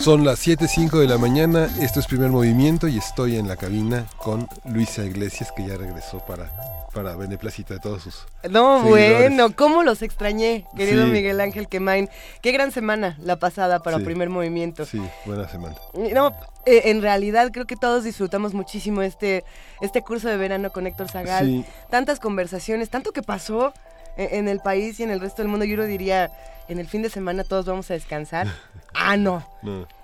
Son 0.00 0.24
las 0.24 0.46
7.05 0.46 0.98
de 0.98 1.06
la 1.06 1.18
mañana, 1.18 1.68
esto 1.78 2.00
es 2.00 2.06
primer 2.06 2.30
movimiento 2.30 2.88
y 2.88 2.96
estoy 2.96 3.36
en 3.36 3.46
la 3.46 3.56
cabina 3.56 4.06
con 4.16 4.48
Luisa 4.64 5.04
Iglesias 5.04 5.52
que 5.54 5.66
ya 5.66 5.76
regresó 5.76 6.20
para, 6.20 6.50
para 6.94 7.14
beneplácito 7.16 7.74
de 7.74 7.80
todos 7.80 8.04
sus... 8.04 8.26
No, 8.48 8.80
bueno, 8.80 9.54
¿cómo 9.54 9.82
los 9.82 10.00
extrañé, 10.00 10.64
querido 10.74 11.06
Miguel 11.06 11.38
Ángel 11.38 11.68
Quemain? 11.68 12.08
Qué 12.40 12.50
gran 12.50 12.72
semana 12.72 13.18
la 13.20 13.38
pasada 13.38 13.80
para 13.80 13.98
primer 13.98 14.30
movimiento. 14.30 14.86
Sí, 14.86 15.02
buena 15.26 15.46
semana. 15.50 15.76
No, 16.14 16.28
eh, 16.64 16.82
en 16.86 17.02
realidad 17.02 17.50
creo 17.52 17.66
que 17.66 17.76
todos 17.76 18.02
disfrutamos 18.02 18.54
muchísimo 18.54 19.02
este, 19.02 19.44
este 19.82 20.00
curso 20.00 20.28
de 20.28 20.38
verano 20.38 20.72
con 20.72 20.86
Héctor 20.86 21.10
Zagal. 21.10 21.66
Tantas 21.90 22.20
conversaciones, 22.20 22.88
tanto 22.88 23.12
que 23.12 23.22
pasó 23.22 23.74
en, 24.20 24.48
el 24.48 24.60
país 24.60 25.00
y 25.00 25.02
en 25.02 25.10
el 25.10 25.20
resto 25.20 25.42
del 25.42 25.48
mundo. 25.48 25.64
Yo 25.64 25.76
lo 25.76 25.84
diría, 25.84 26.30
en 26.68 26.78
el 26.78 26.86
fin 26.86 27.02
de 27.02 27.10
semana 27.10 27.44
todos 27.44 27.64
vamos 27.66 27.90
a 27.90 27.94
descansar. 27.94 28.46
Ah, 28.92 29.16
no. 29.16 29.46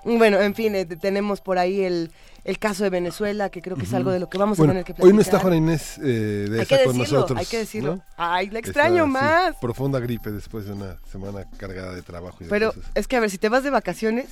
Bueno, 0.04 0.40
en 0.40 0.54
fin, 0.54 0.76
eh, 0.76 0.86
tenemos 0.86 1.40
por 1.40 1.58
ahí 1.58 1.82
el, 1.82 2.12
el 2.44 2.58
caso 2.60 2.84
de 2.84 2.90
Venezuela, 2.90 3.50
que 3.50 3.60
creo 3.60 3.76
que 3.76 3.82
es 3.82 3.92
algo 3.92 4.12
de 4.12 4.20
lo 4.20 4.30
que 4.30 4.38
vamos 4.38 4.60
a 4.60 4.62
tener 4.62 4.84
que 4.84 4.94
platicar. 4.94 5.06
Hoy 5.08 5.12
no 5.12 5.20
está 5.20 5.40
Juana 5.40 5.56
Inés 5.56 5.98
eh, 5.98 6.46
de 6.48 6.62
esa 6.62 6.84
con 6.84 6.96
nosotros. 6.96 7.36
Hay 7.36 7.46
que 7.46 7.58
decirlo. 7.58 8.00
Ay, 8.16 8.48
la 8.48 8.60
extraño 8.60 9.08
más. 9.08 9.56
profunda 9.56 9.98
gripe 9.98 10.30
después 10.30 10.66
de 10.66 10.74
una 10.74 10.98
semana 11.10 11.46
cargada 11.56 11.95
de 11.95 12.02
trabajo. 12.02 12.38
Y 12.45 12.45
Pero 12.45 12.73
es 12.95 13.08
que 13.08 13.16
a 13.16 13.20
ver, 13.20 13.28
si 13.28 13.38
te 13.38 13.48
vas 13.48 13.64
de 13.64 13.70
vacaciones, 13.70 14.26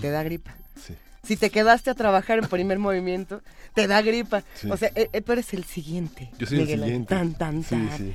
te 0.00 0.10
da 0.10 0.22
gripa. 0.22 0.54
Sí 0.80 0.94
si 1.26 1.36
te 1.36 1.50
quedaste 1.50 1.90
a 1.90 1.94
trabajar 1.94 2.38
en 2.38 2.48
primer 2.48 2.78
movimiento, 2.78 3.42
te 3.74 3.86
da 3.86 4.00
gripa. 4.00 4.44
O 4.70 4.76
sea, 4.76 4.90
e, 4.94 5.10
e, 5.12 5.20
tú 5.20 5.32
eres 5.32 5.52
el 5.52 5.64
siguiente. 5.64 6.30
Yo 6.38 6.46
soy 6.46 6.60
el 6.60 6.68
siguiente. 6.68 7.14
Tan, 7.14 7.34
tan, 7.34 7.62
tan. 7.62 8.14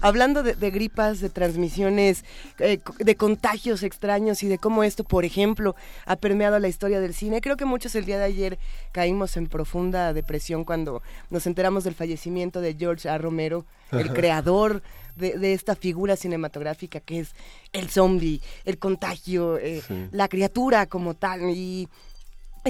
hablando 0.00 0.42
de, 0.42 0.70
gripas, 0.70 1.20
de 1.20 1.28
transmisiones, 1.28 2.24
eh, 2.58 2.78
de 2.98 3.16
contagios 3.16 3.82
extraños 3.82 4.42
y 4.42 4.48
de 4.48 4.58
cómo 4.58 4.84
esto, 4.84 5.04
por 5.04 5.24
ejemplo, 5.24 5.74
ha 6.06 6.16
permeado 6.16 6.58
la 6.58 6.68
historia 6.68 7.00
del 7.00 7.14
cine, 7.14 7.40
creo 7.40 7.56
que 7.56 7.64
muchos 7.64 7.94
el 7.94 8.04
día 8.04 8.18
de 8.18 8.24
ayer 8.24 8.58
caímos 8.92 9.36
en 9.36 9.48
profunda 9.48 10.12
depresión 10.12 10.64
cuando 10.64 11.02
nos 11.30 11.46
enteramos 11.46 11.84
del 11.84 11.94
fallecimiento 11.94 12.60
de 12.60 12.74
George 12.74 13.08
A. 13.08 13.18
Romero, 13.18 13.64
el 13.90 14.12
creador 14.12 14.82
de, 15.16 15.52
esta 15.52 15.74
figura 15.74 16.16
cinematográfica 16.16 17.00
que 17.00 17.20
es 17.20 17.34
el 17.72 17.88
zombie, 17.88 18.40
el 18.64 18.78
contagio, 18.78 19.58
eh, 19.58 19.82
la 20.12 20.28
criatura 20.28 20.86
como 20.86 21.14
tal. 21.14 21.50
Y 21.50 21.88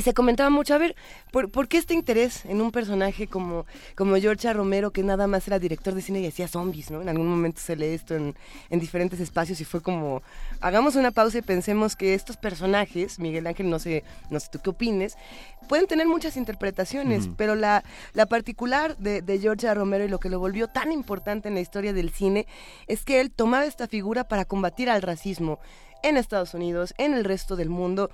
se 0.02 0.12
comentaba 0.12 0.50
mucho, 0.50 0.74
a 0.74 0.78
ver, 0.78 0.96
¿por, 1.30 1.68
qué 1.68 1.78
este 1.78 1.94
interés 1.94 2.44
en 2.46 2.60
un 2.60 2.72
personaje 2.72 3.28
como, 3.28 3.64
como 3.94 4.16
George 4.16 4.52
Romero, 4.52 4.90
que 4.90 5.02
nada 5.04 5.26
más 5.26 5.46
era 5.46 5.58
director 5.58 5.94
de 5.94 6.02
cine 6.02 6.20
y 6.20 6.26
hacía 6.26 6.48
zombies, 6.48 6.90
¿no? 6.90 7.00
En 7.00 7.08
algún 7.08 7.28
momento 7.28 7.60
se 7.60 7.76
lee 7.76 7.94
esto 7.94 8.14
en, 8.16 8.34
diferentes 8.70 9.20
espacios 9.20 9.60
y 9.60 9.64
fue 9.64 9.80
como, 9.80 10.22
hagamos 10.60 10.96
una 10.96 11.12
pausa 11.12 11.38
y 11.38 11.42
pensemos 11.42 11.94
que 11.94 12.14
estos 12.14 12.36
personajes, 12.36 13.18
Miguel 13.20 13.46
Ángel, 13.46 13.70
no 13.70 13.78
sé, 13.78 14.02
no 14.30 14.40
sé 14.40 14.48
tú 14.50 14.58
qué 14.60 14.70
opines, 14.70 15.16
pueden 15.68 15.86
tener 15.86 16.06
muchas 16.06 16.36
interpretaciones, 16.36 17.28
pero 17.36 17.54
la, 17.54 17.84
la 18.14 18.26
particular 18.26 18.96
de, 18.96 19.22
de 19.22 19.38
George 19.38 19.72
Romero 19.72 20.04
y 20.04 20.08
lo 20.08 20.18
que 20.18 20.28
lo 20.28 20.38
volvió 20.40 20.68
tan 20.68 20.92
importante 20.92 21.48
en 21.48 21.54
la 21.54 21.60
historia 21.60 21.92
del 21.92 22.10
cine 22.10 22.46
es 22.88 23.04
que 23.04 23.20
él 23.20 23.30
tomaba 23.30 23.64
esta 23.64 23.86
figura 23.86 24.24
para 24.24 24.44
combatir 24.44 24.90
al 24.90 25.02
racismo 25.02 25.60
en 26.02 26.16
Estados 26.16 26.52
Unidos, 26.52 26.94
en 26.98 27.14
el 27.14 27.24
resto 27.24 27.56
del 27.56 27.70
mundo, 27.70 28.10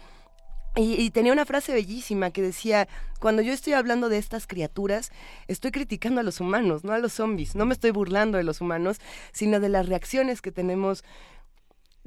y, 0.76 1.10
tenía 1.10 1.32
una 1.32 1.44
frase 1.44 1.72
bellísima 1.72 2.30
que 2.30 2.42
decía, 2.42 2.86
cuando 3.18 3.42
yo 3.42 3.52
estoy 3.52 3.72
hablando 3.72 4.08
de 4.08 4.18
estas 4.18 4.46
criaturas, 4.46 5.10
estoy 5.48 5.72
criticando 5.72 6.20
a 6.20 6.24
los 6.24 6.40
humanos, 6.40 6.84
no 6.84 6.92
a 6.92 6.98
los 6.98 7.14
zombies, 7.14 7.56
no 7.56 7.66
me 7.66 7.74
estoy 7.74 7.90
burlando 7.90 8.38
de 8.38 8.44
los 8.44 8.60
humanos, 8.60 9.00
sino 9.32 9.58
de 9.58 9.68
las 9.68 9.88
reacciones 9.88 10.40
que 10.40 10.52
tenemos 10.52 11.04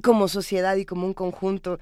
como 0.01 0.27
sociedad 0.27 0.75
y 0.75 0.85
como 0.85 1.05
un 1.05 1.13
conjunto. 1.13 1.79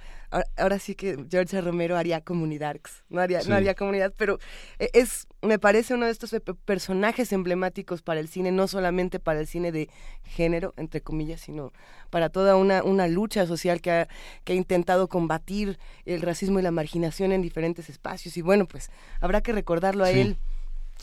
Ahora, 0.58 0.80
sí 0.80 0.96
que 0.96 1.26
George 1.30 1.60
Romero 1.62 1.98
haría 1.98 2.22
comunidad, 2.22 2.78
no 3.10 3.22
haría, 3.22 3.42
no 3.48 3.56
haría 3.56 3.74
comunidad, 3.74 4.14
pero 4.16 4.40
e, 4.80 4.90
es, 4.94 5.28
me 5.42 5.60
parece 5.60 5.94
uno 5.94 6.06
de 6.06 6.12
estos 6.12 6.36
personajes 6.66 7.32
emblemáticos 7.32 8.02
para 8.02 8.20
el 8.20 8.28
cine, 8.28 8.52
no 8.52 8.68
solamente 8.68 9.20
para 9.20 9.40
el 9.40 9.48
cine 9.48 9.72
de 9.72 9.90
género, 10.24 10.74
entre 10.78 11.02
comillas, 11.02 11.42
sino 11.42 11.72
para 12.10 12.30
toda 12.30 12.56
una, 12.56 12.84
una 12.84 13.08
lucha 13.08 13.46
social 13.48 13.82
que 13.82 13.92
ha, 13.92 14.08
que 14.44 14.54
ha 14.54 14.56
intentado 14.56 15.08
combatir 15.08 15.80
el 16.06 16.22
racismo 16.22 16.60
y 16.60 16.64
la 16.64 16.72
marginación 16.72 17.32
en 17.32 17.42
diferentes 17.42 17.90
espacios. 17.90 18.36
Y 18.38 18.42
bueno, 18.42 18.68
pues 18.68 18.90
habrá 19.20 19.42
que 19.42 19.52
recordarlo 19.52 20.04
a 20.04 20.12
él. 20.12 20.38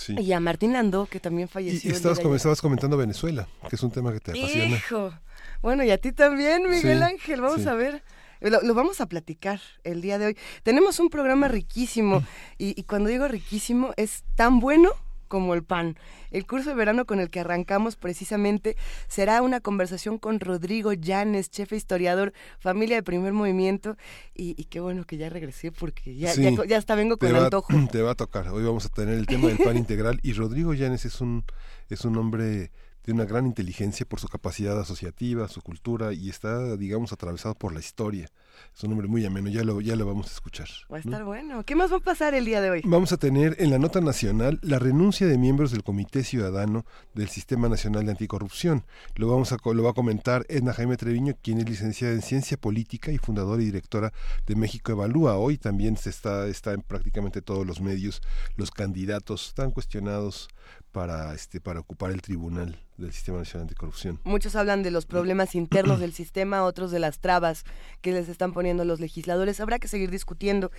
Y 0.07 0.31
a 0.31 0.39
Martín 0.39 0.75
Landó, 0.75 1.07
que 1.07 1.19
también 1.19 1.49
falleció. 1.49 1.91
Y, 1.91 1.93
estabas, 1.93 2.21
estabas, 2.21 2.61
comentando 2.61 2.97
Venezuela, 2.97 3.49
que 3.69 3.75
es 3.75 3.83
un 3.83 3.91
tema 3.91 4.13
que 4.13 4.21
te 4.21 4.31
apasiona. 4.31 4.77
Hijo. 4.77 5.13
Bueno, 5.61 5.85
y 5.85 5.91
a 5.91 5.99
ti 5.99 6.13
también, 6.13 6.69
Miguel 6.69 7.03
Ángel. 7.03 7.41
Vamos 7.41 7.67
a 7.67 7.75
ver. 7.75 8.03
Lo, 8.41 8.75
vamos 8.75 9.01
a 9.01 9.07
platicar 9.07 9.61
el 9.83 10.01
día 10.01 10.19
de 10.19 10.27
hoy. 10.27 10.37
Tenemos 10.63 11.01
un 11.01 11.11
programa 11.11 11.49
riquísimo 11.49 12.23
y, 12.57 12.79
y, 12.79 12.85
cuando 12.85 13.09
digo 13.09 13.27
riquísimo 13.27 13.93
es 13.97 14.23
tan 14.37 14.61
bueno 14.61 14.93
como 15.29 15.55
el 15.55 15.63
pan. 15.63 15.97
El 16.31 16.47
curso 16.47 16.71
de 16.71 16.75
verano 16.75 17.05
con 17.05 17.21
el 17.21 17.31
que 17.31 17.41
arrancamos 17.41 17.97
precisamente 17.97 18.77
será 19.07 19.43
una 19.43 19.61
conversación 19.61 20.19
con 20.19 20.41
Rodrigo 20.41 20.93
Llanes, 20.93 21.51
jefe 21.53 21.77
historiador, 21.77 22.33
familia 22.59 22.97
de 22.97 23.03
primer 23.03 23.33
movimiento. 23.33 23.97
Y, 24.35 24.55
qué 24.65 24.81
bueno 24.81 25.05
que 25.05 25.17
ya 25.17 25.29
regresé 25.29 25.71
porque 25.71 26.17
ya, 26.17 26.35
ya, 26.35 26.79
hasta 26.79 26.95
vengo 26.95 27.19
con 27.19 27.35
antojo. 27.35 27.73
Te 27.93 28.03
va 28.03 28.13
a 28.13 28.15
tocar. 28.15 28.49
Hoy 28.49 28.65
vamos 28.65 28.87
a 28.87 28.89
tener 28.89 29.15
el 29.15 29.27
tema 29.27 29.49
del 29.49 29.59
pan 29.59 29.77
integral. 29.77 30.19
Y 30.23 30.33
Rodrigo 30.33 30.75
Llanes 30.75 31.05
es 31.05 31.21
un, 31.21 31.45
es 31.89 32.05
un 32.05 32.17
hombre 32.17 32.73
de 33.09 33.15
una 33.15 33.25
gran 33.25 33.47
inteligencia 33.47 34.05
por 34.05 34.21
su 34.21 34.29
capacidad 34.29 34.79
asociativa, 34.79 35.49
su 35.49 35.63
cultura 35.63 36.13
y 36.13 36.29
está, 36.29 36.77
digamos, 36.77 37.11
atravesado 37.11 37.55
por 37.55 37.73
la 37.73 37.81
historia. 37.81 38.29
Es 38.77 38.85
un 38.85 38.93
hombre 38.93 39.09
muy 39.09 39.25
ameno, 39.25 39.49
ya 39.49 39.65
lo, 39.65 39.81
ya 39.81 39.97
lo 39.97 40.05
vamos 40.05 40.29
a 40.29 40.33
escuchar. 40.33 40.69
Va 40.93 40.99
a 40.99 41.01
estar 41.01 41.25
bueno. 41.25 41.65
¿Qué 41.65 41.75
más 41.75 41.91
va 41.91 41.97
a 41.97 42.01
pasar 42.01 42.35
el 42.35 42.45
día 42.45 42.61
de 42.61 42.69
hoy? 42.69 42.83
Vamos 42.85 43.13
a 43.13 43.17
tener 43.17 43.57
en 43.61 43.71
la 43.71 43.79
nota 43.79 44.03
nacional 44.03 44.59
la 44.61 44.79
renuncia 44.79 45.27
de 45.27 45.39
miembros 45.39 45.71
del 45.71 45.85
Comité 45.85 46.23
Ciudadano 46.23 46.85
del 47.15 47.31
Sistema 47.31 47.71
Nacional 47.71 48.05
de 48.05 48.11
Anticorrupción. 48.11 48.85
Lo, 49.15 49.27
vamos 49.27 49.53
a, 49.53 49.57
lo 49.65 49.83
va 49.83 49.93
a 49.93 49.95
comentar 49.95 50.45
Edna 50.51 50.75
Jaime 50.75 50.99
Treviño, 50.99 51.33
quien 51.41 51.61
es 51.61 51.71
licenciada 51.71 52.13
en 52.13 52.21
Ciencia 52.21 52.59
Política 52.59 53.11
y 53.11 53.17
fundadora 53.17 53.63
y 53.63 53.67
directora 53.67 54.13
de 54.47 54.55
México 54.55 54.93
Evalúa. 54.93 55.39
Hoy 55.39 55.57
también 55.57 55.97
se 55.97 56.11
está, 56.11 56.47
está 56.47 56.75
en 56.75 56.83
prácticamente 56.83 57.41
todos 57.41 57.67
los 57.67 57.81
medios 57.81 58.21
los 58.57 58.71
candidatos 58.71 59.55
tan 59.55 59.71
cuestionados 59.71 60.51
para, 60.93 61.35
este, 61.35 61.61
para 61.61 61.81
ocupar 61.81 62.11
el 62.11 62.23
tribunal 62.23 62.79
del 62.97 63.13
Sistema 63.13 63.39
Nacional 63.39 63.63
Anticorrupción. 63.63 64.21
Muchos 64.25 64.57
hablan 64.57 64.83
de 64.83 64.91
los 64.91 65.07
problemas 65.07 65.55
internos 65.55 66.01
del 66.01 66.13
sistema, 66.13 66.65
otros 66.65 66.91
de 66.91 66.99
las 66.99 67.21
trabas 67.21 67.65
que 68.01 68.13
les 68.13 68.29
están 68.29 68.53
poniendo 68.53 68.85
los 68.85 69.01
legisladores. 69.01 69.61
Habrá 69.61 69.79
que 69.79 69.89
seguir 69.89 70.11
discutiendo. 70.11 70.71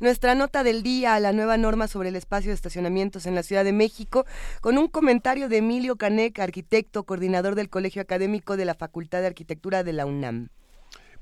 Nuestra 0.00 0.34
nota 0.34 0.62
del 0.62 0.82
día, 0.82 1.18
la 1.20 1.32
nueva 1.32 1.56
norma 1.56 1.88
sobre 1.88 2.08
el 2.08 2.16
espacio 2.16 2.50
de 2.50 2.54
estacionamientos 2.54 3.26
en 3.26 3.34
la 3.34 3.42
Ciudad 3.42 3.64
de 3.64 3.72
México, 3.72 4.24
con 4.60 4.78
un 4.78 4.88
comentario 4.88 5.48
de 5.48 5.58
Emilio 5.58 5.96
Canek, 5.96 6.38
arquitecto, 6.38 7.04
coordinador 7.04 7.54
del 7.54 7.68
Colegio 7.68 8.02
Académico 8.02 8.56
de 8.56 8.64
la 8.64 8.74
Facultad 8.74 9.20
de 9.20 9.26
Arquitectura 9.26 9.84
de 9.84 9.92
la 9.92 10.06
UNAM. 10.06 10.48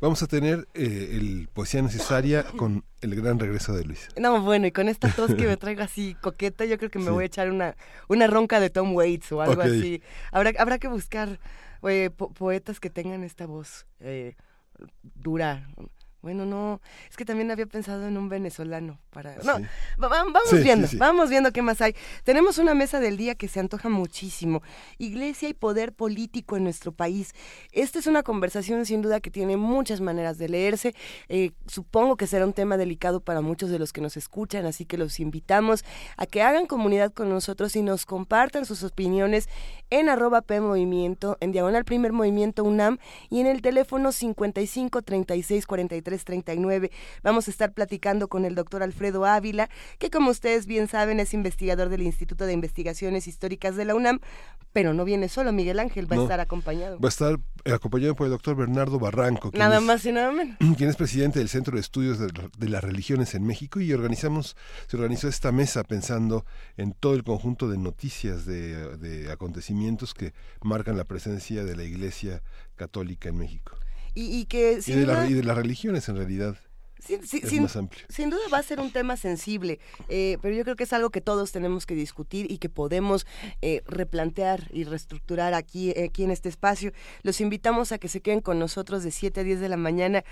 Vamos 0.00 0.22
a 0.22 0.26
tener 0.26 0.68
eh, 0.74 1.10
el 1.12 1.48
poesía 1.52 1.82
necesaria 1.82 2.44
con 2.56 2.84
el 3.00 3.14
gran 3.14 3.38
regreso 3.38 3.74
de 3.74 3.84
Luis. 3.84 4.08
No, 4.18 4.40
bueno, 4.42 4.66
y 4.66 4.72
con 4.72 4.88
esta 4.88 5.08
tos 5.08 5.34
que 5.34 5.46
me 5.46 5.56
traigo 5.56 5.82
así 5.82 6.14
coqueta, 6.20 6.64
yo 6.64 6.78
creo 6.78 6.90
que 6.90 6.98
me 6.98 7.10
voy 7.10 7.24
a 7.24 7.26
echar 7.26 7.50
una, 7.50 7.76
una 8.08 8.26
ronca 8.26 8.60
de 8.60 8.70
Tom 8.70 8.94
Waits 8.94 9.32
o 9.32 9.40
algo 9.40 9.62
así. 9.62 10.02
Habrá, 10.32 10.52
habrá 10.58 10.78
que 10.78 10.88
buscar 10.88 11.38
eh, 11.82 12.10
poetas 12.10 12.80
que 12.80 12.90
tengan 12.90 13.24
esta 13.24 13.46
voz 13.46 13.86
eh, 14.00 14.36
dura, 15.02 15.68
bueno, 16.24 16.46
no, 16.46 16.80
es 17.10 17.18
que 17.18 17.26
también 17.26 17.50
había 17.50 17.66
pensado 17.66 18.06
en 18.06 18.16
un 18.16 18.30
venezolano 18.30 18.98
para... 19.10 19.36
No, 19.44 19.58
vamos 19.98 20.32
viendo, 20.62 20.88
vamos 20.96 21.28
viendo 21.28 21.52
qué 21.52 21.60
más 21.60 21.82
hay. 21.82 21.94
Tenemos 22.22 22.56
una 22.56 22.72
mesa 22.72 22.98
del 22.98 23.18
día 23.18 23.34
que 23.34 23.46
se 23.46 23.60
antoja 23.60 23.90
muchísimo. 23.90 24.62
Iglesia 24.96 25.50
y 25.50 25.52
poder 25.52 25.92
político 25.92 26.56
en 26.56 26.64
nuestro 26.64 26.92
país. 26.92 27.34
Esta 27.72 27.98
es 27.98 28.06
una 28.06 28.22
conversación 28.22 28.86
sin 28.86 29.02
duda 29.02 29.20
que 29.20 29.30
tiene 29.30 29.58
muchas 29.58 30.00
maneras 30.00 30.38
de 30.38 30.48
leerse. 30.48 30.94
Eh, 31.28 31.50
supongo 31.66 32.16
que 32.16 32.26
será 32.26 32.46
un 32.46 32.54
tema 32.54 32.78
delicado 32.78 33.20
para 33.20 33.42
muchos 33.42 33.68
de 33.68 33.78
los 33.78 33.92
que 33.92 34.00
nos 34.00 34.16
escuchan, 34.16 34.64
así 34.64 34.86
que 34.86 34.96
los 34.96 35.20
invitamos 35.20 35.84
a 36.16 36.24
que 36.24 36.40
hagan 36.40 36.64
comunidad 36.64 37.12
con 37.12 37.28
nosotros 37.28 37.76
y 37.76 37.82
nos 37.82 38.06
compartan 38.06 38.64
sus 38.64 38.82
opiniones 38.82 39.46
en 39.90 40.08
arroba 40.08 40.40
P 40.40 40.58
Movimiento, 40.62 41.36
en 41.40 41.52
Diagonal 41.52 41.84
Primer 41.84 42.14
Movimiento 42.14 42.64
UNAM 42.64 42.96
y 43.28 43.40
en 43.40 43.46
el 43.46 43.60
teléfono 43.60 44.10
55 44.10 45.02
36 45.02 45.66
43 45.66 46.13
3339. 46.22 46.90
Vamos 47.22 47.48
a 47.48 47.50
estar 47.50 47.72
platicando 47.72 48.28
con 48.28 48.44
el 48.44 48.54
doctor 48.54 48.82
Alfredo 48.82 49.24
Ávila, 49.24 49.68
que 49.98 50.10
como 50.10 50.30
ustedes 50.30 50.66
bien 50.66 50.86
saben 50.86 51.18
es 51.20 51.34
investigador 51.34 51.88
del 51.88 52.02
Instituto 52.02 52.46
de 52.46 52.52
Investigaciones 52.52 53.26
Históricas 53.26 53.76
de 53.76 53.84
la 53.84 53.94
UNAM, 53.94 54.20
pero 54.72 54.92
no 54.92 55.04
viene 55.04 55.28
solo, 55.28 55.52
Miguel 55.52 55.78
Ángel 55.78 56.10
va 56.10 56.16
a 56.16 56.22
estar 56.22 56.40
acompañado. 56.40 56.98
Va 56.98 57.06
a 57.06 57.10
estar 57.10 57.38
acompañado 57.72 58.14
por 58.14 58.26
el 58.26 58.32
doctor 58.32 58.56
Bernardo 58.56 58.98
Barranco. 58.98 59.50
Nada 59.54 59.80
más 59.80 60.04
y 60.04 60.12
nada 60.12 60.32
menos. 60.32 60.56
Quien 60.76 60.90
es 60.90 60.96
presidente 60.96 61.38
del 61.38 61.48
Centro 61.48 61.76
de 61.76 61.80
Estudios 61.80 62.18
de, 62.18 62.68
las 62.68 62.82
Religiones 62.82 63.34
en 63.34 63.46
México 63.46 63.80
y 63.80 63.92
organizamos, 63.92 64.56
se 64.88 64.96
organizó 64.96 65.28
esta 65.28 65.52
mesa 65.52 65.84
pensando 65.84 66.44
en 66.76 66.92
todo 66.92 67.14
el 67.14 67.22
conjunto 67.22 67.68
de 67.68 67.78
noticias, 67.78 68.46
de, 68.46 69.28
acontecimientos 69.30 70.12
que 70.12 70.34
marcan 70.62 70.96
la 70.96 71.04
presencia 71.04 71.64
de 71.64 71.76
la 71.76 71.84
Iglesia 71.84 72.42
Católica 72.76 73.28
en 73.28 73.38
México. 73.38 73.78
Y, 74.14 74.44
que, 74.44 74.80
y 74.86 74.92
de 74.92 75.42
las 75.42 75.56
religiones 75.56 76.08
en 76.08 76.16
realidad. 76.16 76.56
Sin, 78.08 78.30
duda 78.30 78.40
va 78.50 78.58
a 78.58 78.62
ser 78.62 78.80
un 78.80 78.90
tema 78.90 79.18
sensible, 79.18 79.78
eh, 80.08 80.38
pero 80.40 80.54
yo 80.54 80.64
creo 80.64 80.74
que 80.74 80.84
es 80.84 80.92
algo 80.94 81.10
que 81.10 81.20
todos 81.20 81.52
tenemos 81.52 81.84
que 81.84 81.94
discutir 81.94 82.50
y 82.50 82.56
que 82.56 82.70
podemos 82.70 83.26
eh, 83.60 83.82
replantear 83.86 84.70
y 84.72 84.84
reestructurar 84.84 85.52
aquí, 85.52 85.90
aquí 85.90 86.24
en 86.24 86.30
este 86.30 86.48
espacio. 86.48 86.92
Los 87.22 87.42
invitamos 87.42 87.92
a 87.92 87.98
que 87.98 88.08
se 88.08 88.22
queden 88.22 88.40
con 88.40 88.58
nosotros 88.58 89.02
de 89.02 89.10
7 89.10 89.40
a 89.40 89.44
10 89.44 89.60
de 89.60 89.68
la 89.68 89.76
mañana. 89.76 90.24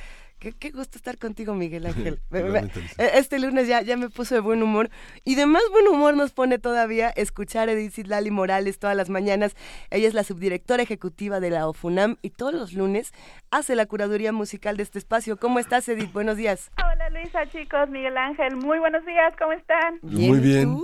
Qué, 0.50 0.70
gusto 0.70 0.98
estar 0.98 1.18
contigo, 1.18 1.54
Miguel 1.54 1.86
Ángel. 1.92 2.20
E, 2.32 3.10
este 3.14 3.38
lunes 3.38 3.68
ya, 3.68 3.82
ya 3.82 3.96
me 3.96 4.10
puso 4.10 4.34
de 4.34 4.40
buen 4.40 4.62
humor. 4.62 4.90
Y 5.24 5.36
de 5.36 5.46
más 5.46 5.62
buen 5.70 5.86
humor 5.86 6.16
nos 6.16 6.32
pone 6.32 6.58
todavía 6.58 7.10
escuchar 7.10 7.68
a 7.68 7.72
Edith 7.72 8.06
Lali 8.06 8.30
Morales 8.30 8.78
todas 8.78 8.96
las 8.96 9.08
mañanas. 9.08 9.54
Ella 9.90 10.08
es 10.08 10.14
la 10.14 10.24
subdirectora 10.24 10.82
ejecutiva 10.82 11.38
de 11.38 11.50
la 11.50 11.68
OFUNAM 11.68 12.16
y 12.22 12.30
todos 12.30 12.54
los 12.54 12.72
lunes 12.72 13.12
hace 13.50 13.76
la 13.76 13.86
curaduría 13.86 14.32
musical 14.32 14.76
de 14.76 14.82
este 14.82 14.98
espacio. 14.98 15.36
¿Cómo 15.36 15.58
estás, 15.58 15.88
Edith? 15.88 16.12
Buenos 16.12 16.36
días. 16.36 16.70
Hola, 16.76 17.10
Luisa, 17.10 17.46
chicos. 17.46 17.88
Miguel 17.90 18.16
Ángel, 18.16 18.56
muy 18.56 18.78
buenos 18.78 19.04
días. 19.06 19.32
¿Cómo 19.38 19.52
están? 19.52 20.00
Muy 20.02 20.40
bien. 20.40 20.78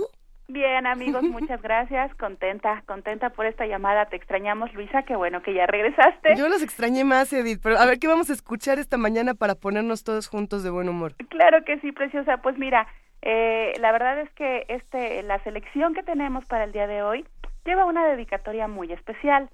Bien, 0.49 0.87
amigos, 0.87 1.23
muchas 1.23 1.61
gracias. 1.61 2.13
Contenta, 2.15 2.81
contenta 2.87 3.29
por 3.29 3.45
esta 3.45 3.67
llamada. 3.67 4.07
Te 4.07 4.15
extrañamos, 4.15 4.73
Luisa. 4.73 5.03
Qué 5.03 5.15
bueno 5.15 5.41
que 5.43 5.53
ya 5.53 5.67
regresaste. 5.67 6.35
Yo 6.35 6.49
los 6.49 6.63
extrañé 6.63 7.03
más, 7.03 7.31
Edith. 7.31 7.59
Pero 7.61 7.77
a 7.77 7.85
ver, 7.85 7.99
¿qué 7.99 8.07
vamos 8.07 8.29
a 8.31 8.33
escuchar 8.33 8.79
esta 8.79 8.97
mañana 8.97 9.35
para 9.35 9.55
ponernos 9.55 10.03
todos 10.03 10.27
juntos 10.27 10.63
de 10.63 10.71
buen 10.71 10.89
humor? 10.89 11.13
Claro 11.29 11.63
que 11.63 11.79
sí, 11.79 11.91
preciosa. 11.91 12.37
Pues 12.37 12.57
mira, 12.57 12.87
eh, 13.21 13.73
la 13.79 13.91
verdad 13.91 14.19
es 14.19 14.29
que 14.31 14.65
este, 14.69 15.21
la 15.23 15.37
selección 15.43 15.93
que 15.93 16.01
tenemos 16.01 16.43
para 16.45 16.63
el 16.63 16.71
día 16.71 16.87
de 16.87 17.03
hoy 17.03 17.25
lleva 17.63 17.85
una 17.85 18.07
dedicatoria 18.07 18.67
muy 18.67 18.91
especial. 18.91 19.49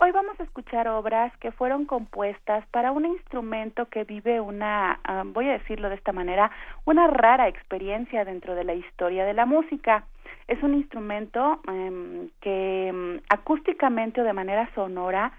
Hoy 0.00 0.12
vamos 0.12 0.38
a 0.38 0.44
escuchar 0.44 0.86
obras 0.86 1.36
que 1.38 1.50
fueron 1.50 1.84
compuestas 1.84 2.64
para 2.68 2.92
un 2.92 3.04
instrumento 3.04 3.86
que 3.86 4.04
vive 4.04 4.40
una, 4.40 5.00
ah, 5.02 5.24
voy 5.26 5.48
a 5.48 5.54
decirlo 5.54 5.88
de 5.88 5.96
esta 5.96 6.12
manera, 6.12 6.52
una 6.84 7.08
rara 7.08 7.48
experiencia 7.48 8.24
dentro 8.24 8.54
de 8.54 8.62
la 8.62 8.74
historia 8.74 9.24
de 9.24 9.34
la 9.34 9.44
música. 9.44 10.04
Es 10.48 10.62
un 10.62 10.74
instrumento 10.74 11.60
em, 11.68 12.30
que 12.40 12.88
em, 12.88 13.20
acústicamente 13.28 14.20
o 14.20 14.24
de 14.24 14.32
manera 14.32 14.68
sonora, 14.74 15.32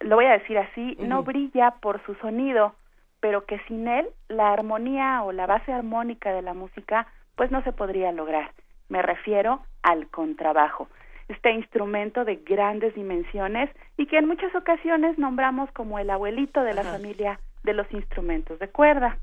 lo 0.00 0.16
voy 0.16 0.24
a 0.24 0.38
decir 0.38 0.58
así, 0.58 0.96
no 0.98 1.22
brilla 1.22 1.72
por 1.80 2.04
su 2.04 2.14
sonido, 2.16 2.74
pero 3.20 3.44
que 3.44 3.58
sin 3.68 3.86
él 3.86 4.08
la 4.28 4.52
armonía 4.52 5.22
o 5.22 5.32
la 5.32 5.46
base 5.46 5.72
armónica 5.72 6.32
de 6.32 6.42
la 6.42 6.54
música 6.54 7.06
pues 7.34 7.50
no 7.50 7.62
se 7.62 7.72
podría 7.72 8.12
lograr. 8.12 8.50
Me 8.88 9.02
refiero 9.02 9.60
al 9.82 10.08
contrabajo, 10.08 10.88
este 11.28 11.50
instrumento 11.50 12.24
de 12.24 12.36
grandes 12.36 12.94
dimensiones 12.94 13.70
y 13.96 14.06
que 14.06 14.18
en 14.18 14.26
muchas 14.26 14.54
ocasiones 14.54 15.18
nombramos 15.18 15.70
como 15.72 15.98
el 15.98 16.08
abuelito 16.10 16.62
de 16.62 16.74
la 16.74 16.82
familia 16.82 17.40
de 17.62 17.74
los 17.74 17.90
instrumentos 17.92 18.58
de 18.58 18.68
cuerda. 18.68 19.18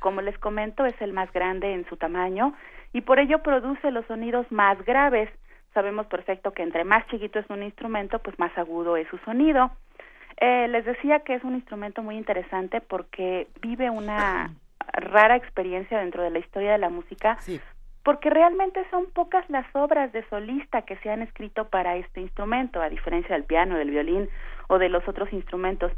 Como 0.00 0.20
les 0.22 0.36
comento, 0.38 0.84
es 0.86 1.00
el 1.00 1.12
más 1.12 1.32
grande 1.32 1.72
en 1.72 1.86
su 1.88 1.96
tamaño 1.96 2.54
y 2.94 3.00
por 3.00 3.18
ello 3.18 3.42
produce 3.42 3.90
los 3.90 4.06
sonidos 4.06 4.50
más 4.50 4.82
graves. 4.86 5.28
Sabemos 5.74 6.06
perfecto 6.06 6.52
que 6.52 6.62
entre 6.62 6.84
más 6.84 7.04
chiquito 7.08 7.40
es 7.40 7.50
un 7.50 7.64
instrumento, 7.64 8.20
pues 8.20 8.38
más 8.38 8.56
agudo 8.56 8.96
es 8.96 9.08
su 9.08 9.18
sonido. 9.18 9.72
Eh, 10.40 10.68
les 10.68 10.84
decía 10.84 11.20
que 11.20 11.34
es 11.34 11.42
un 11.42 11.56
instrumento 11.56 12.02
muy 12.02 12.16
interesante 12.16 12.80
porque 12.80 13.48
vive 13.60 13.90
una 13.90 14.54
rara 14.92 15.34
experiencia 15.34 15.98
dentro 15.98 16.22
de 16.22 16.30
la 16.30 16.38
historia 16.38 16.70
de 16.70 16.78
la 16.78 16.88
música, 16.88 17.36
porque 18.04 18.30
realmente 18.30 18.86
son 18.90 19.06
pocas 19.06 19.48
las 19.50 19.66
obras 19.74 20.12
de 20.12 20.24
solista 20.28 20.82
que 20.82 20.96
se 20.98 21.10
han 21.10 21.22
escrito 21.22 21.68
para 21.68 21.96
este 21.96 22.20
instrumento, 22.20 22.80
a 22.80 22.88
diferencia 22.88 23.34
del 23.34 23.44
piano, 23.44 23.76
del 23.76 23.90
violín 23.90 24.28
o 24.68 24.78
de 24.78 24.88
los 24.88 25.06
otros 25.08 25.32
instrumentos. 25.32 25.90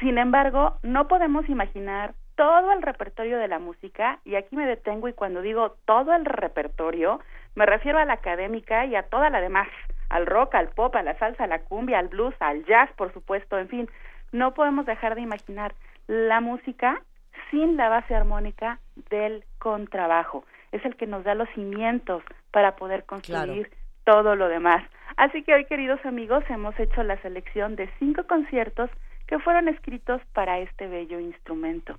Sin 0.00 0.18
embargo, 0.18 0.76
no 0.82 1.08
podemos 1.08 1.48
imaginar 1.48 2.12
todo 2.36 2.72
el 2.72 2.82
repertorio 2.82 3.38
de 3.38 3.48
la 3.48 3.58
música, 3.58 4.18
y 4.24 4.34
aquí 4.34 4.56
me 4.56 4.66
detengo 4.66 5.08
y 5.08 5.12
cuando 5.12 5.42
digo 5.42 5.76
todo 5.84 6.14
el 6.14 6.24
repertorio, 6.24 7.20
me 7.54 7.66
refiero 7.66 7.98
a 7.98 8.04
la 8.04 8.14
académica 8.14 8.86
y 8.86 8.96
a 8.96 9.04
toda 9.04 9.30
la 9.30 9.40
demás, 9.40 9.68
al 10.08 10.26
rock, 10.26 10.54
al 10.54 10.68
pop, 10.68 10.94
a 10.96 11.02
la 11.02 11.18
salsa, 11.18 11.44
a 11.44 11.48
la 11.48 11.60
cumbia, 11.60 11.98
al 11.98 12.08
blues, 12.08 12.34
al 12.40 12.64
jazz, 12.64 12.90
por 12.96 13.12
supuesto, 13.12 13.58
en 13.58 13.68
fin, 13.68 13.88
no 14.32 14.54
podemos 14.54 14.86
dejar 14.86 15.14
de 15.14 15.22
imaginar 15.22 15.74
la 16.06 16.40
música 16.40 17.02
sin 17.50 17.76
la 17.76 17.88
base 17.88 18.14
armónica 18.14 18.78
del 19.10 19.44
contrabajo. 19.58 20.44
Es 20.72 20.84
el 20.84 20.96
que 20.96 21.06
nos 21.06 21.24
da 21.24 21.34
los 21.34 21.48
cimientos 21.50 22.22
para 22.50 22.76
poder 22.76 23.04
construir 23.04 23.70
todo 24.04 24.34
lo 24.34 24.48
demás. 24.48 24.82
Así 25.16 25.42
que 25.42 25.54
hoy, 25.54 25.66
queridos 25.66 26.04
amigos, 26.04 26.44
hemos 26.48 26.78
hecho 26.80 27.02
la 27.02 27.20
selección 27.20 27.76
de 27.76 27.90
cinco 27.98 28.26
conciertos 28.26 28.90
que 29.26 29.38
fueron 29.38 29.68
escritos 29.68 30.20
para 30.32 30.58
este 30.58 30.86
bello 30.88 31.20
instrumento. 31.20 31.98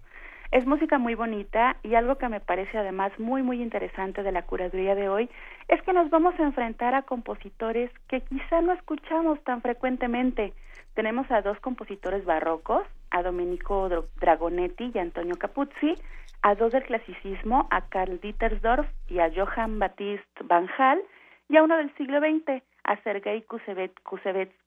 Es 0.53 0.67
música 0.67 0.99
muy 0.99 1.15
bonita 1.15 1.77
y 1.81 1.95
algo 1.95 2.19
que 2.19 2.29
me 2.29 2.39
parece 2.39 2.77
además 2.77 3.11
muy 3.17 3.41
muy 3.41 3.59
interesante 3.59 4.21
de 4.21 4.31
la 4.31 4.43
curaduría 4.43 4.93
de 4.93 5.09
hoy 5.09 5.27
es 5.67 5.81
que 5.81 5.93
nos 5.93 6.11
vamos 6.11 6.39
a 6.39 6.43
enfrentar 6.43 6.93
a 6.93 7.01
compositores 7.01 7.89
que 8.07 8.21
quizá 8.21 8.61
no 8.61 8.71
escuchamos 8.73 9.43
tan 9.45 9.63
frecuentemente. 9.63 10.53
Tenemos 10.93 11.25
a 11.31 11.41
dos 11.41 11.59
compositores 11.59 12.23
barrocos, 12.23 12.85
a 13.09 13.23
Domenico 13.23 13.89
Dragonetti 14.21 14.91
y 14.93 14.99
Antonio 14.99 15.37
Capuzzi, 15.39 15.95
a 16.43 16.53
dos 16.53 16.71
del 16.71 16.83
clasicismo, 16.83 17.67
a 17.71 17.89
Karl 17.89 18.19
Dittersdorf 18.19 18.87
y 19.09 19.17
a 19.21 19.31
Johann 19.35 19.79
Baptist 19.79 20.39
Van 20.43 20.69
Hal, 20.77 21.01
y 21.49 21.57
a 21.57 21.63
uno 21.63 21.77
del 21.77 21.91
siglo 21.95 22.19
XX, 22.19 22.61
a 22.83 22.97
Sergei 22.97 23.43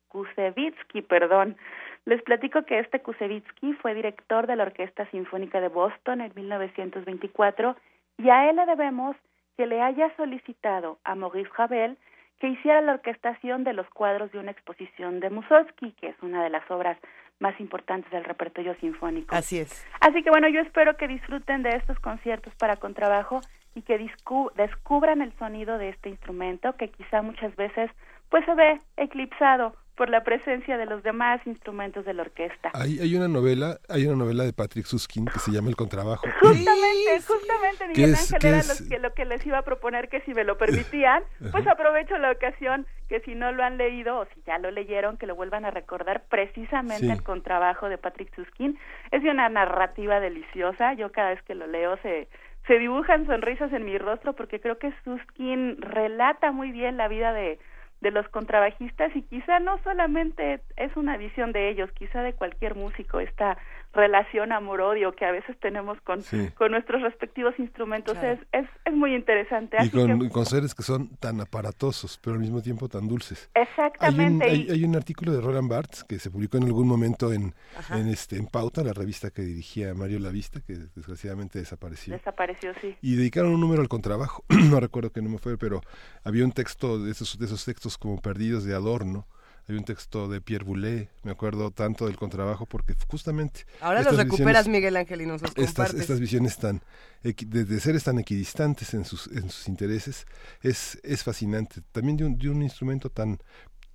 Kusevitsky, 0.09 1.01
perdón. 1.01 1.57
Les 2.05 2.21
platico 2.21 2.63
que 2.63 2.79
este 2.79 3.01
Kusevitsky 3.01 3.73
fue 3.73 3.93
director 3.93 4.47
de 4.47 4.55
la 4.55 4.63
Orquesta 4.63 5.09
Sinfónica 5.11 5.59
de 5.59 5.67
Boston 5.67 6.21
en 6.21 6.31
1924 6.35 7.75
y 8.17 8.29
a 8.29 8.49
él 8.49 8.55
le 8.55 8.65
debemos 8.65 9.15
que 9.57 9.65
le 9.65 9.81
haya 9.81 10.15
solicitado 10.15 10.99
a 11.03 11.15
Maurice 11.15 11.49
Ravel 11.57 11.97
que 12.39 12.47
hiciera 12.47 12.81
la 12.81 12.93
orquestación 12.93 13.63
de 13.63 13.73
los 13.73 13.89
cuadros 13.89 14.31
de 14.31 14.39
una 14.39 14.51
exposición 14.51 15.19
de 15.19 15.31
Mussorgsky, 15.31 15.93
que 15.93 16.09
es 16.09 16.15
una 16.21 16.43
de 16.43 16.49
las 16.49 16.69
obras 16.69 16.97
más 17.39 17.59
importantes 17.59 18.11
del 18.11 18.23
repertorio 18.23 18.75
sinfónico. 18.75 19.35
Así 19.35 19.59
es. 19.59 19.85
Así 20.01 20.23
que 20.23 20.29
bueno, 20.29 20.47
yo 20.47 20.61
espero 20.61 20.97
que 20.97 21.07
disfruten 21.07 21.63
de 21.63 21.69
estos 21.69 21.99
conciertos 21.99 22.53
para 22.55 22.77
contrabajo 22.77 23.41
y 23.75 23.81
que 23.83 23.97
descubran 24.55 25.21
el 25.21 25.33
sonido 25.37 25.77
de 25.77 25.89
este 25.89 26.09
instrumento 26.09 26.75
que 26.77 26.89
quizá 26.89 27.21
muchas 27.21 27.55
veces 27.55 27.91
pues 28.29 28.43
se 28.45 28.55
ve 28.55 28.81
eclipsado 28.97 29.75
por 29.97 30.09
la 30.11 30.23
presencia 30.23 30.77
de 30.77 30.85
los 30.85 31.01
demás 31.01 31.41
instrumentos 31.47 32.05
de 32.05 32.13
la 32.13 32.21
orquesta. 32.21 32.69
Hay, 32.73 32.99
hay 32.99 33.15
una 33.15 33.27
novela, 33.27 33.79
hay 33.89 34.05
una 34.05 34.15
novela 34.15 34.43
de 34.43 34.53
Patrick 34.53 34.85
Susskind 34.85 35.29
que 35.29 35.39
se 35.39 35.51
llama 35.51 35.69
El 35.69 35.75
contrabajo. 35.75 36.27
Justamente, 36.39 37.21
justamente 37.27 37.87
Miguel 37.87 38.15
Ángel 38.15 38.45
era 38.45 38.61
que, 38.89 38.99
lo 38.99 39.13
que 39.15 39.25
les 39.25 39.45
iba 39.45 39.57
a 39.57 39.63
proponer 39.63 40.07
que 40.07 40.21
si 40.21 40.35
me 40.35 40.43
lo 40.43 40.57
permitían, 40.57 41.23
pues 41.51 41.65
aprovecho 41.67 42.15
la 42.19 42.31
ocasión 42.31 42.85
que 43.09 43.21
si 43.21 43.33
no 43.33 43.51
lo 43.51 43.63
han 43.63 43.77
leído 43.77 44.19
o 44.19 44.25
si 44.25 44.41
ya 44.45 44.59
lo 44.59 44.69
leyeron, 44.69 45.17
que 45.17 45.25
lo 45.25 45.35
vuelvan 45.35 45.65
a 45.65 45.71
recordar 45.71 46.23
precisamente 46.29 47.11
el 47.11 47.23
contrabajo 47.23 47.89
de 47.89 47.97
Patrick 47.97 48.33
Susskind. 48.35 48.77
Es 49.11 49.23
de 49.23 49.31
una 49.31 49.49
narrativa 49.49 50.19
deliciosa, 50.19 50.93
yo 50.93 51.11
cada 51.11 51.31
vez 51.31 51.41
que 51.41 51.55
lo 51.55 51.65
leo 51.65 51.97
se 52.03 52.27
se 52.67 52.77
dibujan 52.77 53.25
sonrisas 53.25 53.71
en 53.71 53.85
mi 53.85 53.97
rostro 53.97 54.33
porque 54.33 54.59
creo 54.59 54.77
que 54.77 54.93
Susskind 55.05 55.81
relata 55.81 56.51
muy 56.51 56.71
bien 56.71 56.97
la 56.97 57.07
vida 57.07 57.31
de 57.31 57.59
de 58.01 58.11
los 58.11 58.27
contrabajistas 58.29 59.15
y 59.15 59.23
quizá 59.23 59.59
no 59.59 59.79
solamente 59.83 60.61
es 60.75 60.95
una 60.95 61.17
visión 61.17 61.51
de 61.51 61.69
ellos, 61.69 61.89
quizá 61.93 62.21
de 62.21 62.33
cualquier 62.33 62.75
músico, 62.75 63.19
esta 63.19 63.57
relación 63.93 64.51
amor-odio 64.51 65.13
que 65.13 65.25
a 65.25 65.31
veces 65.31 65.57
tenemos 65.59 65.99
con, 66.01 66.23
con 66.55 66.71
nuestros 66.71 67.01
respectivos 67.01 67.57
instrumentos 67.57 68.15
es, 68.17 68.39
es, 68.51 68.67
es, 68.85 68.93
muy 68.93 69.15
interesante. 69.15 69.77
y 69.83 69.89
con, 69.89 70.29
con, 70.29 70.45
seres 70.45 70.75
que 70.75 70.83
son 70.83 71.09
tan 71.17 71.41
aparatosos, 71.41 72.19
pero 72.23 72.35
al 72.35 72.41
mismo 72.41 72.61
tiempo 72.61 72.87
tan 72.89 73.07
dulces. 73.07 73.49
Exactamente. 73.55 74.45
Hay 74.45 74.65
un, 74.65 74.71
hay, 74.71 74.83
un 74.83 74.95
artículo 74.95 75.31
de 75.31 75.41
Roland 75.41 75.69
Barthes 75.69 76.03
que 76.03 76.19
se 76.19 76.29
publicó 76.29 76.57
en 76.57 76.63
algún 76.65 76.87
momento 76.87 77.33
en, 77.33 77.55
en, 77.89 78.07
este, 78.09 78.37
en 78.37 78.45
Pauta, 78.45 78.83
la 78.83 78.93
revista 78.93 79.31
que 79.31 79.41
dirigía 79.41 79.93
Mario 79.95 80.19
Lavista, 80.19 80.59
que 80.61 80.73
desgraciadamente 80.95 81.57
desapareció. 81.57 82.13
Desapareció, 82.13 82.73
sí. 82.81 82.95
Y 83.01 83.15
dedicaron 83.15 83.51
un 83.53 83.61
número 83.61 83.81
al 83.81 83.89
contrabajo, 83.89 84.43
no 84.49 84.79
recuerdo 84.79 85.11
qué 85.11 85.21
número 85.21 85.41
fue, 85.41 85.57
pero 85.57 85.81
había 86.23 86.45
un 86.45 86.51
texto 86.51 86.99
de 86.99 87.11
esos, 87.11 87.39
de 87.39 87.45
esos 87.45 87.65
textos 87.65 87.86
como 87.95 88.19
perdidos 88.19 88.65
de 88.65 88.73
Adorno, 88.73 89.27
hay 89.69 89.75
un 89.75 89.83
texto 89.83 90.27
de 90.27 90.39
Pierre 90.41 90.63
Boulez, 90.63 91.09
me 91.23 91.31
acuerdo 91.31 91.71
tanto 91.71 92.05
del 92.07 92.15
contrabajo 92.15 92.65
porque 92.65 92.93
justamente... 93.07 93.65
Ahora 93.81 94.01
los 94.01 94.17
recuperas, 94.17 94.67
Miguel 94.67 94.95
Ángel, 94.95 95.21
y 95.21 95.25
nos 95.25 95.41
los 95.41 95.51
estas, 95.57 95.93
estas 95.93 96.19
visiones 96.19 96.57
tan, 96.57 96.81
de, 97.21 97.79
seres 97.79 98.05
tan 98.05 98.17
equidistantes 98.17 98.93
en 98.93 99.05
sus, 99.05 99.27
en 99.27 99.49
sus 99.49 99.67
intereses, 99.67 100.25
es, 100.61 100.99
es 101.03 101.23
fascinante. 101.23 101.81
También 101.91 102.17
de 102.17 102.25
un, 102.25 102.37
de 102.37 102.49
un 102.49 102.61
instrumento 102.61 103.09
tan 103.09 103.39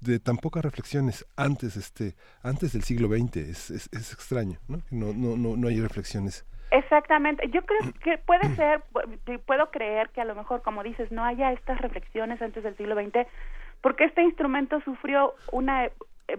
de 0.00 0.18
tan 0.18 0.36
pocas 0.36 0.64
reflexiones 0.64 1.24
antes 1.36 1.76
este 1.76 2.16
antes 2.42 2.72
del 2.72 2.82
siglo 2.82 3.06
XX 3.06 3.36
es, 3.36 3.70
es, 3.70 3.88
es 3.92 4.12
extraño 4.12 4.58
¿no? 4.66 4.82
No, 4.90 5.12
no 5.12 5.36
no 5.36 5.56
no 5.56 5.68
hay 5.68 5.80
reflexiones 5.80 6.44
Exactamente. 6.72 7.50
Yo 7.50 7.60
creo 7.66 7.92
que 8.02 8.16
puede 8.16 8.56
ser, 8.56 8.82
puedo 9.46 9.70
creer 9.70 10.08
que 10.08 10.22
a 10.22 10.24
lo 10.24 10.34
mejor, 10.34 10.62
como 10.62 10.82
dices, 10.82 11.12
no 11.12 11.22
haya 11.22 11.52
estas 11.52 11.78
reflexiones 11.82 12.40
antes 12.40 12.64
del 12.64 12.74
siglo 12.78 12.94
XX, 12.94 13.26
porque 13.82 14.04
este 14.04 14.22
instrumento 14.22 14.80
sufrió 14.80 15.34
una, 15.50 15.84
eh, 15.84 15.92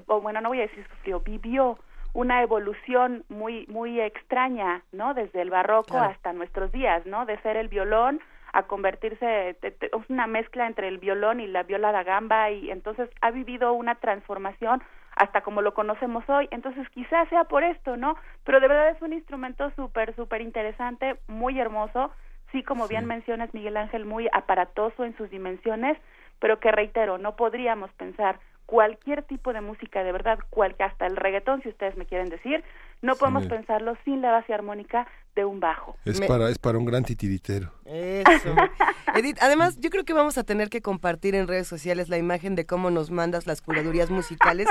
o 0.07 0.21
bueno, 0.21 0.41
no 0.41 0.50
voy 0.50 0.59
a 0.59 0.67
decir 0.67 0.85
sufrió, 0.89 1.19
vivió 1.19 1.77
una 2.13 2.41
evolución 2.41 3.23
muy 3.29 3.65
muy 3.67 4.00
extraña, 4.00 4.83
¿no? 4.91 5.13
Desde 5.13 5.41
el 5.41 5.50
barroco 5.50 5.97
hasta 5.97 6.31
nuestros 6.33 6.71
días, 6.71 7.05
¿no? 7.05 7.25
De 7.25 7.39
ser 7.41 7.57
el 7.57 7.67
violón 7.67 8.19
a 8.53 8.63
convertirse 8.63 9.57
es 9.62 10.09
una 10.09 10.27
mezcla 10.27 10.67
entre 10.67 10.88
el 10.88 11.00
violón 11.00 11.39
y 11.39 11.47
la 11.47 11.63
viola 11.63 11.91
da 11.91 12.03
gamba 12.03 12.51
y 12.51 12.69
entonces 12.69 13.09
ha 13.21 13.31
vivido 13.31 13.73
una 13.73 13.95
transformación 13.95 14.83
hasta 15.15 15.41
como 15.41 15.63
lo 15.63 15.73
conocemos 15.73 16.23
hoy. 16.29 16.47
Entonces 16.51 16.88
quizás 16.89 17.27
sea 17.29 17.45
por 17.45 17.63
esto, 17.63 17.97
¿no? 17.97 18.15
Pero 18.43 18.59
de 18.59 18.67
verdad 18.67 18.89
es 18.89 19.01
un 19.01 19.13
instrumento 19.13 19.71
súper, 19.71 20.15
súper 20.15 20.41
interesante, 20.41 21.17
muy 21.27 21.59
hermoso, 21.59 22.12
sí, 22.51 22.63
como 22.63 22.88
bien 22.88 23.05
mencionas 23.05 23.53
Miguel 23.53 23.75
Ángel, 23.75 24.05
muy 24.05 24.29
aparatoso 24.31 25.03
en 25.03 25.17
sus 25.17 25.29
dimensiones, 25.29 25.97
pero 26.43 26.59
que 26.59 26.73
reitero, 26.73 27.17
no 27.17 27.38
podríamos 27.38 27.89
pensar 27.93 28.38
cualquier 28.65 29.23
tipo 29.23 29.53
de 29.53 29.62
música, 29.62 30.03
de 30.03 30.12
verdad, 30.12 30.38
cual, 30.50 30.75
hasta 30.77 31.05
el 31.07 31.15
reggaetón, 31.15 31.62
si 31.62 31.69
ustedes 31.69 31.95
me 31.95 32.05
quieren 32.05 32.27
decir, 32.27 32.65
no 33.01 33.15
podemos 33.15 33.45
pensarlo 33.45 33.95
sin 34.03 34.21
la 34.21 34.31
base 34.31 34.53
armónica 34.53 35.07
de 35.35 35.45
un 35.45 35.59
bajo. 35.59 35.95
Es, 36.05 36.21
para, 36.21 36.49
es 36.49 36.59
para 36.59 36.77
un 36.77 36.85
gran 36.85 37.03
titiritero. 37.03 37.71
Eso. 37.85 38.55
Edith, 39.15 39.37
además, 39.41 39.77
yo 39.79 39.89
creo 39.89 40.05
que 40.05 40.13
vamos 40.13 40.37
a 40.37 40.43
tener 40.43 40.69
que 40.69 40.81
compartir 40.81 41.35
en 41.35 41.47
redes 41.47 41.67
sociales 41.67 42.09
la 42.09 42.17
imagen 42.17 42.55
de 42.55 42.65
cómo 42.65 42.89
nos 42.89 43.11
mandas 43.11 43.45
las 43.45 43.61
curadurías 43.61 44.09
musicales, 44.09 44.67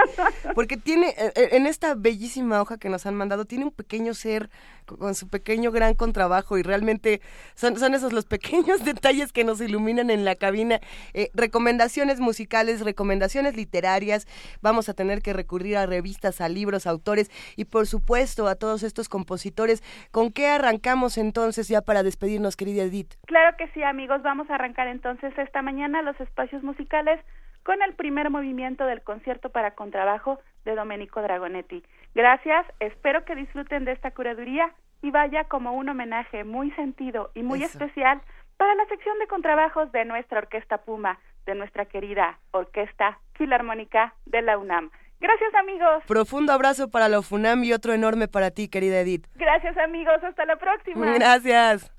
porque 0.55 0.77
tiene, 0.77 1.11
eh, 1.11 1.33
eh, 1.37 1.49
en 1.53 1.67
esta 1.67 1.95
bellísima 1.95 2.61
hoja 2.61 2.77
que 2.77 2.89
nos 2.89 3.07
han 3.07 3.15
mandado, 3.15 3.45
tiene 3.45 3.65
un 3.67 3.71
pequeño 3.71 4.15
ser 4.15 4.51
con 4.85 5.15
su 5.15 5.29
pequeño 5.29 5.71
gran 5.71 5.95
contrabajo 5.95 6.59
y 6.59 6.63
realmente 6.63 7.21
son, 7.55 7.79
son 7.79 7.95
esos 7.95 8.13
los 8.13 8.25
pequeños 8.25 8.85
detalles 8.85 9.33
que 9.33 9.45
nos 9.45 9.61
iluminan 9.61 10.11
en 10.11 10.25
la 10.25 10.35
cabina. 10.35 10.81
Eh, 11.15 11.31
recomendaciones 11.35 12.19
musicales, 12.19 12.81
recomendaciones 12.81 13.57
literarias, 13.57 14.27
vamos 14.61 14.89
a 14.89 14.95
tener 14.95 15.23
que 15.23 15.33
recurrir 15.33 15.77
a 15.77 15.87
revistas, 15.87 16.41
a 16.41 16.49
libros, 16.49 16.87
autores 16.87 17.31
y 17.57 17.67
por 17.67 17.87
supuesto 17.87 18.49
a 18.49 18.57
todos 18.57 18.83
estos 18.83 19.09
compositores. 19.09 19.83
¿Con 20.11 20.33
qué 20.33 20.49
arrancamos 20.57 21.19
entonces 21.19 21.69
ya 21.69 21.83
para 21.83 22.03
despedirnos, 22.03 22.57
querida 22.57 22.83
Edith? 22.83 23.15
Claro 23.27 23.57
que 23.57 23.69
sí, 23.69 23.83
amigos. 23.83 24.23
Vamos 24.23 24.51
a 24.51 24.55
arrancar 24.55 24.89
entonces 24.89 25.37
esta 25.39 25.63
mañana 25.63 26.03
los 26.03 26.19
espacios 26.21 26.63
musicales 26.63 27.21
con 27.63 27.81
el 27.83 27.95
primer 27.95 28.31
movimiento 28.31 28.85
del 28.87 29.03
concierto 29.03 29.51
para 29.51 29.73
contrabajo 29.73 30.41
de 30.65 30.75
Domenico 30.75 31.23
Dragonetti. 31.23 31.83
Gracias, 32.15 32.67
espero 32.81 33.25
que 33.25 33.35
disfruten 33.35 33.85
de 33.85 33.93
esta 33.93 34.11
curaduría 34.11 34.73
y 35.01 35.11
vaya 35.11 35.45
como 35.45 35.73
un 35.73 35.89
homenaje 35.89 36.45
muy 36.45 36.71
sentido 36.73 37.31
y 37.35 37.43
muy 37.43 37.63
especial 37.63 38.21
para 38.57 38.75
la 38.75 38.87
sección 38.87 39.19
de 39.19 39.27
contrabajos 39.27 39.91
de 39.93 40.05
nuestra 40.05 40.39
Orquesta 40.39 40.79
Puma, 40.79 41.19
de 41.47 41.55
nuestra 41.55 41.87
querida 41.87 42.39
Orquesta 42.53 43.19
Filarmónica 43.35 44.15
de 44.27 44.43
la 44.43 44.59
UNAM. 44.59 44.91
Gracias 45.23 45.55
amigos. 45.55 46.03
Profundo 46.09 46.53
abrazo 46.53 46.91
para 46.91 47.09
la 47.09 47.23
FUNAM 47.23 47.63
y 47.63 47.73
otro 47.73 47.93
enorme 47.93 48.27
para 48.27 48.51
ti, 48.51 48.69
querida 48.69 48.99
Edith. 48.99 49.25
Gracias 49.37 49.77
amigos, 49.79 50.17
hasta 50.23 50.45
la 50.45 50.57
próxima. 50.57 51.13
Gracias. 51.15 51.93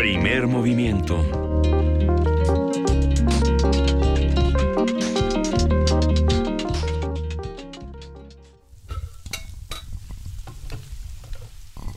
Primer 0.00 0.46
movimiento. 0.46 1.14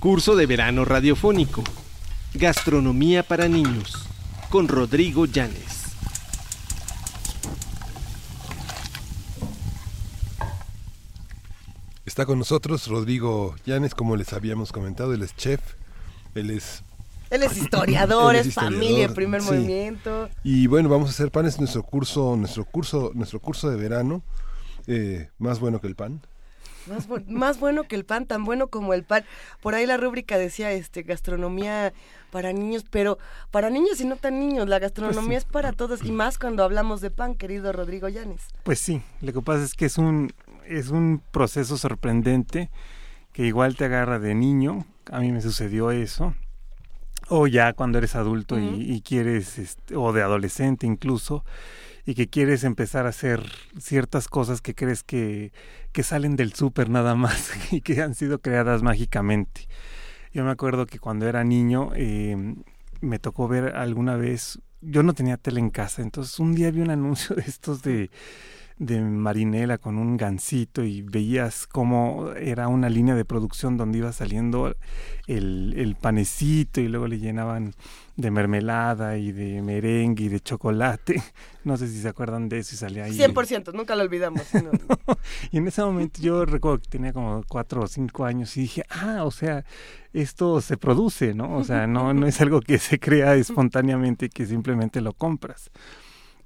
Curso 0.01 0.35
de 0.35 0.45
verano 0.45 0.83
radiofónico. 0.83 1.63
Gastronomía 2.33 3.23
para 3.23 3.47
niños. 3.47 4.09
Con 4.49 4.67
Rodrigo 4.67 5.25
Llanes. 5.25 5.85
Está 12.05 12.25
con 12.25 12.37
nosotros 12.37 12.87
Rodrigo 12.87 13.55
Llanes, 13.65 13.95
como 13.95 14.17
les 14.17 14.33
habíamos 14.33 14.73
comentado, 14.73 15.13
él 15.13 15.21
es 15.21 15.33
chef, 15.37 15.61
él 16.35 16.49
es 16.49 16.83
él 17.33 17.43
es 17.43 17.57
historiador, 17.57 18.35
Él 18.35 18.47
es, 18.47 18.53
familia, 18.53 19.09
primer 19.13 19.41
sí. 19.41 19.51
movimiento. 19.51 20.29
Y 20.43 20.67
bueno, 20.67 20.87
vamos 20.89 21.09
a 21.09 21.11
hacer 21.11 21.31
panes 21.31 21.59
nuestro 21.59 21.83
curso, 21.83 22.35
nuestro 22.37 22.63
curso, 22.65 23.11
nuestro 23.13 23.39
curso 23.39 23.69
de 23.69 23.75
verano, 23.77 24.21
eh, 24.87 25.29
más 25.37 25.59
bueno 25.59 25.79
que 25.81 25.87
el 25.87 25.95
pan. 25.95 26.21
Más, 26.85 27.07
bu- 27.07 27.25
más 27.27 27.59
bueno 27.61 27.83
que 27.83 27.95
el 27.95 28.03
pan, 28.03 28.25
tan 28.25 28.43
bueno 28.43 28.67
como 28.67 28.93
el 28.93 29.03
pan. 29.05 29.23
Por 29.61 29.73
ahí 29.73 29.85
la 29.85 29.95
rúbrica 29.95 30.37
decía 30.37 30.71
este 30.73 31.03
gastronomía 31.03 31.93
para 32.29 32.51
niños, 32.51 32.83
pero 32.89 33.17
para 33.51 33.69
niños 33.69 34.01
y 34.01 34.05
no 34.05 34.17
tan 34.17 34.37
niños, 34.37 34.67
la 34.67 34.79
gastronomía 34.79 35.37
es 35.37 35.45
para 35.45 35.71
todos 35.71 36.03
y 36.03 36.11
más 36.11 36.37
cuando 36.37 36.61
hablamos 36.63 36.99
de 36.99 37.09
pan, 37.09 37.35
querido 37.35 37.71
Rodrigo 37.71 38.09
Llanes. 38.09 38.41
Pues 38.63 38.79
sí, 38.79 39.01
lo 39.21 39.31
que 39.31 39.41
pasa 39.41 39.63
es 39.63 39.75
que 39.75 39.85
es 39.85 39.97
un, 39.97 40.33
es 40.67 40.89
un 40.89 41.21
proceso 41.31 41.77
sorprendente 41.77 42.69
que 43.31 43.45
igual 43.45 43.77
te 43.77 43.85
agarra 43.85 44.19
de 44.19 44.35
niño, 44.35 44.85
a 45.09 45.19
mí 45.21 45.31
me 45.31 45.41
sucedió 45.41 45.89
eso, 45.91 46.35
o 47.29 47.47
ya 47.47 47.73
cuando 47.73 47.97
eres 47.97 48.15
adulto 48.15 48.59
y- 48.59 49.01
quieres, 49.01 49.57
este, 49.59 49.95
o 49.95 50.13
de 50.13 50.21
adolescente 50.21 50.85
incluso, 50.87 51.43
y 52.05 52.15
que 52.15 52.27
quieres 52.27 52.63
empezar 52.63 53.05
a 53.05 53.09
hacer 53.09 53.43
ciertas 53.79 54.27
cosas 54.27 54.61
que 54.61 54.75
crees 54.75 55.03
que, 55.03 55.53
que 55.93 56.03
salen 56.03 56.35
del 56.35 56.53
súper 56.53 56.89
nada 56.89 57.15
más 57.15 57.51
y 57.71 57.81
que 57.81 58.01
han 58.01 58.15
sido 58.15 58.39
creadas 58.39 58.83
mágicamente. 58.83 59.67
Yo 60.33 60.43
me 60.43 60.51
acuerdo 60.51 60.85
que 60.85 60.99
cuando 60.99 61.27
era 61.27 61.43
niño 61.43 61.91
eh, 61.95 62.55
me 63.01 63.19
tocó 63.19 63.47
ver 63.47 63.75
alguna 63.75 64.17
vez, 64.17 64.59
yo 64.81 65.03
no 65.03 65.13
tenía 65.13 65.37
tele 65.37 65.59
en 65.59 65.69
casa, 65.69 66.01
entonces 66.01 66.39
un 66.39 66.55
día 66.55 66.71
vi 66.71 66.81
un 66.81 66.89
anuncio 66.89 67.35
de 67.37 67.43
estos 67.43 67.81
de, 67.83 68.09
de 68.85 69.01
marinela 69.01 69.77
con 69.77 69.97
un 69.97 70.17
gansito 70.17 70.83
y 70.83 71.01
veías 71.01 71.67
cómo 71.67 72.31
era 72.33 72.67
una 72.67 72.89
línea 72.89 73.15
de 73.15 73.23
producción 73.23 73.77
donde 73.77 73.99
iba 73.99 74.11
saliendo 74.11 74.75
el, 75.27 75.73
el 75.77 75.95
panecito 75.95 76.81
y 76.81 76.87
luego 76.89 77.07
le 77.07 77.19
llenaban 77.19 77.73
de 78.15 78.29
mermelada 78.29 79.17
y 79.17 79.31
de 79.31 79.61
merengue 79.61 80.25
y 80.25 80.29
de 80.29 80.39
chocolate. 80.39 81.21
No 81.63 81.77
sé 81.77 81.87
si 81.87 82.01
se 82.01 82.09
acuerdan 82.09 82.49
de 82.49 82.59
eso 82.59 82.75
y 82.75 82.77
salía 82.77 83.05
ahí. 83.05 83.17
100%, 83.17 83.71
nunca 83.73 83.95
lo 83.95 84.03
olvidamos. 84.03 84.41
no. 84.53 84.71
Y 85.51 85.59
en 85.59 85.67
ese 85.69 85.81
momento 85.81 86.21
yo 86.21 86.43
recuerdo 86.43 86.79
que 86.79 86.89
tenía 86.89 87.13
como 87.13 87.41
cuatro 87.47 87.83
o 87.83 87.87
cinco 87.87 88.25
años 88.25 88.57
y 88.57 88.63
dije, 88.63 88.83
ah, 88.89 89.23
o 89.23 89.31
sea, 89.31 89.63
esto 90.11 90.59
se 90.59 90.75
produce, 90.75 91.33
¿no? 91.33 91.55
O 91.55 91.63
sea, 91.63 91.87
no, 91.87 92.13
no 92.13 92.27
es 92.27 92.41
algo 92.41 92.59
que 92.59 92.79
se 92.79 92.99
crea 92.99 93.35
espontáneamente 93.35 94.27
que 94.27 94.45
simplemente 94.45 94.99
lo 94.99 95.13
compras. 95.13 95.71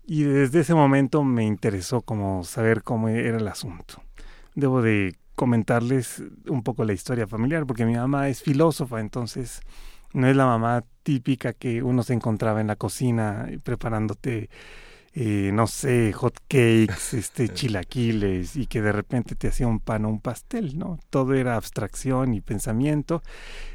Y 0.08 0.24
desde 0.24 0.62
ese 0.62 0.74
momento 0.74 1.24
me 1.24 1.44
interesó 1.44 2.02
como 2.02 2.46
saber 2.46 2.82
cómo 2.82 3.10
era 3.10 3.38
el 3.38 3.48
asunto. 3.48 4.02
Debo 4.56 4.82
de 4.82 5.18
comentarles 5.36 6.24
un 6.48 6.64
poco 6.64 6.86
la 6.86 6.94
historia 6.94 7.28
familiar, 7.28 7.66
porque 7.68 7.86
mi 7.86 7.96
mamá 7.96 8.30
es 8.30 8.42
filósofa, 8.42 9.02
entonces 9.02 9.60
no 10.14 10.28
es 10.28 10.36
la 10.36 10.46
mamá 10.46 10.86
típica 11.04 11.52
que 11.52 11.84
uno 11.84 12.04
se 12.04 12.14
encontraba 12.14 12.62
en 12.62 12.68
la 12.68 12.78
cocina 12.78 13.50
preparándote 13.64 14.50
eh, 15.14 15.52
no 15.52 15.66
sé, 15.66 16.14
hot 16.14 16.38
cakes, 16.48 17.18
este, 17.18 17.50
chilaquiles 17.54 18.56
y 18.56 18.68
que 18.68 18.82
de 18.82 18.92
repente 18.92 19.36
te 19.36 19.48
hacía 19.48 19.68
un 19.68 19.80
pan 19.80 20.06
o 20.06 20.10
un 20.10 20.22
pastel, 20.22 20.78
¿no? 20.78 21.00
Todo 21.10 21.34
era 21.34 21.56
abstracción 21.56 22.34
y 22.34 22.42
pensamiento 22.42 23.24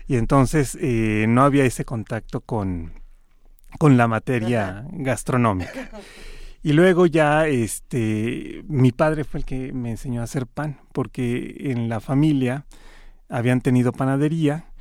y 0.07 0.16
entonces 0.16 0.79
eh, 0.81 1.27
no 1.29 1.42
había 1.42 1.64
ese 1.64 1.85
contacto 1.85 2.40
con, 2.40 3.02
con 3.78 3.96
la 3.96 4.08
materia 4.08 4.87
gastronómica. 4.92 5.90
Y 6.62 6.74
luego 6.74 7.06
ya, 7.06 7.48
este, 7.48 8.62
mi 8.68 8.92
padre 8.92 9.24
fue 9.24 9.40
el 9.40 9.46
que 9.46 9.72
me 9.72 9.90
enseñó 9.90 10.20
a 10.20 10.24
hacer 10.24 10.46
pan, 10.46 10.78
porque 10.92 11.56
en 11.58 11.88
la 11.88 12.00
familia 12.00 12.66
habían 13.28 13.61
tenido 13.61 13.92
panadería 13.92 14.72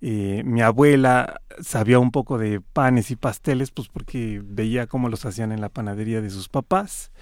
eh, 0.00 0.42
mi 0.44 0.60
abuela 0.60 1.40
sabía 1.60 1.98
un 1.98 2.10
poco 2.10 2.38
de 2.38 2.60
panes 2.60 3.10
y 3.10 3.16
pasteles, 3.16 3.70
pues 3.70 3.88
porque 3.88 4.42
veía 4.44 4.86
cómo 4.86 5.08
los 5.08 5.24
hacían 5.24 5.52
en 5.52 5.60
la 5.60 5.68
panadería 5.68 6.20
de 6.20 6.30
sus 6.30 6.48
papás. 6.48 7.12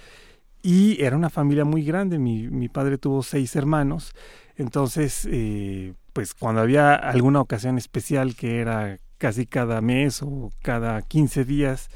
Y 0.61 1.01
era 1.01 1.15
una 1.15 1.29
familia 1.29 1.63
muy 1.63 1.83
grande. 1.83 2.19
Mi, 2.19 2.47
mi 2.49 2.69
padre 2.69 2.97
tuvo 2.97 3.23
seis 3.23 3.55
hermanos. 3.55 4.13
Entonces, 4.55 5.27
eh, 5.31 5.93
pues 6.13 6.33
cuando 6.33 6.61
había 6.61 6.95
alguna 6.95 7.41
ocasión 7.41 7.77
especial 7.77 8.35
que 8.35 8.59
era 8.59 8.99
casi 9.25 9.47
cada 9.47 9.81
mes 9.81 10.21
o 10.21 10.51
cada 10.61 11.01
15 11.01 11.45
días, 11.45 11.89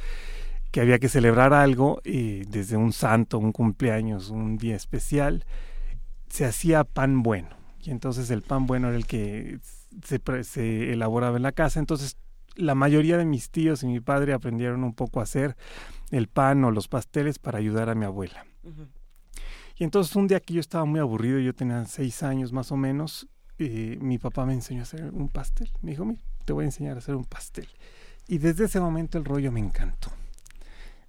que 0.72 0.82
había 0.82 0.98
que 0.98 1.10
celebrar 1.10 1.54
algo, 1.54 2.02
eh, 2.04 2.44
desde 2.50 2.76
un 2.76 2.92
santo, 2.92 3.38
un 3.38 3.52
cumpleaños, 3.52 4.32
un 4.32 4.58
día 4.58 4.76
especial, 4.76 5.46
se 6.30 6.46
hacía 6.46 6.84
pan 6.84 7.22
bueno. 7.22 7.50
Y 7.84 7.92
entonces 7.92 8.32
el 8.32 8.42
pan 8.42 8.66
bueno 8.66 8.88
era 8.88 8.98
el 8.98 9.06
que 9.06 9.60
se, 10.04 10.92
elaboraba 10.92 11.38
en 11.38 11.44
la 11.44 11.52
casa. 11.52 11.80
Entonces 11.80 12.18
la 12.56 12.74
mayoría 12.74 13.16
de 13.20 13.26
mis 13.26 13.52
tíos 13.52 13.84
y 13.84 13.86
mi 13.86 14.00
padre 14.00 14.34
aprendieron 14.34 14.84
un 14.84 14.96
poco 14.96 15.20
a 15.20 15.24
hacer 15.24 15.56
el 16.10 16.30
pan 16.30 16.64
o 16.64 16.72
los 16.72 16.88
pasteles 16.88 17.38
para 17.38 17.60
ayudar 17.60 17.92
a 17.92 17.96
mi 17.96 18.06
abuela. 18.06 18.44
Y 19.78 19.84
entonces 19.84 20.16
un 20.16 20.26
día 20.26 20.40
que 20.40 20.56
yo 20.56 20.62
estaba 20.62 20.86
muy 20.86 21.00
aburrido, 21.00 21.38
yo 21.38 21.54
tenía 21.54 21.86
seis 21.86 22.24
años 22.24 22.54
más 22.54 22.72
o 22.72 22.76
menos, 22.76 23.28
eh, 23.60 24.00
mi 24.02 24.18
papá 24.18 24.48
me 24.48 24.56
enseñó 24.56 24.80
a 24.80 24.84
hacer 24.84 25.12
un 25.14 25.30
pastel. 25.30 25.70
Me 25.84 25.92
dijo, 25.92 26.06
mira, 26.06 26.24
te 26.50 26.54
voy 26.54 26.64
a 26.64 26.70
enseñar 26.70 26.96
a 26.96 26.98
hacer 26.98 27.14
un 27.14 27.26
pastel. 27.26 27.68
Y 28.28 28.40
desde 28.40 28.66
ese 28.66 28.80
momento 28.80 29.20
el 29.20 29.26
rollo 29.26 29.52
me 29.52 29.60
encantó. 29.60 30.10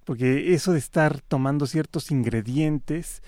Porque 0.05 0.53
eso 0.53 0.73
de 0.73 0.77
estar 0.77 1.19
tomando 1.19 1.65
ciertos 1.65 2.11
ingredientes 2.11 3.23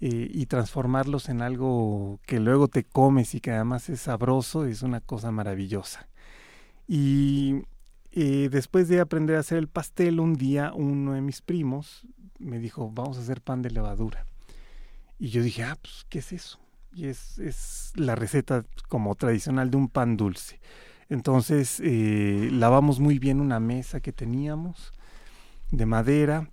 eh, 0.00 0.30
y 0.32 0.46
transformarlos 0.46 1.28
en 1.28 1.42
algo 1.42 2.20
que 2.24 2.40
luego 2.40 2.68
te 2.68 2.84
comes 2.84 3.34
y 3.34 3.40
que 3.40 3.50
además 3.50 3.90
es 3.90 4.00
sabroso 4.00 4.64
es 4.64 4.80
una 4.80 5.02
cosa 5.02 5.30
maravillosa. 5.30 6.08
Y 6.86 7.64
eh, 8.12 8.48
después 8.50 8.88
de 8.88 9.00
aprender 9.00 9.36
a 9.36 9.40
hacer 9.40 9.58
el 9.58 9.68
pastel, 9.68 10.20
un 10.20 10.36
día 10.36 10.72
uno 10.74 11.12
de 11.12 11.20
mis 11.20 11.42
primos 11.42 12.06
me 12.38 12.58
dijo, 12.58 12.90
vamos 12.90 13.18
a 13.18 13.20
hacer 13.20 13.42
pan 13.42 13.60
de 13.60 13.72
levadura. 13.72 14.24
Y 15.18 15.28
yo 15.28 15.42
dije, 15.42 15.64
ah, 15.64 15.76
pues, 15.82 16.06
¿qué 16.08 16.20
es 16.20 16.32
eso? 16.32 16.60
Y 16.94 17.08
es, 17.08 17.38
es 17.38 17.92
la 17.94 18.14
receta 18.14 18.64
como 18.88 19.14
tradicional 19.16 19.70
de 19.70 19.76
un 19.76 19.88
pan 19.88 20.16
dulce. 20.16 20.60
Entonces, 21.08 21.80
eh, 21.82 22.48
lavamos 22.52 23.00
muy 23.00 23.18
bien 23.18 23.40
una 23.40 23.60
mesa 23.60 24.00
que 24.00 24.12
teníamos 24.12 24.92
de 25.70 25.86
madera 25.86 26.50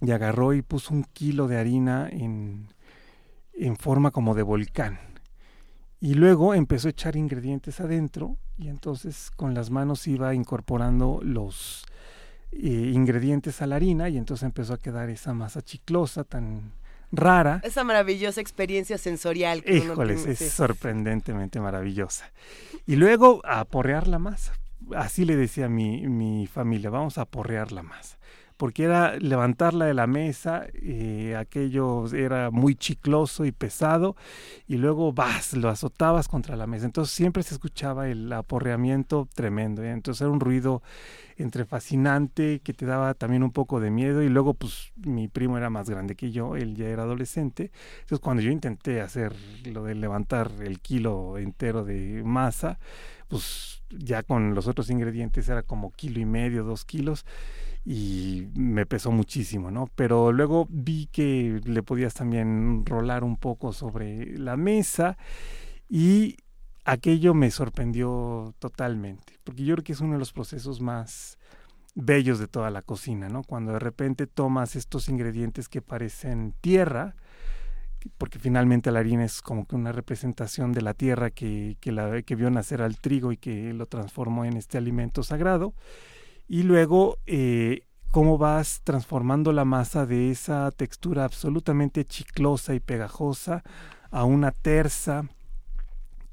y 0.00 0.10
agarró 0.10 0.54
y 0.54 0.62
puso 0.62 0.94
un 0.94 1.04
kilo 1.04 1.48
de 1.48 1.58
harina 1.58 2.08
en, 2.10 2.68
en 3.52 3.76
forma 3.76 4.10
como 4.10 4.34
de 4.34 4.42
volcán. 4.42 4.98
Y 6.00 6.14
luego 6.14 6.54
empezó 6.54 6.88
a 6.88 6.92
echar 6.92 7.16
ingredientes 7.16 7.80
adentro 7.80 8.36
y 8.56 8.68
entonces 8.68 9.30
con 9.30 9.54
las 9.54 9.70
manos 9.70 10.06
iba 10.06 10.34
incorporando 10.34 11.20
los 11.22 11.84
eh, 12.52 12.92
ingredientes 12.94 13.60
a 13.62 13.66
la 13.66 13.76
harina 13.76 14.08
y 14.08 14.16
entonces 14.16 14.44
empezó 14.44 14.74
a 14.74 14.78
quedar 14.78 15.10
esa 15.10 15.34
masa 15.34 15.60
chiclosa 15.60 16.24
tan 16.24 16.72
rara. 17.12 17.60
Esa 17.64 17.84
maravillosa 17.84 18.40
experiencia 18.40 18.98
sensorial. 18.98 19.62
que 19.62 19.76
Híjoles, 19.76 20.26
es 20.26 20.38
sí. 20.38 20.48
sorprendentemente 20.48 21.60
maravillosa. 21.60 22.30
Y 22.86 22.96
luego 22.96 23.40
a 23.44 23.64
porrear 23.64 24.08
la 24.08 24.18
masa. 24.18 24.54
Así 24.96 25.24
le 25.24 25.36
decía 25.36 25.68
mi, 25.68 26.06
mi 26.08 26.46
familia, 26.46 26.90
vamos 26.90 27.18
a 27.18 27.24
porrear 27.24 27.72
la 27.72 27.82
masa. 27.82 28.16
Porque 28.56 28.82
era 28.82 29.16
levantarla 29.18 29.84
de 29.84 29.94
la 29.94 30.08
mesa, 30.08 30.66
eh, 30.74 31.36
aquello 31.38 32.12
era 32.12 32.50
muy 32.50 32.74
chicloso 32.74 33.44
y 33.44 33.52
pesado, 33.52 34.16
y 34.66 34.78
luego 34.78 35.12
vas, 35.12 35.52
lo 35.52 35.68
azotabas 35.68 36.26
contra 36.26 36.56
la 36.56 36.66
mesa. 36.66 36.86
Entonces 36.86 37.14
siempre 37.14 37.44
se 37.44 37.54
escuchaba 37.54 38.08
el 38.08 38.32
aporreamiento 38.32 39.28
tremendo. 39.32 39.84
¿eh? 39.84 39.92
Entonces 39.92 40.22
era 40.22 40.30
un 40.30 40.40
ruido 40.40 40.82
entre 41.38 41.64
fascinante, 41.64 42.60
que 42.60 42.74
te 42.74 42.84
daba 42.84 43.14
también 43.14 43.42
un 43.42 43.52
poco 43.52 43.80
de 43.80 43.90
miedo, 43.90 44.22
y 44.22 44.28
luego 44.28 44.54
pues 44.54 44.92
mi 44.96 45.28
primo 45.28 45.56
era 45.56 45.70
más 45.70 45.88
grande 45.88 46.16
que 46.16 46.30
yo, 46.30 46.56
él 46.56 46.74
ya 46.74 46.88
era 46.88 47.04
adolescente, 47.04 47.70
entonces 48.00 48.18
cuando 48.20 48.42
yo 48.42 48.50
intenté 48.50 49.00
hacer 49.00 49.34
lo 49.64 49.84
de 49.84 49.94
levantar 49.94 50.50
el 50.60 50.80
kilo 50.80 51.38
entero 51.38 51.84
de 51.84 52.22
masa, 52.24 52.78
pues 53.28 53.82
ya 53.90 54.22
con 54.22 54.54
los 54.54 54.66
otros 54.66 54.90
ingredientes 54.90 55.48
era 55.48 55.62
como 55.62 55.92
kilo 55.92 56.20
y 56.20 56.26
medio, 56.26 56.64
dos 56.64 56.84
kilos, 56.84 57.24
y 57.84 58.48
me 58.54 58.84
pesó 58.84 59.12
muchísimo, 59.12 59.70
¿no? 59.70 59.88
Pero 59.94 60.32
luego 60.32 60.66
vi 60.68 61.06
que 61.06 61.60
le 61.64 61.82
podías 61.82 62.12
también 62.12 62.84
rolar 62.84 63.24
un 63.24 63.36
poco 63.36 63.72
sobre 63.72 64.36
la 64.36 64.56
mesa 64.56 65.16
y 65.88 66.36
aquello 66.88 67.34
me 67.34 67.50
sorprendió 67.50 68.54
totalmente, 68.58 69.38
porque 69.44 69.64
yo 69.64 69.74
creo 69.74 69.84
que 69.84 69.92
es 69.92 70.00
uno 70.00 70.14
de 70.14 70.18
los 70.18 70.32
procesos 70.32 70.80
más 70.80 71.38
bellos 71.94 72.38
de 72.38 72.48
toda 72.48 72.70
la 72.70 72.80
cocina, 72.80 73.28
¿no? 73.28 73.42
Cuando 73.42 73.72
de 73.72 73.78
repente 73.78 74.26
tomas 74.26 74.74
estos 74.74 75.08
ingredientes 75.08 75.68
que 75.68 75.82
parecen 75.82 76.54
tierra, 76.60 77.14
porque 78.16 78.38
finalmente 78.38 78.90
la 78.90 79.00
harina 79.00 79.24
es 79.24 79.42
como 79.42 79.66
que 79.66 79.76
una 79.76 79.92
representación 79.92 80.72
de 80.72 80.80
la 80.80 80.94
tierra 80.94 81.30
que, 81.30 81.76
que, 81.80 81.92
la, 81.92 82.22
que 82.22 82.36
vio 82.36 82.50
nacer 82.50 82.80
al 82.80 82.98
trigo 82.98 83.32
y 83.32 83.36
que 83.36 83.74
lo 83.74 83.84
transformó 83.86 84.46
en 84.46 84.56
este 84.56 84.78
alimento 84.78 85.22
sagrado, 85.22 85.74
y 86.46 86.62
luego 86.62 87.18
eh, 87.26 87.82
cómo 88.10 88.38
vas 88.38 88.80
transformando 88.82 89.52
la 89.52 89.66
masa 89.66 90.06
de 90.06 90.30
esa 90.30 90.70
textura 90.70 91.24
absolutamente 91.24 92.06
chiclosa 92.06 92.74
y 92.74 92.80
pegajosa 92.80 93.62
a 94.10 94.24
una 94.24 94.52
tersa 94.52 95.28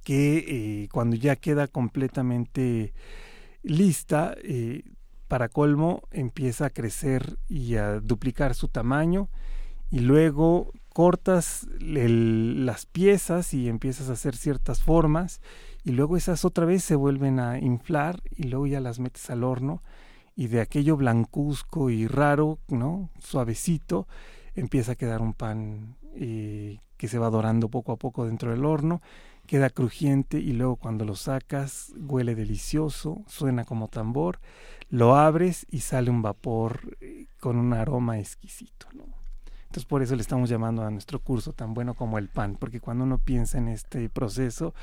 que 0.06 0.38
eh, 0.38 0.90
cuando 0.92 1.16
ya 1.16 1.36
queda 1.36 1.68
completamente 1.68 2.94
lista, 3.64 4.36
eh, 4.44 4.84
para 5.28 5.50
colmo 5.50 6.04
empieza 6.12 6.68
a 6.68 6.70
crecer 6.70 7.40
y 7.50 7.76
a 7.76 8.00
duplicar 8.00 8.54
su 8.54 8.68
tamaño 8.68 9.30
y 9.90 10.00
luego 10.00 10.72
cortas 10.94 11.68
las 11.80 12.86
piezas 12.86 13.54
y 13.56 13.68
empiezas 13.68 14.10
a 14.10 14.14
hacer 14.14 14.36
ciertas 14.36 14.84
formas 14.84 15.42
y 15.84 15.92
luego 15.92 16.18
esas 16.18 16.46
otra 16.46 16.66
vez 16.66 16.84
se 16.84 16.96
vuelven 16.96 17.40
a 17.40 17.58
inflar 17.58 18.22
y 18.36 18.44
luego 18.44 18.68
ya 18.68 18.82
las 18.82 19.00
metes 19.00 19.32
al 19.32 19.44
horno 19.44 19.82
y 20.36 20.48
de 20.48 20.62
aquello 20.62 20.98
blancuzco 20.98 21.90
y 21.90 22.08
raro, 22.08 22.60
¿no? 22.68 23.10
Suavecito, 23.20 24.08
empieza 24.54 24.92
a 24.92 24.96
quedar 24.96 25.22
un 25.22 25.34
pan 25.34 25.96
eh, 26.14 26.78
que 26.98 27.08
se 27.08 27.18
va 27.18 27.32
dorando 27.32 27.70
poco 27.70 27.92
a 27.92 27.98
poco 27.98 28.26
dentro 28.26 28.52
del 28.52 28.66
horno, 28.66 29.02
queda 29.46 29.70
crujiente 29.70 30.40
y 30.40 30.54
luego 30.54 30.76
cuando 30.76 31.06
lo 31.06 31.16
sacas 31.16 31.94
huele 31.98 32.36
delicioso, 32.36 33.24
suena 33.28 33.66
como 33.66 33.88
tambor, 33.88 34.40
lo 34.90 35.16
abres 35.16 35.66
y 35.70 35.80
sale 35.80 36.10
un 36.10 36.22
vapor 36.22 36.98
eh, 37.02 37.28
con 37.40 37.58
un 37.58 37.74
aroma 37.74 38.20
exquisito. 38.20 38.88
Entonces 39.66 39.86
por 39.86 40.02
eso 40.02 40.16
le 40.16 40.22
estamos 40.22 40.50
llamando 40.50 40.84
a 40.84 40.92
nuestro 40.92 41.20
curso 41.20 41.54
tan 41.54 41.74
bueno 41.74 41.96
como 41.96 42.18
el 42.18 42.30
pan, 42.30 42.56
porque 42.60 42.80
cuando 42.80 43.04
uno 43.04 43.18
piensa 43.18 43.58
en 43.58 43.68
este 43.68 44.10
proceso, 44.10 44.74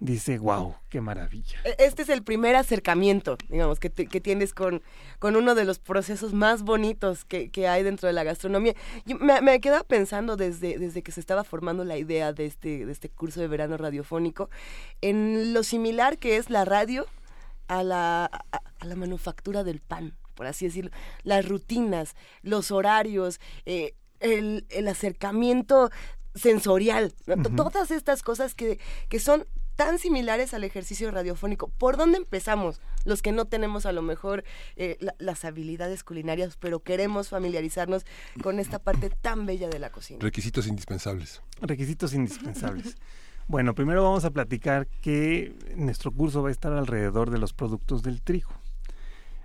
dice, 0.00 0.38
wow, 0.38 0.76
qué 0.88 1.00
maravilla. 1.00 1.58
E, 1.64 1.76
este 1.78 2.02
es 2.02 2.08
el 2.08 2.22
primer 2.22 2.56
acercamiento, 2.56 3.36
digamos, 3.48 3.80
que, 3.80 3.90
que 3.90 4.20
tienes 4.20 4.54
con, 4.54 4.82
con 5.18 5.36
uno 5.36 5.54
de 5.54 5.64
los 5.64 5.78
procesos 5.78 6.32
más 6.32 6.62
bonitos 6.62 7.24
que, 7.24 7.50
que 7.50 7.68
hay 7.68 7.82
dentro 7.82 8.06
de 8.06 8.12
la 8.12 8.24
gastronomía. 8.24 8.74
Yo 9.04 9.16
me, 9.18 9.40
me 9.40 9.60
quedado 9.60 9.84
pensando 9.84 10.36
desde, 10.36 10.78
desde 10.78 11.02
que 11.02 11.12
se 11.12 11.20
estaba 11.20 11.44
formando 11.44 11.84
la 11.84 11.98
idea 11.98 12.32
de 12.32 12.46
este, 12.46 12.86
de 12.86 12.92
este 12.92 13.08
curso 13.08 13.40
de 13.40 13.48
verano 13.48 13.76
radiofónico, 13.76 14.50
en 15.00 15.52
lo 15.52 15.62
similar 15.62 16.18
que 16.18 16.36
es 16.36 16.48
la 16.50 16.64
radio 16.64 17.06
a 17.66 17.82
la, 17.82 18.24
a, 18.26 18.84
la 18.84 18.96
manufactura 18.96 19.64
del 19.64 19.80
pan 19.80 20.16
por 20.34 20.46
así 20.46 20.66
decirlo, 20.66 20.92
las 21.24 21.48
rutinas, 21.48 22.14
los 22.42 22.70
horarios, 22.70 23.40
eh, 23.66 23.94
el, 24.20 24.66
el, 24.68 24.86
acercamiento 24.86 25.90
sensorial, 26.36 27.12
todas 27.56 27.90
estas 27.90 28.22
cosas 28.22 28.54
que, 28.54 28.78
que 29.08 29.18
son 29.18 29.48
tan 29.78 30.00
similares 30.00 30.54
al 30.54 30.64
ejercicio 30.64 31.08
radiofónico. 31.12 31.68
¿Por 31.68 31.96
dónde 31.96 32.18
empezamos? 32.18 32.80
Los 33.04 33.22
que 33.22 33.30
no 33.30 33.44
tenemos 33.44 33.86
a 33.86 33.92
lo 33.92 34.02
mejor 34.02 34.42
eh, 34.74 34.98
las 35.20 35.44
habilidades 35.44 36.02
culinarias, 36.02 36.56
pero 36.56 36.80
queremos 36.80 37.28
familiarizarnos 37.28 38.04
con 38.42 38.58
esta 38.58 38.80
parte 38.80 39.08
tan 39.08 39.46
bella 39.46 39.68
de 39.68 39.78
la 39.78 39.90
cocina. 39.90 40.18
Requisitos 40.20 40.66
indispensables. 40.66 41.42
Requisitos 41.60 42.12
indispensables. 42.12 42.96
Bueno, 43.46 43.76
primero 43.76 44.02
vamos 44.02 44.24
a 44.24 44.32
platicar 44.32 44.88
que 45.00 45.54
nuestro 45.76 46.10
curso 46.10 46.42
va 46.42 46.48
a 46.48 46.52
estar 46.52 46.72
alrededor 46.72 47.30
de 47.30 47.38
los 47.38 47.52
productos 47.52 48.02
del 48.02 48.20
trigo, 48.20 48.50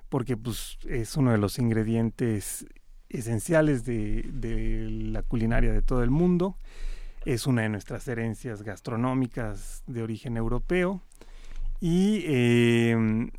porque 0.10 0.36
pues 0.36 0.80
es 0.90 1.16
uno 1.16 1.30
de 1.30 1.38
los 1.38 1.60
ingredientes 1.60 2.66
esenciales 3.08 3.86
de, 3.86 4.24
de 4.34 4.90
la 4.90 5.22
culinaria 5.22 5.72
de 5.72 5.84
todo 5.84 6.02
el 6.02 6.10
mundo 6.10 6.58
es 7.26 7.48
una 7.48 7.64
de 7.64 7.70
nuestras 7.70 8.08
herencias 8.08 8.64
gastronómicas 8.64 9.84
de 9.88 10.04
origen 10.04 10.38
europeo. 10.38 11.02
Y 11.80 12.24
eh, 12.26 13.30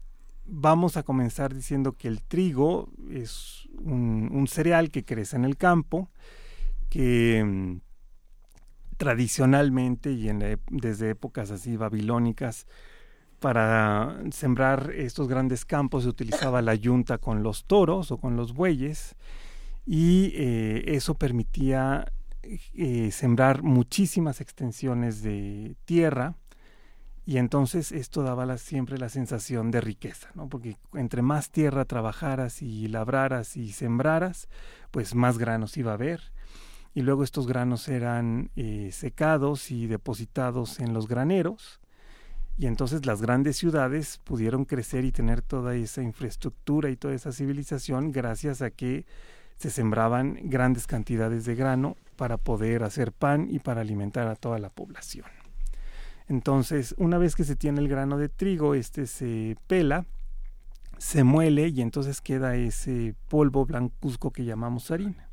vamos 0.45 0.97
a 0.97 1.03
comenzar 1.03 1.55
diciendo 1.55 1.93
que 1.93 2.09
el 2.09 2.23
trigo 2.23 2.91
es 3.11 3.69
un, 3.79 4.47
cereal 4.49 4.91
que 4.91 5.05
crece 5.05 5.37
en 5.37 5.45
el 5.45 5.57
campo, 5.57 6.11
que 6.91 7.43
mm, 7.45 7.81
tradicionalmente 8.97 10.13
y 10.13 10.29
desde 10.71 11.11
épocas 11.11 11.51
así 11.51 11.77
babilónicas, 11.77 12.67
para 13.41 14.23
sembrar 14.31 14.93
estos 14.95 15.29
grandes 15.29 15.67
campos 15.67 16.05
se 16.05 16.09
utilizaba 16.09 16.63
la 16.63 16.75
yunta 16.75 17.19
con 17.19 17.43
los 17.43 17.65
toros 17.67 18.11
o 18.11 18.17
con 18.17 18.37
los 18.37 18.55
bueyes 18.55 19.17
y 19.85 20.33
eh, 20.35 20.85
eso 20.87 21.15
permitía 21.15 22.11
eh, 22.75 23.11
sembrar 23.11 23.63
muchísimas 23.63 24.41
extensiones 24.41 25.23
de 25.23 25.77
tierra 25.85 26.37
y 27.27 27.39
entonces 27.39 27.91
esto 27.91 28.23
daba 28.23 28.59
siempre 28.59 28.99
la 28.99 29.09
sensación 29.09 29.71
de 29.71 29.81
riqueza, 29.81 30.31
¿no? 30.35 30.49
porque 30.49 30.77
entre 30.93 31.23
más 31.23 31.51
tierra 31.51 31.87
trabajaras 31.87 32.61
y 32.61 32.87
labraras 32.89 33.57
y 33.57 33.73
sembraras, 33.73 34.49
pues 34.91 35.15
más 35.15 35.39
granos 35.39 35.77
iba 35.79 35.93
a 35.93 35.95
haber. 35.95 36.21
Y 36.93 37.01
luego 37.01 37.25
estos 37.25 37.47
granos 37.47 37.89
eran 37.89 38.51
eh, 38.57 38.91
secados 38.93 39.71
y 39.71 39.87
depositados 39.87 40.81
en 40.81 40.93
los 40.93 41.09
graneros. 41.09 41.81
Y 42.57 42.67
entonces 42.67 43.05
las 43.07 43.21
grandes 43.21 43.57
ciudades 43.57 44.21
pudieron 44.23 44.65
crecer 44.65 45.05
y 45.05 45.11
tener 45.11 45.43
toda 45.43 45.75
esa 45.75 46.03
infraestructura 46.03 46.91
y 46.91 46.97
toda 46.97 47.15
esa 47.15 47.33
civilización 47.33 48.13
gracias 48.13 48.63
a 48.63 48.71
que 48.71 49.07
se 49.57 49.71
sembraban 49.71 50.39
grandes 50.45 50.87
cantidades 50.87 51.47
de 51.47 51.55
grano 51.55 51.97
para 52.15 52.37
poder 52.39 52.83
hacer 52.83 53.13
pan 53.13 53.49
y 53.51 53.59
para 53.59 53.81
alimentar 53.81 54.29
a 54.29 54.37
toda 54.37 54.59
la 54.59 54.71
población. 54.71 55.27
Entonces, 56.29 56.95
una 56.97 57.19
vez 57.19 57.35
que 57.35 57.45
se 57.45 57.57
tiene 57.57 57.81
el 57.81 57.89
grano 57.89 58.17
de 58.17 58.29
trigo, 58.29 58.75
este 58.75 59.07
se 59.07 59.57
pela, 59.67 60.07
se 60.99 61.25
muele 61.25 61.69
y 61.69 61.81
entonces 61.81 62.21
queda 62.21 62.57
ese 62.57 63.15
polvo 63.29 63.67
blancuzco 63.67 64.31
que 64.31 64.45
llamamos 64.45 64.91
harina. 64.91 65.29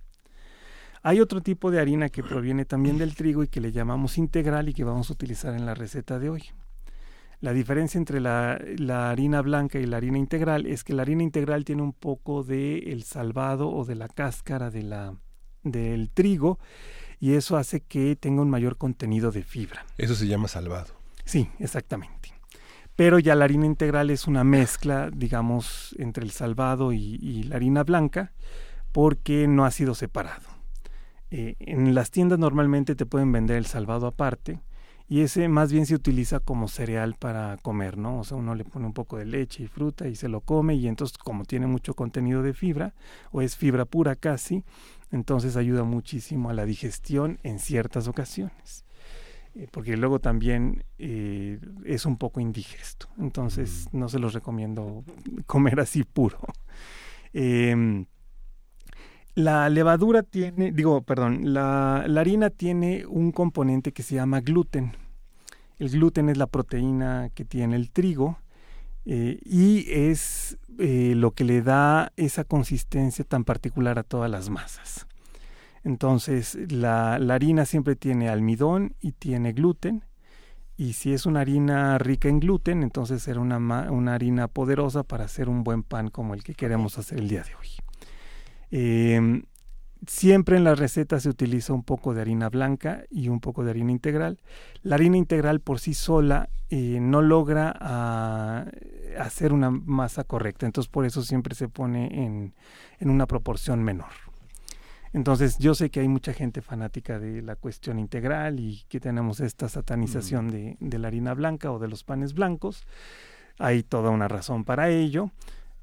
Hay 1.04 1.20
otro 1.20 1.41
tipo 1.41 1.72
de 1.72 1.80
harina 1.80 2.10
que 2.10 2.24
proviene 2.24 2.65
también 2.65 2.98
del 2.98 3.15
trigo 3.15 3.44
y 3.44 3.48
que 3.48 3.62
le 3.62 3.72
llamamos 3.72 4.17
integral 4.17 4.70
y 4.70 4.74
que 4.74 4.84
vamos 4.84 5.10
a 5.10 5.13
utilizar 5.13 5.56
en 5.56 5.65
la 5.65 5.74
receta 5.74 6.20
de 6.20 6.30
hoy. 6.30 6.44
La 7.39 7.54
diferencia 7.54 7.98
entre 7.98 8.20
la, 8.20 8.60
harina 9.10 9.41
blanca 9.41 9.80
y 9.80 9.88
la 9.88 9.98
harina 9.98 10.20
integral 10.20 10.67
es 10.67 10.84
que 10.84 10.94
la 10.94 11.02
harina 11.02 11.24
integral 11.24 11.65
tiene 11.65 11.82
un 11.82 11.94
poco 11.94 12.44
de 12.44 12.78
el 12.91 13.02
salvado 13.02 13.72
o 13.72 13.84
de 13.84 13.96
la 13.96 14.10
cáscara 14.10 14.70
de 14.70 14.84
la, 14.84 15.15
del 15.63 16.10
trigo 16.10 16.60
y 17.19 17.34
eso 17.34 17.58
hace 17.58 17.82
que 17.82 18.15
tenga 18.15 18.41
un 18.41 18.50
mayor 18.50 18.78
contenido 18.78 19.32
de 19.32 19.43
fibra. 19.43 19.86
Eso 19.97 20.15
se 20.15 20.28
llama 20.28 20.47
salvado. 20.47 20.93
Sí, 21.24 21.50
exactamente. 21.60 22.34
Pero 22.95 23.19
ya 23.19 23.36
la 23.36 23.45
harina 23.45 23.65
integral 23.65 24.10
es 24.10 24.28
una 24.28 24.43
mezcla, 24.43 25.10
digamos, 25.12 25.95
entre 25.97 26.24
el 26.24 26.32
salvado 26.32 26.93
y, 26.93 27.43
la 27.43 27.56
harina 27.56 27.84
blanca 27.84 28.32
porque 28.91 29.47
no 29.47 29.65
ha 29.65 29.71
sido 29.71 29.95
separado. 29.95 30.50
Eh, 31.30 31.56
en 31.60 31.95
las 31.95 32.12
tiendas 32.12 32.39
normalmente 32.39 32.95
te 32.95 33.06
pueden 33.06 33.32
vender 33.32 33.58
el 33.58 33.65
salvado 33.65 34.08
aparte 34.08 34.60
y 35.12 35.21
ese 35.21 35.50
más 35.50 35.74
bien 35.74 35.86
se 35.86 35.93
utiliza 35.93 36.39
como 36.39 36.69
cereal 36.69 37.15
para 37.19 37.58
comer, 37.62 37.97
¿no? 37.97 38.19
O 38.19 38.24
sea, 38.24 38.38
uno 38.38 38.56
le 38.56 38.63
pone 38.63 38.86
un 38.86 38.93
poco 38.93 39.17
de 39.17 39.26
leche 39.26 39.63
y 39.63 39.67
fruta 39.67 40.08
y 40.08 40.15
se 40.15 40.30
lo 40.30 40.39
come 40.39 40.76
y 40.76 40.88
entonces 40.88 41.17
como 41.17 41.43
tiene 41.43 41.67
mucho 41.67 41.95
contenido 41.95 42.43
de 42.43 42.54
fibra 42.54 42.93
o 43.32 43.41
es 43.41 43.58
fibra 43.58 43.84
pura 43.84 44.15
casi, 44.15 44.63
entonces 45.12 45.56
ayuda 45.56 45.84
muchísimo 45.84 46.50
a 46.50 46.54
la 46.54 46.65
digestión 46.65 47.39
en 47.43 47.60
ciertas 47.60 48.08
ocasiones. 48.08 48.86
Eh, 49.54 49.67
porque 49.69 49.97
luego 49.97 50.19
también 50.19 50.86
eh, 50.97 51.60
es 51.84 52.06
un 52.06 52.17
poco 52.17 52.39
indigesto, 52.39 53.10
entonces 53.19 53.89
mm. 53.91 54.00
no 54.00 54.08
se 54.08 54.19
los 54.19 54.34
recomiendo 54.34 55.04
comer 55.45 55.80
así 55.80 56.04
puro. 56.04 56.39
Em, 57.34 58.08
la 59.36 59.69
levadura 59.69 60.24
tiene, 60.24 60.74
digo, 60.74 61.02
perdón, 61.04 61.54
la, 61.54 62.02
harina 62.02 62.50
tiene 62.50 63.06
un 63.06 63.32
componente 63.32 63.93
que 63.93 64.04
se 64.04 64.15
llama 64.15 64.41
gluten. 64.41 64.91
El 65.80 65.89
gluten 65.89 66.28
es 66.28 66.38
la 66.38 66.47
proteína 66.47 67.30
que 67.34 67.45
tiene 67.45 67.78
el 67.78 67.91
trigo 67.91 68.38
eh, 69.06 69.40
y 69.44 69.92
es 69.92 70.58
eh, 70.78 71.14
lo 71.16 71.32
que 71.32 71.44
le 71.44 71.62
da 71.62 72.12
esa 72.18 72.44
consistencia 72.44 73.26
tan 73.26 73.44
particular 73.44 74.00
a 74.00 74.04
todas 74.04 74.30
las 74.30 74.50
masas. 74.50 75.08
Entonces, 75.84 76.58
la, 76.72 77.16
harina 77.16 77.66
siempre 77.66 77.96
tiene 77.96 78.30
almidón 78.30 78.96
y 79.02 79.14
tiene 79.14 79.54
gluten. 79.54 80.04
Y 80.78 80.94
si 80.94 81.14
es 81.14 81.26
una 81.26 81.42
harina 81.42 81.98
rica 81.98 82.30
en 82.30 82.40
gluten, 82.40 82.84
entonces 82.84 83.24
será 83.24 83.40
una, 83.40 83.58
una 83.92 84.14
harina 84.14 84.48
poderosa 84.48 85.04
para 85.04 85.26
hacer 85.26 85.50
un 85.50 85.64
buen 85.64 85.84
pan 85.84 86.10
como 86.10 86.34
el 86.34 86.44
que 86.44 86.54
queremos 86.56 86.98
hacer 86.98 87.20
el 87.20 87.28
día 87.28 87.44
de 87.44 87.56
hoy. 87.56 87.68
Em, 88.72 89.44
siempre 90.08 90.58
en 90.58 90.64
la 90.64 90.76
receta 90.76 91.20
se 91.20 91.30
utiliza 91.30 91.74
un 91.74 91.84
poco 91.84 92.14
de 92.14 92.22
harina 92.22 92.50
blanca 92.50 93.04
y 93.10 93.30
un 93.30 93.40
poco 93.40 93.64
de 93.64 93.72
harina 93.72 93.92
integral. 93.92 94.40
La 94.84 94.96
harina 94.96 95.18
integral 95.18 95.60
por 95.60 95.80
sí 95.80 95.94
sola 95.94 96.50
eh, 96.70 97.00
no 97.02 97.22
logra 97.22 97.76
ah, 97.80 98.66
hacer 99.20 99.54
una 99.54 99.70
masa 99.70 100.24
correcta. 100.24 100.66
Entonces 100.66 100.90
por 100.90 101.06
eso 101.06 101.22
siempre 101.22 101.56
se 101.56 101.68
pone 101.68 102.26
en, 102.26 102.54
en 103.00 103.10
una 103.10 103.28
proporción 103.28 103.84
menor. 103.84 104.12
Entonces 105.14 105.58
yo 105.58 105.76
sé 105.76 105.90
que 105.90 106.00
hay 106.00 106.08
mucha 106.08 106.34
gente 106.34 106.62
fanática 106.62 107.20
de 107.20 107.42
la 107.42 107.56
cuestión 107.58 108.00
integral 108.00 108.60
y 108.60 108.86
que 108.88 109.02
tenemos 109.02 109.42
esta 109.42 109.68
satanización 109.68 110.50
de, 110.50 110.78
de, 110.80 111.00
la 111.00 111.10
harina 111.10 111.34
blanca 111.34 111.70
o 111.72 111.80
de 111.80 111.90
los 111.90 112.06
panes 112.06 112.34
blancos. 112.34 112.86
Hay 113.60 113.84
toda 113.84 114.10
una 114.10 114.30
razón 114.30 114.64
para 114.64 114.90
ello, 114.90 115.30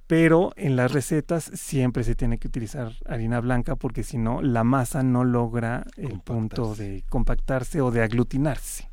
pero 0.09 0.53
en 0.57 0.75
las 0.75 0.91
recetas 0.91 1.51
siempre 1.55 2.03
se 2.03 2.15
tiene 2.15 2.39
que 2.39 2.49
utilizar 2.49 2.95
harina 3.07 3.41
blanca 3.41 3.77
porque 3.77 4.03
si 4.03 4.17
no 4.17 4.41
la 4.41 4.65
masa 4.65 5.03
no 5.03 5.23
logra 5.23 5.85
el 5.99 6.19
punto 6.21 6.75
de 6.75 7.05
compactarse 7.11 7.83
o 7.83 7.91
de 7.91 8.03
aglutinarse. 8.03 8.91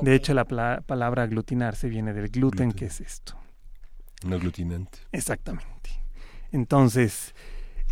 De 0.00 0.14
hecho 0.14 0.34
la 0.34 0.44
palabra 0.44 1.24
aglutinarse 1.24 1.88
viene 1.88 2.12
del 2.14 2.28
gluten, 2.28 2.68
gluten. 2.68 2.72
que 2.72 2.86
es 2.86 3.00
esto. 3.00 3.34
Un 4.24 4.34
aglutinante. 4.34 5.00
Exactamente. 5.10 5.90
Entonces, 6.52 7.34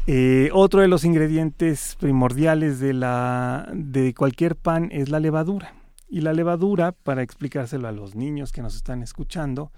eh, 0.06 0.48
otro 0.52 0.80
de 0.80 0.88
los 0.88 1.04
ingredientes 1.04 1.96
primordiales 1.98 2.78
de, 2.78 2.92
la, 2.92 3.68
de 3.74 4.14
cualquier 4.14 4.54
pan 4.54 4.90
es 4.92 5.08
la 5.08 5.18
levadura. 5.18 5.74
Y 6.08 6.20
la 6.20 6.32
levadura, 6.32 6.92
para 6.92 7.22
explicárselo 7.22 7.88
a 7.88 7.92
los 7.92 8.14
niños 8.14 8.52
que 8.52 8.62
nos 8.62 8.76
están 8.76 9.02
escuchando, 9.02 9.72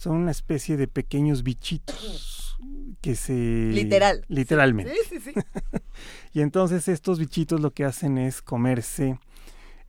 son 0.00 0.16
una 0.16 0.30
especie 0.30 0.78
de 0.78 0.88
pequeños 0.88 1.42
bichitos 1.42 2.56
que 3.02 3.14
se... 3.14 3.34
Literal. 3.34 4.24
Literalmente. 4.28 4.94
Sí, 4.94 5.20
sí, 5.20 5.20
sí. 5.20 5.40
y 6.32 6.40
entonces 6.40 6.88
estos 6.88 7.18
bichitos 7.18 7.60
lo 7.60 7.72
que 7.72 7.84
hacen 7.84 8.16
es 8.16 8.40
comerse 8.40 9.18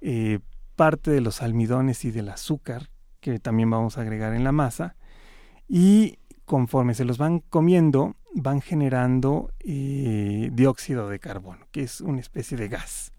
eh, 0.02 0.40
parte 0.76 1.12
de 1.12 1.22
los 1.22 1.42
almidones 1.42 2.04
y 2.04 2.12
del 2.12 2.28
azúcar, 2.28 2.90
que 3.22 3.40
también 3.40 3.70
vamos 3.70 3.98
a 3.98 4.02
agregar 4.02 4.34
en 4.34 4.44
la 4.44 4.52
masa, 4.52 4.98
y 5.70 6.20
conforme 6.44 6.94
se 6.94 7.06
los 7.06 7.18
van 7.18 7.40
comiendo, 7.40 8.18
van 8.34 8.60
generando 8.60 9.54
eh, 9.60 10.50
dióxido 10.52 11.08
de 11.08 11.20
carbono, 11.20 11.68
que 11.72 11.84
es 11.84 12.02
una 12.02 12.20
especie 12.20 12.58
de 12.58 12.68
gas. 12.68 13.14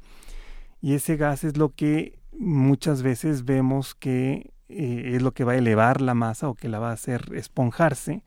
Y 0.83 0.93
ese 0.93 1.17
gas 1.17 1.43
es 1.43 1.57
lo 1.57 1.71
que 1.75 2.19
muchas 2.39 3.03
veces 3.03 3.47
vemos 3.47 3.95
que 3.95 4.52
eh, 4.73 5.17
es 5.17 5.23
lo 5.23 5.33
que 5.33 5.45
va 5.45 5.53
a 5.53 5.57
elevar 5.57 6.01
la 6.01 6.15
masa 6.15 6.49
o 6.49 6.55
que 6.55 6.69
la 6.69 6.79
va 6.79 6.91
a 6.91 6.95
hacer 6.95 7.31
esponjarse. 7.35 8.23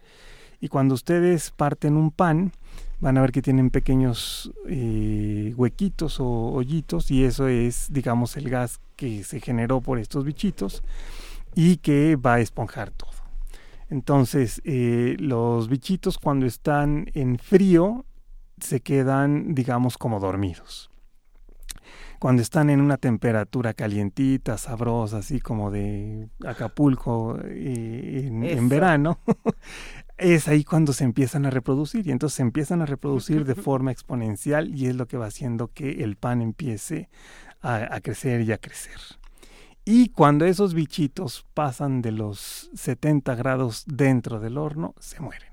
Y 0.62 0.70
cuando 0.70 0.96
ustedes 0.96 1.52
parten 1.52 1.98
un 1.98 2.12
pan, 2.12 2.52
van 3.00 3.18
a 3.18 3.22
ver 3.22 3.32
que 3.32 3.42
tienen 3.42 3.70
pequeños 3.70 4.52
eh, 4.68 5.54
huequitos 5.56 6.20
o 6.20 6.28
hoyitos 6.28 7.12
y 7.12 7.24
eso 7.24 7.48
es, 7.48 7.88
digamos, 7.92 8.38
el 8.38 8.50
gas 8.50 8.80
que 8.96 9.24
se 9.24 9.40
generó 9.40 9.82
por 9.82 10.00
estos 10.00 10.24
bichitos 10.24 10.84
y 11.54 11.78
que 11.78 12.16
va 12.16 12.36
a 12.36 12.40
esponjar 12.40 12.92
todo. 12.92 13.12
Entonces, 13.90 14.62
eh, 14.66 15.16
los 15.20 15.70
bichitos 15.70 16.18
cuando 16.18 16.46
están 16.46 17.10
en 17.14 17.38
frío 17.38 18.06
se 18.60 18.80
quedan, 18.80 19.54
digamos, 19.54 19.98
como 19.98 20.20
dormidos. 20.20 20.90
Cuando 22.26 22.42
están 22.42 22.72
en 22.72 22.82
una 22.82 22.98
temperatura 22.98 23.76
calientita, 23.76 24.58
sabrosa, 24.58 25.18
así 25.18 25.40
como 25.40 25.70
de 25.70 26.28
Acapulco 26.44 27.38
eh, 27.44 28.24
en, 28.26 28.44
en, 28.44 28.68
verano, 28.68 29.20
es 30.18 30.48
ahí 30.48 30.64
cuando 30.64 30.92
se 30.92 31.04
empiezan 31.04 31.46
a 31.46 31.52
reproducir. 31.52 32.08
Y 32.08 32.10
entonces 32.10 32.38
se 32.38 32.42
empiezan 32.42 32.82
a 32.82 32.88
reproducir 32.88 33.46
de 33.46 33.54
forma 33.66 33.92
exponencial 33.92 34.74
y 34.74 34.88
es 34.88 34.96
lo 34.96 35.06
que 35.08 35.18
va 35.18 35.28
haciendo 35.28 35.68
que 35.68 36.04
el 36.04 36.16
pan 36.16 36.42
empiece 36.42 37.10
a, 37.62 37.94
a 37.94 38.02
crecer 38.02 38.42
y 38.42 38.54
a 38.54 38.58
crecer. 38.58 39.00
Y 39.86 40.10
cuando 40.10 40.46
esos 40.46 40.74
bichitos 40.74 41.46
pasan 41.54 42.02
de 42.02 42.12
los 42.12 42.72
70 42.74 43.36
grados 43.36 43.84
dentro 43.86 44.40
del 44.40 44.58
horno, 44.58 44.96
se 45.00 45.20
mueren. 45.20 45.52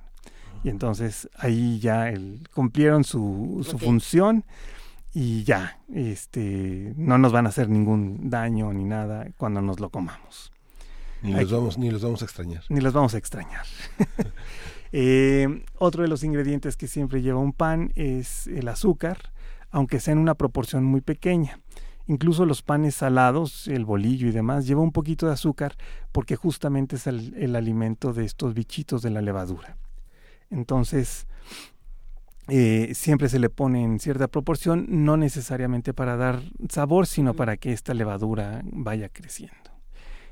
Y 0.65 0.71
entonces 0.71 1.29
ahí 1.37 1.81
ya 1.81 2.09
el, 2.09 2.49
cumplieron 2.55 3.05
su, 3.05 3.61
su 3.63 3.77
okay. 3.77 3.87
función 3.87 4.47
y 5.15 5.45
ya, 5.45 5.79
este, 5.93 6.95
no 6.97 7.19
nos 7.19 7.33
van 7.33 7.47
a 7.47 7.51
hacer 7.51 7.69
ningún 7.69 8.31
daño 8.31 8.73
ni 8.73 8.85
nada 8.85 9.29
cuando 9.37 9.61
nos 9.61 9.79
lo 9.79 9.91
comamos. 9.91 10.53
Ni, 11.21 11.33
los 11.33 11.53
vamos, 11.53 11.79
ni 11.79 11.91
los 11.91 12.03
vamos 12.03 12.23
a 12.23 12.25
extrañar. 12.25 12.65
Ni 12.69 12.81
los 12.81 12.93
vamos 12.93 13.15
a 13.15 13.19
extrañar. 13.19 13.65
eh, 14.93 15.65
otro 15.79 16.03
de 16.03 16.09
los 16.09 16.25
ingredientes 16.25 16.77
que 16.77 16.89
siempre 16.89 17.23
lleva 17.23 17.39
un 17.41 17.53
pan 17.53 17.93
es 17.95 18.47
el 18.47 18.67
azúcar, 18.69 19.19
aunque 19.71 20.01
sea 20.01 20.13
en 20.13 20.19
una 20.19 20.35
proporción 20.35 20.85
muy 20.85 21.03
pequeña. 21.03 21.61
Incluso 22.07 22.47
los 22.47 22.63
panes 22.63 22.97
salados, 22.97 23.69
el 23.69 23.85
bolillo 23.85 24.27
y 24.27 24.33
demás, 24.33 24.67
lleva 24.67 24.81
un 24.81 24.93
poquito 24.93 25.27
de 25.27 25.33
azúcar 25.33 25.77
porque 26.11 26.37
justamente 26.37 26.97
es 26.97 27.07
el, 27.07 27.35
el 27.37 27.55
alimento 27.55 28.13
de 28.13 28.25
estos 28.25 28.55
bichitos 28.55 29.03
de 29.03 29.11
la 29.11 29.21
levadura. 29.21 29.77
Entonces, 30.51 31.27
eh, 32.49 32.93
siempre 32.95 33.29
se 33.29 33.39
le 33.39 33.51
pone 33.51 33.85
en 33.85 34.01
cierta 34.01 34.29
proporción, 34.29 34.87
no 34.89 35.17
necesariamente 35.17 35.95
para 35.95 36.17
dar 36.17 36.41
sabor, 36.69 37.07
sino 37.07 37.35
para 37.35 37.57
que 37.57 37.73
esta 37.73 37.95
levadura 37.95 38.63
vaya 38.65 39.09
creciendo. 39.09 39.57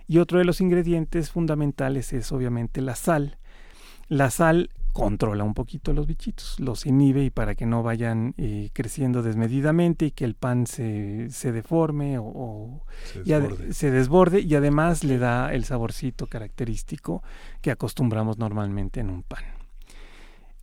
Y 0.08 0.18
otro 0.18 0.38
de 0.38 0.44
los 0.44 0.60
ingredientes 0.60 1.30
fundamentales 1.30 2.12
es 2.12 2.32
obviamente 2.32 2.80
la 2.80 2.96
sal. 2.96 3.38
La 4.08 4.30
sal 4.30 4.70
controla 4.92 5.44
un 5.44 5.54
poquito 5.54 5.92
los 5.92 6.08
bichitos, 6.08 6.58
los 6.58 6.84
inhibe 6.84 7.22
y 7.24 7.30
para 7.30 7.54
que 7.54 7.64
no 7.64 7.84
vayan 7.84 8.34
eh, 8.38 8.70
creciendo 8.72 9.22
desmedidamente 9.22 10.06
y 10.06 10.10
que 10.10 10.24
el 10.24 10.34
pan 10.34 10.66
se, 10.66 11.30
se 11.30 11.52
deforme 11.52 12.18
o, 12.18 12.24
o 12.24 12.86
Se 13.04 13.22
desborde. 13.22 13.72
se 13.72 13.90
desborde 13.92 14.40
y 14.40 14.52
además 14.56 15.04
le 15.04 15.18
da 15.18 15.54
el 15.54 15.64
saborcito 15.64 16.26
característico 16.26 17.22
que 17.60 17.70
acostumbramos 17.70 18.36
normalmente 18.38 18.98
en 18.98 19.10
un 19.10 19.22
pan. 19.22 19.59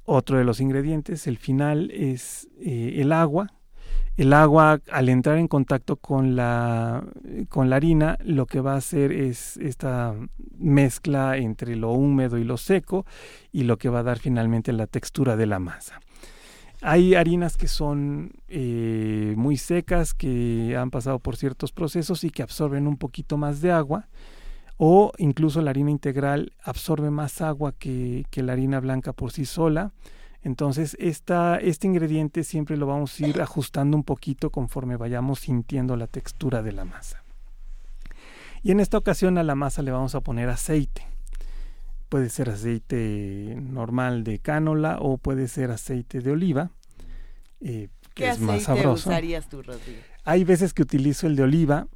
Otro 0.10 0.38
de 0.38 0.46
los 0.46 0.62
ingredientes, 0.62 1.28
el 1.28 1.38
final, 1.38 1.92
es 1.92 2.48
eh, 2.62 3.02
el 3.02 3.12
agua. 3.12 3.52
El 4.16 4.32
agua, 4.32 4.80
al 4.90 5.10
entrar 5.10 5.38
en 5.38 5.50
contacto 5.50 5.98
con 5.98 6.38
la, 6.38 7.04
con 7.50 7.70
la 7.70 7.76
harina, 7.76 8.18
lo 8.24 8.46
que 8.46 8.62
va 8.62 8.76
a 8.76 8.78
hacer 8.78 9.12
es 9.12 9.58
esta 9.58 10.16
mezcla 10.58 11.36
entre 11.36 11.76
lo 11.76 11.92
húmedo 11.92 12.38
y 12.38 12.46
lo 12.46 12.56
seco 12.56 13.06
y 13.52 13.64
lo 13.64 13.78
que 13.78 13.90
va 13.90 14.00
a 14.00 14.04
dar 14.04 14.18
finalmente 14.18 14.72
la 14.72 14.88
textura 14.88 15.36
de 15.36 15.46
la 15.46 15.60
masa. 15.60 16.00
Hay 16.82 17.14
harinas 17.14 17.58
que 17.58 17.68
son 17.68 18.32
eh, 18.48 19.34
muy 19.36 19.58
secas, 19.58 20.14
que 20.14 20.78
han 20.78 20.90
pasado 20.90 21.20
por 21.20 21.36
ciertos 21.36 21.74
procesos 21.74 22.24
y 22.24 22.30
que 22.30 22.44
absorben 22.44 22.88
un 22.88 22.96
poquito 22.96 23.38
más 23.38 23.60
de 23.60 23.74
agua, 23.74 24.08
o 24.78 25.12
incluso 25.18 25.62
la 25.62 25.72
harina 25.72 25.92
integral 25.92 26.54
absorbe 26.64 27.10
más 27.10 27.42
agua 27.42 27.74
que, 27.74 28.26
que 28.30 28.44
la 28.44 28.54
harina 28.54 28.80
blanca 28.80 29.12
por 29.14 29.32
sí 29.32 29.46
sola. 29.46 29.92
Entonces, 30.44 30.96
esta, 31.00 31.58
este 31.58 31.88
ingrediente 31.88 32.44
siempre 32.44 32.78
lo 32.78 32.86
vamos 32.86 33.20
a 33.20 33.28
ir 33.28 33.42
ajustando 33.42 33.98
un 33.98 34.04
poquito 34.04 34.52
conforme 34.52 34.96
vayamos 34.96 35.40
sintiendo 35.40 35.98
la 35.98 36.08
textura 36.08 36.62
de 36.62 36.72
la 36.72 36.86
masa. 36.86 37.24
Y 38.64 38.72
en 38.72 38.80
esta 38.80 38.98
ocasión 38.98 39.38
a 39.38 39.44
la 39.44 39.56
masa 39.56 39.82
le 39.82 39.92
vamos 39.92 40.16
a 40.16 40.22
poner 40.22 40.50
aceite. 40.50 41.08
Puede 42.10 42.30
ser 42.30 42.50
aceite 42.50 43.58
normal 43.60 44.24
de 44.24 44.40
cánola 44.40 44.98
o 45.02 45.18
puede 45.18 45.48
ser 45.48 45.72
aceite 45.72 46.22
de 46.22 46.32
oliva, 46.32 46.72
eh, 47.60 47.90
que 48.14 48.24
¿Qué 48.24 48.30
es 48.30 48.40
más 48.40 48.62
aceite 48.62 48.82
sabroso. 48.82 49.10
usarías 49.10 49.50
tú, 49.50 49.62
Rodrigo? 49.62 50.00
Hay 50.24 50.44
veces 50.44 50.74
que 50.74 50.84
utilizo 50.84 51.28
el 51.28 51.36
de 51.36 51.44
oliva. 51.44 51.88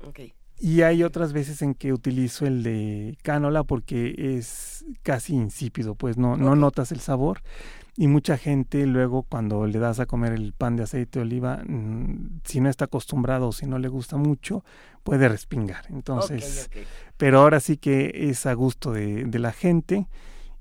Y 0.63 0.83
hay 0.83 1.01
otras 1.01 1.33
veces 1.33 1.63
en 1.63 1.73
que 1.73 1.91
utilizo 1.91 2.45
el 2.45 2.61
de 2.61 3.17
cánola 3.23 3.63
porque 3.63 4.37
es 4.37 4.85
casi 5.01 5.33
insípido, 5.33 5.95
pues 5.95 6.17
no, 6.17 6.37
no 6.37 6.55
notas 6.55 6.91
el 6.91 6.99
sabor. 6.99 7.41
Y 7.97 8.07
mucha 8.07 8.37
gente 8.37 8.85
luego 8.85 9.23
cuando 9.23 9.65
le 9.65 9.79
das 9.79 9.99
a 9.99 10.05
comer 10.05 10.33
el 10.33 10.53
pan 10.53 10.75
de 10.75 10.83
aceite 10.83 11.17
de 11.17 11.23
oliva, 11.23 11.63
mm, 11.67 12.41
si 12.43 12.61
no 12.61 12.69
está 12.69 12.85
acostumbrado 12.85 13.47
o 13.47 13.51
si 13.51 13.65
no 13.65 13.79
le 13.79 13.87
gusta 13.87 14.17
mucho, 14.17 14.63
puede 15.03 15.27
respingar. 15.27 15.85
Entonces, 15.89 16.69
pero 17.17 17.39
ahora 17.39 17.59
sí 17.59 17.77
que 17.77 18.29
es 18.29 18.45
a 18.45 18.53
gusto 18.53 18.91
de, 18.91 19.25
de 19.25 19.39
la 19.39 19.53
gente 19.53 20.07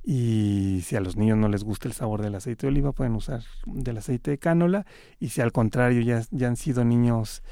y 0.02 0.80
si 0.82 0.96
a 0.96 1.00
los 1.00 1.16
niños 1.16 1.36
no 1.36 1.48
les 1.48 1.62
gusta 1.62 1.88
el 1.88 1.94
sabor 1.94 2.22
del 2.22 2.36
aceite 2.36 2.66
de 2.66 2.68
oliva, 2.68 2.92
pueden 2.92 3.14
usar 3.16 3.42
del 3.66 3.98
aceite 3.98 4.30
de 4.30 4.38
cánola 4.38 4.86
y 5.18 5.28
si 5.28 5.42
al 5.42 5.52
contrario 5.52 6.00
ya, 6.00 6.24
ya 6.30 6.48
han 6.48 6.56
sido 6.56 6.84
niños 6.86 7.42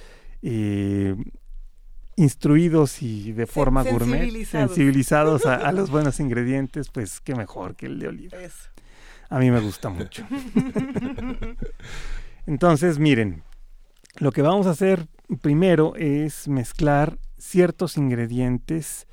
eh, 0.41 1.15
instruidos 2.19 3.01
y 3.01 3.33
de 3.33 3.47
forma 3.47 3.85
gourmet, 3.85 4.21
sensibilizados. 4.21 4.69
sensibilizados 4.69 5.47
a, 5.47 5.55
a 5.55 5.73
los 5.73 5.91
buenos 5.91 6.21
ingredientes, 6.21 6.89
pues 6.91 7.21
qué 7.21 7.35
mejor 7.35 7.77
que 7.77 7.87
el 7.87 7.99
de 7.99 8.09
oliva. 8.09 8.39
Eso. 8.39 8.69
A 9.31 9.39
mí 9.39 9.51
me 9.51 9.61
gusta 9.61 9.89
mucho. 9.89 10.27
Entonces, 12.47 12.99
miren, 12.99 13.43
lo 14.19 14.33
que 14.33 14.43
vamos 14.43 14.67
a 14.67 14.71
hacer 14.71 15.07
primero 15.43 15.95
es 15.97 16.49
mezclar 16.49 17.19
ciertos 17.37 17.97
ingredientes 17.97 19.07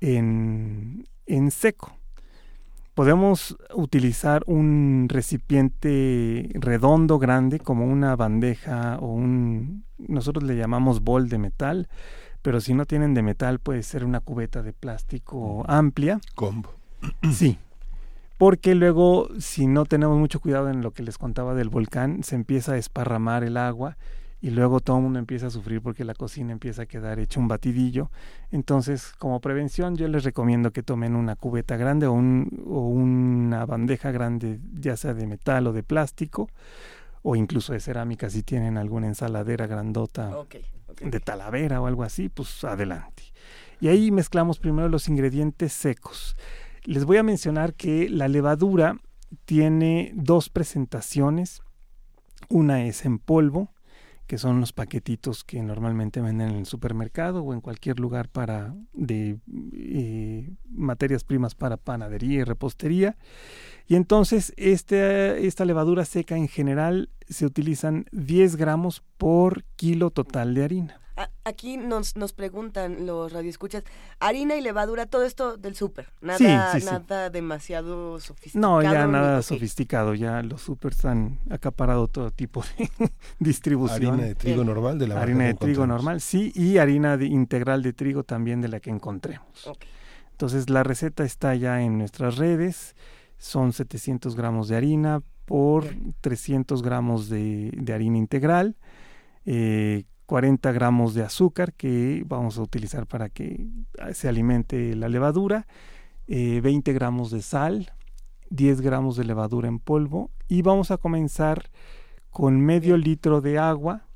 en, 0.00 1.06
en 1.26 1.50
seco. 1.50 1.96
Podemos 2.94 3.56
utilizar 3.74 4.42
un 4.46 5.06
recipiente 5.08 6.50
redondo 6.54 7.18
grande 7.18 7.58
como 7.58 7.86
una 7.86 8.14
bandeja 8.16 8.98
o 8.98 9.06
un, 9.06 9.84
nosotros 9.96 10.44
le 10.44 10.56
llamamos 10.56 11.00
bol 11.00 11.30
de 11.30 11.38
metal, 11.38 11.88
pero 12.42 12.60
si 12.60 12.74
no 12.74 12.84
tienen 12.84 13.14
de 13.14 13.22
metal 13.22 13.58
puede 13.58 13.82
ser 13.82 14.04
una 14.04 14.20
cubeta 14.20 14.62
de 14.62 14.72
plástico 14.72 15.64
amplia. 15.68 16.20
Combo. 16.34 16.70
Sí, 17.32 17.58
porque 18.38 18.74
luego 18.74 19.28
si 19.38 19.66
no 19.66 19.84
tenemos 19.84 20.18
mucho 20.18 20.40
cuidado 20.40 20.68
en 20.68 20.82
lo 20.82 20.90
que 20.90 21.02
les 21.02 21.18
contaba 21.18 21.54
del 21.54 21.68
volcán, 21.68 22.24
se 22.24 22.34
empieza 22.34 22.72
a 22.72 22.76
esparramar 22.76 23.44
el 23.44 23.56
agua 23.56 23.96
y 24.40 24.50
luego 24.50 24.80
todo 24.80 24.96
el 24.96 25.04
mundo 25.04 25.20
empieza 25.20 25.46
a 25.46 25.50
sufrir 25.50 25.80
porque 25.80 26.04
la 26.04 26.14
cocina 26.14 26.50
empieza 26.50 26.82
a 26.82 26.86
quedar 26.86 27.20
hecha 27.20 27.38
un 27.38 27.46
batidillo. 27.46 28.10
Entonces, 28.50 29.12
como 29.16 29.40
prevención, 29.40 29.96
yo 29.96 30.08
les 30.08 30.24
recomiendo 30.24 30.72
que 30.72 30.82
tomen 30.82 31.14
una 31.14 31.36
cubeta 31.36 31.76
grande 31.76 32.08
o, 32.08 32.12
un, 32.12 32.64
o 32.66 32.88
una 32.88 33.64
bandeja 33.64 34.10
grande, 34.10 34.58
ya 34.74 34.96
sea 34.96 35.14
de 35.14 35.28
metal 35.28 35.68
o 35.68 35.72
de 35.72 35.84
plástico, 35.84 36.50
o 37.22 37.36
incluso 37.36 37.72
de 37.72 37.78
cerámica 37.78 38.28
si 38.28 38.42
tienen 38.42 38.76
alguna 38.76 39.06
ensaladera 39.06 39.68
grandota 39.68 40.32
de 41.00 41.20
talavera 41.20 41.80
o 41.80 41.86
algo 41.86 42.02
así, 42.02 42.28
pues 42.28 42.64
adelante. 42.64 43.22
Y 43.80 43.88
ahí 43.88 44.10
mezclamos 44.10 44.58
primero 44.58 44.88
los 44.88 45.08
ingredientes 45.08 45.72
secos. 45.72 46.36
Les 46.84 47.04
voy 47.04 47.16
a 47.16 47.22
mencionar 47.22 47.74
que 47.74 48.08
la 48.08 48.28
levadura 48.28 48.96
tiene 49.44 50.12
dos 50.14 50.48
presentaciones. 50.48 51.62
Una 52.48 52.84
es 52.84 53.04
en 53.04 53.18
polvo, 53.18 53.72
que 54.32 54.38
son 54.38 54.60
los 54.60 54.72
paquetitos 54.72 55.44
que 55.44 55.62
normalmente 55.62 56.22
venden 56.22 56.52
en 56.52 56.56
el 56.56 56.64
supermercado 56.64 57.42
o 57.42 57.52
en 57.52 57.60
cualquier 57.60 58.00
lugar 58.00 58.30
para 58.30 58.74
de 58.94 59.36
eh, 59.74 60.50
materias 60.70 61.22
primas 61.22 61.54
para 61.54 61.76
panadería 61.76 62.38
y 62.38 62.42
repostería. 62.42 63.18
Y 63.86 63.94
entonces 63.94 64.54
este, 64.56 65.46
esta 65.46 65.66
levadura 65.66 66.06
seca 66.06 66.38
en 66.38 66.48
general 66.48 67.10
se 67.28 67.44
utilizan 67.44 68.06
10 68.12 68.56
gramos 68.56 69.02
por 69.18 69.64
kilo 69.76 70.08
total 70.08 70.54
de 70.54 70.64
harina. 70.64 71.00
Aquí 71.44 71.76
nos, 71.76 72.16
nos 72.16 72.32
preguntan 72.32 73.06
los 73.06 73.32
radioescuchas, 73.32 73.84
harina 74.20 74.56
y 74.56 74.60
levadura, 74.60 75.06
todo 75.06 75.24
esto 75.24 75.56
del 75.56 75.74
súper, 75.74 76.08
nada, 76.20 76.78
nada 76.84 77.30
demasiado 77.30 78.20
sofisticado. 78.20 78.60
No, 78.60 78.82
ya 78.82 79.06
nada 79.06 79.42
sofisticado, 79.42 80.14
ya 80.14 80.42
los 80.42 80.62
súper 80.62 80.92
han 81.04 81.38
acaparado 81.50 82.08
todo 82.08 82.30
tipo 82.30 82.62
de 82.78 82.90
distribución. 83.38 84.14
Harina 84.14 84.28
de 84.28 84.34
trigo 84.34 84.64
normal 84.64 84.98
de 84.98 85.08
la 85.08 85.20
Harina 85.20 85.44
de 85.44 85.54
trigo 85.54 85.86
normal, 85.86 86.20
sí, 86.20 86.52
y 86.54 86.78
harina 86.78 87.16
de, 87.16 87.26
integral 87.26 87.82
de 87.82 87.92
trigo 87.92 88.22
también 88.22 88.60
de 88.60 88.68
la 88.68 88.80
que 88.80 88.90
encontremos. 88.90 89.70
Entonces 90.32 90.70
la 90.70 90.82
receta 90.82 91.24
está 91.24 91.54
ya 91.54 91.82
en 91.82 91.98
nuestras 91.98 92.36
redes, 92.36 92.94
son 93.38 93.72
700 93.72 94.36
gramos 94.36 94.68
de 94.68 94.76
harina 94.76 95.22
por 95.44 95.84
300 96.20 96.82
gramos 96.82 97.28
de, 97.28 97.70
de 97.74 97.92
harina 97.92 98.18
integral. 98.18 98.76
Eh, 99.44 100.04
40 100.32 100.72
gramos 100.72 101.12
de 101.12 101.22
azúcar 101.22 101.74
que 101.74 102.24
vamos 102.26 102.56
a 102.56 102.62
utilizar 102.62 103.06
para 103.06 103.28
que 103.28 103.68
se 104.14 104.30
alimente 104.30 104.96
la 104.96 105.10
levadura, 105.10 105.66
20 106.26 106.90
eh, 106.90 106.94
gramos 106.94 107.30
de 107.30 107.42
sal, 107.42 107.92
10 108.48 108.80
gramos 108.80 109.18
de 109.18 109.24
levadura 109.24 109.68
en 109.68 109.78
polvo 109.78 110.30
y 110.48 110.62
vamos 110.62 110.90
a 110.90 110.96
comenzar 110.96 111.70
con 112.30 112.58
medio 112.62 112.96
litro 112.96 113.42
de 113.42 113.58
agua 113.58 114.06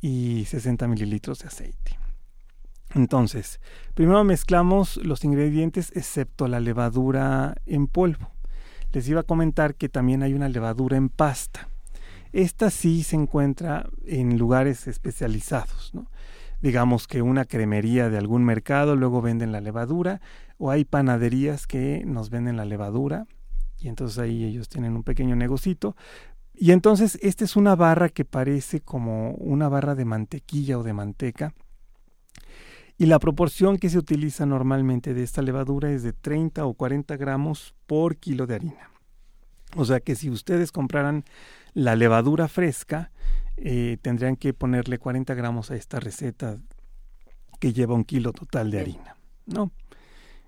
y 0.00 0.46
60 0.46 0.88
mililitros 0.88 1.38
de 1.38 1.46
aceite. 1.46 1.96
Entonces, 2.96 3.60
primero 3.94 4.24
mezclamos 4.24 4.96
los 4.96 5.22
ingredientes 5.22 5.92
excepto 5.94 6.48
la 6.48 6.58
levadura 6.58 7.54
en 7.66 7.86
polvo. 7.86 8.32
Les 8.90 9.08
iba 9.08 9.20
a 9.20 9.22
comentar 9.22 9.76
que 9.76 9.88
también 9.88 10.24
hay 10.24 10.34
una 10.34 10.48
levadura 10.48 10.96
en 10.96 11.08
pasta. 11.08 11.68
Esta 12.32 12.70
sí 12.70 13.02
se 13.02 13.16
encuentra 13.16 13.88
en 14.06 14.38
lugares 14.38 14.86
especializados. 14.86 15.92
Digamos 16.62 17.06
que 17.06 17.22
una 17.22 17.44
cremería 17.44 18.08
de 18.08 18.18
algún 18.18 18.44
mercado 18.44 18.96
luego 18.96 19.20
venden 19.20 19.52
la 19.52 19.60
levadura 19.60 20.20
o 20.58 20.70
hay 20.70 20.84
panaderías 20.84 21.66
que 21.66 22.04
nos 22.06 22.30
venden 22.30 22.56
la 22.56 22.64
levadura 22.64 23.26
y 23.78 23.88
entonces 23.88 24.18
ahí 24.18 24.44
ellos 24.44 24.68
tienen 24.68 24.94
un 24.94 25.02
pequeño 25.02 25.34
negocito. 25.34 25.96
Y 26.54 26.70
entonces 26.70 27.18
esta 27.20 27.44
es 27.44 27.56
una 27.56 27.74
barra 27.74 28.08
que 28.08 28.24
parece 28.24 28.80
como 28.80 29.32
una 29.32 29.68
barra 29.68 29.94
de 29.94 30.04
mantequilla 30.04 30.78
o 30.78 30.82
de 30.82 30.92
manteca. 30.92 31.52
Y 32.96 33.06
la 33.06 33.18
proporción 33.18 33.78
que 33.78 33.90
se 33.90 33.98
utiliza 33.98 34.46
normalmente 34.46 35.14
de 35.14 35.24
esta 35.24 35.42
levadura 35.42 35.90
es 35.90 36.04
de 36.04 36.12
30 36.12 36.64
o 36.64 36.74
40 36.74 37.16
gramos 37.16 37.74
por 37.86 38.16
kilo 38.16 38.46
de 38.46 38.54
harina. 38.54 38.90
O 39.74 39.84
sea 39.84 39.98
que 40.00 40.14
si 40.14 40.30
ustedes 40.30 40.70
compraran 40.70 41.24
la 41.74 41.96
levadura 41.96 42.48
fresca, 42.48 43.10
eh, 43.56 43.98
tendrían 44.02 44.36
que 44.36 44.52
ponerle 44.54 44.98
40 44.98 45.34
gramos 45.34 45.70
a 45.70 45.76
esta 45.76 46.00
receta 46.00 46.58
que 47.60 47.72
lleva 47.72 47.94
un 47.94 48.04
kilo 48.04 48.32
total 48.32 48.70
de 48.70 48.80
harina, 48.80 49.16
¿no? 49.46 49.70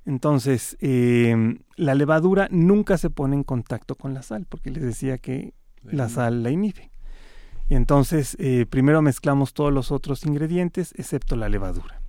Entonces, 0.06 0.76
em, 0.80 1.60
la 1.76 1.94
levadura 1.94 2.48
nunca 2.50 2.98
se 2.98 3.08
pone 3.08 3.36
en 3.36 3.44
contacto 3.44 3.94
con 3.94 4.12
la 4.12 4.22
sal, 4.22 4.46
porque 4.48 4.70
les 4.70 4.82
decía 4.82 5.18
que 5.18 5.54
la 5.82 6.08
sal 6.08 6.42
la 6.42 6.50
inhibe. 6.50 6.90
Entonces, 7.70 8.36
eh, 8.38 8.66
primero 8.68 9.00
mezclamos 9.00 9.54
todos 9.54 9.72
los 9.72 9.90
otros 9.90 10.26
ingredientes, 10.26 10.92
excepto 10.96 11.36
la 11.36 11.48
levadura. 11.48 12.00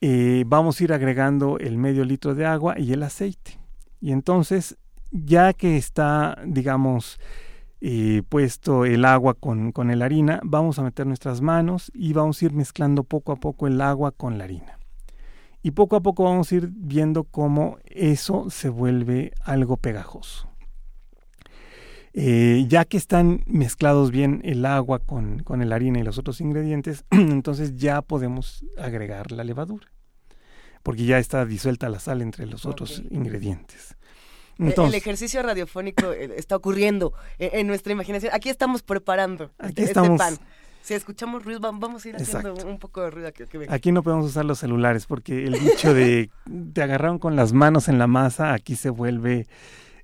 Eh, 0.00 0.44
vamos 0.46 0.80
a 0.80 0.84
ir 0.84 0.92
agregando 0.92 1.58
el 1.58 1.78
medio 1.78 2.04
litro 2.04 2.34
de 2.34 2.46
agua 2.46 2.78
y 2.78 2.92
el 2.92 3.02
aceite. 3.02 3.58
Y 4.00 4.12
entonces, 4.12 4.76
ya 5.10 5.52
que 5.52 5.76
está, 5.76 6.38
digamos, 6.46 7.18
eh, 7.88 8.24
puesto 8.28 8.84
el 8.84 9.04
agua 9.04 9.34
con, 9.34 9.70
con 9.70 9.96
la 9.96 10.04
harina, 10.04 10.40
vamos 10.42 10.76
a 10.80 10.82
meter 10.82 11.06
nuestras 11.06 11.40
manos 11.40 11.92
y 11.94 12.12
vamos 12.14 12.42
a 12.42 12.46
ir 12.46 12.52
mezclando 12.52 13.04
poco 13.04 13.30
a 13.30 13.36
poco 13.36 13.68
el 13.68 13.80
agua 13.80 14.10
con 14.10 14.38
la 14.38 14.42
harina. 14.44 14.80
Y 15.62 15.70
poco 15.70 15.94
a 15.94 16.00
poco 16.00 16.24
vamos 16.24 16.50
a 16.50 16.56
ir 16.56 16.68
viendo 16.72 17.22
cómo 17.22 17.78
eso 17.84 18.50
se 18.50 18.70
vuelve 18.70 19.34
algo 19.44 19.76
pegajoso. 19.76 20.48
Eh, 22.12 22.64
ya 22.66 22.84
que 22.86 22.96
están 22.96 23.44
mezclados 23.46 24.10
bien 24.10 24.40
el 24.42 24.66
agua 24.66 24.98
con, 24.98 25.44
con 25.44 25.68
la 25.68 25.76
harina 25.76 26.00
y 26.00 26.02
los 26.02 26.18
otros 26.18 26.40
ingredientes, 26.40 27.04
entonces 27.12 27.76
ya 27.76 28.02
podemos 28.02 28.66
agregar 28.76 29.30
la 29.30 29.44
levadura, 29.44 29.86
porque 30.82 31.04
ya 31.04 31.20
está 31.20 31.46
disuelta 31.46 31.88
la 31.88 32.00
sal 32.00 32.20
entre 32.20 32.46
los 32.46 32.66
otros 32.66 33.04
ingredientes. 33.10 33.96
El 34.58 34.94
ejercicio 34.94 35.42
radiofónico 35.42 36.12
eh, 36.12 36.30
está 36.36 36.56
ocurriendo 36.56 37.12
en, 37.38 37.66
nuestra 37.66 37.92
imaginación. 37.92 38.32
Aquí 38.34 38.48
estamos 38.48 38.82
preparando 38.82 39.50
este, 39.62 39.84
este 39.84 40.00
pan. 40.16 40.38
Si 40.82 40.94
escuchamos 40.94 41.44
ruido, 41.44 41.60
vamos 41.60 42.04
a 42.04 42.08
ir 42.08 42.16
haciendo 42.16 42.54
un 42.64 42.78
poco 42.78 43.02
de 43.02 43.10
ruido. 43.10 43.28
Aquí, 43.28 43.42
aquí 43.68 43.90
no 43.90 44.04
podemos 44.04 44.26
usar 44.26 44.44
los 44.44 44.60
celulares 44.60 45.06
porque 45.06 45.44
el 45.44 45.58
dicho 45.58 45.92
de 45.92 46.30
te 46.72 46.82
agarraron 46.82 47.18
con 47.18 47.34
las 47.34 47.52
manos 47.52 47.88
en 47.88 47.98
la 47.98 48.06
masa, 48.06 48.52
aquí 48.52 48.76
se 48.76 48.90
vuelve 48.90 49.48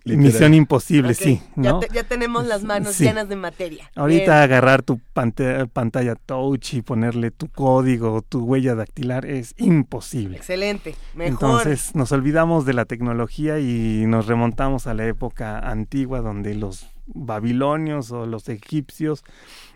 Misión 0.04 0.54
imposible, 0.54 1.14
sí. 1.14 1.40
¿no? 1.54 1.80
Ya, 1.92 2.04
tenemos 2.04 2.46
las 2.46 2.62
manos 2.64 2.98
llenas 2.98 3.28
de 3.28 3.36
materia. 3.36 3.90
Ahorita 3.94 4.42
agarrar 4.42 4.82
tu 4.82 4.98
pantalla, 5.12 6.14
touch 6.16 6.74
y 6.74 6.82
ponerle 6.82 7.30
tu 7.30 7.48
código, 7.48 8.22
tu 8.22 8.44
huella 8.44 8.74
dactilar 8.74 9.26
es 9.26 9.54
imposible. 9.58 10.36
Excelente, 10.36 10.94
mejor. 11.14 11.32
Entonces 11.32 11.94
nos 11.94 12.12
olvidamos 12.12 12.66
de 12.66 12.74
la 12.74 12.84
tecnología 12.84 13.58
y 13.60 14.04
nos 14.06 14.26
remontamos 14.26 14.86
a 14.86 14.94
la 14.94 15.06
época 15.06 15.58
antigua 15.58 16.20
donde 16.20 16.54
los 16.54 16.86
babilonios 17.06 18.10
o 18.10 18.26
los 18.26 18.48
egipcios 18.48 19.24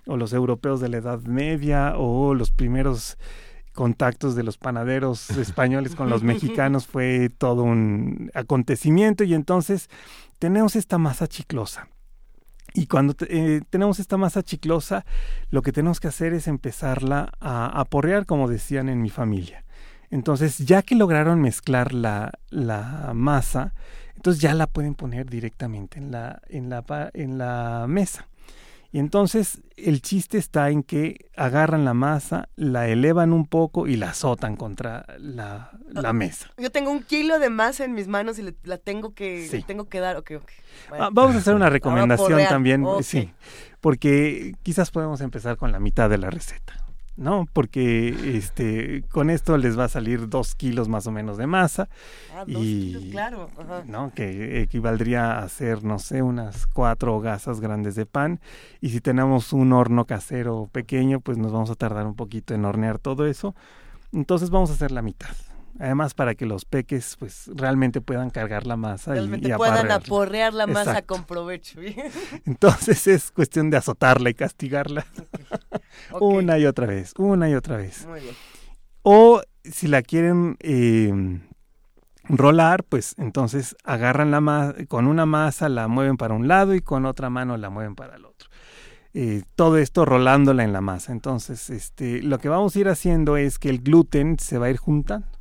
o 0.06 0.16
los 0.16 0.32
europeos 0.32 0.80
de 0.80 0.88
la 0.88 0.98
Edad 0.98 1.20
Media 1.22 1.94
o 1.96 2.34
los 2.34 2.50
primeros 2.50 3.18
contactos 3.76 4.34
de 4.34 4.42
los 4.42 4.58
panaderos 4.58 5.30
españoles 5.38 5.94
con 5.94 6.10
los 6.10 6.24
mexicanos 6.24 6.86
fue 6.88 7.28
todo 7.28 7.62
un 7.62 8.32
acontecimiento 8.34 9.22
y 9.22 9.34
entonces 9.34 9.88
tenemos 10.40 10.74
esta 10.74 10.98
masa 10.98 11.28
chiclosa. 11.28 11.88
Y 12.74 12.88
cuando 12.88 13.14
eh, 13.28 13.62
tenemos 13.70 14.00
esta 14.00 14.16
masa 14.16 14.42
chiclosa, 14.42 15.06
lo 15.50 15.62
que 15.62 15.72
tenemos 15.72 16.00
que 16.00 16.08
hacer 16.08 16.34
es 16.34 16.46
empezarla 16.46 17.32
a, 17.40 17.84
porrear, 17.86 18.26
como 18.26 18.48
decían 18.48 18.90
en 18.90 19.00
mi 19.00 19.08
familia. 19.08 19.64
Entonces, 20.10 20.58
ya 20.58 20.82
que 20.82 20.94
lograron 20.94 21.40
mezclar 21.40 21.94
la, 21.94 22.32
la 22.50 23.12
masa, 23.14 23.72
entonces 24.14 24.42
ya 24.42 24.52
la 24.52 24.66
pueden 24.66 24.94
poner 24.94 25.30
directamente 25.30 25.98
en 25.98 26.10
la, 26.10 26.42
en 26.48 26.68
la, 26.68 26.84
en 27.14 27.38
la 27.38 27.86
mesa. 27.88 28.28
Y 28.96 28.98
entonces 28.98 29.60
el 29.76 30.00
chiste 30.00 30.38
está 30.38 30.70
en 30.70 30.82
que 30.82 31.26
agarran 31.36 31.84
la 31.84 31.92
masa, 31.92 32.48
la 32.56 32.88
elevan 32.88 33.34
un 33.34 33.46
poco 33.46 33.86
y 33.86 33.96
la 33.96 34.08
azotan 34.08 34.56
contra 34.56 35.04
la, 35.18 35.70
la 35.90 36.14
mesa. 36.14 36.50
Yo 36.56 36.72
tengo 36.72 36.90
un 36.90 37.02
kilo 37.02 37.38
de 37.38 37.50
masa 37.50 37.84
en 37.84 37.92
mis 37.92 38.08
manos 38.08 38.38
y 38.38 38.56
la 38.64 38.78
tengo 38.78 39.12
que, 39.12 39.62
tengo 39.66 39.90
que 39.90 40.00
dar. 40.00 40.16
Okay, 40.16 40.38
ah, 40.98 41.10
vamos 41.12 41.34
a 41.34 41.40
hacer 41.40 41.54
una 41.54 41.68
recomendación 41.78 42.40
también, 42.48 42.86
sí, 43.02 43.30
porque 43.82 44.54
quizás 44.62 44.90
podemos 44.90 45.20
empezar 45.20 45.58
con 45.58 45.72
la 45.72 45.78
mitad 45.78 46.08
de 46.08 46.16
la 46.16 46.30
receta. 46.30 46.85
¿No? 47.16 47.46
Porque 47.52 48.36
este, 48.36 49.04
con 49.10 49.30
esto 49.30 49.56
les 49.56 49.78
va 49.78 49.84
a 49.84 49.88
salir 49.88 50.28
dos 50.28 50.54
kilos 50.54 50.88
más 50.88 51.06
o 51.06 51.12
menos 51.12 51.36
de 51.36 51.46
masa. 51.46 51.88
Ah, 52.34 52.44
dos 52.46 52.62
y, 52.62 52.88
kilos, 52.88 53.04
claro. 53.10 53.50
Ajá. 53.58 53.84
¿no? 53.86 54.12
Que 54.14 54.60
equivaldría 54.60 55.38
a 55.38 55.42
hacer, 55.42 55.84
no 55.84 55.98
sé, 55.98 56.22
unas 56.22 56.66
cuatro 56.66 57.20
gasas 57.20 57.60
grandes 57.60 57.94
de 57.94 58.06
pan. 58.06 58.40
Y 58.80 58.90
si 58.90 59.00
tenemos 59.00 59.52
un 59.52 59.72
horno 59.72 60.04
casero 60.04 60.68
pequeño, 60.72 61.20
pues 61.20 61.38
nos 61.38 61.52
vamos 61.52 61.70
a 61.70 61.74
tardar 61.74 62.06
un 62.06 62.14
poquito 62.14 62.54
en 62.54 62.64
hornear 62.64 62.98
todo 62.98 63.26
eso. 63.26 63.54
Entonces 64.12 64.50
vamos 64.50 64.70
a 64.70 64.74
hacer 64.74 64.92
la 64.92 65.02
mitad. 65.02 65.34
Además, 65.78 66.14
para 66.14 66.34
que 66.34 66.46
los 66.46 66.64
peques 66.64 67.16
pues 67.18 67.50
realmente 67.54 68.00
puedan 68.00 68.30
cargar 68.30 68.66
la 68.66 68.76
masa 68.76 69.12
y, 69.12 69.14
Realmente 69.14 69.48
y 69.48 69.52
puedan 69.52 69.74
aparrearla. 69.74 69.94
aporrear 69.94 70.54
la 70.54 70.66
masa 70.66 71.02
con 71.02 71.24
provecho. 71.24 71.80
Entonces 72.46 73.06
es 73.06 73.30
cuestión 73.30 73.70
de 73.70 73.76
azotarla 73.76 74.30
y 74.30 74.34
castigarla 74.34 75.06
una 76.20 76.58
y 76.58 76.66
otra 76.66 76.86
vez, 76.86 77.12
una 77.18 77.50
y 77.50 77.54
otra 77.54 77.76
vez. 77.76 78.06
Muy 78.06 78.20
bien. 78.20 78.34
O 79.02 79.42
si 79.64 79.86
la 79.86 80.02
quieren 80.02 80.56
eh, 80.60 81.40
rolar, 82.24 82.82
pues 82.84 83.14
entonces 83.18 83.76
agarran 83.84 84.30
la 84.30 84.40
masa, 84.40 84.74
con 84.88 85.06
una 85.06 85.26
masa 85.26 85.68
la 85.68 85.88
mueven 85.88 86.16
para 86.16 86.34
un 86.34 86.48
lado 86.48 86.74
y 86.74 86.80
con 86.80 87.04
otra 87.04 87.28
mano 87.30 87.56
la 87.56 87.70
mueven 87.70 87.94
para 87.94 88.16
el 88.16 88.24
otro. 88.24 88.48
Eh, 89.12 89.42
todo 89.54 89.78
esto 89.78 90.04
rolándola 90.04 90.64
en 90.64 90.72
la 90.72 90.80
masa. 90.80 91.12
Entonces, 91.12 91.70
este, 91.70 92.22
lo 92.22 92.38
que 92.38 92.48
vamos 92.48 92.76
a 92.76 92.80
ir 92.80 92.88
haciendo 92.88 93.36
es 93.36 93.58
que 93.58 93.70
el 93.70 93.80
gluten 93.80 94.38
se 94.38 94.58
va 94.58 94.66
a 94.66 94.70
ir 94.70 94.76
juntando 94.76 95.35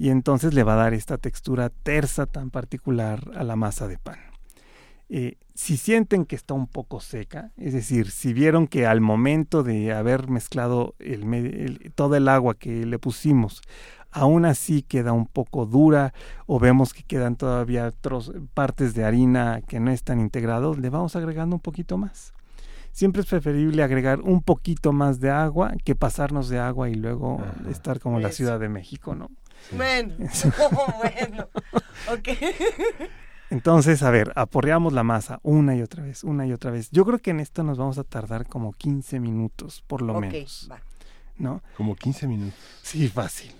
y 0.00 0.08
entonces 0.08 0.54
le 0.54 0.62
va 0.62 0.72
a 0.72 0.76
dar 0.84 0.94
esta 0.94 1.18
textura 1.18 1.68
tersa 1.68 2.24
tan 2.24 2.48
particular 2.48 3.30
a 3.36 3.44
la 3.44 3.54
masa 3.54 3.86
de 3.86 3.98
pan. 3.98 4.16
Eh, 5.10 5.36
si 5.54 5.76
sienten 5.76 6.24
que 6.24 6.36
está 6.36 6.54
un 6.54 6.66
poco 6.66 7.00
seca, 7.00 7.50
es 7.58 7.74
decir, 7.74 8.10
si 8.10 8.32
vieron 8.32 8.66
que 8.66 8.86
al 8.86 9.02
momento 9.02 9.62
de 9.62 9.92
haber 9.92 10.30
mezclado 10.30 10.94
el, 11.00 11.22
el- 11.34 11.92
todo 11.94 12.16
el 12.16 12.28
agua 12.28 12.54
que 12.54 12.86
le 12.86 12.98
pusimos, 12.98 13.60
aún 14.10 14.46
así 14.46 14.80
queda 14.82 15.12
un 15.12 15.26
poco 15.26 15.66
dura 15.66 16.14
o 16.46 16.58
vemos 16.58 16.94
que 16.94 17.02
quedan 17.02 17.36
todavía 17.36 17.92
partes 18.54 18.94
de 18.94 19.04
harina 19.04 19.60
que 19.68 19.80
no 19.80 19.90
están 19.90 20.18
integrados, 20.18 20.78
le 20.78 20.88
vamos 20.88 21.14
agregando 21.14 21.56
un 21.56 21.60
poquito 21.60 21.98
más. 21.98 22.32
Siempre 22.92 23.20
es 23.20 23.28
preferible 23.28 23.82
agregar 23.82 24.20
un 24.22 24.40
poquito 24.42 24.92
más 24.92 25.20
de 25.20 25.30
agua 25.30 25.74
que 25.84 25.94
pasarnos 25.94 26.48
de 26.48 26.58
agua 26.58 26.88
y 26.88 26.94
luego 26.94 27.42
Ajá. 27.42 27.70
estar 27.70 28.00
como 28.00 28.18
la. 28.18 28.32
Ciudad 28.32 28.58
de 28.58 28.68
México, 28.70 29.14
¿no? 29.14 29.28
Bueno, 29.72 30.14
bueno. 30.98 31.48
Ok. 32.12 32.28
Entonces, 33.50 34.02
a 34.02 34.10
ver, 34.10 34.32
aporreamos 34.36 34.92
la 34.92 35.02
masa 35.02 35.40
una 35.42 35.74
y 35.76 35.82
otra 35.82 36.02
vez, 36.04 36.22
una 36.22 36.46
y 36.46 36.52
otra 36.52 36.70
vez. 36.70 36.88
Yo 36.92 37.04
creo 37.04 37.18
que 37.18 37.30
en 37.30 37.40
esto 37.40 37.64
nos 37.64 37.78
vamos 37.78 37.98
a 37.98 38.04
tardar 38.04 38.46
como 38.46 38.72
15 38.72 39.18
minutos, 39.18 39.82
por 39.86 40.02
lo 40.02 40.14
Ok, 40.14 40.20
menos, 40.20 40.68
va. 40.70 40.80
¿no? 41.36 41.62
Como 41.76 41.96
15 41.96 42.28
minutos. 42.28 42.58
Sí, 42.82 43.08
fácil. 43.08 43.52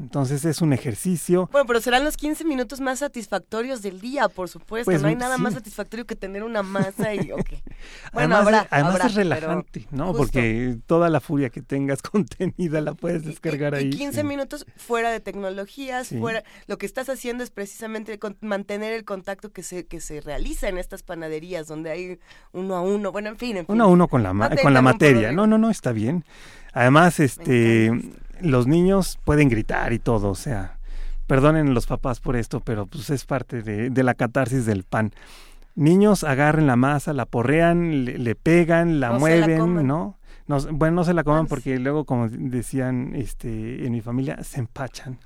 Entonces 0.00 0.44
es 0.44 0.60
un 0.62 0.72
ejercicio. 0.72 1.48
Bueno, 1.50 1.66
pero 1.66 1.80
serán 1.80 2.04
los 2.04 2.16
15 2.16 2.44
minutos 2.44 2.80
más 2.80 3.00
satisfactorios 3.00 3.82
del 3.82 4.00
día, 4.00 4.28
por 4.28 4.48
supuesto. 4.48 4.84
Pues, 4.90 5.02
no 5.02 5.08
hay 5.08 5.16
nada 5.16 5.38
más 5.38 5.54
satisfactorio 5.54 6.06
que 6.06 6.14
tener 6.14 6.44
una 6.44 6.62
masa 6.62 7.14
y... 7.14 7.32
Ok. 7.32 7.50
Bueno, 8.12 8.36
además 8.36 8.40
habrá, 8.62 8.68
además 8.70 8.94
habrá, 8.94 9.06
es 9.06 9.14
relajante, 9.14 9.86
¿no? 9.90 10.06
justo. 10.06 10.18
Porque 10.18 10.78
toda 10.86 11.08
la 11.10 11.20
furia 11.20 11.50
que 11.50 11.62
tengas 11.62 12.00
contenida 12.02 12.80
la 12.80 12.94
puedes 12.94 13.24
descargar 13.24 13.74
y, 13.74 13.76
y 13.76 13.78
ahí. 13.78 13.90
15 13.90 14.20
Sí. 14.20 14.26
minutos 14.26 14.66
fuera 14.76 15.10
de 15.10 15.20
tecnologías, 15.20 16.08
Sí. 16.08 16.18
fuera 16.18 16.42
lo 16.66 16.78
que 16.78 16.86
estás 16.86 17.08
haciendo 17.08 17.44
es 17.44 17.50
precisamente 17.50 18.18
con- 18.18 18.36
mantener 18.40 18.92
el 18.94 19.04
contacto 19.04 19.50
que 19.52 19.62
se 19.62 19.86
que 19.86 20.00
se 20.00 20.20
realiza 20.20 20.68
en 20.68 20.78
estas 20.78 21.02
panaderías 21.02 21.66
donde 21.68 21.90
hay 21.90 22.18
uno 22.52 22.76
a 22.76 22.80
uno, 22.80 23.12
bueno, 23.12 23.28
en 23.28 23.36
fin, 23.36 23.56
en 23.58 23.66
fin. 23.66 23.74
Uno 23.74 23.84
a 23.84 23.86
uno 23.88 24.08
con 24.08 24.22
la, 24.22 24.32
ma- 24.32 24.50
con 24.56 24.72
la 24.74 24.82
materia. 24.82 25.30
No, 25.32 25.46
no, 25.46 25.58
no, 25.58 25.70
está 25.70 25.92
bien. 25.92 26.24
Además, 26.72 27.18
este, 27.20 27.90
los 28.40 28.66
niños 28.66 29.18
pueden 29.24 29.48
gritar 29.48 29.92
y 29.92 29.98
todo, 29.98 30.30
o 30.30 30.34
sea, 30.34 30.78
perdonen 31.26 31.74
los 31.74 31.86
papás 31.86 32.20
por 32.20 32.36
esto, 32.36 32.60
pero 32.60 32.86
pues 32.86 33.10
es 33.10 33.24
parte 33.24 33.62
de, 33.62 33.90
de 33.90 34.02
la 34.02 34.14
catarsis 34.14 34.66
del 34.66 34.84
pan. 34.84 35.12
Niños 35.74 36.24
agarren 36.24 36.66
la 36.66 36.76
masa, 36.76 37.12
la 37.12 37.24
porrean, 37.24 38.04
le, 38.04 38.18
le 38.18 38.34
pegan, 38.34 38.98
la 38.98 39.12
mueven. 39.12 39.86
¿no? 39.86 40.17
No, 40.48 40.58
bueno, 40.72 40.96
no 40.96 41.04
se 41.04 41.12
la 41.12 41.24
coman 41.24 41.44
Ah, 41.44 41.48
porque 41.48 41.78
luego, 41.78 42.06
como 42.06 42.28
decían 42.28 43.14
este, 43.14 43.86
en 43.86 43.92
mi 43.92 44.00
familia, 44.00 44.42
se 44.42 44.60
empachan. 44.60 45.18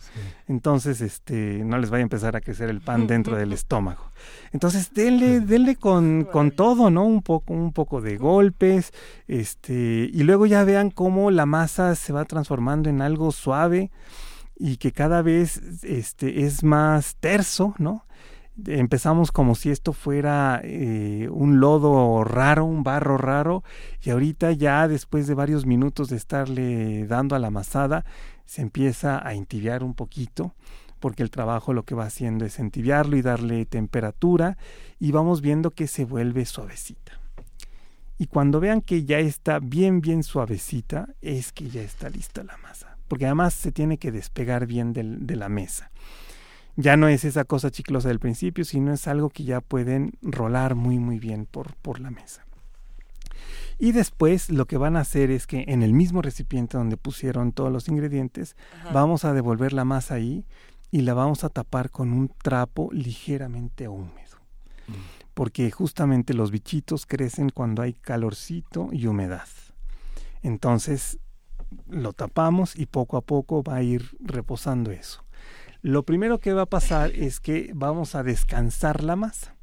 Entonces, 0.49 1.01
este, 1.01 1.63
no 1.65 1.79
les 1.79 1.91
vaya 1.91 2.03
a 2.03 2.03
empezar 2.03 2.35
a 2.35 2.41
crecer 2.41 2.69
el 2.69 2.81
pan 2.81 3.07
dentro 3.07 3.37
del 3.37 3.53
estómago. 3.53 4.11
Entonces, 4.53 4.93
denle, 4.93 5.41
denle 5.41 5.77
con, 5.77 6.25
con 6.25 6.51
todo, 6.51 6.91
¿no? 6.91 7.05
Un 7.05 7.23
poco, 7.23 7.55
un 7.55 7.73
poco 7.73 8.01
de 8.01 8.17
golpes, 8.17 8.93
este, 9.29 10.11
y 10.13 10.23
luego 10.25 10.47
ya 10.47 10.65
vean 10.65 10.91
cómo 10.91 11.31
la 11.31 11.47
masa 11.47 11.95
se 11.95 12.13
va 12.13 12.25
transformando 12.25 12.91
en 12.91 13.01
algo 13.01 13.31
suave 13.31 13.93
y 14.57 14.77
que 14.77 14.93
cada 14.93 15.23
vez, 15.23 15.61
este, 15.83 16.45
es 16.45 16.65
más 16.65 17.17
terso, 17.21 17.75
¿no? 17.79 18.05
Empezamos 18.67 19.33
como 19.33 19.55
si 19.55 19.71
esto 19.71 19.95
fuera 19.95 20.61
eh, 20.63 21.29
un 21.31 21.59
lodo 21.59 22.23
raro, 22.23 22.67
un 22.67 22.83
barro 22.83 23.17
raro, 23.17 23.65
y 24.03 24.11
ahorita 24.11 24.53
ya 24.53 24.87
después 24.89 25.27
de 25.27 25.35
varios 25.35 25.65
minutos 25.65 26.11
de 26.11 26.17
estarle 26.17 27.07
dando 27.07 27.35
a 27.35 27.39
la 27.39 27.47
amasada, 27.47 28.05
se 28.45 28.61
empieza 28.61 29.27
a 29.27 29.33
entibiar 29.33 29.83
un 29.83 29.95
poquito, 29.95 30.55
porque 31.01 31.23
el 31.23 31.31
trabajo 31.31 31.73
lo 31.73 31.85
que 31.85 31.95
va 31.95 32.05
haciendo 32.05 32.45
es 32.45 32.59
entibiarlo 32.59 33.17
y 33.17 33.23
darle 33.23 33.65
temperatura, 33.65 34.59
y 35.01 35.13
vamos 35.13 35.41
viendo 35.41 35.71
que 35.71 35.87
se 35.87 36.05
vuelve 36.05 36.45
suavecita. 36.45 37.21
Y 38.19 38.27
cuando 38.27 38.61
vean 38.61 38.83
que 38.83 39.05
ya 39.05 39.19
está 39.19 39.61
bien, 39.61 40.03
bien 40.03 40.23
suavecita, 40.23 41.09
es 41.23 41.53
que 41.53 41.71
ya 41.71 41.81
está 41.81 42.11
lista 42.11 42.45
la 42.45 42.59
masa, 42.59 42.99
porque 43.09 43.25
además 43.25 43.55
se 43.55 43.73
tiene 43.73 43.97
que 43.97 44.13
despegar 44.13 44.67
bien 44.67 44.93
de 44.93 45.37
la 45.37 45.49
mesa. 45.49 45.91
Ya 46.77 46.97
no 46.97 47.09
es 47.09 47.25
esa 47.25 47.45
cosa 47.45 47.71
chiclosa 47.71 48.09
del 48.09 48.19
principio, 48.19 48.65
sino 48.65 48.93
es 48.93 49.07
algo 49.07 49.29
que 49.29 49.45
ya 49.45 49.61
pueden 49.61 50.13
rolar 50.23 50.75
muy, 50.75 50.99
muy 50.99 51.19
bien 51.19 51.47
por, 51.47 51.75
por 51.77 52.01
la 52.01 52.11
mesa. 52.11 52.47
Y 53.79 53.93
después 53.93 54.49
lo 54.49 54.67
que 54.67 54.77
van 54.77 54.97
a 54.97 55.01
hacer 55.01 55.31
es 55.31 55.47
que 55.47 55.65
en 55.69 55.83
el 55.83 55.93
mismo 55.93 56.23
recipiente 56.23 56.79
donde 56.79 56.97
pusieron 56.97 57.53
todos 57.53 57.73
los 57.73 57.89
ingredientes, 57.89 58.57
Ajá. 58.81 58.93
vamos 58.93 59.25
a 59.25 59.33
devolver 59.33 59.73
la 59.73 59.85
masa 59.85 60.15
ahí 60.15 60.45
y 60.91 61.01
la 61.03 61.15
vamos 61.15 61.43
a 61.43 61.49
tapar 61.49 61.91
con 61.91 62.13
un 62.13 62.29
trapo 62.29 62.91
ligeramente 62.93 63.89
húmedo. 63.89 64.39
Porque 65.35 65.71
justamente 65.71 66.35
los 66.35 66.51
bichitos 66.51 67.07
crecen 67.07 67.49
cuando 67.49 67.83
hay 67.83 67.95
calorcito 67.95 68.91
y 68.93 69.07
humedad. 69.07 69.49
Entonces 70.43 71.19
lo 71.89 72.13
tapamos 72.13 72.77
y 72.77 72.87
poco 72.87 73.17
a 73.17 73.23
poco 73.23 73.63
va 73.63 73.77
a 73.77 73.83
ir 73.83 74.17
reposando 74.21 74.91
eso. 74.91 75.25
Lo 75.83 76.05
primero 76.05 76.39
que 76.39 76.53
va 76.53 76.63
a 76.63 76.67
pasar 76.67 77.11
es 77.11 77.41
que 77.41 77.73
vamos 77.75 78.15
a 78.15 78.23
descansar 78.23 79.03
la 79.03 79.17
masa. 79.17 79.57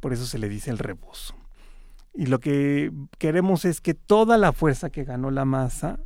Por 0.00 0.12
eso 0.12 0.24
se 0.24 0.38
le 0.38 0.48
dice 0.48 0.70
el 0.70 0.78
reposo. 0.78 1.34
Y 2.14 2.26
lo 2.26 2.38
que 2.40 2.92
queremos 3.18 3.64
es 3.64 3.80
que 3.80 3.94
toda 3.94 4.38
la 4.38 4.52
fuerza 4.52 4.90
que 4.90 5.04
ganó 5.04 5.30
la 5.30 5.44
masa, 5.44 5.98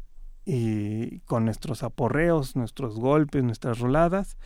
eh, 0.47 1.20
con 1.26 1.45
nuestros 1.45 1.82
aporreos, 1.82 2.57
nuestros 2.57 2.99
golpes, 2.99 3.43
nuestras 3.43 3.78
roladas, 3.78 4.37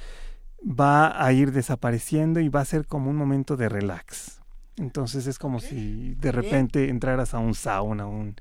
va 0.62 1.24
a 1.24 1.32
ir 1.32 1.52
desapareciendo 1.52 2.40
y 2.40 2.48
va 2.48 2.60
a 2.60 2.64
ser 2.64 2.86
como 2.86 3.10
un 3.10 3.16
momento 3.16 3.56
de 3.56 3.68
relax. 3.68 4.40
Entonces 4.76 5.26
es 5.26 5.38
como 5.38 5.60
si 5.60 6.14
de 6.14 6.32
repente 6.32 6.88
entraras 6.88 7.34
a 7.34 7.38
un 7.38 7.54
sauna, 7.54 8.06
un, 8.06 8.36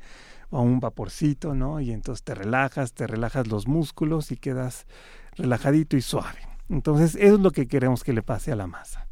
a 0.51 0.59
un 0.59 0.79
vaporcito, 0.79 1.53
¿no? 1.53 1.81
Y 1.81 1.91
entonces 1.91 2.23
te 2.23 2.33
relajas, 2.33 2.93
te 2.93 3.07
relajas 3.07 3.47
los 3.47 3.67
músculos 3.67 4.31
y 4.31 4.37
quedas 4.37 4.87
relajadito 5.35 5.95
y 5.97 6.01
suave. 6.01 6.39
Entonces 6.69 7.15
eso 7.15 7.35
es 7.35 7.39
lo 7.41 7.51
que 7.51 7.67
queremos 7.67 8.03
que 8.03 8.13
le 8.13 8.21
pase 8.23 8.51
a 8.51 8.55
la 8.55 8.67
masa. 8.67 9.07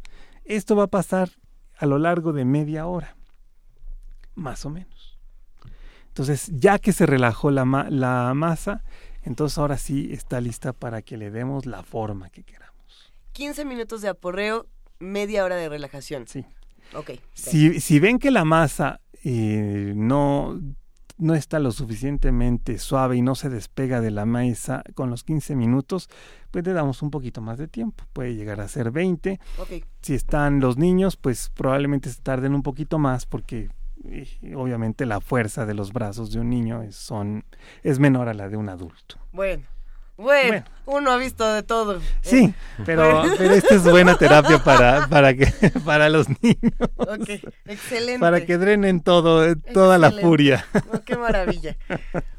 Esto 0.46 0.76
va 0.76 0.84
a 0.84 0.88
pasar 0.88 1.30
a 1.78 1.86
lo 1.86 1.98
largo 2.00 2.34
de 2.34 2.46
media 2.46 2.88
hora, 2.88 3.16
más 4.36 4.66
o 4.66 4.70
menos. 4.70 5.18
Entonces 6.08 6.50
ya 6.54 6.80
que 6.80 6.94
se 6.94 7.06
relajó 7.06 7.52
la, 7.52 7.66
ma- 7.66 7.90
la 7.90 8.34
masa, 8.34 8.84
entonces 9.24 9.58
ahora 9.58 9.78
sí 9.78 10.10
está 10.12 10.42
lista 10.42 10.74
para 10.74 11.02
que 11.02 11.18
le 11.18 11.30
demos 11.32 11.66
la 11.66 11.84
forma 11.84 12.30
que 12.30 12.44
queramos. 12.44 13.14
15 13.34 13.66
minutos 13.66 14.02
de 14.02 14.10
aporreo, 14.10 14.68
media 15.00 15.44
hora 15.44 15.56
de 15.58 15.70
relajación. 15.70 16.28
Sí. 16.28 16.46
Ok. 16.96 17.12
Si, 17.34 17.80
si 17.82 18.00
ven 18.00 18.18
que 18.18 18.32
la 18.32 18.46
masa 18.46 19.00
eh, 19.24 19.94
no, 19.96 20.60
no 21.18 21.34
está 21.34 21.60
lo 21.60 21.72
suficientemente 21.72 22.78
suave 22.78 23.18
y 23.18 23.22
no 23.22 23.36
se 23.36 23.50
despega 23.50 24.02
de 24.02 24.12
la 24.12 24.26
mesa 24.26 24.84
con 24.94 25.10
los 25.10 25.24
15 25.24 25.56
minutos, 25.56 26.10
pues 26.52 26.66
le 26.66 26.74
damos 26.74 27.02
un 27.02 27.12
poquito 27.12 27.42
más 27.42 27.58
de 27.58 27.68
tiempo. 27.68 28.04
Puede 28.14 28.36
llegar 28.36 28.62
a 28.62 28.68
ser 28.68 28.92
20. 28.92 29.40
Ok. 29.60 29.86
Si 30.02 30.14
están 30.14 30.60
los 30.60 30.78
niños, 30.78 31.18
pues 31.18 31.50
probablemente 31.54 32.10
se 32.10 32.22
tarden 32.22 32.54
un 32.54 32.64
poquito 32.64 33.00
más 33.00 33.26
porque 33.26 33.70
eh, 34.06 34.56
obviamente 34.56 35.06
la 35.06 35.22
fuerza 35.22 35.66
de 35.66 35.74
los 35.74 35.92
brazos 35.92 36.32
de 36.32 36.40
un 36.40 36.50
niño 36.50 36.84
es, 36.84 36.96
son, 36.96 37.46
es 37.84 38.00
menor 38.00 38.30
a 38.30 38.34
la 38.34 38.50
de 38.50 38.58
un 38.58 38.70
adulto. 38.70 39.18
Bueno. 39.32 39.64
Bueno, 40.18 40.48
Bueno. 40.48 40.66
uno 40.88 41.12
ha 41.12 41.18
visto 41.18 41.48
de 41.48 41.62
todo. 41.64 42.02
Sí, 42.22 42.54
pero, 42.86 43.24
pero 43.38 43.54
esta 43.54 43.76
es 43.76 43.84
buena 43.84 44.18
terapia 44.18 44.64
para, 44.64 45.08
para, 45.08 45.34
que, 45.36 45.46
para 45.86 46.10
los 46.10 46.28
niños. 46.42 46.74
Ok, 46.98 47.30
excelente. 47.66 48.20
Para 48.20 48.46
que 48.46 48.58
drenen 48.58 49.02
todo, 49.02 49.46
eh, 49.48 49.56
toda 49.56 49.98
la 49.98 50.12
furia. 50.12 50.66
Oh, 50.92 51.02
qué 51.06 51.16
maravilla. 51.16 51.78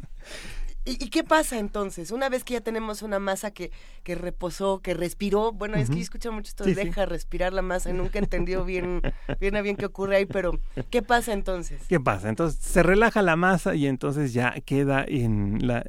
¿Y, 0.85 1.11
qué 1.11 1.23
pasa 1.23 1.59
entonces? 1.59 2.11
Una 2.13 2.31
vez 2.31 2.45
que 2.45 2.55
ya 2.55 2.63
tenemos 2.63 3.03
una 3.03 3.19
masa 3.19 3.51
que, 3.51 3.71
que 4.05 4.15
reposó, 4.15 4.81
que 4.81 4.95
respiró, 4.95 5.53
bueno, 5.53 5.77
es 5.77 5.91
que 5.91 5.97
yo 5.97 6.01
escucho 6.01 6.33
mucho 6.33 6.49
esto, 6.49 6.65
deja 6.65 7.05
respirar 7.05 7.53
la 7.53 7.61
masa, 7.61 7.93
nunca 7.93 8.19
he 8.19 8.23
entendido 8.23 8.65
bien, 8.65 9.03
bien 9.39 9.57
a 9.57 9.61
bien 9.61 9.77
qué 9.77 9.85
ocurre 9.85 10.17
ahí, 10.17 10.25
pero 10.25 10.59
¿qué 10.89 11.03
pasa 11.03 11.35
entonces? 11.35 11.83
¿Qué 11.91 12.01
pasa? 12.01 12.31
Entonces 12.31 12.59
se 12.65 12.83
relaja 12.83 13.21
la 13.21 13.37
masa 13.37 13.75
y 13.75 13.87
entonces 13.87 14.33
ya 14.33 14.55
queda 14.65 15.05
en 15.07 15.59
la, 15.67 15.85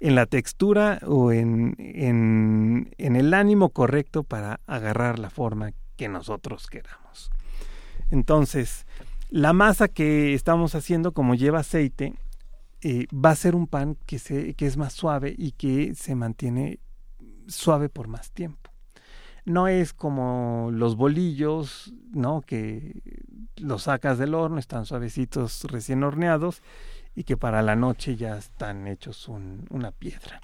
en 0.00 0.14
la 0.14 0.26
textura 0.26 1.00
o 1.06 1.32
en, 1.32 1.74
en, 1.78 2.94
en 2.98 3.16
el 3.16 3.34
ánimo 3.34 3.70
correcto 3.70 4.22
para 4.22 4.60
agarrar 4.66 5.18
la 5.18 5.30
forma 5.30 5.72
que 5.96 6.08
nosotros 6.08 6.66
queramos. 6.68 7.30
Entonces, 8.10 8.86
la 9.28 9.52
masa 9.52 9.88
que 9.88 10.34
estamos 10.34 10.74
haciendo, 10.74 11.12
como 11.12 11.34
lleva 11.34 11.60
aceite, 11.60 12.14
eh, 12.80 13.06
va 13.12 13.30
a 13.30 13.36
ser 13.36 13.56
un 13.56 13.66
pan 13.66 13.96
que, 14.06 14.18
se, 14.18 14.54
que 14.54 14.66
es 14.66 14.76
más 14.76 14.92
suave 14.92 15.34
y 15.36 15.52
que 15.52 15.94
se 15.94 16.14
mantiene 16.14 16.78
suave 17.48 17.88
por 17.88 18.08
más 18.08 18.30
tiempo. 18.30 18.70
No 19.44 19.66
es 19.66 19.92
como 19.92 20.70
los 20.72 20.96
bolillos, 20.96 21.92
¿no? 22.12 22.42
Que 22.42 23.02
los 23.56 23.84
sacas 23.84 24.18
del 24.18 24.34
horno, 24.34 24.58
están 24.58 24.84
suavecitos, 24.86 25.64
recién 25.64 26.04
horneados 26.04 26.62
y 27.18 27.24
que 27.24 27.36
para 27.36 27.62
la 27.62 27.74
noche 27.74 28.14
ya 28.14 28.38
están 28.38 28.86
hechos 28.86 29.26
una 29.26 29.90
piedra. 29.90 30.40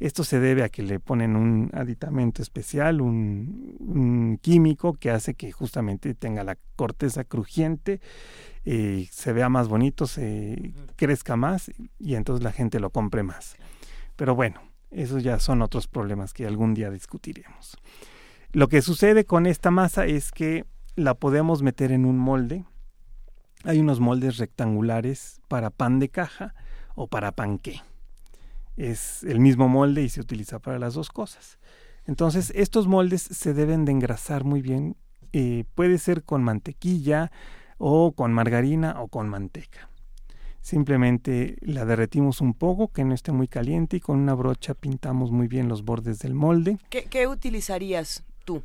Esto 0.00 0.24
se 0.24 0.40
debe 0.40 0.64
a 0.64 0.68
que 0.68 0.82
le 0.82 0.98
ponen 0.98 1.36
un 1.36 1.70
aditamento 1.72 2.42
especial, 2.42 3.00
un, 3.00 4.40
químico 4.42 4.94
que 4.94 5.12
hace 5.12 5.34
que 5.34 5.52
justamente 5.52 6.14
tenga 6.14 6.42
la 6.42 6.58
corteza 6.74 7.22
crujiente, 7.22 8.00
eh, 8.64 9.06
se 9.12 9.32
vea 9.32 9.48
más 9.48 9.68
bonito, 9.68 10.08
se 10.08 10.72
crezca 10.96 11.36
más 11.36 11.70
y 12.00 12.16
entonces 12.16 12.42
la 12.42 12.50
gente 12.50 12.80
lo 12.80 12.90
compre 12.90 13.22
más. 13.22 13.54
Pero 14.16 14.34
bueno, 14.34 14.60
esos 14.90 15.22
ya 15.22 15.38
son 15.38 15.62
otros 15.62 15.86
problemas 15.86 16.34
que 16.34 16.46
algún 16.46 16.74
día 16.74 16.90
discutiremos. 16.90 17.76
Lo 18.50 18.66
que 18.66 18.82
sucede 18.82 19.24
con 19.24 19.46
esta 19.46 19.70
masa 19.70 20.04
es 20.04 20.32
que 20.32 20.64
la 20.96 21.14
podemos 21.14 21.62
meter 21.62 21.92
en 21.92 22.04
un 22.04 22.18
molde. 22.18 22.64
Hay 23.64 23.80
unos 23.80 24.00
moldes 24.00 24.38
rectangulares 24.38 25.40
para 25.48 25.70
pan 25.70 25.98
de 25.98 26.08
caja 26.08 26.54
o 26.94 27.06
para 27.06 27.32
panqué 27.32 27.82
es 28.78 29.24
el 29.24 29.40
mismo 29.40 29.68
molde 29.68 30.02
y 30.02 30.08
se 30.08 30.20
utiliza 30.20 30.60
para 30.60 30.78
las 30.78 30.94
dos 30.94 31.10
cosas. 31.10 31.58
Entonces, 32.06 32.52
estos 32.54 32.86
moldes 32.86 33.22
se 33.22 33.52
deben 33.52 33.84
de 33.84 33.92
engrasar 33.92 34.44
muy 34.44 34.62
bien. 34.62 34.96
Eh, 35.32 35.64
puede 35.74 35.98
ser 35.98 36.22
con 36.22 36.42
mantequilla 36.42 37.30
o 37.76 38.12
con 38.12 38.32
margarina 38.32 39.02
o 39.02 39.08
con 39.08 39.28
manteca. 39.28 39.90
Simplemente 40.60 41.56
la 41.60 41.84
derretimos 41.84 42.40
un 42.40 42.54
poco, 42.54 42.88
que 42.88 43.04
no 43.04 43.14
esté 43.14 43.32
muy 43.32 43.48
caliente 43.48 43.98
y 43.98 44.00
con 44.00 44.18
una 44.18 44.34
brocha 44.34 44.74
pintamos 44.74 45.30
muy 45.32 45.48
bien 45.48 45.68
los 45.68 45.84
bordes 45.84 46.20
del 46.20 46.34
molde. 46.34 46.78
¿Qué, 46.88 47.04
qué 47.04 47.26
utilizarías 47.26 48.22
tú? 48.44 48.62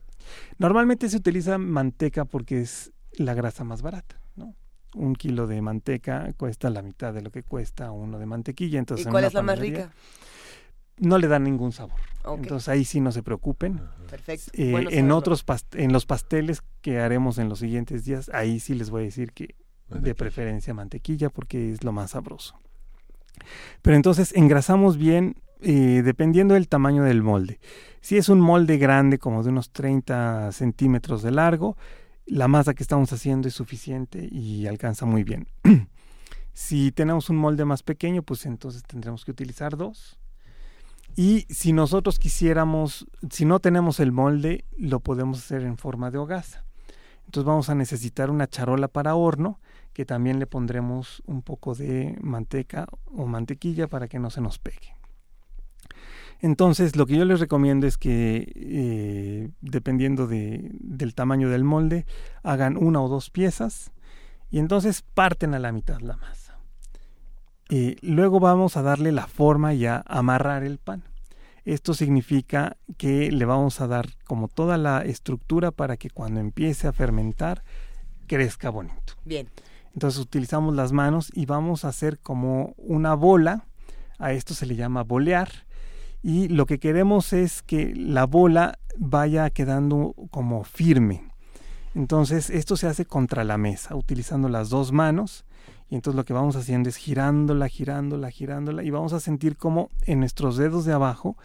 Normalmente 0.58 1.10
se 1.10 1.18
utiliza 1.18 1.58
manteca 1.58 2.26
porque 2.26 2.62
es 2.62 2.92
la 3.18 3.34
grasa 3.34 3.64
más 3.64 3.82
barata 3.82 4.23
un 4.96 5.16
kilo 5.16 5.48
de 5.48 5.62
manteca 5.62 6.32
cuesta 6.38 6.70
la 6.70 6.82
mitad 6.82 7.14
de 7.14 7.22
lo 7.22 7.32
que 7.32 7.44
cuesta 7.44 7.92
uno 7.92 8.20
de 8.20 8.26
mantequilla. 8.26 8.80
Entonces, 8.80 9.08
¿Y 9.08 9.10
cuál 9.10 9.26
es 9.26 9.34
la 9.34 9.42
más 9.42 9.60
rica? 9.60 9.92
No 10.98 11.18
le 11.18 11.28
da 11.28 11.40
ningún 11.40 11.72
sabor. 11.72 12.00
Entonces 12.26 12.70
ahí 12.70 12.86
sí 12.86 13.02
no 13.02 13.12
se 13.12 13.24
preocupen. 13.24 13.82
Perfecto. 14.10 14.52
Eh, 14.54 14.88
en 14.92 15.12
otros 15.12 15.44
en 15.74 15.92
los 15.92 16.06
pasteles 16.06 16.62
que 16.82 17.00
haremos 17.00 17.38
en 17.38 17.50
los 17.50 17.60
siguientes 17.60 18.06
días, 18.06 18.30
ahí 18.34 18.60
sí 18.60 18.76
les 18.76 18.90
voy 18.90 19.02
a 19.02 19.06
decir 19.06 19.32
que 19.32 19.56
de 19.90 20.16
preferencia 20.16 20.74
mantequilla 20.74 21.30
porque 21.30 21.72
es 21.72 21.84
lo 21.84 21.92
más 21.92 22.12
sabroso. 22.12 22.60
Pero 23.82 23.96
entonces 23.96 24.34
engrasamos 24.36 24.98
bien 24.98 25.36
eh, 25.62 26.02
dependiendo 26.04 26.56
del 26.56 26.68
tamaño 26.68 27.04
del 27.04 27.22
molde. 27.22 27.60
Si 28.02 28.18
es 28.18 28.30
un 28.30 28.40
molde 28.40 28.78
grande 28.78 29.18
como 29.18 29.44
de 29.44 29.50
unos 29.50 29.72
30 29.72 30.52
centímetros 30.52 31.24
de 31.24 31.32
largo, 31.32 31.78
la 32.26 32.48
masa 32.48 32.74
que 32.74 32.84
estamos 32.84 33.12
haciendo 33.12 33.48
es 33.48 33.54
suficiente 33.54 34.28
y 34.32 34.68
alcanza 34.68 35.06
muy 35.06 35.24
bien. 35.24 35.48
si 36.54 36.92
tenemos 36.92 37.30
un 37.30 37.38
molde 37.38 37.66
más 37.66 37.84
pequeño, 37.84 38.24
pues 38.24 38.46
entonces 38.46 38.84
tendremos 38.84 39.26
que 39.26 39.32
utilizar 39.32 39.78
dos. 39.78 40.20
Y 41.16 41.46
si 41.50 41.74
nosotros 41.74 42.18
quisiéramos, 42.18 43.06
si 43.30 43.46
no 43.46 43.60
tenemos 43.60 44.00
el 44.00 44.12
molde, 44.12 44.66
lo 44.78 45.00
podemos 45.00 45.40
hacer 45.40 45.62
en 45.64 45.78
forma 45.78 46.10
de 46.10 46.18
hogaza. 46.18 46.66
Entonces 47.26 47.46
vamos 47.46 47.70
a 47.70 47.76
necesitar 47.76 48.30
una 48.30 48.48
charola 48.48 48.88
para 48.88 49.16
horno, 49.16 49.60
que 49.94 50.06
también 50.06 50.40
le 50.40 50.48
pondremos 50.48 51.22
un 51.28 51.44
poco 51.44 51.76
de 51.76 52.18
manteca 52.22 52.88
o 53.06 53.28
mantequilla 53.28 53.88
para 53.88 54.08
que 54.08 54.20
no 54.20 54.30
se 54.32 54.42
nos 54.42 54.58
pegue. 54.58 54.96
Entonces, 56.40 56.96
lo 56.96 57.06
que 57.06 57.18
yo 57.18 57.26
les 57.26 57.40
recomiendo 57.40 57.88
es 57.88 57.98
que, 57.98 58.52
eh, 58.56 59.50
dependiendo 59.62 60.28
de, 60.28 60.72
del 60.80 61.16
tamaño 61.16 61.50
del 61.50 61.64
molde, 61.64 62.06
hagan 62.44 62.78
una 62.78 63.02
o 63.02 63.08
dos 63.08 63.30
piezas 63.30 63.92
y 64.52 64.60
entonces 64.60 65.04
parten 65.14 65.54
a 65.54 65.60
la 65.60 65.72
mitad 65.72 66.00
la 66.02 66.18
masa. 66.18 66.60
Y 67.70 67.96
luego 68.06 68.40
vamos 68.40 68.78
a 68.78 68.82
darle 68.82 69.12
la 69.12 69.26
forma 69.26 69.74
y 69.74 69.86
a 69.86 70.04
amarrar 70.06 70.64
el 70.64 70.78
pan. 70.78 71.04
Esto 71.66 71.94
significa 71.94 72.78
que 72.98 73.32
le 73.32 73.46
vamos 73.46 73.80
a 73.80 73.88
dar 73.88 74.10
como 74.26 74.50
toda 74.50 74.78
la 74.78 75.02
estructura 75.02 75.72
para 75.72 75.96
que 75.96 76.10
cuando 76.10 76.42
empiece 76.42 76.88
a 76.88 76.94
fermentar 76.94 77.64
crezca 78.28 78.70
bonito. 78.70 79.14
Bien. 79.24 79.50
Entonces 79.94 80.20
utilizamos 80.20 80.76
las 80.76 80.92
manos 80.92 81.32
y 81.34 81.46
vamos 81.46 81.86
a 81.86 81.90
hacer 81.90 82.20
como 82.20 82.74
una 82.78 83.14
bola. 83.16 83.66
A 84.20 84.34
esto 84.34 84.54
se 84.54 84.66
le 84.66 84.76
llama 84.76 85.04
bolear 85.04 85.50
y 86.24 86.48
lo 86.48 86.66
que 86.66 86.80
queremos 86.80 87.34
es 87.34 87.62
que 87.62 87.94
la 87.94 88.26
bola 88.26 88.80
vaya 88.98 89.50
quedando 89.50 90.16
como 90.32 90.64
firme. 90.64 91.30
Entonces 91.94 92.50
esto 92.50 92.78
se 92.78 92.88
hace 92.88 93.06
contra 93.06 93.44
la 93.44 93.58
mesa, 93.58 93.96
utilizando 93.96 94.48
las 94.48 94.70
dos 94.70 94.94
manos 94.94 95.46
y 95.90 95.96
entonces 95.96 96.16
lo 96.16 96.26
que 96.26 96.34
vamos 96.34 96.56
haciendo 96.56 96.90
es 96.90 96.96
girándola, 96.96 97.68
girándola, 97.68 98.32
girándola 98.32 98.84
y 98.84 98.90
vamos 98.90 99.12
a 99.14 99.20
sentir 99.20 99.58
como 99.58 99.90
en 100.06 100.22
nuestros 100.22 100.58
dedos 100.58 100.86
de 100.86 100.94
abajo 100.94 101.38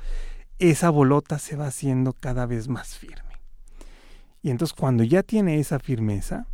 esa 0.58 0.90
bolota 0.90 1.38
se 1.38 1.56
va 1.56 1.66
haciendo 1.66 2.12
cada 2.12 2.46
vez 2.46 2.68
más 2.68 2.96
firme. 2.96 3.34
Y 4.42 4.50
entonces 4.50 4.74
cuando 4.78 5.02
ya 5.02 5.24
tiene 5.24 5.58
esa 5.58 5.80
firmeza, 5.80 6.46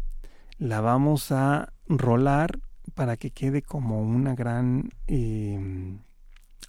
la 0.58 0.80
vamos 0.80 1.30
a 1.30 1.72
rolar 1.86 2.58
para 2.94 3.16
que 3.16 3.30
quede 3.30 3.62
como 3.62 4.00
una 4.00 4.34
gran 4.34 4.90
eh, 5.06 5.98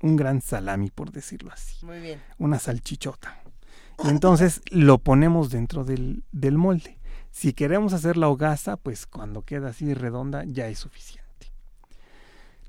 un 0.05 0.15
gran 0.15 0.39
salami, 0.41 0.91
por 0.91 1.11
decirlo 1.11 1.51
así. 1.51 1.83
Muy 1.83 1.99
bien. 1.99 2.21
Una 2.37 2.59
salchichota. 2.59 3.41
Y 4.03 4.09
entonces 4.09 4.61
lo 4.69 4.99
ponemos 4.99 5.49
dentro 5.49 5.83
del, 5.83 6.23
del 6.31 6.57
molde. 6.57 6.99
Si 7.31 7.53
queremos 7.53 7.91
hacer 7.91 8.15
la 8.15 8.29
hogaza, 8.29 8.77
pues 8.77 9.07
cuando 9.07 9.41
queda 9.41 9.69
así 9.69 9.93
redonda 9.93 10.43
ya 10.45 10.67
es 10.67 10.79
suficiente. 10.79 11.25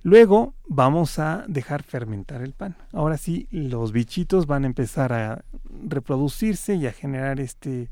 Luego 0.03 0.55
vamos 0.67 1.19
a 1.19 1.45
dejar 1.47 1.83
fermentar 1.83 2.41
el 2.41 2.53
pan. 2.53 2.77
Ahora 2.93 3.19
sí, 3.19 3.49
los 3.51 3.93
bichitos 3.93 4.47
van 4.47 4.65
a 4.65 4.69
empezar 4.69 5.13
a 5.13 5.45
reproducirse 5.85 6.77
y 6.77 6.87
a 6.87 6.93
generar 6.93 7.39
este, 7.41 7.91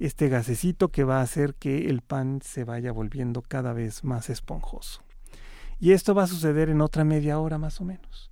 este 0.00 0.28
gasecito 0.28 0.88
que 0.88 1.04
va 1.04 1.20
a 1.20 1.22
hacer 1.22 1.54
que 1.54 1.88
el 1.88 2.00
pan 2.00 2.40
se 2.42 2.64
vaya 2.64 2.90
volviendo 2.90 3.42
cada 3.42 3.74
vez 3.74 4.02
más 4.02 4.28
esponjoso. 4.28 5.02
Y 5.78 5.92
esto 5.92 6.14
va 6.14 6.24
a 6.24 6.28
suceder 6.28 6.68
en 6.68 6.80
otra 6.80 7.04
media 7.04 7.38
hora 7.38 7.58
más 7.58 7.80
o 7.80 7.84
menos. 7.84 8.31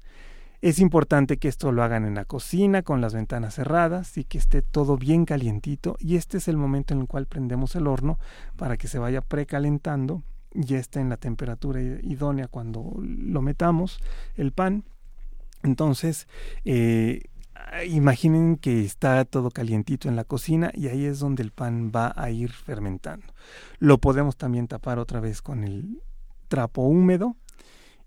Es 0.63 0.79
importante 0.79 1.39
que 1.39 1.49
esto 1.49 1.73
lo 1.73 1.83
hagan 1.83 2.05
en 2.05 2.15
la 2.15 2.27
cocina 2.27 2.83
con 2.83 3.01
las 3.01 3.15
ventanas 3.15 3.55
cerradas 3.55 4.19
y 4.19 4.25
que 4.25 4.37
esté 4.37 4.61
todo 4.61 4.99
bien 4.99 5.25
calientito 5.25 5.97
y 5.99 6.17
este 6.17 6.37
es 6.37 6.49
el 6.49 6.59
momento 6.59 6.93
en 6.93 7.01
el 7.01 7.07
cual 7.07 7.25
prendemos 7.25 7.77
el 7.77 7.87
horno 7.87 8.19
para 8.57 8.77
que 8.77 8.87
se 8.87 8.99
vaya 8.99 9.23
precalentando 9.23 10.23
y 10.53 10.75
esté 10.75 11.01
en 11.01 11.09
la 11.09 11.17
temperatura 11.17 11.81
idónea 11.81 12.47
cuando 12.47 12.95
lo 13.01 13.41
metamos 13.41 14.01
el 14.37 14.53
pan. 14.53 14.85
Entonces, 15.63 16.29
eh, 16.67 17.23
imaginen 17.87 18.57
que 18.57 18.85
está 18.85 19.25
todo 19.25 19.51
calientito 19.51 20.09
en 20.11 20.17
la 20.17 20.25
cocina 20.25 20.71
y 20.75 20.89
ahí 20.89 21.07
es 21.07 21.21
donde 21.21 21.43
el 21.43 21.53
pan 21.53 21.91
va 21.95 22.13
a 22.15 22.31
ir 22.31 22.53
fermentando. 22.53 23.27
Lo 23.79 23.97
podemos 23.97 24.37
también 24.37 24.69
tapar 24.69 24.99
otra 24.99 25.21
vez 25.21 25.41
con 25.41 25.65
el 25.65 26.03
trapo 26.49 26.83
húmedo 26.83 27.37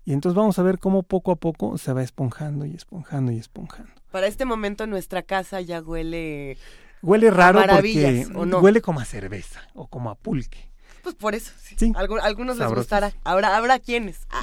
y 0.04 0.12
entonces 0.12 0.36
vamos 0.36 0.58
a 0.58 0.62
ver 0.62 0.78
cómo 0.78 1.02
poco 1.02 1.32
a 1.32 1.36
poco 1.36 1.78
se 1.78 1.92
va 1.92 2.02
esponjando 2.02 2.66
y 2.66 2.74
esponjando 2.74 3.32
y 3.32 3.38
esponjando. 3.38 3.90
Para 4.10 4.26
este 4.26 4.44
momento 4.44 4.86
nuestra 4.86 5.22
casa 5.22 5.60
ya 5.60 5.80
huele... 5.80 6.58
Huele 7.02 7.30
raro 7.30 7.60
porque 7.68 8.26
huele 8.34 8.80
como 8.80 9.00
a 9.00 9.04
cerveza 9.04 9.60
o 9.74 9.86
como 9.86 10.10
a 10.10 10.14
pulque. 10.14 10.70
Pues 11.02 11.14
por 11.14 11.34
eso, 11.34 11.52
sí. 11.76 11.92
algunos 11.94 12.56
les 12.56 12.68
gustará. 12.68 13.12
Habrá, 13.24 13.58
habrá 13.58 13.78
quienes. 13.78 14.26
Ah. 14.30 14.42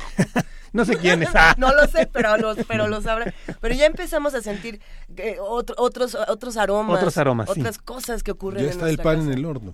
no 0.73 0.85
sé 0.85 0.95
quiénes. 0.97 1.29
Ah. 1.33 1.55
no 1.57 1.73
lo 1.73 1.87
sé, 1.87 2.07
pero 2.13 2.37
los, 2.37 2.57
pero 2.67 2.87
los 2.87 3.07
habrá. 3.07 3.33
Pero 3.59 3.73
ya 3.73 3.87
empezamos 3.87 4.35
a 4.35 4.41
sentir 4.41 4.79
eh, 5.17 5.37
otros, 5.39 6.15
otros 6.27 6.57
aromas. 6.57 6.97
Otros 6.97 7.17
aromas, 7.17 7.49
Otras 7.49 7.79
cosas 7.79 8.21
que 8.21 8.29
ocurren 8.29 8.63
ya 8.63 8.69
está 8.69 8.89
el 8.89 8.99
pan 8.99 9.21
en 9.21 9.33
el 9.33 9.43
horno. 9.43 9.73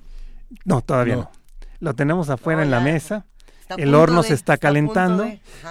No, 0.64 0.82
todavía 0.82 1.18
no. 1.18 1.32
Lo 1.82 1.94
tenemos 1.94 2.30
afuera 2.30 2.64
en 2.64 2.72
la 2.72 2.80
mesa 2.80 3.26
el 3.78 3.96
horno 3.96 4.24
se 4.24 4.34
está 4.34 4.58
calentando 4.58 5.30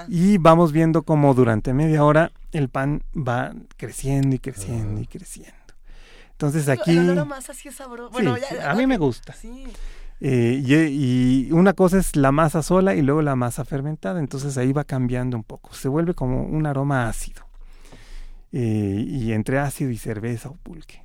y 0.08 0.38
vamos 0.38 0.72
viendo 0.72 1.02
cómo 1.02 1.34
durante 1.34 1.72
media 1.72 2.04
hora 2.04 2.32
el 2.52 2.68
pan 2.68 3.02
va 3.16 3.54
creciendo 3.76 4.36
y 4.36 4.38
creciendo 4.38 5.00
y 5.00 5.06
creciendo. 5.06 5.54
Entonces 6.32 6.68
aquí... 6.68 6.98
a 6.98 8.74
mí 8.74 8.86
me 8.86 8.98
gusta. 8.98 9.34
Eh, 10.20 10.62
y, 10.64 11.52
una 11.52 11.74
cosa 11.74 11.98
es 11.98 12.16
la 12.16 12.32
masa 12.32 12.62
sola 12.62 12.94
y 12.94 13.02
luego 13.02 13.22
la 13.22 13.36
masa 13.36 13.64
fermentada, 13.64 14.18
entonces 14.18 14.56
ahí 14.56 14.72
va 14.72 14.84
cambiando 14.84 15.36
un 15.36 15.44
poco, 15.44 15.74
se 15.74 15.88
vuelve 15.88 16.14
como 16.14 16.42
un 16.44 16.64
aroma 16.66 17.06
ácido, 17.06 17.42
eh, 18.50 19.04
y 19.06 19.32
entre 19.32 19.58
ácido 19.58 19.90
y 19.90 19.98
cerveza 19.98 20.48
o 20.48 20.54
pulque. 20.54 21.02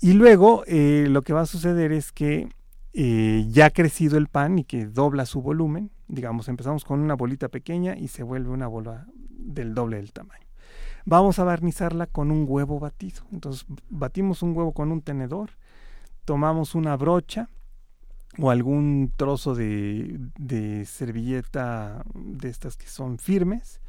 Y 0.00 0.14
luego 0.14 0.64
eh, 0.66 1.06
lo 1.10 1.20
que 1.20 1.34
va 1.34 1.42
a 1.42 1.46
suceder 1.46 1.92
es 1.92 2.10
que 2.10 2.48
ya 2.92 3.66
ha 3.66 3.70
crecido 3.70 4.18
el 4.18 4.28
pan 4.28 4.58
y 4.58 4.64
que 4.64 4.86
dobla 4.86 5.26
su 5.26 5.42
volumen, 5.42 5.90
digamos, 6.08 6.48
empezamos 6.48 6.84
con 6.84 7.00
una 7.00 7.14
bolita 7.14 7.48
pequeña 7.48 7.96
y 7.96 8.08
se 8.08 8.22
vuelve 8.22 8.50
una 8.50 8.66
bola 8.66 9.06
del 9.14 9.74
doble 9.74 9.96
del 9.96 10.12
tamaño. 10.12 10.46
Vamos 11.04 11.38
a 11.38 11.44
barnizarla 11.44 12.06
con 12.06 12.30
un 12.30 12.44
huevo 12.46 12.78
batido. 12.78 13.22
Entonces 13.32 13.64
batimos 13.88 14.42
un 14.42 14.56
huevo 14.56 14.72
con 14.72 14.92
un 14.92 15.02
tenedor, 15.02 15.50
tomamos 16.24 16.74
una 16.74 16.96
brocha, 16.96 17.48
o 18.38 18.50
algún 18.50 19.12
trozo 19.16 19.54
de, 19.54 20.18
de 20.38 20.84
servilleta 20.84 22.04
de 22.14 22.48
estas 22.48 22.76
que 22.76 22.86
son 22.86 23.18
firmes. 23.18 23.80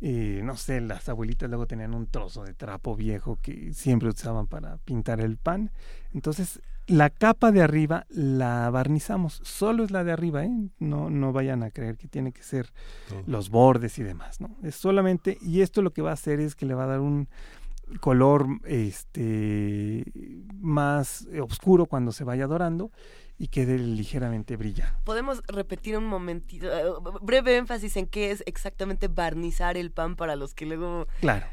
Eh, 0.00 0.40
no 0.42 0.56
sé, 0.56 0.80
las 0.80 1.08
abuelitas 1.10 1.48
luego 1.50 1.66
tenían 1.66 1.94
un 1.94 2.06
trozo 2.06 2.44
de 2.44 2.54
trapo 2.54 2.96
viejo 2.96 3.38
que 3.42 3.74
siempre 3.74 4.08
usaban 4.08 4.46
para 4.46 4.78
pintar 4.78 5.20
el 5.20 5.36
pan. 5.36 5.70
Entonces, 6.14 6.62
la 6.90 7.08
capa 7.08 7.52
de 7.52 7.62
arriba 7.62 8.04
la 8.08 8.68
barnizamos, 8.70 9.40
solo 9.44 9.84
es 9.84 9.92
la 9.92 10.02
de 10.02 10.10
arriba, 10.10 10.44
¿eh? 10.44 10.50
no, 10.80 11.08
no 11.08 11.32
vayan 11.32 11.62
a 11.62 11.70
creer 11.70 11.96
que 11.96 12.08
tiene 12.08 12.32
que 12.32 12.42
ser 12.42 12.72
los 13.26 13.48
bordes 13.48 13.98
y 13.98 14.02
demás, 14.02 14.40
¿no? 14.40 14.56
Es 14.64 14.74
solamente, 14.74 15.38
y 15.40 15.60
esto 15.60 15.82
lo 15.82 15.92
que 15.92 16.02
va 16.02 16.10
a 16.10 16.14
hacer 16.14 16.40
es 16.40 16.56
que 16.56 16.66
le 16.66 16.74
va 16.74 16.84
a 16.84 16.88
dar 16.88 17.00
un 17.00 17.28
color 18.00 18.46
este 18.64 20.04
más 20.60 21.28
oscuro 21.40 21.86
cuando 21.86 22.12
se 22.12 22.24
vaya 22.24 22.46
dorando 22.46 22.90
y 23.38 23.48
quede 23.48 23.78
ligeramente 23.78 24.56
brillante. 24.56 24.94
Podemos 25.04 25.42
repetir 25.46 25.96
un 25.96 26.06
momentito, 26.06 26.66
eh, 26.66 26.92
breve 27.22 27.56
énfasis 27.56 27.96
en 27.96 28.06
qué 28.06 28.32
es 28.32 28.42
exactamente 28.46 29.08
barnizar 29.08 29.76
el 29.76 29.92
pan 29.92 30.16
para 30.16 30.36
los 30.36 30.54
que 30.54 30.66
luego 30.66 31.06
claro. 31.20 31.46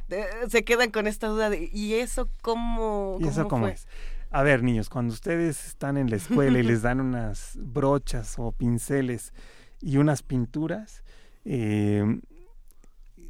se 0.50 0.64
quedan 0.64 0.90
con 0.92 1.08
esta 1.08 1.28
duda 1.28 1.50
de 1.50 1.70
¿y 1.72 1.94
eso 1.94 2.28
cómo, 2.42 3.18
¿Y 3.22 3.28
eso 3.28 3.48
cómo 3.48 3.68
es? 3.68 3.88
A 4.30 4.44
ver, 4.44 4.64
niños, 4.64 4.90
cuando 4.90 5.14
ustedes 5.14 5.66
están 5.66 5.98
en 5.98 6.10
la 6.10 6.18
escuela 6.18 6.60
y 6.60 6.64
les 6.64 6.82
dan 6.82 7.00
unas 7.00 7.58
brochas 7.62 8.36
o 8.38 8.52
pinceles 8.52 9.34
y 9.82 9.98
unas 9.98 10.22
pinturas, 10.22 11.04
eh, 11.46 12.20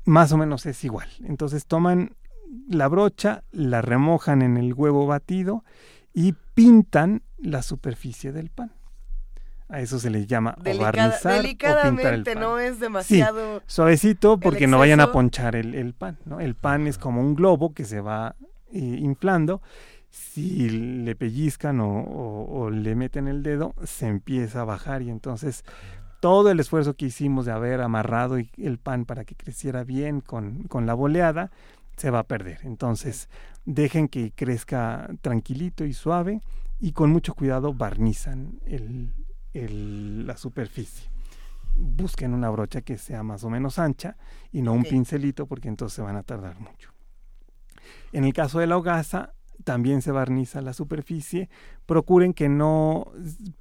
más 0.06 0.32
o 0.32 0.38
menos 0.38 0.66
es 0.66 0.84
igual. 0.84 1.08
Entonces 1.24 1.66
toman 1.66 2.16
la 2.68 2.88
brocha, 2.88 3.44
la 3.52 3.82
remojan 3.82 4.42
en 4.42 4.58
el 4.58 4.74
huevo 4.74 5.06
batido 5.06 5.64
y 6.14 6.34
pintan 6.54 7.22
la 7.38 7.62
superficie 7.62 8.32
del 8.32 8.50
pan. 8.50 8.72
A 9.70 9.82
eso 9.82 10.00
se 10.00 10.10
les 10.10 10.28
llama 10.28 10.56
o 10.58 10.78
barnizar 10.80 11.42
o 11.42 11.44
pintar 11.44 12.14
el 12.14 12.24
pan. 12.24 12.40
no 12.40 12.58
es 12.58 12.80
demasiado 12.80 13.62
suavecito 13.68 14.40
porque 14.40 14.66
no 14.66 14.80
vayan 14.80 15.02
a 15.02 15.12
ponchar 15.12 15.58
el, 15.58 15.94
pan. 15.94 16.18
¿no? 16.26 16.40
El 16.40 16.56
pan 16.56 16.88
es 16.88 16.98
como 16.98 17.20
un 17.22 17.36
globo 17.36 17.74
que 17.74 17.84
se 17.84 18.00
va 18.00 18.36
eh, 18.72 18.80
inflando. 18.80 19.62
Si 20.10 20.70
le 20.70 21.16
pellizcan 21.16 21.80
o, 21.82 22.70
le 22.72 22.96
meten 22.96 23.28
el 23.28 23.44
dedo, 23.44 23.76
se 23.84 24.08
empieza 24.08 24.62
a 24.62 24.66
bajar 24.66 25.02
y 25.02 25.10
entonces 25.10 25.64
todo 26.20 26.50
el 26.50 26.60
esfuerzo 26.60 26.96
que 26.96 27.06
hicimos 27.06 27.46
de 27.46 27.52
haber 27.52 27.82
amarrado 27.82 28.38
el 28.38 28.78
pan 28.80 29.06
para 29.06 29.26
que 29.26 29.36
creciera 29.36 29.84
bien 29.84 30.22
con, 30.22 30.64
con 30.64 30.86
la 30.86 30.94
boleada 30.94 31.52
se 31.98 32.10
va 32.12 32.20
a 32.20 32.24
perder. 32.24 32.60
Entonces, 32.64 33.30
dejen 33.66 34.08
que 34.08 34.32
crezca 34.32 35.10
tranquilito 35.22 35.84
y 35.84 35.94
suave 35.94 36.42
y 36.80 36.94
con 36.94 37.12
mucho 37.12 37.34
cuidado 37.34 37.74
barnizan 37.74 38.60
el, 38.66 39.14
la 40.26 40.38
superficie. 40.38 41.10
Busquen 41.76 42.34
una 42.34 42.50
brocha 42.50 42.82
que 42.82 42.98
sea 42.98 43.24
más 43.24 43.44
o 43.44 43.50
menos 43.50 43.80
ancha 43.80 44.16
y 44.52 44.62
no 44.62 44.74
un 44.74 44.84
pincelito 44.84 45.48
porque 45.48 45.68
entonces 45.68 45.96
se 45.96 46.02
van 46.02 46.16
a 46.16 46.24
tardar 46.24 46.60
mucho. 46.60 46.92
En 48.12 48.24
el 48.24 48.34
caso 48.34 48.60
de 48.60 48.68
la 48.68 48.78
hogaza, 48.78 49.34
también 49.68 50.02
se 50.02 50.14
barniza 50.14 50.62
la 50.62 50.72
superficie. 50.72 51.50
Procuren 51.86 52.34
que 52.34 52.48
no 52.48 53.12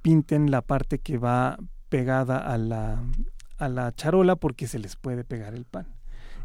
pinten 0.01 0.51
la 0.51 0.61
parte 0.61 0.99
que 0.99 1.17
va 1.17 1.59
pegada 1.89 2.37
a 2.37 2.57
la, 2.57 3.03
a 3.57 3.67
la 3.67 3.93
charola 3.93 4.37
porque 4.37 4.67
se 4.67 4.79
les 4.79 4.95
puede 4.95 5.25
pegar 5.25 5.53
el 5.53 5.65
pan. 5.65 5.85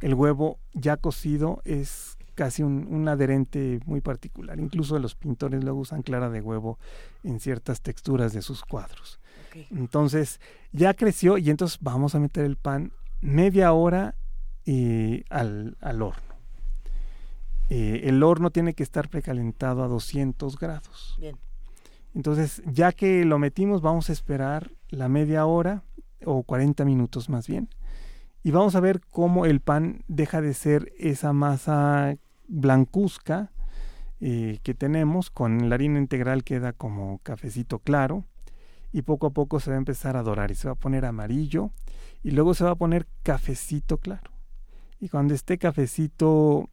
El 0.01 0.15
huevo 0.15 0.59
ya 0.73 0.97
cocido 0.97 1.63
es 1.65 2.17
casi 2.35 2.65
un, 2.65 3.07
adherente 3.07 3.79
muy 3.87 4.01
particular. 4.01 4.59
Incluso 4.59 4.99
los 4.99 5.15
pintores 5.15 5.63
luego 5.63 5.79
usan 5.79 6.03
clara 6.03 6.29
de 6.29 6.41
huevo 6.41 6.81
en 7.23 7.39
ciertas 7.39 7.83
texturas 7.83 8.33
de 8.33 8.43
sus 8.43 8.65
cuadros. 8.65 9.21
Entonces, 9.71 10.41
ya 10.73 10.93
creció 10.95 11.39
y 11.39 11.51
entonces 11.51 11.79
vamos 11.81 12.17
a 12.17 12.19
meter 12.19 12.45
el 12.45 12.57
pan 12.57 12.91
media 13.21 13.73
hora 13.73 14.17
eh, 14.67 15.23
al, 15.31 15.77
horno. 15.81 16.32
Eh, 17.75 18.11
el 18.11 18.23
horno 18.23 18.51
tiene 18.51 18.75
que 18.75 18.83
estar 18.83 19.09
precalentado 19.09 19.83
a 19.83 19.89
200 19.89 20.59
grados. 20.59 21.17
Bien. 21.19 21.39
Entonces, 22.15 22.63
ya 22.67 22.93
que 22.93 23.25
lo 23.25 23.39
metimos, 23.39 23.81
vamos 23.81 24.11
a 24.11 24.13
esperar 24.13 24.73
la 24.91 25.09
media 25.09 25.47
hora 25.47 25.83
o 26.23 26.43
40 26.43 26.85
minutos 26.85 27.31
más 27.31 27.49
bien 27.49 27.71
y 28.43 28.51
vamos 28.51 28.75
a 28.75 28.81
ver 28.81 29.01
cómo 29.11 29.47
el 29.47 29.61
pan 29.61 30.05
deja 30.07 30.43
de 30.43 30.53
ser 30.53 30.93
esa 30.99 31.33
masa 31.33 32.19
blancuzca 32.47 33.53
eh, 34.21 34.59
que 34.63 34.75
tenemos, 34.75 35.31
con 35.31 35.71
la 35.71 35.77
harina 35.77 35.99
integral 35.99 36.45
queda 36.45 36.75
como 36.75 37.21
cafecito 37.23 37.79
claro 37.79 38.27
y 38.93 39.01
poco 39.01 39.29
a 39.29 39.31
poco 39.31 39.61
se 39.61 39.71
va 39.71 39.77
a 39.77 39.79
empezar 39.79 40.19
a 40.19 40.23
dorar 40.23 40.51
y 40.51 40.57
se 40.57 40.69
va 40.69 40.73
a 40.73 40.79
poner 40.79 41.07
amarillo 41.07 41.71
y 42.23 42.33
luego 42.33 42.53
se 42.53 42.65
va 42.65 42.73
a 42.73 42.77
poner 42.77 43.07
cafecito 43.23 43.97
claro. 43.97 44.31
Y 45.01 45.09
cuando 45.09 45.33
esté 45.33 45.57
cafecito 45.57 46.69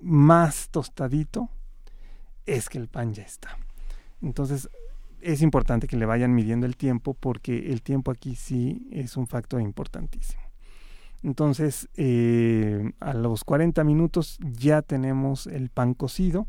más 0.00 0.68
tostadito, 0.70 1.48
es 2.46 2.68
que 2.68 2.78
el 2.78 2.88
pan 2.88 3.14
ya 3.14 3.22
está. 3.22 3.58
Entonces 4.22 4.68
es 5.20 5.40
importante 5.40 5.86
que 5.86 5.96
le 5.96 6.06
vayan 6.06 6.34
midiendo 6.34 6.66
el 6.66 6.76
tiempo 6.76 7.14
porque 7.14 7.72
el 7.72 7.82
tiempo 7.82 8.10
aquí 8.10 8.34
sí 8.34 8.86
es 8.92 9.16
un 9.16 9.26
factor 9.26 9.60
importantísimo. 9.60 10.42
Entonces, 11.22 11.88
eh, 11.96 12.92
a 13.00 13.14
los 13.14 13.44
40 13.44 13.82
minutos 13.82 14.38
ya 14.40 14.82
tenemos 14.82 15.46
el 15.46 15.70
pan 15.70 15.94
cocido, 15.94 16.46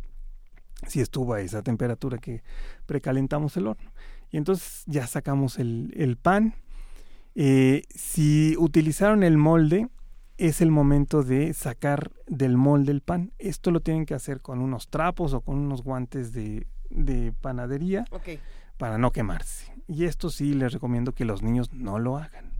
si 0.86 1.00
estuvo 1.00 1.34
a 1.34 1.40
esa 1.40 1.64
temperatura 1.64 2.18
que 2.18 2.44
precalentamos 2.86 3.56
el 3.56 3.68
horno. 3.68 3.92
Y 4.32 4.38
entonces 4.38 4.84
ya 4.86 5.08
sacamos 5.08 5.60
el, 5.60 6.18
pan. 6.22 6.56
Eh, 7.36 7.84
si 7.96 8.58
utilizaron 8.58 9.24
el 9.24 9.38
molde, 9.38 9.88
es 10.38 10.62
el 10.62 10.72
momento 10.72 11.24
de 11.24 11.54
sacar 11.54 12.12
del 12.28 12.58
molde 12.58 12.92
el 12.92 13.02
pan. 13.02 13.32
Esto 13.38 13.72
lo 13.72 13.80
tienen 13.80 14.06
que 14.06 14.14
hacer 14.14 14.42
con 14.42 14.60
unos 14.60 14.90
trapos 14.90 15.34
o 15.34 15.42
con 15.42 15.58
unos 15.58 15.84
guantes 15.84 16.34
de, 16.34 16.68
panadería 17.42 18.06
para 18.78 18.98
no 18.98 19.12
quemarse. 19.12 19.74
Y 19.88 20.06
esto 20.06 20.30
sí 20.30 20.54
les 20.54 20.74
recomiendo 20.74 21.14
que 21.14 21.26
los 21.26 21.42
niños 21.42 21.74
no 21.74 22.00
lo 22.00 22.18
hagan 22.18 22.56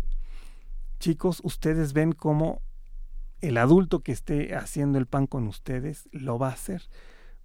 chicos, 1.00 1.42
ustedes 1.44 1.94
ven 1.94 2.14
cómo 2.14 2.62
el 3.40 3.58
adulto 3.58 4.00
que 4.00 4.12
esté 4.12 4.56
haciendo 4.56 4.98
el 4.98 5.06
pan 5.06 5.28
con 5.28 5.48
ustedes 5.48 6.10
lo 6.12 6.40
va 6.40 6.50
a 6.50 6.54
hacer, 6.54 6.90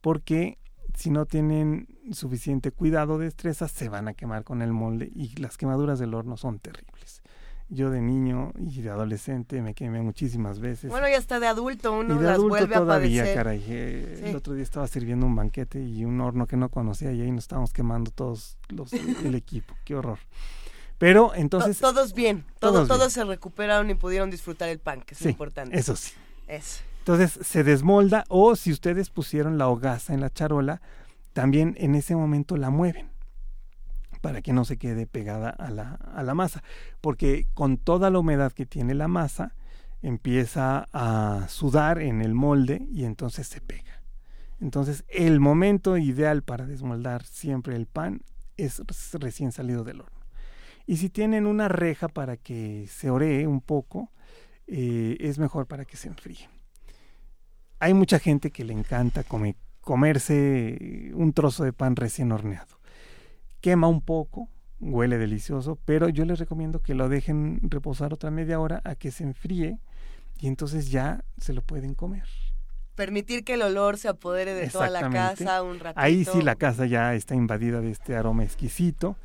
porque 0.00 0.58
si 0.94 1.10
no 1.10 1.26
tienen 1.26 1.86
suficiente 2.10 2.70
cuidado, 2.72 3.18
de 3.18 3.26
destreza, 3.26 3.68
se 3.68 3.88
van 3.88 4.08
a 4.08 4.14
quemar 4.14 4.44
con 4.44 4.62
el 4.62 4.72
molde 4.72 5.10
y 5.14 5.36
las 5.36 5.58
quemaduras 5.58 5.98
del 5.98 6.14
horno 6.14 6.38
son 6.38 6.58
terribles. 6.58 7.19
Yo 7.72 7.90
de 7.90 8.00
niño 8.00 8.52
y 8.58 8.82
de 8.82 8.90
adolescente 8.90 9.62
me 9.62 9.74
quemé 9.74 10.02
muchísimas 10.02 10.58
veces. 10.58 10.90
Bueno, 10.90 11.08
ya 11.08 11.16
está 11.16 11.38
de 11.38 11.46
adulto 11.46 11.92
uno 11.92 12.16
y 12.16 12.18
de 12.18 12.24
las 12.24 12.34
adulto 12.34 12.56
vuelve 12.56 12.74
todavía, 12.74 13.22
a 13.22 13.24
padecer. 13.24 13.36
Caray, 13.36 13.64
eh, 13.68 14.22
El 14.24 14.36
otro 14.36 14.54
día 14.54 14.64
estaba 14.64 14.88
sirviendo 14.88 15.24
un 15.24 15.36
banquete 15.36 15.80
y 15.80 16.04
un 16.04 16.20
horno 16.20 16.48
que 16.48 16.56
no 16.56 16.68
conocía 16.68 17.12
y 17.12 17.20
ahí 17.20 17.30
nos 17.30 17.44
estábamos 17.44 17.72
quemando 17.72 18.10
todos 18.10 18.58
los, 18.70 18.92
el 18.92 19.36
equipo. 19.36 19.74
Qué 19.84 19.94
horror. 19.94 20.18
Pero 20.98 21.32
entonces... 21.34 21.78
todos 21.78 22.12
bien, 22.12 22.44
todos, 22.58 22.88
todos, 22.88 23.12
se 23.12 23.24
recuperaron 23.24 23.88
y 23.88 23.94
pudieron 23.94 24.30
disfrutar 24.30 24.68
el 24.68 24.80
pan, 24.80 25.02
que 25.02 25.14
es 25.14 25.22
importante. 25.22 25.78
Eso 25.78 25.94
sí. 25.94 26.12
Eso. 26.48 26.82
Entonces 26.98 27.38
se 27.46 27.62
desmolda 27.62 28.24
o 28.28 28.56
si 28.56 28.72
ustedes 28.72 29.10
pusieron 29.10 29.58
la 29.58 29.68
hogaza 29.68 30.12
en 30.12 30.20
la 30.20 30.28
charola, 30.28 30.82
también 31.32 31.76
en 31.78 31.94
ese 31.94 32.16
momento 32.16 32.56
la 32.56 32.70
mueven 32.70 33.10
para 34.20 34.42
que 34.42 34.52
no 34.52 34.64
se 34.64 34.76
quede 34.76 35.06
pegada 35.06 35.50
a 35.50 35.70
la, 35.70 35.94
a 35.94 36.22
la 36.22 36.34
masa. 36.34 36.62
Porque 37.00 37.46
con 37.54 37.76
toda 37.76 38.10
la 38.10 38.18
humedad 38.18 38.52
que 38.52 38.66
tiene 38.66 38.94
la 38.94 39.08
masa, 39.08 39.54
empieza 40.02 40.88
a 40.92 41.46
sudar 41.48 42.00
en 42.00 42.22
el 42.22 42.34
molde 42.34 42.86
y 42.90 43.04
entonces 43.04 43.46
se 43.46 43.60
pega. 43.60 44.02
Entonces 44.60 45.04
el 45.08 45.40
momento 45.40 45.96
ideal 45.96 46.42
para 46.42 46.66
desmoldar 46.66 47.24
siempre 47.24 47.76
el 47.76 47.86
pan 47.86 48.22
es 48.56 48.82
recién 49.14 49.52
salido 49.52 49.84
del 49.84 50.00
horno. 50.02 50.20
Y 50.86 50.96
si 50.96 51.08
tienen 51.08 51.46
una 51.46 51.68
reja 51.68 52.08
para 52.08 52.36
que 52.36 52.86
se 52.88 53.10
oree 53.10 53.46
un 53.46 53.60
poco, 53.60 54.10
eh, 54.66 55.16
es 55.20 55.38
mejor 55.38 55.66
para 55.66 55.84
que 55.84 55.96
se 55.96 56.08
enfríe. 56.08 56.48
Hay 57.78 57.94
mucha 57.94 58.18
gente 58.18 58.50
que 58.50 58.64
le 58.64 58.72
encanta 58.72 59.24
comerse 59.80 61.12
un 61.14 61.32
trozo 61.32 61.64
de 61.64 61.72
pan 61.72 61.96
recién 61.96 62.32
horneado. 62.32 62.79
Quema 63.60 63.88
un 63.88 64.00
poco, 64.00 64.48
huele 64.80 65.18
delicioso, 65.18 65.78
pero 65.84 66.08
yo 66.08 66.24
les 66.24 66.38
recomiendo 66.38 66.80
que 66.80 66.94
lo 66.94 67.08
dejen 67.08 67.60
reposar 67.62 68.12
otra 68.12 68.30
media 68.30 68.60
hora 68.60 68.80
a 68.84 68.94
que 68.94 69.10
se 69.10 69.24
enfríe 69.24 69.78
y 70.40 70.46
entonces 70.46 70.90
ya 70.90 71.24
se 71.38 71.52
lo 71.52 71.62
pueden 71.62 71.94
comer. 71.94 72.24
Permitir 72.94 73.44
que 73.44 73.54
el 73.54 73.62
olor 73.62 73.98
se 73.98 74.08
apodere 74.08 74.54
de 74.54 74.68
toda 74.68 74.90
la 74.90 75.08
casa 75.10 75.62
un 75.62 75.78
ratito. 75.78 76.00
Ahí 76.00 76.24
sí 76.24 76.42
la 76.42 76.54
casa 76.54 76.86
ya 76.86 77.14
está 77.14 77.34
invadida 77.34 77.80
de 77.80 77.90
este 77.90 78.16
aroma 78.16 78.44
exquisito. 78.44 79.16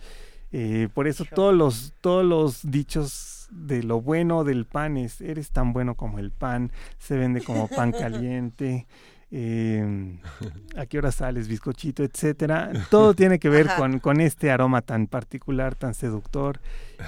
Eh, 0.52 0.88
por 0.94 1.08
eso 1.08 1.26
todos 1.26 1.54
los, 1.54 1.94
todos 2.02 2.24
los 2.24 2.70
dichos 2.70 3.48
de 3.52 3.84
lo 3.84 4.02
bueno 4.02 4.44
del 4.44 4.66
pan 4.66 4.98
es, 4.98 5.22
eres 5.22 5.52
tan 5.52 5.74
bueno 5.74 5.96
como 5.96 6.20
el 6.20 6.32
pan, 6.32 6.72
se 6.98 7.18
vende 7.18 7.42
como 7.42 7.68
pan 7.68 7.92
caliente, 7.92 8.88
eh, 9.32 10.20
a 10.78 10.86
qué 10.86 10.98
hora 10.98 11.12
sales, 11.12 11.48
bizcochito, 11.48 12.04
etcétera. 12.04 12.72
Todo 12.90 13.14
tiene 13.16 13.40
que 13.40 13.50
ver 13.50 13.68
con, 13.78 14.00
con 14.00 14.22
este 14.22 14.52
aroma 14.52 14.82
tan 14.82 15.08
particular, 15.08 15.76
tan 15.76 15.94
seductor 15.94 16.60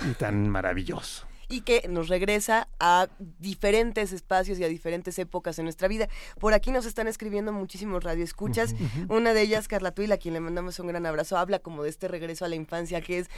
y 0.10 0.14
tan 0.14 0.50
maravilloso 0.50 1.28
y 1.50 1.62
que 1.62 1.88
nos 1.88 2.10
regresa 2.10 2.68
a 2.80 3.08
diferentes 3.40 4.12
espacios 4.12 4.60
y 4.60 4.64
a 4.64 4.68
diferentes 4.68 5.18
épocas 5.20 5.58
en 5.60 5.66
nuestra 5.66 5.88
vida. 5.88 6.10
Por 6.40 6.54
aquí 6.54 6.72
nos 6.72 6.86
están 6.86 7.08
escribiendo 7.08 7.54
muchísimos 7.54 8.04
radioescuchas. 8.04 8.76
Una 9.08 9.34
de 9.34 9.42
ellas, 9.42 9.68
Carla 9.68 9.92
Tuila, 9.92 10.16
a 10.16 10.18
quien 10.18 10.34
le 10.34 10.40
mandamos 10.40 10.80
un 10.80 10.88
gran 10.88 11.06
abrazo, 11.06 11.38
habla 11.38 11.60
como 11.60 11.84
de 11.84 11.90
este 11.90 12.08
regreso 12.08 12.46
a 12.46 12.50
la 12.50 12.56
infancia, 12.56 13.02
que 13.02 13.20
es 13.20 13.30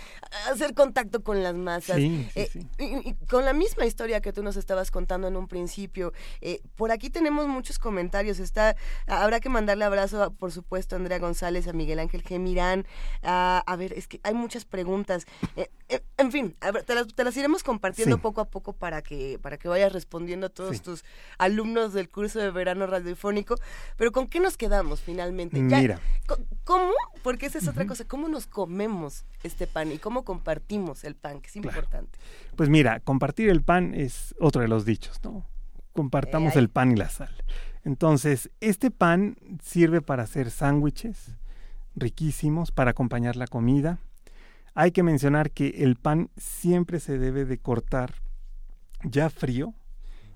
hacer 0.51 0.73
contacto 0.73 1.23
con 1.23 1.43
las 1.43 1.53
masas. 1.53 1.97
Eh, 1.99 2.49
y, 2.79 3.13
con 3.27 3.45
la 3.45 3.53
misma 3.53 3.85
historia 3.85 4.21
que 4.21 4.33
tú 4.33 4.41
nos 4.41 4.57
estabas 4.57 4.91
contando 4.91 5.27
en 5.27 5.35
un 5.35 5.47
principio. 5.47 6.13
Eh, 6.41 6.61
por 6.75 6.91
aquí 6.91 7.09
tenemos 7.09 7.47
muchos 7.47 7.77
comentarios. 7.77 8.39
Está, 8.39 8.75
habrá 9.07 9.39
que 9.39 9.49
mandarle 9.49 9.85
abrazo, 9.85 10.33
por 10.33 10.51
supuesto, 10.51 10.95
a 10.95 10.97
Andrea 10.97 11.19
González, 11.19 11.67
a 11.67 11.73
Miguel 11.73 11.99
Ángel 11.99 12.23
Gemirán. 12.23 12.87
A, 13.21 13.63
a 13.65 13.75
ver, 13.75 13.93
es 13.93 14.07
que 14.07 14.19
hay 14.23 14.33
muchas 14.33 14.65
preguntas. 14.65 15.25
Eh, 15.55 15.69
en 16.17 16.31
fin, 16.31 16.55
te, 16.85 16.95
las, 16.95 17.07
te 17.07 17.23
las 17.23 17.37
iremos 17.37 17.63
compartiendo 17.63 17.98
poco 18.17 18.41
a 18.41 18.45
poco 18.45 18.73
para 18.73 19.01
que, 19.01 19.39
para 19.41 19.57
que 19.57 19.67
vayas 19.67 19.93
respondiendo 19.93 20.47
a 20.47 20.49
todos 20.49 20.81
tus 20.81 21.03
alumnos 21.37 21.93
del 21.93 22.09
curso 22.09 22.39
de 22.39 22.51
verano 22.51 22.87
radiofónico. 22.87 23.55
Pero 23.97 24.11
¿con 24.11 24.27
qué 24.27 24.39
nos 24.39 24.57
quedamos 24.57 25.01
finalmente? 25.01 25.59
Mira. 25.59 25.99
¿Cómo? 26.63 26.93
Porque 27.23 27.47
esa 27.47 27.57
es 27.57 27.67
otra 27.67 27.85
cosa. 27.85 28.05
¿Cómo 28.05 28.27
nos 28.27 28.47
comemos 28.47 29.25
este 29.43 29.67
pan 29.67 29.91
y 29.91 29.97
cómo 29.97 30.23
compartimos 30.23 31.03
el 31.03 31.15
pan? 31.15 31.41
Que 31.41 31.47
es 31.47 31.55
importante. 31.55 32.17
Pues 32.55 32.69
mira, 32.69 32.99
compartir 32.99 33.49
el 33.49 33.61
pan 33.63 33.93
es 33.93 34.35
otro 34.39 34.61
de 34.61 34.67
los 34.67 34.85
dichos, 34.85 35.19
¿no? 35.23 35.45
Compartamos 35.93 36.55
el 36.55 36.69
pan 36.69 36.91
y 36.91 36.95
la 36.95 37.09
sal. 37.09 37.35
Entonces, 37.83 38.49
este 38.59 38.91
pan 38.91 39.37
sirve 39.63 40.01
para 40.01 40.23
hacer 40.23 40.51
sándwiches 40.51 41.35
riquísimos, 41.95 42.71
para 42.71 42.91
acompañar 42.91 43.35
la 43.35 43.47
comida 43.47 43.99
hay 44.73 44.91
que 44.91 45.03
mencionar 45.03 45.51
que 45.51 45.69
el 45.83 45.95
pan 45.95 46.29
siempre 46.37 46.99
se 46.99 47.17
debe 47.17 47.45
de 47.45 47.57
cortar 47.57 48.15
ya 49.03 49.29
frío 49.29 49.73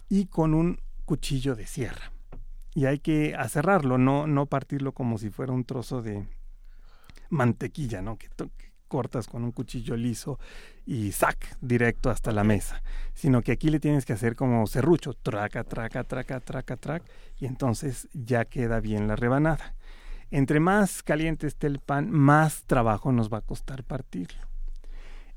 y 0.09 0.25
con 0.25 0.53
un 0.53 0.79
cuchillo 1.05 1.55
de 1.55 1.67
sierra. 1.67 2.11
Y 2.75 2.85
hay 2.85 2.99
que 2.99 3.35
aserrarlo, 3.35 3.97
no, 3.97 4.25
no 4.25 4.47
partirlo 4.47 4.93
como 4.93 5.17
si 5.17 5.29
fuera 5.29 5.53
un 5.53 5.63
trozo 5.63 6.01
de 6.01 6.27
mantequilla, 7.29 8.01
¿no? 8.01 8.17
Que, 8.17 8.29
cortas 8.93 9.25
con 9.25 9.43
un 9.43 9.51
cuchillo 9.51 9.95
liso 9.95 10.37
y 10.85 11.13
sac 11.13 11.57
directo 11.61 12.11
hasta 12.11 12.31
la 12.31 12.43
mesa, 12.43 12.83
sino 13.15 13.41
que 13.41 13.51
aquí 13.51 13.71
le 13.71 13.79
tienes 13.79 14.05
que 14.05 14.13
hacer 14.13 14.35
como 14.35 14.67
serrucho, 14.67 15.15
traca, 15.15 15.63
traca, 15.63 16.03
traca, 16.03 16.39
traca, 16.39 16.77
traca, 16.77 17.05
y 17.39 17.47
entonces 17.47 18.07
ya 18.13 18.45
queda 18.45 18.79
bien 18.81 19.07
la 19.07 19.15
rebanada. 19.15 19.73
Entre 20.33 20.59
más 20.59 21.03
caliente 21.03 21.45
esté 21.45 21.67
el 21.67 21.77
pan, 21.77 22.09
más 22.09 22.63
trabajo 22.63 23.11
nos 23.11 23.31
va 23.31 23.37
a 23.37 23.41
costar 23.41 23.83
partirlo. 23.83 24.41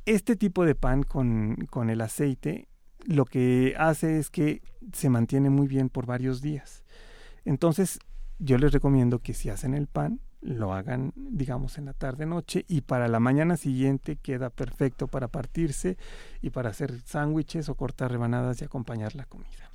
Este 0.07 0.37
tipo 0.37 0.65
de 0.65 0.75
pan 0.75 1.03
con, 1.03 1.67
con 1.69 1.91
el 1.91 2.01
aceite 2.01 2.67
lo 3.05 3.27
que 3.27 3.75
hace 3.77 4.19
es 4.19 4.31
que 4.31 4.63
se 4.95 5.11
mantiene 5.11 5.51
muy 5.51 5.69
bien 5.69 5.91
por 5.91 6.07
varios 6.07 6.41
días. 6.41 6.83
Entonces, 7.45 7.99
yo 8.39 8.57
les 8.57 8.73
recomiendo 8.73 9.19
que 9.19 9.35
si 9.35 9.51
hacen 9.51 9.75
el 9.75 9.87
pan, 9.87 10.21
lo 10.41 10.73
hagan, 10.73 11.13
digamos, 11.15 11.77
en 11.77 11.85
la 11.85 11.93
tarde-noche 11.93 12.65
y 12.67 12.81
para 12.81 13.07
la 13.07 13.21
mañana 13.21 13.59
siguiente 13.59 14.17
queda 14.17 14.49
perfecto 14.49 15.09
para 15.09 15.29
partirse 15.29 15.99
y 16.41 16.49
para 16.49 16.71
hacer 16.71 17.03
sándwiches 17.03 17.69
o 17.69 17.75
cortar 17.75 18.13
rebanadas 18.13 18.63
y 18.63 18.65
acompañar 18.65 19.15
la 19.15 19.27
comida. 19.27 19.71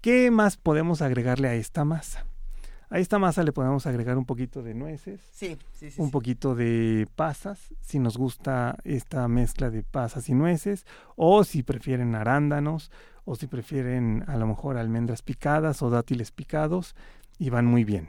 ¿Qué 0.00 0.30
más 0.30 0.56
podemos 0.56 1.02
agregarle 1.02 1.48
a 1.48 1.54
esta 1.54 1.84
masa? 1.84 2.29
A 2.92 2.98
esta 2.98 3.20
masa 3.20 3.44
le 3.44 3.52
podemos 3.52 3.86
agregar 3.86 4.18
un 4.18 4.24
poquito 4.24 4.64
de 4.64 4.74
nueces, 4.74 5.20
sí, 5.30 5.56
sí, 5.74 5.92
un 5.96 6.10
poquito 6.10 6.56
de 6.56 7.06
pasas, 7.14 7.72
si 7.80 8.00
nos 8.00 8.18
gusta 8.18 8.78
esta 8.82 9.28
mezcla 9.28 9.70
de 9.70 9.84
pasas 9.84 10.28
y 10.28 10.34
nueces, 10.34 10.84
o 11.14 11.44
si 11.44 11.62
prefieren 11.62 12.16
arándanos, 12.16 12.90
o 13.24 13.36
si 13.36 13.46
prefieren 13.46 14.24
a 14.26 14.36
lo 14.36 14.48
mejor 14.48 14.76
almendras 14.76 15.22
picadas 15.22 15.82
o 15.82 15.90
dátiles 15.90 16.32
picados, 16.32 16.96
y 17.38 17.50
van 17.50 17.64
muy 17.64 17.84
bien. 17.84 18.08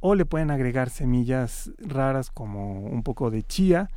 O 0.00 0.14
le 0.14 0.24
pueden 0.24 0.50
agregar 0.50 0.88
semillas 0.88 1.70
raras 1.78 2.30
como 2.30 2.80
un 2.86 3.02
poco 3.02 3.30
de 3.30 3.42
chía, 3.42 3.90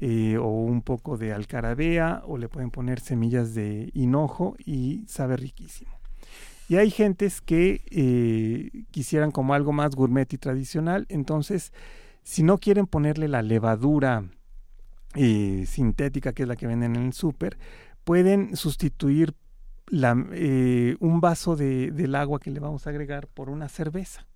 eh, 0.00 0.36
o 0.36 0.48
un 0.48 0.82
poco 0.82 1.16
de 1.16 1.32
alcarabea, 1.32 2.22
o 2.26 2.36
le 2.36 2.50
pueden 2.50 2.70
poner 2.70 3.00
semillas 3.00 3.54
de 3.54 3.90
hinojo 3.94 4.54
y 4.66 5.04
sabe 5.08 5.38
riquísimo. 5.38 5.97
Y 6.68 6.76
hay 6.76 6.90
gentes 6.90 7.40
que 7.40 7.82
eh, 7.90 8.84
quisieran 8.90 9.30
como 9.30 9.54
algo 9.54 9.72
más 9.72 9.96
gourmet 9.96 10.30
y 10.32 10.38
tradicional, 10.38 11.06
entonces 11.08 11.72
si 12.22 12.42
no 12.42 12.58
quieren 12.58 12.86
ponerle 12.86 13.26
la 13.26 13.40
levadura 13.40 14.24
eh, 15.14 15.64
sintética 15.66 16.34
que 16.34 16.42
es 16.42 16.48
la 16.48 16.56
que 16.56 16.66
venden 16.66 16.94
en 16.94 17.06
el 17.06 17.12
súper, 17.14 17.58
pueden 18.04 18.54
sustituir 18.54 19.34
la, 19.86 20.14
eh, 20.32 20.96
un 21.00 21.22
vaso 21.22 21.56
de, 21.56 21.90
del 21.90 22.14
agua 22.14 22.38
que 22.38 22.50
le 22.50 22.60
vamos 22.60 22.86
a 22.86 22.90
agregar 22.90 23.28
por 23.28 23.48
una 23.48 23.68
cerveza. 23.68 24.26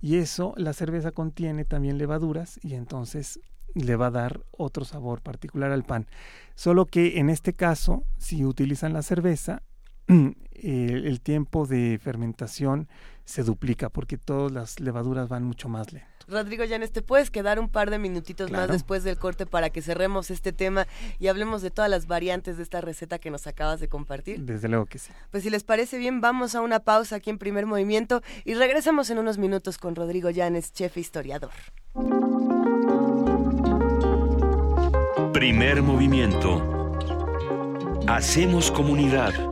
Y 0.00 0.16
eso, 0.16 0.54
la 0.56 0.72
cerveza 0.72 1.12
contiene 1.12 1.64
también 1.64 1.96
levaduras 1.96 2.58
y 2.64 2.74
entonces 2.74 3.38
le 3.74 3.94
va 3.94 4.06
a 4.06 4.10
dar 4.10 4.40
otro 4.50 4.84
sabor 4.84 5.22
particular 5.22 5.70
al 5.70 5.84
pan. 5.84 6.08
Solo 6.56 6.86
que 6.86 7.20
en 7.20 7.30
este 7.30 7.52
caso, 7.52 8.02
si 8.18 8.44
utilizan 8.44 8.92
la 8.92 9.02
cerveza, 9.02 9.62
el, 10.54 11.20
tiempo 11.20 11.66
de 11.66 11.98
fermentación 12.02 12.88
se 13.24 13.42
duplica 13.42 13.88
porque 13.88 14.18
todas 14.18 14.52
las 14.52 14.80
levaduras 14.80 15.28
van 15.28 15.44
mucho 15.44 15.68
más 15.68 15.92
lento. 15.92 16.08
Rodrigo 16.28 16.64
Llanes, 16.64 16.92
¿te 16.92 17.02
puedes 17.02 17.30
quedar 17.30 17.58
un 17.58 17.68
par 17.68 17.90
de 17.90 17.98
minutitos 17.98 18.50
más 18.50 18.68
después 18.68 19.02
del 19.02 19.18
corte 19.18 19.44
para 19.44 19.70
que 19.70 19.82
cerremos 19.82 20.30
este 20.30 20.52
tema 20.52 20.86
y 21.18 21.26
hablemos 21.26 21.62
de 21.62 21.70
todas 21.70 21.90
las 21.90 22.06
variantes 22.06 22.56
de 22.56 22.62
esta 22.62 22.80
receta 22.80 23.18
que 23.18 23.30
nos 23.30 23.46
acabas 23.46 23.80
de 23.80 23.88
compartir? 23.88 24.40
Desde 24.40 24.68
luego 24.68 24.86
que 24.86 24.98
sí. 24.98 25.10
Pues 25.30 25.42
si 25.42 25.50
les 25.50 25.64
parece 25.64 25.98
bien, 25.98 26.20
vamos 26.20 26.54
a 26.54 26.60
una 26.60 26.80
pausa 26.80 27.16
aquí 27.16 27.30
en 27.30 27.38
Primer 27.38 27.66
Movimiento 27.66 28.22
y 28.44 28.54
regresamos 28.54 29.10
en 29.10 29.18
unos 29.18 29.38
minutos 29.38 29.78
con 29.78 29.96
Rodrigo 29.96 30.30
Llanes, 30.30 30.72
chef 30.72 30.96
e 30.96 31.00
historiador. 31.00 31.50
Primer 35.32 35.82
Movimiento. 35.82 36.98
Hacemos 38.06 38.70
comunidad. 38.70 39.51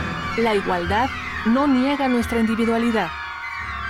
La 0.37 0.55
igualdad 0.55 1.09
no 1.45 1.67
niega 1.67 2.07
nuestra 2.07 2.39
individualidad. 2.39 3.09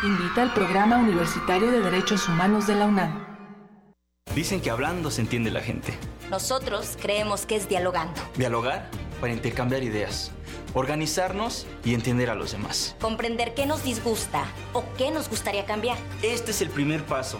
Invita 0.03 0.41
al 0.41 0.51
Programa 0.55 0.97
Universitario 0.97 1.69
de 1.69 1.81
Derechos 1.81 2.27
Humanos 2.27 2.65
de 2.65 2.73
la 2.73 2.87
UNAM. 2.87 3.23
Dicen 4.33 4.59
que 4.59 4.71
hablando 4.71 5.11
se 5.11 5.21
entiende 5.21 5.51
la 5.51 5.61
gente. 5.61 5.93
Nosotros 6.31 6.97
creemos 6.99 7.45
que 7.45 7.57
es 7.57 7.69
dialogando. 7.69 8.19
Dialogar 8.35 8.89
para 9.19 9.33
intercambiar 9.33 9.83
ideas, 9.83 10.31
organizarnos 10.73 11.67
y 11.85 11.93
entender 11.93 12.31
a 12.31 12.35
los 12.35 12.53
demás. 12.53 12.95
Comprender 12.99 13.53
qué 13.53 13.67
nos 13.67 13.83
disgusta 13.83 14.43
o 14.73 14.83
qué 14.97 15.11
nos 15.11 15.29
gustaría 15.29 15.67
cambiar. 15.67 15.99
Este 16.23 16.49
es 16.49 16.61
el 16.63 16.71
primer 16.71 17.03
paso. 17.03 17.39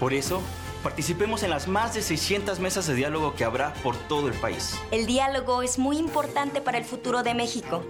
Por 0.00 0.12
eso, 0.12 0.42
participemos 0.82 1.42
en 1.42 1.50
las 1.50 1.68
más 1.68 1.94
de 1.94 2.02
600 2.02 2.60
mesas 2.60 2.86
de 2.86 2.94
diálogo 2.94 3.34
que 3.34 3.44
habrá 3.44 3.74
por 3.82 3.96
todo 3.96 4.28
el 4.28 4.34
país. 4.34 4.78
El 4.90 5.06
diálogo 5.06 5.62
es 5.62 5.78
muy 5.78 5.98
importante 5.98 6.60
para 6.60 6.78
el 6.78 6.84
futuro 6.84 7.22
de 7.22 7.34
México. 7.34 7.84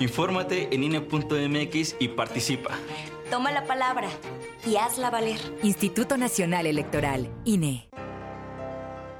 Infórmate 0.00 0.74
en 0.74 0.84
INE.mx 0.84 1.96
y 1.98 2.08
participa. 2.08 2.70
Toma 3.30 3.52
la 3.52 3.64
palabra 3.64 4.08
y 4.66 4.76
hazla 4.76 5.10
valer. 5.10 5.40
Instituto 5.62 6.16
Nacional 6.16 6.66
Electoral, 6.66 7.30
INE. 7.44 7.87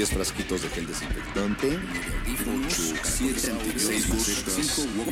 10 0.00 0.12
frasquitos 0.12 0.62
de 0.62 0.70
gel 0.70 0.86
desinfectante, 0.86 1.78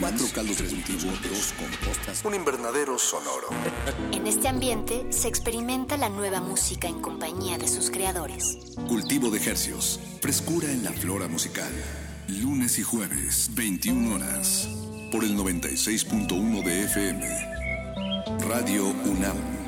4 0.00 0.26
caldos 0.32 0.56
cultivo, 0.62 1.12
2 1.12 1.54
compostas, 1.58 2.24
un 2.24 2.34
invernadero 2.34 2.98
sonoro. 2.98 3.50
En 4.12 4.26
este 4.26 4.48
ambiente 4.48 5.04
se 5.10 5.28
experimenta 5.28 5.98
la 5.98 6.08
nueva 6.08 6.40
música 6.40 6.88
en 6.88 7.02
compañía 7.02 7.58
de 7.58 7.68
sus 7.68 7.90
creadores. 7.90 8.60
Cultivo 8.88 9.28
de 9.28 9.36
ejercios, 9.36 10.00
frescura 10.22 10.72
en 10.72 10.82
la 10.82 10.92
flora 10.92 11.28
musical. 11.28 11.70
Lunes 12.26 12.78
y 12.78 12.82
jueves, 12.82 13.50
21 13.52 14.14
horas, 14.14 14.70
por 15.12 15.22
el 15.22 15.36
96.1 15.36 16.64
de 16.64 16.84
FM. 16.84 17.28
Radio 18.48 18.86
UNAM. 19.04 19.67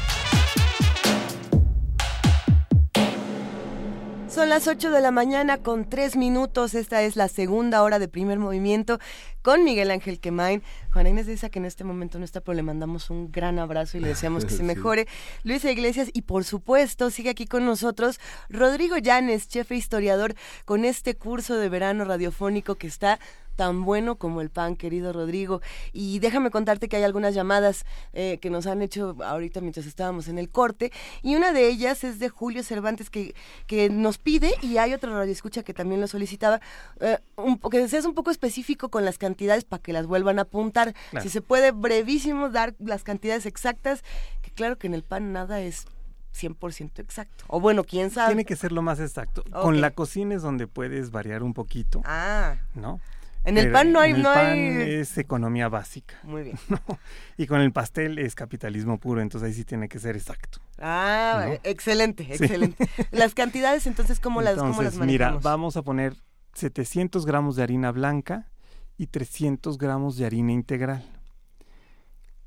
Son 4.34 4.50
las 4.50 4.68
8 4.68 4.90
de 4.90 5.00
la 5.00 5.12
mañana 5.12 5.60
con 5.60 5.88
3 5.88 6.16
minutos. 6.16 6.74
Esta 6.74 7.04
es 7.04 7.16
la 7.16 7.28
segunda 7.28 7.84
hora 7.84 8.00
de 8.00 8.08
primer 8.08 8.40
movimiento 8.40 8.98
con 9.44 9.64
Miguel 9.64 9.92
Ángel 9.92 10.20
Quemain. 10.20 10.64
Juana 10.92 11.10
Inés 11.10 11.28
dice 11.28 11.52
que 11.52 11.60
en 11.60 11.66
este 11.66 11.84
momento 11.84 12.18
no 12.18 12.26
está, 12.26 12.42
pero 12.42 12.56
le 12.56 12.64
mandamos 12.64 13.12
un 13.12 13.32
gran 13.32 13.60
abrazo 13.60 13.98
y 13.98 14.02
le 14.02 14.08
deseamos 14.08 14.44
que 14.44 14.56
se 14.56 14.64
mejore. 14.64 15.08
Luisa 15.44 15.70
Iglesias 15.70 16.10
y 16.14 16.24
por 16.24 16.46
supuesto 16.46 17.12
sigue 17.12 17.30
aquí 17.30 17.46
con 17.46 17.64
nosotros 17.64 18.20
Rodrigo 18.50 18.98
Llanes, 18.98 19.48
jefe 19.48 19.76
historiador, 19.76 20.34
con 20.66 20.84
este 20.84 21.16
curso 21.16 21.58
de 21.58 21.70
verano 21.70 22.04
radiofónico 22.04 22.74
que 22.74 22.88
está 22.88 23.20
tan 23.56 23.84
bueno 23.84 24.16
como 24.16 24.42
el 24.42 24.50
pan, 24.50 24.76
querido 24.76 25.14
Rodrigo. 25.14 25.62
Y 25.92 26.20
déjame 26.20 26.52
contarte 26.52 26.88
que 26.88 26.98
hay 26.98 27.04
algunas 27.04 27.34
llamadas 27.34 27.86
eh, 28.14 28.40
que 28.42 28.50
nos 28.50 28.68
han 28.68 28.82
hecho 28.82 29.16
ahorita 29.24 29.62
mientras 29.62 29.86
estábamos 29.86 30.28
en 30.28 30.38
el 30.38 30.50
corte. 30.50 30.92
Y 31.22 31.36
una 31.36 31.54
de 31.54 31.68
ellas 31.68 32.04
es 32.04 32.20
de 32.20 32.30
Julio 32.30 32.64
Cervantes 32.64 33.10
que, 33.10 33.36
que 33.68 33.90
nos 33.90 34.18
pide, 34.18 34.54
y 34.62 34.78
hay 34.78 34.94
otra 34.94 35.12
radio 35.12 35.32
escucha 35.32 35.64
que 35.64 35.74
también 35.74 36.02
lo 36.02 36.08
solicitaba, 36.08 36.62
eh, 37.00 37.18
un, 37.36 37.58
que 37.60 37.88
seas 37.88 38.06
un 38.06 38.14
poco 38.14 38.32
específico 38.32 38.90
con 38.90 39.06
las 39.06 39.18
cantidades 39.18 39.66
para 39.66 39.82
que 39.82 39.94
las 39.94 40.08
vuelvan 40.08 40.40
a 40.40 40.44
apuntar. 40.44 40.94
Si 41.22 41.30
se 41.30 41.42
puede 41.42 41.72
brevísimo 41.72 42.50
dar 42.50 42.76
las 42.80 43.04
cantidades 43.04 43.46
exactas, 43.46 44.04
que 44.42 44.52
claro 44.52 44.78
que 44.78 44.88
en 44.88 44.94
el 44.94 45.04
pan 45.04 45.34
nada 45.34 45.62
es 45.62 45.86
100% 46.34 47.00
exacto. 47.00 47.46
O 47.48 47.60
bueno, 47.60 47.84
quién 47.84 48.10
sabe. 48.10 48.30
Tiene 48.30 48.46
que 48.46 48.56
ser 48.56 48.72
lo 48.72 48.82
más 48.82 49.00
exacto. 49.00 49.44
Con 49.52 49.82
la 49.82 49.92
cocina 49.92 50.36
es 50.36 50.42
donde 50.42 50.68
puedes 50.68 51.12
variar 51.12 51.44
un 51.44 51.54
poquito. 51.54 52.02
Ah. 52.06 52.56
¿No? 52.74 53.00
En 53.46 53.58
el 53.58 53.72
pan 53.72 53.92
no 53.92 54.00
hay... 54.00 54.12
En 54.12 54.18
el 54.18 54.24
no 54.24 54.34
pan 54.34 54.48
hay... 54.48 54.94
es 54.94 55.18
economía 55.18 55.70
básica. 55.70 56.16
Muy 56.24 56.44
bien. 56.44 56.58
Y 57.38 57.48
con 57.48 57.62
el 57.62 57.72
pastel 57.72 58.20
es 58.20 58.36
capitalismo 58.36 59.00
puro, 59.00 59.20
entonces 59.20 59.48
ahí 59.48 59.54
sí 59.54 59.66
tiene 59.66 59.90
que 59.90 59.98
ser 60.00 60.16
exacto. 60.16 60.60
Ah, 60.78 61.46
¿no? 61.48 61.54
excelente, 61.64 62.24
excelente. 62.30 62.88
Las 63.12 63.34
cantidades, 63.34 63.88
entonces, 63.88 64.20
¿cómo, 64.20 64.42
las, 64.42 64.56
¿cómo 64.58 64.82
las 64.84 64.96
manejamos? 64.96 65.08
Mira, 65.08 65.32
vamos 65.42 65.78
a 65.78 65.82
poner 65.82 66.16
700 66.54 67.26
gramos 67.26 67.56
de 67.56 67.64
harina 67.64 67.92
blanca 67.92 68.52
y 68.98 69.08
300 69.08 69.78
gramos 69.78 70.18
de 70.18 70.26
harina 70.26 70.52
integral, 70.52 71.04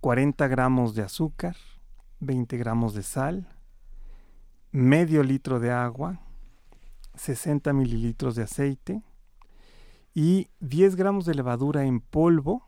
40 0.00 0.46
gramos 0.46 0.94
de 0.94 1.02
azúcar, 1.02 1.56
20 2.20 2.56
gramos 2.56 2.94
de 2.94 3.02
sal, 3.02 3.48
medio 4.70 5.22
litro 5.22 5.58
de 5.58 5.72
agua, 5.72 6.20
60 7.14 7.72
mililitros 7.72 8.36
de 8.36 8.44
aceite, 8.44 9.02
y 10.16 10.48
10 10.60 10.96
gramos 10.96 11.26
de 11.26 11.34
levadura 11.34 11.84
en 11.84 12.00
polvo, 12.00 12.66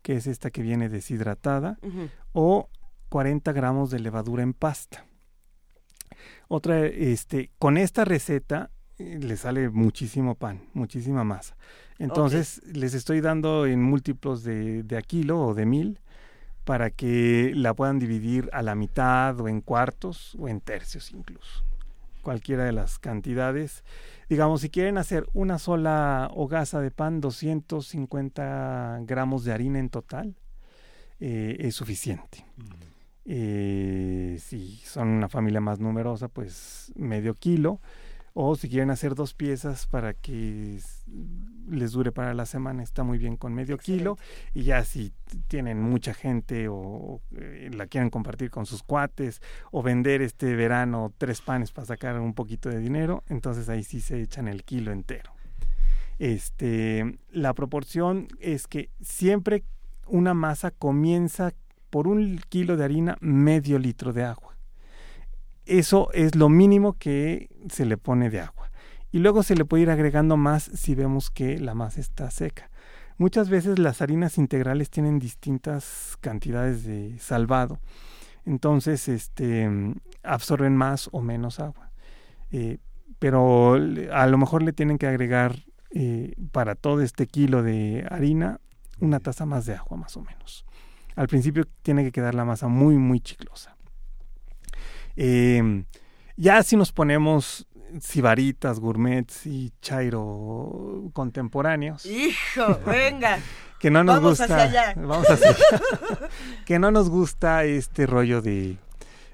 que 0.00 0.14
es 0.14 0.28
esta 0.28 0.52
que 0.52 0.62
viene 0.62 0.88
deshidratada, 0.88 1.76
uh 1.82 1.88
-huh. 1.88 2.10
o 2.32 2.68
40 3.08 3.52
gramos 3.52 3.90
de 3.90 3.98
levadura 3.98 4.44
en 4.44 4.54
pasta. 4.54 5.04
Otra, 6.46 6.86
este, 6.86 7.50
con 7.58 7.78
esta 7.78 8.04
receta 8.04 8.70
eh, 8.98 9.18
le 9.20 9.36
sale 9.36 9.70
muchísimo 9.70 10.36
pan, 10.36 10.68
muchísima 10.72 11.24
masa. 11.24 11.56
Entonces 11.98 12.60
okay. 12.60 12.74
les 12.74 12.94
estoy 12.94 13.20
dando 13.20 13.66
en 13.66 13.82
múltiplos 13.82 14.44
de, 14.44 14.84
de 14.84 14.96
a 14.96 15.02
kilo 15.02 15.40
o 15.40 15.52
de 15.52 15.66
mil 15.66 15.98
para 16.62 16.90
que 16.90 17.50
la 17.56 17.74
puedan 17.74 17.98
dividir 17.98 18.48
a 18.52 18.62
la 18.62 18.76
mitad 18.76 19.40
o 19.40 19.48
en 19.48 19.62
cuartos 19.62 20.36
o 20.38 20.46
en 20.46 20.60
tercios 20.60 21.10
incluso 21.10 21.64
cualquiera 22.24 22.64
de 22.64 22.72
las 22.72 22.98
cantidades. 22.98 23.84
Digamos, 24.28 24.62
si 24.62 24.70
quieren 24.70 24.98
hacer 24.98 25.28
una 25.32 25.60
sola 25.60 26.28
hogaza 26.34 26.80
de 26.80 26.90
pan, 26.90 27.20
250 27.20 29.02
gramos 29.02 29.44
de 29.44 29.52
harina 29.52 29.78
en 29.78 29.90
total, 29.90 30.34
eh, 31.20 31.56
es 31.60 31.76
suficiente. 31.76 32.44
Uh 32.58 32.62
-huh. 32.62 32.76
eh, 33.26 34.38
si 34.40 34.78
son 34.84 35.08
una 35.08 35.28
familia 35.28 35.60
más 35.60 35.78
numerosa, 35.78 36.26
pues 36.26 36.92
medio 36.96 37.34
kilo. 37.34 37.80
O 38.32 38.56
si 38.56 38.68
quieren 38.68 38.90
hacer 38.90 39.14
dos 39.14 39.32
piezas 39.32 39.86
para 39.86 40.12
que 40.12 40.80
les 41.68 41.92
dure 41.92 42.12
para 42.12 42.34
la 42.34 42.46
semana 42.46 42.82
está 42.82 43.02
muy 43.02 43.18
bien 43.18 43.36
con 43.36 43.54
medio 43.54 43.78
kilo 43.78 44.16
y 44.52 44.62
ya 44.62 44.84
si 44.84 45.12
tienen 45.48 45.80
mucha 45.80 46.14
gente 46.14 46.68
o 46.68 47.20
eh, 47.36 47.70
la 47.74 47.86
quieren 47.86 48.10
compartir 48.10 48.50
con 48.50 48.66
sus 48.66 48.82
cuates 48.82 49.40
o 49.70 49.82
vender 49.82 50.22
este 50.22 50.54
verano 50.54 51.12
tres 51.18 51.40
panes 51.40 51.72
para 51.72 51.86
sacar 51.86 52.18
un 52.20 52.34
poquito 52.34 52.68
de 52.68 52.78
dinero, 52.78 53.24
entonces 53.28 53.68
ahí 53.68 53.84
sí 53.84 54.00
se 54.00 54.20
echan 54.20 54.48
el 54.48 54.64
kilo 54.64 54.92
entero. 54.92 55.32
Este, 56.18 57.18
la 57.30 57.54
proporción 57.54 58.28
es 58.38 58.66
que 58.66 58.90
siempre 59.00 59.64
una 60.06 60.34
masa 60.34 60.70
comienza 60.70 61.52
por 61.90 62.06
un 62.08 62.40
kilo 62.48 62.76
de 62.76 62.84
harina 62.84 63.16
medio 63.20 63.78
litro 63.78 64.12
de 64.12 64.24
agua. 64.24 64.56
Eso 65.66 66.10
es 66.12 66.34
lo 66.34 66.48
mínimo 66.48 66.98
que 66.98 67.48
se 67.70 67.86
le 67.86 67.96
pone 67.96 68.30
de 68.30 68.40
agua 68.40 68.70
y 69.14 69.20
luego 69.20 69.44
se 69.44 69.54
le 69.54 69.64
puede 69.64 69.84
ir 69.84 69.90
agregando 69.90 70.36
más 70.36 70.64
si 70.64 70.96
vemos 70.96 71.30
que 71.30 71.60
la 71.60 71.76
masa 71.76 72.00
está 72.00 72.32
seca. 72.32 72.68
Muchas 73.16 73.48
veces 73.48 73.78
las 73.78 74.02
harinas 74.02 74.38
integrales 74.38 74.90
tienen 74.90 75.20
distintas 75.20 76.18
cantidades 76.20 76.82
de 76.82 77.16
salvado, 77.20 77.78
entonces 78.44 79.06
este, 79.06 79.70
absorben 80.24 80.74
más 80.74 81.10
o 81.12 81.20
menos 81.20 81.60
agua. 81.60 81.92
Eh, 82.50 82.78
pero 83.20 83.74
a 83.74 84.26
lo 84.26 84.36
mejor 84.36 84.64
le 84.64 84.72
tienen 84.72 84.98
que 84.98 85.06
agregar 85.06 85.60
eh, 85.92 86.34
para 86.50 86.74
todo 86.74 87.00
este 87.00 87.28
kilo 87.28 87.62
de 87.62 88.04
harina 88.10 88.58
una 88.98 89.20
taza 89.20 89.46
más 89.46 89.64
de 89.64 89.76
agua 89.76 89.96
más 89.96 90.16
o 90.16 90.22
menos. 90.22 90.66
Al 91.14 91.28
principio 91.28 91.68
tiene 91.82 92.02
que 92.02 92.10
quedar 92.10 92.34
la 92.34 92.44
masa 92.44 92.66
muy 92.66 92.96
muy 92.96 93.20
chiclosa. 93.20 93.76
Eh, 95.14 95.84
ya 96.36 96.64
si 96.64 96.76
nos 96.76 96.90
ponemos 96.90 97.68
sibaritas, 98.00 98.80
gourmets 98.80 99.46
y 99.46 99.72
chairo 99.80 101.10
contemporáneos. 101.12 102.06
Hijo, 102.06 102.78
venga. 102.86 103.38
que 103.78 103.90
no 103.90 104.04
nos 104.04 104.16
vamos 104.16 104.38
gusta. 104.38 104.44
Hacia 104.44 104.62
allá. 104.62 104.94
Vamos 104.96 105.28
hacia 105.28 105.50
allá. 105.50 106.28
que 106.66 106.78
no 106.78 106.90
nos 106.90 107.08
gusta 107.08 107.64
este 107.64 108.06
rollo 108.06 108.42
de, 108.42 108.78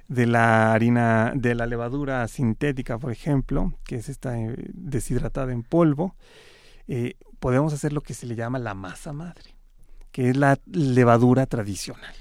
de 0.08 0.26
la 0.26 0.72
harina, 0.72 1.32
de 1.34 1.54
la 1.54 1.66
levadura 1.66 2.26
sintética, 2.28 2.98
por 2.98 3.12
ejemplo, 3.12 3.72
que 3.84 3.96
es 3.96 4.08
esta 4.08 4.38
eh, 4.38 4.54
deshidratada 4.72 5.52
en 5.52 5.62
polvo. 5.62 6.14
Eh, 6.88 7.14
podemos 7.38 7.72
hacer 7.72 7.92
lo 7.92 8.00
que 8.00 8.14
se 8.14 8.26
le 8.26 8.34
llama 8.34 8.58
la 8.58 8.74
masa 8.74 9.12
madre, 9.12 9.54
que 10.10 10.30
es 10.30 10.36
la 10.36 10.58
levadura 10.66 11.46
tradicional. 11.46 12.14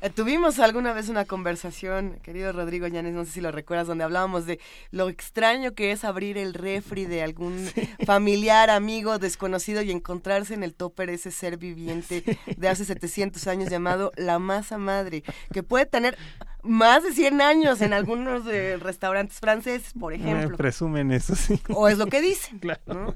Eh, 0.00 0.10
tuvimos 0.10 0.60
alguna 0.60 0.92
vez 0.92 1.08
una 1.08 1.24
conversación, 1.24 2.18
querido 2.22 2.52
Rodrigo 2.52 2.86
Llanes, 2.86 3.14
no 3.14 3.24
sé 3.24 3.32
si 3.32 3.40
lo 3.40 3.50
recuerdas, 3.50 3.88
donde 3.88 4.04
hablábamos 4.04 4.46
de 4.46 4.60
lo 4.92 5.08
extraño 5.08 5.74
que 5.74 5.90
es 5.90 6.04
abrir 6.04 6.38
el 6.38 6.54
refri 6.54 7.04
de 7.04 7.22
algún 7.22 7.68
familiar, 8.06 8.70
amigo, 8.70 9.18
desconocido 9.18 9.82
y 9.82 9.90
encontrarse 9.90 10.54
en 10.54 10.62
el 10.62 10.74
topper 10.74 11.10
ese 11.10 11.32
ser 11.32 11.56
viviente 11.56 12.22
de 12.56 12.68
hace 12.68 12.84
700 12.84 13.44
años 13.48 13.70
llamado 13.70 14.12
la 14.16 14.38
masa 14.38 14.78
madre, 14.78 15.24
que 15.52 15.64
puede 15.64 15.86
tener 15.86 16.16
más 16.62 17.02
de 17.02 17.12
100 17.12 17.40
años 17.40 17.80
en 17.80 17.92
algunos 17.92 18.44
restaurantes 18.44 19.38
franceses, 19.38 19.92
por 19.98 20.12
ejemplo. 20.12 20.56
presumen 20.56 21.10
eso, 21.12 21.34
sí. 21.34 21.60
O 21.70 21.88
es 21.88 21.98
lo 21.98 22.06
que 22.06 22.20
dicen. 22.20 22.58
Claro. 22.68 23.14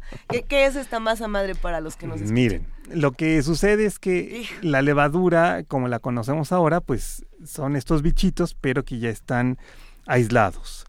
¿Qué, 0.48 0.64
es 0.64 0.76
esta 0.76 0.98
masa 0.98 1.28
madre 1.28 1.54
para 1.54 1.80
los 1.80 1.96
que 1.96 2.06
nos 2.06 2.16
escuchan? 2.16 2.34
Miren, 2.34 2.66
lo 2.90 3.12
que 3.12 3.42
sucede 3.42 3.86
es 3.86 3.98
que 3.98 4.44
la 4.60 4.82
levadura, 4.82 5.64
como 5.64 5.88
la 5.88 5.98
conocemos 5.98 6.52
ahora, 6.52 6.80
pues 6.80 7.24
son 7.44 7.76
estos 7.76 8.02
bichitos, 8.02 8.54
pero 8.54 8.84
que 8.84 8.98
ya 8.98 9.10
están 9.10 9.58
aislados. 10.06 10.86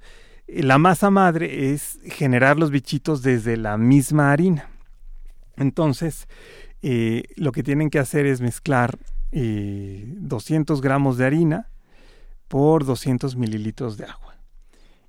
La 0.47 0.77
masa 0.77 1.09
madre 1.09 1.71
es 1.73 1.99
generar 2.05 2.57
los 2.57 2.71
bichitos 2.71 3.21
desde 3.21 3.57
la 3.57 3.77
misma 3.77 4.31
harina. 4.31 4.69
Entonces, 5.55 6.27
eh, 6.81 7.23
lo 7.35 7.51
que 7.51 7.63
tienen 7.63 7.89
que 7.89 7.99
hacer 7.99 8.25
es 8.25 8.41
mezclar 8.41 8.97
200 9.31 9.33
eh, 9.33 10.81
gramos 10.81 11.17
de 11.17 11.25
harina, 11.25 11.69
por 12.47 12.85
200 12.85 13.35
mililitros 13.35 13.97
de 13.97 14.05
agua. 14.05 14.35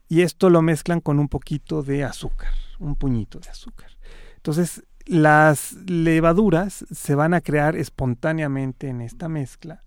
Y 0.08 0.22
esto 0.22 0.48
lo 0.48 0.62
mezclan 0.62 1.00
con 1.00 1.18
un 1.18 1.28
poquito 1.28 1.82
de 1.82 2.04
azúcar, 2.04 2.54
un 2.78 2.96
puñito 2.96 3.38
de 3.38 3.50
azúcar. 3.50 3.90
Entonces, 4.36 4.82
las 5.06 5.74
levaduras 5.86 6.84
se 6.90 7.14
van 7.14 7.34
a 7.34 7.40
crear 7.40 7.76
espontáneamente 7.76 8.88
en 8.88 9.00
esta 9.00 9.28
mezcla 9.28 9.84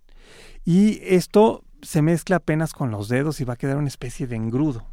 y 0.64 1.00
esto 1.04 1.64
se 1.82 2.02
mezcla 2.02 2.38
apenas 2.38 2.74
con 2.74 2.92
los 2.92 3.08
dedos 3.08 3.40
y 3.40 3.46
va 3.46 3.54
a 3.54 3.58
quedar 3.58 3.78
una 3.78 3.88
especie 3.88 4.28
de 4.28 4.36
engrudo. 4.36 4.88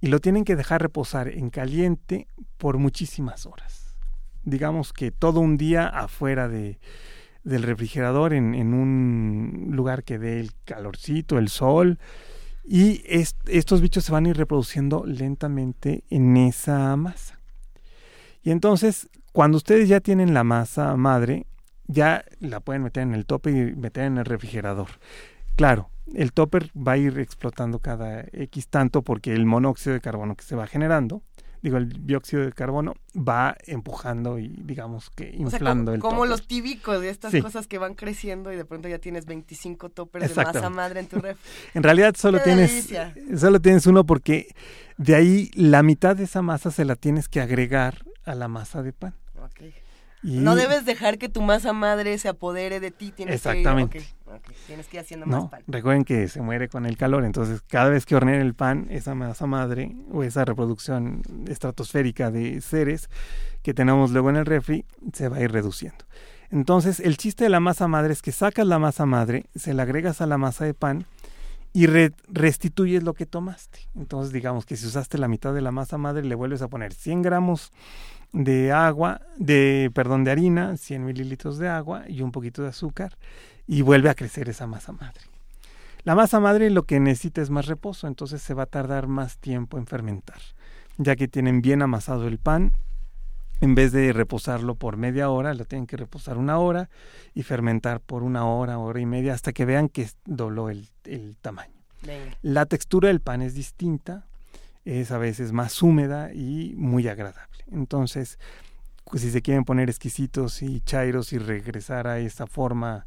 Y 0.00 0.06
lo 0.06 0.20
tienen 0.20 0.44
que 0.44 0.56
dejar 0.56 0.82
reposar 0.82 1.28
en 1.28 1.50
caliente 1.50 2.28
por 2.56 2.78
muchísimas 2.78 3.46
horas. 3.46 3.98
Digamos 4.44 4.92
que 4.92 5.10
todo 5.10 5.40
un 5.40 5.56
día 5.56 5.86
afuera 5.88 6.48
de, 6.48 6.78
del 7.44 7.62
refrigerador 7.62 8.32
en, 8.32 8.54
en 8.54 8.72
un 8.72 9.68
lugar 9.72 10.04
que 10.04 10.18
dé 10.18 10.40
el 10.40 10.52
calorcito, 10.64 11.38
el 11.38 11.48
sol, 11.48 11.98
y 12.64 13.02
estos 13.46 13.80
bichos 13.80 14.04
se 14.04 14.12
van 14.12 14.26
a 14.26 14.30
ir 14.30 14.36
reproduciendo 14.36 15.04
lentamente 15.04 16.04
en 16.08 16.36
esa 16.36 16.94
masa. 16.96 17.39
Y 18.42 18.50
entonces, 18.50 19.08
cuando 19.32 19.56
ustedes 19.56 19.88
ya 19.88 20.00
tienen 20.00 20.34
la 20.34 20.44
masa 20.44 20.96
madre, 20.96 21.46
ya 21.86 22.24
la 22.38 22.60
pueden 22.60 22.82
meter 22.82 23.02
en 23.02 23.14
el 23.14 23.26
tope 23.26 23.50
y 23.50 23.74
meter 23.74 24.04
en 24.04 24.18
el 24.18 24.24
refrigerador. 24.24 24.88
Claro, 25.56 25.90
el 26.14 26.32
topper 26.32 26.70
va 26.76 26.92
a 26.92 26.96
ir 26.96 27.18
explotando 27.18 27.78
cada 27.78 28.24
X 28.32 28.68
tanto 28.68 29.02
porque 29.02 29.34
el 29.34 29.46
monóxido 29.46 29.94
de 29.94 30.00
carbono 30.00 30.36
que 30.36 30.44
se 30.44 30.56
va 30.56 30.66
generando 30.66 31.22
digo, 31.62 31.76
el 31.76 32.06
dióxido 32.06 32.44
de 32.44 32.52
carbono 32.52 32.94
va 33.16 33.56
empujando 33.66 34.38
y 34.38 34.48
digamos 34.48 35.10
que 35.10 35.30
inflando 35.36 35.92
el 35.92 36.00
como, 36.00 36.12
como 36.12 36.26
los 36.26 36.46
tíbicos 36.46 37.00
de 37.00 37.10
estas 37.10 37.34
cosas 37.42 37.66
que 37.66 37.78
van 37.78 37.94
creciendo 37.94 38.52
y 38.52 38.56
de 38.56 38.64
pronto 38.64 38.88
ya 38.88 38.98
tienes 38.98 39.26
25 39.26 39.90
toppers 39.90 40.34
de 40.34 40.44
masa 40.44 40.70
madre 40.70 41.00
en 41.00 41.06
tu 41.06 41.18
ref. 41.18 41.38
en 41.74 41.82
realidad 41.82 42.14
solo 42.16 42.40
tienes 42.40 42.88
solo 43.36 43.60
tienes 43.60 43.86
uno 43.86 44.04
porque 44.04 44.54
de 44.96 45.14
ahí 45.14 45.50
la 45.54 45.82
mitad 45.82 46.16
de 46.16 46.24
esa 46.24 46.42
masa 46.42 46.70
se 46.70 46.84
la 46.84 46.96
tienes 46.96 47.28
que 47.28 47.40
agregar 47.40 48.04
a 48.24 48.34
la 48.34 48.48
masa 48.48 48.82
de 48.82 48.92
pan. 48.92 49.14
No 50.22 50.54
debes 50.54 50.84
dejar 50.84 51.16
que 51.16 51.30
tu 51.30 51.40
masa 51.40 51.72
madre 51.72 52.18
se 52.18 52.28
apodere 52.28 52.78
de 52.78 52.90
ti. 52.90 53.10
Tienes 53.10 53.36
Exactamente. 53.36 54.00
Que 54.00 54.04
Tienes 54.66 54.86
que 54.86 54.98
ir 54.98 55.00
haciendo 55.00 55.26
más 55.26 55.48
pan. 55.48 55.62
Recuerden 55.66 56.04
que 56.04 56.28
se 56.28 56.42
muere 56.42 56.68
con 56.68 56.84
el 56.84 56.96
calor, 56.96 57.24
entonces 57.24 57.62
cada 57.66 57.88
vez 57.88 58.04
que 58.04 58.14
horneen 58.14 58.40
el 58.40 58.54
pan, 58.54 58.86
esa 58.90 59.14
masa 59.14 59.46
madre 59.46 59.96
o 60.12 60.22
esa 60.22 60.44
reproducción 60.44 61.22
estratosférica 61.48 62.30
de 62.30 62.60
seres 62.60 63.08
que 63.62 63.74
tenemos 63.74 64.10
luego 64.10 64.30
en 64.30 64.36
el 64.36 64.46
refri 64.46 64.84
se 65.12 65.28
va 65.28 65.38
a 65.38 65.40
ir 65.40 65.52
reduciendo. 65.52 66.04
Entonces, 66.50 67.00
el 67.00 67.16
chiste 67.16 67.44
de 67.44 67.50
la 67.50 67.60
masa 67.60 67.86
madre 67.86 68.12
es 68.12 68.22
que 68.22 68.32
sacas 68.32 68.66
la 68.66 68.78
masa 68.78 69.06
madre, 69.06 69.46
se 69.54 69.72
la 69.72 69.84
agregas 69.84 70.20
a 70.20 70.26
la 70.26 70.36
masa 70.36 70.64
de 70.64 70.74
pan 70.74 71.06
y 71.72 71.86
restituyes 71.86 73.02
lo 73.02 73.14
que 73.14 73.26
tomaste. 73.26 73.80
Entonces, 73.94 74.32
digamos 74.32 74.66
que 74.66 74.76
si 74.76 74.86
usaste 74.86 75.18
la 75.18 75.28
mitad 75.28 75.54
de 75.54 75.60
la 75.60 75.70
masa 75.70 75.98
madre, 75.98 76.24
le 76.24 76.34
vuelves 76.34 76.62
a 76.62 76.68
poner 76.68 76.92
100 76.92 77.22
gramos 77.22 77.72
de 78.32 78.72
agua, 78.72 79.20
de, 79.36 79.90
perdón, 79.94 80.24
de 80.24 80.30
harina, 80.30 80.76
100 80.76 81.04
mililitros 81.04 81.58
de 81.58 81.68
agua 81.68 82.04
y 82.08 82.22
un 82.22 82.32
poquito 82.32 82.62
de 82.62 82.68
azúcar 82.68 83.16
y 83.66 83.82
vuelve 83.82 84.10
a 84.10 84.14
crecer 84.14 84.48
esa 84.48 84.66
masa 84.66 84.92
madre. 84.92 85.20
La 86.04 86.14
masa 86.14 86.40
madre 86.40 86.70
lo 86.70 86.84
que 86.84 86.98
necesita 86.98 87.42
es 87.42 87.50
más 87.50 87.66
reposo, 87.66 88.06
entonces 88.06 88.40
se 88.40 88.54
va 88.54 88.64
a 88.64 88.66
tardar 88.66 89.06
más 89.06 89.36
tiempo 89.36 89.78
en 89.78 89.86
fermentar, 89.86 90.40
ya 90.96 91.14
que 91.14 91.28
tienen 91.28 91.60
bien 91.60 91.82
amasado 91.82 92.26
el 92.26 92.38
pan. 92.38 92.72
En 93.60 93.74
vez 93.74 93.92
de 93.92 94.12
reposarlo 94.12 94.74
por 94.74 94.96
media 94.96 95.28
hora, 95.28 95.52
lo 95.52 95.64
tienen 95.66 95.86
que 95.86 95.96
reposar 95.96 96.38
una 96.38 96.58
hora 96.58 96.88
y 97.34 97.42
fermentar 97.42 98.00
por 98.00 98.22
una 98.22 98.46
hora, 98.46 98.78
hora 98.78 99.00
y 99.00 99.06
media, 99.06 99.34
hasta 99.34 99.52
que 99.52 99.66
vean 99.66 99.88
que 99.88 100.08
dobló 100.24 100.70
el, 100.70 100.88
el 101.04 101.36
tamaño. 101.40 101.74
La 102.40 102.64
textura 102.64 103.08
del 103.08 103.20
pan 103.20 103.42
es 103.42 103.54
distinta, 103.54 104.26
es 104.86 105.10
a 105.10 105.18
veces 105.18 105.52
más 105.52 105.82
húmeda 105.82 106.32
y 106.32 106.74
muy 106.76 107.06
agradable. 107.08 107.64
Entonces, 107.70 108.38
pues, 109.04 109.22
si 109.22 109.30
se 109.30 109.42
quieren 109.42 109.64
poner 109.64 109.90
exquisitos 109.90 110.62
y 110.62 110.80
chairos 110.80 111.32
y 111.32 111.38
regresar 111.38 112.06
a 112.06 112.18
esa 112.18 112.46
forma 112.46 113.06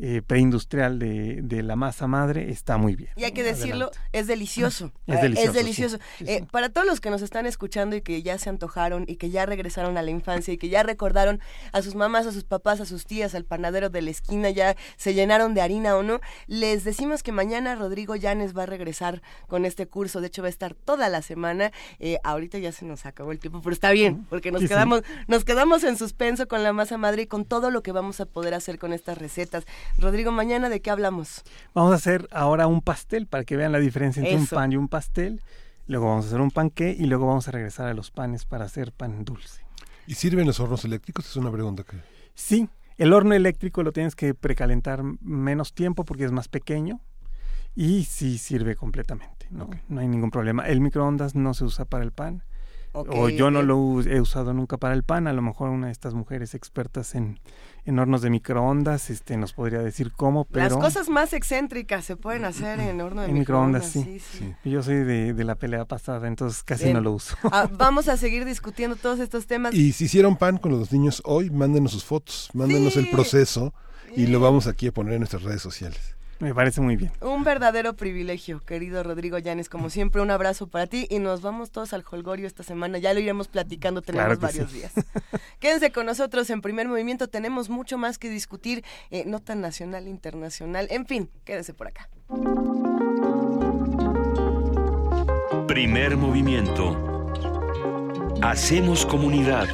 eh, 0.00 0.22
preindustrial 0.24 0.98
de, 0.98 1.40
de, 1.42 1.62
la 1.62 1.74
masa 1.74 2.06
madre 2.06 2.50
está 2.50 2.76
muy 2.76 2.94
bien. 2.94 3.10
Y 3.16 3.24
hay 3.24 3.32
que 3.32 3.42
decirlo, 3.42 3.90
es 4.12 4.28
delicioso. 4.28 4.92
Es 5.06 5.20
delicioso. 5.20 5.48
Es 5.48 5.54
delicioso. 5.54 5.98
Eh, 6.20 6.44
para 6.50 6.68
todos 6.68 6.86
los 6.86 7.00
que 7.00 7.10
nos 7.10 7.20
están 7.22 7.46
escuchando 7.46 7.96
y 7.96 8.02
que 8.02 8.22
ya 8.22 8.38
se 8.38 8.48
antojaron 8.48 9.04
y 9.08 9.16
que 9.16 9.30
ya 9.30 9.44
regresaron 9.44 9.98
a 9.98 10.02
la 10.02 10.10
infancia 10.10 10.54
y 10.54 10.58
que 10.58 10.68
ya 10.68 10.84
recordaron 10.84 11.40
a 11.72 11.82
sus 11.82 11.96
mamás, 11.96 12.26
a 12.26 12.32
sus 12.32 12.44
papás, 12.44 12.80
a 12.80 12.84
sus 12.84 13.06
tías, 13.06 13.34
al 13.34 13.44
panadero 13.44 13.90
de 13.90 14.02
la 14.02 14.10
esquina, 14.10 14.50
ya 14.50 14.76
se 14.96 15.14
llenaron 15.14 15.54
de 15.54 15.62
harina 15.62 15.96
o 15.96 16.02
no, 16.02 16.20
les 16.46 16.84
decimos 16.84 17.22
que 17.22 17.32
mañana 17.32 17.74
Rodrigo 17.74 18.14
Llanes 18.14 18.56
va 18.56 18.62
a 18.64 18.66
regresar 18.66 19.22
con 19.48 19.64
este 19.64 19.86
curso. 19.86 20.20
De 20.20 20.28
hecho, 20.28 20.42
va 20.42 20.46
a 20.46 20.50
estar 20.50 20.74
toda 20.74 21.08
la 21.08 21.22
semana. 21.22 21.72
Eh, 21.98 22.18
ahorita 22.22 22.58
ya 22.58 22.70
se 22.72 22.84
nos 22.84 23.04
acabó 23.04 23.32
el 23.32 23.40
tiempo, 23.40 23.60
pero 23.62 23.74
está 23.74 23.90
bien, 23.90 24.26
porque 24.30 24.52
nos 24.52 24.62
quedamos, 24.62 25.02
nos 25.26 25.44
quedamos 25.44 25.82
en 25.84 25.96
suspenso 25.96 26.46
con 26.46 26.62
la 26.62 26.72
masa 26.72 26.98
madre 26.98 27.22
y 27.22 27.26
con 27.26 27.44
todo 27.44 27.70
lo 27.70 27.82
que 27.82 27.92
vamos 27.92 28.20
a 28.20 28.26
poder 28.26 28.54
hacer 28.54 28.78
con 28.78 28.92
estas 28.92 29.18
recetas. 29.18 29.64
Rodrigo, 29.96 30.30
mañana 30.30 30.68
de 30.68 30.80
qué 30.80 30.90
hablamos? 30.90 31.42
Vamos 31.74 31.92
a 31.92 31.96
hacer 31.96 32.28
ahora 32.30 32.66
un 32.66 32.82
pastel 32.82 33.26
para 33.26 33.44
que 33.44 33.56
vean 33.56 33.72
la 33.72 33.78
diferencia 33.78 34.22
entre 34.22 34.36
un 34.36 34.46
pan 34.46 34.72
y 34.72 34.76
un 34.76 34.88
pastel. 34.88 35.42
Luego 35.86 36.06
vamos 36.08 36.26
a 36.26 36.28
hacer 36.28 36.40
un 36.40 36.50
panqué 36.50 36.94
y 36.98 37.06
luego 37.06 37.26
vamos 37.26 37.48
a 37.48 37.50
regresar 37.50 37.88
a 37.88 37.94
los 37.94 38.10
panes 38.10 38.44
para 38.44 38.66
hacer 38.66 38.92
pan 38.92 39.24
dulce. 39.24 39.62
¿Y 40.06 40.14
sirven 40.14 40.46
los 40.46 40.60
hornos 40.60 40.84
eléctricos? 40.84 41.26
Es 41.26 41.36
una 41.36 41.50
pregunta 41.50 41.82
que... 41.82 41.96
Sí, 42.34 42.68
el 42.98 43.12
horno 43.12 43.34
eléctrico 43.34 43.82
lo 43.82 43.92
tienes 43.92 44.14
que 44.14 44.34
precalentar 44.34 45.02
menos 45.02 45.72
tiempo 45.72 46.04
porque 46.04 46.24
es 46.24 46.32
más 46.32 46.48
pequeño 46.48 47.00
y 47.74 48.04
sí 48.04 48.38
sirve 48.38 48.76
completamente, 48.76 49.46
¿no? 49.50 49.70
No 49.88 50.00
hay 50.00 50.08
ningún 50.08 50.30
problema. 50.30 50.66
El 50.66 50.80
microondas 50.80 51.34
no 51.34 51.54
se 51.54 51.64
usa 51.64 51.84
para 51.84 52.04
el 52.04 52.12
pan 52.12 52.42
o 53.08 53.28
yo 53.28 53.50
no 53.50 53.62
lo 53.62 54.00
he 54.02 54.20
usado 54.20 54.52
nunca 54.52 54.76
para 54.76 54.94
el 54.94 55.02
pan. 55.02 55.26
A 55.26 55.32
lo 55.32 55.42
mejor 55.42 55.70
una 55.70 55.86
de 55.86 55.92
estas 55.92 56.14
mujeres 56.14 56.54
expertas 56.54 57.14
en, 57.14 57.40
en 57.84 57.98
hornos 57.98 58.22
de 58.22 58.30
microondas 58.30 59.10
este, 59.10 59.36
nos 59.36 59.52
podría 59.52 59.80
decir 59.80 60.12
cómo, 60.12 60.44
pero... 60.44 60.68
Las 60.68 60.76
cosas 60.76 61.08
más 61.08 61.32
excéntricas 61.32 62.04
se 62.04 62.16
pueden 62.16 62.44
hacer 62.44 62.80
en 62.80 63.00
horno 63.00 63.22
de 63.22 63.28
en 63.28 63.34
microondas. 63.34 63.86
sí. 63.86 64.20
sí, 64.20 64.54
Yo 64.64 64.82
soy 64.82 64.96
de, 64.96 65.32
de, 65.32 65.44
la 65.44 65.54
pelea 65.54 65.84
pasada, 65.84 66.28
entonces 66.28 66.62
casi 66.62 66.92
no 66.92 67.00
lo 67.00 67.12
uso. 67.12 67.36
Ah, 67.44 67.68
vamos 67.72 68.08
a 68.08 68.16
seguir 68.16 68.44
discutiendo 68.44 68.96
todos 68.96 69.20
estos 69.20 69.46
temas. 69.46 69.74
Y 69.74 69.92
si 69.92 70.04
hicieron 70.04 70.36
pan 70.36 70.58
con 70.58 70.72
los 70.72 70.92
niños 70.92 71.22
hoy, 71.24 71.50
mándenos 71.50 71.92
sus 71.92 72.04
fotos, 72.04 72.50
mándenos 72.52 72.96
el 72.96 73.08
proceso 73.10 73.72
y 74.14 74.26
lo 74.26 74.40
vamos 74.40 74.66
aquí 74.66 74.88
a 74.88 74.92
poner 74.92 75.14
en 75.14 75.20
nuestras 75.20 75.42
redes 75.42 75.62
sociales. 75.62 76.17
Me 76.40 76.54
parece 76.54 76.80
muy 76.80 76.96
bien. 76.96 77.10
Un 77.20 77.42
verdadero 77.42 77.94
privilegio, 77.94 78.60
querido 78.60 79.02
Rodrigo 79.02 79.38
Llanes. 79.38 79.68
Como 79.68 79.90
siempre, 79.90 80.22
un 80.22 80.30
abrazo 80.30 80.68
para 80.68 80.86
ti 80.86 81.06
y 81.10 81.18
nos 81.18 81.42
vamos 81.42 81.72
todos 81.72 81.92
al 81.92 82.04
Holgorio 82.08 82.46
esta 82.46 82.62
semana. 82.62 82.98
Ya 82.98 83.12
lo 83.12 83.20
iremos 83.20 83.48
platicando, 83.48 84.02
tenemos 84.02 84.38
varios 84.38 84.72
días. 84.72 84.92
Quédense 85.58 85.90
con 85.90 86.06
nosotros 86.06 86.48
en 86.50 86.62
primer 86.62 86.86
movimiento. 86.86 87.28
Tenemos 87.28 87.70
mucho 87.70 87.98
más 87.98 88.18
que 88.18 88.30
discutir, 88.30 88.84
eh, 89.10 89.24
nota 89.26 89.56
nacional, 89.56 90.06
internacional. 90.06 90.86
En 90.90 91.06
fin, 91.06 91.28
quédense 91.44 91.74
por 91.74 91.88
acá. 91.88 92.08
Primer 95.66 96.16
movimiento. 96.16 96.96
Hacemos 98.42 99.04
comunidad. 99.04 99.68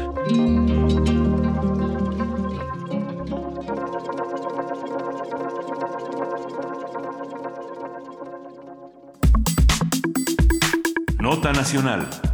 Nota 11.24 11.54
Nacional. 11.54 12.33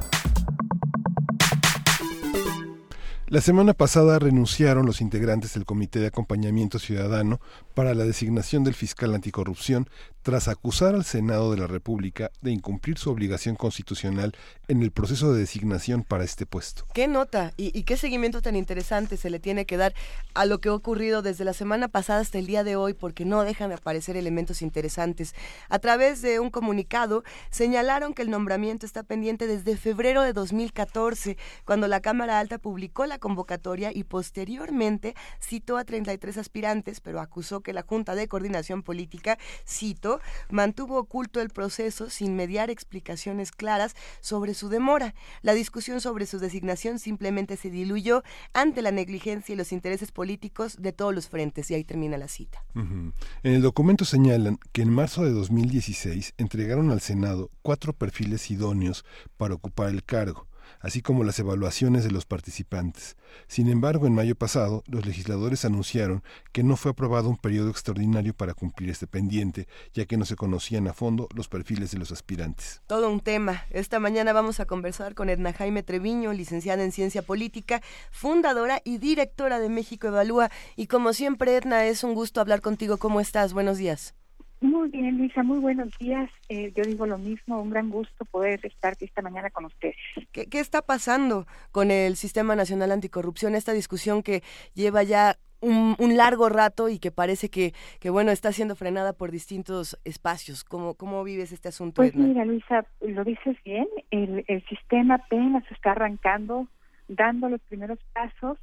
La 3.31 3.41
semana 3.41 3.74
pasada 3.74 4.18
renunciaron 4.18 4.87
los 4.87 5.01
integrantes 5.01 5.55
del 5.55 5.64
Comité 5.64 6.01
de 6.01 6.09
Acompañamiento 6.09 6.81
Ciudadano 6.81 7.41
para 7.74 7.95
la 7.95 8.03
designación 8.03 8.64
del 8.64 8.74
fiscal 8.74 9.14
anticorrupción 9.14 9.89
tras 10.22 10.49
acusar 10.49 10.97
al 10.97 11.05
Senado 11.05 11.53
de 11.53 11.57
la 11.57 11.68
República 11.68 12.33
de 12.43 12.51
incumplir 12.51 12.99
su 12.99 13.09
obligación 13.09 13.55
constitucional 13.55 14.35
en 14.66 14.83
el 14.83 14.91
proceso 14.91 15.33
de 15.33 15.39
designación 15.39 16.03
para 16.03 16.24
este 16.24 16.45
puesto. 16.45 16.85
¿Qué 16.93 17.07
nota 17.07 17.53
y, 17.57 17.85
qué 17.85 17.97
seguimiento 17.97 18.43
tan 18.43 18.57
interesante 18.57 19.16
se 19.16 19.31
le 19.31 19.39
tiene 19.39 19.64
que 19.64 19.76
dar 19.76 19.95
a 20.35 20.45
lo 20.45 20.61
que 20.61 20.68
ha 20.68 20.74
ocurrido 20.74 21.22
desde 21.22 21.45
la 21.45 21.55
semana 21.55 21.87
pasada 21.87 22.20
hasta 22.20 22.39
el 22.39 22.47
día 22.47 22.64
de 22.64 22.74
hoy? 22.74 22.95
Porque 22.95 23.24
no 23.24 23.45
dejan 23.45 23.68
de 23.68 23.76
aparecer 23.76 24.16
elementos 24.16 24.61
interesantes. 24.61 25.37
A 25.68 25.78
través 25.78 26.20
de 26.20 26.41
un 26.41 26.51
comunicado 26.51 27.22
señalaron 27.51 28.12
que 28.12 28.22
el 28.22 28.31
nombramiento 28.31 28.87
está 28.87 29.05
pendiente 29.05 29.47
desde 29.47 29.76
febrero 29.76 30.22
de 30.22 30.33
2014, 30.33 31.39
cuando 31.64 31.87
la 31.87 32.01
Cámara 32.01 32.41
Alta 32.41 32.59
publicó 32.59 33.07
la 33.07 33.20
convocatoria 33.21 33.93
y 33.95 34.05
posteriormente 34.05 35.14
citó 35.41 35.77
a 35.77 35.85
33 35.85 36.39
aspirantes, 36.39 37.01
pero 37.01 37.21
acusó 37.21 37.61
que 37.61 37.73
la 37.73 37.83
Junta 37.83 38.14
de 38.16 38.27
Coordinación 38.27 38.83
Política, 38.83 39.39
cito, 39.66 40.21
mantuvo 40.49 40.99
oculto 40.99 41.41
el 41.41 41.51
proceso 41.51 42.11
sin 42.11 42.35
mediar 42.35 42.71
explicaciones 42.71 43.53
claras 43.53 43.95
sobre 44.21 44.55
su 44.55 44.68
demora. 44.68 45.14
La 45.43 45.55
discusión 45.55 46.01
sobre 46.01 46.27
su 46.27 46.39
designación 46.39 46.99
simplemente 46.99 47.57
se 47.57 47.71
diluyó 47.71 48.23
ante 48.53 48.83
la 48.83 48.91
negligencia 48.91 49.53
y 49.53 49.57
los 49.57 49.73
intereses 49.73 50.11
políticos 50.11 50.77
de 50.81 50.93
todos 50.93 51.14
los 51.14 51.29
frentes. 51.29 51.71
Y 51.71 51.75
ahí 51.75 51.85
termina 51.85 52.18
la 52.18 52.29
cita. 52.29 52.64
En 52.75 53.12
el 53.43 53.62
documento 53.62 54.05
señalan 54.05 54.59
que 54.73 54.83
en 54.83 54.91
marzo 54.91 55.25
de 55.25 55.31
2016 55.31 56.35
entregaron 56.39 56.91
al 56.91 57.01
Senado 57.01 57.51
cuatro 57.62 57.93
perfiles 57.93 58.51
idóneos 58.51 59.05
para 59.37 59.55
ocupar 59.55 59.91
el 59.91 60.03
cargo 60.05 60.49
así 60.81 61.03
como 61.03 61.24
las 61.24 61.39
evaluaciones 61.39 62.05
de 62.05 62.11
los 62.11 62.26
participantes. 62.26 63.16
Sin 63.47 63.68
embargo, 63.68 64.07
en 64.07 64.14
mayo 64.14 64.35
pasado, 64.35 64.83
los 64.87 65.07
legisladores 65.07 65.64
anunciaron 65.64 66.22
que 66.53 66.62
no 66.62 66.76
fue 66.76 66.91
aprobado 66.91 67.28
un 67.28 67.37
periodo 67.37 67.70
extraordinario 67.70 68.35
para 68.35 68.55
cumplir 68.55 68.91
este 68.91 69.07
pendiente, 69.07 69.68
ya 69.95 70.07
que 70.07 70.16
no 70.16 70.24
se 70.24 70.37
conocían 70.37 70.89
a 70.89 70.93
fondo 70.93 71.28
los 71.35 71.48
perfiles 71.48 71.90
de 71.90 71.98
los 71.98 72.12
aspirantes. 72.12 72.82
Todo 72.86 73.11
un 73.11 73.20
tema. 73.20 73.65
Esta 73.70 74.01
mañana 74.01 74.32
vamos 74.32 74.61
a 74.61 74.66
conversar 74.66 75.15
con 75.15 75.28
Edna 75.28 75.52
Jaime 75.52 75.82
Treviño, 75.82 76.32
licenciada 76.32 76.82
en 76.82 76.93
Ciencia 76.93 77.23
Política, 77.23 77.82
fundadora 78.11 78.81
y 78.85 78.98
directora 78.98 79.59
de 79.59 79.69
México 79.69 80.09
Evalúa. 80.09 80.51
Y 80.77 80.86
como 80.86 81.12
siempre, 81.12 81.57
Edna, 81.57 81.85
es 81.86 82.05
un 82.05 82.15
gusto 82.15 82.40
hablar 82.40 82.61
contigo. 82.61 82.97
¿Cómo 82.98 83.20
estás? 83.20 83.52
Buenos 83.52 83.78
días. 83.78 84.15
Muy 84.61 84.91
bien, 84.91 85.16
Luisa, 85.16 85.43
muy 85.43 85.59
buenos 85.59 85.89
días. 85.99 86.31
Eh, 86.51 86.70
yo 86.77 86.85
digo 86.85 87.07
lo 87.07 87.16
mismo, 87.16 87.62
un 87.62 87.70
gran 87.70 87.89
gusto 87.89 88.27
poder 88.27 88.61
estar 88.66 88.95
esta 89.01 89.23
mañana 89.23 89.49
con 89.49 89.65
ustedes. 89.65 89.97
¿Qué, 90.32 90.47
está 90.53 90.82
pasando 90.82 91.47
con 91.73 91.91
el 91.91 92.16
Sistema 92.16 92.55
Nacional 92.55 92.91
Anticorrupción? 92.91 93.55
Esta 93.55 93.73
discusión 93.73 94.23
que 94.23 94.43
lleva 94.74 95.03
ya 95.03 95.37
un, 95.62 95.97
largo 96.15 96.51
rato 96.51 96.91
y 96.91 96.99
que 96.99 97.11
parece 97.11 97.49
que, 97.49 97.73
que, 98.01 98.11
bueno, 98.11 98.32
está 98.32 98.53
siendo 98.53 98.77
frenada 98.77 99.15
por 99.15 99.31
distintos 99.31 99.99
espacios. 100.05 100.62
¿Cómo, 100.62 100.95
cómo 100.95 101.24
vives 101.24 101.53
este 101.53 101.69
asunto? 101.69 101.97
Pues 101.97 102.15
mira, 102.15 102.45
Luisa, 102.45 102.85
lo 103.01 103.24
dices 103.24 103.57
bien, 103.65 103.87
el, 104.11 104.45
el 104.47 104.62
sistema 104.66 105.15
apenas 105.15 105.65
está 105.70 105.93
arrancando, 105.93 106.66
dando 107.09 107.49
los 107.49 107.62
primeros 107.62 107.99
pasos, 108.12 108.59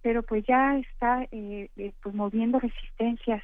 pero 0.00 0.22
pues 0.22 0.44
ya 0.46 0.78
está 0.78 1.24
eh, 1.30 1.68
eh 1.76 1.92
pues 2.02 2.14
moviendo 2.14 2.58
resistencias 2.58 3.42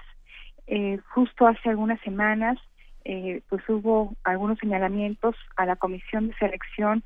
eh, 0.66 0.98
justo 1.14 1.46
hace 1.46 1.68
algunas 1.68 2.00
semanas, 2.00 2.58
eh, 3.04 3.42
pues 3.48 3.62
hubo 3.68 4.14
algunos 4.24 4.58
señalamientos 4.58 5.36
a 5.56 5.66
la 5.66 5.76
comisión 5.76 6.28
de 6.28 6.34
selección 6.34 7.02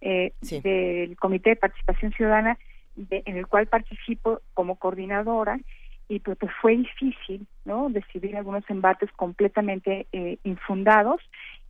eh, 0.00 0.32
del 0.62 1.16
Comité 1.16 1.50
de 1.50 1.56
Participación 1.56 2.12
Ciudadana, 2.12 2.58
en 2.96 3.36
el 3.36 3.46
cual 3.46 3.66
participo 3.66 4.40
como 4.54 4.76
coordinadora, 4.76 5.58
y 6.08 6.18
pues, 6.20 6.36
pues 6.38 6.52
fue 6.60 6.76
difícil, 6.76 7.46
¿no? 7.64 7.88
Decidir 7.88 8.36
algunos 8.36 8.68
embates 8.68 9.10
completamente 9.12 10.06
infundados 10.42 11.20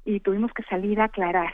y 0.05 0.21
tuvimos 0.21 0.53
que 0.53 0.63
salir 0.63 1.01
a 1.01 1.05
aclarar 1.05 1.53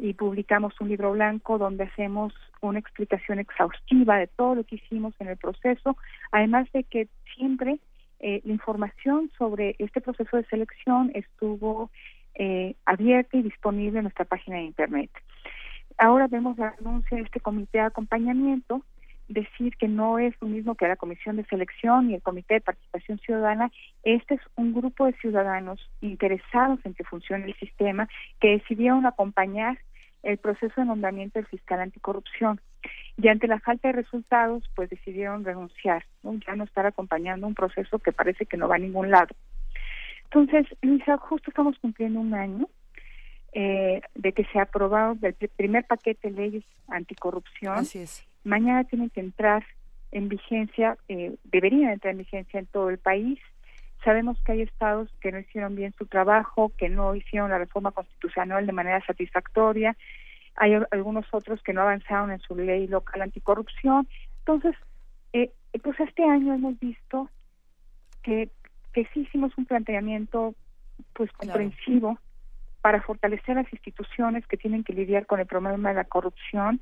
y 0.00 0.14
publicamos 0.14 0.72
un 0.80 0.88
libro 0.88 1.12
blanco 1.12 1.58
donde 1.58 1.84
hacemos 1.84 2.32
una 2.60 2.78
explicación 2.78 3.38
exhaustiva 3.38 4.16
de 4.16 4.28
todo 4.28 4.54
lo 4.54 4.64
que 4.64 4.76
hicimos 4.76 5.14
en 5.18 5.28
el 5.28 5.36
proceso, 5.36 5.96
además 6.32 6.68
de 6.72 6.84
que 6.84 7.08
siempre 7.34 7.78
eh, 8.20 8.40
la 8.44 8.52
información 8.52 9.30
sobre 9.36 9.76
este 9.78 10.00
proceso 10.00 10.36
de 10.36 10.44
selección 10.44 11.10
estuvo 11.14 11.90
eh, 12.34 12.74
abierta 12.84 13.36
y 13.36 13.42
disponible 13.42 13.98
en 13.98 14.04
nuestra 14.04 14.24
página 14.24 14.56
de 14.56 14.64
internet. 14.64 15.10
Ahora 15.98 16.28
vemos 16.28 16.56
la 16.58 16.74
anuncia 16.78 17.16
de 17.16 17.24
este 17.24 17.40
comité 17.40 17.78
de 17.78 17.84
acompañamiento, 17.84 18.82
decir 19.28 19.76
que 19.76 19.88
no 19.88 20.18
es 20.18 20.34
lo 20.40 20.48
mismo 20.48 20.74
que 20.74 20.88
la 20.88 20.96
comisión 20.96 21.36
de 21.36 21.44
selección 21.44 22.10
y 22.10 22.14
el 22.14 22.22
comité 22.22 22.54
de 22.54 22.60
participación 22.60 23.18
ciudadana. 23.18 23.70
Este 24.02 24.34
es 24.34 24.40
un 24.56 24.74
grupo 24.74 25.06
de 25.06 25.12
ciudadanos 25.14 25.80
interesados 26.00 26.80
en 26.84 26.94
que 26.94 27.04
funcione 27.04 27.46
el 27.46 27.54
sistema 27.54 28.08
que 28.40 28.58
decidieron 28.58 29.06
acompañar 29.06 29.78
el 30.22 30.38
proceso 30.38 30.74
de 30.76 30.86
nombramiento 30.86 31.38
del 31.38 31.46
fiscal 31.46 31.80
anticorrupción. 31.80 32.60
Y 33.16 33.28
ante 33.28 33.46
la 33.46 33.60
falta 33.60 33.88
de 33.88 33.92
resultados, 33.92 34.64
pues 34.74 34.88
decidieron 34.90 35.44
renunciar, 35.44 36.04
¿no? 36.22 36.34
ya 36.46 36.56
no 36.56 36.64
estar 36.64 36.86
acompañando 36.86 37.46
un 37.46 37.54
proceso 37.54 37.98
que 37.98 38.12
parece 38.12 38.46
que 38.46 38.56
no 38.56 38.68
va 38.68 38.76
a 38.76 38.78
ningún 38.78 39.10
lado. 39.10 39.34
Entonces, 40.24 40.66
Luisa, 40.80 41.18
justo 41.18 41.50
estamos 41.50 41.78
cumpliendo 41.80 42.20
un 42.20 42.34
año 42.34 42.68
eh, 43.52 44.00
de 44.14 44.32
que 44.32 44.44
se 44.44 44.58
ha 44.58 44.62
aprobado 44.62 45.16
el 45.22 45.34
primer 45.34 45.84
paquete 45.84 46.30
de 46.30 46.36
leyes 46.36 46.64
anticorrupción. 46.88 47.74
Así 47.74 47.98
es. 47.98 48.24
Mañana 48.44 48.84
tienen 48.84 49.10
que 49.10 49.20
entrar 49.20 49.64
en 50.12 50.28
vigencia, 50.28 50.96
eh, 51.08 51.34
deberían 51.44 51.90
entrar 51.90 52.12
en 52.12 52.18
vigencia 52.18 52.60
en 52.60 52.66
todo 52.66 52.90
el 52.90 52.98
país. 52.98 53.38
Sabemos 54.04 54.38
que 54.44 54.52
hay 54.52 54.62
estados 54.62 55.10
que 55.20 55.30
no 55.30 55.38
hicieron 55.38 55.76
bien 55.76 55.94
su 55.98 56.06
trabajo, 56.06 56.72
que 56.78 56.88
no 56.88 57.14
hicieron 57.14 57.50
la 57.50 57.58
reforma 57.58 57.92
constitucional 57.92 58.66
de 58.66 58.72
manera 58.72 59.04
satisfactoria. 59.04 59.96
Hay 60.56 60.74
algunos 60.90 61.26
otros 61.32 61.62
que 61.62 61.72
no 61.72 61.82
avanzaron 61.82 62.30
en 62.30 62.40
su 62.40 62.56
ley 62.56 62.86
local 62.86 63.20
anticorrupción. 63.20 64.08
Entonces, 64.38 64.74
eh, 65.32 65.50
pues 65.82 66.00
este 66.00 66.24
año 66.24 66.54
hemos 66.54 66.78
visto 66.80 67.28
que, 68.22 68.48
que 68.94 69.06
sí 69.12 69.20
hicimos 69.20 69.52
un 69.58 69.66
planteamiento 69.66 70.54
pues 71.12 71.30
comprensivo 71.32 72.18
para 72.80 73.02
fortalecer 73.02 73.56
las 73.56 73.70
instituciones 73.70 74.46
que 74.46 74.56
tienen 74.56 74.82
que 74.82 74.94
lidiar 74.94 75.26
con 75.26 75.40
el 75.40 75.46
problema 75.46 75.90
de 75.90 75.96
la 75.96 76.04
corrupción, 76.04 76.80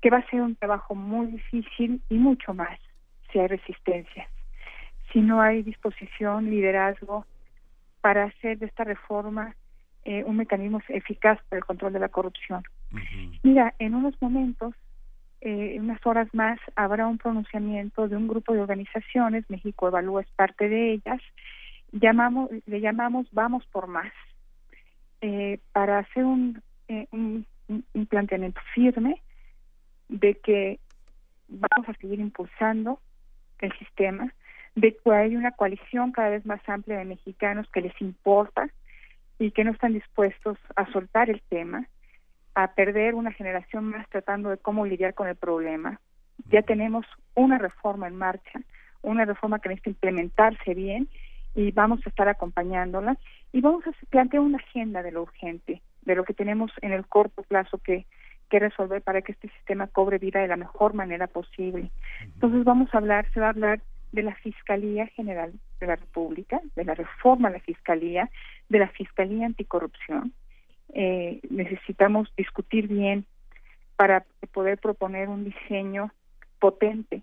que 0.00 0.10
va 0.10 0.18
a 0.18 0.30
ser 0.30 0.40
un 0.40 0.54
trabajo 0.54 0.94
muy 0.94 1.26
difícil 1.26 2.00
y 2.08 2.14
mucho 2.14 2.54
más 2.54 2.78
si 3.32 3.40
hay 3.40 3.48
resistencia 3.48 4.28
si 5.12 5.20
no 5.20 5.40
hay 5.40 5.62
disposición, 5.62 6.50
liderazgo 6.50 7.26
para 8.00 8.24
hacer 8.24 8.58
de 8.58 8.66
esta 8.66 8.84
reforma 8.84 9.54
eh, 10.04 10.24
un 10.24 10.36
mecanismo 10.36 10.80
eficaz 10.88 11.38
para 11.48 11.58
el 11.58 11.64
control 11.64 11.92
de 11.92 12.00
la 12.00 12.08
corrupción. 12.08 12.62
Mira, 13.42 13.74
en 13.78 13.94
unos 13.94 14.20
momentos 14.22 14.74
eh, 15.40 15.76
en 15.76 15.84
unas 15.84 16.04
horas 16.04 16.28
más 16.32 16.58
habrá 16.74 17.06
un 17.06 17.18
pronunciamiento 17.18 18.08
de 18.08 18.16
un 18.16 18.26
grupo 18.26 18.54
de 18.54 18.60
organizaciones, 18.60 19.48
México 19.48 19.86
Evalúa 19.86 20.22
es 20.22 20.30
parte 20.30 20.68
de 20.68 20.94
ellas, 20.94 21.20
llamamos, 21.92 22.50
le 22.66 22.80
llamamos 22.80 23.28
Vamos 23.30 23.64
por 23.66 23.86
Más, 23.86 24.12
eh, 25.20 25.60
para 25.72 25.98
hacer 26.00 26.24
un, 26.24 26.60
eh, 26.88 27.06
un, 27.12 27.46
un 27.68 28.06
planteamiento 28.06 28.60
firme 28.74 29.22
de 30.08 30.34
que 30.34 30.80
vamos 31.48 31.88
a 31.88 31.94
seguir 32.00 32.18
impulsando 32.18 33.00
el 33.60 33.72
sistema, 33.78 34.32
de 34.80 34.96
que 34.96 35.10
hay 35.10 35.34
una 35.34 35.50
coalición 35.52 36.12
cada 36.12 36.30
vez 36.30 36.46
más 36.46 36.60
amplia 36.68 36.98
de 36.98 37.04
mexicanos 37.04 37.68
que 37.72 37.80
les 37.80 38.00
importa 38.00 38.68
y 39.38 39.50
que 39.50 39.64
no 39.64 39.72
están 39.72 39.92
dispuestos 39.92 40.56
a 40.76 40.90
soltar 40.92 41.30
el 41.30 41.42
tema, 41.48 41.86
a 42.54 42.74
perder 42.74 43.14
una 43.14 43.32
generación 43.32 43.86
más 43.86 44.08
tratando 44.08 44.50
de 44.50 44.58
cómo 44.58 44.86
lidiar 44.86 45.14
con 45.14 45.26
el 45.26 45.34
problema. 45.34 46.00
Ya 46.50 46.62
tenemos 46.62 47.04
una 47.34 47.58
reforma 47.58 48.06
en 48.06 48.16
marcha, 48.16 48.60
una 49.02 49.24
reforma 49.24 49.58
que 49.58 49.68
necesita 49.68 49.90
implementarse 49.90 50.74
bien 50.74 51.08
y 51.56 51.72
vamos 51.72 52.00
a 52.06 52.08
estar 52.08 52.28
acompañándola 52.28 53.16
y 53.52 53.60
vamos 53.60 53.84
a 53.86 53.92
plantear 54.10 54.42
una 54.42 54.58
agenda 54.58 55.02
de 55.02 55.10
lo 55.10 55.22
urgente, 55.22 55.82
de 56.02 56.14
lo 56.14 56.22
que 56.22 56.34
tenemos 56.34 56.70
en 56.82 56.92
el 56.92 57.04
corto 57.06 57.42
plazo 57.42 57.78
que, 57.78 58.06
que 58.48 58.60
resolver 58.60 59.02
para 59.02 59.22
que 59.22 59.32
este 59.32 59.48
sistema 59.48 59.88
cobre 59.88 60.18
vida 60.18 60.40
de 60.40 60.48
la 60.48 60.56
mejor 60.56 60.94
manera 60.94 61.26
posible. 61.26 61.90
Entonces 62.20 62.62
vamos 62.62 62.94
a 62.94 62.98
hablar, 62.98 63.26
se 63.32 63.40
va 63.40 63.46
a 63.46 63.50
hablar 63.50 63.80
de 64.12 64.22
la 64.22 64.34
Fiscalía 64.36 65.06
General 65.08 65.52
de 65.80 65.86
la 65.86 65.96
República, 65.96 66.60
de 66.74 66.84
la 66.84 66.94
reforma 66.94 67.48
a 67.48 67.52
la 67.52 67.60
Fiscalía, 67.60 68.30
de 68.68 68.78
la 68.78 68.88
Fiscalía 68.88 69.46
Anticorrupción. 69.46 70.32
Eh, 70.94 71.40
necesitamos 71.50 72.32
discutir 72.36 72.88
bien 72.88 73.26
para 73.96 74.24
poder 74.52 74.78
proponer 74.78 75.28
un 75.28 75.44
diseño 75.44 76.12
potente 76.58 77.22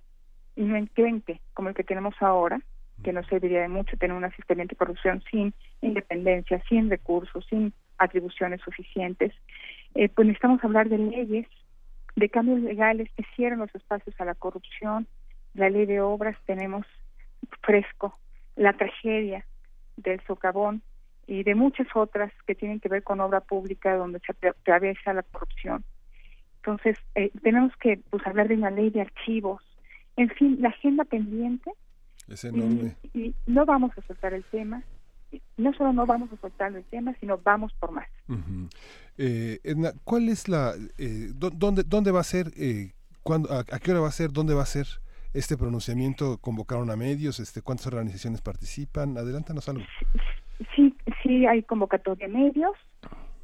y 0.56 0.64
no 0.64 0.76
enclenque 0.76 1.42
como 1.54 1.70
el 1.70 1.76
que 1.76 1.84
tenemos 1.84 2.16
ahora, 2.20 2.62
que 3.04 3.12
no 3.12 3.24
serviría 3.24 3.62
de 3.62 3.68
mucho 3.68 3.98
tener 3.98 4.16
una 4.16 4.32
Fiscalía 4.32 4.64
Anticorrupción 4.64 5.24
sin 5.30 5.54
independencia, 5.82 6.62
sin 6.70 6.90
recursos, 6.90 7.46
sin 7.50 7.74
atribuciones 7.98 8.62
suficientes. 8.62 9.34
Eh, 9.96 10.10
pues 10.10 10.28
necesitamos 10.28 10.64
hablar 10.64 10.90
de 10.90 10.98
leyes, 10.98 11.48
de 12.16 12.30
cambios 12.30 12.62
legales 12.62 13.10
que 13.16 13.26
cierren 13.36 13.60
los 13.60 13.74
espacios 13.74 14.16
a 14.20 14.26
la 14.26 14.36
corrupción, 14.36 15.08
la 15.56 15.70
ley 15.70 15.86
de 15.86 16.02
obras 16.02 16.38
tenemos 16.46 16.86
fresco, 17.62 18.18
la 18.56 18.74
tragedia 18.74 19.46
del 19.98 20.22
socavón 20.28 20.82
y 21.28 21.44
de 21.44 21.56
muchas 21.56 21.88
otras 21.96 22.32
que 22.46 22.56
tienen 22.56 22.80
que 22.80 22.90
ver 22.90 23.04
con 23.04 23.20
obra 23.20 23.42
pública 23.42 23.96
donde 23.96 24.20
se 24.20 24.48
atraviesa 24.48 25.14
la 25.14 25.24
corrupción. 25.24 25.84
Entonces, 26.58 26.98
eh, 27.16 27.32
tenemos 27.42 27.72
que 27.78 28.00
pues, 28.10 28.26
hablar 28.26 28.48
de 28.48 28.56
una 28.56 28.72
ley 28.72 28.90
de 28.90 29.02
archivos. 29.02 29.62
En 30.18 30.30
fin, 30.30 30.58
la 30.60 30.70
agenda 30.70 31.04
pendiente. 31.04 31.72
Es 32.28 32.44
enorme. 32.44 32.96
Y, 33.14 33.36
no 33.46 33.66
vamos 33.66 33.92
a 33.98 34.02
soltar 34.02 34.34
el 34.34 34.44
tema. 34.46 34.84
No 35.58 35.74
solo 35.74 35.94
no 35.94 36.06
vamos 36.06 36.32
a 36.32 36.38
soltar 36.38 36.76
el 36.76 36.84
tema, 36.86 37.14
sino 37.20 37.38
vamos 37.38 37.74
por 37.80 37.92
más. 37.92 38.08
eh, 39.18 39.60
Edna, 39.64 39.92
¿cuál 40.04 40.30
es 40.30 40.48
la... 40.48 40.74
Eh, 40.98 41.32
dónde, 41.36 41.84
¿Dónde 41.84 42.12
va 42.12 42.22
a 42.22 42.24
ser? 42.24 42.52
Eh, 42.58 42.94
cuándo, 43.22 43.52
a, 43.52 43.60
¿A 43.60 43.80
qué 43.80 43.92
hora 43.92 44.00
va 44.00 44.08
a 44.08 44.12
ser? 44.12 44.32
¿Dónde 44.32 44.54
va 44.54 44.64
a 44.64 44.68
ser? 44.68 44.88
Este 45.36 45.58
pronunciamiento 45.58 46.38
convocaron 46.40 46.90
a 46.90 46.96
medios, 46.96 47.40
este, 47.42 47.62
¿cuántas 47.62 47.88
organizaciones 47.88 48.42
participan? 48.42 49.18
Adelántanos 49.18 49.68
algo. 49.68 49.84
Sí, 50.76 50.96
sí 51.22 51.46
hay 51.46 51.62
convocatoria 51.64 52.28
a 52.28 52.30
medios. 52.30 52.74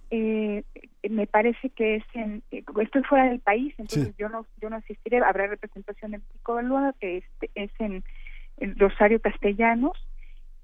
Eh, 0.09 0.63
me 1.09 1.27
parece 1.27 1.69
que 1.69 1.95
es 1.95 2.03
en, 2.13 2.43
estoy 2.51 3.03
fuera 3.03 3.25
del 3.25 3.39
país, 3.41 3.73
entonces 3.77 4.15
yo 4.17 4.29
no 4.29 4.45
yo 4.61 4.69
no 4.69 4.77
asistiré. 4.77 5.17
Habrá 5.17 5.47
representación 5.47 6.13
en 6.13 6.21
Pico 6.21 6.53
Evaluada, 6.53 6.93
que 6.99 7.17
es, 7.17 7.23
es 7.55 7.71
en, 7.79 8.03
Rosario 8.77 9.19
Castellanos, 9.19 9.97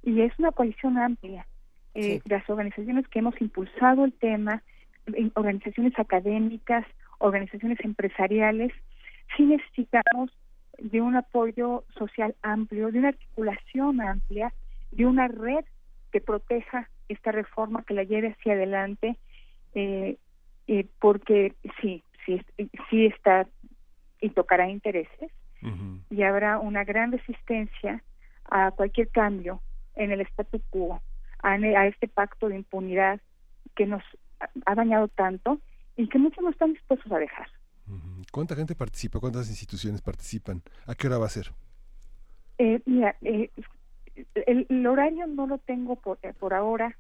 y 0.04 0.22
es 0.22 0.32
una 0.40 0.52
coalición 0.52 0.98
amplia. 0.98 1.46
Eh, 1.94 2.22
Las 2.26 2.48
organizaciones 2.50 3.08
que 3.08 3.20
hemos 3.20 3.40
impulsado 3.42 4.06
el 4.06 4.14
tema, 4.14 4.62
organizaciones 5.34 5.98
académicas, 5.98 6.86
organizaciones 7.18 7.80
empresariales, 7.84 8.72
sí 9.36 9.44
necesitamos 9.44 10.32
de 10.78 11.02
un 11.02 11.16
apoyo 11.16 11.84
social 11.98 12.36
amplio, 12.42 12.92
de 12.92 13.00
una 13.00 13.10
articulación 13.10 14.02
amplia, 14.02 14.54
de 14.92 15.06
una 15.06 15.28
red 15.28 15.66
que 16.12 16.22
proteja 16.22 16.90
esta 17.10 17.32
reforma, 17.32 17.84
que 17.84 17.94
la 17.94 18.04
lleve 18.04 18.30
hacia 18.30 18.54
adelante, 18.54 19.18
eh, 19.74 20.18
eh, 20.68 20.86
porque 21.00 21.54
sí, 21.82 22.04
sí, 22.26 22.42
sí 22.90 23.06
está 23.06 23.48
y 24.20 24.30
tocará 24.30 24.70
intereses 24.70 25.32
y 26.10 26.24
habrá 26.24 26.60
una 26.60 26.84
gran 26.84 27.12
resistencia 27.12 28.02
a 28.46 28.72
cualquier 28.72 29.10
cambio 29.10 29.62
en 29.96 30.12
el 30.12 30.22
statu 30.22 30.62
quo, 30.70 31.02
a, 31.42 31.52
a 31.52 31.88
este 31.88 32.08
pacto 32.08 32.48
de 32.48 32.56
impunidad 32.56 33.20
que 33.76 33.86
nos 33.86 34.04
ha 34.66 34.76
dañado 34.76 35.08
tanto 35.08 35.60
y 35.96 36.08
que 36.08 36.20
muchos 36.20 36.44
no 36.44 36.52
están 36.52 36.74
dispuestos 36.74 37.12
a 37.12 37.18
dejar. 37.18 37.48
¿Cuánta 38.32 38.56
gente 38.56 38.76
participa? 38.76 39.20
¿Cuántas 39.20 39.50
instituciones 39.50 40.02
participan? 40.02 40.62
¿A 40.86 40.96
qué 40.96 41.08
hora 41.08 41.18
va 41.18 41.28
a 41.28 41.30
ser? 41.30 41.52
Eh, 42.58 42.82
mira, 42.86 43.16
eh, 43.22 43.50
el, 44.46 44.86
horario 44.86 45.28
no 45.28 45.48
lo 45.48 45.58
tengo 45.60 45.96
por, 45.96 46.20
eh, 46.24 46.34
por 46.38 46.54
ahora, 46.54 46.98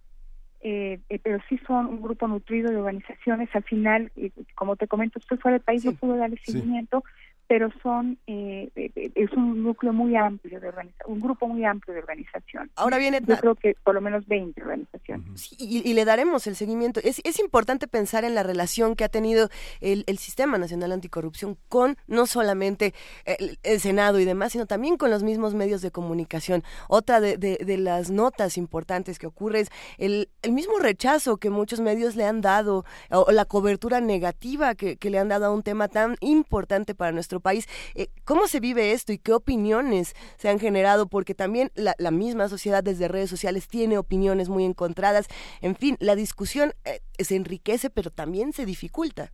eh, 0.61 0.99
pero 1.23 1.39
sí 1.49 1.59
son 1.65 1.88
un 1.88 2.01
grupo 2.01 2.27
nutrido 2.27 2.69
de 2.69 2.77
organizaciones. 2.77 3.49
Al 3.53 3.64
final, 3.64 4.11
como 4.55 4.76
te 4.76 4.88
comento, 4.88 5.19
estoy 5.19 5.38
fuera 5.38 5.57
del 5.57 5.64
país, 5.64 5.85
no 5.85 5.93
pude 5.93 6.18
darle 6.18 6.38
seguimiento, 6.43 7.03
pero 7.48 7.69
son 7.82 8.18
eh, 8.28 8.69
es 9.15 9.32
un 9.34 9.64
núcleo 9.64 9.94
muy 9.94 10.15
amplio 10.15 10.60
de 10.60 10.68
organización, 10.68 11.14
un 11.14 11.19
grupo 11.19 11.48
muy 11.48 11.65
amplio 11.65 11.94
de 11.94 12.02
organización. 12.02 12.69
Ahora 12.76 12.98
viene 12.98 13.22
yo 13.26 13.38
creo 13.38 13.56
que 13.56 13.76
por 13.84 13.95
lo 13.95 14.02
menos 14.02 14.28
20 14.28 14.61
organizaciones. 14.61 15.56
y, 15.60 15.94
le 15.94 16.06
daremos 16.06 16.45
el 16.48 16.56
seguimiento. 16.56 16.99
Es, 17.03 17.22
es 17.24 17.40
importante 17.40 17.88
pensar 17.88 18.24
en 18.24 18.36
la 18.36 18.44
relación 18.44 18.95
que 18.95 19.03
ha 19.03 19.10
tenido 19.10 19.49
el, 19.82 20.03
el 20.07 20.18
Sistema 20.18 20.57
Nacional 20.57 20.91
Anticorrupción 20.91 21.57
con 21.69 21.98
no 22.07 22.26
solamente 22.26 22.94
el, 23.26 23.57
Senado 23.80 24.19
y 24.19 24.26
demás, 24.26 24.53
sino 24.53 24.65
también 24.65 24.98
con 24.98 25.10
los 25.10 25.24
mismos 25.24 25.53
medios 25.53 25.82
de 25.82 25.91
comunicación. 25.91 26.64
Otra 26.88 27.19
de, 27.19 27.38
de, 27.38 27.78
las 27.78 28.10
notas 28.10 28.57
importantes 28.57 29.19
que 29.19 29.28
ocurre 29.28 29.61
es 29.61 29.69
el, 29.98 30.30
el, 30.41 30.52
mismo 30.52 30.80
rechazo 30.80 31.38
que 31.38 31.49
muchos 31.49 31.80
medios 31.80 32.15
le 32.15 32.26
han 32.26 32.41
dado 32.41 32.86
o, 33.11 33.32
la 33.32 33.45
cobertura 33.45 34.02
negativa 34.02 34.76
que, 34.76 34.98
que 34.98 35.10
le 35.10 35.19
han 35.19 35.30
dado 35.30 35.45
a 35.45 35.52
un 35.52 35.64
tema 35.64 35.88
tan 35.88 36.15
importante 36.22 36.95
para 36.95 37.11
nuestro 37.11 37.36
país. 37.39 37.68
Eh, 37.95 38.07
¿Cómo 38.26 38.47
se 38.47 38.59
vive 38.59 38.91
esto 38.91 39.14
y 39.14 39.18
qué 39.18 39.34
opiniones 39.34 40.15
se 40.38 40.49
han 40.49 40.59
generado? 40.59 41.07
Porque 41.07 41.34
también 41.34 41.72
la, 41.76 41.95
misma 42.11 42.47
sociedad 42.47 42.84
desde 42.84 43.07
redes 43.07 43.30
sociales 43.30 43.68
tiene 43.68 43.97
opiniones 43.97 44.49
muy 44.49 44.64
encontradas. 44.64 45.27
En 45.61 45.76
fin, 45.76 45.97
la 45.99 46.15
discusión 46.15 46.73
eh, 46.85 47.01
se 47.19 47.35
enriquece, 47.35 47.89
pero 47.89 48.09
también 48.09 48.53
se 48.53 48.65
dificulta. 48.65 49.31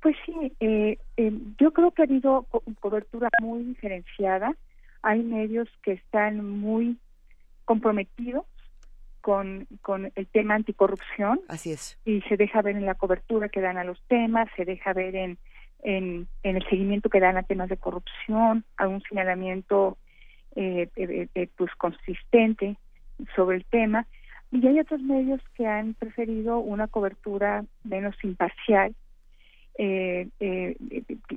Pues 0.00 0.16
sí, 0.24 0.52
eh, 0.60 0.98
yo 1.58 1.72
creo 1.72 1.90
que 1.92 2.02
ha 2.02 2.04
habido 2.04 2.46
cobertura 2.80 3.28
muy 3.40 3.64
diferenciada. 3.64 4.54
Hay 5.02 5.22
medios 5.22 5.68
que 5.82 5.92
están 5.92 6.44
muy 6.44 6.98
comprometidos 7.64 8.44
con, 9.24 9.66
con 9.80 10.12
el 10.14 10.26
tema 10.26 10.54
anticorrupción. 10.54 11.40
Así 11.48 11.72
es. 11.72 11.98
Y 12.04 12.20
se 12.28 12.36
deja 12.36 12.60
ver 12.60 12.76
en 12.76 12.84
la 12.84 12.94
cobertura 12.94 13.48
que 13.48 13.62
dan 13.62 13.78
a 13.78 13.84
los 13.84 13.98
temas, 14.06 14.50
se 14.54 14.66
deja 14.66 14.92
ver 14.92 15.16
en 15.16 15.38
en, 15.84 16.26
en 16.42 16.56
el 16.56 16.64
seguimiento 16.68 17.10
que 17.10 17.20
dan 17.20 17.36
a 17.36 17.42
temas 17.44 17.68
de 17.68 17.76
corrupción, 17.76 18.64
a 18.76 18.88
un 18.88 19.02
señalamiento 19.02 19.96
eh, 20.56 20.88
eh, 20.96 21.28
eh, 21.34 21.48
pues 21.56 21.70
consistente 21.76 22.76
sobre 23.36 23.58
el 23.58 23.64
tema. 23.66 24.06
Y 24.50 24.66
hay 24.66 24.80
otros 24.80 25.00
medios 25.00 25.40
que 25.54 25.66
han 25.66 25.94
preferido 25.94 26.58
una 26.58 26.88
cobertura 26.88 27.64
menos 27.84 28.16
imparcial, 28.24 28.94
eh, 29.76 30.28
eh, 30.38 30.76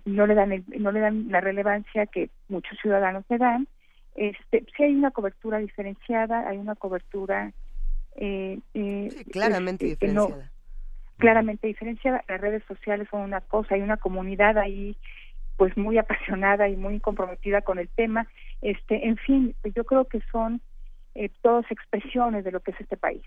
no 0.06 0.28
le 0.28 0.36
dan 0.36 0.64
no 0.78 0.92
le 0.92 1.00
dan 1.00 1.30
la 1.30 1.42
relevancia 1.42 2.06
que 2.06 2.30
muchos 2.48 2.78
ciudadanos 2.80 3.26
le 3.30 3.38
dan. 3.38 3.68
Este, 4.16 4.66
sí 4.76 4.84
hay 4.84 4.96
una 4.96 5.12
cobertura 5.12 5.58
diferenciada, 5.58 6.48
hay 6.48 6.58
una 6.58 6.76
cobertura 6.76 7.52
eh, 8.16 8.60
claramente 9.32 9.92
este, 9.92 10.08
diferenciada 10.08 10.52
claramente 11.18 11.68
diferenciada. 11.68 12.24
Las 12.28 12.42
redes 12.42 12.64
sociales 12.68 13.08
son 13.12 13.22
una 13.22 13.42
cosa, 13.42 13.76
hay 13.76 13.82
una 13.82 13.98
comunidad 13.98 14.58
ahí 14.58 14.96
pues 15.58 15.76
muy 15.76 15.98
apasionada 15.98 16.70
y 16.70 16.76
muy 16.76 17.00
comprometida 17.00 17.62
con 17.62 17.80
el 17.80 17.90
tema. 17.90 18.28
Este, 18.62 19.08
en 19.08 19.18
fin, 19.18 19.56
yo 19.76 19.84
creo 19.84 20.06
que 20.06 20.22
son 20.32 20.62
eh, 21.16 21.30
todas 21.42 21.70
expresiones 21.72 22.44
de 22.44 22.52
lo 22.52 22.60
que 22.60 22.72
es 22.72 22.80
este 22.80 22.96
país. 22.96 23.24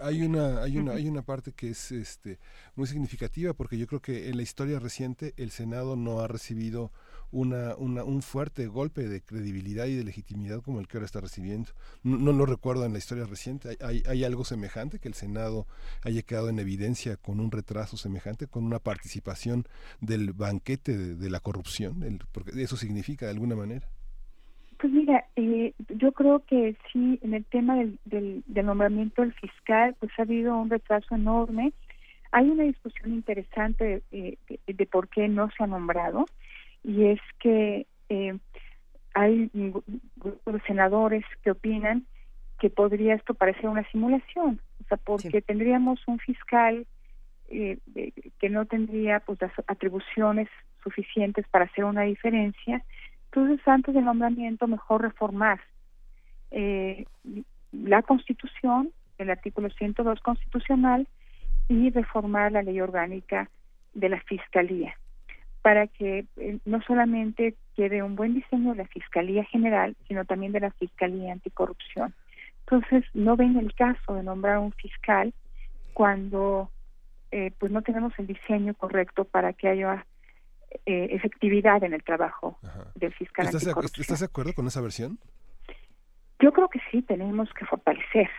Hay 0.00 0.22
una 0.22 0.62
hay 0.62 0.78
una 0.78 0.92
hay 0.92 1.08
una 1.08 1.22
parte 1.22 1.52
que 1.52 1.70
es 1.70 1.90
este 1.90 2.38
muy 2.76 2.86
significativa 2.86 3.52
porque 3.52 3.76
yo 3.76 3.88
creo 3.88 4.00
que 4.00 4.28
en 4.28 4.36
la 4.36 4.44
historia 4.44 4.78
reciente 4.78 5.34
el 5.36 5.50
Senado 5.50 5.96
no 5.96 6.20
ha 6.20 6.28
recibido 6.28 6.92
una, 7.32 7.74
una, 7.76 8.04
un 8.04 8.22
fuerte 8.22 8.66
golpe 8.66 9.08
de 9.08 9.20
credibilidad 9.20 9.86
y 9.86 9.94
de 9.94 10.04
legitimidad 10.04 10.62
como 10.62 10.80
el 10.80 10.88
que 10.88 10.96
ahora 10.96 11.06
está 11.06 11.20
recibiendo. 11.20 11.70
No, 12.02 12.16
no 12.18 12.32
lo 12.32 12.46
recuerdo 12.46 12.84
en 12.84 12.92
la 12.92 12.98
historia 12.98 13.24
reciente. 13.24 13.76
¿Hay, 13.80 14.02
hay, 14.08 14.24
algo 14.24 14.44
semejante 14.44 14.98
que 14.98 15.08
el 15.08 15.14
Senado 15.14 15.66
haya 16.02 16.22
quedado 16.22 16.48
en 16.48 16.58
evidencia 16.58 17.16
con 17.16 17.40
un 17.40 17.50
retraso 17.50 17.96
semejante, 17.96 18.46
con 18.46 18.64
una 18.64 18.78
participación 18.78 19.64
del 20.00 20.32
banquete 20.32 20.96
de, 20.96 21.30
la 21.30 21.40
corrupción? 21.40 22.20
Eso 22.56 22.76
significa 22.76 23.26
de 23.26 23.32
alguna 23.32 23.56
manera. 23.56 23.86
Pues 24.78 24.92
mira, 24.92 25.24
eh, 25.36 25.72
yo 25.88 26.12
creo 26.12 26.40
que 26.40 26.76
sí, 26.92 27.18
en 27.22 27.34
el 27.34 27.44
tema 27.46 27.76
del, 27.76 27.98
del, 28.04 28.66
nombramiento 28.66 29.22
del 29.22 29.32
fiscal, 29.32 29.96
pues 29.98 30.12
ha 30.18 30.22
habido 30.22 30.56
un 30.56 30.68
retraso 30.68 31.14
enorme. 31.14 31.72
Hay 32.30 32.50
una 32.50 32.64
discusión 32.64 33.14
interesante 33.14 34.02
de, 34.10 34.38
de, 34.66 34.86
por 34.86 35.08
qué 35.08 35.28
no 35.28 35.48
se 35.56 35.64
ha 35.64 35.66
nombrado 35.66 36.26
y 36.86 37.06
es 37.06 37.20
que 37.38 37.86
eh, 38.08 38.38
hay 39.14 39.50
grupos 40.16 40.54
de 40.54 40.60
senadores 40.66 41.24
que 41.42 41.50
opinan 41.50 42.06
que 42.58 42.70
podría 42.70 43.14
esto 43.14 43.34
parecer 43.34 43.68
una 43.68 43.86
simulación, 43.90 44.60
o 44.82 44.88
sea, 44.88 44.96
porque 44.96 45.42
tendríamos 45.42 46.00
un 46.06 46.18
fiscal 46.18 46.86
eh, 47.48 47.78
que 48.38 48.48
no 48.48 48.64
tendría 48.64 49.20
pues 49.20 49.38
las 49.42 49.52
atribuciones 49.66 50.48
suficientes 50.82 51.46
para 51.48 51.66
hacer 51.66 51.84
una 51.84 52.02
diferencia 52.02 52.82
entonces, 53.36 53.68
antes 53.68 53.94
del 53.94 54.06
nombramiento, 54.06 54.66
mejor 54.66 55.02
reformar 55.02 55.60
eh, 56.50 57.04
la 57.70 58.00
Constitución, 58.00 58.90
el 59.18 59.28
artículo 59.28 59.68
102 59.68 60.20
constitucional, 60.20 61.06
y 61.68 61.90
reformar 61.90 62.52
la 62.52 62.62
ley 62.62 62.80
orgánica 62.80 63.50
de 63.92 64.08
la 64.08 64.20
Fiscalía, 64.22 64.96
para 65.66 65.88
que 65.88 66.26
eh, 66.36 66.58
no 66.64 66.80
solamente 66.82 67.56
quede 67.74 68.00
un 68.00 68.14
buen 68.14 68.34
diseño 68.34 68.70
de 68.70 68.84
la 68.84 68.86
Fiscalía 68.86 69.42
General, 69.46 69.96
sino 70.06 70.24
también 70.24 70.52
de 70.52 70.60
la 70.60 70.70
Fiscalía 70.70 71.32
Anticorrupción. 71.32 72.14
Entonces, 72.60 73.02
no 73.14 73.34
ven 73.34 73.56
el 73.56 73.74
caso 73.74 74.14
de 74.14 74.22
nombrar 74.22 74.60
un 74.60 74.70
fiscal 74.70 75.34
cuando 75.92 76.70
eh, 77.32 77.50
pues 77.58 77.72
no 77.72 77.82
tenemos 77.82 78.12
el 78.20 78.28
diseño 78.28 78.74
correcto 78.74 79.24
para 79.24 79.54
que 79.54 79.66
haya 79.66 80.06
eh, 80.86 81.08
efectividad 81.10 81.82
en 81.82 81.94
el 81.94 82.04
trabajo 82.04 82.60
del 82.94 83.12
fiscal 83.14 83.46
¿Estás, 83.46 83.66
¿Estás 83.98 84.20
de 84.20 84.26
acuerdo 84.26 84.52
con 84.52 84.68
esa 84.68 84.80
versión? 84.80 85.18
Yo 86.38 86.52
creo 86.52 86.68
que 86.68 86.78
sí, 86.92 87.02
tenemos 87.02 87.52
que 87.54 87.66
fortalecer 87.66 88.30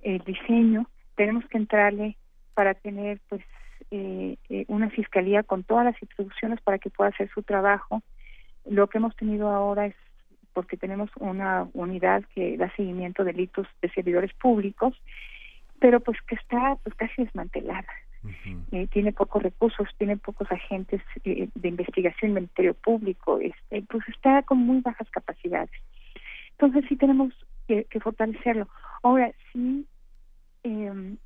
el 0.00 0.18
diseño, 0.24 0.90
tenemos 1.14 1.44
que 1.46 1.58
entrarle 1.58 2.16
para 2.54 2.74
tener 2.74 3.20
pues 3.28 3.44
eh, 3.90 4.36
eh, 4.48 4.64
una 4.68 4.90
fiscalía 4.90 5.42
con 5.42 5.64
todas 5.64 5.84
las 5.84 6.02
instrucciones 6.02 6.60
para 6.60 6.78
que 6.78 6.90
pueda 6.90 7.10
hacer 7.10 7.30
su 7.30 7.42
trabajo. 7.42 8.02
Lo 8.64 8.88
que 8.88 8.98
hemos 8.98 9.16
tenido 9.16 9.48
ahora 9.48 9.86
es 9.86 9.94
porque 10.52 10.76
tenemos 10.76 11.10
una 11.20 11.68
unidad 11.72 12.24
que 12.34 12.56
da 12.56 12.74
seguimiento 12.74 13.22
a 13.22 13.26
delitos 13.26 13.66
de 13.80 13.88
servidores 13.90 14.32
públicos, 14.34 14.94
pero 15.78 16.00
pues 16.00 16.18
que 16.26 16.34
está 16.34 16.76
pues 16.82 16.94
casi 16.96 17.24
desmantelada. 17.24 17.86
Eh, 18.72 18.88
tiene 18.88 19.12
pocos 19.12 19.42
recursos, 19.42 19.86
tiene 19.96 20.16
pocos 20.16 20.50
agentes 20.50 21.00
eh, 21.24 21.48
de 21.54 21.68
investigación, 21.68 22.34
Ministerio 22.34 22.74
Público, 22.74 23.38
este, 23.40 23.82
pues 23.82 24.06
está 24.08 24.42
con 24.42 24.58
muy 24.58 24.80
bajas 24.80 25.08
capacidades. 25.10 25.70
Entonces 26.52 26.84
sí 26.88 26.96
tenemos 26.96 27.32
que, 27.68 27.86
fortalecerlo. 28.02 28.68
Ahora 29.02 29.32
sí, 29.52 29.86
eh, 30.64 31.16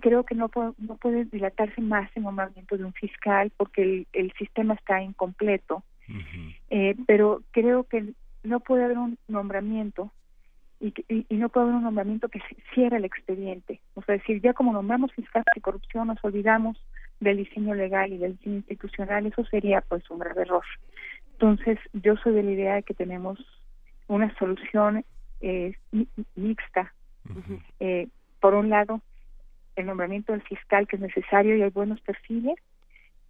creo 0.00 0.24
que 0.24 0.34
no, 0.34 0.50
no 0.78 0.96
puede 0.96 1.24
dilatarse 1.26 1.80
más 1.80 2.10
el 2.14 2.24
nombramiento 2.24 2.76
de 2.76 2.84
un 2.84 2.92
fiscal 2.92 3.52
porque 3.56 3.82
el, 3.82 4.06
el 4.12 4.32
sistema 4.32 4.74
está 4.74 5.02
incompleto, 5.02 5.82
eh, 6.70 6.94
pero 7.06 7.42
creo 7.52 7.84
que 7.84 8.12
no 8.42 8.60
puede 8.60 8.84
haber 8.84 8.98
un 8.98 9.18
nombramiento 9.28 10.12
y, 10.80 10.92
y, 11.08 11.36
no 11.36 11.48
puede 11.48 11.64
haber 11.64 11.76
un 11.76 11.84
nombramiento 11.84 12.28
que 12.28 12.42
cierre 12.74 12.98
el 12.98 13.06
expediente. 13.06 13.80
O 13.94 14.02
sea, 14.02 14.16
decir, 14.16 14.42
ya 14.42 14.52
como 14.52 14.72
nombramos 14.72 15.12
fiscales 15.12 15.46
de 15.54 15.62
corrupción, 15.62 16.08
nos 16.08 16.22
olvidamos 16.22 16.76
del 17.20 17.38
diseño 17.38 17.74
legal 17.74 18.12
y 18.12 18.18
del 18.18 18.36
diseño 18.36 18.56
institucional, 18.56 19.24
eso 19.24 19.44
sería 19.46 19.80
pues 19.80 20.08
un 20.10 20.18
grave 20.18 20.42
error. 20.42 20.64
Entonces, 21.32 21.78
yo 21.94 22.16
soy 22.16 22.34
de 22.34 22.42
la 22.42 22.50
idea 22.50 22.74
de 22.74 22.82
que 22.82 22.92
tenemos 22.92 23.38
una 24.08 24.36
solución 24.36 25.04
eh, 25.40 25.74
mixta. 26.34 26.92
eh, 27.80 28.08
por 28.40 28.54
un 28.54 28.68
lado, 28.68 29.00
el 29.76 29.86
nombramiento 29.86 30.32
del 30.32 30.42
fiscal 30.42 30.86
que 30.86 30.96
es 30.96 31.02
necesario 31.02 31.56
y 31.56 31.62
hay 31.62 31.70
buenos 31.70 32.00
perfiles, 32.00 32.56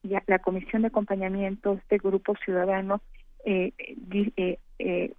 y 0.02 0.14
la 0.26 0.38
comisión 0.38 0.82
de 0.82 0.88
acompañamiento, 0.88 1.74
este 1.74 1.96
grupo 1.96 2.34
ciudadano, 2.44 3.00
eh, 3.44 3.72
eh, 4.36 4.58
eh 4.78 5.14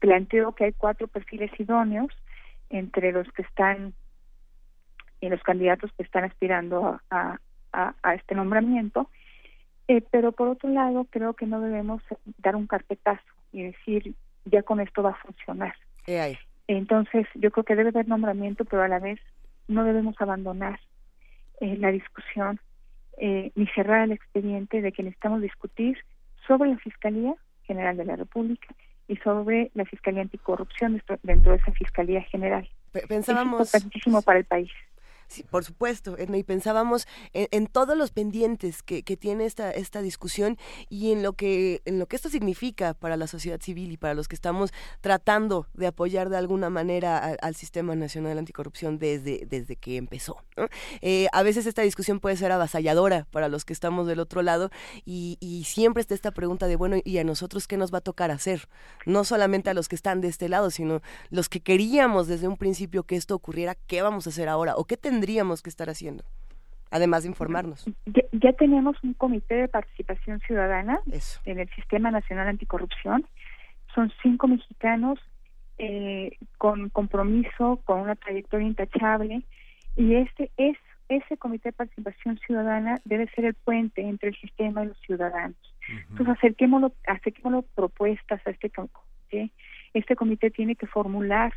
planteó 0.00 0.52
que 0.52 0.64
hay 0.64 0.72
cuatro 0.72 1.08
perfiles 1.08 1.50
idóneos 1.58 2.10
entre 2.70 3.12
los 3.12 3.30
que 3.32 3.42
están 3.42 3.94
y 5.20 5.28
los 5.28 5.42
candidatos 5.42 5.90
que 5.96 6.04
están 6.04 6.24
aspirando 6.24 7.00
a, 7.10 7.38
a, 7.72 8.14
este 8.14 8.34
nombramiento, 8.34 9.10
eh, 9.88 10.02
pero 10.10 10.32
por 10.32 10.48
otro 10.48 10.68
lado 10.68 11.06
creo 11.10 11.34
que 11.34 11.46
no 11.46 11.60
debemos 11.60 12.02
dar 12.38 12.56
un 12.56 12.66
carpetazo 12.66 13.22
y 13.52 13.64
decir 13.64 14.14
ya 14.44 14.62
con 14.62 14.80
esto 14.80 15.02
va 15.02 15.10
a 15.10 15.26
funcionar. 15.26 15.74
Entonces 16.68 17.26
yo 17.34 17.50
creo 17.50 17.64
que 17.64 17.76
debe 17.76 17.88
haber 17.90 18.08
nombramiento, 18.08 18.64
pero 18.64 18.82
a 18.82 18.88
la 18.88 18.98
vez 18.98 19.18
no 19.68 19.84
debemos 19.84 20.16
abandonar 20.20 20.80
eh, 21.60 21.76
la 21.76 21.92
discusión 21.92 22.60
eh, 23.18 23.52
ni 23.54 23.66
cerrar 23.68 24.02
el 24.04 24.12
expediente 24.12 24.80
de 24.80 24.92
que 24.92 25.02
necesitamos 25.02 25.42
discutir 25.42 25.98
sobre 26.46 26.70
la 26.70 26.78
Fiscalía 26.78 27.34
General 27.64 27.96
de 27.96 28.04
la 28.04 28.16
República 28.16 28.68
y 29.06 29.16
sobre 29.16 29.70
la 29.74 29.84
Fiscalía 29.84 30.22
Anticorrupción 30.22 31.02
dentro 31.22 31.52
de 31.52 31.58
esa 31.58 31.72
Fiscalía 31.72 32.22
General. 32.22 32.68
Pensábamos... 33.08 33.60
Es 33.60 33.74
importantísimo 33.74 34.22
para 34.22 34.38
el 34.38 34.44
país. 34.44 34.70
Sí, 35.28 35.42
por 35.42 35.64
supuesto, 35.64 36.16
y 36.18 36.42
pensábamos 36.42 37.06
en, 37.34 37.66
todos 37.66 37.96
los 37.96 38.10
pendientes 38.12 38.82
que, 38.82 39.02
tiene 39.02 39.44
esta, 39.44 39.70
esta 39.70 40.00
discusión 40.00 40.56
y 40.88 41.12
en 41.12 41.22
lo 41.22 41.34
que 41.34 41.82
en 41.84 41.98
lo 41.98 42.06
que 42.06 42.16
esto 42.16 42.28
significa 42.28 42.94
para 42.94 43.16
la 43.16 43.26
sociedad 43.26 43.60
civil 43.60 43.92
y 43.92 43.96
para 43.96 44.14
los 44.14 44.26
que 44.26 44.34
estamos 44.34 44.72
tratando 45.00 45.66
de 45.74 45.86
apoyar 45.86 46.30
de 46.30 46.36
alguna 46.36 46.70
manera 46.70 47.36
al, 47.40 47.54
Sistema 47.58 47.96
Nacional 47.96 48.38
Anticorrupción 48.38 48.98
desde, 48.98 49.44
desde 49.46 49.76
que 49.76 49.96
empezó. 49.96 50.36
Eh, 51.00 51.26
a 51.32 51.42
veces 51.42 51.66
esta 51.66 51.82
discusión 51.82 52.20
puede 52.20 52.36
ser 52.36 52.52
avasalladora 52.52 53.26
para 53.30 53.48
los 53.48 53.64
que 53.64 53.72
estamos 53.72 54.06
del 54.06 54.20
otro 54.20 54.42
lado 54.42 54.70
y, 55.04 55.36
siempre 55.66 56.00
está 56.00 56.14
esta 56.14 56.30
pregunta 56.30 56.66
de, 56.66 56.76
bueno, 56.76 56.96
¿y 57.04 57.18
a 57.18 57.24
nosotros 57.24 57.66
qué 57.66 57.76
nos 57.76 57.92
va 57.92 57.98
a 57.98 58.00
tocar 58.00 58.30
hacer? 58.30 58.68
No 59.06 59.24
solamente 59.24 59.70
a 59.70 59.74
los 59.74 59.88
que 59.88 59.96
están 59.96 60.20
de 60.20 60.28
este 60.28 60.48
lado, 60.48 60.70
sino 60.70 61.02
los 61.30 61.48
que 61.48 61.60
queríamos 61.60 62.26
desde 62.28 62.48
un 62.48 62.56
principio 62.56 63.02
que 63.02 63.16
esto 63.16 63.34
ocurriera, 63.34 63.74
¿qué 63.74 64.02
vamos 64.02 64.26
a 64.26 64.30
hacer 64.30 64.48
ahora? 64.48 64.76
¿O 64.76 64.84
qué 64.84 64.96
tendríamos 65.18 65.62
que 65.62 65.70
estar 65.70 65.90
haciendo? 65.90 66.22
Además 66.92 67.24
de 67.24 67.28
informarnos. 67.28 67.84
Ya, 68.32 68.52
tenemos 68.52 68.96
un 69.02 69.14
comité 69.14 69.56
de 69.56 69.68
participación 69.68 70.38
ciudadana 70.46 71.00
en 71.44 71.58
el 71.58 71.68
Sistema 71.70 72.10
Nacional 72.12 72.46
Anticorrupción. 72.46 73.26
Son 73.94 74.12
cinco 74.22 74.46
mexicanos 74.46 75.18
eh, 75.78 76.36
con 76.56 76.88
compromiso, 76.90 77.80
con 77.84 78.00
una 78.00 78.14
trayectoria 78.14 78.68
intachable, 78.68 79.42
y 79.96 80.14
este 80.14 80.50
es 80.56 80.76
ese 81.08 81.36
comité 81.36 81.70
de 81.70 81.72
participación 81.72 82.38
ciudadana 82.46 83.00
debe 83.04 83.28
ser 83.34 83.46
el 83.46 83.54
puente 83.54 84.02
entre 84.02 84.28
el 84.28 84.36
sistema 84.36 84.84
y 84.84 84.88
los 84.88 84.98
ciudadanos. 85.00 85.56
Entonces 86.10 86.36
acerquémoslo, 86.36 86.92
acerquémoslo 87.06 87.62
propuestas 87.74 88.40
a 88.46 88.50
este 88.50 88.70
comité. 88.70 89.50
Este 89.94 90.14
comité 90.14 90.50
tiene 90.50 90.76
que 90.76 90.86
formular 90.86 91.52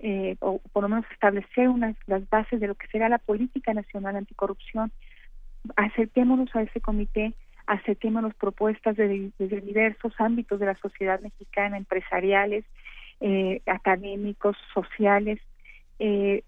eh, 0.00 0.36
o 0.40 0.60
por 0.72 0.84
lo 0.84 0.88
menos 0.88 1.04
establecer 1.10 1.68
unas 1.68 1.96
las 2.06 2.28
bases 2.28 2.60
de 2.60 2.68
lo 2.68 2.76
que 2.76 2.86
será 2.86 3.08
la 3.08 3.18
política 3.18 3.74
nacional 3.74 4.16
anticorrupción. 4.16 4.92
Acerquémonos 5.74 6.54
a 6.54 6.62
ese 6.62 6.80
comité, 6.80 7.34
acerquémonos 7.66 8.34
propuestas 8.34 8.96
de, 8.96 9.32
desde 9.38 9.60
diversos 9.60 10.12
ámbitos 10.18 10.60
de 10.60 10.66
la 10.66 10.76
sociedad 10.76 11.20
mexicana, 11.20 11.76
empresariales, 11.76 12.64
eh, 13.20 13.60
académicos, 13.66 14.56
sociales, 14.72 15.40
eh, 15.98 16.44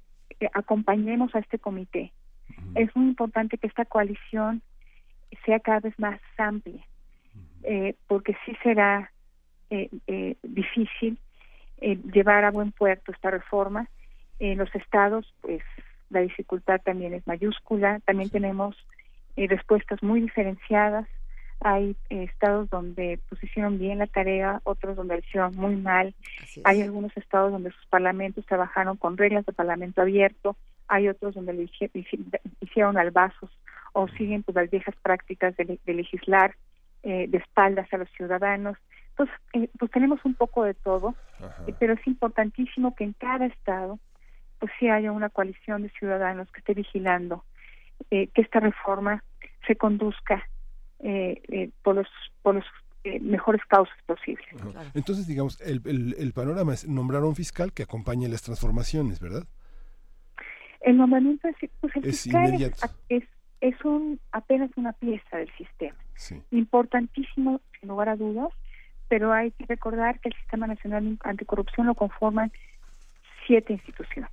acompañemos 0.54 1.34
a 1.34 1.40
este 1.40 1.58
comité. 1.58 2.12
Es 2.76 2.94
muy 2.94 3.06
importante 3.06 3.58
que 3.58 3.66
esta 3.66 3.84
coalición 3.84 4.62
sea 5.44 5.58
cada 5.58 5.80
vez 5.80 5.98
más 5.98 6.20
amplia, 6.38 6.82
porque 8.06 8.36
sí 8.44 8.56
será 8.62 9.10
difícil 10.42 11.18
eh, 11.80 11.98
llevar 12.12 12.44
a 12.44 12.50
buen 12.50 12.72
puerto 12.72 13.12
esta 13.12 13.30
reforma. 13.30 13.88
En 14.38 14.58
los 14.58 14.74
estados, 14.74 15.34
pues 15.42 15.62
la 16.08 16.20
dificultad 16.20 16.80
también 16.82 17.14
es 17.14 17.26
mayúscula. 17.26 18.00
También 18.04 18.30
tenemos 18.30 18.76
eh, 19.36 19.46
respuestas 19.48 20.02
muy 20.02 20.20
diferenciadas. 20.20 21.06
Hay 21.60 21.94
eh, 22.08 22.24
estados 22.24 22.70
donde 22.70 23.20
pues 23.28 23.42
hicieron 23.44 23.78
bien 23.78 23.98
la 23.98 24.06
tarea, 24.06 24.60
otros 24.64 24.96
donde 24.96 25.14
lo 25.14 25.20
hicieron 25.20 25.54
muy 25.56 25.76
mal. 25.76 26.14
Hay 26.64 26.82
algunos 26.82 27.14
estados 27.16 27.52
donde 27.52 27.70
sus 27.70 27.86
parlamentos 27.86 28.46
trabajaron 28.46 28.96
con 28.96 29.16
reglas 29.16 29.46
de 29.46 29.52
parlamento 29.52 30.00
abierto. 30.00 30.56
Hay 30.88 31.08
otros 31.08 31.34
donde 31.34 31.52
lo 31.52 31.62
hicieron 32.60 32.98
albazos 32.98 33.50
o 33.92 34.08
siguen 34.08 34.42
pues 34.42 34.56
las 34.56 34.70
viejas 34.70 34.94
prácticas 35.02 35.56
de, 35.56 35.78
legislar 35.84 36.54
eh, 37.02 37.26
de 37.28 37.38
espaldas 37.38 37.92
a 37.92 37.98
los 37.98 38.08
ciudadanos. 38.10 38.76
Entonces, 39.10 39.36
eh, 39.52 39.68
pues 39.78 39.90
tenemos 39.90 40.20
un 40.24 40.34
poco 40.34 40.64
de 40.64 40.74
todo, 40.74 41.14
eh, 41.66 41.74
pero 41.78 41.94
es 41.94 42.06
importantísimo 42.06 42.94
que 42.94 43.04
en 43.04 43.12
cada 43.12 43.46
estado 43.46 43.98
pues 44.58 44.72
sí 44.78 44.88
haya 44.88 45.10
una 45.10 45.30
coalición 45.30 45.82
de 45.82 45.90
ciudadanos 45.90 46.50
que 46.52 46.60
esté 46.60 46.74
vigilando 46.74 47.44
que 48.10 48.30
esta 48.34 48.60
reforma 48.60 49.22
se 49.66 49.76
conduzca 49.76 50.42
por 51.82 51.94
los 51.94 52.08
por 52.42 52.54
los 52.54 52.64
mejores 53.20 53.62
causas 53.66 53.96
posibles. 54.06 54.46
Entonces, 54.94 55.26
digamos, 55.26 55.60
el, 55.62 56.14
el, 56.18 56.32
panorama 56.32 56.74
es 56.74 56.86
nombrar 56.86 57.22
a 57.22 57.26
un 57.26 57.36
fiscal 57.36 57.72
que 57.72 57.82
acompañe 57.82 58.28
las 58.28 58.42
transformaciones, 58.42 59.20
¿verdad? 59.20 59.44
El 60.80 60.96
nombramiento 60.96 61.48
es, 61.48 61.56
pues 61.80 61.94
el 61.96 62.04
fiscal 62.04 62.54
es, 63.08 63.24
es, 63.60 63.84
un, 63.84 64.18
apenas 64.32 64.70
una 64.76 64.92
pieza 64.92 65.36
del 65.36 65.50
sistema. 65.56 65.96
Importantísimo, 66.50 67.60
sin 67.78 67.88
lugar 67.88 68.08
a 68.08 68.16
dudas, 68.16 68.48
pero 69.10 69.32
hay 69.32 69.50
que 69.50 69.66
recordar 69.66 70.20
que 70.20 70.28
el 70.28 70.36
Sistema 70.36 70.68
Nacional 70.68 71.18
Anticorrupción 71.24 71.88
lo 71.88 71.96
conforman 71.96 72.52
siete 73.44 73.72
instituciones. 73.72 74.30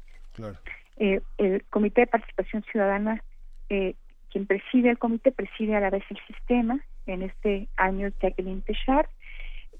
Eh, 0.97 1.19
el 1.39 1.63
Comité 1.71 2.01
de 2.01 2.07
Participación 2.07 2.63
Ciudadana, 2.71 3.23
eh, 3.69 3.95
quien 4.31 4.45
preside 4.45 4.91
el 4.91 4.99
comité, 4.99 5.31
preside 5.31 5.75
a 5.75 5.79
la 5.79 5.89
vez 5.89 6.03
el 6.11 6.19
sistema. 6.27 6.79
En 7.07 7.23
este 7.23 7.67
año 7.77 8.09
Jacqueline 8.21 8.61
Techard, 8.61 9.07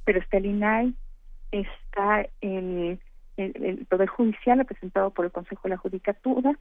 pero 0.04 0.20
está 0.20 0.38
el 0.38 0.48
INAI, 0.48 0.96
está 1.52 2.26
el, 2.42 3.00
el, 3.36 3.86
Poder 3.88 4.08
Judicial, 4.08 4.58
representado 4.58 5.12
por 5.12 5.26
el 5.26 5.32
Consejo 5.32 5.62
de 5.64 5.70
la 5.70 5.78
Judicatura, 5.78 6.58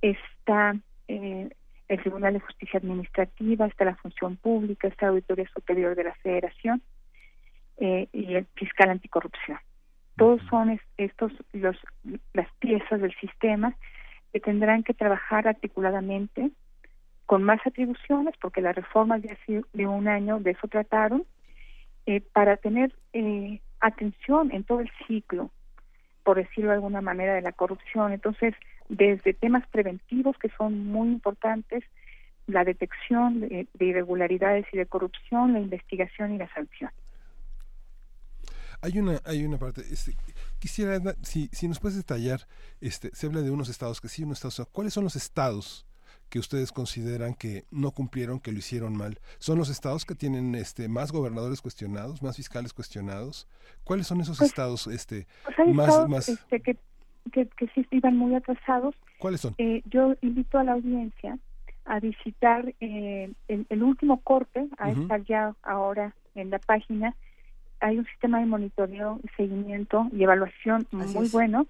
está 0.00 0.74
eh, 1.06 1.50
el 1.86 2.00
Tribunal 2.00 2.32
de 2.32 2.40
Justicia 2.40 2.78
Administrativa, 2.78 3.66
está 3.66 3.84
la 3.84 3.94
Función 3.96 4.36
Pública, 4.38 4.88
está 4.88 5.06
la 5.06 5.10
Auditoría 5.10 5.48
Superior 5.54 5.94
de 5.94 6.04
la 6.04 6.14
Federación 6.14 6.82
eh, 7.80 8.08
y 8.12 8.34
el 8.34 8.46
Fiscal 8.54 8.90
Anticorrupción. 8.90 9.58
Todos 10.16 10.40
son 10.48 10.78
estos 10.96 11.32
los 11.52 11.76
las 12.34 12.48
piezas 12.58 13.00
del 13.00 13.14
sistema 13.16 13.74
que 14.32 14.40
tendrán 14.40 14.82
que 14.82 14.94
trabajar 14.94 15.48
articuladamente 15.48 16.50
con 17.26 17.42
más 17.42 17.60
atribuciones, 17.66 18.34
porque 18.40 18.60
las 18.60 18.76
reformas 18.76 19.22
de 19.22 19.32
hace 19.32 19.62
de 19.72 19.86
un 19.86 20.08
año 20.08 20.40
de 20.40 20.50
eso 20.52 20.68
trataron, 20.68 21.24
eh, 22.06 22.20
para 22.20 22.56
tener 22.56 22.92
eh, 23.12 23.60
atención 23.80 24.50
en 24.52 24.64
todo 24.64 24.80
el 24.80 24.90
ciclo, 25.06 25.50
por 26.24 26.36
decirlo 26.36 26.70
de 26.70 26.76
alguna 26.76 27.00
manera, 27.00 27.34
de 27.34 27.42
la 27.42 27.52
corrupción. 27.52 28.12
Entonces, 28.12 28.54
desde 28.88 29.32
temas 29.32 29.66
preventivos 29.68 30.36
que 30.38 30.48
son 30.58 30.86
muy 30.86 31.08
importantes, 31.08 31.84
la 32.46 32.64
detección 32.64 33.40
de, 33.40 33.68
irregularidades 33.78 34.66
y 34.72 34.78
de 34.78 34.86
corrupción, 34.86 35.52
la 35.52 35.60
investigación 35.60 36.34
y 36.34 36.38
la 36.38 36.52
sanción. 36.52 36.90
Hay 38.82 38.98
una, 38.98 39.20
hay 39.24 39.44
una 39.44 39.58
parte, 39.58 39.82
este, 39.90 40.16
quisiera, 40.58 40.98
si, 41.22 41.48
si 41.52 41.68
nos 41.68 41.80
puedes 41.80 41.96
detallar, 41.96 42.46
este, 42.80 43.10
se 43.14 43.26
habla 43.26 43.42
de 43.42 43.50
unos 43.50 43.68
estados 43.68 44.00
que 44.00 44.08
sí, 44.08 44.24
unos 44.24 44.44
estados, 44.44 44.68
¿cuáles 44.72 44.94
son 44.94 45.04
los 45.04 45.16
estados 45.16 45.86
que 46.28 46.38
ustedes 46.38 46.72
consideran 46.72 47.34
que 47.34 47.64
no 47.70 47.90
cumplieron, 47.90 48.40
que 48.40 48.52
lo 48.52 48.58
hicieron 48.58 48.96
mal? 48.96 49.18
¿Son 49.38 49.58
los 49.58 49.68
estados 49.68 50.04
que 50.04 50.14
tienen 50.14 50.54
este 50.54 50.88
más 50.88 51.12
gobernadores 51.12 51.60
cuestionados, 51.60 52.22
más 52.22 52.36
fiscales 52.36 52.72
cuestionados? 52.72 53.48
¿Cuáles 53.84 54.06
son 54.06 54.20
esos 54.20 54.38
pues, 54.38 54.50
estados 54.50 54.86
este 54.86 55.26
pues 55.44 55.74
más, 55.74 56.08
más... 56.08 56.28
Este, 56.28 56.60
que 56.60 56.78
que, 57.32 57.46
que 57.46 57.68
sí 57.68 57.86
iban 57.90 58.16
muy 58.16 58.34
atrasados. 58.34 58.94
¿Cuáles 59.18 59.40
son? 59.40 59.54
Eh, 59.58 59.82
yo 59.86 60.14
invito 60.22 60.58
a 60.58 60.64
la 60.64 60.72
audiencia 60.72 61.38
a 61.84 62.00
visitar 62.00 62.72
eh, 62.80 63.32
el, 63.48 63.82
último 63.82 64.20
corte, 64.20 64.68
a 64.78 64.90
estar 64.90 65.24
ya 65.24 65.54
ahora 65.62 66.14
en 66.34 66.50
la 66.50 66.58
página. 66.58 67.14
Hay 67.80 67.98
un 67.98 68.06
sistema 68.06 68.40
de 68.40 68.46
monitoreo, 68.46 69.20
seguimiento 69.36 70.08
y 70.12 70.22
evaluación 70.22 70.86
muy 70.90 71.28
bueno 71.28 71.66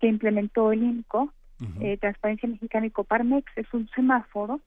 que 0.00 0.08
implementó 0.08 0.72
el 0.72 0.82
INCO, 0.82 1.32
eh, 1.80 1.96
Transparencia 1.98 2.48
Mexicana 2.48 2.86
y 2.86 2.90
Coparmex. 2.90 3.46
Es 3.56 3.72
un 3.72 3.88
semáforo. 3.94 4.60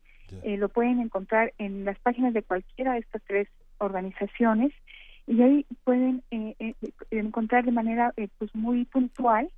lo 0.44 0.70
pueden 0.70 1.02
encontrar 1.02 1.54
en 1.58 1.86
las 1.86 2.00
páginas 2.00 2.34
de 2.34 2.44
cualquiera 2.44 2.94
de 2.94 3.00
estas 3.00 3.22
tres 3.28 3.48
organizaciones 3.78 4.72
y 5.28 5.42
ahí 5.42 5.66
pueden 5.84 6.24
encontrar 7.12 7.66
de 7.66 7.72
manera 7.72 8.14
pues 8.38 8.54
muy 8.56 8.86
puntual 8.86 9.50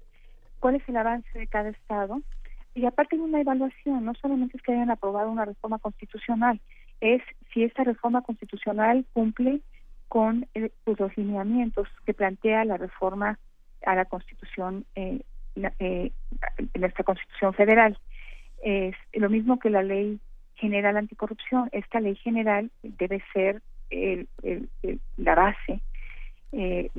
cuál 0.60 0.76
es 0.76 0.90
el 0.90 0.98
avance 0.98 1.38
de 1.38 1.48
cada 1.48 1.70
estado 1.70 2.22
y 2.78 2.86
aparte 2.86 3.16
de 3.16 3.24
una 3.24 3.42
evaluación, 3.42 4.06
no 4.06 4.14
solamente 4.14 4.56
es 4.56 4.62
que 4.62 4.72
hayan 4.72 4.92
aprobado 4.92 5.32
una 5.32 5.46
reforma 5.46 5.80
constitucional, 5.80 6.62
es 7.02 7.24
si 7.52 7.64
esta 7.64 7.84
reforma 7.84 8.22
constitucional 8.22 9.04
cumple 9.14 9.62
con 10.08 10.48
eh, 10.54 10.72
pues, 10.84 11.00
los 11.00 11.16
lineamientos 11.18 11.88
que 12.06 12.14
plantea 12.14 12.66
la 12.66 12.78
reforma 12.78 13.40
a 13.86 13.96
la 13.96 14.06
constitución, 14.06 14.86
eh, 14.96 15.22
eh, 15.80 16.12
nuestra 16.76 17.04
constitución 17.04 17.54
federal. 17.54 17.98
Es 18.64 18.96
lo 19.14 19.30
mismo 19.30 19.60
que 19.60 19.70
la 19.70 19.84
ley 19.84 20.20
general 20.56 20.98
anticorrupción. 20.98 21.70
Esta 21.72 22.00
ley 22.00 22.16
general 22.16 22.72
debe 22.82 23.24
ser 23.34 23.62
el, 23.90 24.28
la 25.18 25.36
base, 25.36 25.82
eh, 26.52 26.90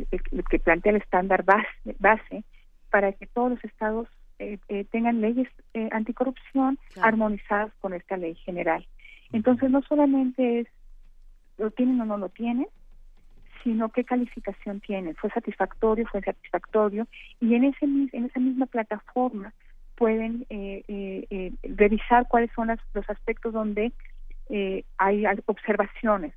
que 0.50 0.58
plantea 0.58 0.92
el 0.92 1.02
estándar 1.02 1.42
base, 1.44 1.68
base 1.98 2.44
para 2.90 3.12
que 3.12 3.26
todos 3.26 3.50
los 3.50 3.64
estados 3.64 4.08
eh, 4.38 4.58
eh, 4.68 4.84
tengan 4.90 5.20
leyes 5.20 5.48
eh, 5.74 5.88
anticorrupción 5.90 6.78
armonizadas 7.02 7.72
con 7.80 7.92
esta 7.92 8.16
ley 8.16 8.34
general. 8.36 8.86
Entonces, 9.32 9.70
no 9.70 9.82
solamente 9.82 10.60
es 10.60 10.68
lo 11.58 11.72
tienen 11.72 12.00
o 12.00 12.04
no 12.04 12.18
lo 12.18 12.28
tienen, 12.28 12.68
sino 13.62 13.90
qué 13.90 14.04
calificación 14.04 14.80
tienen. 14.80 15.14
Fue 15.16 15.30
satisfactorio, 15.30 16.06
fue 16.06 16.20
satisfactorio, 16.20 17.06
y 17.40 17.54
en 17.54 17.64
ese 17.64 17.84
en 17.84 18.24
esa 18.24 18.40
misma 18.40 18.66
plataforma 18.66 19.52
pueden 19.96 20.46
revisar 21.62 22.28
cuáles 22.28 22.50
son 22.54 22.68
los 22.94 23.10
aspectos 23.10 23.52
donde 23.52 23.92
hay 24.96 25.24
observaciones 25.46 26.34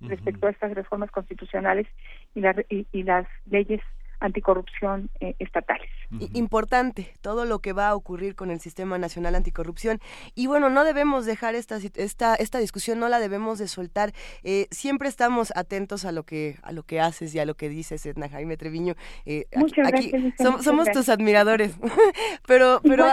respecto 0.00 0.46
a 0.46 0.50
estas 0.50 0.74
reformas 0.74 1.10
constitucionales 1.10 1.86
y, 2.34 2.86
y 2.92 3.02
las 3.02 3.26
leyes 3.50 3.80
anticorrupción 4.20 5.10
eh, 5.20 5.34
estatales. 5.38 5.88
Importante 6.34 7.14
todo 7.20 7.44
lo 7.44 7.60
que 7.60 7.72
va 7.72 7.88
a 7.88 7.94
ocurrir 7.94 8.34
con 8.34 8.50
el 8.50 8.60
Sistema 8.60 8.98
Nacional 8.98 9.36
Anticorrupción. 9.36 10.00
Y 10.34 10.48
bueno, 10.48 10.68
no 10.68 10.84
debemos 10.84 11.24
dejar 11.24 11.54
esta, 11.54 11.78
esta, 11.94 12.34
esta 12.34 12.58
discusión, 12.58 12.98
no 12.98 13.08
la 13.08 13.20
debemos 13.20 13.58
de 13.58 13.68
soltar. 13.68 14.12
Eh, 14.42 14.66
siempre 14.72 15.08
estamos 15.08 15.52
atentos 15.54 16.04
a 16.04 16.12
lo 16.12 16.24
que 16.24 16.56
a 16.62 16.72
lo 16.72 16.82
que 16.82 17.00
haces 17.00 17.34
y 17.34 17.38
a 17.38 17.44
lo 17.44 17.54
que 17.54 17.68
dices, 17.68 18.04
Edna 18.06 18.28
Jaime 18.28 18.56
Treviño. 18.56 18.94
Eh, 19.24 19.46
muchas 19.54 19.88
gracias. 19.88 20.34
somos, 20.64 20.90
tus 20.90 21.08
admiradores. 21.08 21.74
pero 22.46 22.80
pero 22.82 23.06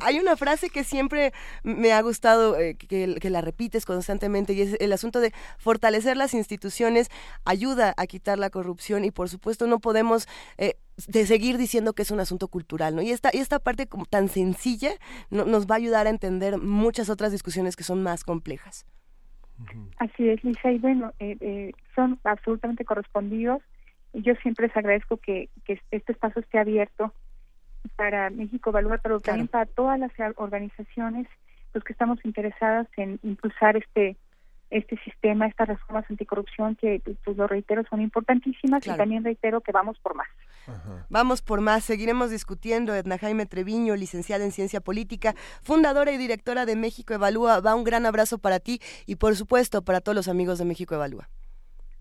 hay 0.00 0.18
una 0.18 0.36
frase 0.36 0.70
que 0.70 0.84
siempre 0.84 1.32
me 1.64 1.92
ha 1.92 2.00
gustado, 2.02 2.54
que, 2.54 3.16
que 3.20 3.30
la 3.30 3.40
repites 3.40 3.84
constantemente, 3.84 4.52
y 4.52 4.62
es 4.62 4.76
el 4.80 4.92
asunto 4.92 5.20
de 5.20 5.32
fortalecer 5.58 6.16
las 6.16 6.34
instituciones 6.34 7.10
ayuda 7.44 7.94
a 7.96 8.06
quitar 8.06 8.38
la 8.38 8.50
corrupción 8.50 9.04
y 9.04 9.10
por 9.10 9.28
supuesto 9.28 9.66
no 9.66 9.80
podemos 9.80 10.28
eh, 10.58 10.74
de 11.08 11.26
seguir 11.26 11.58
diciendo 11.58 11.92
que 11.92 12.02
es 12.02 12.10
un 12.10 12.20
asunto 12.20 12.48
cultural, 12.48 12.94
¿no? 12.94 13.02
Y 13.02 13.10
esta, 13.10 13.30
y 13.32 13.38
esta 13.38 13.58
parte 13.58 13.86
como 13.86 14.06
tan 14.06 14.28
sencilla 14.28 14.92
nos 15.30 15.66
va 15.66 15.74
a 15.74 15.78
ayudar 15.78 16.06
a 16.06 16.10
entender 16.10 16.58
muchas 16.58 17.10
otras 17.10 17.32
discusiones 17.32 17.76
que 17.76 17.82
son 17.82 18.02
más 18.02 18.24
complejas. 18.24 18.86
Así 19.98 20.28
es, 20.28 20.42
Lisa, 20.44 20.72
y 20.72 20.78
bueno, 20.78 21.12
eh, 21.18 21.36
eh, 21.40 21.72
son 21.94 22.18
absolutamente 22.24 22.84
correspondidos. 22.84 23.62
Y 24.12 24.22
yo 24.22 24.34
siempre 24.36 24.68
les 24.68 24.76
agradezco 24.76 25.16
que, 25.16 25.48
que 25.64 25.80
este 25.90 26.12
espacio 26.12 26.40
esté 26.40 26.58
abierto 26.58 27.12
para 27.96 28.30
México 28.30 28.70
Evalúa, 28.70 28.98
pero 28.98 29.20
también 29.20 29.48
para 29.48 29.66
todas 29.66 29.98
las 29.98 30.12
organizaciones 30.36 31.26
los 31.72 31.82
que 31.82 31.92
estamos 31.92 32.24
interesadas 32.24 32.86
en 32.96 33.18
impulsar 33.22 33.76
este 33.76 34.16
este 34.70 34.98
sistema, 35.04 35.46
estas 35.46 35.68
reformas 35.68 36.04
anticorrupción 36.10 36.74
que, 36.74 37.00
pues 37.24 37.36
lo 37.36 37.46
reitero, 37.46 37.84
son 37.88 38.00
importantísimas 38.00 38.84
y 38.86 38.96
también 38.96 39.22
reitero 39.22 39.60
que 39.60 39.70
vamos 39.70 39.98
por 40.00 40.16
más. 40.16 40.26
Vamos 41.08 41.42
por 41.42 41.60
más, 41.60 41.84
seguiremos 41.84 42.30
discutiendo. 42.30 42.94
Edna 42.94 43.18
Jaime 43.18 43.46
Treviño, 43.46 43.96
licenciada 43.96 44.44
en 44.44 44.52
Ciencia 44.52 44.80
Política, 44.80 45.34
fundadora 45.62 46.12
y 46.12 46.18
directora 46.18 46.66
de 46.66 46.76
México 46.76 47.14
Evalúa. 47.14 47.60
Va 47.60 47.74
un 47.74 47.84
gran 47.84 48.06
abrazo 48.06 48.38
para 48.38 48.60
ti 48.60 48.80
y 49.06 49.16
por 49.16 49.36
supuesto 49.36 49.82
para 49.82 50.00
todos 50.00 50.16
los 50.16 50.28
amigos 50.28 50.58
de 50.58 50.64
México 50.64 50.94
Evalúa. 50.94 51.28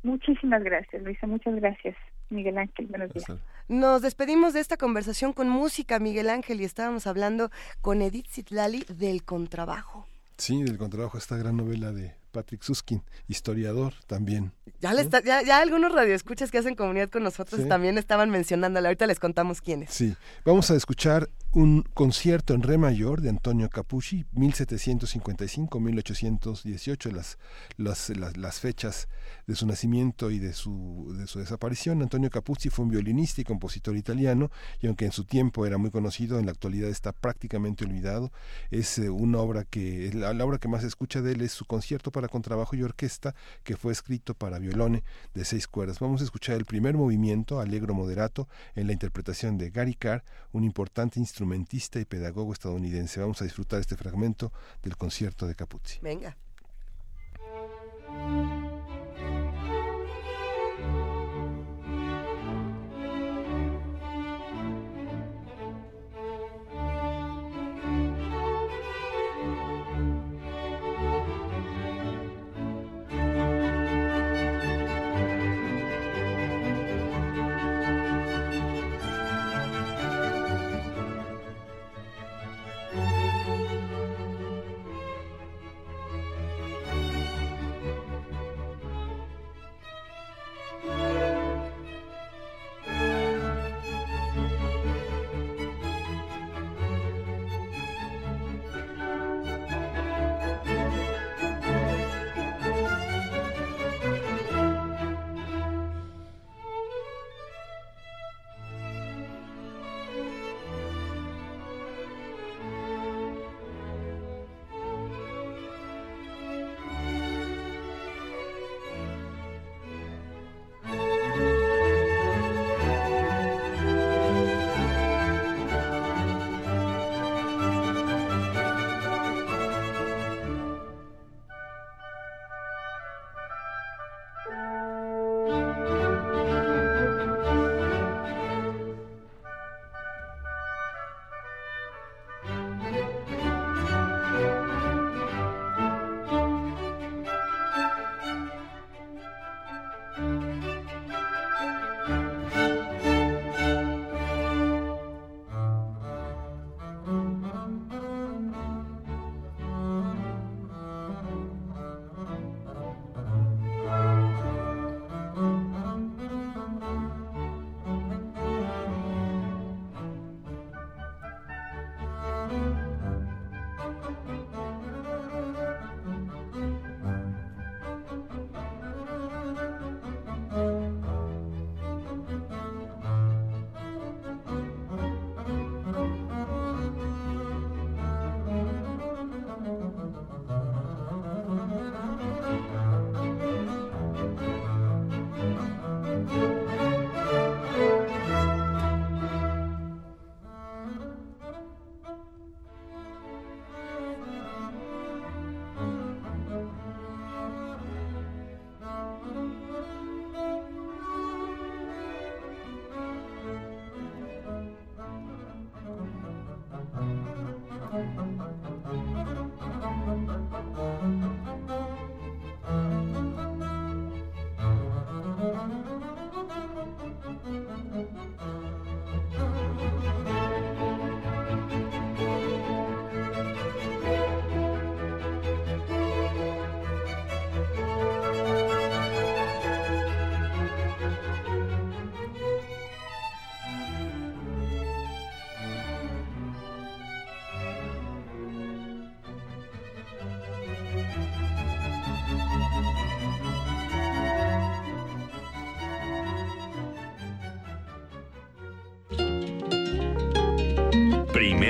Muchísimas 0.03 0.64
gracias, 0.64 1.02
Luisa, 1.02 1.27
muchas 1.27 1.56
gracias. 1.56 1.95
Miguel 2.30 2.57
Ángel, 2.57 2.88
buenos 2.88 3.14
días. 3.14 3.40
Nos 3.68 4.02
despedimos 4.02 4.53
de 4.53 4.60
esta 4.60 4.76
conversación 4.76 5.34
con 5.34 5.48
música, 5.49 5.99
Miguel 5.99 6.30
Ángel, 6.30 6.60
y 6.60 6.65
estábamos 6.65 7.07
hablando 7.07 7.52
con 7.81 8.02
Edith 8.02 8.27
Zitlali 8.27 8.85
del 8.90 9.23
contrabajo. 9.23 10.06
Sí, 10.38 10.61
del 10.64 10.77
contrabajo, 10.77 11.18
esta 11.18 11.38
gran 11.38 11.56
novela 11.56 11.91
de 11.91 12.15
Patrick 12.34 12.64
Suskin, 12.64 13.01
historiador 13.30 13.93
también. 14.07 14.51
Ya, 14.81 14.93
le 14.93 15.01
está, 15.01 15.23
ya, 15.23 15.41
ya, 15.41 15.60
algunos 15.60 15.93
radioescuchas 15.93 16.51
que 16.51 16.57
hacen 16.57 16.76
comunidad 16.76 17.10
con 17.10 17.23
nosotros 17.23 17.65
también 17.69 17.97
estaban 17.97 18.30
mencionándole. 18.30 18.89
Ahorita 18.89 19.07
les 19.07 19.22
contamos 19.22 19.61
quiénes. 19.61 19.91
Sí, 19.91 20.14
vamos 20.43 20.69
a 20.72 20.76
escuchar 20.76 21.30
un 21.53 21.84
concierto 21.93 22.53
en 22.53 22.64
re 22.64 22.77
mayor 22.77 23.22
de 23.22 23.30
Antonio 23.30 23.69
Capucci, 23.69 24.26
1755-1818, 24.34 27.11
las, 27.11 27.38
las, 27.77 28.10
las, 28.10 28.35
las, 28.35 28.60
fechas 28.60 29.07
de 29.48 29.56
su 29.56 29.65
nacimiento 29.65 30.32
y 30.32 30.40
de 30.40 30.53
su, 30.53 31.14
de 31.18 31.28
su 31.28 31.40
desaparición. 31.40 32.02
Antonio 32.02 32.30
Capucci 32.30 32.70
fue 32.70 32.86
un 32.86 32.91
violinista 32.91 33.41
y 33.41 33.44
compositor 33.44 33.95
italiano, 33.95 34.52
y 34.80 34.88
aunque 34.88 35.06
en 35.06 35.11
su 35.11 35.26
tiempo 35.26 35.65
era 35.65 35.78
muy 35.78 35.91
conocido, 35.91 36.40
en 36.40 36.45
la 36.45 36.52
actualidad 36.52 36.90
está 36.90 37.11
prácticamente 37.11 37.86
olvidado. 37.86 38.32
Es 38.72 38.98
eh, 38.98 39.10
una 39.10 39.40
obra 39.40 39.64
que, 39.64 40.11
la, 40.14 40.32
obra 40.45 40.57
que 40.57 40.68
más 40.68 40.82
se 40.82 40.88
escucha 40.88 41.22
de 41.22 41.34
él 41.34 41.41
es 41.41 41.52
su 41.52 41.65
concierto 41.65 42.11
para 42.11 42.28
contrabajo 42.28 42.76
y 42.76 42.84
orquesta, 42.84 43.36
que 43.64 43.78
fue 43.78 43.91
escrito 43.91 44.34
para 44.34 44.60
violone 44.60 45.03
de 45.34 45.45
seis 45.45 45.68
cuerdas. 45.68 45.99
Vamos 45.99 46.22
a 46.22 46.24
escuchar 46.24 46.56
el 46.56 46.65
primer 46.65 46.95
movimiento, 46.95 47.60
Alegro 47.60 47.94
Moderato, 47.94 48.48
en 48.76 48.88
la 48.88 48.94
interpretación 48.94 49.57
de 49.57 49.70
Gary 49.70 49.95
Carr, 49.95 50.24
un 50.52 50.64
importante 50.64 51.20
instrumentista 51.20 51.99
y 51.99 52.06
pedagogo 52.06 52.53
estadounidense. 52.53 53.20
Vamos 53.20 53.41
a 53.41 53.45
disfrutar 53.45 53.80
este 53.80 53.98
fragmento 53.98 54.52
del 54.82 54.98
concierto 54.98 55.48
de 55.48 55.56
Capuzzi. 55.56 55.99
Venga. 56.02 56.38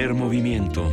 Primer 0.04 0.22
movimiento. 0.22 0.92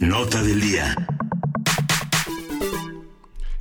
Nota 0.00 0.42
del 0.42 0.60
día. 0.60 0.96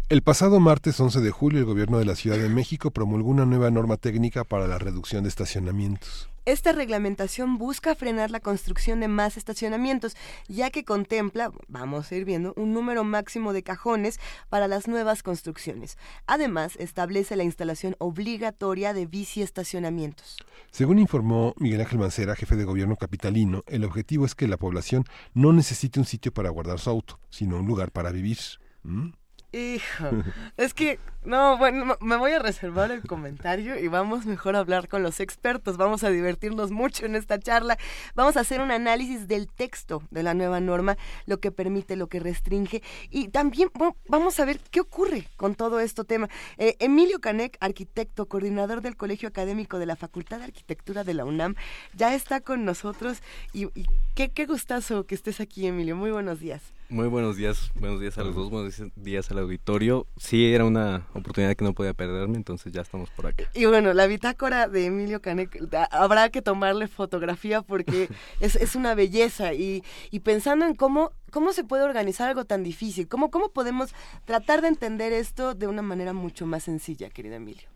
El 0.10 0.24
pasado 0.24 0.60
martes 0.60 1.00
11 1.00 1.22
de 1.22 1.30
julio 1.30 1.60
el 1.60 1.66
gobierno 1.66 2.00
de 2.00 2.06
la 2.06 2.16
Ciudad 2.16 2.40
de 2.40 2.50
México 2.50 2.90
promulgó 2.90 3.30
una 3.30 3.46
nueva 3.46 3.70
norma 3.70 3.98
técnica 3.98 4.44
para 4.44 4.66
la 4.68 4.80
reducción 4.80 5.22
de 5.22 5.30
estacionamientos. 5.30 6.33
Esta 6.46 6.74
reglamentación 6.74 7.58
busca 7.58 7.96
frenar 7.96 8.30
la 8.30 8.42
construcción 8.42 9.00
de 9.00 9.08
más 9.08 9.38
estacionamientos, 9.38 10.18
ya 10.50 10.72
que 10.72 10.84
contempla, 10.84 11.54
vamos 11.70 12.12
a 12.12 12.16
ir 12.16 12.26
viendo, 12.26 12.54
un 12.58 12.74
número 12.74 13.06
máximo 13.06 13.54
de 13.54 13.64
cajones 13.64 14.20
para 14.50 14.68
las 14.68 14.90
nuevas 14.90 15.24
construcciones. 15.24 15.98
Además, 16.28 16.76
establece 16.80 17.38
la 17.38 17.46
instalación 17.46 17.96
obligatoria 17.98 18.94
de 18.94 19.06
bici 19.06 19.42
estacionamientos. 19.42 20.36
Según 20.70 21.00
informó 21.00 21.54
Miguel 21.58 21.80
Ángel 21.80 22.00
Mancera, 22.00 22.36
jefe 22.36 22.58
de 22.58 22.66
gobierno 22.66 22.98
capitalino, 22.98 23.64
el 23.68 23.86
objetivo 23.86 24.26
es 24.26 24.36
que 24.36 24.50
la 24.50 24.58
población 24.58 25.06
no 25.34 25.54
necesite 25.54 26.02
un 26.02 26.06
sitio 26.06 26.34
para 26.34 26.50
guardar 26.50 26.80
su 26.80 26.90
auto, 26.90 27.22
sino 27.30 27.58
un 27.58 27.68
lugar 27.68 27.92
para 27.92 28.12
vivir. 28.12 28.38
¿Mm? 28.84 29.12
Hijo, 29.54 30.10
es 30.58 30.74
que, 30.74 31.00
no, 31.24 31.60
bueno, 31.60 31.96
me 32.02 32.16
voy 32.18 32.32
a 32.32 32.40
reservar 32.40 32.90
el 32.90 33.04
comentario 33.04 33.78
y 33.78 33.88
vamos 33.88 34.26
mejor 34.26 34.56
a 34.56 34.60
hablar 34.60 34.88
con 34.88 35.04
los 35.04 35.20
expertos. 35.20 35.78
Vamos 35.78 36.04
a 36.04 36.10
divertirnos 36.10 36.72
mucho 36.72 37.06
en 37.06 37.16
esta 37.16 37.40
charla. 37.40 37.78
Vamos 38.16 38.36
a 38.36 38.40
hacer 38.40 38.62
un 38.62 38.72
análisis 38.72 39.28
del 39.28 39.48
texto 39.48 40.02
de 40.10 40.24
la 40.24 40.34
nueva 40.34 40.60
norma, 40.60 40.98
lo 41.28 41.40
que 41.40 41.52
permite, 41.52 41.96
lo 41.96 42.08
que 42.08 42.20
restringe. 42.20 42.82
Y 43.12 43.28
también 43.28 43.70
vamos 44.08 44.40
a 44.40 44.46
ver 44.46 44.60
qué 44.72 44.80
ocurre 44.80 45.28
con 45.38 45.54
todo 45.54 45.80
este 45.80 46.04
tema. 46.04 46.30
Eh, 46.58 46.76
Emilio 46.80 47.22
Canec, 47.22 47.56
arquitecto, 47.60 48.26
coordinador 48.26 48.82
del 48.82 48.98
Colegio 48.98 49.30
Académico 49.30 49.78
de 49.78 49.86
la 49.86 49.96
Facultad 49.96 50.40
de 50.40 50.46
Arquitectura 50.46 51.04
de 51.04 51.14
la 51.14 51.26
UNAM, 51.26 51.54
ya 51.94 52.16
está 52.16 52.42
con 52.42 52.66
nosotros. 52.66 53.22
Y, 53.54 53.66
y 53.80 53.86
qué, 54.14 54.30
qué 54.30 54.46
gustazo 54.46 55.06
que 55.06 55.16
estés 55.16 55.40
aquí, 55.40 55.68
Emilio. 55.68 55.96
Muy 55.96 56.12
buenos 56.12 56.40
días. 56.40 56.62
Muy 56.90 57.08
buenos 57.08 57.38
días, 57.38 57.72
buenos 57.74 58.00
días 58.00 58.20
a 58.20 58.24
los 58.24 58.36
dos, 58.36 58.52
buenos 58.52 58.80
días 58.96 59.32
al 59.32 59.40
auditorio. 59.40 60.06
Sí, 60.18 60.54
era 60.54 60.64
una 60.64 61.08
oportunidad 61.14 61.56
que 61.56 61.64
no 61.64 61.74
podía 61.74 61.96
perderme, 61.96 62.36
entonces 62.36 62.72
ya 62.72 62.82
estamos 62.82 63.10
por 63.10 63.26
aquí. 63.26 63.46
Y 63.56 63.66
bueno, 63.66 63.94
la 63.94 64.06
bitácora 64.06 64.68
de 64.68 64.86
Emilio 64.86 65.20
Canek, 65.20 65.60
habrá 65.90 66.30
que 66.30 66.44
tomarle 66.44 66.88
fotografía 66.88 67.64
porque 67.64 68.10
es, 68.40 68.56
es 68.56 68.76
una 68.76 68.94
belleza 68.94 69.54
y, 69.54 69.84
y 70.12 70.20
pensando 70.20 70.68
en 70.68 70.76
cómo, 70.76 71.12
cómo 71.32 71.52
se 71.52 71.64
puede 71.64 71.84
organizar 71.84 72.30
algo 72.30 72.46
tan 72.46 72.62
difícil, 72.62 73.08
cómo, 73.08 73.32
cómo 73.32 73.50
podemos 73.50 73.96
tratar 74.26 74.62
de 74.62 74.68
entender 74.68 75.14
esto 75.14 75.56
de 75.56 75.66
una 75.66 75.82
manera 75.82 76.14
mucho 76.14 76.46
más 76.46 76.64
sencilla, 76.64 77.10
querido 77.10 77.36
Emilio. 77.36 77.68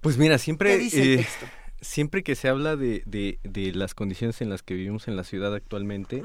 Pues 0.00 0.18
mira, 0.18 0.38
siempre... 0.38 0.74
Eh, 0.74 1.24
siempre 1.84 2.22
que 2.22 2.34
se 2.34 2.48
habla 2.48 2.76
de, 2.76 3.02
de, 3.06 3.38
de, 3.44 3.72
las 3.72 3.94
condiciones 3.94 4.40
en 4.40 4.50
las 4.50 4.62
que 4.62 4.74
vivimos 4.74 5.06
en 5.06 5.16
la 5.16 5.24
ciudad 5.24 5.54
actualmente, 5.54 6.22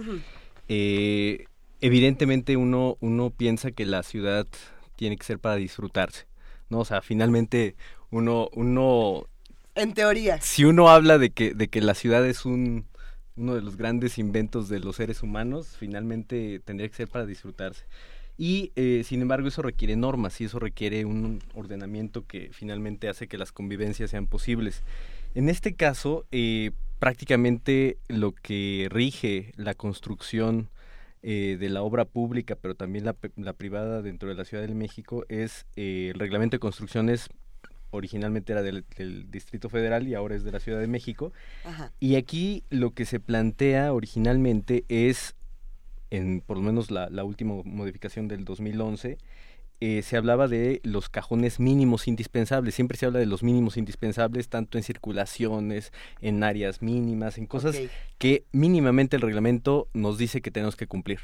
eh, 0.68 1.45
evidentemente 1.81 2.57
uno, 2.57 2.98
uno 3.02 3.30
piensa 3.30 3.72
que 3.72 3.86
la 3.86 4.03
ciudad 4.03 4.48
tiene 4.95 5.18
que 5.18 5.26
ser 5.26 5.40
para 5.40 5.56
disfrutarse, 5.56 6.26
¿no? 6.69 6.80
O 6.80 6.86
sea, 6.86 7.02
finalmente 7.02 7.76
uno, 8.10 8.49
uno... 8.53 9.27
En 9.76 9.94
teoría. 9.94 10.41
Si 10.41 10.65
uno 10.65 10.90
habla 10.90 11.18
de 11.18 11.30
que, 11.30 11.53
de 11.53 11.68
que 11.68 11.81
la 11.81 11.94
ciudad 11.94 12.26
es 12.26 12.45
un, 12.45 12.86
uno 13.36 13.56
de 13.56 13.61
los 13.61 13.77
grandes 13.77 14.18
inventos 14.18 14.69
de 14.69 14.80
los 14.80 14.98
seres 14.98 15.23
humanos, 15.23 15.76
finalmente 15.77 16.60
tendría 16.65 16.90
que 16.90 16.95
ser 16.95 17.07
para 17.07 17.26
disfrutarse. 17.26 17.86
Y 18.38 18.72
eh, 18.77 19.03
sin 19.06 19.22
embargo 19.22 19.49
eso 19.49 19.61
requiere 19.61 19.98
normas 19.98 20.40
y 20.40 20.45
eso 20.45 20.60
requiere 20.60 21.03
un 21.03 21.41
ordenamiento 21.53 22.26
que 22.26 22.49
finalmente 22.53 23.10
hace 23.10 23.27
que 23.27 23.38
las 23.38 23.52
convivencias 23.52 24.11
sean 24.11 24.27
posibles. 24.27 24.81
En 25.36 25.50
este 25.50 25.76
caso, 25.76 26.26
eh, 26.32 26.72
prácticamente 27.00 27.98
lo 28.08 28.34
que 28.34 28.88
rige 28.90 29.52
la 29.56 29.74
construcción 29.74 30.70
eh, 31.22 31.58
de 31.60 31.70
la 31.70 31.82
obra 31.82 32.06
pública, 32.06 32.56
pero 32.56 32.76
también 32.76 33.06
la, 33.06 33.16
la, 33.36 33.54
privada 33.54 34.02
dentro 34.02 34.30
de 34.30 34.36
la 34.36 34.46
Ciudad 34.46 34.66
de 34.66 34.74
México, 34.74 35.26
es 35.30 35.66
eh, 35.76 36.12
el 36.14 36.20
reglamento 36.20 36.56
de 36.56 36.60
construcciones 36.60 37.30
originalmente 37.92 38.54
era 38.54 38.62
del, 38.62 38.86
Distrito 39.30 39.70
Federal 39.70 40.08
y 40.08 40.16
ahora 40.16 40.36
es 40.36 40.44
de 40.44 40.52
la 40.52 40.60
Ciudad 40.60 40.80
de 40.80 40.88
México. 40.88 41.32
Y 42.00 42.16
aquí 42.16 42.64
lo 42.70 42.92
que 42.92 43.06
se 43.06 43.20
plantea 43.20 43.94
originalmente 43.94 44.86
es, 44.90 45.36
en 46.10 46.42
por 46.42 46.58
lo 46.58 46.64
menos 46.64 46.92
la, 46.92 47.10
la 47.10 47.24
última 47.24 47.56
modificación 47.66 48.28
del 48.28 48.46
2011, 48.46 49.18
eh, 49.82 50.02
se 50.02 50.18
hablaba 50.18 50.48
de 50.48 50.82
los 50.84 51.10
cajones 51.10 51.60
mínimos 51.60 52.08
indispensables. 52.08 52.76
Siempre 52.76 52.98
se 52.98 53.06
habla 53.06 53.20
de 53.20 53.26
los 53.26 53.44
mínimos 53.44 53.78
indispensables, 53.78 54.50
tanto 54.50 54.78
en 54.78 54.84
circulaciones, 54.84 55.94
en 56.22 56.44
áreas 56.44 56.82
mínimas, 56.82 57.38
en 57.38 57.46
cosas 57.46 57.80
que 58.18 58.44
mínimamente 58.52 59.16
el 59.16 59.22
reglamento 59.22 59.88
nos 59.94 60.18
dice 60.18 60.42
que 60.42 60.52
tenemos 60.52 60.76
que 60.76 60.88
cumplir. 60.88 61.20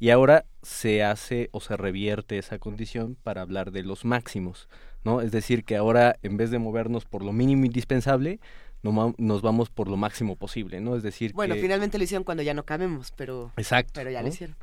Y 0.00 0.10
ahora 0.10 0.46
se 0.62 1.02
hace 1.02 1.48
o 1.52 1.60
se 1.60 1.76
revierte 1.76 2.38
esa 2.38 2.58
condición 2.58 3.16
para 3.22 3.42
hablar 3.42 3.72
de 3.72 3.82
los 3.82 4.04
máximos, 4.04 4.68
¿no? 5.04 5.20
Es 5.20 5.32
decir, 5.32 5.64
que 5.64 5.76
ahora 5.76 6.16
en 6.22 6.36
vez 6.36 6.50
de 6.50 6.58
movernos 6.58 7.04
por 7.04 7.24
lo 7.24 7.32
mínimo 7.32 7.64
indispensable, 7.64 8.38
nos 8.82 9.42
vamos 9.42 9.70
por 9.70 9.88
lo 9.88 9.96
máximo 9.96 10.36
posible, 10.36 10.80
¿no? 10.80 10.96
Es 10.96 11.02
decir, 11.02 11.32
bueno, 11.32 11.56
finalmente 11.56 11.98
lo 11.98 12.04
hicieron 12.04 12.24
cuando 12.24 12.42
ya 12.42 12.54
no 12.54 12.62
cabemos, 12.64 13.12
pero 13.16 13.52
Exacto, 13.56 13.92
pero 13.94 14.10
ya 14.10 14.22
lo 14.22 14.28
hicieron. 14.28 14.56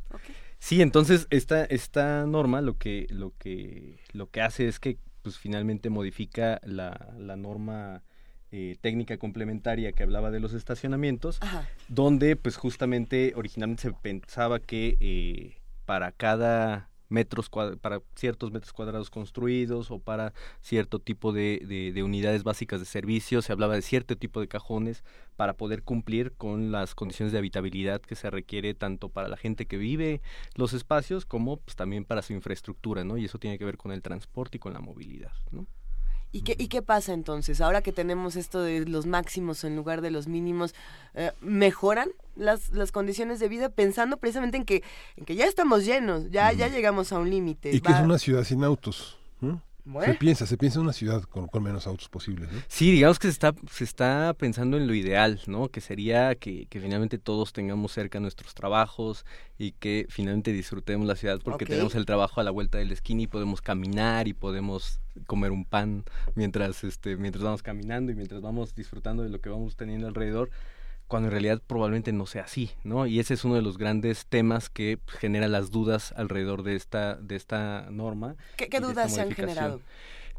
Sí, 0.65 0.81
entonces 0.81 1.27
esta, 1.29 1.63
esta 1.65 2.25
norma 2.25 2.59
lo 2.59 2.75
que, 2.79 3.05
lo 3.11 3.33
que, 3.37 3.99
lo 4.13 4.31
que 4.31 4.41
hace 4.41 4.67
es 4.67 4.79
que 4.79 4.97
pues 5.21 5.37
finalmente 5.37 5.91
modifica 5.91 6.59
la, 6.63 7.13
la 7.19 7.35
norma 7.35 8.01
eh, 8.51 8.75
técnica 8.81 9.19
complementaria 9.19 9.91
que 9.91 10.01
hablaba 10.01 10.31
de 10.31 10.39
los 10.39 10.55
estacionamientos, 10.55 11.39
donde 11.87 12.35
pues 12.35 12.57
justamente 12.57 13.33
originalmente 13.35 13.83
se 13.83 13.93
pensaba 13.93 14.57
que 14.57 14.97
eh, 15.01 15.61
para 15.85 16.11
cada 16.11 16.89
metros 17.09 17.49
para 17.49 18.01
ciertos 18.15 18.51
metros 18.51 18.73
cuadrados 18.73 19.09
construidos 19.09 19.91
o 19.91 19.99
para 19.99 20.33
cierto 20.61 20.99
tipo 20.99 21.31
de, 21.31 21.91
de, 21.93 22.03
unidades 22.03 22.43
básicas 22.43 22.79
de 22.79 22.85
servicio, 22.85 23.41
se 23.41 23.51
hablaba 23.51 23.75
de 23.75 23.81
cierto 23.81 24.15
tipo 24.17 24.39
de 24.39 24.47
cajones 24.47 25.03
para 25.35 25.53
poder 25.53 25.83
cumplir 25.83 26.33
con 26.33 26.71
las 26.71 26.95
condiciones 26.95 27.31
de 27.31 27.39
habitabilidad 27.39 28.01
que 28.01 28.15
se 28.15 28.29
requiere 28.29 28.73
tanto 28.73 29.09
para 29.09 29.27
la 29.27 29.37
gente 29.37 29.65
que 29.65 29.77
vive 29.77 30.21
los 30.55 30.73
espacios 30.73 31.25
como 31.25 31.57
pues, 31.57 31.75
también 31.75 32.05
para 32.05 32.21
su 32.21 32.33
infraestructura, 32.33 33.03
¿no? 33.03 33.17
Y 33.17 33.25
eso 33.25 33.39
tiene 33.39 33.57
que 33.57 33.65
ver 33.65 33.77
con 33.77 33.91
el 33.91 34.01
transporte 34.01 34.57
y 34.57 34.59
con 34.59 34.73
la 34.73 34.79
movilidad, 34.79 35.33
¿no? 35.51 35.67
¿Y 36.31 36.41
qué, 36.41 36.55
¿Y 36.59 36.67
qué 36.67 36.81
pasa 36.81 37.13
entonces? 37.13 37.61
Ahora 37.61 37.81
que 37.81 37.91
tenemos 37.91 38.35
esto 38.35 38.61
de 38.61 38.85
los 38.85 39.05
máximos 39.05 39.63
en 39.63 39.75
lugar 39.75 40.01
de 40.01 40.11
los 40.11 40.27
mínimos, 40.27 40.75
eh, 41.13 41.31
¿mejoran 41.41 42.09
las, 42.35 42.71
las 42.71 42.91
condiciones 42.91 43.39
de 43.39 43.47
vida 43.47 43.69
pensando 43.69 44.17
precisamente 44.17 44.57
en 44.57 44.65
que, 44.65 44.83
en 45.15 45.25
que 45.25 45.35
ya 45.35 45.45
estamos 45.45 45.85
llenos, 45.85 46.29
ya, 46.31 46.51
ya 46.51 46.67
llegamos 46.67 47.13
a 47.13 47.19
un 47.19 47.29
límite? 47.29 47.71
Y 47.73 47.79
que 47.79 47.91
es 47.91 47.99
una 47.99 48.19
ciudad 48.19 48.43
sin 48.43 48.63
autos. 48.63 49.17
Se 50.03 50.13
piensa, 50.15 50.47
se 50.47 50.57
piensa 50.57 50.79
en 50.79 50.83
una 50.83 50.93
ciudad 50.93 51.21
con, 51.23 51.47
con 51.47 51.61
menos 51.61 51.85
autos 51.85 52.09
posibles. 52.09 52.51
¿no? 52.51 52.59
Sí, 52.67 52.91
digamos 52.91 53.19
que 53.19 53.27
se 53.27 53.33
está, 53.33 53.53
se 53.71 53.83
está 53.83 54.33
pensando 54.37 54.77
en 54.77 54.87
lo 54.87 54.95
ideal, 54.95 55.39
¿no? 55.45 55.69
Que 55.69 55.79
sería 55.79 56.33
que, 56.35 56.65
que 56.65 56.79
finalmente 56.79 57.19
todos 57.19 57.53
tengamos 57.53 57.91
cerca 57.91 58.19
nuestros 58.19 58.55
trabajos 58.55 59.25
y 59.59 59.73
que 59.73 60.07
finalmente 60.09 60.51
disfrutemos 60.53 61.07
la 61.07 61.15
ciudad 61.15 61.39
porque 61.43 61.65
tenemos 61.65 61.93
el 61.93 62.05
trabajo 62.05 62.41
a 62.41 62.43
la 62.43 62.51
vuelta 62.51 62.79
del 62.79 62.91
esquina 62.91 63.21
y 63.21 63.27
podemos 63.27 63.61
caminar 63.61 64.27
y 64.27 64.33
podemos 64.33 64.99
comer 65.27 65.51
un 65.51 65.65
pan 65.65 66.03
mientras, 66.33 66.83
este, 66.83 67.15
mientras 67.15 67.43
vamos 67.43 67.61
caminando 67.61 68.11
y 68.11 68.15
mientras 68.15 68.41
vamos 68.41 68.73
disfrutando 68.73 69.23
de 69.23 69.29
lo 69.29 69.39
que 69.39 69.49
vamos 69.49 69.75
teniendo 69.75 70.07
alrededor 70.07 70.49
cuando 71.07 71.27
en 71.27 71.31
realidad 71.31 71.61
probablemente 71.65 72.11
no 72.11 72.25
sea 72.25 72.43
así, 72.43 72.71
¿no? 72.83 73.05
Y 73.05 73.19
ese 73.19 73.35
es 73.35 73.45
uno 73.45 73.55
de 73.55 73.61
los 73.61 73.77
grandes 73.77 74.25
temas 74.25 74.69
que 74.69 74.99
genera 75.07 75.47
las 75.47 75.71
dudas 75.71 76.13
alrededor 76.17 76.63
de 76.63 76.75
esta, 76.75 77.15
de 77.15 77.35
esta 77.35 77.87
norma. 77.91 78.35
¿Qué, 78.57 78.79
dudas 78.79 79.13
se 79.13 79.21
han 79.21 79.31
generado? 79.31 79.81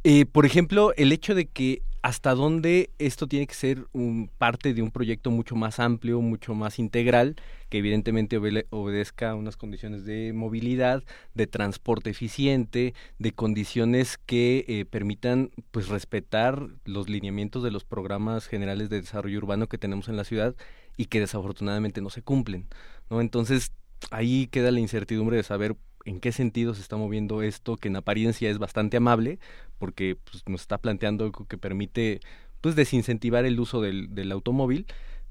Eh, 0.05 0.27
por 0.27 0.47
ejemplo, 0.47 0.93
el 0.97 1.13
hecho 1.13 1.35
de 1.35 1.47
que 1.47 1.83
hasta 2.07 2.37
dónde 2.37 2.91
esto 3.01 3.27
tiene 3.27 3.49
que 3.49 3.55
ser 3.55 3.89
un, 3.93 4.31
parte 4.39 4.75
de 4.75 4.81
un 4.81 4.93
proyecto 4.93 5.33
mucho 5.33 5.57
más 5.57 5.81
amplio, 5.81 6.21
mucho 6.21 6.55
más 6.55 6.79
integral, 6.79 7.35
que 7.69 7.79
evidentemente 7.79 8.37
obedezca 8.37 9.31
a 9.31 9.35
unas 9.35 9.57
condiciones 9.57 10.05
de 10.05 10.33
movilidad, 10.33 11.03
de 11.35 11.49
transporte 11.49 12.11
eficiente, 12.11 12.95
de 13.19 13.33
condiciones 13.33 14.19
que 14.25 14.65
eh, 14.69 14.85
permitan 14.85 15.51
pues 15.73 15.89
respetar 15.89 16.69
los 16.85 17.09
lineamientos 17.09 17.65
de 17.65 17.73
los 17.73 17.85
programas 17.85 18.47
generales 18.47 18.89
de 18.89 19.01
desarrollo 19.01 19.39
urbano 19.39 19.67
que 19.67 19.77
tenemos 19.77 20.09
en 20.09 20.17
la 20.17 20.23
ciudad 20.23 20.55
y 20.97 21.07
que 21.07 21.19
desafortunadamente 21.19 22.03
no 22.03 22.11
se 22.11 22.23
cumplen, 22.23 22.69
¿no? 23.11 23.21
Entonces, 23.21 23.73
ahí 24.13 24.47
queda 24.47 24.71
la 24.71 24.79
incertidumbre 24.79 25.39
de 25.39 25.43
saber 25.43 25.75
en 26.07 26.21
qué 26.21 26.33
sentido 26.33 26.73
se 26.73 26.81
está 26.81 26.97
moviendo 26.97 27.43
esto, 27.43 27.77
que 27.77 27.89
en 27.89 27.97
apariencia 27.97 28.49
es 28.49 28.59
bastante 28.59 28.97
amable, 28.97 29.39
porque 29.79 30.17
pues, 30.17 30.45
nos 30.47 30.63
está 30.63 30.79
planteando 30.79 31.25
algo 31.25 31.47
que 31.47 31.59
permite 31.59 32.21
pues 32.61 32.77
desincentivar 32.77 33.45
el 33.45 33.61
uso 33.61 33.81
del, 33.83 34.33
automóvil, 34.33 34.87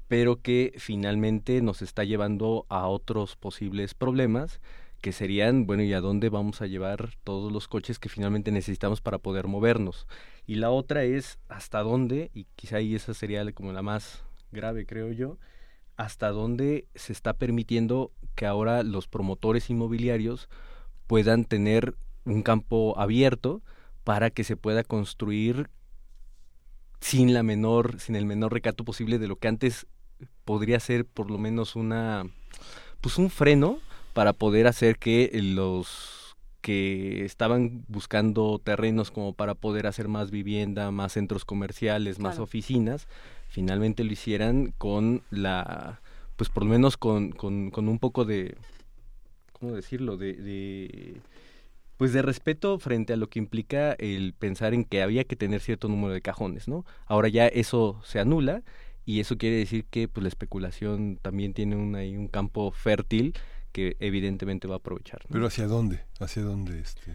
pero 0.06 0.40
que 0.42 0.74
finalmente 0.76 1.60
nos 1.62 1.82
está 1.82 2.04
llevando 2.04 2.66
a 2.68 2.86
otros 2.86 3.36
posibles 3.36 3.94
problemas 3.94 4.60
que 5.00 5.12
serían, 5.12 5.66
bueno, 5.66 5.82
¿y 5.82 5.92
a 5.92 6.00
dónde 6.00 6.28
vamos 6.28 6.62
a 6.62 6.66
llevar 6.66 7.10
todos 7.24 7.52
los 7.52 7.68
coches 7.68 7.98
que 7.98 8.08
finalmente 8.08 8.52
necesitamos 8.52 9.00
para 9.00 9.18
poder 9.18 9.46
movernos? 9.46 10.06
Y 10.46 10.56
la 10.56 10.70
otra 10.70 11.04
es 11.04 11.38
hasta 11.48 11.82
dónde, 11.82 12.30
y 12.34 12.46
quizá 12.54 12.76
ahí 12.76 12.94
esa 12.94 13.14
sería 13.14 13.50
como 13.52 13.72
la 13.72 13.82
más 13.82 14.22
grave, 14.52 14.86
creo 14.86 15.10
yo, 15.12 15.38
hasta 15.96 16.30
dónde 16.30 16.86
se 16.94 17.12
está 17.12 17.34
permitiendo 17.34 18.12
que 18.34 18.46
ahora 18.46 18.82
los 18.82 19.08
promotores 19.08 19.70
inmobiliarios 19.70 20.48
puedan 21.06 21.44
tener 21.44 21.96
un 22.24 22.42
campo 22.42 22.98
abierto 22.98 23.62
para 24.04 24.30
que 24.30 24.44
se 24.44 24.56
pueda 24.56 24.84
construir 24.84 25.70
sin 27.00 27.34
la 27.34 27.42
menor 27.42 28.00
sin 28.00 28.16
el 28.16 28.26
menor 28.26 28.52
recato 28.52 28.84
posible 28.84 29.18
de 29.18 29.28
lo 29.28 29.36
que 29.36 29.48
antes 29.48 29.86
podría 30.44 30.80
ser 30.80 31.06
por 31.06 31.30
lo 31.30 31.38
menos 31.38 31.76
una 31.76 32.24
pues 33.00 33.18
un 33.18 33.30
freno 33.30 33.78
para 34.12 34.32
poder 34.32 34.66
hacer 34.66 34.98
que 34.98 35.30
los 35.32 36.36
que 36.66 37.24
estaban 37.24 37.84
buscando 37.86 38.58
terrenos 38.58 39.12
como 39.12 39.34
para 39.34 39.54
poder 39.54 39.86
hacer 39.86 40.08
más 40.08 40.32
vivienda, 40.32 40.90
más 40.90 41.12
centros 41.12 41.44
comerciales, 41.44 42.18
más 42.18 42.40
oficinas, 42.40 43.06
finalmente 43.56 44.04
lo 44.04 44.12
hicieran 44.12 44.74
con 44.76 45.22
la, 45.30 46.02
pues 46.36 46.50
por 46.50 46.64
lo 46.64 46.68
menos 46.68 46.98
con, 46.98 47.32
con, 47.32 47.70
con 47.70 47.88
un 47.88 47.98
poco 47.98 48.26
de, 48.26 48.54
¿cómo 49.52 49.72
decirlo? 49.72 50.18
De, 50.18 51.22
pues 51.96 52.12
de 52.12 52.20
respeto 52.20 52.78
frente 52.78 53.14
a 53.14 53.16
lo 53.16 53.30
que 53.30 53.38
implica 53.38 53.94
el 53.94 54.34
pensar 54.34 54.74
en 54.74 54.84
que 54.84 55.00
había 55.00 55.24
que 55.24 55.36
tener 55.36 55.62
cierto 55.62 55.88
número 55.88 56.12
de 56.12 56.20
cajones, 56.20 56.68
¿no? 56.68 56.84
Ahora 57.06 57.28
ya 57.28 57.46
eso 57.46 57.98
se 58.04 58.20
anula 58.20 58.62
y 59.06 59.20
eso 59.20 59.38
quiere 59.38 59.56
decir 59.56 59.86
que 59.86 60.06
pues 60.06 60.22
la 60.22 60.28
especulación 60.28 61.18
también 61.22 61.54
tiene 61.54 61.76
un, 61.76 61.94
ahí 61.94 62.14
un 62.14 62.28
campo 62.28 62.72
fértil 62.72 63.32
que 63.72 63.96
evidentemente 64.00 64.68
va 64.68 64.74
a 64.74 64.78
aprovechar. 64.80 65.22
Pero 65.30 65.46
hacia 65.46 65.66
dónde, 65.66 66.02
hacia 66.20 66.42
dónde 66.42 66.78
este. 66.78 67.14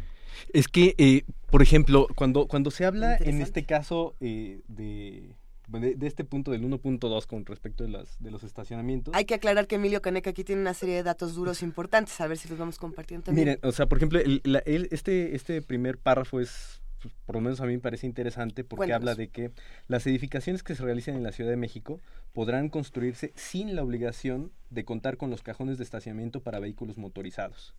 Es 0.53 0.67
que, 0.67 0.95
eh, 0.97 1.21
por 1.51 1.61
ejemplo, 1.61 2.07
cuando 2.15 2.47
cuando 2.47 2.71
se 2.71 2.85
habla 2.85 3.15
en 3.15 3.43
este 3.43 3.63
caso 3.63 4.15
eh, 4.21 4.61
de 4.67 5.35
de, 5.79 6.07
este 6.07 6.23
punto 6.23 6.51
del 6.51 6.63
1.2 6.63 7.25
con 7.25 7.45
respecto 7.45 7.83
de, 7.83 7.89
las, 7.89 8.21
de 8.21 8.31
los 8.31 8.43
estacionamientos. 8.43 9.13
Hay 9.15 9.25
que 9.25 9.35
aclarar 9.35 9.67
que 9.67 9.75
Emilio 9.75 10.01
Caneca 10.01 10.31
aquí 10.31 10.43
tiene 10.43 10.61
una 10.61 10.73
serie 10.73 10.95
de 10.95 11.03
datos 11.03 11.35
duros 11.35 11.63
importantes, 11.63 12.19
a 12.19 12.27
ver 12.27 12.37
si 12.37 12.49
los 12.49 12.57
vamos 12.57 12.77
compartiendo 12.77 13.25
también. 13.25 13.47
Miren, 13.47 13.59
o 13.63 13.71
sea, 13.71 13.87
por 13.87 13.97
ejemplo, 13.97 14.19
el, 14.19 14.87
este, 14.91 15.35
este 15.35 15.61
primer 15.61 15.97
párrafo 15.97 16.39
es, 16.39 16.81
pues, 17.01 17.13
por 17.25 17.35
lo 17.35 17.41
menos 17.41 17.61
a 17.61 17.65
mí 17.65 17.73
me 17.73 17.79
parece 17.79 18.05
interesante 18.05 18.63
porque 18.63 18.93
habla 18.93 19.15
de 19.15 19.29
que 19.29 19.51
las 19.87 20.05
edificaciones 20.05 20.63
que 20.63 20.75
se 20.75 20.83
realicen 20.83 21.15
en 21.15 21.23
la 21.23 21.31
Ciudad 21.31 21.49
de 21.49 21.57
México 21.57 21.99
podrán 22.33 22.69
construirse 22.69 23.31
sin 23.35 23.75
la 23.75 23.83
obligación 23.83 24.51
de 24.69 24.85
contar 24.85 25.17
con 25.17 25.29
los 25.29 25.41
cajones 25.41 25.77
de 25.77 25.83
estacionamiento 25.83 26.41
para 26.41 26.59
vehículos 26.59 26.97
motorizados. 26.97 27.73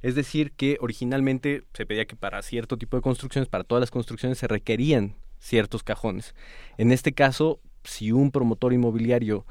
Es 0.00 0.14
decir, 0.14 0.52
que 0.52 0.78
originalmente 0.80 1.64
se 1.74 1.84
pedía 1.84 2.06
que 2.06 2.14
para 2.14 2.40
cierto 2.42 2.78
tipo 2.78 2.96
de 2.96 3.02
construcciones, 3.02 3.48
para 3.48 3.64
todas 3.64 3.80
las 3.80 3.90
construcciones, 3.90 4.38
se 4.38 4.46
requerían 4.46 5.16
ciertos 5.38 5.82
cajones. 5.82 6.34
En 6.76 6.92
este 6.92 7.12
caso, 7.12 7.60
si 7.84 8.12
un 8.12 8.30
promotor 8.30 8.72
inmobiliario 8.72 9.46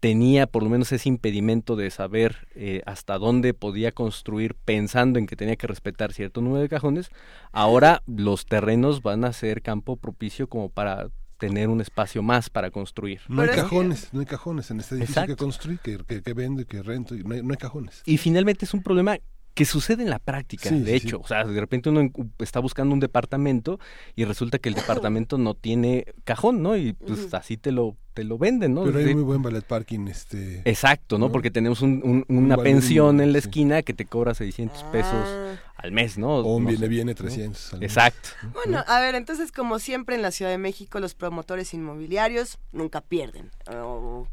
tenía 0.00 0.46
por 0.46 0.62
lo 0.62 0.70
menos 0.70 0.90
ese 0.92 1.08
impedimento 1.08 1.76
de 1.76 1.90
saber 1.90 2.48
eh, 2.54 2.82
hasta 2.86 3.18
dónde 3.18 3.52
podía 3.52 3.92
construir 3.92 4.54
pensando 4.54 5.18
en 5.18 5.26
que 5.26 5.36
tenía 5.36 5.56
que 5.56 5.66
respetar 5.66 6.12
cierto 6.12 6.40
número 6.40 6.62
de 6.62 6.68
cajones, 6.68 7.10
ahora 7.52 8.02
los 8.06 8.46
terrenos 8.46 9.02
van 9.02 9.24
a 9.24 9.32
ser 9.32 9.60
campo 9.62 9.96
propicio 9.96 10.48
como 10.48 10.70
para 10.70 11.10
tener 11.36 11.68
un 11.68 11.80
espacio 11.80 12.22
más 12.22 12.50
para 12.50 12.70
construir. 12.70 13.20
No 13.28 13.42
hay 13.42 13.48
cajones, 13.50 14.08
no 14.12 14.20
hay 14.20 14.26
cajones 14.26 14.70
en 14.70 14.80
este 14.80 14.96
edificio 14.96 15.26
que 15.26 15.36
construí, 15.36 15.78
que, 15.78 15.98
que, 16.04 16.34
vendo 16.34 16.62
y 16.62 16.66
que 16.66 16.82
rento, 16.82 17.14
no 17.14 17.34
hay, 17.34 17.42
no 17.42 17.52
hay 17.52 17.56
cajones. 17.56 18.02
Y 18.04 18.18
finalmente 18.18 18.64
es 18.64 18.74
un 18.74 18.82
problema 18.82 19.18
que 19.54 19.64
sucede 19.64 20.02
en 20.02 20.10
la 20.10 20.18
práctica, 20.18 20.70
de 20.70 20.94
hecho. 20.94 21.20
O 21.20 21.26
sea, 21.26 21.44
de 21.44 21.60
repente 21.60 21.90
uno 21.90 22.10
está 22.38 22.60
buscando 22.60 22.94
un 22.94 23.00
departamento 23.00 23.78
y 24.14 24.24
resulta 24.24 24.58
que 24.58 24.68
el 24.68 24.74
departamento 24.74 25.38
no 25.38 25.54
tiene 25.54 26.06
cajón, 26.24 26.62
¿no? 26.62 26.76
Y 26.76 26.92
pues 26.92 27.32
así 27.34 27.56
te 27.56 27.72
lo 27.72 27.96
te 28.14 28.24
lo 28.24 28.38
venden, 28.38 28.74
¿no? 28.74 28.84
Pero 28.84 28.98
hay 28.98 29.14
muy 29.14 29.22
buen 29.22 29.42
ballet 29.42 29.64
parking, 29.64 30.08
este... 30.08 30.62
Exacto, 30.64 31.16
¿no? 31.18 31.30
Porque 31.30 31.50
tenemos 31.50 31.80
una 31.80 32.56
pensión 32.56 33.20
en 33.20 33.32
la 33.32 33.38
esquina 33.38 33.82
que 33.82 33.94
te 33.94 34.04
cobra 34.04 34.34
600 34.34 34.82
pesos 34.84 35.12
ah. 35.14 35.56
al 35.76 35.92
mes, 35.92 36.18
¿no? 36.18 36.36
O 36.36 36.56
un 36.56 36.66
viene 36.66 36.88
viene 36.88 37.14
300 37.14 37.76
Exacto. 37.80 38.30
Bueno, 38.52 38.82
a 38.86 39.00
ver, 39.00 39.14
entonces 39.14 39.52
como 39.52 39.78
siempre 39.78 40.16
en 40.16 40.22
la 40.22 40.32
Ciudad 40.32 40.50
de 40.50 40.58
México 40.58 40.98
los 40.98 41.14
promotores 41.14 41.72
inmobiliarios 41.72 42.58
nunca 42.72 43.00
pierden. 43.00 43.50
¿O, 43.72 44.26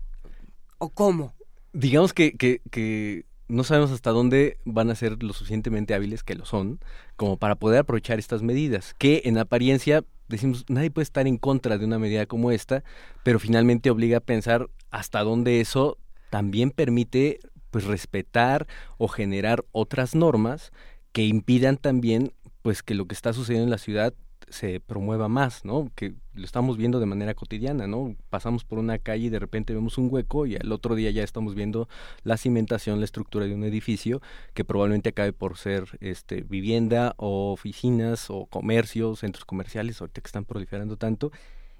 o 0.79 0.89
cómo? 0.89 1.33
Digamos 1.71 2.13
que, 2.13 2.35
que, 2.35 2.61
que 2.71 3.25
no 3.47 3.63
sabemos 3.63 3.91
hasta 3.91 4.11
dónde 4.11 4.57
van 4.65 4.89
a 4.89 4.95
ser 4.95 5.21
lo 5.23 5.33
suficientemente 5.33 5.93
hábiles, 5.93 6.23
que 6.23 6.35
lo 6.35 6.45
son, 6.45 6.79
como 7.15 7.37
para 7.37 7.55
poder 7.55 7.79
aprovechar 7.79 8.19
estas 8.19 8.43
medidas, 8.43 8.93
que 8.97 9.21
en 9.25 9.37
apariencia 9.37 10.03
decimos, 10.27 10.65
nadie 10.67 10.91
puede 10.91 11.03
estar 11.03 11.27
en 11.27 11.37
contra 11.37 11.77
de 11.77 11.85
una 11.85 11.99
medida 11.99 12.25
como 12.25 12.51
esta, 12.51 12.83
pero 13.23 13.39
finalmente 13.39 13.89
obliga 13.89 14.17
a 14.17 14.21
pensar 14.21 14.69
hasta 14.91 15.23
dónde 15.23 15.61
eso 15.61 15.97
también 16.29 16.71
permite 16.71 17.39
pues 17.71 17.85
respetar 17.85 18.67
o 18.97 19.07
generar 19.07 19.65
otras 19.71 20.15
normas 20.15 20.71
que 21.11 21.25
impidan 21.25 21.77
también 21.77 22.33
pues 22.61 22.83
que 22.83 22.95
lo 22.95 23.05
que 23.05 23.15
está 23.15 23.33
sucediendo 23.33 23.65
en 23.65 23.71
la 23.71 23.77
ciudad 23.77 24.13
se 24.49 24.79
promueva 24.79 25.27
más, 25.27 25.65
¿no? 25.65 25.91
Que 25.95 26.15
lo 26.33 26.45
estamos 26.45 26.77
viendo 26.77 26.99
de 26.99 27.05
manera 27.05 27.33
cotidiana, 27.33 27.87
¿no? 27.87 28.15
Pasamos 28.29 28.63
por 28.63 28.79
una 28.79 28.97
calle 28.97 29.25
y 29.25 29.29
de 29.29 29.39
repente 29.39 29.73
vemos 29.73 29.97
un 29.97 30.07
hueco 30.11 30.45
y 30.45 30.55
al 30.55 30.71
otro 30.71 30.95
día 30.95 31.11
ya 31.11 31.23
estamos 31.23 31.55
viendo 31.55 31.89
la 32.23 32.37
cimentación, 32.37 32.99
la 32.99 33.05
estructura 33.05 33.45
de 33.45 33.53
un 33.53 33.63
edificio 33.63 34.21
que 34.53 34.63
probablemente 34.63 35.09
acabe 35.09 35.33
por 35.33 35.57
ser 35.57 35.97
este 35.99 36.41
vivienda 36.41 37.13
o 37.17 37.51
oficinas 37.51 38.29
o 38.29 38.45
comercios, 38.45 39.19
centros 39.19 39.45
comerciales, 39.45 39.99
ahorita 39.99 40.21
que 40.21 40.27
están 40.27 40.45
proliferando 40.45 40.97
tanto 40.97 41.31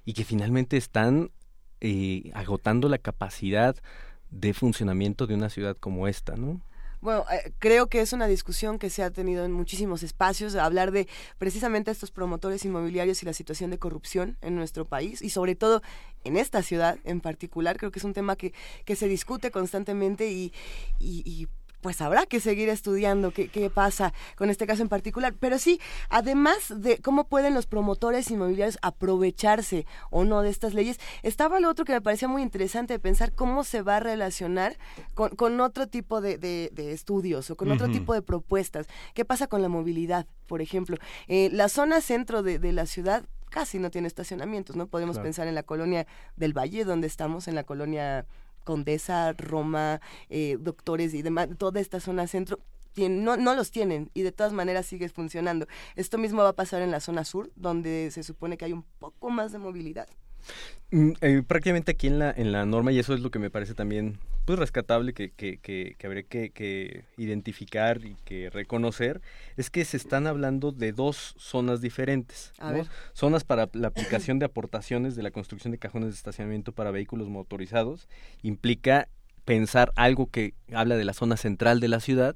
y 0.04 0.14
que 0.14 0.26
finalmente 0.26 0.78
están 0.78 1.32
eh, 1.80 2.32
agotando 2.34 2.90
la 2.90 2.98
capacidad 2.98 3.76
de 4.30 4.54
funcionamiento 4.54 5.26
de 5.26 5.36
una 5.36 5.50
ciudad 5.50 5.78
como 5.78 6.08
esta, 6.08 6.36
¿no? 6.36 6.62
Bueno, 7.02 7.26
eh, 7.32 7.52
creo 7.60 7.88
que 7.88 8.02
es 8.02 8.14
una 8.14 8.28
discusión 8.28 8.80
que 8.80 8.90
se 8.90 9.04
ha 9.04 9.12
tenido 9.12 9.46
en 9.46 9.52
muchísimos 9.52 10.04
espacios, 10.04 10.56
hablar 10.56 10.92
de 10.92 11.08
precisamente 11.38 11.92
estos 11.92 12.12
promotores 12.12 12.66
inmobiliarios 12.66 13.22
y 13.22 13.26
la 13.26 13.34
situación 13.34 13.70
de 13.70 13.78
corrupción 13.78 14.38
en 14.42 14.56
nuestro 14.56 14.86
país 14.86 15.22
y 15.22 15.30
sobre 15.30 15.56
todo 15.56 15.82
en 16.24 16.38
esta 16.38 16.64
ciudad 16.64 16.98
en 17.04 17.22
particular. 17.22 17.78
Creo 17.78 17.92
que 17.92 18.00
es 18.00 18.06
un 18.06 18.14
tema 18.14 18.36
que, 18.36 18.54
que 18.86 18.96
se 18.96 19.08
discute 19.08 19.52
constantemente 19.52 20.32
y, 20.32 20.52
y 21.00 21.48
pues 21.88 22.02
habrá 22.02 22.26
que 22.26 22.42
seguir 22.42 22.68
estudiando 22.68 23.32
qué, 23.32 23.48
qué, 23.48 23.70
pasa 23.70 24.12
con 24.36 24.50
este 24.50 24.68
caso 24.68 24.82
en 24.82 24.90
particular. 24.90 25.34
Pero 25.40 25.58
sí, 25.58 25.80
además 26.10 26.74
de 26.76 26.98
cómo 26.98 27.30
pueden 27.30 27.54
los 27.54 27.66
promotores 27.66 28.30
inmobiliarios 28.30 28.78
aprovecharse 28.82 29.86
o 30.10 30.26
no 30.26 30.42
de 30.42 30.50
estas 30.50 30.74
leyes, 30.74 31.00
estaba 31.24 31.62
lo 31.62 31.70
otro 31.70 31.86
que 31.86 31.94
me 31.94 32.02
parecía 32.02 32.28
muy 32.28 32.42
interesante 32.42 32.92
de 32.92 33.00
pensar 33.00 33.32
cómo 33.32 33.64
se 33.64 33.84
va 33.84 33.96
a 33.96 34.00
relacionar 34.02 34.78
con, 35.14 35.30
con 35.38 35.62
otro 35.62 35.88
tipo 35.88 36.20
de, 36.20 36.38
de, 36.38 36.92
estudios 36.92 37.50
o 37.52 37.56
con 37.56 37.72
otro 37.72 37.88
tipo 37.88 38.14
de 38.14 38.22
propuestas. 38.22 38.88
¿Qué 39.14 39.24
pasa 39.24 39.48
con 39.48 39.62
la 39.62 39.70
movilidad, 39.70 40.28
por 40.46 40.62
ejemplo? 40.62 40.98
Eh, 41.30 41.50
la 41.54 41.70
zona 41.70 42.02
centro 42.02 42.44
de, 42.44 42.60
de 42.60 42.74
la 42.74 42.86
ciudad 42.86 43.24
casi 43.50 43.80
no 43.80 43.92
tiene 43.92 44.10
estacionamientos, 44.10 44.76
¿no? 44.76 44.88
Podemos 44.88 45.20
pensar 45.20 45.48
en 45.48 45.56
la 45.56 45.64
colonia 45.64 46.06
del 46.36 46.52
Valle, 46.52 46.84
donde 46.84 47.08
estamos, 47.08 47.48
en 47.48 47.56
la 47.56 47.64
colonia 47.64 48.26
Condesa, 48.68 49.32
Roma, 49.32 50.02
eh, 50.30 50.58
doctores 50.60 51.14
y 51.14 51.22
demás, 51.22 51.48
toda 51.58 51.80
esta 51.80 52.02
zona 52.02 52.28
centro, 52.28 52.60
no, 52.98 53.38
no 53.38 53.56
los 53.56 53.72
tienen 53.72 54.12
y 54.14 54.24
de 54.24 54.34
todas 54.34 54.52
maneras 54.52 54.86
sigue 54.86 55.08
funcionando. 55.08 55.68
Esto 55.96 56.18
mismo 56.18 56.44
va 56.44 56.50
a 56.50 56.56
pasar 56.56 56.82
en 56.82 56.92
la 56.92 57.00
zona 57.00 57.24
sur, 57.24 57.50
donde 57.56 58.12
se 58.12 58.24
supone 58.24 58.58
que 58.58 58.66
hay 58.66 58.74
un 58.74 58.84
poco 59.00 59.30
más 59.30 59.54
de 59.54 59.60
movilidad. 59.60 60.10
Mm, 60.92 61.12
eh, 61.20 61.44
prácticamente 61.46 61.92
aquí 61.92 62.08
en 62.08 62.20
la, 62.20 62.32
en 62.32 62.52
la 62.52 62.66
norma, 62.66 62.92
y 62.92 63.00
eso 63.00 63.14
es 63.14 63.20
lo 63.20 63.30
que 63.30 63.40
me 63.40 63.50
parece 63.50 63.74
también 63.74 64.20
pues 64.46 64.58
rescatable 64.58 65.12
que, 65.12 65.32
que, 65.32 65.58
que, 65.58 65.96
que 65.98 66.08
habría 66.08 66.24
que, 66.24 67.04
identificar 67.18 68.00
y 68.06 68.16
que 68.24 68.50
reconocer, 68.50 69.22
es 69.58 69.70
que 69.70 69.84
se 69.84 69.98
están 69.98 70.26
hablando 70.26 70.72
de 70.72 70.94
dos 70.94 71.36
zonas 71.38 71.82
diferentes. 71.82 72.54
Zonas 73.12 73.44
para 73.44 73.70
la 73.74 73.90
aplicación 73.90 74.40
de 74.40 74.46
aportaciones 74.46 75.18
de 75.18 75.24
la 75.24 75.32
construcción 75.32 75.74
de 75.74 75.80
cajones 75.80 76.12
de 76.12 76.16
estacionamiento 76.16 76.72
para 76.72 76.92
vehículos 76.92 77.28
motorizados, 77.28 78.08
implica 78.42 79.10
pensar 79.48 79.94
algo 79.96 80.30
que 80.30 80.56
habla 80.74 80.98
de 80.98 81.06
la 81.06 81.14
zona 81.14 81.38
central 81.38 81.80
de 81.80 81.88
la 81.88 82.02
ciudad 82.02 82.36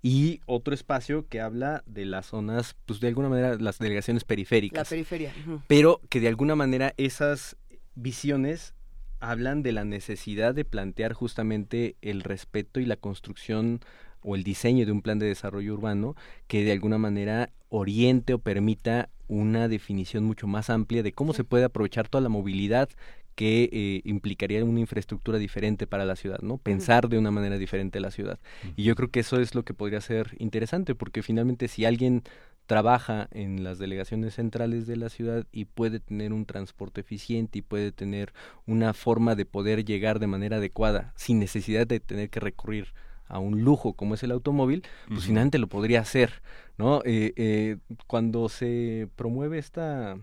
y 0.00 0.40
otro 0.46 0.72
espacio 0.72 1.26
que 1.28 1.40
habla 1.40 1.82
de 1.86 2.06
las 2.06 2.26
zonas, 2.26 2.76
pues 2.86 3.00
de 3.00 3.08
alguna 3.08 3.28
manera 3.28 3.56
las 3.56 3.80
delegaciones 3.80 4.22
periféricas. 4.22 4.86
La 4.86 4.90
periferia. 4.90 5.34
Pero 5.66 6.00
que 6.08 6.20
de 6.20 6.28
alguna 6.28 6.54
manera 6.54 6.94
esas 6.98 7.56
visiones 7.96 8.74
hablan 9.18 9.64
de 9.64 9.72
la 9.72 9.84
necesidad 9.84 10.54
de 10.54 10.64
plantear 10.64 11.14
justamente 11.14 11.96
el 12.00 12.22
respeto 12.22 12.78
y 12.78 12.86
la 12.86 12.96
construcción 12.96 13.80
o 14.20 14.36
el 14.36 14.44
diseño 14.44 14.86
de 14.86 14.92
un 14.92 15.02
plan 15.02 15.18
de 15.18 15.26
desarrollo 15.26 15.74
urbano 15.74 16.14
que 16.46 16.62
de 16.62 16.70
alguna 16.70 16.98
manera 16.98 17.50
oriente 17.70 18.34
o 18.34 18.38
permita 18.38 19.08
una 19.26 19.66
definición 19.66 20.22
mucho 20.22 20.46
más 20.46 20.70
amplia 20.70 21.02
de 21.02 21.12
cómo 21.12 21.34
se 21.34 21.42
puede 21.42 21.64
aprovechar 21.64 22.08
toda 22.08 22.22
la 22.22 22.28
movilidad 22.28 22.88
que 23.34 23.68
eh, 23.72 24.02
implicaría 24.04 24.64
una 24.64 24.80
infraestructura 24.80 25.38
diferente 25.38 25.86
para 25.86 26.04
la 26.04 26.16
ciudad, 26.16 26.40
¿no? 26.40 26.58
Pensar 26.58 27.08
de 27.08 27.18
una 27.18 27.30
manera 27.30 27.58
diferente 27.58 28.00
la 28.00 28.10
ciudad. 28.10 28.38
Y 28.76 28.84
yo 28.84 28.94
creo 28.94 29.10
que 29.10 29.20
eso 29.20 29.40
es 29.40 29.54
lo 29.54 29.64
que 29.64 29.74
podría 29.74 30.00
ser 30.00 30.34
interesante, 30.38 30.94
porque 30.94 31.22
finalmente 31.22 31.68
si 31.68 31.84
alguien 31.84 32.22
trabaja 32.66 33.28
en 33.32 33.64
las 33.64 33.78
delegaciones 33.78 34.34
centrales 34.34 34.86
de 34.86 34.96
la 34.96 35.08
ciudad 35.08 35.46
y 35.52 35.64
puede 35.64 36.00
tener 36.00 36.32
un 36.32 36.46
transporte 36.46 37.00
eficiente 37.00 37.58
y 37.58 37.62
puede 37.62 37.92
tener 37.92 38.32
una 38.66 38.94
forma 38.94 39.34
de 39.34 39.44
poder 39.44 39.84
llegar 39.84 40.20
de 40.20 40.26
manera 40.26 40.58
adecuada 40.58 41.12
sin 41.16 41.38
necesidad 41.38 41.86
de 41.86 42.00
tener 42.00 42.30
que 42.30 42.40
recurrir 42.40 42.94
a 43.26 43.38
un 43.38 43.62
lujo 43.62 43.94
como 43.94 44.14
es 44.14 44.22
el 44.22 44.30
automóvil, 44.30 44.84
pues 45.08 45.24
finalmente 45.24 45.58
lo 45.58 45.66
podría 45.66 46.00
hacer, 46.00 46.42
¿no? 46.76 47.00
Eh, 47.04 47.32
eh, 47.36 47.78
cuando 48.06 48.48
se 48.50 49.08
promueve 49.16 49.58
esta, 49.58 50.18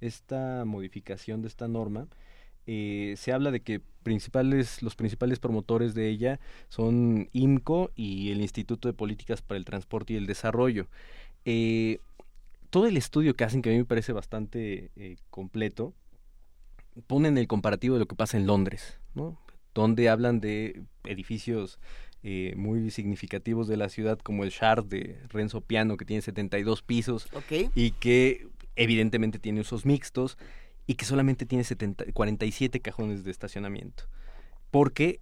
esta 0.00 0.64
modificación 0.64 1.42
de 1.42 1.48
esta 1.48 1.68
norma, 1.68 2.08
eh, 2.66 3.14
se 3.16 3.32
habla 3.32 3.50
de 3.50 3.60
que 3.60 3.80
principales, 4.02 4.82
los 4.82 4.94
principales 4.94 5.38
promotores 5.38 5.94
de 5.94 6.08
ella 6.08 6.38
son 6.68 7.28
IMCO 7.32 7.90
y 7.96 8.30
el 8.30 8.40
Instituto 8.40 8.88
de 8.88 8.94
Políticas 8.94 9.42
para 9.42 9.58
el 9.58 9.64
Transporte 9.64 10.12
y 10.12 10.16
el 10.16 10.26
Desarrollo. 10.26 10.86
Eh, 11.44 11.98
todo 12.70 12.86
el 12.86 12.96
estudio 12.96 13.34
que 13.34 13.44
hacen, 13.44 13.62
que 13.62 13.70
a 13.70 13.72
mí 13.72 13.78
me 13.78 13.84
parece 13.84 14.12
bastante 14.12 14.90
eh, 14.96 15.16
completo, 15.30 15.94
ponen 17.06 17.38
el 17.38 17.46
comparativo 17.46 17.94
de 17.94 18.00
lo 18.00 18.06
que 18.06 18.16
pasa 18.16 18.36
en 18.36 18.46
Londres, 18.46 18.98
¿no? 19.14 19.38
donde 19.74 20.08
hablan 20.08 20.40
de 20.40 20.82
edificios 21.04 21.78
eh, 22.22 22.54
muy 22.56 22.90
significativos 22.90 23.68
de 23.68 23.76
la 23.76 23.88
ciudad, 23.88 24.18
como 24.18 24.42
el 24.42 24.50
Shard 24.50 24.86
de 24.86 25.20
Renzo 25.28 25.60
Piano, 25.60 25.96
que 25.96 26.04
tiene 26.04 26.22
72 26.22 26.82
pisos 26.82 27.28
y 27.74 27.90
que 27.92 28.48
evidentemente 28.74 29.38
tiene 29.38 29.60
usos 29.60 29.84
mixtos 29.84 30.38
y 30.86 30.94
que 30.94 31.04
solamente 31.04 31.46
tiene 31.46 31.64
70, 31.64 32.12
47 32.12 32.80
cajones 32.80 33.24
de 33.24 33.30
estacionamiento. 33.30 34.04
Porque 34.70 35.20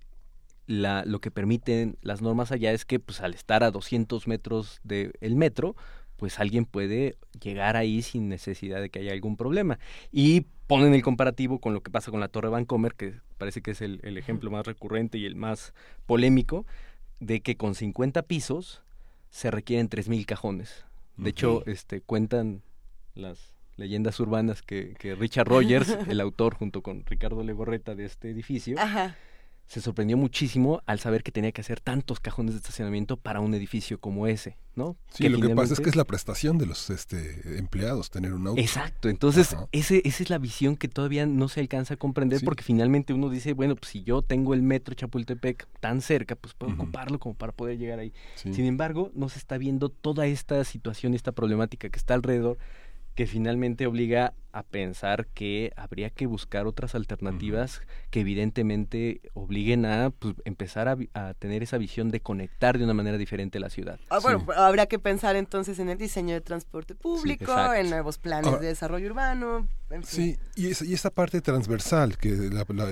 la, 0.67 1.05
lo 1.05 1.21
que 1.21 1.31
permiten 1.31 1.99
las 2.03 2.23
normas 2.23 2.53
allá 2.53 2.73
es 2.73 2.85
que 2.85 3.01
pues 3.01 3.21
al 3.21 3.35
estar 3.35 3.63
a 3.65 3.71
200 3.71 4.27
metros 4.27 4.81
del 4.83 5.37
metro, 5.37 5.77
pues 6.17 6.39
alguien 6.39 6.65
puede 6.65 7.17
llegar 7.41 7.77
ahí 7.77 8.03
sin 8.03 8.29
necesidad 8.29 8.81
de 8.81 8.91
que 8.91 9.01
haya 9.01 9.13
algún 9.13 9.37
problema. 9.37 9.79
Y 10.13 10.47
ponen 10.67 10.95
el 10.95 11.03
comparativo 11.03 11.61
con 11.61 11.75
lo 11.75 11.83
que 11.83 11.91
pasa 11.91 12.11
con 12.11 12.21
la 12.21 12.29
Torre 12.29 12.49
Vancomer, 12.49 12.95
que 12.95 13.21
parece 13.39 13.63
que 13.63 13.73
es 13.73 13.81
el, 13.81 14.01
el 14.03 14.17
ejemplo 14.17 14.51
más 14.51 14.67
recurrente 14.67 15.19
y 15.19 15.27
el 15.27 15.37
más 15.37 15.75
polémico, 16.07 16.67
de 17.21 17.41
que 17.41 17.57
con 17.57 17.75
50 17.75 18.23
pisos 18.23 18.83
se 19.31 19.51
requieren 19.51 19.89
3.000 19.89 20.25
cajones. 20.27 20.85
De 21.17 21.31
hecho, 21.31 21.65
este, 21.67 22.01
cuentan 22.01 22.63
las 23.15 23.54
leyendas 23.77 24.19
urbanas 24.21 24.63
que, 24.63 24.95
que 24.99 25.15
Richard 25.15 25.49
Rogers, 25.49 25.97
el 26.09 26.21
autor 26.21 26.55
junto 26.55 26.83
con 26.83 27.05
Ricardo 27.07 27.43
Legorreta 27.43 27.95
de 27.95 28.05
este 28.05 28.31
edificio, 28.31 28.77
se 29.67 29.81
sorprendió 29.81 30.17
muchísimo 30.17 30.83
al 30.87 31.01
saber 31.01 31.23
que 31.23 31.33
tenía 31.33 31.51
que 31.51 31.63
hacer 31.63 31.81
tantos 31.81 32.21
cajones 32.21 32.55
de 32.55 32.59
estacionamiento 32.59 33.17
para 33.17 33.41
un 33.41 33.55
edificio 33.55 33.99
como 33.99 34.27
ese, 34.27 34.59
¿no? 34.77 34.97
Sí, 35.09 35.29
lo 35.29 35.41
que 35.41 35.55
pasa 35.55 35.73
es 35.73 35.81
que 35.81 35.89
es 35.89 35.97
la 35.97 36.05
prestación 36.05 36.59
de 36.59 36.67
los 36.67 36.91
este, 36.91 37.59
empleados 37.59 38.11
tener 38.11 38.35
un 38.35 38.47
auto. 38.47 38.61
Exacto, 38.61 39.09
entonces 39.09 39.57
ese, 39.73 40.03
esa 40.05 40.23
es 40.23 40.31
la 40.31 40.39
visión 40.39 40.77
que 40.77 40.89
todavía 40.89 41.25
no 41.25 41.49
se 41.49 41.61
alcanza 41.61 41.95
a 41.95 41.97
comprender 41.97 42.43
porque 42.45 42.63
finalmente 42.63 43.15
uno 43.15 43.31
dice, 43.31 43.55
bueno, 43.55 43.75
pues 43.75 43.91
si 43.91 44.03
yo 44.03 44.21
tengo 44.21 44.53
el 44.53 44.63
metro 44.63 44.95
Chapultepec 44.95 45.67
tan 45.81 46.03
cerca, 46.03 46.37
pues 46.37 46.53
puedo 46.55 46.75
ocuparlo 46.75 47.19
como 47.19 47.35
para 47.35 47.53
poder 47.53 47.79
llegar 47.79 47.99
ahí. 47.99 48.13
Sin 48.35 48.67
embargo, 48.67 49.11
no 49.15 49.31
se 49.31 49.39
está 49.39 49.57
viendo 49.57 49.89
toda 49.89 50.27
esta 50.27 50.63
situación, 50.65 51.15
esta 51.15 51.33
problemática 51.33 51.89
que 51.89 51.99
está 51.99 52.15
alrededor 52.15 52.59
que 53.15 53.27
finalmente 53.27 53.87
obliga 53.87 54.35
a 54.53 54.63
pensar 54.63 55.27
que 55.35 55.73
habría 55.77 56.11
que 56.11 56.27
buscar 56.27 56.67
otras 56.67 56.95
alternativas 56.95 57.81
que 58.11 58.21
evidentemente 58.21 59.21
obliguen 59.35 59.85
a 59.85 60.11
pues, 60.11 60.35
empezar 60.45 60.89
a, 60.89 61.35
tener 61.35 61.63
esa 61.65 61.77
visión 61.77 62.11
de 62.11 62.21
conectar 62.21 62.79
de 62.79 62.85
una 62.85 62.95
manera 62.95 63.19
diferente 63.19 63.59
la 63.59 63.69
ciudad. 63.69 63.99
Ah, 64.11 64.21
bueno, 64.21 64.47
habrá 64.57 64.87
que 64.87 65.01
pensar 65.01 65.35
entonces 65.35 65.81
en 65.81 65.89
el 65.89 65.99
diseño 65.99 66.35
de 66.35 66.41
transporte 66.41 66.95
público, 66.95 67.53
en 67.75 67.91
nuevos 67.91 68.19
planes 68.19 68.61
de 68.61 68.69
desarrollo 68.69 69.09
urbano. 69.09 69.69
Sí, 70.05 70.39
y, 70.55 70.67
y 70.67 70.95
esta 70.95 71.11
parte 71.11 71.41
transversal 71.41 72.17
que, 72.17 72.51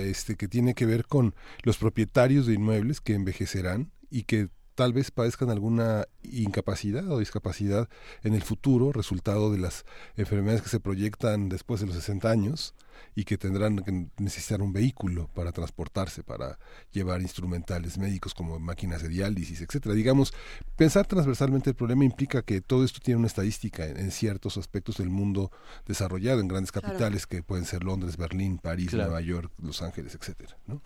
este, 0.09 0.35
que 0.35 0.47
tiene 0.47 0.73
que 0.73 0.85
ver 0.85 1.05
con 1.05 1.33
los 1.63 1.77
propietarios 1.77 2.45
de 2.45 2.53
inmuebles 2.53 2.99
que 2.99 3.13
envejecerán 3.13 3.91
y 4.09 4.23
que 4.23 4.49
tal 4.75 4.93
vez 4.93 5.11
padezcan 5.11 5.49
alguna 5.49 6.05
incapacidad 6.23 7.09
o 7.11 7.19
discapacidad 7.19 7.89
en 8.23 8.33
el 8.33 8.43
futuro, 8.43 8.91
resultado 8.91 9.51
de 9.51 9.59
las 9.59 9.85
enfermedades 10.15 10.61
que 10.61 10.69
se 10.69 10.79
proyectan 10.79 11.49
después 11.49 11.81
de 11.81 11.87
los 11.87 11.95
60 11.95 12.29
años 12.29 12.75
y 13.15 13.25
que 13.25 13.37
tendrán 13.37 13.77
que 13.77 14.07
necesitar 14.17 14.61
un 14.61 14.73
vehículo 14.73 15.29
para 15.33 15.51
transportarse, 15.51 16.23
para 16.23 16.59
llevar 16.91 17.21
instrumentales 17.21 17.97
médicos 17.97 18.33
como 18.33 18.59
máquinas 18.59 19.01
de 19.01 19.09
diálisis, 19.09 19.61
etcétera. 19.61 19.95
Digamos, 19.95 20.33
pensar 20.75 21.05
transversalmente 21.05 21.71
el 21.71 21.75
problema 21.75 22.05
implica 22.05 22.41
que 22.41 22.61
todo 22.61 22.83
esto 22.83 22.99
tiene 23.03 23.19
una 23.19 23.27
estadística 23.27 23.85
en, 23.85 24.11
ciertos 24.11 24.57
aspectos 24.57 24.97
del 24.97 25.09
mundo 25.09 25.51
desarrollado, 25.85 26.39
en 26.39 26.47
grandes 26.47 26.71
capitales 26.71 27.25
que 27.25 27.43
pueden 27.43 27.65
ser 27.65 27.83
Londres, 27.83 28.17
Berlín, 28.17 28.57
París, 28.57 28.93
Nueva 28.93 29.21
York, 29.21 29.51
Los 29.61 29.81
Ángeles, 29.81 30.15
etcétera. 30.15 30.57
¿no? 30.67 30.81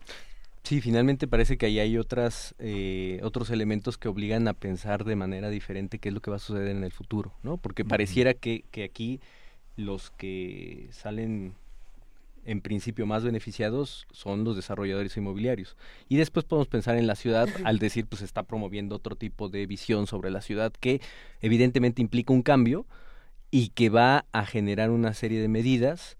Sí, 0.67 0.81
finalmente 0.81 1.29
parece 1.29 1.57
que 1.57 1.67
ahí 1.67 1.79
hay 1.79 1.97
otras, 1.97 2.53
eh, 2.59 3.21
otros 3.23 3.51
elementos 3.51 3.97
que 3.97 4.09
obligan 4.09 4.49
a 4.49 4.53
pensar 4.53 5.05
de 5.05 5.15
manera 5.15 5.49
diferente 5.49 5.97
qué 5.97 6.09
es 6.09 6.13
lo 6.13 6.19
que 6.19 6.29
va 6.29 6.35
a 6.35 6.39
suceder 6.39 6.67
en 6.67 6.83
el 6.83 6.91
futuro, 6.91 7.31
¿no? 7.41 7.55
Porque 7.55 7.85
pareciera 7.85 8.33
que, 8.33 8.65
que 8.69 8.83
aquí 8.83 9.21
los 9.77 10.11
que 10.11 10.89
salen 10.91 11.55
en 12.43 12.59
principio 12.59 13.05
más 13.05 13.23
beneficiados 13.23 14.07
son 14.11 14.43
los 14.43 14.57
desarrolladores 14.57 15.15
inmobiliarios. 15.15 15.77
Y 16.09 16.17
después 16.17 16.43
podemos 16.43 16.67
pensar 16.67 16.97
en 16.97 17.07
la 17.07 17.15
ciudad 17.15 17.47
al 17.63 17.79
decir, 17.79 18.05
pues 18.05 18.21
está 18.21 18.43
promoviendo 18.43 18.97
otro 18.97 19.15
tipo 19.15 19.47
de 19.47 19.65
visión 19.67 20.05
sobre 20.05 20.31
la 20.31 20.41
ciudad 20.41 20.73
que 20.73 20.99
evidentemente 21.39 22.01
implica 22.01 22.33
un 22.33 22.41
cambio 22.41 22.85
y 23.51 23.69
que 23.69 23.87
va 23.87 24.25
a 24.33 24.45
generar 24.45 24.89
una 24.89 25.13
serie 25.13 25.39
de 25.39 25.47
medidas 25.47 26.16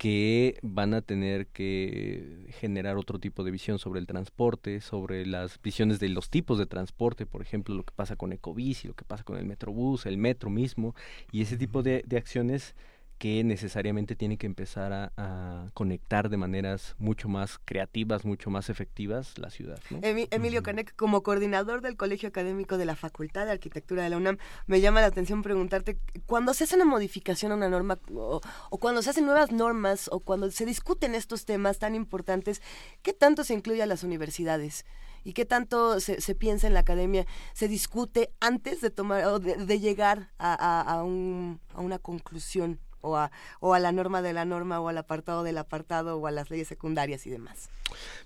que 0.00 0.58
van 0.62 0.94
a 0.94 1.02
tener 1.02 1.46
que 1.48 2.46
generar 2.58 2.96
otro 2.96 3.18
tipo 3.18 3.44
de 3.44 3.50
visión 3.50 3.78
sobre 3.78 4.00
el 4.00 4.06
transporte, 4.06 4.80
sobre 4.80 5.26
las 5.26 5.60
visiones 5.60 6.00
de 6.00 6.08
los 6.08 6.30
tipos 6.30 6.56
de 6.56 6.64
transporte, 6.64 7.26
por 7.26 7.42
ejemplo, 7.42 7.74
lo 7.74 7.82
que 7.82 7.92
pasa 7.94 8.16
con 8.16 8.32
Ecobici, 8.32 8.88
lo 8.88 8.94
que 8.94 9.04
pasa 9.04 9.24
con 9.24 9.36
el 9.36 9.44
Metrobús, 9.44 10.06
el 10.06 10.16
metro 10.16 10.48
mismo, 10.48 10.94
y 11.32 11.42
ese 11.42 11.58
tipo 11.58 11.82
de, 11.82 12.02
de 12.06 12.16
acciones 12.16 12.74
que 13.20 13.44
necesariamente 13.44 14.16
tiene 14.16 14.38
que 14.38 14.46
empezar 14.46 15.12
a, 15.14 15.70
conectar 15.74 16.30
de 16.30 16.38
maneras 16.38 16.94
mucho 16.98 17.28
más 17.28 17.58
creativas, 17.66 18.24
mucho 18.24 18.48
más 18.48 18.70
efectivas 18.70 19.36
la 19.36 19.50
ciudad. 19.50 19.78
Emilio 20.02 20.62
Canek, 20.62 20.96
como 20.96 21.22
coordinador 21.22 21.82
del 21.82 21.98
Colegio 21.98 22.30
Académico 22.30 22.78
de 22.78 22.86
la 22.86 22.96
Facultad 22.96 23.44
de 23.44 23.52
Arquitectura 23.52 24.02
de 24.02 24.08
la 24.08 24.16
UNAM, 24.16 24.38
me 24.66 24.80
llama 24.80 25.02
la 25.02 25.08
atención 25.08 25.42
preguntarte, 25.42 25.98
cuando 26.24 26.54
se 26.54 26.64
hace 26.64 26.76
una 26.76 26.86
modificación 26.86 27.52
a 27.52 27.56
una 27.56 27.68
norma 27.68 27.98
o, 28.14 28.40
cuando 28.78 29.02
se 29.02 29.10
hacen 29.10 29.26
nuevas 29.26 29.52
normas 29.52 30.08
o 30.10 30.20
cuando 30.20 30.50
se 30.50 30.64
discuten 30.64 31.14
estos 31.14 31.44
temas 31.44 31.78
tan 31.78 31.94
importantes, 31.94 32.62
¿qué 33.02 33.12
tanto 33.12 33.44
se 33.44 33.52
incluye 33.52 33.82
a 33.82 33.86
las 33.86 34.02
universidades? 34.02 34.86
y 35.22 35.34
qué 35.34 35.44
tanto 35.44 36.00
se, 36.00 36.34
piensa 36.34 36.66
en 36.66 36.72
la 36.72 36.80
academia, 36.80 37.26
se 37.52 37.68
discute 37.68 38.32
antes 38.40 38.80
de 38.80 38.88
tomar 38.88 39.26
o 39.26 39.38
de, 39.38 39.78
llegar 39.78 40.30
a, 40.38 41.02
un, 41.04 41.60
a, 41.74 41.82
una 41.82 41.98
conclusión 41.98 42.80
o 43.00 43.16
a, 43.16 43.30
o 43.60 43.74
a 43.74 43.78
la 43.78 43.92
norma 43.92 44.22
de 44.22 44.32
la 44.32 44.44
norma 44.44 44.80
o 44.80 44.88
al 44.88 44.98
apartado 44.98 45.42
del 45.42 45.58
apartado 45.58 46.16
o 46.18 46.26
a 46.26 46.30
las 46.30 46.50
leyes 46.50 46.68
secundarias 46.68 47.26
y 47.26 47.30
demás? 47.30 47.70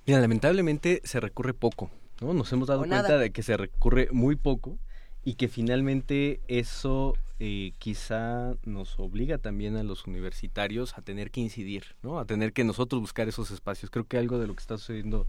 Mira, 0.06 0.20
lamentablemente 0.20 1.00
se 1.04 1.20
recurre 1.20 1.54
poco, 1.54 1.90
¿no? 2.20 2.34
Nos 2.34 2.52
hemos 2.52 2.68
dado 2.68 2.80
cuenta 2.80 3.18
de 3.18 3.30
que 3.30 3.42
se 3.42 3.56
recurre 3.56 4.08
muy 4.12 4.36
poco 4.36 4.78
y 5.24 5.34
que 5.34 5.48
finalmente 5.48 6.40
eso 6.48 7.14
eh, 7.40 7.72
quizá 7.78 8.54
nos 8.64 8.98
obliga 8.98 9.38
también 9.38 9.76
a 9.76 9.82
los 9.82 10.06
universitarios 10.06 10.96
a 10.96 11.02
tener 11.02 11.30
que 11.30 11.40
incidir, 11.40 11.96
¿no? 12.02 12.18
A 12.18 12.26
tener 12.26 12.52
que 12.52 12.64
nosotros 12.64 13.00
buscar 13.00 13.28
esos 13.28 13.50
espacios. 13.50 13.90
Creo 13.90 14.06
que 14.06 14.18
algo 14.18 14.38
de 14.38 14.46
lo 14.46 14.54
que 14.54 14.60
está 14.60 14.78
sucediendo 14.78 15.26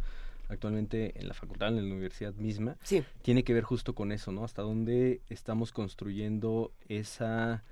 actualmente 0.49 1.19
en 1.19 1.27
la 1.27 1.33
facultad, 1.33 1.69
en 1.69 1.89
la 1.89 1.95
universidad 1.95 2.33
misma, 2.35 2.77
tiene 3.21 3.43
que 3.43 3.53
ver 3.53 3.63
justo 3.63 3.95
con 3.95 4.11
eso, 4.11 4.31
¿no? 4.31 4.43
Hasta 4.43 4.61
dónde 4.61 5.21
estamos 5.29 5.71
construyendo 5.71 6.71
esa 6.87 7.63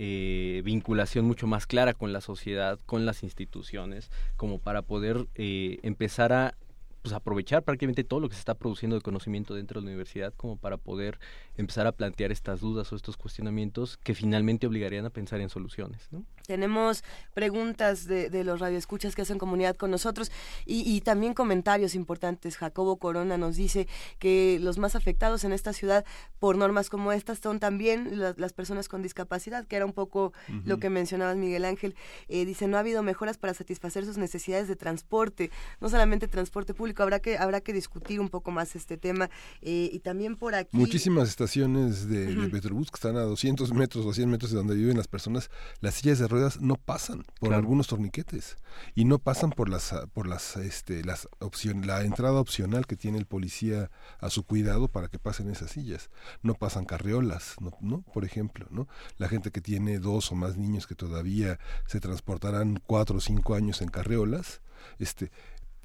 eh, 0.00 0.62
vinculación 0.64 1.24
mucho 1.24 1.48
más 1.48 1.66
clara 1.66 1.92
con 1.92 2.12
la 2.12 2.20
sociedad, 2.20 2.78
con 2.86 3.04
las 3.04 3.24
instituciones, 3.24 4.12
como 4.36 4.60
para 4.60 4.82
poder 4.82 5.26
eh, 5.34 5.80
empezar 5.82 6.32
a 6.32 6.54
pues, 7.02 7.12
aprovechar 7.12 7.64
prácticamente 7.64 8.04
todo 8.04 8.20
lo 8.20 8.28
que 8.28 8.36
se 8.36 8.40
está 8.40 8.54
produciendo 8.54 8.94
de 8.94 9.02
conocimiento 9.02 9.54
dentro 9.54 9.80
de 9.80 9.86
la 9.86 9.90
universidad 9.90 10.32
como 10.36 10.56
para 10.56 10.76
poder 10.76 11.18
empezar 11.56 11.88
a 11.88 11.92
plantear 11.92 12.30
estas 12.30 12.60
dudas 12.60 12.92
o 12.92 12.96
estos 12.96 13.16
cuestionamientos 13.16 13.96
que 13.98 14.14
finalmente 14.14 14.68
obligarían 14.68 15.04
a 15.04 15.10
pensar 15.10 15.40
en 15.40 15.48
soluciones. 15.48 16.08
Tenemos 16.48 17.04
preguntas 17.34 18.06
de, 18.06 18.30
de, 18.30 18.42
los 18.42 18.58
radioescuchas 18.58 19.14
que 19.14 19.20
hacen 19.20 19.36
comunidad 19.36 19.76
con 19.76 19.90
nosotros 19.90 20.32
y, 20.64 20.98
también 21.02 21.34
comentarios 21.34 21.94
importantes. 21.94 22.56
Jacobo 22.56 22.96
Corona 22.96 23.36
nos 23.36 23.56
dice 23.56 23.86
que 24.18 24.58
los 24.58 24.78
más 24.78 24.96
afectados 24.96 25.44
en 25.44 25.52
esta 25.52 25.74
ciudad 25.74 26.06
por 26.38 26.56
normas 26.56 26.88
como 26.88 27.12
estas 27.12 27.40
son 27.40 27.60
también 27.60 28.18
las 28.18 28.54
personas 28.54 28.88
con 28.88 29.02
discapacidad, 29.02 29.66
que 29.66 29.76
era 29.76 29.84
un 29.84 29.92
poco 29.92 30.32
lo 30.64 30.78
que 30.78 30.88
mencionabas 30.88 31.36
Miguel 31.36 31.66
Ángel. 31.66 31.94
Eh, 32.28 32.46
dice, 32.46 32.66
no 32.66 32.78
ha 32.78 32.80
habido 32.80 33.02
mejoras 33.02 33.36
para 33.36 33.52
satisfacer 33.52 34.06
sus 34.06 34.16
necesidades 34.16 34.68
de 34.68 34.76
transporte, 34.76 35.50
no 35.82 35.90
solamente 35.90 36.28
transporte 36.28 36.72
público, 36.72 37.02
habrá 37.02 37.20
que 37.20 37.36
habrá 37.36 37.60
que 37.60 37.74
discutir 37.74 38.20
un 38.20 38.30
poco 38.30 38.52
más 38.52 38.74
este 38.74 38.96
tema 38.96 39.28
eh, 39.60 39.90
y 39.92 39.98
también 39.98 40.34
por 40.34 40.54
aquí 40.54 40.74
muchísimas 40.78 41.28
estaciones 41.28 42.08
de, 42.08 42.28
Metrobús 42.50 42.90
que 42.90 42.96
están 42.96 43.18
a 43.18 43.22
200 43.22 43.70
metros 43.74 44.06
o 44.06 44.14
100 44.14 44.30
metros 44.30 44.50
de 44.50 44.56
donde 44.56 44.74
viven 44.74 44.96
las 44.96 45.08
personas 45.08 45.50
las 45.80 45.94
sillas 45.94 46.18
de 46.18 46.26
ruedas 46.26 46.37
no 46.60 46.76
pasan 46.76 47.24
por 47.40 47.54
algunos 47.54 47.86
torniquetes 47.86 48.56
y 48.94 49.04
no 49.04 49.18
pasan 49.18 49.50
por 49.50 49.68
las 49.68 49.94
por 50.12 50.26
las 50.26 50.56
este 50.56 51.04
las 51.04 51.28
opción 51.38 51.86
la 51.86 52.02
entrada 52.02 52.40
opcional 52.40 52.86
que 52.86 52.96
tiene 52.96 53.18
el 53.18 53.26
policía 53.26 53.90
a 54.20 54.30
su 54.30 54.44
cuidado 54.44 54.88
para 54.88 55.08
que 55.08 55.18
pasen 55.18 55.50
esas 55.50 55.70
sillas. 55.70 56.10
No 56.42 56.54
pasan 56.54 56.84
carriolas 56.84 57.56
no, 57.60 57.72
no 57.80 58.02
por 58.02 58.24
ejemplo 58.24 58.66
no 58.70 58.88
la 59.16 59.28
gente 59.28 59.50
que 59.50 59.60
tiene 59.60 59.98
dos 59.98 60.32
o 60.32 60.34
más 60.34 60.56
niños 60.56 60.86
que 60.86 60.94
todavía 60.94 61.58
se 61.86 62.00
transportarán 62.00 62.80
cuatro 62.86 63.18
o 63.18 63.20
cinco 63.20 63.54
años 63.54 63.82
en 63.82 63.88
carriolas 63.88 64.60
este 64.98 65.30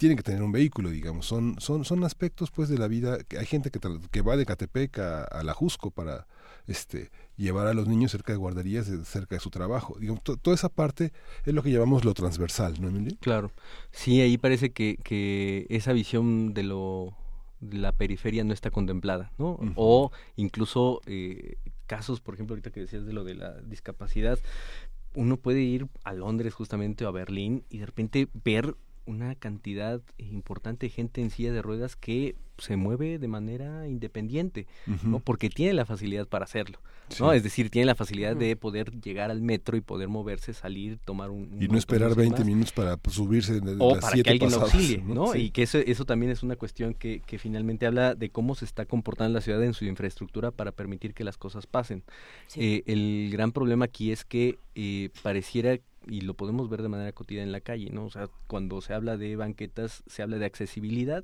tienen 0.03 0.17
que 0.17 0.23
tener 0.23 0.43
un 0.43 0.51
vehículo, 0.51 0.89
digamos. 0.89 1.25
Son, 1.25 1.55
son, 1.61 1.85
son 1.85 2.03
aspectos 2.03 2.51
pues 2.51 2.67
de 2.67 2.77
la 2.77 2.89
vida. 2.89 3.19
Hay 3.39 3.45
gente 3.45 3.71
que, 3.71 3.80
que 4.11 4.21
va 4.21 4.35
de 4.35 4.45
Catepec 4.45 4.99
a, 4.99 5.43
la 5.45 5.53
Jusco 5.53 5.91
para 5.91 6.27
este, 6.67 7.09
llevar 7.38 7.67
a 7.67 7.73
los 7.73 7.88
niños 7.88 8.11
cerca 8.11 8.34
de 8.34 8.38
guarderías, 8.38 8.91
cerca 9.05 9.35
de 9.35 9.39
su 9.39 9.49
trabajo. 9.49 9.95
Digamos, 9.97 10.21
toda 10.21 10.53
esa 10.53 10.67
parte 10.67 11.13
es 11.45 11.53
lo 11.53 11.63
que 11.63 11.71
llamamos 11.71 12.03
lo 12.03 12.13
transversal, 12.13 12.81
¿no, 12.81 12.89
Emilio? 12.89 13.15
Claro. 13.21 13.53
Sí, 13.91 14.19
ahí 14.19 14.38
parece 14.38 14.73
que, 14.73 14.97
que 15.01 15.67
esa 15.69 15.93
visión 15.93 16.53
de 16.53 16.63
lo 16.63 17.15
la 17.61 17.93
periferia 17.93 18.43
no 18.43 18.51
está 18.51 18.71
contemplada, 18.71 19.31
¿no? 19.38 19.57
O 19.75 20.11
incluso 20.35 20.99
eh, 21.05 21.55
casos, 21.85 22.19
por 22.19 22.34
ejemplo, 22.34 22.55
ahorita 22.55 22.71
que 22.71 22.81
decías 22.81 23.05
de 23.05 23.13
lo 23.13 23.23
de 23.23 23.35
la 23.35 23.53
discapacidad, 23.61 24.38
uno 25.15 25.38
puede 25.38 25.61
ir 25.61 25.88
a 26.03 26.11
Londres 26.11 26.53
justamente 26.53 27.05
o 27.05 27.07
a 27.07 27.11
Berlín 27.11 27.63
y 27.69 27.77
de 27.77 27.85
repente 27.85 28.27
ver 28.43 28.75
una 29.05 29.35
cantidad 29.35 30.01
importante 30.17 30.88
de 30.88 30.89
gente 30.89 31.21
en 31.21 31.30
silla 31.30 31.51
de 31.51 31.61
ruedas 31.61 31.95
que 31.95 32.35
se 32.57 32.77
mueve 32.77 33.17
de 33.17 33.27
manera 33.27 33.88
independiente, 33.88 34.67
¿no? 35.03 35.19
Porque 35.19 35.49
tiene 35.49 35.73
la 35.73 35.85
facilidad 35.85 36.27
para 36.27 36.45
hacerlo, 36.45 36.80
¿no? 37.19 37.34
Es 37.34 37.43
decir, 37.43 37.69
tiene 37.69 37.88
la 37.88 37.95
facilidad 37.95 38.35
de 38.35 38.55
poder 38.55 38.91
llegar 39.01 39.31
al 39.31 39.41
metro 39.41 39.75
y 39.75 39.81
poder 39.81 40.07
moverse, 40.07 40.53
salir, 40.53 40.99
tomar 41.03 41.31
un... 41.31 41.57
y 41.59 41.67
no 41.67 41.77
esperar 41.77 42.15
20 42.15 42.45
minutos 42.45 42.71
para 42.71 42.95
pues, 42.97 43.15
subirse 43.15 43.59
de, 43.59 43.75
o 43.80 43.99
para 43.99 44.21
que 44.21 44.30
alguien 44.30 44.51
lo 44.51 44.61
auxilie, 44.61 45.01
¿no? 45.01 45.35
Y 45.35 45.49
que 45.49 45.63
eso, 45.63 45.80
eso 45.80 46.05
también 46.05 46.31
es 46.31 46.43
una 46.43 46.55
cuestión 46.55 46.93
que, 46.93 47.21
que 47.25 47.39
finalmente 47.39 47.85
habla 47.85 48.13
de 48.15 48.30
cómo 48.30 48.55
se 48.55 48.65
está 48.65 48.85
comportando 48.85 49.34
la 49.34 49.41
ciudad 49.41 49.63
en 49.63 49.73
su 49.73 49.85
infraestructura 49.85 50.51
para 50.51 50.71
permitir 50.71 51.13
que 51.13 51.23
las 51.23 51.38
cosas 51.38 51.65
pasen. 51.65 52.03
Eh, 52.55 52.84
el 52.85 53.30
gran 53.31 53.51
problema 53.51 53.85
aquí 53.85 54.11
es 54.11 54.25
que 54.25 54.59
eh, 54.75 55.09
pareciera 55.23 55.80
y 56.07 56.21
lo 56.21 56.34
podemos 56.35 56.69
ver 56.69 56.81
de 56.81 56.89
manera 56.89 57.11
cotidiana 57.11 57.45
en 57.47 57.51
la 57.51 57.61
calle, 57.61 57.89
¿no? 57.89 58.05
O 58.05 58.09
sea, 58.09 58.30
cuando 58.47 58.81
se 58.81 58.93
habla 58.93 59.17
de 59.17 59.35
banquetas, 59.35 60.03
se 60.07 60.21
habla 60.21 60.38
de 60.38 60.45
accesibilidad 60.45 61.23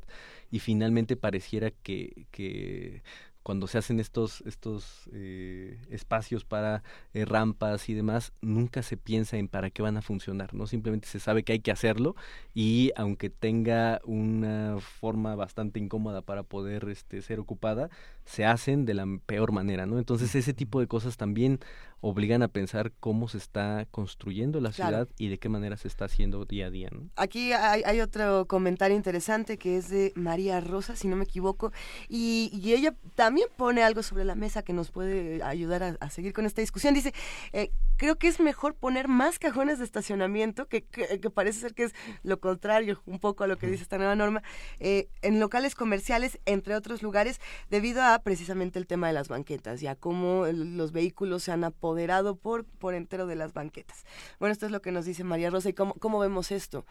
y 0.51 0.59
finalmente 0.59 1.15
pareciera 1.15 1.71
que, 1.71 2.27
que 2.31 3.03
cuando 3.43 3.67
se 3.67 3.77
hacen 3.77 3.99
estos, 3.99 4.41
estos 4.41 5.09
eh, 5.13 5.79
espacios 5.89 6.45
para 6.45 6.83
eh, 7.13 7.25
rampas 7.25 7.89
y 7.89 7.93
demás, 7.93 8.33
nunca 8.41 8.83
se 8.83 8.97
piensa 8.97 9.37
en 9.37 9.47
para 9.47 9.71
qué 9.71 9.81
van 9.81 9.97
a 9.97 10.01
funcionar, 10.01 10.53
¿no? 10.53 10.67
Simplemente 10.67 11.07
se 11.07 11.19
sabe 11.19 11.43
que 11.43 11.53
hay 11.53 11.59
que 11.59 11.71
hacerlo 11.71 12.15
y 12.53 12.91
aunque 12.95 13.29
tenga 13.29 14.01
una 14.03 14.77
forma 14.79 15.35
bastante 15.35 15.79
incómoda 15.79 16.21
para 16.21 16.43
poder 16.43 16.89
este, 16.89 17.21
ser 17.21 17.39
ocupada, 17.39 17.89
se 18.25 18.45
hacen 18.45 18.85
de 18.85 18.93
la 18.93 19.05
peor 19.25 19.51
manera, 19.51 19.85
¿no? 19.85 19.97
Entonces 19.97 20.35
ese 20.35 20.53
tipo 20.53 20.79
de 20.79 20.87
cosas 20.87 21.17
también 21.17 21.59
obligan 22.01 22.43
a 22.43 22.47
pensar 22.47 22.93
cómo 22.99 23.27
se 23.27 23.37
está 23.37 23.85
construyendo 23.91 24.61
la 24.61 24.71
ciudad 24.71 25.07
y 25.17 25.27
de 25.27 25.37
qué 25.37 25.49
manera 25.49 25.75
se 25.75 25.87
está 25.87 26.05
haciendo 26.05 26.45
día 26.45 26.67
a 26.67 26.69
día. 26.69 26.89
¿no? 26.91 27.09
Aquí 27.15 27.51
hay, 27.51 27.99
otro 27.99 28.45
comentario 28.47 28.95
interesante 28.95 29.57
que 29.57 29.77
es 29.77 29.89
de 29.89 30.13
María 30.15 30.61
Rosa, 30.61 30.95
si 30.95 31.07
no 31.07 31.17
me 31.17 31.25
equivoco, 31.25 31.73
y, 32.07 32.49
ella 32.69 32.93
también 33.15 33.47
pone 33.57 33.83
algo 33.83 34.03
sobre 34.03 34.23
la 34.23 34.35
mesa 34.35 34.61
que 34.61 34.73
nos 34.73 34.91
puede 34.91 35.41
ayudar 35.43 35.97
a, 35.99 36.09
seguir 36.09 36.33
con 36.33 36.45
esta 36.45 36.61
discusión. 36.61 36.93
Dice, 36.93 37.13
eh, 37.51 37.71
creo 37.97 38.15
que 38.15 38.27
es 38.27 38.39
mejor 38.39 38.75
poner 38.75 39.07
más 39.07 39.39
cajones 39.39 39.79
de 39.79 39.85
estacionamiento, 39.85 40.67
que, 40.67 40.83
que, 40.83 41.29
parece 41.31 41.59
ser 41.59 41.73
que 41.73 41.85
es 41.85 41.95
lo 42.23 42.39
contrario 42.39 43.01
un 43.07 43.19
poco 43.19 43.43
a 43.43 43.47
lo 43.47 43.57
que 43.57 43.67
dice 43.67 43.83
esta 43.83 43.97
nueva 43.97 44.15
norma, 44.15 44.43
eh, 44.79 45.09
en 45.23 45.39
locales 45.39 45.73
comerciales, 45.73 46.39
entre 46.45 46.75
otros 46.75 47.01
lugares, 47.01 47.41
debido 47.71 48.03
a 48.03 48.18
precisamente 48.21 48.79
el 48.79 48.87
tema 48.87 49.07
de 49.07 49.13
las 49.13 49.27
banquetas, 49.27 49.81
ya 49.81 49.95
cómo 49.95 50.45
los 50.47 50.91
vehículos 50.91 51.43
se 51.43 51.51
han 51.51 51.63
apoderado 51.63 52.35
por, 52.35 52.65
por 52.65 52.93
entero 52.93 53.27
de 53.27 53.35
las 53.35 53.53
banquetas. 53.53 54.05
Bueno, 54.39 54.53
esto 54.53 54.65
es 54.65 54.71
lo 54.71 54.81
que 54.81 54.91
nos 54.91 55.05
dice 55.05 55.23
María 55.23 55.49
Rosa 55.49 55.69
y 55.69 55.73
cómo, 55.73 55.93
cómo 55.95 56.19
vemos 56.19 56.51
esto 56.51 56.85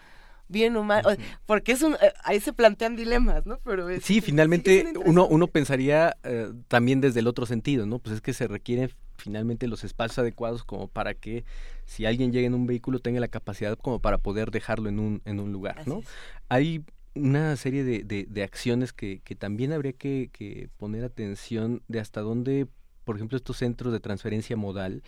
bien 0.48 0.76
o 0.76 0.82
mal, 0.82 1.04
porque 1.46 1.72
es 1.72 1.82
un, 1.82 1.94
eh, 1.94 2.12
ahí 2.24 2.40
se 2.40 2.52
plantean 2.52 2.96
dilemas, 2.96 3.46
¿no? 3.46 3.60
Pero 3.64 3.86
sí, 4.00 4.20
finalmente 4.20 4.92
uno, 5.04 5.26
uno 5.26 5.46
pensaría 5.46 6.16
eh, 6.24 6.50
también 6.68 7.00
desde 7.00 7.20
el 7.20 7.26
otro 7.26 7.46
sentido, 7.46 7.86
¿no? 7.86 7.98
Pues 7.98 8.16
es 8.16 8.20
que 8.20 8.32
se 8.32 8.48
requieren 8.48 8.90
finalmente 9.16 9.66
los 9.66 9.84
espacios 9.84 10.18
adecuados 10.18 10.64
como 10.64 10.88
para 10.88 11.14
que 11.14 11.44
si 11.84 12.06
alguien 12.06 12.32
llega 12.32 12.46
en 12.46 12.54
un 12.54 12.66
vehículo 12.66 13.00
tenga 13.00 13.20
la 13.20 13.28
capacidad 13.28 13.76
como 13.76 14.00
para 14.00 14.18
poder 14.18 14.50
dejarlo 14.50 14.88
en 14.88 14.98
un, 14.98 15.22
en 15.24 15.40
un 15.40 15.52
lugar, 15.52 15.86
¿no? 15.86 16.02
Hay 16.48 16.82
una 17.18 17.56
serie 17.56 17.84
de, 17.84 18.02
de, 18.04 18.42
acciones 18.42 18.92
que, 18.92 19.20
que 19.24 19.34
también 19.34 19.72
habría 19.72 19.92
que, 19.92 20.30
que 20.32 20.68
poner 20.78 21.04
atención 21.04 21.82
de 21.88 22.00
hasta 22.00 22.20
dónde 22.20 22.68
por 23.08 23.16
ejemplo, 23.16 23.38
estos 23.38 23.56
centros 23.56 23.90
de 23.90 24.00
transferencia 24.00 24.54
modal 24.54 25.02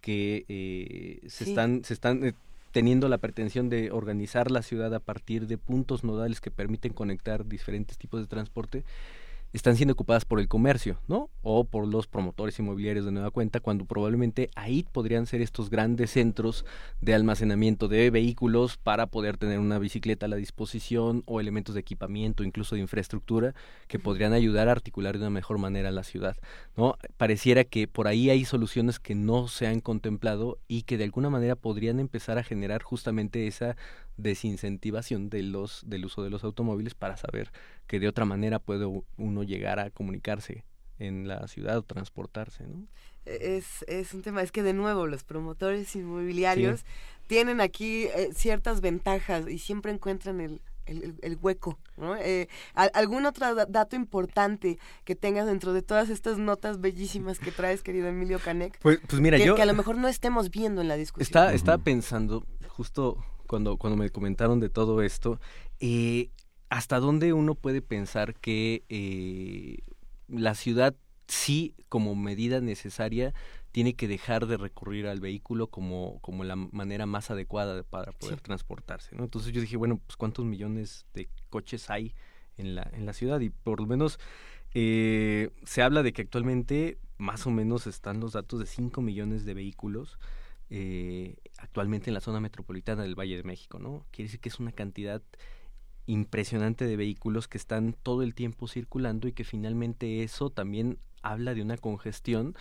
que 0.00 0.46
eh, 0.48 1.20
se 1.28 1.44
están, 1.44 1.84
se 1.84 1.92
están 1.92 2.24
eh, 2.24 2.32
teniendo 2.70 3.10
la 3.10 3.18
pretensión 3.18 3.68
de 3.68 3.90
organizar 3.90 4.50
la 4.50 4.62
ciudad 4.62 4.94
a 4.94 5.00
partir 5.00 5.46
de 5.46 5.58
puntos 5.58 6.02
nodales 6.02 6.40
que 6.40 6.50
permiten 6.50 6.94
conectar 6.94 7.46
diferentes 7.46 7.98
tipos 7.98 8.22
de 8.22 8.26
transporte, 8.26 8.84
están 9.52 9.76
siendo 9.76 9.92
ocupadas 9.92 10.24
por 10.24 10.40
el 10.40 10.48
comercio, 10.48 10.98
¿no? 11.08 11.30
O 11.42 11.64
por 11.64 11.86
los 11.86 12.06
promotores 12.06 12.58
inmobiliarios 12.58 13.04
de 13.04 13.12
nueva 13.12 13.30
cuenta, 13.30 13.60
cuando 13.60 13.84
probablemente 13.84 14.50
ahí 14.54 14.84
podrían 14.90 15.26
ser 15.26 15.42
estos 15.42 15.70
grandes 15.70 16.10
centros 16.10 16.64
de 17.00 17.14
almacenamiento 17.14 17.88
de 17.88 18.10
vehículos 18.10 18.78
para 18.78 19.06
poder 19.06 19.36
tener 19.36 19.58
una 19.58 19.78
bicicleta 19.78 20.26
a 20.26 20.28
la 20.28 20.36
disposición 20.36 21.22
o 21.26 21.40
elementos 21.40 21.74
de 21.74 21.80
equipamiento, 21.80 22.44
incluso 22.44 22.74
de 22.74 22.80
infraestructura, 22.80 23.54
que 23.88 23.98
podrían 23.98 24.32
ayudar 24.32 24.68
a 24.68 24.72
articular 24.72 25.14
de 25.14 25.20
una 25.20 25.30
mejor 25.30 25.58
manera 25.58 25.90
la 25.90 26.04
ciudad, 26.04 26.36
¿no? 26.76 26.96
Pareciera 27.16 27.64
que 27.64 27.86
por 27.88 28.08
ahí 28.08 28.30
hay 28.30 28.44
soluciones 28.44 28.98
que 28.98 29.14
no 29.14 29.48
se 29.48 29.66
han 29.66 29.80
contemplado 29.80 30.58
y 30.68 30.82
que 30.82 30.96
de 30.96 31.04
alguna 31.04 31.30
manera 31.30 31.56
podrían 31.56 32.00
empezar 32.00 32.38
a 32.38 32.42
generar 32.42 32.82
justamente 32.82 33.46
esa 33.46 33.76
desincentivación 34.22 35.28
de 35.28 35.42
los, 35.42 35.82
del 35.86 36.04
uso 36.04 36.22
de 36.22 36.30
los 36.30 36.44
automóviles 36.44 36.94
para 36.94 37.16
saber 37.16 37.50
que 37.86 38.00
de 38.00 38.08
otra 38.08 38.24
manera 38.24 38.58
puede 38.58 38.86
uno 39.16 39.42
llegar 39.42 39.78
a 39.78 39.90
comunicarse 39.90 40.64
en 40.98 41.28
la 41.28 41.48
ciudad 41.48 41.78
o 41.78 41.82
transportarse, 41.82 42.64
¿no? 42.66 42.86
Es, 43.24 43.84
es 43.86 44.14
un 44.14 44.22
tema, 44.22 44.42
es 44.42 44.50
que 44.50 44.64
de 44.64 44.72
nuevo 44.72 45.06
los 45.06 45.22
promotores 45.22 45.94
inmobiliarios 45.94 46.84
tienen 47.28 47.60
aquí 47.60 48.04
eh, 48.04 48.30
ciertas 48.34 48.80
ventajas 48.80 49.48
y 49.48 49.58
siempre 49.58 49.92
encuentran 49.92 50.40
el, 50.40 50.60
el, 50.86 51.38
hueco. 51.40 51.78
¿no? 51.96 52.16
Eh, 52.16 52.48
¿Algún 52.74 53.26
otro 53.26 53.54
dato 53.54 53.96
importante 53.96 54.78
que 55.04 55.14
tengas 55.14 55.46
dentro 55.46 55.72
de 55.72 55.82
todas 55.82 56.10
estas 56.10 56.38
notas 56.38 56.80
bellísimas 56.80 57.38
que 57.38 57.52
traes, 57.52 57.82
querido 57.82 58.08
Emilio 58.08 58.38
Canek? 58.38 58.78
Pues, 58.80 58.98
pues 59.06 59.20
mira, 59.20 59.38
que, 59.38 59.46
yo... 59.46 59.54
Que 59.54 59.62
a 59.62 59.66
lo 59.66 59.74
mejor 59.74 59.96
no 59.96 60.08
estemos 60.08 60.50
viendo 60.50 60.80
en 60.80 60.88
la 60.88 60.96
discusión. 60.96 61.22
Está, 61.22 61.54
Estaba 61.54 61.78
pensando, 61.78 62.44
justo 62.66 63.24
cuando, 63.52 63.76
cuando 63.76 63.98
me 63.98 64.08
comentaron 64.08 64.60
de 64.60 64.70
todo 64.70 65.02
esto, 65.02 65.38
eh, 65.78 66.30
hasta 66.70 66.98
dónde 67.00 67.34
uno 67.34 67.54
puede 67.54 67.82
pensar 67.82 68.34
que 68.34 68.82
eh, 68.88 69.80
la 70.26 70.54
ciudad 70.54 70.94
sí, 71.26 71.74
como 71.90 72.14
medida 72.14 72.62
necesaria, 72.62 73.34
tiene 73.70 73.92
que 73.92 74.08
dejar 74.08 74.46
de 74.46 74.56
recurrir 74.56 75.06
al 75.06 75.20
vehículo 75.20 75.66
como, 75.66 76.18
como 76.22 76.44
la 76.44 76.56
manera 76.56 77.04
más 77.04 77.30
adecuada 77.30 77.82
para 77.82 78.12
poder 78.12 78.40
transportarse. 78.40 79.14
¿no? 79.16 79.24
Entonces 79.24 79.52
yo 79.52 79.60
dije, 79.60 79.76
bueno, 79.76 79.98
pues 79.98 80.16
cuántos 80.16 80.46
millones 80.46 81.04
de 81.12 81.28
coches 81.50 81.90
hay 81.90 82.14
en 82.56 82.74
la, 82.74 82.90
en 82.94 83.04
la 83.04 83.12
ciudad 83.12 83.38
y 83.40 83.50
por 83.50 83.80
lo 83.80 83.86
menos 83.86 84.18
eh, 84.72 85.50
se 85.64 85.82
habla 85.82 86.02
de 86.02 86.14
que 86.14 86.22
actualmente 86.22 86.96
más 87.18 87.46
o 87.46 87.50
menos 87.50 87.86
están 87.86 88.18
los 88.18 88.32
datos 88.32 88.60
de 88.60 88.64
5 88.64 89.02
millones 89.02 89.44
de 89.44 89.52
vehículos 89.52 90.18
eh, 90.74 91.36
actualmente 91.62 92.10
en 92.10 92.14
la 92.14 92.20
zona 92.20 92.40
metropolitana 92.40 93.02
del 93.02 93.18
Valle 93.18 93.36
de 93.36 93.44
México, 93.44 93.78
¿no? 93.78 94.04
Quiere 94.10 94.26
decir 94.26 94.40
que 94.40 94.48
es 94.48 94.58
una 94.58 94.72
cantidad 94.72 95.22
impresionante 96.06 96.84
de 96.84 96.96
vehículos 96.96 97.46
que 97.46 97.56
están 97.56 97.94
todo 98.02 98.22
el 98.22 98.34
tiempo 98.34 98.66
circulando 98.66 99.28
y 99.28 99.32
que 99.32 99.44
finalmente 99.44 100.24
eso 100.24 100.50
también 100.50 100.98
habla 101.22 101.54
de 101.54 101.62
una 101.62 101.76
congestión 101.76 102.56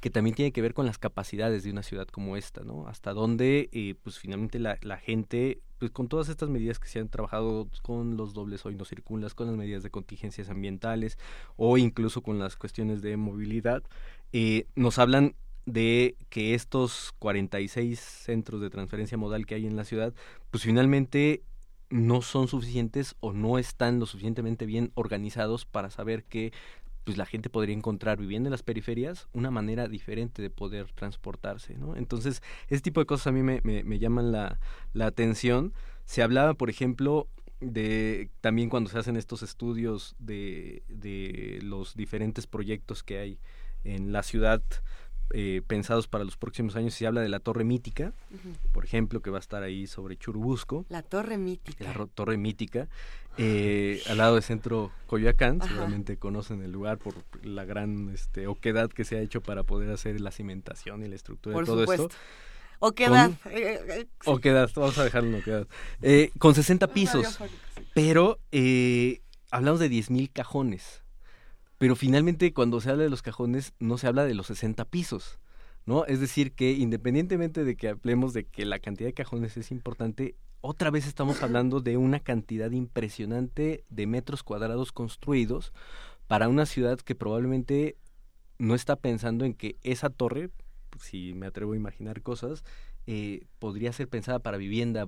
que 0.00 0.08
también 0.08 0.36
tiene 0.36 0.52
que 0.52 0.62
ver 0.62 0.72
con 0.72 0.86
las 0.86 0.98
capacidades 0.98 1.64
de 1.64 1.72
una 1.72 1.82
ciudad 1.82 2.06
como 2.06 2.36
esta, 2.36 2.62
¿no? 2.62 2.86
Hasta 2.86 3.12
dónde, 3.12 3.68
eh, 3.72 3.96
pues 4.00 4.20
finalmente 4.20 4.60
la, 4.60 4.78
la, 4.82 4.98
gente, 4.98 5.60
pues 5.80 5.90
con 5.90 6.06
todas 6.06 6.28
estas 6.28 6.48
medidas 6.48 6.78
que 6.78 6.86
se 6.86 7.00
han 7.00 7.08
trabajado 7.08 7.68
con 7.82 8.16
los 8.16 8.32
dobles 8.32 8.64
hoy 8.64 8.76
no 8.76 8.84
circulas, 8.84 9.34
con 9.34 9.48
las 9.48 9.56
medidas 9.56 9.82
de 9.82 9.90
contingencias 9.90 10.48
ambientales 10.48 11.18
o 11.56 11.76
incluso 11.76 12.22
con 12.22 12.38
las 12.38 12.54
cuestiones 12.54 13.02
de 13.02 13.16
movilidad, 13.16 13.82
eh, 14.32 14.68
nos 14.76 15.00
hablan 15.00 15.34
de 15.66 16.16
que 16.28 16.54
estos 16.54 17.12
46 17.18 17.98
centros 17.98 18.60
de 18.60 18.70
transferencia 18.70 19.16
modal 19.16 19.46
que 19.46 19.54
hay 19.54 19.66
en 19.66 19.76
la 19.76 19.84
ciudad, 19.84 20.12
pues 20.50 20.64
finalmente 20.64 21.42
no 21.90 22.22
son 22.22 22.48
suficientes 22.48 23.14
o 23.20 23.32
no 23.32 23.58
están 23.58 24.00
lo 24.00 24.06
suficientemente 24.06 24.66
bien 24.66 24.90
organizados 24.94 25.64
para 25.64 25.90
saber 25.90 26.24
que 26.24 26.52
pues 27.04 27.18
la 27.18 27.26
gente 27.26 27.50
podría 27.50 27.76
encontrar 27.76 28.18
viviendo 28.18 28.48
en 28.48 28.52
las 28.52 28.62
periferias 28.62 29.28
una 29.32 29.50
manera 29.50 29.88
diferente 29.88 30.40
de 30.40 30.50
poder 30.50 30.90
transportarse, 30.92 31.76
¿no? 31.76 31.96
Entonces, 31.96 32.42
ese 32.68 32.80
tipo 32.80 33.00
de 33.00 33.06
cosas 33.06 33.26
a 33.26 33.32
mí 33.32 33.42
me, 33.42 33.60
me, 33.62 33.98
llaman 33.98 34.32
la, 34.32 34.58
la 34.94 35.06
atención. 35.06 35.74
Se 36.06 36.22
hablaba, 36.22 36.54
por 36.54 36.70
ejemplo, 36.70 37.28
de 37.60 38.30
también 38.40 38.70
cuando 38.70 38.88
se 38.88 38.98
hacen 38.98 39.16
estos 39.16 39.42
estudios 39.42 40.16
de, 40.18 40.82
de 40.88 41.60
los 41.62 41.94
diferentes 41.94 42.46
proyectos 42.46 43.02
que 43.02 43.18
hay 43.18 43.38
en 43.84 44.12
la 44.12 44.22
ciudad 44.22 44.62
eh, 45.32 45.62
pensados 45.66 46.06
para 46.06 46.24
los 46.24 46.36
próximos 46.36 46.76
años. 46.76 46.94
Se 46.94 47.06
habla 47.06 47.20
de 47.20 47.28
la 47.28 47.40
Torre 47.40 47.64
Mítica, 47.64 48.12
por 48.72 48.84
ejemplo, 48.84 49.20
que 49.20 49.30
va 49.30 49.38
a 49.38 49.40
estar 49.40 49.62
ahí 49.62 49.86
sobre 49.86 50.16
Churubusco. 50.16 50.84
La 50.88 51.02
Torre 51.02 51.38
Mítica. 51.38 51.84
La 51.84 52.06
Torre 52.06 52.36
Mítica, 52.36 52.88
eh, 53.38 54.02
al 54.08 54.18
lado 54.18 54.34
del 54.34 54.42
centro 54.42 54.92
Coyoacán. 55.06 55.60
Seguramente 55.62 56.16
conocen 56.16 56.62
el 56.62 56.72
lugar 56.72 56.98
por 56.98 57.14
la 57.42 57.64
gran 57.64 58.10
este, 58.10 58.46
oquedad 58.46 58.90
que 58.90 59.04
se 59.04 59.16
ha 59.16 59.20
hecho 59.20 59.40
para 59.40 59.62
poder 59.62 59.90
hacer 59.90 60.20
la 60.20 60.30
cimentación 60.30 61.04
y 61.04 61.08
la 61.08 61.16
estructura 61.16 61.58
de 61.58 61.64
todo 61.64 61.92
esto. 61.92 62.10
Oquedad. 62.80 63.30
oquedad, 64.26 64.70
vamos 64.74 64.98
a 64.98 65.04
dejarlo 65.04 65.30
en 65.30 65.34
oquedad. 65.36 65.66
Eh, 66.02 66.32
con 66.38 66.54
60 66.54 66.88
pisos. 66.88 67.38
Pero 67.94 68.38
hablamos 69.50 69.80
de 69.80 69.90
10.000 69.90 70.30
cajones, 70.32 71.03
pero 71.84 71.96
finalmente 71.96 72.54
cuando 72.54 72.80
se 72.80 72.88
habla 72.88 73.02
de 73.02 73.10
los 73.10 73.20
cajones 73.20 73.74
no 73.78 73.98
se 73.98 74.06
habla 74.06 74.24
de 74.24 74.32
los 74.32 74.46
60 74.46 74.86
pisos, 74.86 75.38
¿no? 75.84 76.06
Es 76.06 76.18
decir, 76.18 76.54
que 76.54 76.72
independientemente 76.72 77.62
de 77.62 77.76
que 77.76 77.88
hablemos 77.88 78.32
de 78.32 78.46
que 78.46 78.64
la 78.64 78.78
cantidad 78.78 79.06
de 79.06 79.12
cajones 79.12 79.58
es 79.58 79.70
importante, 79.70 80.34
otra 80.62 80.90
vez 80.90 81.06
estamos 81.06 81.42
hablando 81.42 81.80
de 81.80 81.98
una 81.98 82.20
cantidad 82.20 82.70
impresionante 82.70 83.84
de 83.90 84.06
metros 84.06 84.42
cuadrados 84.42 84.92
construidos 84.92 85.74
para 86.26 86.48
una 86.48 86.64
ciudad 86.64 86.98
que 87.00 87.14
probablemente 87.14 87.98
no 88.56 88.74
está 88.74 88.96
pensando 88.96 89.44
en 89.44 89.52
que 89.52 89.76
esa 89.82 90.08
torre, 90.08 90.48
si 90.98 91.34
me 91.34 91.44
atrevo 91.44 91.74
a 91.74 91.76
imaginar 91.76 92.22
cosas, 92.22 92.64
eh, 93.06 93.42
podría 93.58 93.92
ser 93.92 94.08
pensada 94.08 94.38
para 94.38 94.56
vivienda 94.56 95.06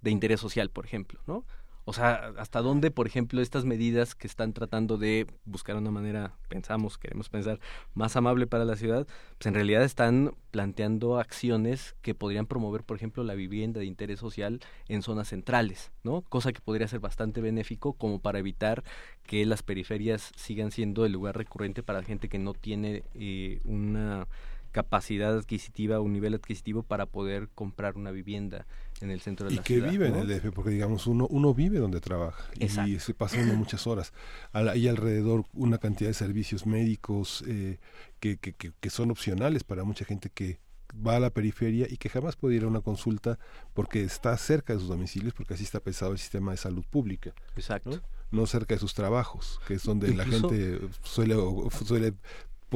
de 0.00 0.10
interés 0.10 0.40
social, 0.40 0.70
por 0.70 0.86
ejemplo, 0.86 1.20
¿no? 1.26 1.44
O 1.86 1.92
sea, 1.92 2.32
hasta 2.38 2.62
dónde, 2.62 2.90
por 2.90 3.06
ejemplo, 3.06 3.42
estas 3.42 3.66
medidas 3.66 4.14
que 4.14 4.26
están 4.26 4.54
tratando 4.54 4.96
de 4.96 5.26
buscar 5.44 5.76
una 5.76 5.90
manera, 5.90 6.34
pensamos, 6.48 6.96
queremos 6.96 7.28
pensar, 7.28 7.60
más 7.92 8.16
amable 8.16 8.46
para 8.46 8.64
la 8.64 8.76
ciudad, 8.76 9.06
pues 9.38 9.46
en 9.46 9.54
realidad 9.54 9.84
están 9.84 10.34
planteando 10.50 11.18
acciones 11.18 11.94
que 12.00 12.14
podrían 12.14 12.46
promover, 12.46 12.84
por 12.84 12.96
ejemplo, 12.96 13.22
la 13.22 13.34
vivienda 13.34 13.80
de 13.80 13.86
interés 13.86 14.18
social 14.18 14.60
en 14.88 15.02
zonas 15.02 15.28
centrales, 15.28 15.92
¿no? 16.04 16.22
Cosa 16.22 16.52
que 16.52 16.60
podría 16.60 16.88
ser 16.88 17.00
bastante 17.00 17.42
benéfico 17.42 17.92
como 17.92 18.18
para 18.18 18.38
evitar 18.38 18.82
que 19.26 19.44
las 19.44 19.62
periferias 19.62 20.32
sigan 20.36 20.70
siendo 20.70 21.04
el 21.04 21.12
lugar 21.12 21.36
recurrente 21.36 21.82
para 21.82 22.02
gente 22.02 22.30
que 22.30 22.38
no 22.38 22.54
tiene 22.54 23.04
eh, 23.14 23.60
una 23.64 24.26
capacidad 24.74 25.38
adquisitiva, 25.38 26.00
un 26.00 26.12
nivel 26.12 26.34
adquisitivo 26.34 26.82
para 26.82 27.06
poder 27.06 27.48
comprar 27.54 27.96
una 27.96 28.10
vivienda 28.10 28.66
en 29.04 29.10
el 29.10 29.20
centro 29.20 29.46
de 29.46 29.54
y 29.54 29.56
la 29.58 29.62
que 29.62 29.74
ciudad. 29.74 29.90
vive 29.90 30.08
en 30.08 30.16
el 30.16 30.26
DF, 30.26 30.50
porque 30.52 30.70
digamos, 30.70 31.06
uno, 31.06 31.26
uno 31.28 31.54
vive 31.54 31.78
donde 31.78 32.00
trabaja 32.00 32.44
y 32.58 32.98
se 32.98 33.14
pasan 33.14 33.44
uno 33.44 33.54
muchas 33.54 33.86
horas. 33.86 34.12
Hay 34.52 34.88
alrededor 34.88 35.44
una 35.52 35.78
cantidad 35.78 36.10
de 36.10 36.14
servicios 36.14 36.66
médicos 36.66 37.44
eh, 37.46 37.78
que, 38.18 38.38
que, 38.38 38.54
que, 38.54 38.72
que 38.80 38.90
son 38.90 39.10
opcionales 39.10 39.62
para 39.62 39.84
mucha 39.84 40.04
gente 40.04 40.30
que 40.30 40.58
va 40.94 41.16
a 41.16 41.20
la 41.20 41.30
periferia 41.30 41.86
y 41.90 41.96
que 41.96 42.08
jamás 42.08 42.36
puede 42.36 42.56
ir 42.56 42.64
a 42.64 42.68
una 42.68 42.80
consulta 42.80 43.38
porque 43.72 44.02
está 44.02 44.36
cerca 44.36 44.72
de 44.72 44.78
sus 44.78 44.88
domicilios, 44.88 45.34
porque 45.34 45.54
así 45.54 45.64
está 45.64 45.80
pensado 45.80 46.12
el 46.12 46.18
sistema 46.18 46.52
de 46.52 46.56
salud 46.56 46.84
pública. 46.88 47.32
Exacto. 47.56 47.90
¿no? 47.90 48.00
No 48.30 48.46
cerca 48.46 48.74
de 48.74 48.80
sus 48.80 48.94
trabajos, 48.94 49.60
que 49.66 49.74
es 49.74 49.84
donde 49.84 50.14
la 50.14 50.24
gente 50.24 50.80
suele, 51.02 51.36
suele 51.84 52.14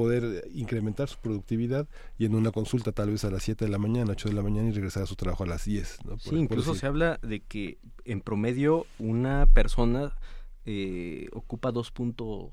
poder 0.03 0.49
incrementar 0.55 1.09
su 1.09 1.19
productividad 1.19 1.89
y 2.19 2.25
en 2.27 2.35
una 2.37 2.53
consulta 2.53 2.93
tal 2.93 3.11
vez 3.11 3.25
a 3.25 3.31
las 3.31 3.43
7 3.43 3.65
de 3.65 3.70
la 3.70 3.79
mañana, 3.79 4.12
8 4.12 4.29
de 4.29 4.35
la 4.35 4.43
mañana 4.43 4.69
y 4.69 4.73
regresar 4.73 5.03
a 5.03 5.07
su 5.07 5.16
trabajo 5.16 5.43
a 5.43 5.47
las 5.47 5.65
10. 5.65 5.99
¿no? 6.05 6.11
Por- 6.12 6.20
Sí, 6.20 6.37
incluso 6.37 6.75
se 6.75 6.87
habla 6.87 7.19
de 7.23 7.41
que 7.41 7.79
en 8.05 8.20
promedio 8.20 8.87
una 8.99 9.47
persona 9.47 10.16
eh, 10.70 11.29
ocupa 11.33 11.73
2.5, 11.73 12.53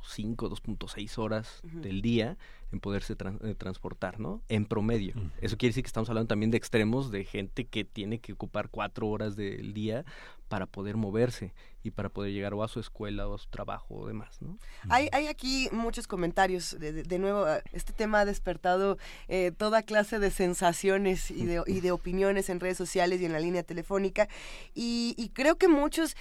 2.6 0.50 1.18
horas 1.18 1.60
Ujú. 1.66 1.82
del 1.82 2.02
día 2.02 2.38
en 2.72 2.80
poderse 2.80 3.14
eh, 3.44 3.56
transportar, 3.56 4.20
¿no? 4.20 4.42
En 4.48 4.66
promedio. 4.66 5.14
Eso 5.42 5.58
quiere 5.58 5.72
decir 5.72 5.84
que 5.84 5.88
estamos 5.88 6.10
hablando 6.10 6.28
también 6.30 6.50
de 6.52 6.58
extremos 6.58 7.12
de 7.12 7.26
gente 7.26 7.66
que 7.66 7.84
tiene 7.86 8.20
que 8.20 8.34
ocupar 8.34 8.70
cuatro 8.70 9.08
horas 9.08 9.36
del 9.36 9.74
día 9.74 10.06
para 10.48 10.66
poder 10.66 10.96
moverse 10.98 11.54
y 11.86 11.91
para 11.91 12.10
poder 12.10 12.34
llegar 12.34 12.56
o 12.56 12.64
a 12.64 12.68
su 12.68 12.80
escuela 12.80 13.28
o 13.28 13.36
a 13.36 13.38
su 13.38 13.48
trabajo 13.48 13.94
o 13.94 14.07
demás, 14.07 14.41
¿no? 14.41 14.57
Hay, 14.90 15.07
hay 15.12 15.28
aquí 15.28 15.70
muchos 15.72 16.07
comentarios. 16.07 16.76
De, 16.80 17.20
nuevo, 17.20 17.45
este 17.74 17.94
tema 17.94 18.22
ha 18.22 18.26
despertado 18.26 18.98
eh, 19.28 19.52
toda 19.56 19.84
clase 19.84 20.18
de 20.18 20.32
sensaciones 20.32 21.30
y 21.30 21.45
de, 21.45 21.62
y 21.68 21.82
de 21.82 21.91
opiniones 21.91 22.49
en 22.49 22.60
redes 22.60 22.78
sociales 22.78 23.22
y 23.22 23.26
en 23.26 23.34
la 23.34 23.40
línea 23.40 23.62
telefónica. 23.62 24.28
Y, 24.74 25.14
y 25.16 25.30
creo 25.30 25.57
que 25.57 25.68
muchos 25.68 26.16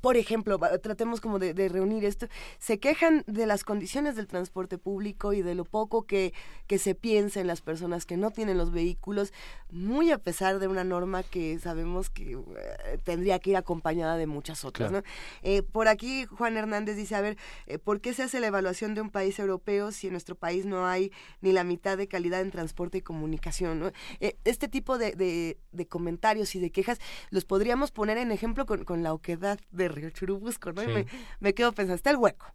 por 0.00 0.16
ejemplo, 0.16 0.58
tratemos 0.82 1.20
como 1.20 1.38
de, 1.38 1.54
de 1.54 1.68
reunir 1.68 2.04
esto, 2.04 2.26
se 2.58 2.78
quejan 2.78 3.24
de 3.26 3.46
las 3.46 3.64
condiciones 3.64 4.16
del 4.16 4.26
transporte 4.26 4.78
público 4.78 5.32
y 5.32 5.42
de 5.42 5.54
lo 5.54 5.64
poco 5.64 6.04
que, 6.06 6.32
que 6.66 6.78
se 6.78 6.94
piensa 6.94 7.40
en 7.40 7.46
las 7.46 7.60
personas 7.60 8.06
que 8.06 8.16
no 8.16 8.30
tienen 8.30 8.58
los 8.58 8.72
vehículos, 8.72 9.32
muy 9.70 10.10
a 10.10 10.18
pesar 10.18 10.58
de 10.58 10.68
una 10.68 10.84
norma 10.84 11.22
que 11.22 11.58
sabemos 11.58 12.10
que 12.10 12.32
eh, 12.32 12.98
tendría 13.04 13.38
que 13.38 13.50
ir 13.50 13.56
acompañada 13.56 14.16
de 14.16 14.26
muchas 14.26 14.64
otras. 14.64 14.90
Claro. 14.90 15.04
¿no? 15.06 15.12
Eh, 15.42 15.62
por 15.62 15.88
aquí 15.88 16.24
Juan 16.26 16.56
Hernández 16.56 16.96
dice, 16.96 17.14
a 17.14 17.20
ver, 17.20 17.36
eh, 17.66 17.78
¿por 17.78 18.00
qué 18.00 18.14
se 18.14 18.22
hace 18.22 18.40
la 18.40 18.46
evaluación 18.48 18.94
de 18.94 19.00
un 19.00 19.10
país 19.10 19.38
europeo 19.38 19.92
si 19.92 20.06
en 20.06 20.12
nuestro 20.14 20.34
país 20.34 20.64
no 20.66 20.86
hay 20.86 21.12
ni 21.40 21.52
la 21.52 21.64
mitad 21.64 21.96
de 21.98 22.08
calidad 22.08 22.40
en 22.40 22.50
transporte 22.50 22.98
y 22.98 23.02
comunicación? 23.02 23.80
¿no? 23.80 23.90
Eh, 24.20 24.36
este 24.44 24.68
tipo 24.68 24.98
de, 24.98 25.12
de- 25.12 25.58
de 25.72 25.86
comentarios 25.86 26.54
y 26.54 26.60
de 26.60 26.70
quejas 26.70 26.98
los 27.30 27.44
podríamos 27.44 27.90
poner 27.90 28.18
en 28.18 28.32
ejemplo 28.32 28.66
con, 28.66 28.84
con 28.84 29.02
la 29.02 29.12
oquedad 29.12 29.58
de 29.70 29.88
Río 29.88 30.10
Churubusco, 30.10 30.72
¿no? 30.72 30.82
Y 30.82 30.88
me, 30.88 31.06
me 31.40 31.54
quedo 31.54 31.72
pensando, 31.72 31.96
está 31.96 32.10
el 32.10 32.16
hueco. 32.16 32.46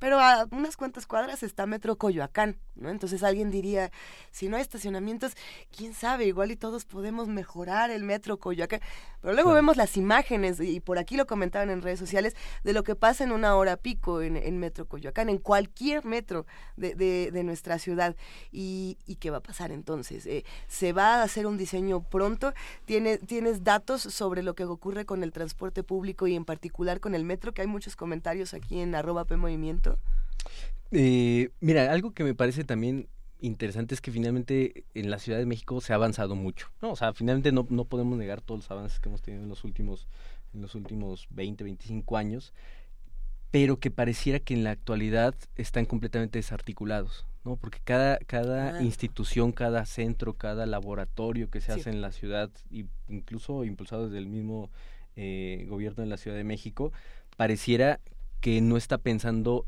Pero 0.00 0.18
a 0.18 0.48
unas 0.50 0.76
cuantas 0.76 1.06
cuadras 1.06 1.44
está 1.44 1.66
Metro 1.66 1.96
Coyoacán, 1.96 2.58
¿no? 2.74 2.88
Entonces 2.88 3.22
alguien 3.22 3.52
diría, 3.52 3.92
si 4.32 4.48
no 4.48 4.56
hay 4.56 4.62
estacionamientos, 4.62 5.34
quién 5.76 5.94
sabe, 5.94 6.24
igual 6.24 6.50
y 6.50 6.56
todos 6.56 6.86
podemos 6.86 7.28
mejorar 7.28 7.90
el 7.90 8.02
Metro 8.02 8.38
Coyoacán. 8.38 8.80
Pero 9.20 9.34
luego 9.34 9.52
vemos 9.52 9.76
las 9.76 9.96
imágenes, 9.98 10.58
y 10.58 10.80
por 10.80 10.98
aquí 10.98 11.16
lo 11.16 11.26
comentaban 11.26 11.70
en 11.70 11.82
redes 11.82 11.98
sociales, 11.98 12.34
de 12.64 12.72
lo 12.72 12.82
que 12.82 12.96
pasa 12.96 13.22
en 13.22 13.30
una 13.30 13.54
hora 13.54 13.76
pico 13.76 14.22
en, 14.22 14.36
en 14.38 14.58
Metro 14.58 14.88
Coyoacán, 14.88 15.28
en 15.28 15.38
cualquier 15.38 16.04
metro 16.04 16.46
de, 16.76 16.94
de- 16.94 17.30
de 17.30 17.44
nuestra 17.44 17.78
ciudad. 17.78 18.16
Y, 18.50 18.96
y 19.06 19.16
qué 19.16 19.28
va 19.30 19.36
a 19.36 19.42
pasar 19.42 19.70
entonces? 19.70 20.24
Eh, 20.24 20.44
¿Se 20.66 20.94
va 20.94 21.16
a 21.16 21.22
hacer 21.22 21.46
un 21.46 21.58
diseño 21.58 22.00
pronto? 22.02 22.54
¿Tiene, 22.86 23.18
¿Tienes 23.18 23.62
datos 23.62 24.00
sobre 24.00 24.42
lo 24.42 24.54
que 24.54 24.64
ocurre 24.64 25.04
con 25.04 25.22
el 25.22 25.32
transporte 25.32 25.82
público 25.82 26.26
y 26.26 26.34
en 26.34 26.46
particular 26.46 27.00
con 27.00 27.14
el 27.14 27.24
metro? 27.24 27.52
Que 27.52 27.60
hay 27.60 27.68
muchos 27.68 27.96
comentarios 27.96 28.54
aquí 28.54 28.80
en 28.80 28.94
arroba 28.94 29.26
P 29.26 29.36
Movimiento. 29.36 29.89
Eh, 30.92 31.50
mira, 31.60 31.92
algo 31.92 32.12
que 32.12 32.24
me 32.24 32.34
parece 32.34 32.64
también 32.64 33.08
interesante 33.40 33.94
es 33.94 34.00
que 34.00 34.10
finalmente 34.10 34.84
en 34.94 35.10
la 35.10 35.18
Ciudad 35.18 35.38
de 35.38 35.46
México 35.46 35.80
se 35.80 35.92
ha 35.92 35.96
avanzado 35.96 36.34
mucho, 36.34 36.68
¿no? 36.82 36.90
O 36.92 36.96
sea, 36.96 37.14
finalmente 37.14 37.52
no, 37.52 37.66
no 37.70 37.84
podemos 37.84 38.18
negar 38.18 38.40
todos 38.42 38.60
los 38.60 38.70
avances 38.70 38.98
que 39.00 39.08
hemos 39.08 39.22
tenido 39.22 39.42
en 39.44 39.48
los 39.48 39.64
últimos, 39.64 40.08
en 40.52 40.62
los 40.62 40.74
últimos 40.74 41.26
20, 41.30 41.64
25 41.64 42.16
años, 42.16 42.52
pero 43.50 43.78
que 43.78 43.90
pareciera 43.90 44.40
que 44.40 44.54
en 44.54 44.64
la 44.64 44.72
actualidad 44.72 45.34
están 45.56 45.86
completamente 45.86 46.38
desarticulados, 46.38 47.24
¿no? 47.44 47.56
Porque 47.56 47.78
cada, 47.82 48.18
cada 48.18 48.76
Ah. 48.78 48.82
institución, 48.82 49.52
cada 49.52 49.86
centro, 49.86 50.34
cada 50.34 50.66
laboratorio 50.66 51.48
que 51.50 51.60
se 51.60 51.72
Sí. 51.72 51.80
hace 51.80 51.90
en 51.90 52.02
la 52.02 52.12
ciudad, 52.12 52.50
incluso 53.08 53.64
impulsado 53.64 54.04
desde 54.06 54.18
el 54.18 54.26
mismo 54.26 54.70
eh, 55.16 55.66
gobierno 55.68 56.02
de 56.02 56.08
la 56.08 56.16
Ciudad 56.16 56.36
de 56.36 56.44
México, 56.44 56.92
pareciera 57.36 58.00
que 58.40 58.60
no 58.60 58.76
está 58.76 58.96
pensando 58.98 59.66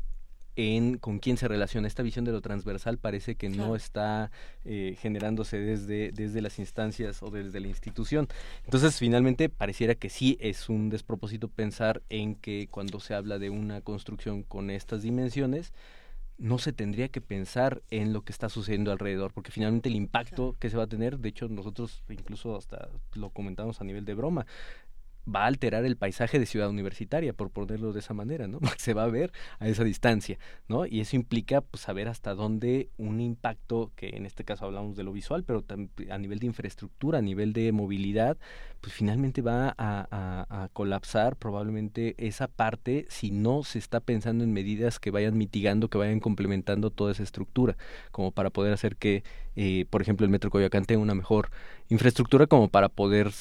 en 0.55 0.97
con 0.97 1.19
quién 1.19 1.37
se 1.37 1.47
relaciona. 1.47 1.87
Esta 1.87 2.03
visión 2.03 2.25
de 2.25 2.31
lo 2.31 2.41
transversal 2.41 2.97
parece 2.97 3.35
que 3.35 3.49
no 3.49 3.75
está 3.75 4.31
eh, 4.65 4.95
generándose 4.99 5.57
desde, 5.57 6.11
desde 6.11 6.41
las 6.41 6.59
instancias 6.59 7.23
o 7.23 7.29
desde 7.29 7.59
la 7.59 7.67
institución. 7.67 8.27
Entonces, 8.65 8.97
finalmente, 8.97 9.49
pareciera 9.49 9.95
que 9.95 10.09
sí 10.09 10.37
es 10.39 10.69
un 10.69 10.89
despropósito 10.89 11.47
pensar 11.47 12.01
en 12.09 12.35
que 12.35 12.67
cuando 12.69 12.99
se 12.99 13.13
habla 13.13 13.39
de 13.39 13.49
una 13.49 13.81
construcción 13.81 14.43
con 14.43 14.69
estas 14.69 15.01
dimensiones, 15.01 15.73
no 16.37 16.57
se 16.57 16.73
tendría 16.73 17.09
que 17.09 17.21
pensar 17.21 17.83
en 17.89 18.11
lo 18.11 18.21
que 18.23 18.31
está 18.31 18.49
sucediendo 18.49 18.91
alrededor, 18.91 19.31
porque 19.33 19.51
finalmente 19.51 19.89
el 19.89 19.95
impacto 19.95 20.55
que 20.59 20.69
se 20.69 20.77
va 20.77 20.83
a 20.83 20.87
tener, 20.87 21.19
de 21.19 21.29
hecho 21.29 21.47
nosotros 21.47 22.03
incluso 22.09 22.57
hasta 22.57 22.89
lo 23.13 23.29
comentamos 23.29 23.81
a 23.81 23.83
nivel 23.83 24.03
de 24.05 24.13
broma, 24.13 24.45
va 25.27 25.43
a 25.43 25.47
alterar 25.47 25.85
el 25.85 25.95
paisaje 25.97 26.39
de 26.39 26.45
ciudad 26.45 26.69
universitaria, 26.69 27.33
por 27.33 27.49
ponerlo 27.49 27.93
de 27.93 27.99
esa 27.99 28.13
manera, 28.13 28.47
¿no? 28.47 28.59
Se 28.77 28.93
va 28.93 29.03
a 29.03 29.07
ver 29.07 29.31
a 29.59 29.67
esa 29.67 29.83
distancia, 29.83 30.37
¿no? 30.67 30.85
Y 30.85 30.99
eso 31.01 31.15
implica 31.15 31.61
pues, 31.61 31.81
saber 31.83 32.07
hasta 32.07 32.33
dónde 32.35 32.89
un 32.97 33.21
impacto, 33.21 33.91
que 33.95 34.09
en 34.09 34.25
este 34.25 34.43
caso 34.43 34.65
hablamos 34.65 34.95
de 34.97 35.03
lo 35.03 35.13
visual, 35.13 35.43
pero 35.43 35.63
a 36.09 36.17
nivel 36.17 36.39
de 36.39 36.47
infraestructura, 36.47 37.19
a 37.19 37.21
nivel 37.21 37.53
de 37.53 37.71
movilidad, 37.71 38.37
pues 38.81 38.93
finalmente 38.93 39.41
va 39.41 39.69
a, 39.69 39.75
a- 39.77 40.63
a 40.63 40.69
colapsar 40.69 41.35
probablemente 41.37 42.15
esa 42.17 42.47
parte 42.47 43.05
si 43.09 43.31
no 43.31 43.63
se 43.63 43.79
está 43.79 43.99
pensando 44.01 44.43
en 44.43 44.51
medidas 44.51 44.99
que 44.99 45.11
vayan 45.11 45.37
mitigando, 45.37 45.89
que 45.89 45.97
vayan 45.97 46.19
complementando 46.19 46.89
toda 46.89 47.11
esa 47.13 47.23
estructura, 47.23 47.77
como 48.11 48.31
para 48.31 48.49
poder 48.49 48.73
hacer 48.73 48.97
que, 48.97 49.23
eh, 49.55 49.85
por 49.89 50.01
ejemplo, 50.01 50.25
el 50.25 50.31
Metro 50.31 50.49
Coyoacán 50.49 50.85
tenga 50.85 51.01
una 51.01 51.15
mejor 51.15 51.49
infraestructura 51.89 52.47
como 52.47 52.67
para 52.69 52.89
poder 52.89 53.31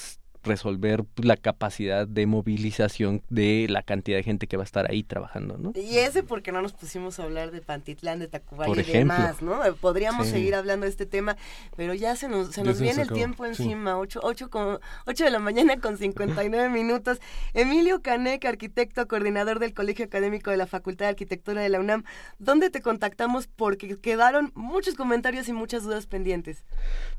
resolver 0.44 1.04
la 1.16 1.36
capacidad 1.36 2.06
de 2.06 2.26
movilización 2.26 3.22
de 3.30 3.66
la 3.68 3.82
cantidad 3.82 4.16
de 4.16 4.22
gente 4.22 4.46
que 4.46 4.56
va 4.56 4.62
a 4.62 4.64
estar 4.64 4.90
ahí 4.90 5.02
trabajando, 5.02 5.56
¿no? 5.58 5.72
Y 5.74 5.98
ese 5.98 6.22
porque 6.22 6.52
no 6.52 6.62
nos 6.62 6.72
pusimos 6.72 7.18
a 7.18 7.24
hablar 7.24 7.50
de 7.50 7.60
Pantitlán, 7.60 8.18
de 8.18 8.28
Tacubaya 8.28 8.66
Por 8.68 8.78
y 8.78 8.80
ejemplo. 8.80 9.14
demás, 9.14 9.42
¿no? 9.42 9.64
Eh, 9.64 9.72
Podríamos 9.72 10.26
Sí. 10.26 10.32
seguir 10.32 10.54
hablando 10.54 10.84
de 10.84 10.90
este 10.90 11.06
tema, 11.06 11.36
pero 11.76 11.94
ya 11.94 12.16
se 12.16 12.28
nos, 12.28 12.48
se 12.54 12.62
nos 12.62 12.80
viene 12.80 13.02
el 13.02 13.10
tiempo 13.10 13.44
sí. 13.44 13.50
encima, 13.50 13.98
ocho, 13.98 14.20
ocho, 14.22 14.50
con, 14.50 14.78
ocho 15.06 15.24
de 15.24 15.30
la 15.30 15.38
mañana 15.38 15.78
con 15.80 15.96
59 15.98 16.68
minutos. 16.70 17.18
Emilio 17.54 18.02
Canek, 18.02 18.44
arquitecto, 18.44 19.06
coordinador 19.08 19.58
del 19.58 19.74
Colegio 19.74 20.04
Académico 20.04 20.50
de 20.50 20.56
la 20.56 20.66
Facultad 20.66 21.06
de 21.06 21.10
Arquitectura 21.10 21.60
de 21.62 21.68
la 21.68 21.80
UNAM, 21.80 22.04
¿dónde 22.38 22.70
te 22.70 22.82
contactamos? 22.82 23.46
Porque 23.46 23.96
quedaron 23.98 24.52
muchos 24.54 24.94
comentarios 24.94 25.48
y 25.48 25.52
muchas 25.52 25.84
dudas 25.84 26.06
pendientes. 26.06 26.64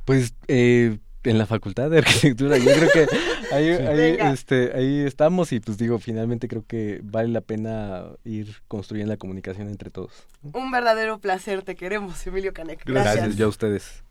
Pues 0.06 0.34
eh, 0.48 1.00
en 1.24 1.38
la 1.38 1.46
Facultad 1.46 1.90
de 1.90 2.00
Arquitectura. 2.00 2.58
Yo 2.58 2.72
creo 2.72 2.90
que 2.92 3.08
ahí, 3.54 3.70
ahí, 3.70 4.18
este, 4.34 4.72
ahí 4.76 5.00
estamos 5.02 5.52
y 5.52 5.60
pues 5.60 5.78
digo, 5.78 6.00
finalmente 6.00 6.48
creo 6.48 6.64
que 6.68 7.02
vale 7.04 7.30
la 7.30 7.42
pena 7.42 8.06
ir 8.24 8.56
construyendo 8.68 9.14
la 9.14 9.18
comunicación 9.18 9.70
entre 9.70 9.90
todos. 9.90 10.12
Un 10.42 10.72
verdadero 10.72 11.20
placer, 11.20 11.64
te 11.64 11.76
queremos, 11.76 12.26
Emilio 12.28 12.54
Canek. 12.54 12.84
Gracias, 12.86 13.16
Gracias 13.16 13.36
yo 13.38 13.46
a 13.46 13.50
ustedes. 13.50 14.04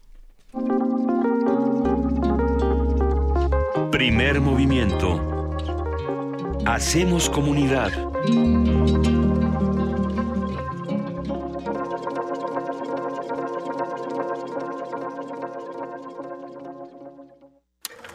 Primer 3.90 4.40
movimiento. 4.40 5.51
Hacemos 6.64 7.28
comunidad. 7.28 7.90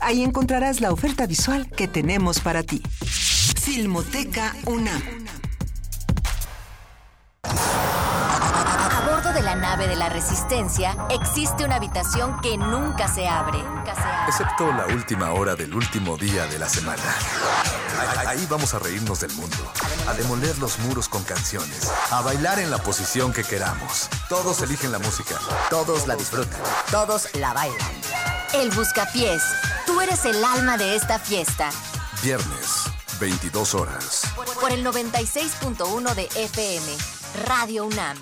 Ahí 0.00 0.22
encontrarás 0.22 0.80
la 0.80 0.92
oferta 0.92 1.26
visual 1.26 1.68
que 1.70 1.86
tenemos 1.86 2.40
para 2.40 2.62
ti. 2.62 2.82
Filmoteca 3.04 4.54
UNAM. 4.66 5.02
A 7.42 9.02
bordo 9.06 9.32
de 9.32 9.42
la 9.42 9.54
nave 9.56 9.86
de 9.86 9.96
la 9.96 10.08
Resistencia 10.08 10.96
existe 11.10 11.64
una 11.64 11.76
habitación 11.76 12.40
que 12.40 12.56
nunca 12.56 13.08
se 13.08 13.28
abre. 13.28 13.58
Excepto 14.26 14.72
la 14.72 14.86
última 14.86 15.32
hora 15.32 15.54
del 15.54 15.74
último 15.74 16.16
día 16.16 16.46
de 16.46 16.58
la 16.58 16.68
semana. 16.68 17.02
Ahí 18.26 18.46
vamos 18.48 18.74
a 18.74 18.78
reírnos 18.78 19.20
del 19.20 19.32
mundo, 19.34 19.56
a 20.08 20.14
demoler 20.14 20.56
los 20.58 20.78
muros 20.80 21.08
con 21.08 21.22
canciones, 21.24 21.90
a 22.10 22.22
bailar 22.22 22.58
en 22.58 22.70
la 22.70 22.78
posición 22.78 23.32
que 23.32 23.44
queramos. 23.44 24.08
Todos 24.28 24.62
eligen 24.62 24.92
la 24.92 24.98
música, 24.98 25.36
todos 25.68 26.06
la 26.06 26.16
disfrutan, 26.16 26.60
todos 26.90 27.28
la 27.34 27.52
bailan. 27.52 28.09
El 28.52 28.70
Buscapiés 28.72 29.42
Tú 29.86 30.00
eres 30.00 30.24
el 30.24 30.44
alma 30.44 30.76
de 30.76 30.96
esta 30.96 31.20
fiesta. 31.20 31.70
Viernes, 32.20 32.84
22 33.20 33.74
horas. 33.76 34.24
Por 34.60 34.72
el 34.72 34.84
96.1 34.84 36.14
de 36.14 36.24
FM, 36.34 36.86
Radio 37.46 37.86
UNAM. 37.86 38.16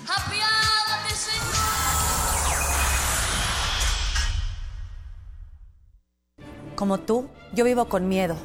Como 6.75 6.99
tú, 6.99 7.27
yo 7.53 7.65
vivo 7.65 7.85
con 7.85 8.07
miedo 8.07 8.37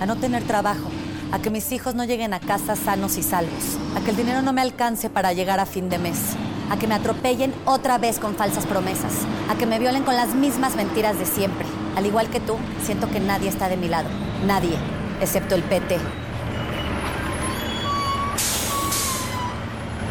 a 0.00 0.06
no 0.06 0.16
tener 0.16 0.46
trabajo, 0.46 0.88
a 1.32 1.40
que 1.40 1.50
mis 1.50 1.72
hijos 1.72 1.96
no 1.96 2.04
lleguen 2.04 2.34
a 2.34 2.40
casa 2.40 2.76
sanos 2.76 3.18
y 3.18 3.22
salvos, 3.24 3.76
a 3.96 4.00
que 4.04 4.10
el 4.10 4.16
dinero 4.16 4.42
no 4.42 4.52
me 4.52 4.62
alcance 4.62 5.10
para 5.10 5.32
llegar 5.32 5.58
a 5.58 5.66
fin 5.66 5.88
de 5.88 5.98
mes 5.98 6.36
a 6.70 6.78
que 6.78 6.86
me 6.86 6.94
atropellen 6.94 7.52
otra 7.64 7.98
vez 7.98 8.18
con 8.18 8.34
falsas 8.34 8.66
promesas, 8.66 9.12
a 9.48 9.56
que 9.56 9.66
me 9.66 9.78
violen 9.78 10.02
con 10.02 10.16
las 10.16 10.34
mismas 10.34 10.76
mentiras 10.76 11.18
de 11.18 11.26
siempre. 11.26 11.66
Al 11.96 12.06
igual 12.06 12.28
que 12.28 12.40
tú, 12.40 12.56
siento 12.82 13.10
que 13.10 13.20
nadie 13.20 13.48
está 13.48 13.68
de 13.68 13.76
mi 13.76 13.88
lado. 13.88 14.08
Nadie, 14.46 14.76
excepto 15.20 15.54
el 15.54 15.62
PT. 15.62 15.98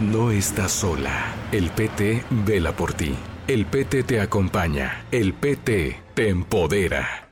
No 0.02 0.32
estás 0.32 0.72
sola. 0.72 1.34
El 1.52 1.70
PT 1.70 2.24
vela 2.30 2.76
por 2.76 2.94
ti. 2.94 3.16
El 3.48 3.66
PT 3.66 4.04
te 4.04 4.20
acompaña. 4.20 5.06
El 5.12 5.34
PT 5.34 6.00
te 6.16 6.30
empodera. 6.30 7.28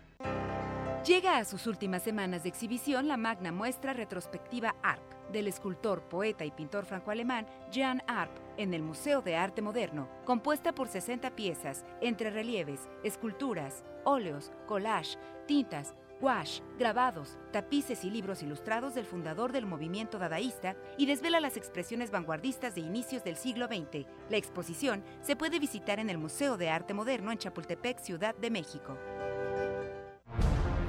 Llega 1.05 1.37
a 1.37 1.45
sus 1.45 1.65
últimas 1.65 2.03
semanas 2.03 2.43
de 2.43 2.49
exhibición 2.49 3.07
la 3.07 3.17
magna 3.17 3.51
muestra 3.51 3.93
retrospectiva 3.93 4.75
ARP 4.83 5.18
del 5.31 5.47
escultor, 5.47 6.01
poeta 6.03 6.45
y 6.45 6.51
pintor 6.51 6.85
franco-alemán 6.85 7.47
Jean 7.71 8.03
Arp 8.07 8.31
en 8.57 8.73
el 8.73 8.81
Museo 8.81 9.21
de 9.21 9.35
Arte 9.35 9.61
Moderno, 9.61 10.07
compuesta 10.25 10.73
por 10.73 10.87
60 10.87 11.35
piezas 11.35 11.85
entre 12.01 12.29
relieves, 12.29 12.89
esculturas, 13.03 13.83
óleos, 14.03 14.51
collage, 14.67 15.17
tintas, 15.47 15.95
gouache, 16.19 16.61
grabados, 16.77 17.37
tapices 17.51 18.03
y 18.03 18.09
libros 18.09 18.43
ilustrados 18.43 18.93
del 18.93 19.05
fundador 19.05 19.51
del 19.51 19.65
movimiento 19.65 20.19
dadaísta 20.19 20.75
y 20.97 21.05
desvela 21.05 21.39
las 21.39 21.57
expresiones 21.57 22.11
vanguardistas 22.11 22.75
de 22.75 22.81
inicios 22.81 23.23
del 23.23 23.37
siglo 23.37 23.67
XX. 23.67 24.05
La 24.29 24.37
exposición 24.37 25.03
se 25.21 25.35
puede 25.35 25.59
visitar 25.59 25.99
en 25.99 26.09
el 26.09 26.17
Museo 26.17 26.57
de 26.57 26.69
Arte 26.69 26.93
Moderno 26.93 27.31
en 27.31 27.37
Chapultepec, 27.37 27.99
Ciudad 27.99 28.35
de 28.35 28.49
México. 28.49 28.97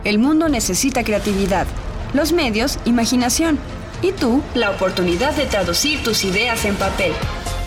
El 0.03 0.19
mundo 0.19 0.49
necesita 0.49 1.05
creatividad, 1.05 1.67
los 2.15 2.33
medios, 2.33 2.79
imaginación 2.87 3.59
y 4.03 4.13
tú, 4.13 4.43
la 4.55 4.71
oportunidad 4.71 5.35
de 5.35 5.47
traducir 5.47 6.03
tus 6.03 6.25
ideas 6.25 6.65
en 6.65 6.77
papel. 6.77 7.13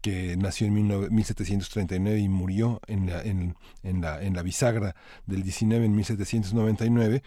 que 0.00 0.36
nació 0.36 0.66
en 0.66 0.74
1739 0.74 2.20
y 2.20 2.28
murió 2.28 2.80
en 2.86 3.06
la, 3.06 3.22
en, 3.22 3.54
la, 4.00 4.22
en 4.22 4.34
la 4.34 4.42
bisagra 4.42 4.94
del 5.26 5.42
19 5.42 5.86
en 5.86 5.94
1799, 5.94 7.22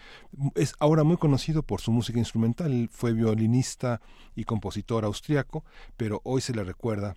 es 0.54 0.74
ahora 0.78 1.04
muy 1.04 1.16
conocido 1.16 1.62
por 1.62 1.80
su 1.80 1.92
música 1.92 2.18
instrumental. 2.18 2.88
Fue 2.90 3.12
violinista 3.12 4.00
y 4.34 4.44
compositor 4.44 5.04
austriaco, 5.04 5.64
pero 5.96 6.20
hoy 6.24 6.40
se 6.40 6.54
le 6.54 6.64
recuerda 6.64 7.16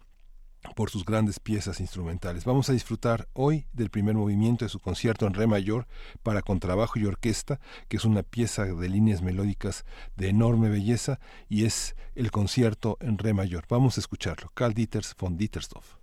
por 0.75 0.89
sus 0.89 1.05
grandes 1.05 1.39
piezas 1.39 1.79
instrumentales. 1.79 2.45
Vamos 2.45 2.69
a 2.69 2.73
disfrutar 2.73 3.27
hoy 3.33 3.67
del 3.73 3.89
primer 3.89 4.15
movimiento 4.15 4.65
de 4.65 4.69
su 4.69 4.79
concierto 4.79 5.27
en 5.27 5.33
re 5.33 5.47
mayor 5.47 5.87
para 6.23 6.41
contrabajo 6.41 6.99
y 6.99 7.05
orquesta, 7.05 7.59
que 7.87 7.97
es 7.97 8.05
una 8.05 8.23
pieza 8.23 8.65
de 8.65 8.89
líneas 8.89 9.21
melódicas 9.21 9.85
de 10.15 10.29
enorme 10.29 10.69
belleza 10.69 11.19
y 11.49 11.65
es 11.65 11.95
el 12.15 12.31
concierto 12.31 12.97
en 13.01 13.17
re 13.17 13.33
mayor. 13.33 13.65
Vamos 13.69 13.97
a 13.97 14.01
escucharlo. 14.01 14.51
Karl 14.53 14.73
Dieters 14.73 15.15
von 15.17 15.37
Dietersdorf. 15.37 15.95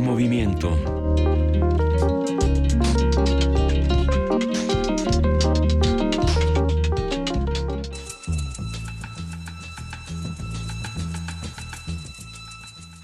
Movimiento. 0.00 0.76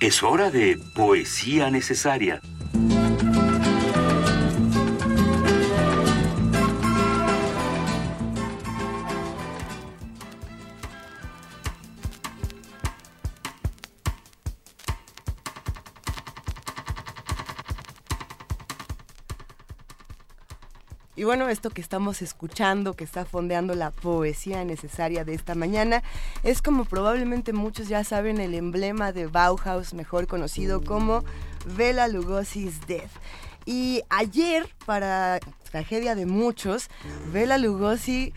Es 0.00 0.22
hora 0.22 0.50
de 0.50 0.78
poesía 0.94 1.70
necesaria. 1.70 2.40
Bueno, 21.26 21.48
esto 21.48 21.70
que 21.70 21.80
estamos 21.80 22.22
escuchando, 22.22 22.94
que 22.94 23.04
está 23.04 23.24
fondeando 23.24 23.74
la 23.74 23.90
poesía 23.90 24.64
necesaria 24.64 25.24
de 25.24 25.34
esta 25.34 25.54
mañana, 25.54 26.02
es 26.42 26.62
como 26.62 26.84
probablemente 26.84 27.52
muchos 27.52 27.88
ya 27.88 28.04
saben 28.04 28.40
el 28.40 28.54
emblema 28.54 29.12
de 29.12 29.26
Bauhaus, 29.26 29.92
mejor 29.92 30.26
conocido 30.26 30.82
como 30.82 31.24
Bela 31.76 32.08
Lugosi's 32.08 32.86
Death. 32.86 33.10
Y 33.66 34.02
ayer, 34.08 34.68
para 34.86 35.40
tragedia 35.70 36.14
de 36.14 36.26
muchos, 36.26 36.88
Bela 37.32 37.58
Lugosi 37.58 38.32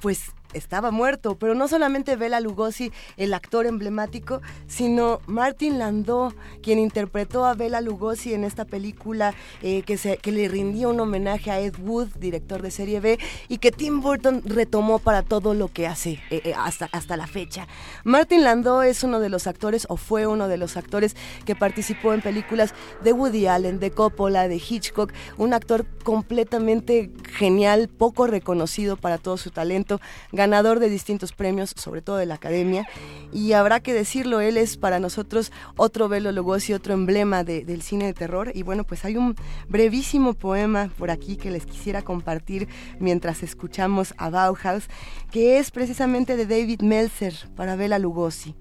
pues 0.00 0.31
estaba 0.52 0.90
muerto, 0.90 1.36
pero 1.36 1.54
no 1.54 1.68
solamente 1.68 2.16
Bela 2.16 2.40
Lugosi, 2.40 2.92
el 3.16 3.34
actor 3.34 3.66
emblemático, 3.66 4.40
sino 4.66 5.20
Martin 5.26 5.78
Landau, 5.78 6.32
quien 6.62 6.78
interpretó 6.78 7.44
a 7.44 7.54
Bela 7.54 7.80
Lugosi 7.80 8.34
en 8.34 8.44
esta 8.44 8.64
película 8.64 9.34
eh, 9.62 9.82
que, 9.82 9.96
se, 9.96 10.16
que 10.18 10.32
le 10.32 10.48
rindió 10.48 10.90
un 10.90 11.00
homenaje 11.00 11.50
a 11.50 11.60
Ed 11.60 11.74
Wood, 11.78 12.08
director 12.18 12.62
de 12.62 12.70
serie 12.70 13.00
B, 13.00 13.18
y 13.48 13.58
que 13.58 13.72
Tim 13.72 14.00
Burton 14.00 14.42
retomó 14.44 14.98
para 14.98 15.22
todo 15.22 15.54
lo 15.54 15.68
que 15.68 15.86
hace 15.86 16.20
eh, 16.30 16.42
eh, 16.44 16.54
hasta, 16.56 16.88
hasta 16.92 17.16
la 17.16 17.26
fecha. 17.26 17.66
Martin 18.04 18.44
Landau 18.44 18.82
es 18.82 19.02
uno 19.04 19.20
de 19.20 19.28
los 19.28 19.46
actores, 19.46 19.86
o 19.88 19.96
fue 19.96 20.26
uno 20.26 20.48
de 20.48 20.56
los 20.56 20.76
actores 20.76 21.16
que 21.44 21.54
participó 21.54 22.12
en 22.12 22.20
películas 22.20 22.74
de 23.02 23.12
Woody 23.12 23.46
Allen, 23.46 23.78
de 23.78 23.90
Coppola, 23.90 24.48
de 24.48 24.56
Hitchcock, 24.56 25.12
un 25.36 25.54
actor 25.54 25.86
completamente 26.04 27.10
genial, 27.32 27.88
poco 27.88 28.26
reconocido 28.26 28.96
para 28.96 29.18
todo 29.18 29.36
su 29.36 29.50
talento, 29.50 30.00
ganador 30.42 30.80
de 30.80 30.90
distintos 30.90 31.32
premios, 31.32 31.72
sobre 31.76 32.02
todo 32.02 32.16
de 32.16 32.26
la 32.26 32.34
academia, 32.34 32.84
y 33.32 33.52
habrá 33.52 33.78
que 33.78 33.94
decirlo, 33.94 34.40
él 34.40 34.56
es 34.56 34.76
para 34.76 34.98
nosotros 34.98 35.52
otro 35.76 36.08
Belo 36.08 36.32
Lugosi, 36.32 36.72
otro 36.72 36.94
emblema 36.94 37.44
del 37.44 37.82
cine 37.82 38.06
de 38.06 38.12
terror, 38.12 38.50
y 38.52 38.64
bueno, 38.64 38.82
pues 38.82 39.04
hay 39.04 39.16
un 39.16 39.36
brevísimo 39.68 40.34
poema 40.34 40.90
por 40.98 41.12
aquí 41.12 41.36
que 41.36 41.52
les 41.52 41.64
quisiera 41.64 42.02
compartir 42.02 42.66
mientras 42.98 43.44
escuchamos 43.44 44.14
a 44.16 44.30
Bauhaus, 44.30 44.88
que 45.30 45.58
es 45.58 45.70
precisamente 45.70 46.36
de 46.36 46.46
David 46.46 46.80
Meltzer 46.82 47.34
para 47.54 47.76
Bela 47.76 48.00
Lugosi. 48.00 48.56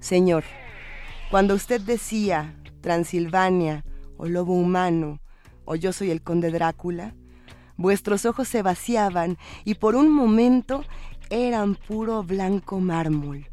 Señor, 0.00 0.44
cuando 1.30 1.54
usted 1.54 1.82
decía 1.82 2.54
Transilvania 2.80 3.84
o 4.16 4.26
Lobo 4.26 4.54
Humano 4.54 5.20
o 5.66 5.74
Yo 5.74 5.92
soy 5.92 6.10
el 6.10 6.22
Conde 6.22 6.50
Drácula, 6.50 7.14
Vuestros 7.78 8.26
ojos 8.26 8.48
se 8.48 8.62
vaciaban 8.62 9.38
y 9.64 9.76
por 9.76 9.94
un 9.94 10.10
momento 10.10 10.84
eran 11.30 11.76
puro 11.76 12.24
blanco 12.24 12.80
mármol. 12.80 13.46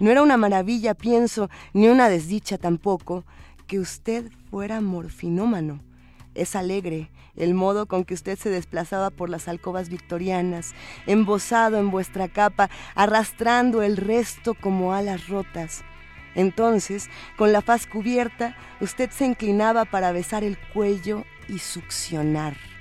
No 0.00 0.10
era 0.10 0.20
una 0.20 0.36
maravilla, 0.36 0.94
pienso, 0.94 1.48
ni 1.72 1.86
una 1.86 2.08
desdicha 2.08 2.58
tampoco, 2.58 3.24
que 3.68 3.78
usted 3.78 4.32
fuera 4.50 4.80
morfinómano. 4.80 5.78
Es 6.34 6.56
alegre 6.56 7.10
el 7.36 7.54
modo 7.54 7.86
con 7.86 8.04
que 8.04 8.14
usted 8.14 8.36
se 8.36 8.50
desplazaba 8.50 9.10
por 9.10 9.30
las 9.30 9.46
alcobas 9.46 9.88
victorianas, 9.88 10.74
embosado 11.06 11.78
en 11.78 11.92
vuestra 11.92 12.26
capa, 12.28 12.68
arrastrando 12.96 13.82
el 13.82 13.96
resto 13.96 14.54
como 14.54 14.92
alas 14.92 15.28
rotas. 15.28 15.84
Entonces, 16.34 17.08
con 17.38 17.52
la 17.52 17.62
faz 17.62 17.86
cubierta, 17.86 18.56
usted 18.80 19.10
se 19.10 19.24
inclinaba 19.24 19.84
para 19.84 20.10
besar 20.10 20.42
el 20.42 20.58
cuello 20.74 21.24
y 21.48 21.60
succionar. 21.60 22.71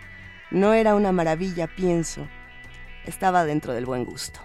No 0.51 0.73
era 0.73 0.95
una 0.95 1.13
maravilla, 1.13 1.67
pienso. 1.67 2.27
Estaba 3.05 3.45
dentro 3.45 3.73
del 3.73 3.85
buen 3.85 4.03
gusto. 4.03 4.41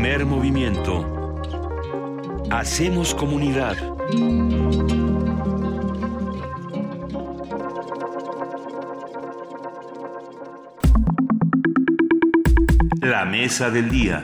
Primer 0.00 0.26
movimiento. 0.26 1.40
Hacemos 2.52 3.16
comunidad. 3.16 3.76
La 13.00 13.24
mesa 13.24 13.70
del 13.70 13.90
día. 13.90 14.22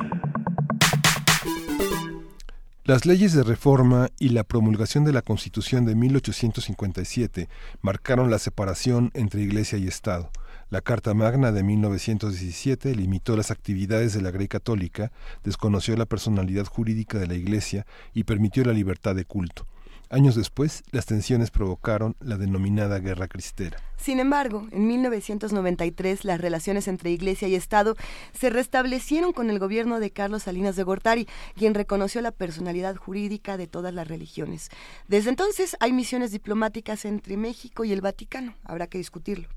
Las 2.84 3.04
leyes 3.04 3.32
de 3.32 3.42
reforma 3.42 4.10
y 4.20 4.28
la 4.28 4.44
promulgación 4.44 5.04
de 5.04 5.12
la 5.12 5.22
Constitución 5.22 5.84
de 5.86 5.96
1857 5.96 7.48
marcaron 7.82 8.30
la 8.30 8.38
separación 8.38 9.10
entre 9.14 9.42
Iglesia 9.42 9.76
y 9.78 9.88
Estado. 9.88 10.30
La 10.70 10.80
Carta 10.80 11.12
Magna 11.14 11.52
de 11.52 11.62
1917 11.62 12.94
limitó 12.94 13.36
las 13.36 13.50
actividades 13.50 14.14
de 14.14 14.22
la 14.22 14.30
Grey 14.30 14.48
Católica, 14.48 15.12
desconoció 15.44 15.96
la 15.96 16.06
personalidad 16.06 16.66
jurídica 16.66 17.18
de 17.18 17.26
la 17.26 17.34
Iglesia 17.34 17.86
y 18.14 18.24
permitió 18.24 18.64
la 18.64 18.72
libertad 18.72 19.14
de 19.14 19.24
culto. 19.24 19.66
Años 20.14 20.36
después, 20.36 20.84
las 20.92 21.06
tensiones 21.06 21.50
provocaron 21.50 22.14
la 22.20 22.36
denominada 22.36 23.00
Guerra 23.00 23.26
Cristera. 23.26 23.78
Sin 23.96 24.20
embargo, 24.20 24.68
en 24.70 24.86
1993 24.86 26.24
las 26.24 26.40
relaciones 26.40 26.86
entre 26.86 27.10
Iglesia 27.10 27.48
y 27.48 27.56
Estado 27.56 27.96
se 28.32 28.48
restablecieron 28.48 29.32
con 29.32 29.50
el 29.50 29.58
gobierno 29.58 29.98
de 29.98 30.12
Carlos 30.12 30.44
Salinas 30.44 30.76
de 30.76 30.84
Gortari, 30.84 31.26
quien 31.56 31.74
reconoció 31.74 32.20
la 32.20 32.30
personalidad 32.30 32.94
jurídica 32.94 33.56
de 33.56 33.66
todas 33.66 33.92
las 33.92 34.06
religiones. 34.06 34.68
Desde 35.08 35.30
entonces 35.30 35.76
hay 35.80 35.92
misiones 35.92 36.30
diplomáticas 36.30 37.06
entre 37.06 37.36
México 37.36 37.84
y 37.84 37.90
el 37.90 38.00
Vaticano. 38.00 38.54
Habrá 38.62 38.86
que 38.86 38.98
discutirlo. 38.98 39.48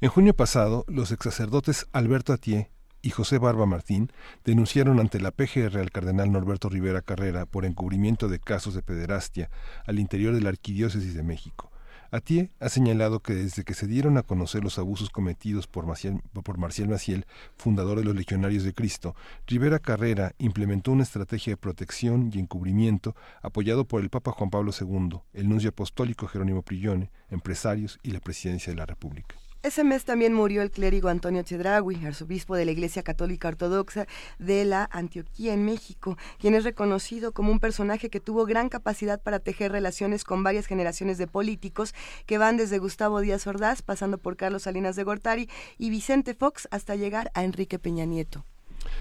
En 0.00 0.08
junio 0.08 0.34
pasado, 0.34 0.86
los 0.88 1.12
exsacerdotes 1.12 1.86
Alberto 1.92 2.32
Atié 2.32 2.70
y 3.02 3.10
José 3.10 3.38
Barba 3.38 3.66
Martín 3.66 4.10
denunciaron 4.44 5.00
ante 5.00 5.20
la 5.20 5.30
PGR 5.30 5.78
al 5.78 5.90
cardenal 5.90 6.32
Norberto 6.32 6.68
Rivera 6.68 7.02
Carrera 7.02 7.46
por 7.46 7.64
encubrimiento 7.64 8.28
de 8.28 8.38
casos 8.38 8.74
de 8.74 8.82
pederastia 8.82 9.50
al 9.86 9.98
interior 9.98 10.34
de 10.34 10.40
la 10.40 10.50
Arquidiócesis 10.50 11.14
de 11.14 11.22
México. 11.22 11.70
Atié 12.10 12.50
ha 12.58 12.70
señalado 12.70 13.20
que 13.20 13.34
desde 13.34 13.64
que 13.64 13.74
se 13.74 13.86
dieron 13.86 14.16
a 14.16 14.22
conocer 14.22 14.64
los 14.64 14.78
abusos 14.78 15.10
cometidos 15.10 15.66
por 15.66 15.84
Marcial, 15.84 16.22
por 16.32 16.56
Marcial 16.56 16.88
Maciel, 16.88 17.26
fundador 17.56 17.98
de 17.98 18.04
los 18.04 18.16
Legionarios 18.16 18.64
de 18.64 18.72
Cristo, 18.72 19.14
Rivera 19.46 19.78
Carrera 19.78 20.32
implementó 20.38 20.90
una 20.92 21.02
estrategia 21.02 21.52
de 21.52 21.58
protección 21.58 22.30
y 22.32 22.38
encubrimiento 22.38 23.14
apoyado 23.42 23.84
por 23.84 24.00
el 24.00 24.08
Papa 24.08 24.32
Juan 24.32 24.48
Pablo 24.48 24.72
II, 24.78 25.20
el 25.34 25.48
nuncio 25.50 25.68
apostólico 25.68 26.26
Jerónimo 26.26 26.62
Prillone, 26.62 27.10
empresarios 27.28 27.98
y 28.02 28.12
la 28.12 28.20
presidencia 28.20 28.72
de 28.72 28.78
la 28.78 28.86
República. 28.86 29.36
Ese 29.68 29.84
mes 29.84 30.06
también 30.06 30.32
murió 30.32 30.62
el 30.62 30.70
clérigo 30.70 31.10
Antonio 31.10 31.42
Chedraui, 31.42 32.02
arzobispo 32.06 32.56
de 32.56 32.64
la 32.64 32.70
Iglesia 32.70 33.02
Católica 33.02 33.48
Ortodoxa 33.48 34.06
de 34.38 34.64
la 34.64 34.88
Antioquía 34.90 35.52
en 35.52 35.66
México, 35.66 36.16
quien 36.38 36.54
es 36.54 36.64
reconocido 36.64 37.32
como 37.32 37.52
un 37.52 37.60
personaje 37.60 38.08
que 38.08 38.18
tuvo 38.18 38.46
gran 38.46 38.70
capacidad 38.70 39.20
para 39.20 39.40
tejer 39.40 39.70
relaciones 39.70 40.24
con 40.24 40.42
varias 40.42 40.64
generaciones 40.64 41.18
de 41.18 41.26
políticos 41.26 41.94
que 42.24 42.38
van 42.38 42.56
desde 42.56 42.78
Gustavo 42.78 43.20
Díaz 43.20 43.46
Ordaz, 43.46 43.82
pasando 43.82 44.16
por 44.16 44.38
Carlos 44.38 44.62
Salinas 44.62 44.96
de 44.96 45.04
Gortari 45.04 45.50
y 45.76 45.90
Vicente 45.90 46.32
Fox 46.32 46.66
hasta 46.70 46.96
llegar 46.96 47.30
a 47.34 47.44
Enrique 47.44 47.78
Peña 47.78 48.06
Nieto. 48.06 48.46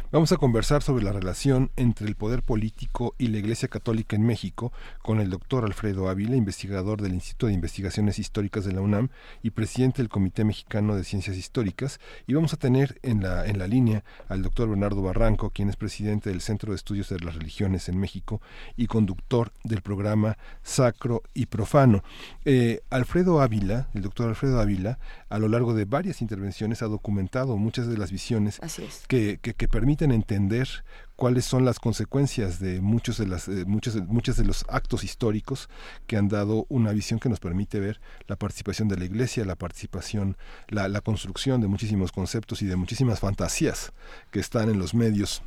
Vamos 0.09 0.31
a 0.31 0.37
conversar 0.37 0.83
sobre 0.83 1.03
la 1.03 1.11
relación 1.11 1.69
entre 1.75 2.07
el 2.07 2.15
poder 2.15 2.41
político 2.41 3.13
y 3.17 3.27
la 3.27 3.39
Iglesia 3.39 3.67
Católica 3.67 4.15
en 4.15 4.25
México 4.25 4.71
con 5.01 5.19
el 5.19 5.29
doctor 5.29 5.65
Alfredo 5.65 6.07
Ávila, 6.07 6.37
investigador 6.37 7.01
del 7.01 7.13
Instituto 7.13 7.47
de 7.47 7.53
Investigaciones 7.53 8.17
Históricas 8.17 8.63
de 8.63 8.71
la 8.71 8.79
UNAM 8.79 9.09
y 9.43 9.49
presidente 9.49 10.01
del 10.01 10.07
Comité 10.07 10.45
Mexicano 10.45 10.95
de 10.95 11.03
Ciencias 11.03 11.35
Históricas. 11.35 11.99
Y 12.25 12.35
vamos 12.35 12.53
a 12.53 12.57
tener 12.57 12.97
en 13.03 13.21
la, 13.21 13.45
en 13.47 13.59
la 13.59 13.67
línea 13.67 14.05
al 14.29 14.43
doctor 14.43 14.69
Bernardo 14.69 15.01
Barranco, 15.01 15.49
quien 15.49 15.67
es 15.67 15.75
presidente 15.75 16.29
del 16.29 16.39
Centro 16.39 16.71
de 16.71 16.77
Estudios 16.77 17.09
de 17.09 17.19
las 17.19 17.35
Religiones 17.35 17.89
en 17.89 17.99
México 17.99 18.41
y 18.77 18.87
conductor 18.87 19.51
del 19.65 19.81
programa 19.81 20.37
Sacro 20.63 21.21
y 21.33 21.47
Profano. 21.47 22.01
Eh, 22.45 22.79
Alfredo 22.89 23.41
Ávila, 23.41 23.89
el 23.93 24.03
doctor 24.03 24.29
Alfredo 24.29 24.61
Ávila, 24.61 24.99
a 25.27 25.37
lo 25.37 25.49
largo 25.49 25.73
de 25.73 25.83
varias 25.83 26.21
intervenciones 26.21 26.81
ha 26.81 26.85
documentado 26.85 27.57
muchas 27.57 27.87
de 27.87 27.97
las 27.97 28.09
visiones 28.09 28.61
que, 29.09 29.39
que, 29.41 29.53
que 29.53 29.67
permiten 29.67 29.96
entender 30.05 30.67
cuáles 31.15 31.45
son 31.45 31.65
las 31.65 31.79
consecuencias 31.79 32.59
de 32.59 32.79
muchos 32.81 33.17
de 33.17 33.27
las 33.27 33.47
eh, 33.47 33.65
muchos 33.65 33.95
muchos 34.07 34.37
de 34.37 34.45
los 34.45 34.65
actos 34.69 35.03
históricos 35.03 35.69
que 36.05 36.17
han 36.17 36.27
dado 36.27 36.65
una 36.69 36.91
visión 36.91 37.19
que 37.19 37.29
nos 37.29 37.39
permite 37.39 37.79
ver 37.79 37.99
la 38.27 38.35
participación 38.35 38.87
de 38.87 38.97
la 38.97 39.05
iglesia 39.05 39.45
la 39.45 39.55
participación 39.55 40.37
la, 40.67 40.87
la 40.87 41.01
construcción 41.01 41.61
de 41.61 41.67
muchísimos 41.67 42.11
conceptos 42.11 42.61
y 42.61 42.65
de 42.65 42.75
muchísimas 42.75 43.19
fantasías 43.19 43.93
que 44.31 44.39
están 44.39 44.69
en 44.69 44.79
los 44.79 44.93
medios. 44.93 45.41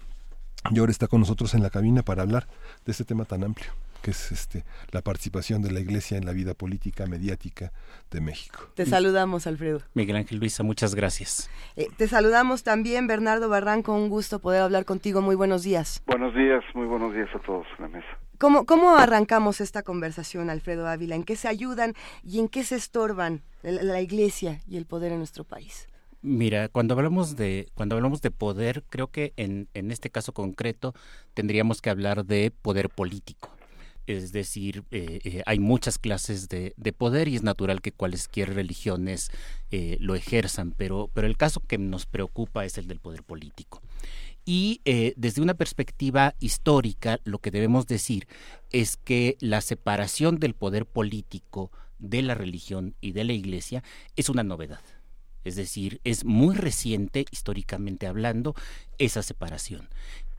Y 0.71 0.79
ahora 0.79 0.93
está 0.93 1.07
con 1.07 1.21
nosotros 1.21 1.55
en 1.55 1.63
la 1.63 1.71
cabina 1.71 2.03
para 2.03 2.23
hablar 2.23 2.47
de 2.85 2.93
este 2.93 3.05
tema 3.05 3.25
tan 3.25 3.45
amplio 3.45 3.73
que 4.01 4.11
es 4.13 4.33
este 4.33 4.65
la 4.93 5.03
participación 5.03 5.63
de 5.63 5.71
la 5.71 5.81
Iglesia 5.81 6.17
en 6.17 6.25
la 6.25 6.33
vida 6.33 6.55
política 6.55 7.07
mediática 7.07 7.73
de 8.11 8.21
México. 8.21 8.71
Te 8.75 8.87
saludamos, 8.87 9.47
Alfredo. 9.47 9.81
Miguel 9.95 10.17
Ángel 10.17 10.39
Luisa, 10.39 10.63
muchas 10.63 10.95
gracias. 10.95 11.51
Eh, 11.77 11.89
te 11.97 12.09
saludamos 12.09 12.63
también, 12.63 13.07
Bernardo 13.07 13.49
Barranco, 13.49 13.95
un 13.95 14.09
gusto 14.09 14.39
poder 14.39 14.63
hablar 14.63 14.85
contigo. 14.85 15.21
Muy 15.21 15.37
buenos 15.37 15.63
días. 15.63 16.03
Buenos 16.07 16.35
días, 16.35 16.63
muy 16.75 16.87
buenos 16.87 17.15
días 17.15 17.29
a 17.35 17.39
todos 17.41 17.67
en 17.79 17.85
la 17.85 17.89
mesa. 17.89 18.09
¿Cómo, 18.39 18.65
¿Cómo 18.65 18.97
arrancamos 18.97 19.61
esta 19.61 19.83
conversación, 19.83 20.49
Alfredo 20.49 20.89
Ávila? 20.89 21.15
¿En 21.15 21.25
qué 21.25 21.37
se 21.37 21.49
ayudan 21.49 21.95
y 22.25 22.39
en 22.39 22.49
qué 22.49 22.65
se 22.65 22.77
estorban 22.77 23.43
la, 23.63 23.83
la 23.83 24.01
Iglesia 24.01 24.61
y 24.67 24.79
el 24.79 24.87
poder 24.87 25.13
en 25.13 25.19
nuestro 25.19 25.45
país? 25.45 25.89
Mira, 26.23 26.69
cuando 26.69 26.95
hablamos 26.95 27.37
de 27.37 27.69
cuando 27.75 27.97
hablamos 27.97 28.21
de 28.21 28.31
poder, 28.31 28.83
creo 28.91 29.09
que 29.09 29.33
en, 29.37 29.69
en 29.73 29.91
este 29.91 30.11
caso 30.11 30.33
concreto 30.33 30.95
tendríamos 31.33 31.81
que 31.81 31.89
hablar 31.89 32.27
de 32.27 32.51
poder 32.51 32.91
político 32.91 33.51
es 34.17 34.33
decir, 34.33 34.85
eh, 34.91 35.21
eh, 35.25 35.43
hay 35.47 35.59
muchas 35.59 35.99
clases 35.99 36.49
de, 36.49 36.75
de, 36.77 36.93
poder 36.93 37.29
y 37.29 37.37
es 37.37 37.43
natural 37.43 37.81
que 37.81 37.93
cualesquier 37.93 38.55
religiones 38.55 39.31
eh, 39.71 39.97
lo 40.01 40.15
ejerzan, 40.15 40.73
pero, 40.73 41.11
pero 41.15 41.27
el 41.27 41.37
caso 41.37 41.61
que 41.61 41.79
nos 41.79 42.07
preocupa 42.07 42.65
es 42.65 42.79
el 42.79 42.89
del 42.89 43.01
poder 43.01 43.23
político. 43.23 43.83
Y 44.47 44.81
desde 45.17 45.43
una 45.43 45.55
perspectiva 45.55 46.35
histórica, 46.41 47.21
lo 47.23 47.39
que 47.39 47.53
debemos 47.53 47.87
decir 47.87 48.27
es 48.73 48.97
que 48.97 49.37
la 49.39 49.61
separación 49.61 50.41
del 50.41 50.55
poder 50.55 50.87
político 50.87 51.71
de 52.01 52.23
la 52.23 52.35
religión 52.35 52.97
y 53.01 53.13
de 53.13 53.23
la 53.23 53.33
iglesia 53.33 53.85
es 54.17 54.29
una 54.29 54.43
novedad. 54.43 54.81
Es 55.45 55.57
decir, 55.57 56.01
es 56.05 56.25
muy 56.25 56.55
reciente, 56.55 57.25
históricamente 57.31 58.07
hablando, 58.07 58.55
esa 58.99 59.23
separación. 59.23 59.89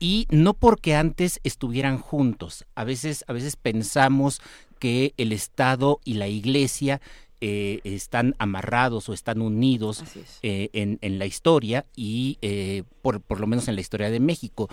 Y 0.02 0.26
no 0.30 0.54
porque 0.54 0.96
antes 0.96 1.38
estuvieran 1.44 1.96
juntos. 1.96 2.64
A 2.74 2.82
veces, 2.82 3.24
a 3.28 3.32
veces 3.32 3.54
pensamos 3.54 4.40
que 4.80 5.14
el 5.16 5.30
Estado 5.30 6.00
y 6.04 6.14
la 6.14 6.26
Iglesia 6.26 7.00
eh, 7.40 7.78
están 7.84 8.34
amarrados 8.40 9.08
o 9.08 9.12
están 9.12 9.40
unidos 9.40 10.02
eh, 10.42 10.70
en, 10.72 10.98
en, 11.02 11.20
la 11.20 11.26
historia 11.26 11.86
y 11.94 12.36
eh, 12.42 12.82
por, 13.00 13.20
por, 13.20 13.38
lo 13.38 13.46
menos 13.46 13.68
en 13.68 13.76
la 13.76 13.80
historia 13.80 14.10
de 14.10 14.18
México. 14.18 14.68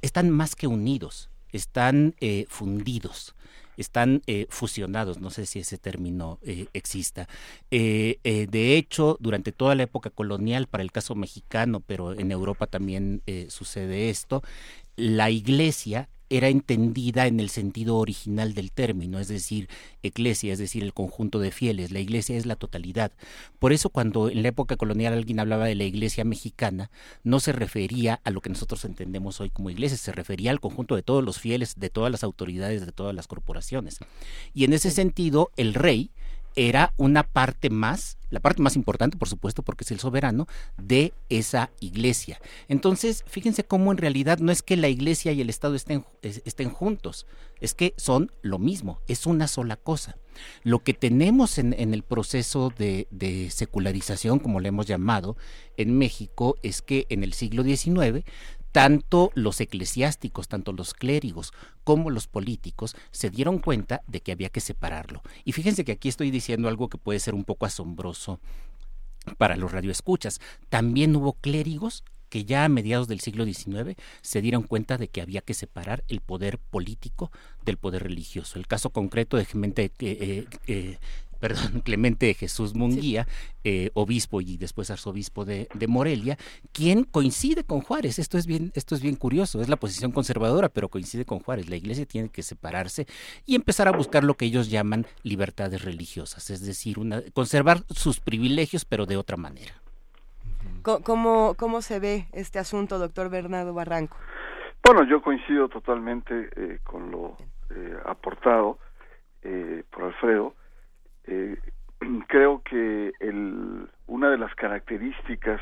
Están 0.00 0.30
más 0.30 0.56
que 0.56 0.66
unidos, 0.66 1.28
están 1.50 2.14
eh, 2.20 2.46
fundidos 2.48 3.34
están 3.76 4.22
eh, 4.26 4.46
fusionados, 4.50 5.20
no 5.20 5.30
sé 5.30 5.46
si 5.46 5.60
ese 5.60 5.78
término 5.78 6.38
eh, 6.42 6.66
exista. 6.72 7.28
Eh, 7.70 8.18
de 8.22 8.76
hecho, 8.76 9.16
durante 9.20 9.52
toda 9.52 9.74
la 9.74 9.84
época 9.84 10.10
colonial, 10.10 10.66
para 10.66 10.82
el 10.82 10.92
caso 10.92 11.14
mexicano, 11.14 11.80
pero 11.80 12.12
en 12.12 12.30
Europa 12.30 12.66
también 12.66 13.22
sucede 13.48 14.10
esto, 14.10 14.42
la 14.96 15.30
iglesia 15.30 16.08
era 16.32 16.48
entendida 16.48 17.26
en 17.26 17.40
el 17.40 17.50
sentido 17.50 17.98
original 17.98 18.54
del 18.54 18.72
término, 18.72 19.18
es 19.18 19.28
decir, 19.28 19.68
eclesia, 20.02 20.54
es 20.54 20.58
decir, 20.58 20.82
el 20.82 20.94
conjunto 20.94 21.38
de 21.38 21.50
fieles. 21.50 21.90
La 21.90 22.00
iglesia 22.00 22.38
es 22.38 22.46
la 22.46 22.56
totalidad. 22.56 23.12
Por 23.58 23.74
eso 23.74 23.90
cuando 23.90 24.30
en 24.30 24.42
la 24.42 24.48
época 24.48 24.76
colonial 24.76 25.12
alguien 25.12 25.40
hablaba 25.40 25.66
de 25.66 25.74
la 25.74 25.84
iglesia 25.84 26.24
mexicana, 26.24 26.90
no 27.22 27.38
se 27.38 27.52
refería 27.52 28.20
a 28.24 28.30
lo 28.30 28.40
que 28.40 28.48
nosotros 28.48 28.84
entendemos 28.86 29.42
hoy 29.42 29.50
como 29.50 29.68
iglesia, 29.68 29.98
se 29.98 30.10
refería 30.10 30.50
al 30.50 30.60
conjunto 30.60 30.96
de 30.96 31.02
todos 31.02 31.22
los 31.22 31.38
fieles, 31.38 31.78
de 31.78 31.90
todas 31.90 32.10
las 32.10 32.24
autoridades, 32.24 32.86
de 32.86 32.92
todas 32.92 33.14
las 33.14 33.26
corporaciones. 33.26 33.98
Y 34.54 34.64
en 34.64 34.72
ese 34.72 34.90
sentido, 34.90 35.50
el 35.56 35.74
rey 35.74 36.12
era 36.56 36.92
una 36.96 37.22
parte 37.22 37.70
más, 37.70 38.18
la 38.30 38.40
parte 38.40 38.62
más 38.62 38.76
importante, 38.76 39.16
por 39.16 39.28
supuesto, 39.28 39.62
porque 39.62 39.84
es 39.84 39.90
el 39.90 40.00
soberano, 40.00 40.46
de 40.76 41.12
esa 41.28 41.70
iglesia. 41.80 42.40
Entonces, 42.68 43.24
fíjense 43.26 43.64
cómo 43.64 43.92
en 43.92 43.98
realidad 43.98 44.38
no 44.38 44.52
es 44.52 44.62
que 44.62 44.76
la 44.76 44.88
iglesia 44.88 45.32
y 45.32 45.40
el 45.40 45.50
Estado 45.50 45.74
estén, 45.74 46.04
estén 46.22 46.70
juntos, 46.70 47.26
es 47.60 47.74
que 47.74 47.94
son 47.96 48.32
lo 48.42 48.58
mismo, 48.58 49.00
es 49.08 49.26
una 49.26 49.48
sola 49.48 49.76
cosa. 49.76 50.16
Lo 50.62 50.82
que 50.82 50.94
tenemos 50.94 51.58
en, 51.58 51.74
el 51.74 52.02
proceso 52.02 52.72
de, 52.76 53.06
de, 53.10 53.50
secularización, 53.50 54.38
como 54.38 54.60
le 54.60 54.68
hemos 54.68 54.86
llamado, 54.86 55.36
en 55.76 55.98
México, 55.98 56.56
es 56.62 56.80
que 56.80 57.06
en 57.10 57.22
el 57.22 57.34
siglo 57.34 57.62
XIX 57.62 58.24
tanto 58.72 59.30
los 59.34 59.60
eclesiásticos, 59.60 60.48
tanto 60.48 60.72
los 60.72 60.94
clérigos 60.94 61.52
como 61.84 62.10
los 62.10 62.26
políticos 62.26 62.96
se 63.10 63.30
dieron 63.30 63.58
cuenta 63.58 64.02
de 64.06 64.20
que 64.20 64.32
había 64.32 64.48
que 64.48 64.60
separarlo. 64.60 65.22
Y 65.44 65.52
fíjense 65.52 65.84
que 65.84 65.92
aquí 65.92 66.08
estoy 66.08 66.30
diciendo 66.30 66.68
algo 66.68 66.88
que 66.88 66.98
puede 66.98 67.20
ser 67.20 67.34
un 67.34 67.44
poco 67.44 67.66
asombroso 67.66 68.40
para 69.38 69.56
los 69.56 69.70
radioescuchas. 69.70 70.40
También 70.68 71.14
hubo 71.14 71.34
clérigos 71.34 72.02
que 72.28 72.46
ya 72.46 72.64
a 72.64 72.68
mediados 72.70 73.08
del 73.08 73.20
siglo 73.20 73.44
XIX 73.44 73.94
se 74.22 74.40
dieron 74.40 74.62
cuenta 74.62 74.96
de 74.96 75.08
que 75.08 75.20
había 75.20 75.42
que 75.42 75.52
separar 75.52 76.02
el 76.08 76.22
poder 76.22 76.58
político 76.58 77.30
del 77.62 77.76
poder 77.76 78.04
religioso. 78.04 78.58
El 78.58 78.66
caso 78.66 78.88
concreto 78.88 79.36
de 79.36 79.44
Clemente, 79.44 79.92
eh, 79.98 80.46
eh, 80.66 80.98
perdón, 81.42 81.80
Clemente 81.84 82.32
Jesús 82.34 82.76
Munguía, 82.76 83.26
eh, 83.64 83.90
obispo 83.94 84.40
y 84.40 84.56
después 84.56 84.92
arzobispo 84.92 85.44
de, 85.44 85.66
de, 85.74 85.88
Morelia, 85.88 86.36
quien 86.72 87.02
coincide 87.02 87.64
con 87.64 87.80
Juárez. 87.80 88.20
Esto 88.20 88.38
es 88.38 88.46
bien, 88.46 88.70
esto 88.76 88.94
es 88.94 89.02
bien 89.02 89.16
curioso, 89.16 89.60
es 89.60 89.68
la 89.68 89.74
posición 89.76 90.12
conservadora, 90.12 90.68
pero 90.68 90.88
coincide 90.88 91.24
con 91.24 91.40
Juárez. 91.40 91.68
La 91.68 91.74
iglesia 91.74 92.06
tiene 92.06 92.28
que 92.28 92.44
separarse 92.44 93.06
y 93.44 93.56
empezar 93.56 93.88
a 93.88 93.92
buscar 93.92 94.22
lo 94.22 94.34
que 94.34 94.44
ellos 94.44 94.70
llaman 94.70 95.04
libertades 95.24 95.84
religiosas, 95.84 96.48
es 96.50 96.64
decir, 96.64 97.00
una, 97.00 97.22
conservar 97.34 97.78
sus 97.90 98.20
privilegios, 98.20 98.84
pero 98.84 99.04
de 99.04 99.16
otra 99.16 99.36
manera. 99.36 99.74
¿Cómo, 100.82 101.54
¿Cómo 101.54 101.82
se 101.82 101.98
ve 101.98 102.28
este 102.32 102.60
asunto, 102.60 103.00
doctor 103.00 103.30
Bernardo 103.30 103.74
Barranco? 103.74 104.16
Bueno, 104.84 105.02
yo 105.04 105.20
coincido 105.22 105.68
totalmente 105.68 106.50
eh, 106.54 106.78
con 106.84 107.10
lo 107.10 107.36
eh, 107.70 107.96
aportado 108.04 108.78
eh, 109.42 109.82
por 109.90 110.04
Alfredo. 110.04 110.54
creo 112.28 112.62
que 112.62 113.12
el, 113.20 113.88
una 114.06 114.30
de 114.30 114.38
las 114.38 114.54
características 114.54 115.60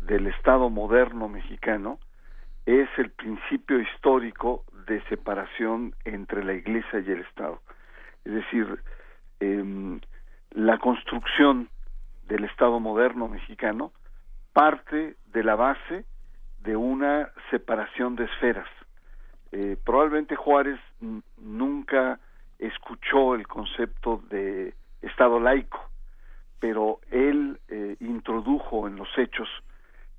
del 0.00 0.26
Estado 0.26 0.70
moderno 0.70 1.28
mexicano 1.28 1.98
es 2.66 2.88
el 2.96 3.10
principio 3.10 3.80
histórico 3.80 4.64
de 4.86 5.02
separación 5.08 5.94
entre 6.04 6.44
la 6.44 6.54
Iglesia 6.54 7.00
y 7.00 7.10
el 7.10 7.20
Estado. 7.20 7.60
Es 8.24 8.32
decir, 8.32 8.82
eh, 9.40 10.00
la 10.50 10.78
construcción 10.78 11.68
del 12.28 12.44
Estado 12.44 12.78
moderno 12.78 13.28
mexicano 13.28 13.92
parte 14.52 15.16
de 15.32 15.44
la 15.44 15.54
base 15.54 16.04
de 16.60 16.76
una 16.76 17.30
separación 17.50 18.16
de 18.16 18.24
esferas. 18.24 18.68
Eh, 19.50 19.76
probablemente 19.84 20.36
Juárez 20.36 20.78
nunca 21.36 22.20
escuchó 22.66 23.34
el 23.34 23.46
concepto 23.46 24.22
de 24.30 24.74
Estado 25.02 25.40
laico, 25.40 25.80
pero 26.60 27.00
él 27.10 27.58
eh, 27.68 27.96
introdujo 28.00 28.86
en 28.86 28.96
los 28.96 29.08
hechos 29.18 29.48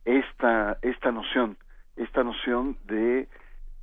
esta, 0.06 0.78
esta 0.82 1.12
noción, 1.12 1.58
esta 1.96 2.24
noción 2.24 2.78
de 2.86 3.28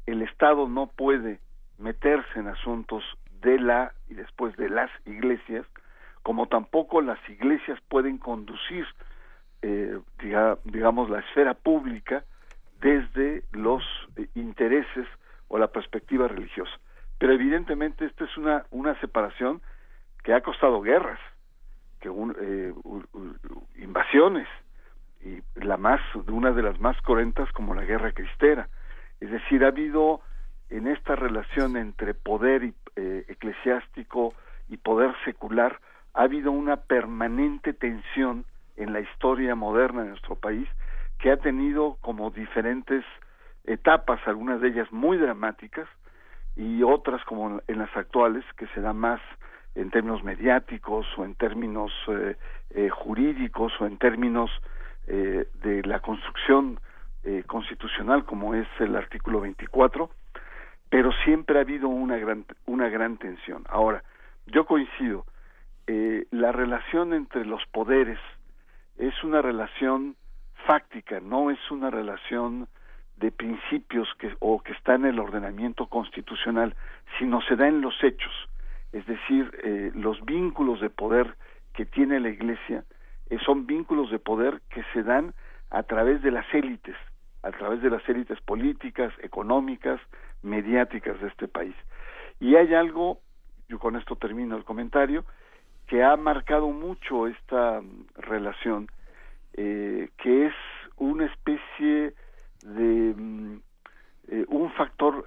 el 0.06 0.22
Estado 0.22 0.68
no 0.68 0.86
puede 0.86 1.40
meterse 1.78 2.38
en 2.38 2.48
asuntos 2.48 3.02
de 3.40 3.58
la 3.58 3.92
y 4.08 4.14
después 4.14 4.56
de 4.56 4.68
las 4.68 4.90
iglesias, 5.06 5.66
como 6.22 6.46
tampoco 6.46 7.00
las 7.00 7.18
iglesias 7.28 7.78
pueden 7.88 8.18
conducir 8.18 8.86
eh, 9.62 9.98
diga, 10.18 10.58
digamos, 10.64 11.10
la 11.10 11.20
esfera 11.20 11.54
pública 11.54 12.24
desde 12.80 13.44
los 13.52 13.82
eh, 14.16 14.26
intereses 14.34 15.06
o 15.48 15.58
la 15.58 15.68
perspectiva 15.68 16.28
religiosa. 16.28 16.72
Pero 17.20 17.34
evidentemente 17.34 18.06
esta 18.06 18.24
es 18.24 18.34
una, 18.38 18.64
una 18.70 18.98
separación 18.98 19.60
que 20.24 20.32
ha 20.32 20.40
costado 20.40 20.80
guerras, 20.80 21.20
que 22.00 22.08
un, 22.08 22.34
eh, 22.40 22.72
invasiones, 23.76 24.48
y 25.22 25.42
la 25.54 25.76
más, 25.76 26.00
una 26.28 26.50
de 26.52 26.62
las 26.62 26.80
más 26.80 26.96
cruentas 27.02 27.52
como 27.52 27.74
la 27.74 27.84
guerra 27.84 28.12
cristera. 28.12 28.70
Es 29.20 29.30
decir, 29.30 29.64
ha 29.64 29.68
habido 29.68 30.22
en 30.70 30.86
esta 30.86 31.14
relación 31.14 31.76
entre 31.76 32.14
poder 32.14 32.72
eh, 32.96 33.26
eclesiástico 33.28 34.32
y 34.70 34.78
poder 34.78 35.14
secular, 35.26 35.78
ha 36.14 36.22
habido 36.22 36.52
una 36.52 36.76
permanente 36.76 37.74
tensión 37.74 38.46
en 38.78 38.94
la 38.94 39.00
historia 39.00 39.54
moderna 39.54 40.04
de 40.04 40.08
nuestro 40.08 40.36
país 40.36 40.66
que 41.18 41.30
ha 41.30 41.36
tenido 41.36 41.98
como 42.00 42.30
diferentes 42.30 43.04
etapas, 43.64 44.26
algunas 44.26 44.62
de 44.62 44.68
ellas 44.68 44.90
muy 44.90 45.18
dramáticas 45.18 45.86
y 46.60 46.82
otras 46.82 47.24
como 47.24 47.62
en 47.66 47.78
las 47.78 47.96
actuales 47.96 48.44
que 48.58 48.66
se 48.68 48.82
da 48.82 48.92
más 48.92 49.20
en 49.74 49.90
términos 49.90 50.22
mediáticos 50.22 51.06
o 51.16 51.24
en 51.24 51.34
términos 51.34 51.90
eh, 52.08 52.36
eh, 52.70 52.90
jurídicos 52.90 53.72
o 53.80 53.86
en 53.86 53.96
términos 53.96 54.50
eh, 55.06 55.46
de 55.62 55.82
la 55.84 56.00
construcción 56.00 56.78
eh, 57.24 57.44
constitucional 57.46 58.26
como 58.26 58.54
es 58.54 58.68
el 58.78 58.94
artículo 58.94 59.40
24, 59.40 60.10
pero 60.90 61.12
siempre 61.24 61.56
ha 61.58 61.62
habido 61.62 61.88
una 61.88 62.18
gran 62.18 62.44
una 62.66 62.90
gran 62.90 63.16
tensión. 63.16 63.64
Ahora, 63.70 64.04
yo 64.46 64.66
coincido, 64.66 65.24
eh, 65.86 66.26
la 66.30 66.52
relación 66.52 67.14
entre 67.14 67.46
los 67.46 67.64
poderes 67.72 68.18
es 68.98 69.14
una 69.24 69.40
relación 69.40 70.14
fáctica, 70.66 71.20
no 71.20 71.50
es 71.50 71.58
una 71.70 71.88
relación 71.88 72.68
de 73.20 73.30
principios 73.30 74.08
que, 74.18 74.34
o 74.40 74.60
que 74.60 74.72
está 74.72 74.94
en 74.94 75.04
el 75.04 75.18
ordenamiento 75.18 75.86
constitucional, 75.86 76.74
sino 77.18 77.40
se 77.42 77.54
da 77.54 77.68
en 77.68 77.82
los 77.82 77.94
hechos, 78.02 78.32
es 78.92 79.06
decir, 79.06 79.50
eh, 79.62 79.92
los 79.94 80.24
vínculos 80.24 80.80
de 80.80 80.90
poder 80.90 81.36
que 81.74 81.84
tiene 81.84 82.18
la 82.18 82.30
Iglesia 82.30 82.84
eh, 83.28 83.38
son 83.44 83.66
vínculos 83.66 84.10
de 84.10 84.18
poder 84.18 84.62
que 84.70 84.82
se 84.92 85.02
dan 85.02 85.34
a 85.70 85.82
través 85.82 86.22
de 86.22 86.30
las 86.30 86.46
élites, 86.52 86.96
a 87.42 87.52
través 87.52 87.82
de 87.82 87.90
las 87.90 88.06
élites 88.08 88.40
políticas, 88.40 89.12
económicas, 89.22 90.00
mediáticas 90.42 91.20
de 91.20 91.28
este 91.28 91.46
país. 91.46 91.74
Y 92.40 92.56
hay 92.56 92.74
algo, 92.74 93.20
yo 93.68 93.78
con 93.78 93.96
esto 93.96 94.16
termino 94.16 94.56
el 94.56 94.64
comentario, 94.64 95.24
que 95.86 96.02
ha 96.02 96.16
marcado 96.16 96.68
mucho 96.68 97.26
esta 97.26 97.80
mm, 97.80 98.06
relación, 98.16 98.88
eh, 99.52 100.08
que 100.16 100.46
es 100.46 100.54
una 100.96 101.26
especie 101.26 102.14
de 102.62 103.14
mm, 103.16 103.60
eh, 104.28 104.44
un 104.48 104.70
factor 104.72 105.26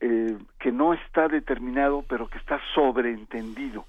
eh, 0.00 0.36
que 0.58 0.72
no 0.72 0.92
está 0.94 1.28
determinado, 1.28 2.04
pero 2.08 2.28
que 2.28 2.38
está 2.38 2.60
sobreentendido, 2.74 3.86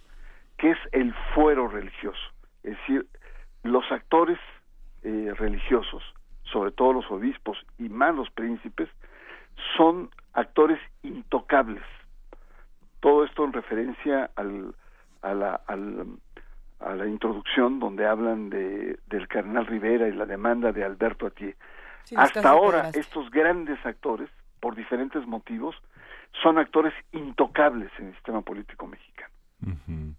que 0.57 0.71
es 0.71 0.77
el 0.91 1.13
fuero 1.33 1.67
religioso. 1.67 2.31
Es 2.63 2.77
decir, 2.77 3.07
los 3.63 3.91
actores 3.91 4.39
eh, 5.03 5.33
religiosos, 5.37 6.03
sobre 6.43 6.71
todo 6.71 6.93
los 6.93 7.11
obispos 7.11 7.57
y 7.77 7.89
más 7.89 8.15
los 8.15 8.29
príncipes, 8.31 8.89
son 9.75 10.09
actores 10.33 10.79
intocables. 11.03 11.83
Todo 12.99 13.23
esto 13.23 13.45
en 13.45 13.53
referencia 13.53 14.31
al, 14.35 14.73
a 15.21 15.33
la, 15.33 15.61
al, 15.67 16.05
a 16.79 16.95
la 16.95 17.07
introducción 17.07 17.79
donde 17.79 18.05
hablan 18.05 18.49
de, 18.49 18.99
del 19.07 19.27
cardenal 19.27 19.65
Rivera 19.65 20.07
y 20.07 20.13
la 20.13 20.25
demanda 20.25 20.71
de 20.71 20.83
Alberto 20.83 21.27
Atié. 21.27 21.55
Sí, 22.05 22.15
Hasta 22.17 22.49
ahora, 22.49 22.89
estos 22.93 23.29
grandes 23.31 23.83
actores, 23.85 24.29
por 24.59 24.75
diferentes 24.75 25.25
motivos, 25.27 25.75
son 26.41 26.57
actores 26.57 26.93
intocables 27.11 27.91
en 27.99 28.07
el 28.07 28.13
sistema 28.13 28.41
político 28.41 28.87
mexicano. 28.87 29.33
Uh 29.61 29.69
-huh. 29.87 30.15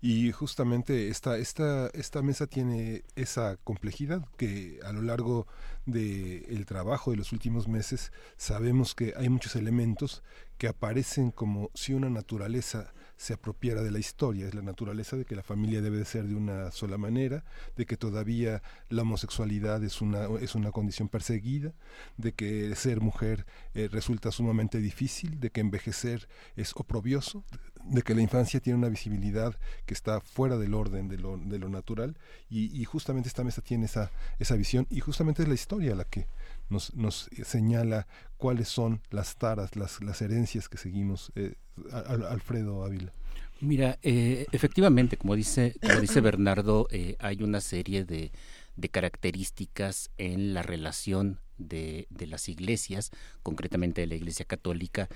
Y 0.00 0.30
justamente 0.30 1.08
esta, 1.08 1.38
esta, 1.38 1.88
esta 1.88 2.22
mesa 2.22 2.46
tiene 2.46 3.02
esa 3.16 3.56
complejidad 3.64 4.24
que 4.36 4.78
a 4.84 4.92
lo 4.92 5.02
largo 5.02 5.48
del 5.86 6.44
el 6.48 6.66
trabajo 6.66 7.10
de 7.10 7.16
los 7.16 7.32
últimos 7.32 7.66
meses 7.66 8.12
sabemos 8.36 8.94
que 8.94 9.12
hay 9.16 9.28
muchos 9.28 9.56
elementos 9.56 10.22
que 10.56 10.68
aparecen 10.68 11.32
como 11.32 11.70
si 11.74 11.94
una 11.94 12.10
naturaleza 12.10 12.92
se 13.18 13.34
apropiara 13.34 13.82
de 13.82 13.90
la 13.90 13.98
historia, 13.98 14.46
es 14.46 14.54
la 14.54 14.62
naturaleza 14.62 15.16
de 15.16 15.24
que 15.24 15.34
la 15.34 15.42
familia 15.42 15.82
debe 15.82 15.98
de 15.98 16.04
ser 16.04 16.24
de 16.24 16.36
una 16.36 16.70
sola 16.70 16.96
manera, 16.96 17.44
de 17.76 17.84
que 17.84 17.96
todavía 17.96 18.62
la 18.88 19.02
homosexualidad 19.02 19.82
es 19.82 20.00
una, 20.00 20.28
es 20.40 20.54
una 20.54 20.70
condición 20.70 21.08
perseguida, 21.08 21.74
de 22.16 22.32
que 22.32 22.74
ser 22.76 23.00
mujer 23.00 23.44
eh, 23.74 23.88
resulta 23.90 24.30
sumamente 24.30 24.78
difícil, 24.78 25.40
de 25.40 25.50
que 25.50 25.60
envejecer 25.60 26.28
es 26.54 26.72
oprobioso, 26.76 27.44
de 27.84 28.02
que 28.02 28.14
la 28.14 28.22
infancia 28.22 28.60
tiene 28.60 28.78
una 28.78 28.88
visibilidad 28.88 29.58
que 29.84 29.94
está 29.94 30.20
fuera 30.20 30.56
del 30.56 30.74
orden 30.74 31.08
de 31.08 31.18
lo, 31.18 31.38
de 31.38 31.58
lo 31.58 31.68
natural. 31.68 32.16
Y, 32.48 32.80
y, 32.80 32.84
justamente 32.84 33.28
esta 33.28 33.44
mesa 33.44 33.62
tiene 33.62 33.86
esa, 33.86 34.12
esa 34.38 34.54
visión 34.54 34.86
y 34.90 35.00
justamente 35.00 35.42
es 35.42 35.48
la 35.48 35.54
historia 35.54 35.94
la 35.94 36.04
que 36.04 36.26
nos, 36.70 36.94
nos 36.94 37.28
señala 37.44 38.06
cuáles 38.36 38.68
son 38.68 39.00
las 39.10 39.36
taras, 39.36 39.76
las, 39.76 40.22
herencias 40.22 40.68
que 40.68 40.78
seguimos. 40.78 41.32
Eh, 41.34 41.54
Alfredo 41.92 42.84
Ávila. 42.84 43.12
Mira, 43.60 43.98
eh, 44.02 44.46
efectivamente, 44.52 45.16
como 45.16 45.34
dice, 45.34 45.74
como 45.80 46.00
dice 46.00 46.20
Bernardo, 46.20 46.86
eh, 46.90 47.16
hay 47.18 47.42
una 47.42 47.60
serie 47.60 48.04
de, 48.04 48.30
de, 48.76 48.88
características 48.88 50.10
en 50.16 50.54
la 50.54 50.62
relación 50.62 51.40
de, 51.56 52.06
de, 52.10 52.28
las 52.28 52.48
iglesias, 52.48 53.10
concretamente 53.42 54.00
de 54.00 54.06
la 54.06 54.14
Iglesia 54.14 54.44
Católica, 54.44 55.08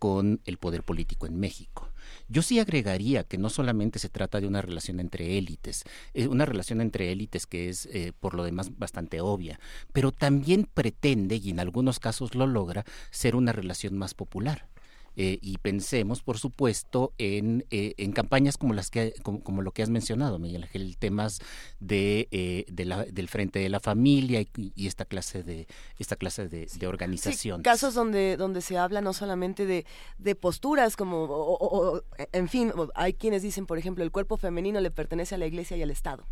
con 0.00 0.40
el 0.46 0.56
poder 0.56 0.82
político 0.82 1.26
en 1.26 1.38
México. 1.38 1.90
Yo 2.26 2.40
sí 2.40 2.58
agregaría 2.58 3.22
que 3.22 3.36
no 3.38 3.50
solamente 3.50 3.98
se 3.98 4.08
trata 4.08 4.40
de 4.40 4.46
una 4.46 4.62
relación 4.62 4.98
entre 4.98 5.36
élites, 5.36 5.84
es 6.14 6.26
una 6.26 6.46
relación 6.46 6.80
entre 6.80 7.12
élites 7.12 7.46
que 7.46 7.68
es 7.68 7.86
eh, 7.86 8.12
por 8.18 8.34
lo 8.34 8.42
demás 8.42 8.78
bastante 8.78 9.20
obvia, 9.20 9.60
pero 9.92 10.10
también 10.10 10.66
pretende, 10.72 11.36
y 11.36 11.50
en 11.50 11.60
algunos 11.60 12.00
casos 12.00 12.34
lo 12.34 12.46
logra, 12.46 12.86
ser 13.10 13.36
una 13.36 13.52
relación 13.52 13.98
más 13.98 14.14
popular 14.14 14.70
eh, 15.16 15.38
y 15.42 15.58
pensemos, 15.58 16.22
por 16.22 16.38
supuesto, 16.38 17.12
en, 17.18 17.66
eh, 17.70 17.94
en 17.98 18.12
campañas 18.12 18.56
como 18.56 18.74
las 18.74 18.90
que 18.90 19.12
como, 19.22 19.62
lo 19.62 19.72
que 19.72 19.82
has 19.82 19.90
mencionado, 19.90 20.38
Miguel 20.38 20.62
Ángel, 20.62 20.96
temas 20.98 21.40
de, 21.80 22.28
eh, 22.30 22.64
de 22.70 22.84
la, 22.84 23.04
del 23.04 23.28
frente 23.28 23.58
de 23.58 23.68
la 23.68 23.80
familia 23.80 24.40
y, 24.40 24.86
esta 24.86 25.04
clase 25.04 25.42
de 25.42 25.66
esta 25.98 26.16
clase 26.16 26.48
de, 26.48 26.86
organización. 26.86 27.62
casos 27.62 27.94
donde 27.94 28.36
donde 28.36 28.60
se 28.60 28.78
habla 28.78 29.00
no 29.00 29.12
solamente 29.12 29.66
de, 29.66 29.84
de 30.18 30.34
posturas 30.34 30.96
como 30.96 31.24
o, 31.24 32.02
en 32.32 32.48
fin, 32.48 32.72
hay 32.94 33.12
quienes 33.14 33.42
dicen, 33.42 33.66
por 33.66 33.78
ejemplo, 33.78 34.02
el 34.02 34.10
cuerpo 34.10 34.36
femenino 34.36 34.80
le 34.80 34.90
pertenece 34.90 35.34
a 35.34 35.38
la 35.38 35.46
Iglesia 35.46 35.76
y 35.76 35.82
al 35.82 35.90
Estado, 35.90 36.26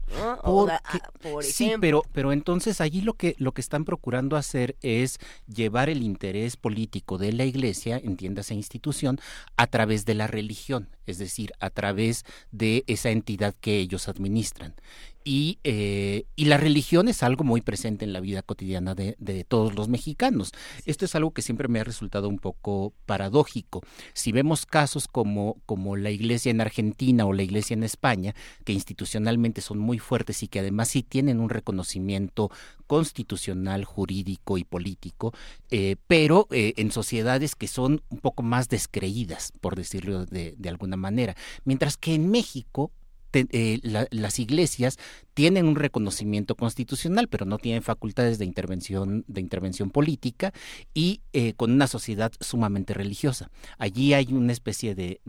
sí, 1.42 1.72
pero 1.80 2.02
pero 2.12 2.32
entonces 2.32 2.80
allí 2.80 3.00
lo 3.00 3.14
que 3.14 3.34
lo 3.38 3.52
que 3.52 3.60
están 3.60 3.84
procurando 3.84 4.36
hacer 4.36 4.76
es 4.82 5.18
llevar 5.46 5.88
el 5.88 6.02
interés 6.02 6.56
político 6.56 7.18
de 7.18 7.32
la 7.32 7.44
Iglesia, 7.44 8.00
entiéndase 8.02 8.54
institución 8.68 9.18
a 9.56 9.66
través 9.66 10.04
de 10.04 10.14
la 10.14 10.26
religión, 10.26 10.88
es 11.08 11.18
decir, 11.18 11.52
a 11.60 11.70
través 11.70 12.24
de 12.52 12.84
esa 12.86 13.10
entidad 13.10 13.54
que 13.60 13.78
ellos 13.78 14.08
administran. 14.08 14.74
Y, 15.24 15.58
eh, 15.62 16.24
y, 16.36 16.46
la 16.46 16.56
religión 16.56 17.06
es 17.06 17.22
algo 17.22 17.44
muy 17.44 17.60
presente 17.60 18.06
en 18.06 18.14
la 18.14 18.20
vida 18.20 18.40
cotidiana 18.40 18.94
de, 18.94 19.14
de, 19.18 19.44
todos 19.44 19.74
los 19.74 19.88
mexicanos. 19.88 20.52
Esto 20.86 21.04
es 21.04 21.14
algo 21.14 21.32
que 21.32 21.42
siempre 21.42 21.68
me 21.68 21.80
ha 21.80 21.84
resultado 21.84 22.30
un 22.30 22.38
poco 22.38 22.94
paradójico. 23.04 23.82
Si 24.14 24.32
vemos 24.32 24.64
casos 24.64 25.06
como, 25.06 25.60
como 25.66 25.96
la 25.96 26.10
iglesia 26.10 26.50
en 26.50 26.62
Argentina 26.62 27.26
o 27.26 27.34
la 27.34 27.42
iglesia 27.42 27.74
en 27.74 27.82
España, 27.82 28.34
que 28.64 28.72
institucionalmente 28.72 29.60
son 29.60 29.78
muy 29.78 29.98
fuertes 29.98 30.42
y 30.42 30.48
que 30.48 30.60
además 30.60 30.88
sí 30.88 31.02
tienen 31.02 31.40
un 31.40 31.50
reconocimiento 31.50 32.50
constitucional, 32.86 33.84
jurídico 33.84 34.56
y 34.56 34.64
político, 34.64 35.34
eh, 35.70 35.96
pero 36.06 36.48
eh, 36.50 36.72
en 36.78 36.90
sociedades 36.90 37.54
que 37.54 37.68
son 37.68 38.02
un 38.08 38.18
poco 38.18 38.42
más 38.42 38.70
descreídas, 38.70 39.52
por 39.60 39.76
decirlo 39.76 40.24
de, 40.24 40.54
de 40.56 40.68
alguna 40.70 40.96
manera. 40.98 41.36
Mientras 41.64 41.96
que 41.96 42.14
en 42.14 42.30
México 42.30 42.90
eh, 43.32 43.80
las 44.10 44.38
iglesias 44.38 44.98
tienen 45.38 45.66
un 45.66 45.76
reconocimiento 45.76 46.56
constitucional, 46.56 47.28
pero 47.28 47.46
no 47.46 47.58
tienen 47.58 47.82
facultades 47.82 48.38
de 48.38 48.44
intervención, 48.44 49.24
de 49.28 49.40
intervención 49.40 49.90
política 49.90 50.52
y 50.94 51.20
eh, 51.32 51.52
con 51.54 51.70
una 51.70 51.86
sociedad 51.86 52.32
sumamente 52.40 52.92
religiosa. 52.92 53.48
Allí 53.78 54.14
hay 54.14 54.32
una 54.32 54.52
especie 54.52 54.96
de, 54.96 55.20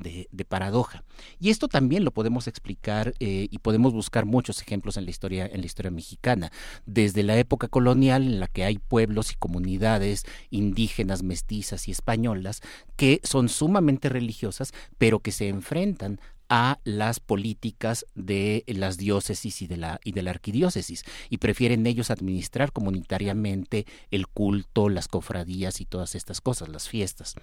paradoja. 0.48 1.03
Y 1.40 1.52
esto 1.52 1.68
también 1.68 2.03
lo 2.03 2.11
podemos 2.11 2.48
explicar 2.48 3.14
eh, 3.19 3.50
y 3.52 3.60
podemos 3.60 3.94
buscar 3.94 4.26
muchos 4.26 4.64
ejemplos 4.64 4.98
en 4.98 5.06
la 5.06 5.11
historia, 5.11 5.45
en 5.45 5.60
la 5.60 5.68
historia 5.68 5.92
mexicana. 5.92 6.52
Desde 6.88 7.22
la 7.22 7.38
época 7.38 7.68
colonial, 7.68 8.24
en 8.24 8.40
la 8.40 8.48
que 8.48 8.64
hay 8.64 8.80
pueblos 8.80 9.32
y 9.32 9.36
comunidades 9.36 10.26
indígenas, 10.50 11.22
mestizas 11.22 11.88
y 11.88 11.92
españolas 11.92 12.61
que 12.95 13.22
son 13.24 13.48
sumamente 13.48 14.10
religiosas, 14.10 14.74
pero 14.98 15.19
que 15.19 15.32
se 15.32 15.50
enfrentan 15.50 16.19
a 16.50 16.80
las 16.84 17.19
políticas 17.19 18.06
de 18.16 18.64
las 18.68 18.98
diócesis 18.98 19.61
y 19.61 19.68
de 19.68 19.78
la 19.78 20.00
y 20.03 20.11
de 20.14 20.24
la 20.24 20.32
arquidiócesis 20.32 21.03
y 21.30 21.38
prefieren 21.38 21.86
ellos 21.86 22.10
administrar 22.10 22.72
comunitariamente 22.72 23.86
el 24.11 24.28
culto, 24.28 24.90
las 24.90 25.08
cofradías 25.08 25.80
y 25.82 25.86
todas 25.86 26.16
estas 26.16 26.42
cosas, 26.42 26.69
las 26.69 26.90
fiestas. 26.90 27.36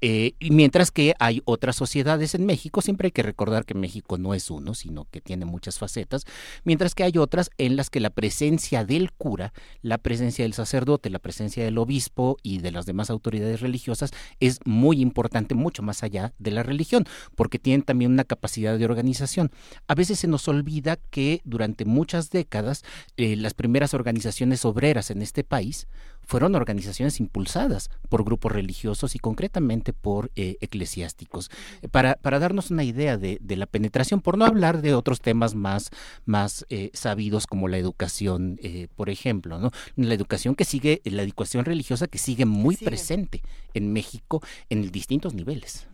Eh, 0.00 0.34
y 0.38 0.50
mientras 0.50 0.90
que 0.90 1.14
hay 1.18 1.42
otras 1.44 1.76
sociedades 1.76 2.34
en 2.34 2.46
México, 2.46 2.80
siempre 2.80 3.06
hay 3.06 3.12
que 3.12 3.22
recordar 3.22 3.64
que 3.64 3.74
México 3.74 4.16
no 4.16 4.34
es 4.34 4.50
uno, 4.50 4.74
sino 4.74 5.06
que 5.10 5.20
tiene 5.20 5.44
muchas 5.44 5.78
facetas, 5.78 6.24
mientras 6.64 6.94
que 6.94 7.02
hay 7.02 7.18
otras 7.18 7.50
en 7.58 7.76
las 7.76 7.90
que 7.90 8.00
la 8.00 8.10
presencia 8.10 8.84
del 8.84 9.12
cura, 9.12 9.52
la 9.82 9.98
presencia 9.98 10.44
del 10.44 10.54
sacerdote, 10.54 11.10
la 11.10 11.18
presencia 11.18 11.64
del 11.64 11.78
obispo 11.78 12.36
y 12.42 12.58
de 12.58 12.70
las 12.70 12.86
demás 12.86 13.10
autoridades 13.10 13.60
religiosas 13.60 14.12
es 14.38 14.60
muy 14.64 15.00
importante, 15.00 15.54
mucho 15.54 15.82
más 15.82 16.02
allá 16.02 16.32
de 16.38 16.52
la 16.52 16.62
religión, 16.62 17.04
porque 17.34 17.58
tienen 17.58 17.82
también 17.82 18.12
una 18.12 18.24
capacidad 18.24 18.51
de 18.60 18.84
organización. 18.84 19.50
A 19.88 19.94
veces 19.94 20.18
se 20.18 20.28
nos 20.28 20.46
olvida 20.46 20.96
que 21.10 21.40
durante 21.44 21.84
muchas 21.84 22.30
décadas 22.30 22.84
eh, 23.16 23.36
las 23.36 23.54
primeras 23.54 23.94
organizaciones 23.94 24.64
obreras 24.64 25.10
en 25.10 25.22
este 25.22 25.42
país 25.42 25.86
fueron 26.24 26.54
organizaciones 26.54 27.18
impulsadas 27.18 27.90
por 28.08 28.24
grupos 28.24 28.52
religiosos 28.52 29.16
y 29.16 29.18
concretamente 29.18 29.92
por 29.92 30.30
eh, 30.36 30.56
eclesiásticos. 30.60 31.50
Para, 31.90 32.14
para, 32.14 32.38
darnos 32.38 32.70
una 32.70 32.84
idea 32.84 33.16
de, 33.16 33.40
la 33.48 33.66
penetración, 33.66 34.20
por 34.20 34.38
no 34.38 34.44
hablar 34.44 34.82
de 34.82 34.94
otros 34.94 35.20
temas 35.20 35.54
más, 35.54 35.90
más 36.24 36.64
eh, 36.68 36.90
sabidos 36.92 37.46
como 37.46 37.66
la 37.66 37.78
educación, 37.78 38.60
por 38.94 39.10
ejemplo, 39.10 39.58
¿no? 39.58 39.70
La 39.96 40.14
educación 40.14 40.54
que 40.54 40.64
sigue, 40.64 41.00
la 41.04 41.22
educación 41.22 41.64
religiosa 41.64 42.06
que 42.06 42.18
sigue 42.18 42.44
muy 42.44 42.76
presente 42.76 43.42
en 43.74 43.92
México 43.92 44.42
en 44.70 44.92
distintos 44.92 45.34
niveles. 45.34 45.86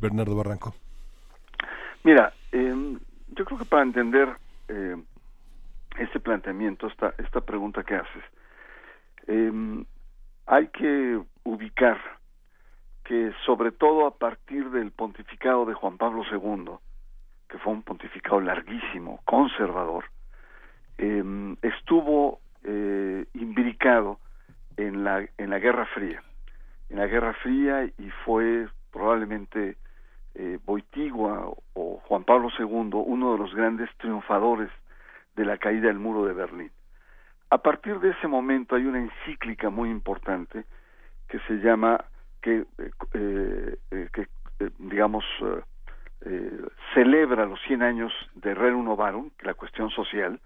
Bernardo 0.00 0.34
Barranco. 0.34 0.74
Mira, 2.04 2.34
eh, 2.52 2.98
yo 3.28 3.44
creo 3.44 3.58
que 3.58 3.64
para 3.64 3.82
entender 3.82 4.28
eh, 4.68 4.96
este 5.98 6.20
planteamiento, 6.20 6.86
esta, 6.86 7.14
esta 7.18 7.40
pregunta 7.40 7.82
que 7.82 7.94
haces, 7.94 8.24
eh, 9.26 9.84
hay 10.46 10.68
que 10.68 11.18
ubicar 11.44 11.98
que 13.04 13.32
sobre 13.46 13.72
todo 13.72 14.06
a 14.06 14.16
partir 14.16 14.70
del 14.70 14.90
pontificado 14.90 15.64
de 15.64 15.74
Juan 15.74 15.96
Pablo 15.96 16.22
II, 16.30 16.74
que 17.48 17.58
fue 17.58 17.72
un 17.72 17.82
pontificado 17.82 18.40
larguísimo, 18.40 19.20
conservador, 19.24 20.04
estuvo 21.62 22.40
eh, 22.64 23.26
imbricado 23.34 24.18
en 24.76 25.04
la, 25.04 25.26
en 25.38 25.50
la 25.50 25.58
Guerra 25.58 25.86
Fría, 25.86 26.22
en 26.88 26.98
la 26.98 27.06
Guerra 27.06 27.34
Fría 27.34 27.84
y 27.84 28.10
fue 28.24 28.68
probablemente 28.92 29.76
eh, 30.34 30.58
Boitigua 30.64 31.52
Juan 32.14 32.22
Pablo 32.22 32.48
II 32.56 32.90
uno 33.06 33.32
de 33.32 33.38
los 33.38 33.52
grandes 33.56 33.90
triunfadores 33.96 34.70
de 35.34 35.44
la 35.44 35.58
caída 35.58 35.88
del 35.88 35.98
muro 35.98 36.24
de 36.24 36.32
Berlín. 36.32 36.70
A 37.50 37.58
partir 37.58 37.98
de 37.98 38.10
ese 38.10 38.28
momento 38.28 38.76
hay 38.76 38.86
una 38.86 39.00
encíclica 39.00 39.68
muy 39.68 39.90
importante 39.90 40.64
que 41.26 41.40
se 41.40 41.54
llama 41.54 42.04
que, 42.40 42.66
eh, 43.14 43.76
eh, 43.90 44.08
que 44.12 44.28
digamos 44.78 45.24
celebra 46.94 47.46
los 47.46 47.60
100 47.66 47.82
años 47.82 48.12
de 48.36 48.54
Rerum 48.54 48.84
Novarum, 48.84 49.30
la 49.42 49.54
cuestión 49.54 49.90
social, 49.90 50.40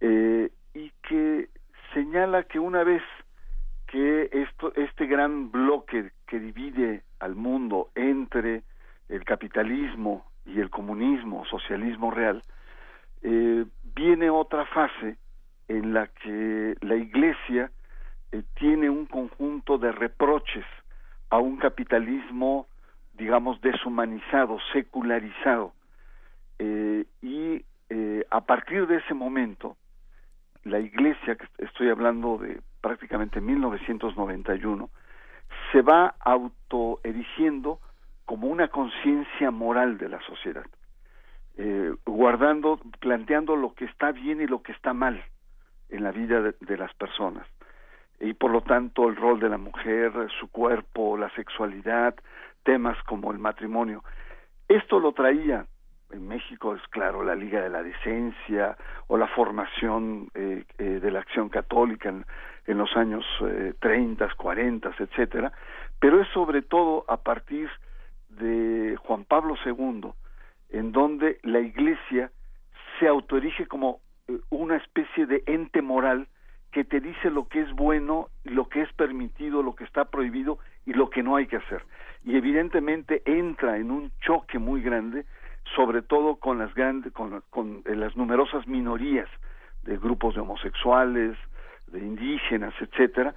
y 0.00 0.90
que 1.08 1.48
señala 1.94 2.42
que 2.42 2.58
una 2.58 2.82
vez 2.82 3.02
que 3.86 4.28
esto, 4.32 4.74
este 4.74 5.06
gran 5.06 5.52
bloque 5.52 6.10
que 6.26 6.40
divide 6.40 7.04
al 7.20 7.36
mundo 7.36 7.90
entre 7.94 8.64
el 9.08 9.24
capitalismo 9.24 10.26
y 10.46 10.60
el 10.60 10.70
comunismo, 10.70 11.44
socialismo 11.46 12.10
real, 12.10 12.42
eh, 13.22 13.64
viene 13.94 14.30
otra 14.30 14.66
fase 14.66 15.16
en 15.68 15.94
la 15.94 16.08
que 16.08 16.76
la 16.80 16.96
Iglesia 16.96 17.70
eh, 18.32 18.42
tiene 18.54 18.90
un 18.90 19.06
conjunto 19.06 19.78
de 19.78 19.92
reproches 19.92 20.66
a 21.30 21.38
un 21.38 21.56
capitalismo, 21.56 22.68
digamos, 23.14 23.60
deshumanizado, 23.60 24.58
secularizado. 24.72 25.72
Eh, 26.58 27.04
y 27.22 27.64
a 28.30 28.40
partir 28.40 28.88
de 28.88 28.96
ese 28.96 29.14
momento, 29.14 29.76
la 30.64 30.80
Iglesia, 30.80 31.36
que 31.36 31.46
estoy 31.58 31.90
hablando 31.90 32.38
de 32.38 32.60
prácticamente 32.80 33.40
1991, 33.40 34.90
se 35.70 35.82
va 35.82 36.14
autoerigiendo 36.18 37.78
como 38.24 38.48
una 38.48 38.68
conciencia 38.68 39.50
moral 39.50 39.98
de 39.98 40.08
la 40.08 40.20
sociedad, 40.22 40.64
eh, 41.56 41.94
guardando, 42.04 42.80
planteando 43.00 43.56
lo 43.56 43.74
que 43.74 43.84
está 43.84 44.12
bien 44.12 44.40
y 44.40 44.46
lo 44.46 44.62
que 44.62 44.72
está 44.72 44.92
mal 44.92 45.22
en 45.90 46.02
la 46.02 46.12
vida 46.12 46.40
de, 46.40 46.76
las 46.76 46.92
personas. 46.94 47.46
Y 48.20 48.32
por 48.32 48.50
lo 48.50 48.62
tanto 48.62 49.08
el 49.08 49.16
rol 49.16 49.38
de 49.40 49.48
la 49.48 49.58
mujer, 49.58 50.12
su 50.40 50.48
cuerpo, 50.48 51.16
la 51.16 51.30
sexualidad, 51.30 52.14
temas 52.62 52.96
como 53.04 53.32
el 53.32 53.38
matrimonio. 53.38 54.02
Esto 54.68 54.98
lo 54.98 55.12
traía 55.12 55.66
en 56.10 56.26
México, 56.28 56.74
es 56.74 56.82
claro, 56.88 57.22
la 57.22 57.34
Liga 57.34 57.60
de 57.60 57.70
la 57.70 57.82
Decencia 57.82 58.76
o 59.08 59.16
la 59.16 59.26
formación 59.28 60.28
eh, 60.34 60.64
eh, 60.78 60.84
de 60.84 61.10
la 61.10 61.20
acción 61.20 61.48
católica 61.48 62.08
en, 62.08 62.24
en 62.66 62.78
los 62.78 62.96
años 62.96 63.24
eh, 63.42 63.74
30, 63.80 64.28
40, 64.36 64.90
etcétera, 64.98 65.52
pero 66.00 66.20
es 66.20 66.28
sobre 66.28 66.62
todo 66.62 67.04
a 67.08 67.18
partir 67.18 67.68
de 68.38 68.96
Juan 68.96 69.24
Pablo 69.24 69.54
II, 69.64 70.10
en 70.70 70.92
donde 70.92 71.38
la 71.42 71.60
Iglesia 71.60 72.30
se 72.98 73.08
autoerige 73.08 73.66
como 73.66 74.00
eh, 74.28 74.38
una 74.50 74.76
especie 74.76 75.26
de 75.26 75.42
ente 75.46 75.82
moral 75.82 76.28
que 76.72 76.84
te 76.84 77.00
dice 77.00 77.30
lo 77.30 77.46
que 77.46 77.60
es 77.60 77.72
bueno, 77.72 78.28
lo 78.42 78.68
que 78.68 78.82
es 78.82 78.92
permitido, 78.94 79.62
lo 79.62 79.76
que 79.76 79.84
está 79.84 80.06
prohibido 80.06 80.58
y 80.84 80.92
lo 80.92 81.08
que 81.08 81.22
no 81.22 81.36
hay 81.36 81.46
que 81.46 81.56
hacer. 81.56 81.84
Y 82.24 82.36
evidentemente 82.36 83.22
entra 83.26 83.76
en 83.76 83.90
un 83.90 84.10
choque 84.20 84.58
muy 84.58 84.82
grande, 84.82 85.24
sobre 85.76 86.02
todo 86.02 86.36
con 86.36 86.58
las 86.58 86.74
grandes, 86.74 87.12
con, 87.12 87.42
con 87.50 87.82
eh, 87.84 87.94
las 87.94 88.16
numerosas 88.16 88.66
minorías 88.66 89.28
de 89.84 89.96
grupos 89.98 90.34
de 90.34 90.40
homosexuales, 90.40 91.36
de 91.86 92.00
indígenas, 92.00 92.74
etcétera, 92.80 93.34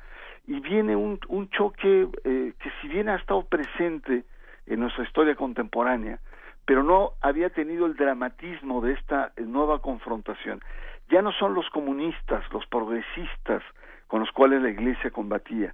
y 0.48 0.60
viene 0.60 0.96
un, 0.96 1.20
un 1.28 1.50
choque 1.50 2.08
eh, 2.24 2.54
que 2.58 2.72
si 2.82 2.88
bien 2.88 3.10
ha 3.10 3.16
estado 3.16 3.44
presente 3.44 4.24
en 4.68 4.82
nuestra 4.82 5.04
historia 5.04 5.36
contemporánea, 5.36 6.20
pero 6.66 6.84
no 6.84 7.14
había 7.22 7.50
tenido 7.50 7.86
el 7.86 7.96
dramatismo 7.96 8.82
de 8.82 8.94
esta 8.94 9.32
nueva 9.38 9.80
confrontación. 9.80 10.62
Ya 11.10 11.22
no 11.22 11.32
son 11.32 11.54
los 11.54 11.70
comunistas, 11.70 12.44
los 12.52 12.66
progresistas 12.68 13.64
con 14.08 14.20
los 14.20 14.32
cuales 14.32 14.62
la 14.62 14.70
Iglesia 14.70 15.12
combatía, 15.12 15.74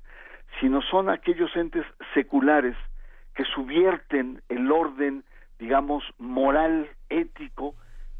sino 0.60 0.82
son 0.82 1.10
aquellos 1.10 1.56
entes 1.56 1.86
seculares 2.14 2.76
que 3.36 3.44
subvierten 3.44 4.42
el 4.50 4.72
orden, 4.72 5.24
digamos, 5.58 6.04
moral, 6.20 6.90
ético, 7.10 7.76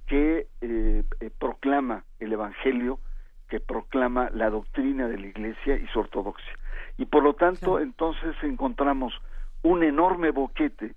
que 0.08 0.48
eh, 0.62 1.04
eh, 1.20 1.30
proclama 1.40 2.04
el 2.20 2.34
Evangelio, 2.34 3.00
que 3.48 3.60
proclama 3.60 4.30
la 4.34 4.50
doctrina 4.50 5.08
de 5.08 5.20
la 5.20 5.28
Iglesia 5.28 5.76
y 5.76 5.86
su 5.88 6.00
ortodoxia. 6.00 6.54
Y 6.98 7.06
por 7.06 7.24
lo 7.24 7.34
tanto, 7.34 7.80
entonces 7.80 8.36
encontramos 8.42 9.14
un 9.64 9.84
enorme 9.84 10.32
boquete, 10.32 10.94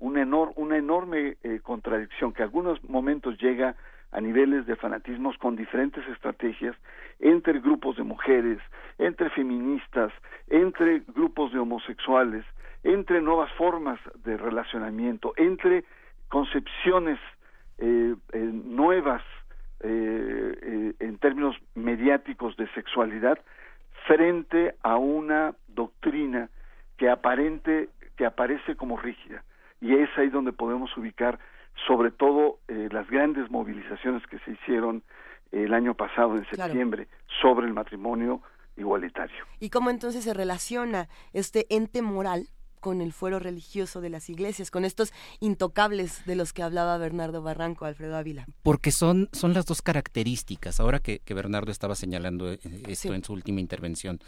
una, 0.00 0.22
enorme 0.22 1.36
eh, 1.42 1.60
contradicción 1.62 2.32
que 2.32 2.42
algunos 2.42 2.82
momentos 2.84 3.38
llega 3.40 3.74
a 4.12 4.20
niveles 4.20 4.66
de 4.66 4.76
fanatismos 4.76 5.36
con 5.38 5.56
diferentes 5.56 6.06
estrategias 6.08 6.76
entre 7.20 7.60
grupos 7.60 7.96
de 7.96 8.04
mujeres, 8.04 8.58
entre 8.98 9.30
feministas, 9.30 10.12
entre 10.48 11.02
grupos 11.14 11.52
de 11.52 11.58
homosexuales, 11.58 12.44
entre 12.84 13.20
nuevas 13.20 13.52
formas 13.52 13.98
de 14.24 14.36
relacionamiento, 14.36 15.32
entre 15.36 15.84
concepciones 16.28 17.18
eh, 17.78 18.14
eh, 18.32 18.38
nuevas 18.38 19.22
eh, 19.80 20.94
en 20.98 21.18
términos 21.18 21.56
mediáticos 21.74 22.56
de 22.56 22.68
sexualidad 22.72 23.38
frente 24.06 24.74
a 24.82 24.96
una 24.96 25.54
doctrina 25.68 26.48
que 26.96 27.08
aparente 27.08 27.88
que 28.18 28.26
aparece 28.26 28.76
como 28.76 28.98
rígida 28.98 29.44
y 29.80 29.94
es 29.94 30.10
ahí 30.18 30.28
donde 30.28 30.52
podemos 30.52 30.94
ubicar 30.96 31.38
sobre 31.86 32.10
todo 32.10 32.58
las 32.66 33.08
grandes 33.08 33.48
movilizaciones 33.50 34.26
que 34.26 34.40
se 34.40 34.50
hicieron 34.50 35.04
el 35.52 35.72
año 35.72 35.94
pasado 35.94 36.36
en 36.36 36.44
septiembre 36.50 37.06
sobre 37.40 37.68
el 37.68 37.72
matrimonio 37.72 38.42
igualitario. 38.76 39.44
¿Y 39.60 39.70
cómo 39.70 39.90
entonces 39.90 40.24
se 40.24 40.34
relaciona 40.34 41.08
este 41.32 41.66
ente 41.70 42.02
moral 42.02 42.48
con 42.78 43.00
el 43.00 43.12
fuero 43.12 43.38
religioso 43.38 44.00
de 44.00 44.10
las 44.10 44.28
iglesias, 44.30 44.70
con 44.70 44.84
estos 44.84 45.12
intocables 45.40 46.24
de 46.26 46.36
los 46.36 46.52
que 46.52 46.62
hablaba 46.62 46.98
Bernardo 46.98 47.42
Barranco, 47.42 47.84
Alfredo 47.84 48.16
Ávila. 48.16 48.46
Porque 48.62 48.90
son, 48.90 49.28
son 49.32 49.54
las 49.54 49.66
dos 49.66 49.82
características, 49.82 50.80
ahora 50.80 51.00
que, 51.00 51.20
Bernardo 51.28 51.70
estaba 51.70 51.94
señalando 51.94 52.52
eh, 52.52 52.58
esto 52.88 53.14
en 53.14 53.22
su 53.22 53.32
última 53.32 53.60
intervención, 53.60 54.18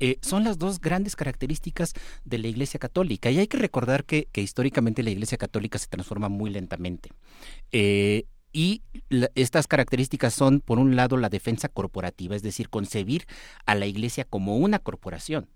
eh, 0.00 0.18
son 0.20 0.44
las 0.44 0.58
dos 0.58 0.80
grandes 0.80 1.16
características 1.16 1.92
de 2.24 2.38
la 2.38 2.48
Iglesia 2.48 2.80
Católica. 2.80 3.30
Y 3.30 3.38
hay 3.38 3.46
que 3.46 3.56
recordar 3.56 4.04
que, 4.04 4.28
históricamente 4.34 5.02
la 5.02 5.10
Iglesia 5.10 5.38
Católica 5.38 5.78
se 5.78 5.86
transforma 5.86 6.28
muy 6.28 6.50
lentamente. 6.50 7.10
Eh, 7.70 8.26
y 8.52 8.82
estas 9.34 9.66
características 9.66 10.34
son, 10.34 10.60
por 10.60 10.78
un 10.78 10.94
lado, 10.94 11.16
la 11.16 11.30
defensa 11.30 11.68
corporativa, 11.68 12.36
es 12.36 12.42
decir, 12.42 12.68
concebir 12.68 13.26
a 13.64 13.74
la 13.74 13.86
Iglesia 13.86 14.24
como 14.24 14.56
una 14.56 14.78
corporación 14.78 15.48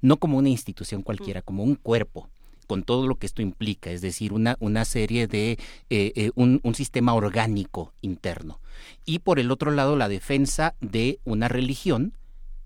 no 0.00 0.18
como 0.18 0.38
una 0.38 0.48
institución 0.48 1.02
cualquiera, 1.02 1.42
como 1.42 1.62
un 1.62 1.74
cuerpo 1.74 2.28
con 2.66 2.84
todo 2.84 3.08
lo 3.08 3.16
que 3.16 3.26
esto 3.26 3.42
implica, 3.42 3.90
es 3.90 4.00
decir, 4.00 4.32
una, 4.32 4.56
una 4.60 4.84
serie 4.84 5.26
de, 5.26 5.58
eh, 5.90 6.12
eh, 6.14 6.30
un, 6.36 6.60
un, 6.62 6.76
sistema 6.76 7.14
orgánico 7.14 7.92
interno. 8.00 8.60
Y 9.04 9.18
por 9.18 9.40
el 9.40 9.50
otro 9.50 9.72
lado, 9.72 9.96
la 9.96 10.08
defensa 10.08 10.76
de 10.80 11.18
una 11.24 11.48
religión 11.48 12.12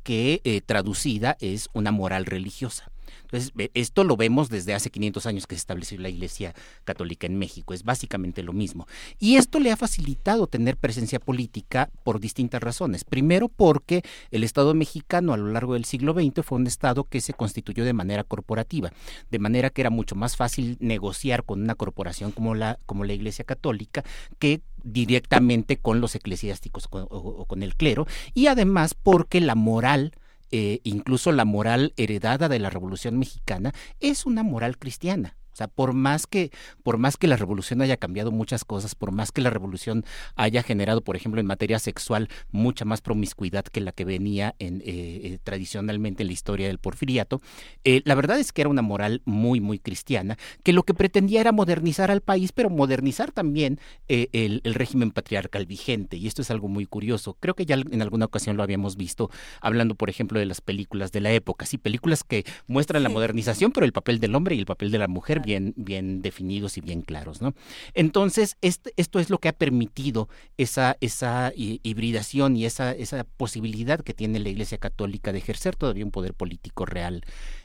que 0.03 0.43
eh, 0.45 0.61
traducida 0.61 1.39
es 1.41 1.71
una 1.73 1.91
moral 1.91 2.27
religiosa. 2.27 2.93
Entonces, 3.23 3.53
esto 3.75 4.05
lo 4.05 4.17
vemos 4.17 4.49
desde 4.49 4.75
hace 4.75 4.91
500 4.91 5.27
años 5.27 5.47
que 5.47 5.55
se 5.55 5.61
estableció 5.61 5.99
la 5.99 6.09
Iglesia 6.09 6.55
Católica 6.85 7.27
en 7.27 7.39
México, 7.39 7.75
es 7.75 7.85
básicamente 7.85 8.43
lo 8.43 8.53
mismo. 8.53 8.87
Y 9.19 9.37
esto 9.37 9.61
le 9.61 9.73
ha 9.73 9.77
facilitado 9.77 10.47
tener 10.47 10.77
presencia 10.77 11.19
política 11.19 11.91
por 12.03 12.21
distintas 12.21 12.63
razones. 12.63 13.05
Primero, 13.05 13.49
porque 13.49 14.03
el 14.31 14.45
Estado 14.45 14.75
mexicano 14.75 15.33
a 15.33 15.37
lo 15.37 15.49
largo 15.49 15.75
del 15.75 15.85
siglo 15.85 16.13
XX 16.13 16.45
fue 16.45 16.59
un 16.59 16.67
Estado 16.67 17.05
que 17.05 17.21
se 17.21 17.35
constituyó 17.35 17.85
de 17.85 17.93
manera 17.93 18.25
corporativa, 18.25 18.93
de 19.31 19.39
manera 19.39 19.71
que 19.71 19.83
era 19.83 19.91
mucho 19.91 20.15
más 20.15 20.37
fácil 20.37 20.77
negociar 20.81 21.45
con 21.45 21.63
una 21.63 21.75
corporación 21.75 22.33
como 22.33 22.55
la, 22.55 22.79
como 22.87 23.05
la 23.05 23.13
Iglesia 23.13 23.45
Católica 23.45 24.05
que 24.39 24.61
directamente 24.83 25.79
con 25.79 26.01
los 26.01 26.15
eclesiásticos 26.15 26.89
o 26.91 27.47
con 27.47 27.63
el 27.63 27.75
clero, 27.75 28.07
y 28.35 28.49
además 28.49 28.95
porque 28.95 29.41
la 29.41 29.55
moral 29.55 30.13
eh, 30.51 30.81
incluso 30.85 31.33
la 31.33 31.45
moral 31.45 31.93
heredada 31.97 32.49
de 32.49 32.59
la 32.59 32.71
Revolución 32.71 33.19
Mexicana 33.19 33.73
es 34.01 34.27
una 34.27 34.43
moral 34.43 34.79
cristiana. 34.79 35.37
O 35.55 35.57
sea, 35.57 35.69
por 35.69 35.93
más 35.93 36.27
que, 36.27 36.51
por 36.83 36.99
más 36.99 37.17
que 37.17 37.29
la 37.29 37.37
revolución 37.37 37.81
haya 37.81 37.97
cambiado 37.97 38.33
muchas 38.33 38.65
cosas, 38.65 38.97
por 38.97 39.13
más 39.13 39.31
que 39.31 39.41
la 39.41 39.51
revolución 39.51 40.05
haya 40.35 40.65
generado, 40.65 41.01
por 41.01 41.15
ejemplo, 41.15 41.41
en 41.41 41.47
materia 41.47 41.79
sexual, 41.79 42.29
mucha 42.51 42.85
más 42.85 43.01
promiscuidad 43.01 43.65
que 43.65 43.81
la 43.81 43.93
que 43.93 44.05
venía 44.05 44.57
en, 44.59 44.81
eh, 44.81 44.83
eh, 44.87 45.39
tradicionalmente 45.45 46.25
en 46.25 46.27
la 46.27 46.33
historia 46.33 46.67
del 46.67 46.79
porfiriato, 46.79 47.41
eh, 47.85 48.03
la 48.05 48.17
verdad 48.17 48.41
es 48.41 48.51
que 48.51 48.63
era 48.63 48.69
una 48.69 48.83
moral 48.83 49.23
muy, 49.27 49.61
muy 49.61 49.79
cristiana, 49.79 50.37
que 50.65 50.73
lo 50.73 50.83
que 50.83 50.93
pretendía 50.93 51.41
era 51.41 51.53
modernizar 51.53 52.11
al 52.11 52.21
país, 52.21 52.51
pero 52.51 52.69
modernizar 52.69 53.31
también 53.31 53.79
el, 54.09 54.61
régimen 54.65 55.13
patriarcal 55.13 55.67
vigente. 55.67 56.17
Y 56.17 56.27
esto 56.27 56.43
es 56.43 56.51
algo 56.51 56.67
muy 56.67 56.85
curioso. 56.85 57.37
Creo 57.39 57.55
que 57.55 57.65
ya 57.65 57.77
en 57.77 58.03
alguna 58.03 58.25
ocasión 58.25 58.57
lo 58.57 58.65
habíamos 58.65 58.97
visto, 58.97 59.31
hablando, 59.61 59.95
por 59.95 60.11
ejemplo, 60.11 60.41
de 60.41 60.47
las 60.47 60.61
películas 60.61 61.13
de 61.13 61.21
la 61.21 61.31
época. 61.31 61.65
Sí, 61.65 61.79
películas 61.79 62.25
que 62.25 62.45
muestran 62.67 63.05
la 63.05 63.09
modernización, 63.09 63.71
pero 63.71 63.87
el 63.87 63.93
papel 63.93 64.19
del 64.19 64.35
hombre 64.35 64.57
y 64.57 64.59
el 64.59 64.67
papel 64.67 64.91
de 64.91 64.99
la 64.99 65.07
mujer 65.07 65.44
bien, 65.45 65.75
bien 65.77 66.23
definidos 66.23 66.77
y 66.79 66.81
bien 66.81 67.03
claros, 67.03 67.41
¿no? 67.43 67.55
Entonces, 67.95 68.57
este, 68.61 68.93
esto 68.97 69.19
es 69.21 69.31
lo 69.31 69.39
que 69.39 69.49
ha 69.49 69.53
permitido 69.53 70.29
esa, 70.57 70.97
esa 71.01 71.53
hibridación 71.55 72.57
y 72.57 72.67
esa, 72.67 72.93
esa 72.93 73.25
posibilidad 73.25 74.01
que 74.01 74.15
tiene 74.15 74.41
la 74.41 74.49
Iglesia 74.49 74.79
Católica 74.79 75.33
de 75.33 75.39
ejercer 75.39 75.77
todavía 75.77 76.05
un 76.05 76.11
poder 76.11 76.35
político 76.35 76.87
real 76.87 77.25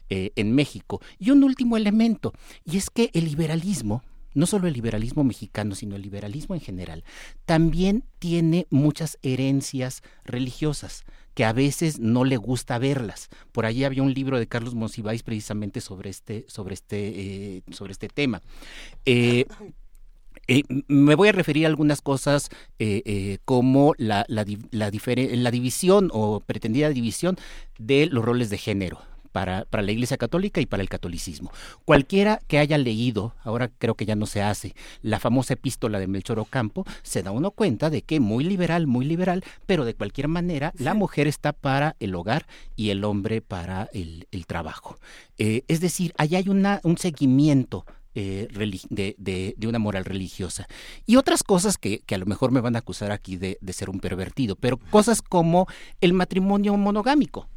eh, 0.09 0.31
en 0.35 0.53
México. 0.53 1.01
Y 1.17 1.31
un 1.31 1.43
último 1.43 1.77
elemento, 1.77 2.33
y 2.65 2.77
es 2.77 2.89
que 2.89 3.09
el 3.13 3.25
liberalismo, 3.25 4.03
no 4.33 4.45
solo 4.45 4.67
el 4.67 4.73
liberalismo 4.73 5.23
mexicano, 5.23 5.75
sino 5.75 5.95
el 5.95 6.01
liberalismo 6.01 6.55
en 6.55 6.61
general, 6.61 7.03
también 7.45 8.03
tiene 8.19 8.67
muchas 8.69 9.17
herencias 9.21 10.01
religiosas 10.23 11.03
que 11.33 11.45
a 11.45 11.53
veces 11.53 11.99
no 11.99 12.25
le 12.25 12.37
gusta 12.37 12.77
verlas. 12.79 13.29
Por 13.51 13.65
allí 13.65 13.83
había 13.83 14.03
un 14.03 14.13
libro 14.13 14.39
de 14.39 14.47
Carlos 14.47 14.75
Monsiváis 14.75 15.23
precisamente 15.23 15.81
sobre 15.81 16.09
este, 16.09 16.45
sobre 16.47 16.73
este, 16.73 17.57
eh, 17.57 17.61
sobre 17.71 17.93
este 17.93 18.09
tema. 18.09 18.41
Eh, 19.05 19.45
eh, 20.47 20.63
me 20.87 21.15
voy 21.15 21.29
a 21.29 21.31
referir 21.31 21.65
a 21.65 21.69
algunas 21.69 22.01
cosas 22.01 22.49
como 23.45 23.93
la, 23.97 24.25
la, 24.27 24.45
la 24.71 25.51
división 25.51 26.09
o 26.11 26.39
pretendida 26.39 26.89
división 26.89 27.37
de 27.77 28.07
los 28.07 28.25
roles 28.25 28.49
de 28.49 28.57
género 28.57 28.99
para, 29.31 29.65
para, 29.65 29.83
la 29.83 29.91
Iglesia 29.91 30.17
Católica 30.17 30.61
y 30.61 30.65
para 30.65 30.81
el 30.83 30.89
catolicismo. 30.89 31.51
Cualquiera 31.85 32.39
que 32.47 32.59
haya 32.59 32.77
leído, 32.77 33.35
ahora 33.43 33.69
creo 33.77 33.95
que 33.95 34.05
ya 34.05 34.15
no 34.15 34.25
se 34.25 34.41
hace, 34.41 34.75
la 35.01 35.19
famosa 35.19 35.53
epístola 35.53 35.99
de 35.99 36.07
Melchor 36.07 36.39
Ocampo, 36.39 36.85
se 37.03 37.23
da 37.23 37.31
uno 37.31 37.51
cuenta 37.51 37.89
de 37.89 38.01
que 38.01 38.19
muy 38.19 38.43
liberal, 38.43 38.87
muy 38.87 39.05
liberal, 39.05 39.43
pero 39.65 39.85
de 39.85 39.93
cualquier 39.93 40.27
manera 40.27 40.73
la 40.77 40.93
mujer 40.93 41.27
está 41.27 41.53
para 41.53 41.95
el 41.99 42.15
hogar 42.15 42.45
y 42.75 42.89
el 42.89 43.03
hombre 43.03 43.41
para 43.41 43.89
el, 43.93 44.25
trabajo. 44.47 44.97
Eh, 45.37 45.63
es 45.67 45.79
decir, 45.79 46.13
ahí 46.17 46.35
hay 46.35 46.49
una, 46.49 46.79
un 46.83 46.97
seguimiento 46.97 47.85
eh, 48.15 48.47
de, 48.89 49.55
de, 49.55 49.67
una 49.67 49.77
moral 49.77 50.03
religiosa. 50.03 50.67
Y 51.05 51.17
otras 51.17 51.43
cosas 51.43 51.77
que, 51.77 51.99
que, 51.99 52.15
a 52.15 52.17
lo 52.17 52.25
mejor 52.25 52.51
me 52.51 52.59
van 52.59 52.75
a 52.75 52.79
acusar 52.79 53.11
aquí 53.11 53.37
de, 53.37 53.59
de 53.61 53.73
ser 53.73 53.89
un 53.89 53.99
pervertido, 53.99 54.55
pero 54.55 54.77
cosas 54.77 55.21
como 55.21 55.67
el 56.01 56.13
matrimonio 56.13 56.75
monogámico. 56.75 57.47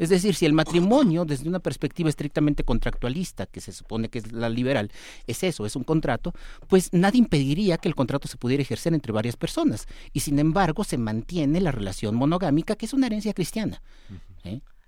Es 0.00 0.08
decir, 0.08 0.34
si 0.34 0.46
el 0.46 0.54
matrimonio, 0.54 1.26
desde 1.26 1.46
una 1.46 1.58
perspectiva 1.58 2.08
estrictamente 2.08 2.64
contractualista, 2.64 3.44
que 3.44 3.60
se 3.60 3.70
supone 3.70 4.08
que 4.08 4.20
es 4.20 4.32
la 4.32 4.48
liberal, 4.48 4.90
es 5.26 5.42
eso, 5.42 5.66
es 5.66 5.76
un 5.76 5.84
contrato, 5.84 6.32
pues 6.68 6.88
nadie 6.94 7.18
impediría 7.18 7.76
que 7.76 7.86
el 7.86 7.94
contrato 7.94 8.26
se 8.26 8.38
pudiera 8.38 8.62
ejercer 8.62 8.94
entre 8.94 9.12
varias 9.12 9.36
personas. 9.36 9.86
Y 10.14 10.20
sin 10.20 10.38
embargo, 10.38 10.84
se 10.84 10.96
mantiene 10.96 11.60
la 11.60 11.70
relación 11.70 12.14
monogámica, 12.14 12.76
que 12.76 12.86
es 12.86 12.94
una 12.94 13.08
herencia 13.08 13.34
cristiana. 13.34 13.82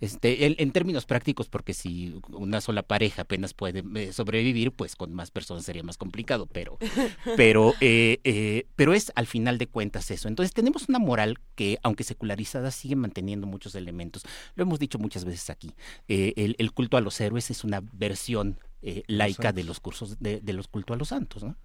Este, 0.02 0.60
en, 0.60 0.72
términos 0.72 1.06
prácticos, 1.06 1.48
porque 1.48 1.74
si 1.74 2.20
una 2.32 2.60
sola 2.60 2.82
pareja 2.82 3.22
apenas 3.22 3.54
puede 3.54 3.84
eh, 3.94 4.12
sobrevivir, 4.12 4.72
pues 4.72 4.96
con 4.96 5.14
más 5.14 5.30
personas 5.30 5.64
sería 5.64 5.84
más 5.84 5.96
complicado, 5.96 6.46
pero, 6.46 6.76
pero, 7.36 7.72
eh, 7.80 8.18
eh, 8.24 8.66
pero 8.74 8.94
es 8.94 9.12
al 9.14 9.28
final 9.28 9.58
de 9.58 9.68
cuentas 9.68 10.10
eso. 10.10 10.26
Entonces 10.26 10.52
tenemos 10.52 10.88
una 10.88 10.98
moral 10.98 11.38
que, 11.54 11.78
aunque 11.84 12.02
secularizada, 12.02 12.72
sigue 12.72 12.96
manteniendo 12.96 13.46
muchos 13.46 13.76
elementos. 13.76 14.24
Lo 14.56 14.64
hemos 14.64 14.80
dicho 14.80 14.98
muchas 14.98 15.24
veces 15.24 15.48
aquí. 15.50 15.72
El, 16.08 16.56
el, 16.58 16.72
culto 16.72 16.96
a 16.96 17.00
los 17.00 17.20
héroes 17.20 17.52
es 17.52 17.62
una 17.62 17.80
versión 17.92 18.58
laica 19.06 19.52
de 19.52 19.62
los 19.62 19.78
cursos 19.78 20.18
de, 20.18 20.40
de 20.40 20.52
los 20.52 20.66
cultos 20.66 20.96
a 20.96 20.98
los 20.98 21.10
santos, 21.10 21.44
¿no? 21.44 21.56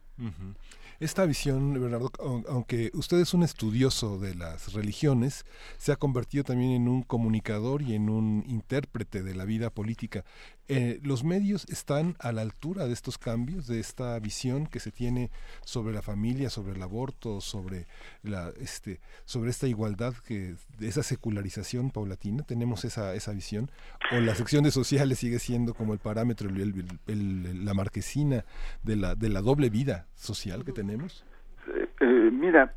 Esta 0.99 1.27
visión, 1.27 1.79
Bernardo, 1.79 2.11
aunque 2.49 2.89
usted 2.95 3.19
es 3.19 3.35
un 3.35 3.43
estudioso 3.43 4.17
de 4.17 4.33
las 4.33 4.73
religiones, 4.73 5.45
se 5.77 5.91
ha 5.91 5.95
convertido 5.95 6.43
también 6.43 6.71
en 6.71 6.87
un 6.87 7.03
comunicador 7.03 7.83
y 7.83 7.93
en 7.93 8.09
un 8.09 8.43
intérprete 8.47 9.21
de 9.21 9.35
la 9.35 9.45
vida 9.45 9.69
política. 9.69 10.25
Eh, 10.69 10.99
¿Los 11.01 11.23
medios 11.23 11.67
están 11.69 12.15
a 12.19 12.33
la 12.33 12.41
altura 12.41 12.87
de 12.87 12.93
estos 12.93 13.17
cambios, 13.17 13.67
de 13.67 13.79
esta 13.79 14.19
visión 14.19 14.67
que 14.67 14.79
se 14.79 14.91
tiene 14.91 15.29
sobre 15.63 15.93
la 15.93 16.01
familia, 16.01 16.49
sobre 16.49 16.73
el 16.73 16.83
aborto, 16.83 17.39
sobre, 17.39 17.85
la, 18.21 18.51
este, 18.59 18.99
sobre 19.23 19.49
esta 19.49 19.67
igualdad, 19.67 20.13
que, 20.27 20.55
esa 20.81 21.03
secularización 21.03 21.91
paulatina? 21.91 22.43
¿Tenemos 22.43 22.83
esa, 22.83 23.13
esa 23.15 23.31
visión? 23.31 23.69
¿O 24.11 24.19
la 24.19 24.35
sección 24.35 24.65
de 24.65 24.71
sociales 24.71 25.19
sigue 25.19 25.39
siendo 25.39 25.73
como 25.73 25.93
el 25.93 25.99
parámetro, 25.99 26.49
la 26.49 27.73
marquesina 27.73 28.43
de 28.83 28.95
la, 28.97 29.15
de 29.15 29.29
la 29.29 29.41
doble 29.41 29.69
vida 29.69 30.07
social 30.15 30.65
que 30.65 30.73
tenemos? 30.73 31.25
Eh, 31.67 31.87
eh, 32.01 32.29
mira, 32.31 32.75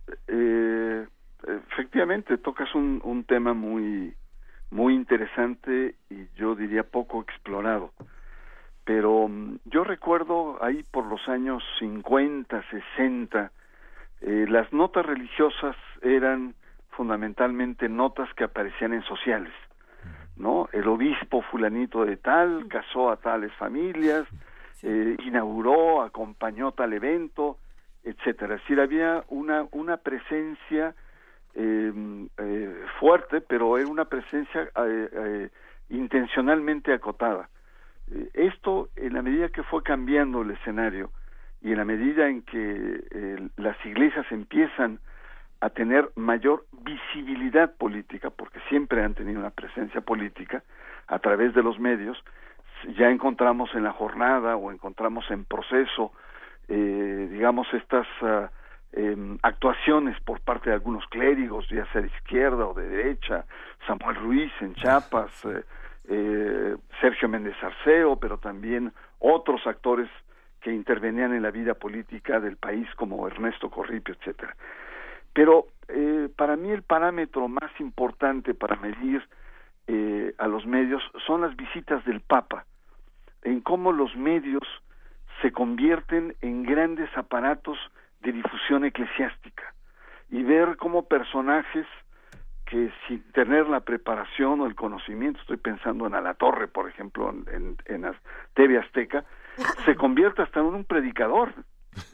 efectivamente 1.73 2.39
tocas 2.39 2.73
un 2.75 3.25
tema 3.27 3.52
muy 3.52 4.15
muy 4.70 4.94
interesante 4.94 5.94
y 6.08 6.28
yo 6.36 6.55
diría 6.55 6.84
poco 6.84 7.20
explorado. 7.20 7.92
Pero 8.84 9.28
mm, 9.28 9.58
yo 9.66 9.84
recuerdo 9.84 10.62
ahí 10.62 10.82
por 10.90 11.07
los 11.07 11.28
años 11.28 11.62
50, 11.78 12.62
60, 12.70 13.52
eh, 14.23 14.47
las 14.49 14.73
notas 14.73 15.07
religiosas 15.07 15.76
eran 16.02 16.55
fundamentalmente 16.90 17.89
notas 17.89 18.32
que 18.34 18.44
aparecían 18.44 18.92
en 18.92 19.02
sociales, 19.05 19.52
¿no? 20.36 20.68
El 20.73 20.86
obispo 20.89 21.42
fulanito 21.42 22.05
de 22.05 22.16
tal 22.16 22.66
casó 22.68 23.10
a 23.10 23.16
tales 23.16 23.52
familias, 23.55 24.26
eh, 24.82 25.16
inauguró, 25.24 26.02
acompañó 26.02 26.73
tal 26.73 26.92
evento, 26.92 27.58
etcétera. 28.05 28.57
Es 28.57 28.62
decir, 28.62 28.81
había 28.81 29.24
una, 29.28 29.66
una 29.73 29.99
presencia 29.99 30.94
eh, 31.55 31.93
eh, 32.39 32.85
fuerte, 32.99 33.41
pero 33.41 33.77
era 33.79 33.89
una 33.89 34.05
presencia 34.05 34.62
eh, 34.62 35.09
eh, 35.12 35.49
intencionalmente 35.91 36.93
acotada. 36.93 37.49
esto, 38.35 38.89
en 38.97 39.15
la 39.15 39.23
medida 39.23 39.49
que 39.49 39.62
fue 39.62 39.83
cambiando 39.83 40.43
el 40.43 40.51
escenario 40.53 41.11
y 41.62 41.73
en 41.73 41.79
la 41.79 41.85
medida 41.85 42.29
en 42.29 42.43
que 42.43 43.51
las 43.57 43.77
iglesias 43.85 44.27
empiezan 44.31 44.99
a 45.61 45.70
tener 45.70 46.11
mayor 46.17 46.65
visibilidad 46.73 47.73
política, 47.77 48.31
porque 48.31 48.61
siempre 48.69 49.05
han 49.05 49.15
tenido 49.15 49.41
una 49.41 49.51
presencia 49.51 50.01
política 50.01 50.62
a 51.07 51.19
través 51.19 51.55
de 51.55 51.62
los 51.62 51.79
medios, 51.79 52.17
ya 52.97 53.11
encontramos 53.11 53.75
en 53.75 53.85
la 53.85 53.93
jornada 53.93 54.57
o 54.57 54.73
encontramos 54.73 55.31
en 55.31 55.45
proceso, 55.45 56.12
digamos, 56.67 57.67
estas 57.75 58.07
ah, 58.23 58.51
eh, 58.93 59.17
actuaciones 59.43 60.20
por 60.20 60.41
parte 60.41 60.70
de 60.70 60.75
algunos 60.75 61.07
clérigos, 61.07 61.69
ya 61.69 61.86
sea 61.93 62.02
de 62.02 62.09
izquierda 62.09 62.67
o 62.67 62.75
de 62.75 62.89
derecha, 62.89 63.44
Samuel 63.86 64.17
Ruiz 64.17 64.52
en 64.60 64.75
Chiapas, 64.75 65.44
eh, 65.44 65.65
eh, 66.09 66.77
Sergio 67.01 67.28
Méndez 67.28 67.55
Arceo, 67.62 68.17
pero 68.17 68.39
también 68.39 68.93
otros 69.20 69.67
actores 69.67 70.09
que 70.60 70.73
intervenían 70.73 71.33
en 71.33 71.43
la 71.43 71.51
vida 71.51 71.75
política 71.75 72.41
del 72.41 72.57
país 72.57 72.86
como 72.97 73.27
Ernesto 73.27 73.70
Corripio, 73.70 74.15
etcétera. 74.15 74.57
Pero 75.33 75.69
eh, 75.89 76.28
para 76.36 76.57
mí 76.57 76.70
el 76.70 76.83
parámetro 76.83 77.49
más 77.49 77.70
importante 77.78 78.55
para 78.55 78.77
medir 78.77 79.27
a 80.39 80.47
los 80.47 80.65
medios 80.67 81.02
son 81.27 81.41
las 81.41 81.57
visitas 81.57 82.05
del 82.05 82.20
Papa, 82.20 82.65
en 83.43 83.60
cómo 83.60 83.91
los 83.91 84.15
medios 84.15 84.62
se 85.43 85.51
convierten 85.51 86.36
en 86.43 86.62
grandes 86.62 87.10
aparatos 87.17 87.77
de 88.20 88.32
difusión 88.32 88.84
eclesiástica 88.84 89.74
y 90.31 90.42
ver 90.42 90.76
cómo 90.76 91.07
personajes 91.07 91.86
que 92.66 92.92
sin 93.08 93.23
tener 93.32 93.68
la 93.68 93.81
preparación 93.81 94.60
o 94.60 94.66
el 94.66 94.76
conocimiento, 94.76 95.40
estoy 95.40 95.57
pensando 95.57 96.07
en 96.07 96.12
la 96.12 96.34
Torre, 96.34 96.68
por 96.68 96.89
ejemplo, 96.89 97.31
en, 97.31 97.76
en, 97.86 98.07
TV 98.55 98.78
Azteca, 98.78 99.24
se 99.84 99.97
convierte 99.97 100.42
hasta 100.42 100.60
en 100.60 100.66
un 100.66 100.84
predicador, 100.84 101.52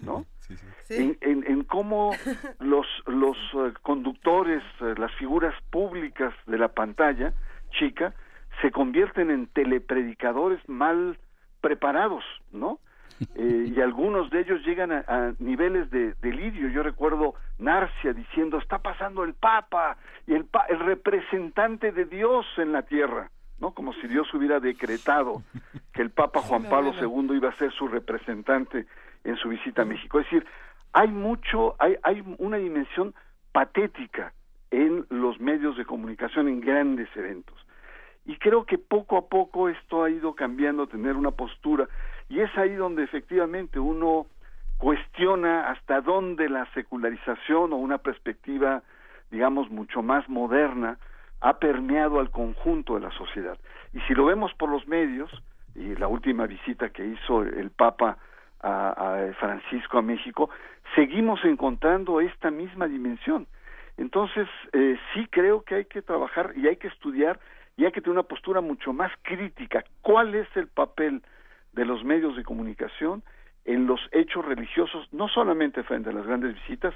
¿no? 0.02 0.24
En, 0.88 1.18
en, 1.20 1.64
cómo 1.64 2.12
los, 2.60 2.86
los 3.06 3.36
eh, 3.54 3.72
conductores, 3.82 4.62
eh, 4.80 4.94
las 4.96 5.12
figuras 5.16 5.52
públicas 5.70 6.32
de 6.46 6.58
la 6.58 6.68
pantalla 6.68 7.34
chica, 7.72 8.14
se 8.62 8.70
convierten 8.70 9.32
en 9.32 9.48
telepredicadores 9.48 10.60
mal 10.68 11.18
preparados, 11.60 12.22
¿no? 12.52 12.78
Eh, 13.34 13.72
y 13.74 13.80
algunos 13.80 14.30
de 14.30 14.40
ellos 14.40 14.64
llegan 14.64 14.92
a, 14.92 15.34
niveles 15.38 15.90
de 15.90 16.14
delirio. 16.22 16.68
Yo 16.68 16.82
recuerdo 16.82 17.34
Narcia 17.58 18.12
diciendo, 18.12 18.58
está 18.58 18.78
pasando 18.78 19.24
el 19.24 19.34
Papa 19.34 19.96
y 20.26 20.34
el, 20.34 20.46
el 20.68 20.78
representante 20.80 21.92
de 21.92 22.06
Dios 22.06 22.46
en 22.56 22.72
la 22.72 22.82
tierra, 22.82 23.30
¿no? 23.58 23.72
Como 23.72 23.92
si 23.94 24.06
Dios 24.06 24.32
hubiera 24.34 24.60
decretado 24.60 25.42
que 25.92 26.02
el 26.02 26.10
Papa 26.10 26.40
Juan 26.40 26.64
Pablo 26.64 26.92
II 27.00 27.36
iba 27.36 27.50
a 27.50 27.56
ser 27.56 27.72
su 27.72 27.88
representante 27.88 28.86
en 29.24 29.36
su 29.36 29.48
visita 29.48 29.82
a 29.82 29.86
México. 29.86 30.18
Es 30.18 30.26
decir, 30.26 30.46
hay 30.92 31.08
mucho, 31.08 31.74
hay, 31.78 31.96
hay 32.02 32.22
una 32.38 32.56
dimensión 32.56 33.14
patética 33.52 34.32
en 34.70 35.06
los 35.10 35.40
medios 35.40 35.76
de 35.76 35.84
comunicación 35.84 36.48
en 36.48 36.60
grandes 36.60 37.08
eventos. 37.16 37.56
Y 38.26 38.36
creo 38.38 38.64
que 38.64 38.76
poco 38.78 39.16
a 39.16 39.28
poco 39.28 39.68
esto 39.68 40.02
ha 40.02 40.10
ido 40.10 40.34
cambiando, 40.34 40.88
tener 40.88 41.16
una 41.16 41.30
postura 41.30 41.88
y 42.28 42.40
es 42.40 42.56
ahí 42.58 42.74
donde 42.74 43.04
efectivamente 43.04 43.78
uno 43.78 44.26
cuestiona 44.78 45.70
hasta 45.70 46.00
dónde 46.00 46.48
la 46.48 46.66
secularización 46.72 47.72
o 47.72 47.76
una 47.76 47.98
perspectiva, 47.98 48.82
digamos, 49.30 49.70
mucho 49.70 50.02
más 50.02 50.28
moderna 50.28 50.98
ha 51.40 51.58
permeado 51.58 52.20
al 52.20 52.30
conjunto 52.30 52.94
de 52.94 53.00
la 53.00 53.10
sociedad. 53.12 53.58
Y 53.92 54.00
si 54.00 54.14
lo 54.14 54.26
vemos 54.26 54.52
por 54.54 54.70
los 54.70 54.86
medios, 54.88 55.30
y 55.74 55.94
la 55.96 56.08
última 56.08 56.46
visita 56.46 56.88
que 56.88 57.04
hizo 57.06 57.42
el 57.42 57.70
Papa 57.70 58.18
a, 58.62 59.30
Francisco 59.38 59.98
a 59.98 60.02
México, 60.02 60.50
seguimos 60.94 61.44
encontrando 61.44 62.20
esta 62.20 62.50
misma 62.50 62.88
dimensión. 62.88 63.46
Entonces, 63.96 64.48
eh, 64.72 64.98
sí 65.14 65.26
creo 65.30 65.62
que 65.62 65.76
hay 65.76 65.84
que 65.84 66.02
trabajar 66.02 66.52
y 66.56 66.66
hay 66.66 66.76
que 66.76 66.88
estudiar 66.88 67.38
y 67.76 67.84
hay 67.84 67.92
que 67.92 68.00
tener 68.00 68.18
una 68.18 68.22
postura 68.22 68.60
mucho 68.60 68.92
más 68.92 69.12
crítica. 69.22 69.84
¿Cuál 70.02 70.34
es 70.34 70.48
el 70.56 70.66
papel 70.66 71.22
de 71.76 71.84
los 71.84 72.02
medios 72.04 72.34
de 72.36 72.42
comunicación 72.42 73.22
en 73.66 73.86
los 73.86 74.00
hechos 74.12 74.44
religiosos, 74.44 75.06
no 75.12 75.28
solamente 75.28 75.82
frente 75.82 76.10
a 76.10 76.12
las 76.12 76.26
grandes 76.26 76.54
visitas, 76.54 76.94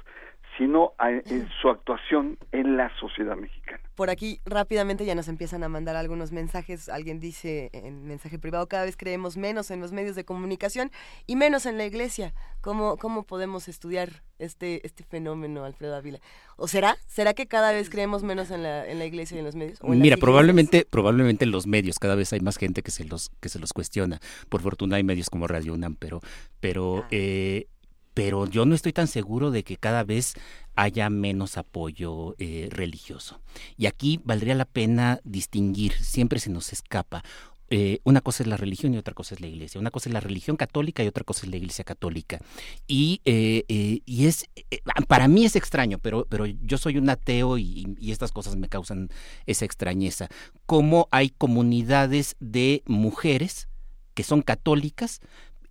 sino 0.57 0.93
en 0.99 1.49
su 1.61 1.69
actuación 1.69 2.37
en 2.51 2.77
la 2.77 2.91
sociedad 2.99 3.35
mexicana. 3.35 3.79
Por 3.95 4.09
aquí 4.09 4.39
rápidamente 4.45 5.05
ya 5.05 5.15
nos 5.15 5.27
empiezan 5.27 5.63
a 5.63 5.69
mandar 5.69 5.95
algunos 5.95 6.31
mensajes. 6.31 6.89
Alguien 6.89 7.19
dice 7.19 7.69
en 7.73 8.05
mensaje 8.05 8.39
privado, 8.39 8.67
cada 8.67 8.85
vez 8.85 8.97
creemos 8.97 9.37
menos 9.37 9.71
en 9.71 9.79
los 9.79 9.91
medios 9.91 10.15
de 10.15 10.25
comunicación 10.25 10.91
y 11.27 11.35
menos 11.35 11.65
en 11.65 11.77
la 11.77 11.85
iglesia. 11.85 12.33
¿Cómo, 12.61 12.97
cómo 12.97 13.23
podemos 13.23 13.67
estudiar 13.67 14.23
este, 14.39 14.85
este 14.85 15.03
fenómeno, 15.03 15.63
Alfredo 15.65 15.95
Ávila? 15.95 16.19
¿O 16.57 16.67
será? 16.67 16.97
¿Será 17.07 17.33
que 17.33 17.47
cada 17.47 17.71
vez 17.71 17.89
creemos 17.89 18.23
menos 18.23 18.51
en 18.51 18.63
la, 18.63 18.87
en 18.87 18.99
la 18.99 19.05
iglesia 19.05 19.35
y 19.35 19.39
en 19.39 19.45
los 19.45 19.55
medios? 19.55 19.79
Mira, 19.83 20.17
probablemente, 20.17 20.85
probablemente 20.89 21.45
en 21.45 21.51
los 21.51 21.67
medios 21.67 21.99
cada 21.99 22.15
vez 22.15 22.33
hay 22.33 22.39
más 22.39 22.57
gente 22.57 22.81
que 22.81 22.91
se 22.91 23.05
los, 23.05 23.31
que 23.39 23.49
se 23.49 23.59
los 23.59 23.73
cuestiona. 23.73 24.19
Por 24.49 24.61
fortuna 24.61 24.97
hay 24.97 25.03
medios 25.03 25.29
como 25.29 25.47
Radio 25.47 25.73
UNAM, 25.73 25.95
pero, 25.95 26.21
pero 26.59 27.03
ah. 27.03 27.07
eh, 27.11 27.67
pero 28.13 28.45
yo 28.45 28.65
no 28.65 28.75
estoy 28.75 28.93
tan 28.93 29.07
seguro 29.07 29.51
de 29.51 29.63
que 29.63 29.77
cada 29.77 30.03
vez 30.03 30.33
haya 30.75 31.09
menos 31.09 31.57
apoyo 31.57 32.35
eh, 32.39 32.67
religioso. 32.71 33.41
Y 33.77 33.85
aquí 33.85 34.19
valdría 34.23 34.55
la 34.55 34.65
pena 34.65 35.19
distinguir, 35.23 35.93
siempre 35.93 36.39
se 36.39 36.49
nos 36.49 36.73
escapa. 36.73 37.23
Eh, 37.73 37.99
una 38.03 38.19
cosa 38.19 38.43
es 38.43 38.47
la 38.47 38.57
religión 38.57 38.93
y 38.93 38.97
otra 38.97 39.13
cosa 39.13 39.33
es 39.33 39.39
la 39.39 39.47
iglesia. 39.47 39.79
Una 39.79 39.91
cosa 39.91 40.09
es 40.09 40.13
la 40.13 40.19
religión 40.19 40.57
católica 40.57 41.03
y 41.03 41.07
otra 41.07 41.23
cosa 41.23 41.45
es 41.45 41.51
la 41.51 41.55
iglesia 41.55 41.85
católica. 41.85 42.39
Y, 42.85 43.21
eh, 43.23 43.63
y 44.05 44.25
es, 44.25 44.49
para 45.07 45.29
mí 45.29 45.45
es 45.45 45.55
extraño, 45.55 45.97
pero, 45.97 46.27
pero 46.29 46.45
yo 46.45 46.77
soy 46.77 46.97
un 46.97 47.09
ateo 47.09 47.57
y, 47.57 47.95
y 47.97 48.11
estas 48.11 48.33
cosas 48.33 48.57
me 48.57 48.67
causan 48.67 49.07
esa 49.45 49.63
extrañeza. 49.63 50.27
Cómo 50.65 51.07
hay 51.11 51.29
comunidades 51.29 52.35
de 52.41 52.83
mujeres 52.87 53.69
que 54.13 54.23
son 54.23 54.41
católicas, 54.41 55.21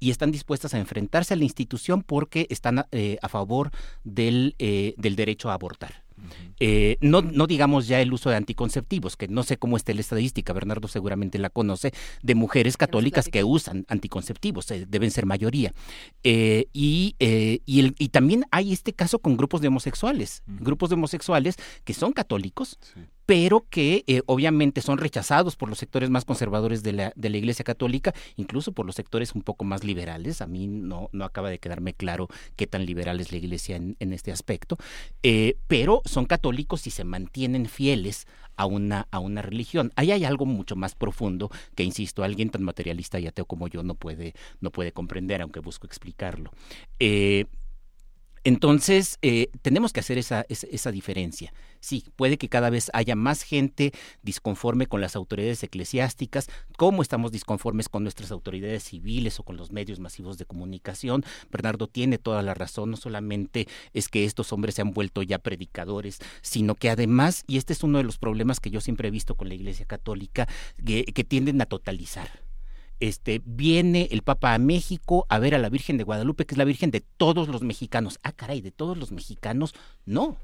y 0.01 0.11
están 0.11 0.33
dispuestas 0.33 0.75
a 0.75 0.79
enfrentarse 0.79 1.35
a 1.35 1.37
la 1.37 1.45
institución 1.45 2.03
porque 2.03 2.47
están 2.51 2.87
eh, 2.91 3.19
a 3.23 3.29
favor 3.29 3.70
del, 4.03 4.57
eh, 4.59 4.95
del 4.97 5.15
derecho 5.15 5.51
a 5.51 5.55
abortar. 5.55 6.03
Eh, 6.59 6.99
no, 7.01 7.23
no 7.23 7.47
digamos 7.47 7.89
ya 7.89 7.99
el 8.03 8.12
uso 8.12 8.29
de 8.29 8.37
anticonceptivos, 8.37 9.17
que 9.17 9.27
no 9.27 9.43
sé 9.43 9.57
cómo 9.57 9.79
está 9.79 9.95
la 9.95 10.03
estadística, 10.03 10.53
Bernardo 10.53 10.87
seguramente 10.87 11.39
la 11.39 11.49
conoce, 11.49 11.93
de 12.23 12.35
mujeres 12.35 12.77
católicas 12.77 13.29
que 13.29 13.43
usan 13.43 13.87
anticonceptivos, 13.89 14.67
deben 14.67 15.11
ser 15.11 15.25
mayoría. 15.25 15.73
y, 16.23 17.15
y, 17.19 17.81
el, 17.81 17.95
y, 17.99 18.09
también 18.09 18.45
hay 18.51 18.75
este 18.75 18.93
caso 18.93 19.19
con 19.19 19.39
grupos 19.39 19.62
de 19.62 19.69
homosexuales, 19.69 20.43
grupos 20.47 20.91
de 20.91 20.97
homosexuales 20.97 21.57
que 21.85 21.95
son 21.95 22.12
católicos, 22.12 22.79
pero 23.31 23.65
que 23.70 24.02
eh, 24.09 24.23
obviamente 24.26 24.81
son 24.81 24.99
rechazados 24.99 25.55
por 25.55 25.68
los 25.68 25.78
sectores 25.78 26.10
más 26.10 26.25
conservadores 26.25 26.83
de 26.83 26.92
la, 26.92 27.12
de 27.15 27.31
la 27.31 27.36
Iglesia 27.36 27.65
Católica, 27.65 28.12
incluso 28.34 28.73
por 28.73 28.86
los 28.86 28.97
sectores 28.97 29.36
un 29.36 29.42
poco 29.42 29.65
más 29.65 29.84
liberales. 29.84 30.42
A 30.42 30.49
mí 30.49 30.67
no, 30.67 31.10
no 31.12 31.25
acaba 31.25 31.49
de 31.49 31.60
quedarme 31.60 31.94
claro 31.94 32.26
qué 32.57 32.67
tan 32.67 32.84
liberal 32.84 33.20
es 33.20 33.31
la 33.31 33.39
Iglesia 33.39 33.76
en, 33.76 34.12
este 34.12 34.33
aspecto, 34.33 34.78
eh, 35.23 35.57
pero 35.68 36.02
son 36.07 36.26
católicos 36.26 36.89
y 36.89 36.91
se 36.91 37.05
mantienen 37.05 37.67
fieles 37.67 38.26
a 38.57 38.67
una, 38.67 39.07
a 39.12 39.20
una 39.20 39.42
religión. 39.42 39.92
Ahí 39.94 40.10
hay 40.10 40.25
algo 40.25 40.44
mucho 40.44 40.75
más 40.75 40.97
profundo 40.97 41.52
que, 41.76 41.84
insisto, 41.84 42.25
alguien 42.25 42.50
tan 42.50 42.65
materialista 42.65 43.20
y 43.20 43.28
ateo 43.28 43.44
como 43.44 43.68
yo 43.68 43.84
no 43.84 43.94
puede, 43.94 44.34
no 44.60 44.73
puede 44.73 44.91
comprender, 44.91 45.41
aunque 45.41 45.60
busco 45.60 45.86
explicarlo. 45.86 46.50
Eh, 46.99 47.44
entonces, 48.43 49.19
eh, 49.20 49.51
tenemos 49.60 49.93
que 49.93 50.01
hacer 50.01 50.17
esa, 50.17 50.47
esa, 50.49 50.91
diferencia. 50.91 51.52
Sí, 51.81 52.05
puede 52.17 52.39
que 52.39 52.49
cada 52.49 52.70
vez 52.70 52.91
haya 52.94 53.15
más 53.15 53.43
gente 53.43 53.93
disconforme 54.23 54.86
con 54.86 55.02
las 55.02 55.15
autoridades 55.15 55.62
eclesiásticas, 55.62 56.49
como 56.78 57.02
estamos 57.02 57.33
disconformes 57.33 57.89
con 57.91 58.02
nuestras 58.02 58.31
autoridades 58.31 58.85
civiles 58.85 59.39
o 59.41 59.43
con 59.43 59.57
los 59.57 59.73
medios 59.73 60.01
masivos 60.01 60.39
de 60.39 60.47
comunicación. 60.47 61.23
Bernardo 61.51 61.86
tiene 61.86 62.17
toda 62.17 62.43
la 62.43 62.55
razón, 62.55 62.91
no 62.91 62.97
solamente 62.97 63.69
es 63.93 64.09
que 64.09 64.25
estos 64.25 64.52
hombres 64.52 64.75
se 64.75 64.83
han 64.83 64.93
vuelto 64.93 65.23
ya 65.23 65.39
predicadores, 65.39 66.19
sino 66.41 66.75
que 66.75 66.89
además, 66.89 67.44
y 67.47 67.59
este 67.59 67.75
es 67.75 67.83
uno 67.83 67.99
de 67.99 68.05
los 68.05 68.19
problemas 68.19 68.59
que 68.60 68.70
yo 68.70 68.81
siempre 68.81 69.09
he 69.09 69.10
visto 69.10 69.35
con 69.35 69.49
la 69.49 69.55
Iglesia 69.55 69.85
Católica, 69.85 70.49
que, 70.85 71.05
que 71.05 71.25
tienden 71.25 71.60
a 71.60 71.67
totalizar 71.67 72.50
este, 73.01 73.43
viene 73.45 74.09
el 74.11 74.23
Papa 74.23 74.55
a 74.55 74.59
México 74.59 75.27
a 75.29 75.39
ver 75.39 75.55
a 75.55 75.59
la 75.59 75.69
Virgen 75.69 75.97
de 75.97 76.05
Guadalupe, 76.05 76.47
que 76.47 76.55
es 76.55 76.59
la 76.59 76.65
Virgen 76.65 76.91
de 76.91 77.01
todos 77.01 77.49
los 77.49 77.62
mexicanos. 77.62 78.19
Ah, 78.23 78.33
caray, 78.33 78.61
de 78.61 78.70
todos 78.70 78.97
los 78.97 79.11
mexicanos, 79.12 79.75
no. 80.05 80.37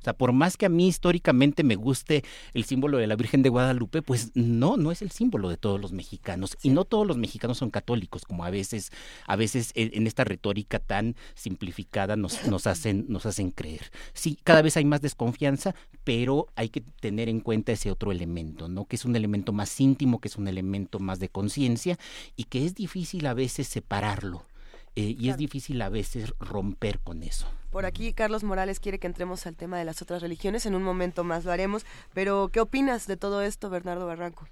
O 0.00 0.04
sea, 0.04 0.14
por 0.14 0.32
más 0.32 0.56
que 0.56 0.66
a 0.66 0.70
mí 0.70 0.88
históricamente 0.88 1.62
me 1.62 1.76
guste 1.76 2.24
el 2.54 2.64
símbolo 2.64 2.98
de 2.98 3.06
la 3.06 3.16
Virgen 3.16 3.42
de 3.42 3.50
Guadalupe, 3.50 4.02
pues 4.02 4.32
no, 4.34 4.76
no 4.76 4.90
es 4.90 5.02
el 5.02 5.10
símbolo 5.10 5.50
de 5.50 5.56
todos 5.56 5.80
los 5.80 5.92
mexicanos. 5.92 6.56
Y 6.62 6.70
no 6.70 6.84
todos 6.84 7.06
los 7.06 7.18
mexicanos 7.18 7.58
son 7.58 7.70
católicos, 7.70 8.24
como 8.24 8.44
a 8.44 8.50
veces, 8.50 8.92
a 9.26 9.36
veces 9.36 9.72
en 9.74 10.06
esta 10.06 10.24
retórica 10.24 10.78
tan 10.78 11.16
simplificada 11.34 12.16
nos, 12.16 12.46
nos, 12.46 12.66
hacen, 12.66 13.06
nos 13.08 13.26
hacen 13.26 13.50
creer. 13.50 13.90
Sí, 14.14 14.38
cada 14.42 14.62
vez 14.62 14.76
hay 14.76 14.84
más 14.84 15.02
desconfianza, 15.02 15.74
pero 16.04 16.48
hay 16.56 16.70
que 16.70 16.80
tener 16.80 17.28
en 17.28 17.40
cuenta 17.40 17.72
ese 17.72 17.90
otro 17.90 18.12
elemento, 18.12 18.68
¿no? 18.68 18.86
Que 18.86 18.96
es 18.96 19.04
un 19.04 19.16
elemento 19.16 19.52
más 19.52 19.80
íntimo, 19.80 20.20
que 20.20 20.28
es 20.28 20.36
un 20.36 20.48
elemento 20.48 20.98
más 20.98 21.20
de 21.20 21.28
conciencia 21.28 21.98
y 22.36 22.44
que 22.44 22.64
es 22.64 22.74
difícil 22.74 23.26
a 23.26 23.34
veces 23.34 23.68
separarlo. 23.68 24.49
Eh, 24.96 25.14
y 25.18 25.30
es 25.30 25.36
difícil 25.36 25.80
a 25.82 25.88
veces 25.88 26.34
romper 26.40 26.98
con 26.98 27.22
eso. 27.22 27.50
Por 27.70 27.86
aquí 27.86 28.12
Carlos 28.12 28.42
Morales 28.42 28.80
quiere 28.80 28.98
que 28.98 29.06
entremos 29.06 29.46
al 29.46 29.56
tema 29.56 29.78
de 29.78 29.84
las 29.84 30.02
otras 30.02 30.22
religiones, 30.22 30.66
en 30.66 30.74
un 30.74 30.82
momento 30.82 31.22
más 31.22 31.44
lo 31.44 31.52
haremos, 31.52 31.86
pero 32.12 32.48
¿qué 32.52 32.60
opinas 32.60 33.06
de 33.06 33.16
todo 33.16 33.42
esto, 33.42 33.70
Bernardo 33.70 34.08
Barranco? 34.08 34.48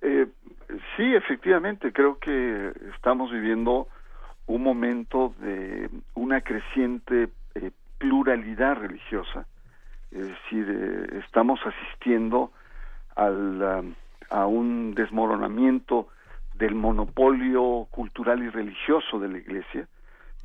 Eh, 0.00 0.26
sí, 0.96 1.14
efectivamente, 1.14 1.92
creo 1.92 2.18
que 2.18 2.72
estamos 2.94 3.30
viviendo 3.30 3.88
un 4.46 4.62
momento 4.62 5.34
de 5.38 5.90
una 6.14 6.40
creciente 6.40 7.28
eh, 7.54 7.70
pluralidad 7.98 8.76
religiosa, 8.76 9.46
es 10.10 10.26
decir, 10.26 10.66
eh, 10.68 11.20
estamos 11.24 11.60
asistiendo 11.64 12.52
al, 13.16 13.94
a 14.30 14.46
un 14.46 14.94
desmoronamiento 14.94 16.08
del 16.60 16.74
monopolio 16.74 17.88
cultural 17.90 18.42
y 18.42 18.50
religioso 18.50 19.18
de 19.18 19.28
la 19.28 19.38
Iglesia. 19.38 19.88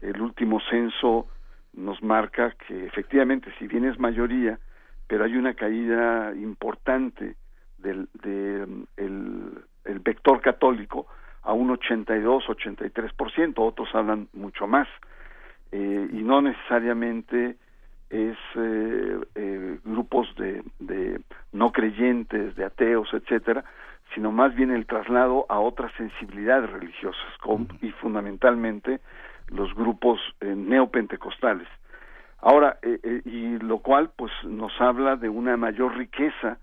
El 0.02 0.22
último 0.22 0.62
censo 0.62 1.28
nos 1.74 2.02
marca 2.02 2.56
que 2.68 2.86
efectivamente, 2.86 3.52
si 3.60 3.68
bien 3.68 3.84
es 3.84 4.00
mayoría, 4.00 4.58
pero 5.08 5.26
hay 5.26 5.36
una 5.36 5.54
caída 5.54 6.34
importante 6.34 7.36
del 7.78 8.08
de, 8.24 8.66
el, 8.96 9.60
el 9.84 10.00
vector 10.00 10.40
católico 10.42 11.06
a 11.44 11.52
un 11.52 11.70
82-83%, 11.70 13.54
otros 13.58 13.94
hablan 13.94 14.30
mucho 14.34 14.68
más, 14.68 14.88
eh, 15.74 16.08
y 16.12 16.24
no 16.24 16.42
necesariamente 16.42 17.58
es 18.10 18.38
eh, 18.56 19.20
eh, 19.36 19.80
grupos 19.84 20.34
de, 20.38 20.64
de 20.80 21.20
no 21.52 21.74
creyentes, 21.74 22.56
de 22.56 22.64
ateos, 22.64 23.14
etcétera, 23.14 23.66
sino 24.16 24.32
más 24.32 24.56
bien 24.56 24.72
el 24.72 24.88
traslado 24.88 25.46
a 25.50 25.60
otras 25.60 25.92
sensibilidades 25.98 26.70
religiosas 26.72 27.38
con, 27.42 27.68
y 27.82 27.92
fundamentalmente 27.92 29.02
los 29.50 29.76
grupos 29.76 30.20
eh, 30.42 30.56
neopentecostales. 30.56 31.68
Ahora, 32.40 32.78
eh, 32.82 33.00
eh, 33.04 33.22
y 33.26 33.58
lo 33.60 33.80
cual 33.80 34.12
pues 34.16 34.32
nos 34.44 34.72
habla 34.80 35.16
de 35.18 35.30
una 35.30 35.58
mayor 35.58 35.96
riqueza 35.98 36.58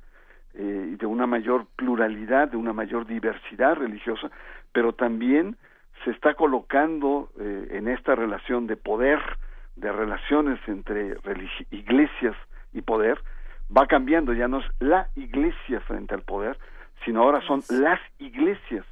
eh, 0.54 0.90
y 0.92 0.96
de 0.96 1.06
una 1.06 1.26
mayor 1.26 1.66
pluralidad, 1.76 2.48
de 2.48 2.56
una 2.56 2.72
mayor 2.72 3.06
diversidad 3.06 3.76
religiosa, 3.76 4.30
pero 4.72 4.92
también 4.92 5.56
se 6.04 6.10
está 6.10 6.34
colocando 6.34 7.30
eh, 7.38 7.68
en 7.72 7.88
esta 7.88 8.14
relación 8.14 8.66
de 8.66 8.76
poder, 8.76 9.20
de 9.76 9.90
relaciones 9.90 10.60
entre 10.66 11.16
iglesias 11.70 12.36
y 12.72 12.82
poder, 12.82 13.18
va 13.74 13.86
cambiando, 13.86 14.34
ya 14.34 14.48
no 14.48 14.58
es 14.58 14.66
la 14.78 15.08
iglesia 15.16 15.80
frente 15.80 16.14
al 16.14 16.22
poder, 16.22 16.58
sino 17.04 17.22
ahora 17.22 17.40
son 17.42 17.62
las 17.70 18.00
iglesias 18.18 18.84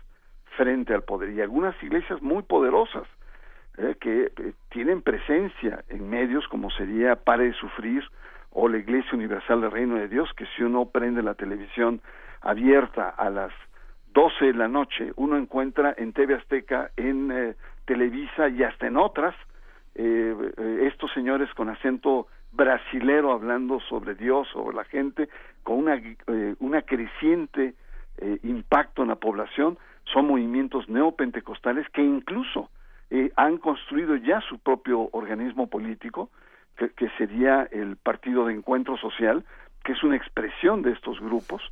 frente 0.56 0.94
al 0.94 1.02
poder. 1.02 1.30
Y 1.30 1.40
algunas 1.40 1.80
iglesias 1.82 2.20
muy 2.22 2.42
poderosas 2.42 3.06
eh, 3.78 3.97
que 4.00 4.24
eh, 4.24 4.52
tienen 4.70 5.00
presencia 5.00 5.84
en 5.89 6.10
medios 6.10 6.47
como 6.48 6.70
sería 6.70 7.16
Pare 7.16 7.44
de 7.44 7.52
Sufrir 7.55 8.05
o 8.50 8.68
la 8.68 8.78
Iglesia 8.78 9.10
Universal 9.14 9.60
del 9.60 9.70
Reino 9.70 9.94
de 9.97 10.08
Dios, 10.08 10.28
que 10.36 10.44
si 10.56 10.62
uno 10.62 10.86
prende 10.86 11.22
la 11.22 11.34
televisión 11.34 12.00
abierta 12.40 13.08
a 13.08 13.30
las 13.30 13.52
12 14.12 14.47
de 14.47 14.55
la 14.55 14.66
noche, 14.66 15.12
uno 15.16 15.36
encuentra 15.36 15.94
en 15.97 16.12
TV 16.12 16.34
Azteca, 16.34 16.90
en 16.97 17.30
eh, 17.30 17.55
Televisa 17.84 18.48
y 18.48 18.62
hasta 18.62 18.86
en 18.86 18.97
otras, 18.97 19.34
estos 19.92 21.12
señores 21.12 21.52
con 21.55 21.68
acento 21.68 22.28
brasilero 22.52 23.32
hablando 23.32 23.80
sobre 23.80 24.14
Dios, 24.14 24.48
sobre 24.48 24.76
la 24.76 24.84
gente, 24.84 25.28
con 25.64 25.78
una, 25.78 26.00
una 26.60 26.82
creciente 26.82 27.74
eh, 28.20 28.39
impacto 28.42 29.02
en 29.02 29.08
la 29.08 29.16
población, 29.16 29.78
son 30.12 30.26
movimientos 30.26 30.89
neopentecostales 30.89 31.89
que 31.90 32.02
incluso 32.02 32.68
eh, 33.10 33.32
han 33.36 33.57
construido 33.58 34.16
ya 34.16 34.40
su 34.42 34.58
propio 34.58 35.08
organismo 35.12 35.68
político, 35.68 36.31
que, 36.76 37.10
sería 37.18 37.68
el 37.73 37.97
Partido 37.97 38.47
de 38.47 38.55
Encuentro 38.55 38.97
Social, 38.97 39.44
que 39.84 39.92
es 39.92 40.02
una 40.02 40.16
expresión 40.16 40.82
de 40.82 40.92
estos 40.92 41.20
grupos, 41.20 41.62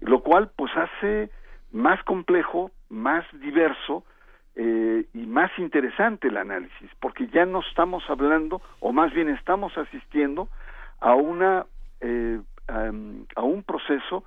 lo 0.00 0.20
cual 0.20 0.50
pues 0.56 0.70
hace 0.76 1.30
más 1.72 2.02
complejo, 2.04 2.70
más 2.90 3.24
diverso 3.40 4.04
eh, 4.56 5.06
y 5.14 5.26
más 5.26 5.50
interesante 5.58 6.28
el 6.28 6.36
análisis, 6.36 6.90
porque 7.00 7.28
ya 7.28 7.46
no 7.46 7.60
estamos 7.60 8.02
hablando, 8.08 8.60
o 8.80 8.92
más 8.92 9.12
bien 9.14 9.28
estamos 9.30 9.76
asistiendo 9.78 10.48
a 11.00 11.14
una 11.14 11.66
a 13.36 13.42
un 13.42 13.62
proceso 13.62 14.24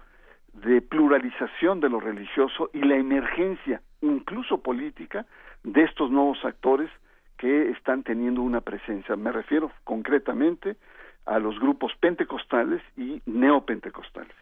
de 0.53 0.81
pluralización 0.81 1.79
de 1.79 1.89
lo 1.89 1.99
religioso 1.99 2.69
y 2.73 2.79
la 2.79 2.95
emergencia, 2.95 3.81
incluso 4.01 4.61
política, 4.61 5.25
de 5.63 5.83
estos 5.83 6.11
nuevos 6.11 6.43
actores 6.45 6.89
que 7.37 7.71
están 7.71 8.03
teniendo 8.03 8.41
una 8.41 8.61
presencia. 8.61 9.15
Me 9.15 9.31
refiero 9.31 9.71
concretamente 9.83 10.77
a 11.25 11.39
los 11.39 11.59
grupos 11.59 11.93
pentecostales 11.99 12.81
y 12.97 13.21
neopentecostales. 13.25 14.35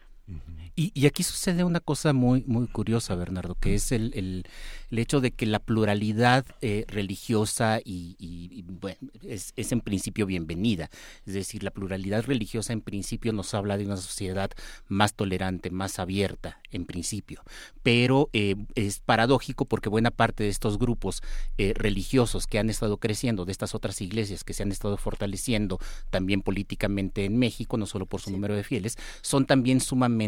Y, 0.73 0.91
y, 0.95 1.05
aquí 1.05 1.21
sucede 1.21 1.65
una 1.65 1.81
cosa 1.81 2.13
muy 2.13 2.45
muy 2.47 2.65
curiosa, 2.65 3.13
Bernardo, 3.15 3.55
que 3.55 3.75
es 3.75 3.91
el, 3.91 4.13
el, 4.15 4.45
el 4.89 4.99
hecho 4.99 5.19
de 5.19 5.31
que 5.31 5.45
la 5.45 5.59
pluralidad 5.59 6.45
eh, 6.61 6.85
religiosa 6.87 7.81
y, 7.83 8.15
y, 8.17 8.49
y 8.53 8.61
bueno, 8.61 8.97
es, 9.21 9.51
es, 9.57 9.73
en 9.73 9.81
principio 9.81 10.25
bienvenida. 10.25 10.89
Es 11.25 11.33
decir, 11.33 11.63
la 11.63 11.71
pluralidad 11.71 12.23
religiosa 12.23 12.71
en 12.71 12.79
principio 12.79 13.33
nos 13.33 13.53
habla 13.53 13.77
de 13.77 13.85
una 13.85 13.97
sociedad 13.97 14.49
más 14.87 15.13
tolerante, 15.13 15.71
más 15.71 15.99
abierta, 15.99 16.61
en 16.71 16.85
principio. 16.85 17.43
Pero 17.83 18.29
eh, 18.31 18.55
es 18.75 19.01
paradójico 19.01 19.65
porque 19.65 19.89
buena 19.89 20.09
parte 20.09 20.45
de 20.45 20.49
estos 20.49 20.79
grupos 20.79 21.21
eh, 21.57 21.73
religiosos 21.75 22.47
que 22.47 22.59
han 22.59 22.69
estado 22.69 22.95
creciendo, 22.95 23.43
de 23.43 23.51
estas 23.51 23.75
otras 23.75 23.99
iglesias 23.99 24.45
que 24.45 24.53
se 24.53 24.63
han 24.63 24.71
estado 24.71 24.95
fortaleciendo 24.95 25.79
también 26.09 26.43
políticamente 26.43 27.25
en 27.25 27.37
México, 27.37 27.75
no 27.75 27.85
solo 27.85 28.05
por 28.05 28.21
su 28.21 28.29
sí. 28.29 28.35
número 28.35 28.55
de 28.55 28.63
fieles, 28.63 28.97
son 29.21 29.45
también 29.45 29.81
sumamente 29.81 30.20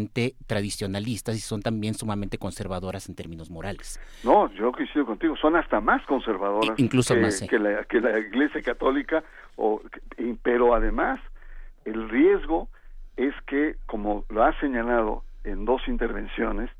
tradicionalistas 0.46 1.36
y 1.36 1.40
son 1.40 1.62
también 1.62 1.94
sumamente 1.94 2.38
conservadoras 2.38 3.08
en 3.08 3.14
términos 3.14 3.50
morales. 3.50 4.00
No, 4.24 4.52
yo 4.54 4.72
coincido 4.72 5.06
contigo, 5.06 5.36
son 5.36 5.56
hasta 5.56 5.80
más 5.80 6.04
conservadoras 6.06 6.78
e 6.78 6.82
incluso 6.82 7.14
que, 7.14 7.20
más, 7.20 7.38
sí. 7.38 7.48
que, 7.48 7.58
la, 7.58 7.84
que 7.84 8.00
la 8.00 8.18
Iglesia 8.18 8.62
Católica, 8.62 9.24
o, 9.56 9.80
pero 10.42 10.74
además 10.74 11.20
el 11.84 12.08
riesgo 12.08 12.68
es 13.16 13.34
que, 13.46 13.76
como 13.86 14.24
lo 14.28 14.44
ha 14.44 14.58
señalado 14.60 15.22
en 15.44 15.64
dos 15.64 15.86
intervenciones, 15.88 16.70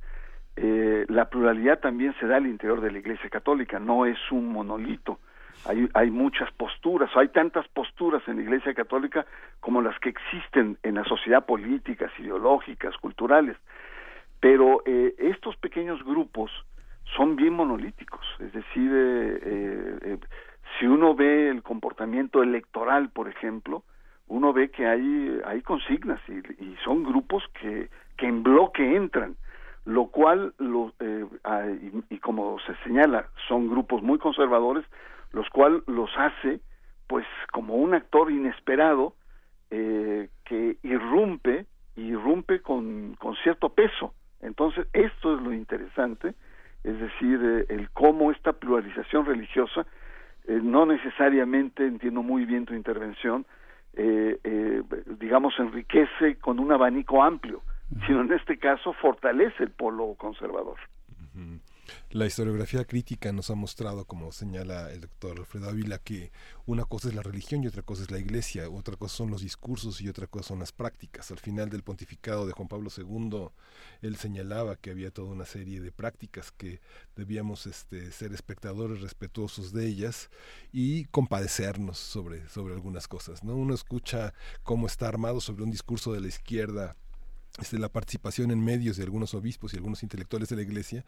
eh, 0.56 1.04
la 1.08 1.28
pluralidad 1.28 1.80
también 1.80 2.14
se 2.20 2.26
da 2.26 2.36
al 2.36 2.46
interior 2.46 2.80
de 2.80 2.92
la 2.92 2.98
Iglesia 2.98 3.28
Católica, 3.28 3.78
no 3.78 4.06
es 4.06 4.18
un 4.30 4.52
monolito, 4.52 5.18
hay, 5.64 5.88
hay 5.94 6.10
muchas 6.10 6.50
posturas, 6.52 7.10
hay 7.16 7.28
tantas 7.28 7.66
posturas 7.68 8.22
en 8.28 8.36
la 8.36 8.42
Iglesia 8.42 8.74
Católica 8.74 9.26
como 9.60 9.80
las 9.80 9.98
que 10.00 10.10
existen 10.10 10.78
en 10.82 10.96
la 10.96 11.04
sociedad 11.04 11.46
políticas, 11.46 12.12
ideológicas, 12.18 12.96
culturales. 12.98 13.56
Pero 14.40 14.82
eh, 14.84 15.14
estos 15.18 15.56
pequeños 15.56 16.04
grupos 16.04 16.50
son 17.16 17.36
bien 17.36 17.54
monolíticos, 17.54 18.24
es 18.40 18.52
decir, 18.52 18.90
eh, 18.92 19.38
eh, 19.42 19.98
eh, 20.02 20.18
si 20.78 20.86
uno 20.86 21.14
ve 21.14 21.48
el 21.48 21.62
comportamiento 21.62 22.42
electoral, 22.42 23.10
por 23.10 23.28
ejemplo, 23.28 23.84
uno 24.26 24.52
ve 24.52 24.70
que 24.70 24.86
hay, 24.86 25.40
hay 25.44 25.62
consignas 25.62 26.20
y, 26.28 26.74
son 26.84 27.04
grupos 27.04 27.44
que, 27.60 27.88
que 28.16 28.26
en 28.26 28.42
bloque 28.42 28.96
entran, 28.96 29.36
lo 29.84 30.06
cual, 30.06 30.54
lo, 30.58 30.92
eh, 31.00 31.26
ah, 31.44 31.66
y, 31.66 32.14
y 32.14 32.18
como 32.18 32.58
se 32.60 32.74
señala, 32.84 33.28
son 33.48 33.68
grupos 33.68 34.02
muy 34.02 34.18
conservadores, 34.18 34.84
los 35.34 35.48
cuales 35.50 35.82
los 35.86 36.10
hace 36.16 36.60
pues 37.06 37.26
como 37.52 37.74
un 37.74 37.94
actor 37.94 38.30
inesperado 38.30 39.14
eh, 39.70 40.30
que 40.44 40.78
irrumpe, 40.82 41.66
irrumpe 41.96 42.60
con, 42.60 43.14
con 43.16 43.34
cierto 43.36 43.68
peso. 43.70 44.14
Entonces, 44.40 44.86
esto 44.92 45.36
es 45.36 45.42
lo 45.42 45.52
interesante, 45.52 46.34
es 46.82 46.98
decir, 46.98 47.40
eh, 47.42 47.66
el 47.68 47.90
cómo 47.90 48.30
esta 48.30 48.52
pluralización 48.52 49.26
religiosa, 49.26 49.86
eh, 50.46 50.60
no 50.62 50.86
necesariamente, 50.86 51.86
entiendo 51.86 52.22
muy 52.22 52.44
bien 52.44 52.64
tu 52.64 52.74
intervención, 52.74 53.46
eh, 53.94 54.38
eh, 54.44 54.82
digamos, 55.18 55.54
enriquece 55.58 56.36
con 56.38 56.58
un 56.58 56.72
abanico 56.72 57.22
amplio, 57.22 57.62
sino 58.06 58.22
en 58.22 58.32
este 58.32 58.58
caso 58.58 58.92
fortalece 58.94 59.62
el 59.62 59.70
polo 59.70 60.14
conservador. 60.18 60.78
La 62.10 62.26
historiografía 62.26 62.84
crítica 62.84 63.32
nos 63.32 63.50
ha 63.50 63.54
mostrado, 63.54 64.04
como 64.04 64.32
señala 64.32 64.92
el 64.92 65.02
doctor 65.02 65.38
Alfredo 65.38 65.68
Ávila, 65.68 65.98
que 65.98 66.32
una 66.66 66.84
cosa 66.84 67.08
es 67.08 67.14
la 67.14 67.22
religión 67.22 67.62
y 67.62 67.66
otra 67.66 67.82
cosa 67.82 68.02
es 68.02 68.10
la 68.10 68.18
iglesia, 68.18 68.68
otra 68.70 68.96
cosa 68.96 69.16
son 69.16 69.30
los 69.30 69.42
discursos 69.42 70.00
y 70.00 70.08
otra 70.08 70.26
cosa 70.26 70.48
son 70.48 70.60
las 70.60 70.72
prácticas. 70.72 71.30
Al 71.30 71.38
final 71.38 71.70
del 71.70 71.82
pontificado 71.82 72.46
de 72.46 72.52
Juan 72.52 72.68
Pablo 72.68 72.90
II, 72.96 73.48
él 74.02 74.16
señalaba 74.16 74.76
que 74.76 74.90
había 74.90 75.10
toda 75.10 75.32
una 75.32 75.44
serie 75.44 75.80
de 75.80 75.92
prácticas 75.92 76.52
que 76.52 76.80
debíamos 77.16 77.66
este, 77.66 78.12
ser 78.12 78.32
espectadores 78.32 79.00
respetuosos 79.00 79.72
de 79.72 79.86
ellas 79.86 80.30
y 80.72 81.04
compadecernos 81.06 81.98
sobre, 81.98 82.48
sobre 82.48 82.74
algunas 82.74 83.08
cosas. 83.08 83.42
¿no? 83.44 83.54
Uno 83.56 83.74
escucha 83.74 84.34
cómo 84.62 84.86
está 84.86 85.08
armado 85.08 85.40
sobre 85.40 85.64
un 85.64 85.70
discurso 85.70 86.12
de 86.12 86.20
la 86.20 86.28
izquierda 86.28 86.96
este, 87.60 87.78
la 87.78 87.88
participación 87.88 88.50
en 88.50 88.64
medios 88.64 88.96
de 88.96 89.04
algunos 89.04 89.32
obispos 89.32 89.72
y 89.72 89.76
algunos 89.76 90.02
intelectuales 90.02 90.48
de 90.48 90.56
la 90.56 90.62
iglesia, 90.62 91.04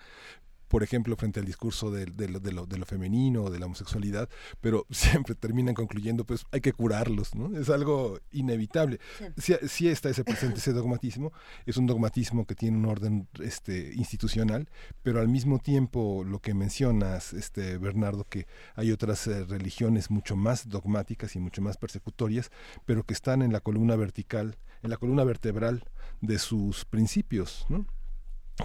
por 0.68 0.82
ejemplo, 0.82 1.16
frente 1.16 1.40
al 1.40 1.46
discurso 1.46 1.90
de, 1.90 2.06
de, 2.06 2.28
lo, 2.28 2.40
de, 2.40 2.52
lo, 2.52 2.66
de, 2.66 2.78
lo, 2.78 2.86
femenino 2.86 3.44
o 3.44 3.50
de 3.50 3.58
la 3.58 3.66
homosexualidad, 3.66 4.28
pero 4.60 4.86
siempre 4.90 5.34
terminan 5.34 5.74
concluyendo, 5.74 6.24
pues 6.24 6.44
hay 6.52 6.60
que 6.60 6.72
curarlos, 6.72 7.34
¿no? 7.34 7.56
Es 7.58 7.70
algo 7.70 8.18
inevitable. 8.32 8.98
Sí. 9.18 9.24
Sí, 9.36 9.68
sí, 9.68 9.88
está 9.88 10.08
ese 10.10 10.24
presente, 10.24 10.58
ese 10.58 10.72
dogmatismo, 10.72 11.32
es 11.66 11.76
un 11.76 11.86
dogmatismo 11.86 12.46
que 12.46 12.54
tiene 12.54 12.76
un 12.76 12.86
orden 12.86 13.28
este, 13.40 13.92
institucional, 13.94 14.68
pero 15.02 15.20
al 15.20 15.28
mismo 15.28 15.58
tiempo 15.58 16.24
lo 16.24 16.40
que 16.40 16.54
mencionas, 16.54 17.32
este, 17.32 17.78
Bernardo, 17.78 18.24
que 18.24 18.46
hay 18.74 18.90
otras 18.92 19.26
eh, 19.26 19.44
religiones 19.44 20.10
mucho 20.10 20.36
más 20.36 20.68
dogmáticas 20.68 21.36
y 21.36 21.38
mucho 21.38 21.62
más 21.62 21.76
persecutorias, 21.76 22.50
pero 22.84 23.04
que 23.04 23.14
están 23.14 23.42
en 23.42 23.52
la 23.52 23.60
columna 23.60 23.96
vertical, 23.96 24.56
en 24.82 24.90
la 24.90 24.96
columna 24.96 25.24
vertebral 25.24 25.84
de 26.20 26.38
sus 26.38 26.84
principios, 26.84 27.66
¿no? 27.68 27.86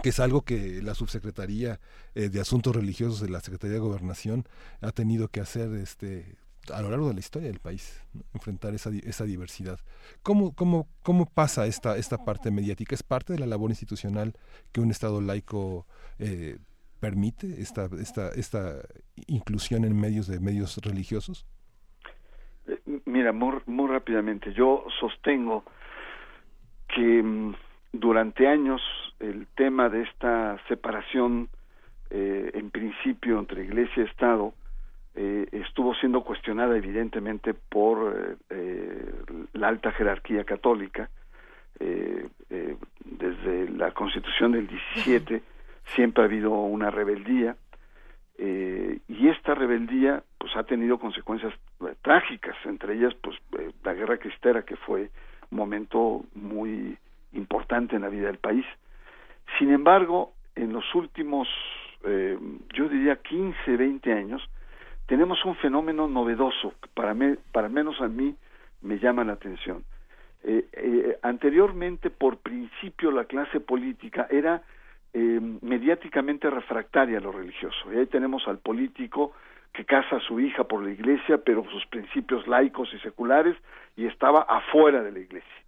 Que 0.03 0.09
es 0.09 0.19
algo 0.19 0.43
que 0.43 0.81
la 0.81 0.95
subsecretaría 0.95 1.79
eh, 2.15 2.29
de 2.29 2.39
asuntos 2.39 2.75
religiosos 2.75 3.21
de 3.21 3.29
la 3.29 3.41
secretaría 3.41 3.75
de 3.75 3.79
gobernación 3.79 4.45
ha 4.81 4.91
tenido 4.91 5.27
que 5.27 5.41
hacer 5.41 5.73
este 5.75 6.35
a 6.71 6.81
lo 6.83 6.91
largo 6.91 7.07
de 7.07 7.15
la 7.15 7.19
historia 7.19 7.47
del 7.47 7.59
país 7.59 8.05
enfrentar 8.33 8.75
esa, 8.75 8.91
esa 9.03 9.25
diversidad. 9.25 9.79
Cómo 10.21 10.53
cómo 10.53 10.87
cómo 11.01 11.25
pasa 11.25 11.65
esta 11.65 11.97
esta 11.97 12.23
parte 12.23 12.51
mediática 12.51 12.95
es 12.95 13.03
parte 13.03 13.33
de 13.33 13.39
la 13.39 13.47
labor 13.47 13.71
institucional 13.71 14.33
que 14.71 14.81
un 14.81 14.91
estado 14.91 15.21
laico 15.21 15.87
eh, 16.19 16.59
permite 16.99 17.61
esta 17.61 17.89
esta 17.99 18.29
esta 18.29 18.81
inclusión 19.27 19.85
en 19.85 19.99
medios 19.99 20.27
de 20.27 20.39
medios 20.39 20.77
religiosos 20.77 21.45
mira 23.05 23.31
muy, 23.31 23.57
muy 23.65 23.89
rápidamente. 23.89 24.53
Yo 24.53 24.85
sostengo 24.99 25.63
que 26.87 27.53
durante 27.93 28.47
años 28.47 28.81
el 29.19 29.47
tema 29.55 29.89
de 29.89 30.03
esta 30.03 30.57
separación 30.67 31.49
eh, 32.09 32.51
en 32.53 32.71
principio 32.71 33.39
entre 33.39 33.63
iglesia 33.63 34.03
y 34.03 34.05
Estado 34.07 34.53
eh, 35.15 35.47
estuvo 35.51 35.93
siendo 35.95 36.23
cuestionada 36.23 36.77
evidentemente 36.77 37.53
por 37.53 38.37
eh, 38.49 39.13
la 39.53 39.67
alta 39.67 39.91
jerarquía 39.91 40.43
católica 40.43 41.09
desde 43.03 43.69
la 43.69 43.91
constitución 43.91 44.51
del 44.51 44.67
17 44.67 45.41
siempre 45.95 46.21
ha 46.21 46.27
habido 46.27 46.51
una 46.51 46.91
rebeldía 46.91 47.55
y 48.37 49.27
esta 49.27 49.55
rebeldía 49.55 50.21
pues 50.37 50.55
ha 50.55 50.63
tenido 50.63 50.99
consecuencias 50.99 51.51
trágicas 52.03 52.55
entre 52.65 52.93
ellas 52.93 53.15
pues 53.23 53.35
la 53.83 53.95
guerra 53.95 54.17
cristera 54.17 54.61
que 54.61 54.75
fue 54.75 55.09
un 55.49 55.57
momento 55.57 56.23
muy 56.35 56.99
importante 57.33 57.95
en 57.95 58.01
la 58.01 58.09
vida 58.09 58.27
del 58.27 58.37
país. 58.37 58.65
Sin 59.57 59.71
embargo, 59.71 60.33
en 60.55 60.73
los 60.73 60.83
últimos, 60.95 61.47
eh, 62.03 62.37
yo 62.73 62.89
diría 62.89 63.17
15, 63.17 63.77
20 63.77 64.13
años, 64.13 64.41
tenemos 65.07 65.43
un 65.45 65.55
fenómeno 65.55 66.07
novedoso 66.07 66.73
que 66.81 66.89
para, 66.93 67.13
me, 67.13 67.37
para 67.51 67.69
menos 67.69 67.99
a 68.01 68.07
mí 68.07 68.35
me 68.81 68.97
llama 68.99 69.23
la 69.23 69.33
atención. 69.33 69.83
Eh, 70.43 70.65
eh, 70.73 71.17
anteriormente, 71.21 72.09
por 72.09 72.37
principio, 72.37 73.11
la 73.11 73.25
clase 73.25 73.59
política 73.59 74.27
era 74.29 74.61
mediáticamente 75.13 76.49
refractaria 76.49 77.17
a 77.17 77.21
lo 77.21 77.33
religioso. 77.33 77.91
Y 77.91 77.97
ahí 77.97 78.05
tenemos 78.05 78.47
al 78.47 78.59
político 78.59 79.33
que 79.73 79.83
casa 79.83 80.15
a 80.15 80.19
su 80.21 80.39
hija 80.39 80.63
por 80.63 80.81
la 80.81 80.89
iglesia, 80.89 81.37
pero 81.37 81.65
sus 81.69 81.85
principios 81.87 82.47
laicos 82.47 82.89
y 82.93 82.99
seculares, 82.99 83.57
y 83.97 84.05
estaba 84.05 84.43
afuera 84.43 85.03
de 85.03 85.11
la 85.11 85.19
iglesia 85.19 85.60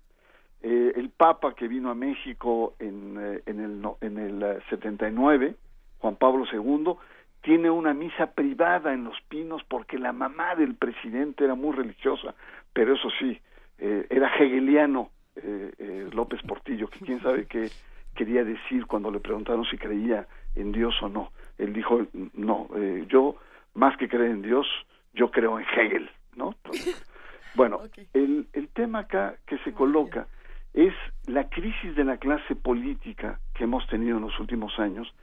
eh, 0.64 0.94
el 0.96 1.10
Papa 1.10 1.54
que 1.54 1.68
vino 1.68 1.92
a 1.92 1.96
México 1.96 2.76
en, 2.80 3.18
eh, 3.20 3.42
en 3.46 3.60
el, 3.60 3.82
en 4.02 4.18
el 4.18 4.64
79, 4.70 5.46
eh, 5.46 5.56
Juan 6.00 6.16
Pablo 6.16 6.46
II, 6.52 6.94
tiene 7.42 7.70
una 7.70 7.94
misa 7.94 8.28
privada 8.28 8.94
en 8.94 9.04
Los 9.04 9.20
Pinos 9.28 9.62
porque 9.68 10.00
la 10.00 10.14
mamá 10.14 10.56
del 10.56 10.76
presidente 10.76 11.44
era 11.44 11.56
muy 11.56 11.76
religiosa, 11.76 12.34
pero 12.74 12.96
eso 12.96 13.10
sí, 13.20 13.40
eh, 13.78 14.08
era 14.10 14.34
hegeliano 14.36 15.10
eh, 15.36 16.10
López 16.14 16.42
Portillo, 16.44 16.88
que 16.88 17.00
quién 17.00 17.22
sabe 17.22 17.46
qué 17.46 17.70
quería 18.16 18.44
decir 18.44 18.86
cuando 18.86 19.12
le 19.12 19.20
preguntaron 19.20 19.66
si 19.66 19.78
creía 19.78 20.28
en 20.56 20.72
Dios 20.72 20.96
o 21.02 21.10
no. 21.10 21.32
Él 21.58 21.74
dijo, 21.74 22.06
no, 22.34 22.70
eh, 22.76 23.06
yo 23.10 23.36
más 23.74 23.98
que 23.98 24.08
creer 24.08 24.32
en 24.32 24.42
Dios, 24.42 24.68
yo 25.14 25.32
creo 25.32 25.60
en 25.60 25.66
Hegel, 25.66 26.10
¿no? 26.36 26.56
Entonces, 26.64 27.06
bueno, 27.56 27.78
okay. 27.78 28.08
el, 28.14 28.48
el 28.54 28.70
tema 28.70 29.00
acá 29.00 29.36
que 29.46 29.58
se 29.60 29.74
coloca 29.74 30.28
es 30.74 30.94
la 31.28 31.50
crisis 31.50 31.96
de 31.96 32.04
la 32.04 32.18
clase 32.18 32.56
política 32.56 33.40
que 33.54 33.66
hemos 33.66 33.86
tenido 33.88 34.18
en 34.18 34.24
los 34.24 34.40
últimos 34.40 34.78
años, 34.80 35.14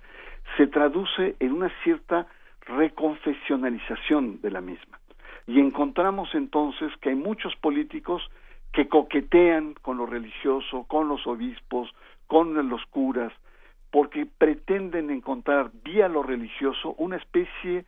se 0.57 0.67
traduce 0.67 1.37
en 1.41 1.53
una 1.53 1.71
cierta 1.83 2.27
reconfesionalización 2.67 4.41
de 4.41 4.51
la 4.51 4.61
misma. 4.61 4.99
Y 5.47 5.59
encontramos 5.59 6.35
entonces 6.35 6.93
que 7.01 7.11
hay 7.11 7.17
muchos 7.17 7.55
políticos 7.57 8.23
que 8.73 8.89
coquetean 8.89 9.75
con 9.83 9.97
lo 9.97 10.07
religioso, 10.07 10.85
con 10.85 11.09
los 11.09 11.27
obispos, 11.27 11.91
con 12.27 12.69
los 12.69 12.85
curas, 12.87 13.33
porque 13.91 14.27
pretenden 14.27 15.11
encontrar 15.11 15.73
vía 15.83 16.09
lo 16.09 16.23
religioso 16.23 16.95
una 16.99 17.17
especie 17.17 17.85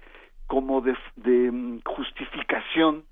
como 0.49 0.81
de, 0.81 0.97
de 1.17 1.81
justificación, 1.85 3.05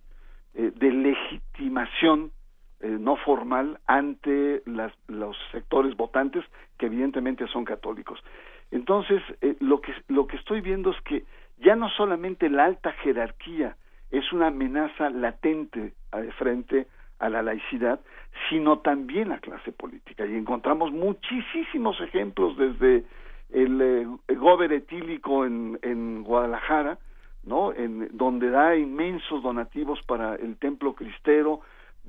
eh, 0.54 0.72
de 0.74 0.90
legitimación 0.90 2.32
eh, 2.80 2.96
no 3.00 3.16
formal 3.16 3.78
ante 3.86 4.62
las, 4.66 4.92
los 5.08 5.36
sectores 5.52 5.96
votantes 5.96 6.44
que 6.78 6.86
evidentemente 6.86 7.46
son 7.48 7.64
católicos. 7.64 8.22
Entonces, 8.70 9.22
eh, 9.40 9.56
lo, 9.60 9.80
que, 9.80 9.92
lo 10.08 10.26
que 10.26 10.36
estoy 10.36 10.60
viendo 10.60 10.90
es 10.90 11.00
que 11.02 11.24
ya 11.58 11.76
no 11.76 11.88
solamente 11.90 12.48
la 12.48 12.64
alta 12.64 12.92
jerarquía 13.02 13.76
es 14.10 14.32
una 14.32 14.48
amenaza 14.48 15.10
latente 15.10 15.92
frente 16.36 16.88
a 17.20 17.28
la 17.28 17.42
laicidad, 17.42 18.00
sino 18.48 18.78
también 18.78 19.28
la 19.28 19.38
clase 19.38 19.72
política. 19.72 20.26
Y 20.26 20.34
encontramos 20.34 20.90
muchísimos 20.90 22.00
ejemplos 22.00 22.56
desde 22.56 23.04
el, 23.50 23.80
eh, 23.80 24.06
el 24.28 24.38
gober 24.38 24.72
etílico 24.72 25.44
en, 25.44 25.78
en 25.82 26.22
Guadalajara, 26.24 26.98
¿no? 27.44 27.72
En, 27.72 28.08
donde 28.16 28.50
da 28.50 28.76
inmensos 28.76 29.42
donativos 29.42 30.00
para 30.02 30.34
el 30.36 30.56
templo 30.56 30.94
cristero, 30.94 31.60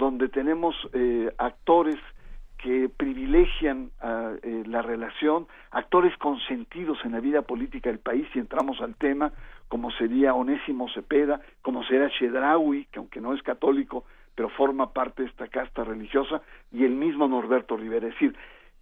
donde 0.01 0.27
tenemos 0.27 0.75
eh, 0.93 1.31
actores 1.37 1.97
que 2.57 2.89
privilegian 2.89 3.91
eh, 4.43 4.63
la 4.67 4.81
relación, 4.81 5.47
actores 5.71 6.15
consentidos 6.17 6.97
en 7.05 7.13
la 7.13 7.19
vida 7.19 7.43
política 7.43 7.89
del 7.89 7.99
país, 7.99 8.27
si 8.33 8.39
entramos 8.39 8.81
al 8.81 8.95
tema, 8.95 9.31
como 9.67 9.89
sería 9.91 10.33
Onésimo 10.33 10.89
Cepeda, 10.89 11.41
como 11.61 11.83
será 11.83 12.09
Chedraui, 12.09 12.87
que 12.91 12.99
aunque 12.99 13.21
no 13.21 13.33
es 13.33 13.41
católico, 13.41 14.03
pero 14.35 14.49
forma 14.49 14.91
parte 14.91 15.23
de 15.23 15.29
esta 15.29 15.47
casta 15.47 15.83
religiosa, 15.83 16.41
y 16.71 16.83
el 16.83 16.91
mismo 16.91 17.27
Norberto 17.27 17.77
Rivera. 17.77 18.07
Es 18.07 18.13
decir, 18.13 18.35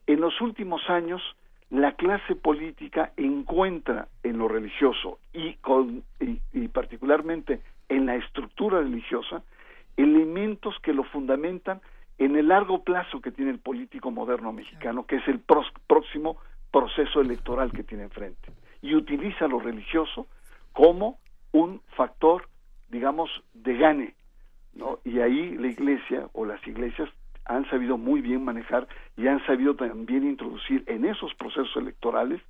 en 0.08 0.22
los 0.22 0.40
últimos 0.42 0.90
años, 0.90 1.22
la 1.70 1.92
clase 1.94 2.36
política 2.36 3.12
encuentra 3.16 4.08
en 4.24 4.38
lo 4.40 4.48
religioso 4.48 5.20
y, 5.34 5.54
con, 5.56 6.04
y, 6.20 6.68
particularmente 6.70 7.62
en 7.90 8.06
la 8.06 8.16
estructura 8.16 8.80
religiosa 8.80 9.44
elementos 10.02 10.80
que 10.82 10.94
lo 10.94 11.04
fundamentan 11.04 11.82
en 12.18 12.36
el 12.36 12.48
largo 12.48 12.84
plazo 12.84 13.22
que 13.22 13.32
tiene 13.32 13.52
el 13.52 13.60
político 13.60 14.12
moderno 14.12 14.54
mexicano, 14.54 15.06
que 15.06 15.18
es 15.18 15.28
el 15.28 15.40
próximo 15.40 16.38
proceso 16.72 17.22
electoral 17.22 17.72
que 17.72 17.84
tiene 17.84 18.04
enfrente. 18.04 18.52
Y 18.82 18.96
utiliza 18.96 19.48
lo 19.48 19.60
religioso 19.60 20.28
como 20.74 21.20
un 21.52 21.82
factor, 21.96 22.48
digamos, 22.90 23.30
de 23.54 23.78
gane. 23.78 24.16
¿no? 24.74 25.00
Y 25.04 25.20
ahí 25.20 25.58
la 25.58 25.68
iglesia 25.68 26.30
o 26.34 26.46
las 26.46 26.66
iglesias 26.66 27.10
han 27.46 27.70
sabido 27.70 27.98
muy 27.98 28.22
bien 28.22 28.44
manejar 28.46 28.88
y 29.18 29.28
han 29.28 29.46
sabido 29.46 29.76
también 29.76 30.24
introducir 30.24 30.84
en 30.88 31.06
esos 31.06 31.34
procesos 31.36 31.76
electorales 31.76 32.42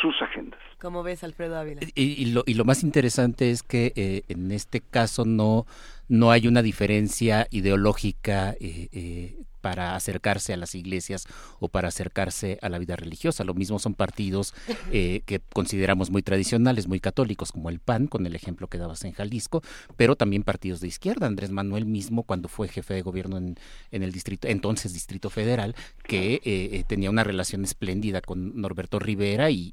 sus 0.00 0.20
agendas. 0.22 0.60
¿Cómo 0.80 1.02
ves, 1.02 1.24
Alfredo 1.24 1.58
Ávila? 1.58 1.80
Y, 1.94 2.26
lo, 2.26 2.42
y 2.46 2.54
lo 2.54 2.64
más 2.64 2.82
interesante 2.82 3.50
es 3.50 3.62
que 3.62 3.92
eh, 3.96 4.22
en 4.28 4.50
este 4.50 4.80
caso 4.80 5.24
no, 5.24 5.66
no 6.08 6.30
hay 6.30 6.48
una 6.48 6.62
diferencia 6.62 7.46
ideológica 7.50 8.52
eh, 8.60 8.88
eh, 8.92 9.36
para 9.60 9.94
acercarse 9.94 10.52
a 10.52 10.56
las 10.56 10.74
iglesias 10.74 11.26
o 11.58 11.68
para 11.68 11.88
acercarse 11.88 12.58
a 12.62 12.68
la 12.68 12.78
vida 12.78 12.96
religiosa. 12.96 13.44
Lo 13.44 13.54
mismo 13.54 13.78
son 13.78 13.94
partidos 13.94 14.54
eh, 14.92 15.22
que 15.26 15.40
consideramos 15.52 16.10
muy 16.10 16.22
tradicionales, 16.22 16.88
muy 16.88 17.00
católicos, 17.00 17.52
como 17.52 17.68
el 17.68 17.78
PAN, 17.78 18.06
con 18.06 18.26
el 18.26 18.34
ejemplo 18.34 18.68
que 18.68 18.78
dabas 18.78 19.04
en 19.04 19.12
Jalisco, 19.12 19.62
pero 19.96 20.16
también 20.16 20.42
partidos 20.42 20.80
de 20.80 20.88
izquierda. 20.88 21.26
Andrés 21.26 21.50
Manuel 21.50 21.86
mismo, 21.86 22.22
cuando 22.22 22.48
fue 22.48 22.68
jefe 22.68 22.94
de 22.94 23.02
gobierno 23.02 23.36
en, 23.36 23.56
el 23.90 24.12
distrito, 24.12 24.48
entonces 24.48 24.92
Distrito 24.92 25.30
Federal, 25.30 25.74
que 26.04 26.34
eh, 26.34 26.40
eh, 26.44 26.84
tenía 26.86 27.10
una 27.10 27.24
relación 27.24 27.64
espléndida 27.64 28.20
con 28.20 28.60
Norberto 28.60 28.98
Rivera 28.98 29.50
y, 29.50 29.70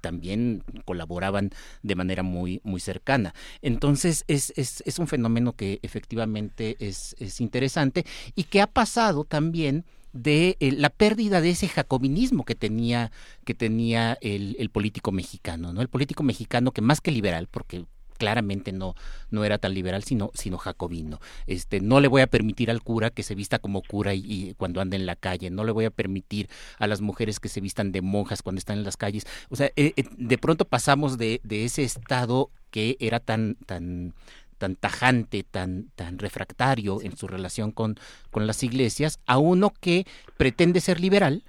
también 0.00 0.62
colaboraban 0.86 1.50
de 1.82 1.94
manera 1.94 2.22
muy, 2.22 2.60
muy 2.64 2.80
cercana. 2.80 3.34
Entonces 3.60 4.24
es, 4.28 4.52
es, 4.56 4.82
es 4.86 4.98
un 4.98 5.08
fenómeno 5.08 5.52
que 5.52 5.78
efectivamente 5.82 6.76
es, 6.78 7.14
es 7.18 7.40
interesante 7.40 8.04
y 8.34 8.44
que 8.44 8.60
ha 8.60 8.66
pasado 8.66 9.24
también 9.30 9.86
de 10.12 10.56
eh, 10.60 10.72
la 10.72 10.90
pérdida 10.90 11.40
de 11.40 11.50
ese 11.50 11.68
jacobinismo 11.68 12.44
que 12.44 12.54
tenía 12.54 13.12
que 13.44 13.54
tenía 13.54 14.18
el, 14.20 14.68
político 14.70 15.12
mexicano, 15.12 15.72
¿no? 15.72 15.80
El 15.80 15.88
político 15.88 16.22
mexicano 16.22 16.72
que 16.72 16.82
más 16.82 17.00
que 17.00 17.12
liberal, 17.12 17.48
porque 17.50 17.84
claramente 18.18 18.72
no 18.72 18.96
no 19.30 19.44
era 19.44 19.56
tan 19.56 19.72
liberal 19.72 20.04
sino 20.04 20.30
sino 20.34 20.58
jacobino 20.58 21.20
este 21.46 21.80
no 21.80 22.00
le 22.00 22.08
voy 22.08 22.20
a 22.20 22.26
permitir 22.26 22.70
al 22.70 22.82
cura 22.82 23.08
que 23.08 23.22
se 23.22 23.34
vista 23.34 23.58
como 23.58 23.80
cura 23.80 24.12
y, 24.12 24.52
cuando 24.58 24.82
anda 24.82 24.94
en 24.94 25.06
la 25.06 25.16
calle 25.16 25.48
no 25.48 25.64
le 25.64 25.72
voy 25.72 25.86
a 25.86 25.90
permitir 25.90 26.50
a 26.78 26.86
las 26.86 27.00
mujeres 27.00 27.40
que 27.40 27.48
se 27.48 27.62
vistan 27.62 27.92
de 27.92 28.02
monjas 28.02 28.42
cuando 28.42 28.58
están 28.58 28.76
en 28.76 28.84
las 28.84 28.98
calles 28.98 29.26
o 29.48 29.56
sea 29.56 29.68
eh, 29.74 29.94
eh, 29.96 30.04
de 30.18 30.36
pronto 30.36 30.66
pasamos 30.66 31.16
de, 31.16 31.40
de 31.44 31.64
ese 31.64 31.82
estado 31.82 32.50
que 32.70 32.98
era 33.00 33.20
tan 33.20 33.54
tan 33.64 34.12
tan 34.60 34.76
tajante, 34.76 35.42
tan, 35.42 35.90
tan 35.96 36.18
refractario 36.18 37.00
en 37.00 37.16
su 37.16 37.26
relación 37.26 37.72
con, 37.72 37.98
con 38.30 38.46
las 38.46 38.62
iglesias, 38.62 39.18
a 39.26 39.38
uno 39.38 39.72
que 39.80 40.06
pretende 40.36 40.80
ser 40.80 41.00
liberal, 41.00 41.44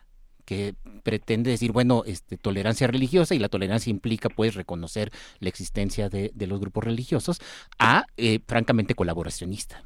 que 0.45 0.75
pretende 1.03 1.51
decir, 1.51 1.73
bueno, 1.73 2.03
este, 2.05 2.37
tolerancia 2.37 2.87
religiosa 2.87 3.35
y 3.35 3.39
la 3.39 3.49
tolerancia 3.49 3.91
implica 3.91 4.29
pues 4.29 4.55
reconocer 4.55 5.11
la 5.39 5.49
existencia 5.49 6.07
de, 6.07 6.31
de 6.33 6.47
los 6.47 6.59
grupos 6.61 6.85
religiosos, 6.85 7.39
a 7.77 8.05
eh, 8.15 8.39
francamente 8.47 8.95
colaboracionista. 8.95 9.83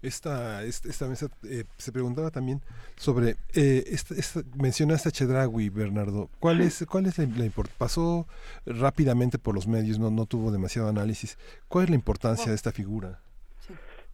Esta, 0.00 0.62
esta, 0.62 1.08
mesa 1.08 1.26
eh, 1.42 1.64
se 1.76 1.90
preguntaba 1.90 2.30
también 2.30 2.60
sobre, 2.94 3.30
eh, 3.56 3.82
esta, 3.88 4.14
esta, 4.14 4.40
mencionaste 4.56 5.08
a 5.08 5.12
Chedragui, 5.12 5.70
Bernardo, 5.70 6.28
¿cuál 6.38 6.60
es, 6.60 6.86
cuál 6.88 7.06
es 7.06 7.18
la, 7.18 7.24
importancia? 7.24 7.76
Pasó 7.78 8.26
rápidamente 8.64 9.38
por 9.38 9.56
los 9.56 9.66
medios, 9.66 9.98
no, 9.98 10.10
no 10.12 10.26
tuvo 10.26 10.52
demasiado 10.52 10.88
análisis. 10.88 11.36
¿Cuál 11.66 11.84
es 11.84 11.90
la 11.90 11.96
importancia 11.96 12.50
de 12.50 12.54
esta 12.54 12.70
figura? 12.70 13.18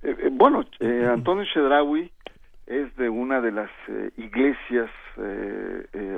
Eh, 0.03 0.17
eh, 0.19 0.31
bueno, 0.33 0.65
Antonio 0.81 1.45
Chedragui 1.53 2.11
es 2.67 2.97
de 2.97 3.11
una 3.11 3.43
de 3.43 3.53
las 3.53 3.71
iglesias 4.17 4.91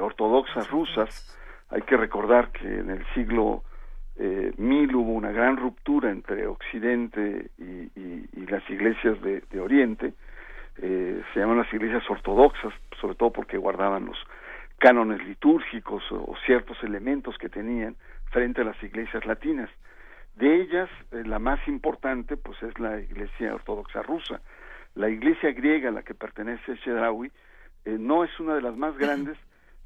ortodoxas 0.00 0.70
rusas. 0.70 1.36
Hay 1.70 1.82
que 1.82 1.96
recordar 1.96 2.52
que 2.52 2.78
en 2.78 2.90
el 2.90 3.04
siglo 3.14 3.64
eh, 4.18 4.52
mil 4.56 4.94
hubo 4.96 5.12
una 5.12 5.30
gran 5.30 5.58
ruptura 5.58 6.10
entre 6.10 6.46
Occidente 6.46 7.50
y, 7.58 8.46
las 8.46 8.70
iglesias 8.70 9.20
de, 9.22 9.60
Oriente, 9.60 10.14
eh, 10.78 11.20
se 11.34 11.40
llaman 11.40 11.58
las 11.58 11.72
iglesias 11.72 12.08
ortodoxas, 12.08 12.72
sobre 13.00 13.16
todo 13.16 13.32
porque 13.32 13.58
guardaban 13.58 14.06
los 14.06 14.16
cánones 14.78 15.22
litúrgicos 15.26 16.04
o, 16.12 16.34
ciertos 16.46 16.80
elementos 16.84 17.36
que 17.38 17.48
tenían 17.48 17.96
frente 18.30 18.60
a 18.60 18.64
las 18.64 18.80
iglesias 18.82 19.26
latinas. 19.26 19.68
De 20.36 20.62
ellas, 20.62 20.88
eh, 21.10 21.24
la 21.26 21.40
más 21.40 21.58
importante, 21.66 22.36
pues 22.36 22.62
es 22.62 22.78
la 22.78 23.00
iglesia 23.00 23.52
ortodoxa 23.52 24.02
rusa. 24.02 24.40
La 24.94 25.10
iglesia 25.10 25.52
griega 25.52 25.88
a 25.88 25.92
la 25.92 26.04
que 26.04 26.14
pertenece 26.14 26.78
Chedraui 26.78 27.32
no 27.84 28.24
es 28.24 28.40
una 28.40 28.54
de 28.54 28.62
las 28.62 28.76
más 28.76 28.96
grandes, 28.96 29.36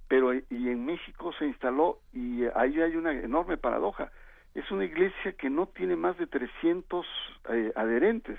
pero 0.07 0.35
y 0.35 0.43
en 0.51 0.85
México 0.85 1.33
se 1.39 1.47
instaló 1.47 1.99
y 2.13 2.45
ahí 2.55 2.81
hay 2.81 2.97
una 2.97 3.13
enorme 3.13 3.57
paradoja 3.57 4.11
es 4.55 4.71
una 4.71 4.85
iglesia 4.85 5.33
que 5.33 5.49
no 5.49 5.67
tiene 5.67 5.97
más 5.97 6.17
de 6.19 6.27
300 6.27 7.07
eh, 7.51 7.73
adherentes. 7.77 8.39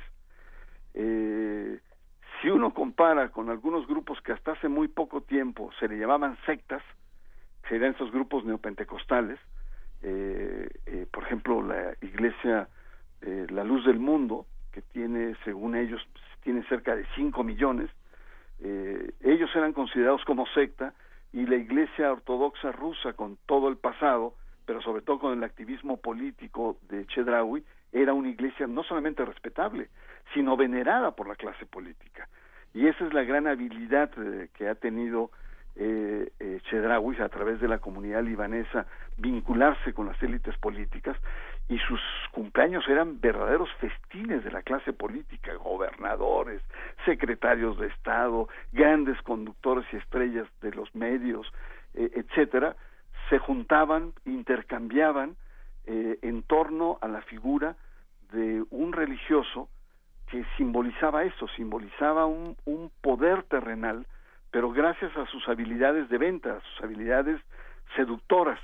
Eh, 0.93 1.79
si 2.41 2.49
uno 2.49 2.73
compara 2.73 3.29
con 3.29 3.49
algunos 3.49 3.87
grupos 3.87 4.19
que 4.21 4.33
hasta 4.33 4.53
hace 4.53 4.67
muy 4.67 4.87
poco 4.87 5.21
tiempo 5.21 5.71
se 5.79 5.87
le 5.87 5.97
llamaban 5.97 6.37
sectas, 6.45 6.83
serían 7.69 7.93
esos 7.93 8.11
grupos 8.11 8.43
neopentecostales, 8.43 9.39
eh, 10.01 11.05
por 11.11 11.23
ejemplo 11.23 11.61
la 11.61 11.93
iglesia 12.01 12.67
La 13.21 13.63
Luz 13.63 13.85
del 13.85 13.99
Mundo, 13.99 14.47
que 14.71 14.81
tiene, 14.81 15.35
según 15.45 15.75
ellos, 15.75 16.01
tiene 16.43 16.63
cerca 16.63 16.95
de 16.95 17.05
5 17.15 17.43
millones, 17.43 17.89
ellos 18.59 19.49
eran 19.55 19.73
considerados 19.73 20.23
como 20.25 20.47
secta 20.47 20.93
y 21.31 21.45
la 21.45 21.55
iglesia 21.55 22.11
ortodoxa 22.11 22.71
rusa 22.71 23.13
con 23.13 23.37
todo 23.45 23.69
el 23.69 23.77
pasado 23.77 24.33
pero 24.71 24.81
sobre 24.81 25.01
todo 25.01 25.19
con 25.19 25.37
el 25.37 25.43
activismo 25.43 25.97
político 25.97 26.77
de 26.87 27.05
Chedraui, 27.07 27.61
era 27.91 28.13
una 28.13 28.29
iglesia 28.29 28.67
no 28.67 28.83
solamente 28.83 29.25
respetable, 29.25 29.89
sino 30.33 30.55
venerada 30.55 31.11
por 31.11 31.27
la 31.27 31.35
clase 31.35 31.65
política. 31.65 32.29
Y 32.73 32.87
esa 32.87 33.05
es 33.05 33.13
la 33.13 33.23
gran 33.23 33.47
habilidad 33.47 34.09
eh, 34.15 34.47
que 34.53 34.69
ha 34.69 34.75
tenido 34.75 35.29
eh, 35.75 36.31
eh, 36.39 36.61
Chedraui 36.69 37.19
a 37.19 37.27
través 37.27 37.59
de 37.59 37.67
la 37.67 37.79
comunidad 37.79 38.23
libanesa 38.23 38.85
vincularse 39.17 39.91
con 39.91 40.05
las 40.05 40.23
élites 40.23 40.57
políticas 40.57 41.17
y 41.67 41.77
sus 41.79 41.99
cumpleaños 42.31 42.87
eran 42.87 43.19
verdaderos 43.19 43.67
festines 43.81 44.41
de 44.45 44.51
la 44.51 44.61
clase 44.61 44.93
política, 44.93 45.53
gobernadores, 45.55 46.61
secretarios 47.03 47.77
de 47.77 47.87
Estado, 47.87 48.47
grandes 48.71 49.21
conductores 49.23 49.85
y 49.91 49.97
estrellas 49.97 50.47
de 50.61 50.71
los 50.71 50.95
medios, 50.95 51.45
eh, 51.93 52.09
etcétera, 52.15 52.77
se 53.31 53.39
juntaban, 53.39 54.13
intercambiaban 54.25 55.37
eh, 55.85 56.19
en 56.21 56.43
torno 56.43 56.99
a 57.01 57.07
la 57.07 57.21
figura 57.21 57.77
de 58.33 58.63
un 58.69 58.91
religioso 58.91 59.69
que 60.29 60.45
simbolizaba 60.57 61.23
eso, 61.23 61.47
simbolizaba 61.55 62.25
un, 62.25 62.57
poder 63.01 63.43
terrenal, 63.43 64.05
pero 64.51 64.71
gracias 64.71 65.15
a 65.15 65.25
sus 65.27 65.47
habilidades 65.47 66.09
de 66.09 66.17
venta, 66.17 66.57
a 66.57 66.59
sus 66.59 66.83
habilidades 66.83 67.39
seductoras. 67.95 68.59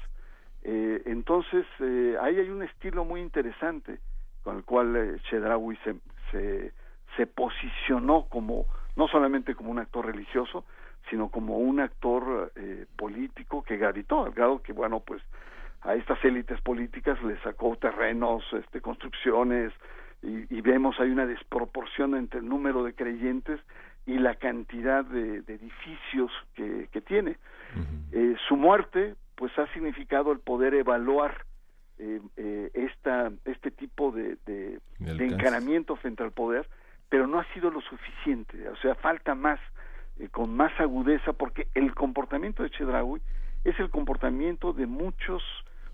Eh, 0.63 1.01
entonces, 1.05 1.65
eh, 1.79 2.17
ahí 2.21 2.37
hay 2.37 2.49
un 2.49 2.61
estilo 2.61 3.05
muy 3.05 3.21
interesante 3.21 3.99
con 4.43 4.57
el 4.57 4.63
cual 4.65 5.21
Chedraui 5.29 5.77
se, 5.77 5.95
se, 6.31 6.73
se 7.15 7.25
posicionó 7.25 8.25
como, 8.29 8.65
no 8.97 9.07
solamente 9.07 9.55
como 9.55 9.71
un 9.71 9.79
actor 9.79 10.05
religioso, 10.05 10.65
sino 11.09 11.29
como 11.29 11.57
un 11.57 11.79
actor 11.79 12.51
eh, 12.55 12.85
político 12.95 13.63
que 13.63 13.77
gravitó, 13.77 14.25
al 14.25 14.31
grado 14.31 14.61
que, 14.61 14.73
bueno, 14.73 14.99
pues 14.99 15.21
a 15.81 15.95
estas 15.95 16.23
élites 16.25 16.59
políticas 16.61 17.21
le 17.23 17.39
sacó 17.41 17.75
terrenos, 17.77 18.43
este, 18.53 18.81
construcciones, 18.81 19.73
y, 20.23 20.61
vemos 20.61 20.99
hay 20.99 21.11
una 21.11 21.27
desproporción 21.27 22.15
entre 22.15 22.39
el 22.39 22.49
número 22.49 22.83
de 22.83 22.93
creyentes 22.93 23.59
y 24.05 24.17
la 24.17 24.35
cantidad 24.35 25.05
de, 25.05 25.37
edificios 25.47 26.31
que, 26.55 26.89
que 26.91 27.01
tiene. 27.01 27.37
eh, 28.11 28.35
su 28.47 28.55
muerte, 28.55 29.15
pues, 29.35 29.57
ha 29.59 29.71
significado 29.73 30.31
el 30.31 30.39
poder 30.39 30.73
evaluar 30.73 31.45
eh, 31.99 32.19
eh, 32.35 32.71
esta, 32.73 33.31
este 33.45 33.71
tipo 33.71 34.11
de, 34.11 34.37
de, 34.45 34.79
de 34.99 35.25
encaramiento 35.25 35.95
frente 35.95 36.23
al 36.23 36.31
poder, 36.31 36.67
pero 37.09 37.27
no 37.27 37.39
ha 37.39 37.53
sido 37.53 37.69
lo 37.71 37.81
suficiente, 37.81 38.69
o 38.69 38.75
sea, 38.77 38.95
falta 38.95 39.33
más 39.33 39.59
eh, 40.19 40.29
con 40.29 40.55
más 40.55 40.71
agudeza, 40.79 41.33
porque 41.33 41.67
el 41.73 41.93
comportamiento 41.93 42.63
de 42.63 42.69
Chedraui 42.69 43.21
es 43.63 43.79
el 43.79 43.89
comportamiento 43.89 44.73
de 44.73 44.85
muchos 44.85 45.43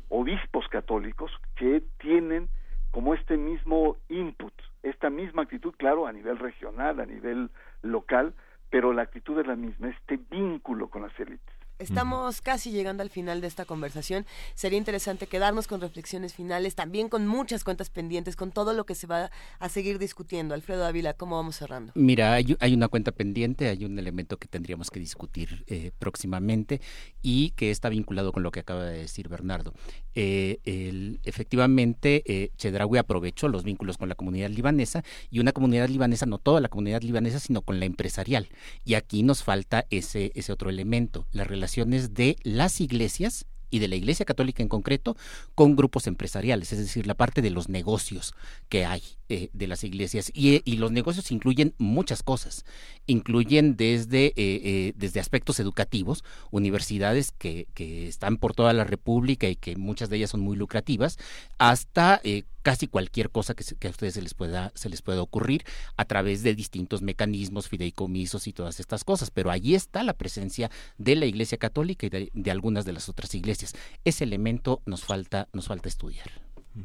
obispos 0.09 0.67
católicos 0.67 1.31
que 1.55 1.81
tienen 1.97 2.49
como 2.91 3.15
este 3.15 3.37
mismo 3.37 3.97
input, 4.09 4.53
esta 4.83 5.09
misma 5.09 5.43
actitud, 5.43 5.73
claro, 5.75 6.05
a 6.05 6.13
nivel 6.13 6.37
regional, 6.37 6.99
a 6.99 7.05
nivel 7.05 7.49
local, 7.81 8.33
pero 8.69 8.93
la 8.93 9.01
actitud 9.01 9.39
es 9.39 9.47
la 9.47 9.55
misma, 9.55 9.89
este 9.89 10.19
vínculo 10.29 10.89
con 10.89 11.01
las 11.01 11.19
élites. 11.19 11.62
Estamos 11.83 12.41
casi 12.41 12.71
llegando 12.71 13.03
al 13.03 13.09
final 13.09 13.41
de 13.41 13.47
esta 13.47 13.65
conversación. 13.65 14.25
Sería 14.55 14.77
interesante 14.77 15.27
quedarnos 15.27 15.67
con 15.67 15.81
reflexiones 15.81 16.33
finales, 16.33 16.75
también 16.75 17.09
con 17.09 17.27
muchas 17.27 17.63
cuentas 17.63 17.89
pendientes, 17.89 18.35
con 18.35 18.51
todo 18.51 18.73
lo 18.73 18.85
que 18.85 18.95
se 18.95 19.05
va 19.05 19.31
a 19.59 19.69
seguir 19.69 19.99
discutiendo. 19.99 20.53
Alfredo 20.53 20.85
Ávila, 20.85 21.13
¿cómo 21.13 21.35
vamos 21.35 21.57
cerrando? 21.57 21.91
Mira, 21.95 22.33
hay, 22.33 22.55
hay 22.59 22.73
una 22.73 22.87
cuenta 22.87 23.11
pendiente, 23.11 23.67
hay 23.67 23.83
un 23.85 23.99
elemento 23.99 24.37
que 24.37 24.47
tendríamos 24.47 24.89
que 24.89 24.99
discutir 24.99 25.65
eh, 25.67 25.91
próximamente 25.99 26.81
y 27.21 27.51
que 27.51 27.71
está 27.71 27.89
vinculado 27.89 28.31
con 28.31 28.43
lo 28.43 28.51
que 28.51 28.61
acaba 28.61 28.85
de 28.85 28.99
decir 28.99 29.27
Bernardo. 29.27 29.73
Eh, 30.15 31.17
efectivamente, 31.23 32.23
eh, 32.25 32.51
Chedraui 32.57 32.97
aprovechó 32.97 33.47
los 33.47 33.63
vínculos 33.63 33.97
con 33.97 34.09
la 34.09 34.15
comunidad 34.15 34.49
libanesa 34.49 35.03
y 35.29 35.39
una 35.39 35.51
comunidad 35.51 35.89
libanesa, 35.89 36.25
no 36.25 36.37
toda 36.37 36.61
la 36.61 36.69
comunidad 36.69 37.01
libanesa, 37.01 37.39
sino 37.39 37.61
con 37.61 37.79
la 37.79 37.85
empresarial. 37.85 38.47
Y 38.85 38.93
aquí 38.93 39.23
nos 39.23 39.43
falta 39.43 39.85
ese, 39.89 40.31
ese 40.35 40.51
otro 40.51 40.69
elemento, 40.69 41.27
la 41.31 41.43
relación 41.43 41.72
de 41.75 42.37
las 42.43 42.81
iglesias 42.81 43.45
y 43.73 43.79
de 43.79 43.87
la 43.87 43.95
Iglesia 43.95 44.25
Católica 44.25 44.61
en 44.61 44.69
concreto 44.69 45.17
con 45.55 45.75
grupos 45.75 46.05
empresariales, 46.05 46.71
es 46.71 46.77
decir, 46.77 47.07
la 47.07 47.15
parte 47.15 47.41
de 47.41 47.49
los 47.49 47.69
negocios 47.69 48.35
que 48.69 48.85
hay 48.85 49.01
eh, 49.29 49.49
de 49.51 49.65
las 49.65 49.83
iglesias. 49.83 50.31
Y, 50.33 50.61
y, 50.63 50.77
los 50.77 50.91
negocios 50.91 51.31
incluyen 51.31 51.73
muchas 51.79 52.21
cosas, 52.21 52.65
incluyen 53.07 53.75
desde, 53.75 54.27
eh, 54.27 54.33
eh, 54.37 54.93
desde 54.95 55.19
aspectos 55.19 55.59
educativos, 55.59 56.23
universidades 56.51 57.31
que, 57.31 57.67
que, 57.73 58.07
están 58.07 58.37
por 58.37 58.53
toda 58.53 58.73
la 58.73 58.83
República 58.83 59.49
y 59.49 59.55
que 59.55 59.75
muchas 59.75 60.09
de 60.09 60.17
ellas 60.17 60.29
son 60.29 60.41
muy 60.41 60.55
lucrativas, 60.55 61.17
hasta 61.57 62.21
casi 62.63 62.87
cualquier 62.87 63.29
cosa 63.29 63.53
que, 63.53 63.63
que, 63.79 63.87
a 63.87 63.91
ustedes 63.91 64.15
se 64.15 64.21
les 64.21 64.33
pueda 64.33 64.71
se 64.73 64.89
les 64.89 65.01
pueda 65.01 65.21
ocurrir 65.21 65.63
a 65.97 66.05
través 66.05 66.41
de 66.41 66.55
distintos 66.55 67.01
mecanismos, 67.01 67.69
fideicomisos 67.69 68.47
y 68.47 68.53
todas 68.53 68.79
estas 68.79 69.03
cosas. 69.03 69.29
Pero 69.29 69.51
allí 69.51 69.75
está 69.75 70.01
la 70.03 70.13
presencia 70.13 70.69
de 70.97 71.15
la 71.15 71.25
Iglesia 71.25 71.57
Católica 71.57 72.07
y 72.07 72.09
de, 72.09 72.31
de 72.33 72.51
algunas 72.51 72.85
de 72.85 72.93
las 72.93 73.09
otras 73.09 73.35
iglesias. 73.35 73.73
Ese 74.03 74.23
elemento 74.23 74.81
nos 74.85 75.05
falta 75.05 75.47
nos 75.53 75.67
falta 75.67 75.87
estudiar. 75.87 76.27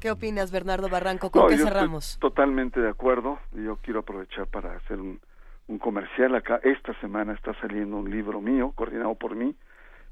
¿Qué 0.01 0.11
opinas, 0.11 0.53
Bernardo 0.53 0.89
Barranco? 0.91 1.31
¿Con 1.31 1.43
no, 1.43 1.49
qué 1.49 1.57
yo 1.57 1.65
cerramos? 1.65 2.11
Estoy 2.13 2.31
totalmente 2.31 2.81
de 2.81 2.91
acuerdo. 2.91 3.39
Yo 3.53 3.77
quiero 3.77 4.01
aprovechar 4.01 4.47
para 4.47 4.77
hacer 4.77 5.01
un, 5.01 5.19
un 5.67 5.79
comercial 5.79 6.35
acá. 6.35 6.61
Esta 6.63 6.93
semana 7.01 7.33
está 7.33 7.55
saliendo 7.61 7.97
un 7.97 8.11
libro 8.11 8.41
mío, 8.41 8.73
coordinado 8.75 9.15
por 9.15 9.35
mí, 9.35 9.55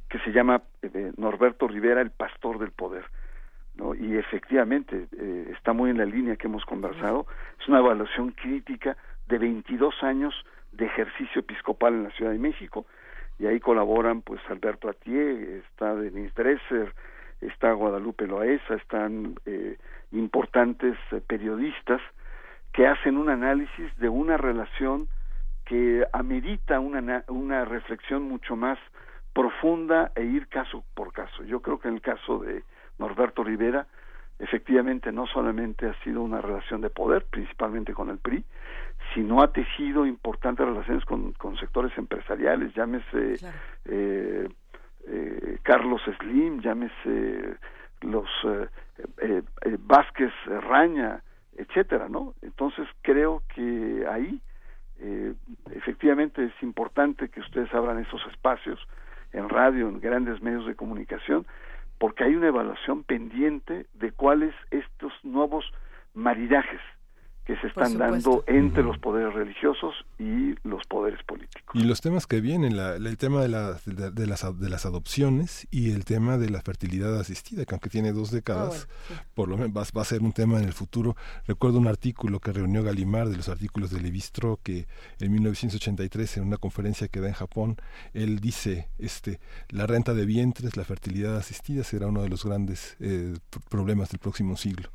que 0.08 0.18
se 0.20 0.30
llama 0.30 0.62
eh, 0.82 1.12
Norberto 1.16 1.68
Rivera, 1.68 2.00
El 2.00 2.10
Pastor 2.10 2.58
del 2.58 2.70
Poder. 2.70 3.04
¿No? 3.76 3.94
Y 3.94 4.16
efectivamente 4.16 5.06
eh, 5.18 5.52
está 5.52 5.72
muy 5.72 5.90
en 5.90 5.98
la 5.98 6.04
línea 6.04 6.36
que 6.36 6.46
hemos 6.46 6.64
conversado. 6.64 7.26
Es 7.60 7.68
una 7.68 7.78
evaluación 7.78 8.32
crítica 8.32 8.96
de 9.26 9.38
22 9.38 10.02
años 10.02 10.34
de 10.72 10.86
ejercicio 10.86 11.40
episcopal 11.40 11.94
en 11.94 12.04
la 12.04 12.10
Ciudad 12.10 12.32
de 12.32 12.38
México. 12.38 12.86
Y 13.38 13.46
ahí 13.46 13.60
colaboran 13.60 14.22
pues 14.22 14.40
Alberto 14.48 14.88
Atié, 14.88 15.58
está 15.58 15.94
Denise 15.94 16.32
Dresser, 16.34 16.94
está 17.40 17.72
Guadalupe 17.72 18.26
Loaesa, 18.26 18.74
están 18.74 19.34
eh, 19.44 19.76
importantes 20.12 20.96
eh, 21.12 21.20
periodistas 21.26 22.00
que 22.72 22.86
hacen 22.86 23.16
un 23.16 23.28
análisis 23.28 23.94
de 23.98 24.08
una 24.08 24.36
relación 24.36 25.08
que 25.64 26.06
amerita 26.12 26.80
una, 26.80 27.24
una 27.28 27.64
reflexión 27.64 28.22
mucho 28.22 28.56
más 28.56 28.78
profunda 29.32 30.12
e 30.14 30.24
ir 30.24 30.48
caso 30.48 30.84
por 30.94 31.12
caso. 31.12 31.42
Yo 31.44 31.60
creo 31.60 31.78
que 31.78 31.88
en 31.88 31.94
el 31.94 32.00
caso 32.00 32.38
de 32.38 32.62
Norberto 32.98 33.44
Rivera, 33.44 33.86
efectivamente 34.38 35.12
no 35.12 35.26
solamente 35.26 35.88
ha 35.88 35.94
sido 36.02 36.22
una 36.22 36.40
relación 36.40 36.80
de 36.80 36.90
poder, 36.90 37.24
principalmente 37.24 37.94
con 37.94 38.10
el 38.10 38.18
PRI, 38.18 38.44
sino 39.14 39.42
ha 39.42 39.52
tejido 39.52 40.06
importantes 40.06 40.66
relaciones 40.66 41.04
con, 41.04 41.32
con 41.32 41.56
sectores 41.56 41.96
empresariales, 41.96 42.74
llámese 42.74 43.36
claro. 43.38 43.56
eh, 43.86 44.48
eh, 45.08 45.58
Carlos 45.62 46.02
Slim, 46.18 46.60
llámese 46.60 47.56
los 48.02 48.28
eh, 48.44 48.68
eh, 49.18 49.42
Vázquez 49.78 50.32
Raña, 50.46 51.22
etcétera, 51.56 52.08
¿no? 52.08 52.34
Entonces 52.42 52.88
creo 53.02 53.42
que 53.54 54.04
ahí 54.10 54.40
efectivamente 55.72 56.42
es 56.42 56.62
importante 56.62 57.28
que 57.28 57.40
ustedes 57.40 57.72
abran 57.74 57.98
esos 57.98 58.20
espacios 58.32 58.80
en 59.32 59.48
radio, 59.48 59.88
en 59.88 60.00
grandes 60.00 60.40
medios 60.40 60.66
de 60.66 60.74
comunicación, 60.74 61.46
porque 61.98 62.24
hay 62.24 62.34
una 62.34 62.48
evaluación 62.48 63.04
pendiente 63.04 63.86
de 63.94 64.12
cuáles 64.12 64.54
estos 64.70 65.12
nuevos 65.22 65.64
maridajes 66.14 66.80
que 67.46 67.56
se 67.58 67.68
están 67.68 67.96
dando 67.96 68.42
entre 68.48 68.82
los 68.82 68.98
poderes 68.98 69.32
religiosos 69.32 69.94
y 70.18 70.56
los 70.64 70.84
poderes 70.88 71.22
políticos. 71.22 71.80
Y 71.80 71.84
los 71.84 72.00
temas 72.00 72.26
que 72.26 72.40
vienen, 72.40 72.76
la, 72.76 72.96
el 72.96 73.16
tema 73.18 73.40
de, 73.40 73.48
la, 73.48 73.78
de, 73.86 74.10
de, 74.10 74.26
las, 74.26 74.44
de 74.58 74.68
las 74.68 74.84
adopciones 74.84 75.68
y 75.70 75.92
el 75.92 76.04
tema 76.04 76.38
de 76.38 76.50
la 76.50 76.60
fertilidad 76.60 77.18
asistida, 77.20 77.64
que 77.64 77.72
aunque 77.72 77.88
tiene 77.88 78.12
dos 78.12 78.32
décadas, 78.32 78.88
oh, 78.88 79.08
bueno, 79.08 79.22
sí. 79.22 79.28
por 79.34 79.48
lo 79.48 79.56
menos 79.58 79.76
va, 79.76 79.84
va, 79.96 80.02
a 80.02 80.04
ser 80.04 80.22
un 80.22 80.32
tema 80.32 80.58
en 80.58 80.64
el 80.64 80.72
futuro. 80.72 81.14
Recuerdo 81.46 81.78
un 81.78 81.86
artículo 81.86 82.40
que 82.40 82.52
reunió 82.52 82.82
Galimar 82.82 83.28
de 83.28 83.36
los 83.36 83.48
artículos 83.48 83.90
de 83.90 84.00
Levistro, 84.00 84.58
que 84.64 84.88
en 85.20 85.32
1983, 85.32 86.38
en 86.38 86.48
una 86.48 86.56
conferencia 86.56 87.06
que 87.06 87.20
da 87.20 87.28
en 87.28 87.34
Japón, 87.34 87.76
él 88.12 88.40
dice, 88.40 88.88
este, 88.98 89.38
la 89.68 89.86
renta 89.86 90.14
de 90.14 90.26
vientres, 90.26 90.76
la 90.76 90.84
fertilidad 90.84 91.36
asistida 91.36 91.84
será 91.84 92.08
uno 92.08 92.22
de 92.22 92.28
los 92.28 92.44
grandes 92.44 92.96
eh, 92.98 93.34
problemas 93.70 94.08
del 94.10 94.18
próximo 94.18 94.56
siglo 94.56 94.90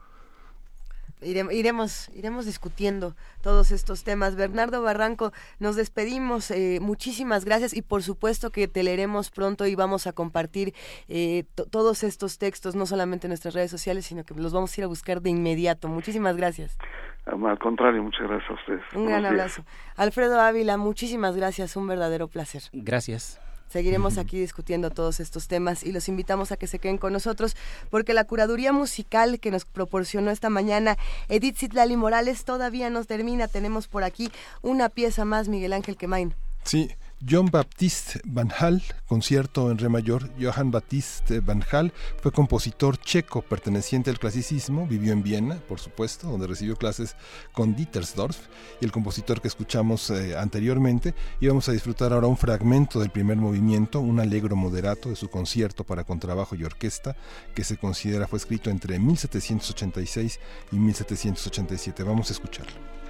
iremos, 1.22 2.10
iremos 2.16 2.46
discutiendo 2.46 3.16
todos 3.42 3.72
estos 3.72 4.04
temas. 4.04 4.36
Bernardo 4.36 4.82
Barranco, 4.82 5.32
nos 5.60 5.76
despedimos. 5.76 6.52
Eh, 6.52 6.80
muchísimas 6.82 7.46
gracias 7.46 7.76
y 7.76 7.82
por 7.82 8.04
supuesto 8.04 8.50
que 8.50 8.68
te 8.68 8.84
leeremos 8.84 9.30
pronto 9.30 9.66
y 9.66 9.76
vamos 9.76 10.08
a 10.08 10.14
compartir 10.14 10.74
eh, 11.08 11.44
todos 11.72 12.04
estos 12.04 12.38
textos, 12.38 12.76
no 12.76 12.86
solamente 12.86 13.28
en 13.28 13.30
nuestras 13.30 13.54
redes 13.54 13.72
sociales, 13.72 14.06
sino 14.06 14.24
que 14.24 14.34
los 14.34 14.54
vamos 14.54 14.78
a 14.78 14.82
ir 14.82 14.86
a 14.86 14.88
buscar 14.88 15.22
de 15.22 15.30
inmediato. 15.30 15.88
Muchísimas 15.88 16.38
gracias. 16.38 16.78
Al 17.26 17.60
contrario, 17.60 18.02
muchas 18.04 18.28
gracias 18.28 18.50
a 18.50 18.54
ustedes. 18.54 18.82
Un 18.96 19.06
gran 19.06 19.26
abrazo. 19.26 19.64
Alfredo 19.96 20.40
Ávila, 20.40 20.78
muchísimas 20.78 21.36
gracias. 21.36 21.76
Un 21.76 21.88
verdadero 21.88 22.28
placer. 22.28 22.64
Gracias. 22.74 23.40
Seguiremos 23.72 24.18
aquí 24.18 24.38
discutiendo 24.38 24.90
todos 24.90 25.22
estos 25.22 25.48
temas 25.48 25.84
y 25.84 25.94
los 25.94 26.10
invitamos 26.10 26.52
a 26.52 26.58
que 26.58 26.68
se 26.68 26.78
queden 26.78 26.98
con 26.98 27.14
nosotros 27.14 27.56
porque 27.90 28.14
la 28.14 28.26
curaduría 28.26 28.74
musical 28.74 29.40
que 29.40 29.50
nos 29.50 29.64
proporcionó 29.64 30.30
esta 30.30 30.50
mañana 30.50 30.98
Edith 31.30 31.58
Zitlali 31.58 31.96
Morales 31.96 32.44
todavía 32.44 32.90
nos 32.90 33.08
termina. 33.08 33.48
Tenemos 33.48 33.88
por 33.88 34.04
aquí 34.04 34.30
una 34.62 34.90
pieza 34.90 35.24
más, 35.24 35.48
Miguel 35.48 35.72
Ángel 35.72 35.96
Quemain. 35.96 36.36
Sí, 36.64 36.92
John 37.30 37.52
Baptiste 37.52 38.20
Van 38.26 38.52
Hal, 38.58 38.82
concierto 39.06 39.70
en 39.70 39.78
re 39.78 39.90
mayor. 39.90 40.30
Johann 40.40 40.72
Baptiste 40.72 41.40
Van 41.40 41.64
Hal 41.72 41.94
fue 42.20 42.32
compositor 42.32 42.98
checo 42.98 43.44
perteneciente 43.44 44.10
al 44.10 44.18
clasicismo, 44.18 44.88
vivió 44.88 45.14
en 45.14 45.22
Viena, 45.22 45.56
por 45.68 45.80
supuesto, 45.80 46.28
donde 46.28 46.48
recibió 46.48 46.76
clases 46.78 47.16
con 47.52 47.76
Dietersdorf 47.76 48.38
y 48.80 48.86
el 48.86 48.92
compositor 48.92 49.40
que 49.40 49.50
escuchamos 49.50 50.10
eh, 50.10 50.36
anteriormente. 50.36 51.14
Y 51.40 51.48
vamos 51.48 51.70
a 51.70 51.74
disfrutar 51.74 52.12
ahora 52.12 52.28
un 52.28 52.38
fragmento 52.38 53.00
del 53.00 53.12
primer 53.12 53.38
movimiento, 53.38 54.00
un 54.00 54.20
alegro 54.20 54.56
moderato 54.56 55.10
de 55.10 55.16
su 55.16 55.30
concierto 55.30 55.84
para 55.84 56.04
contrabajo 56.04 56.56
y 56.56 56.64
orquesta, 56.64 57.16
que 57.54 57.64
se 57.64 57.78
considera 57.78 58.28
fue 58.28 58.38
escrito 58.38 58.72
entre 58.72 58.98
1786 58.98 60.40
y 60.72 60.76
1787. 60.76 62.04
Vamos 62.04 62.30
a 62.30 62.34
escucharlo. 62.34 63.01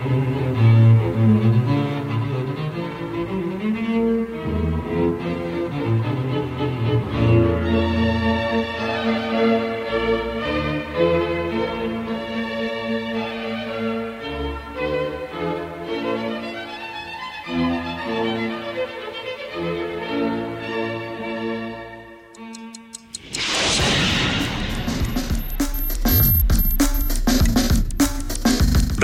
Mm-hmm. 0.00 0.59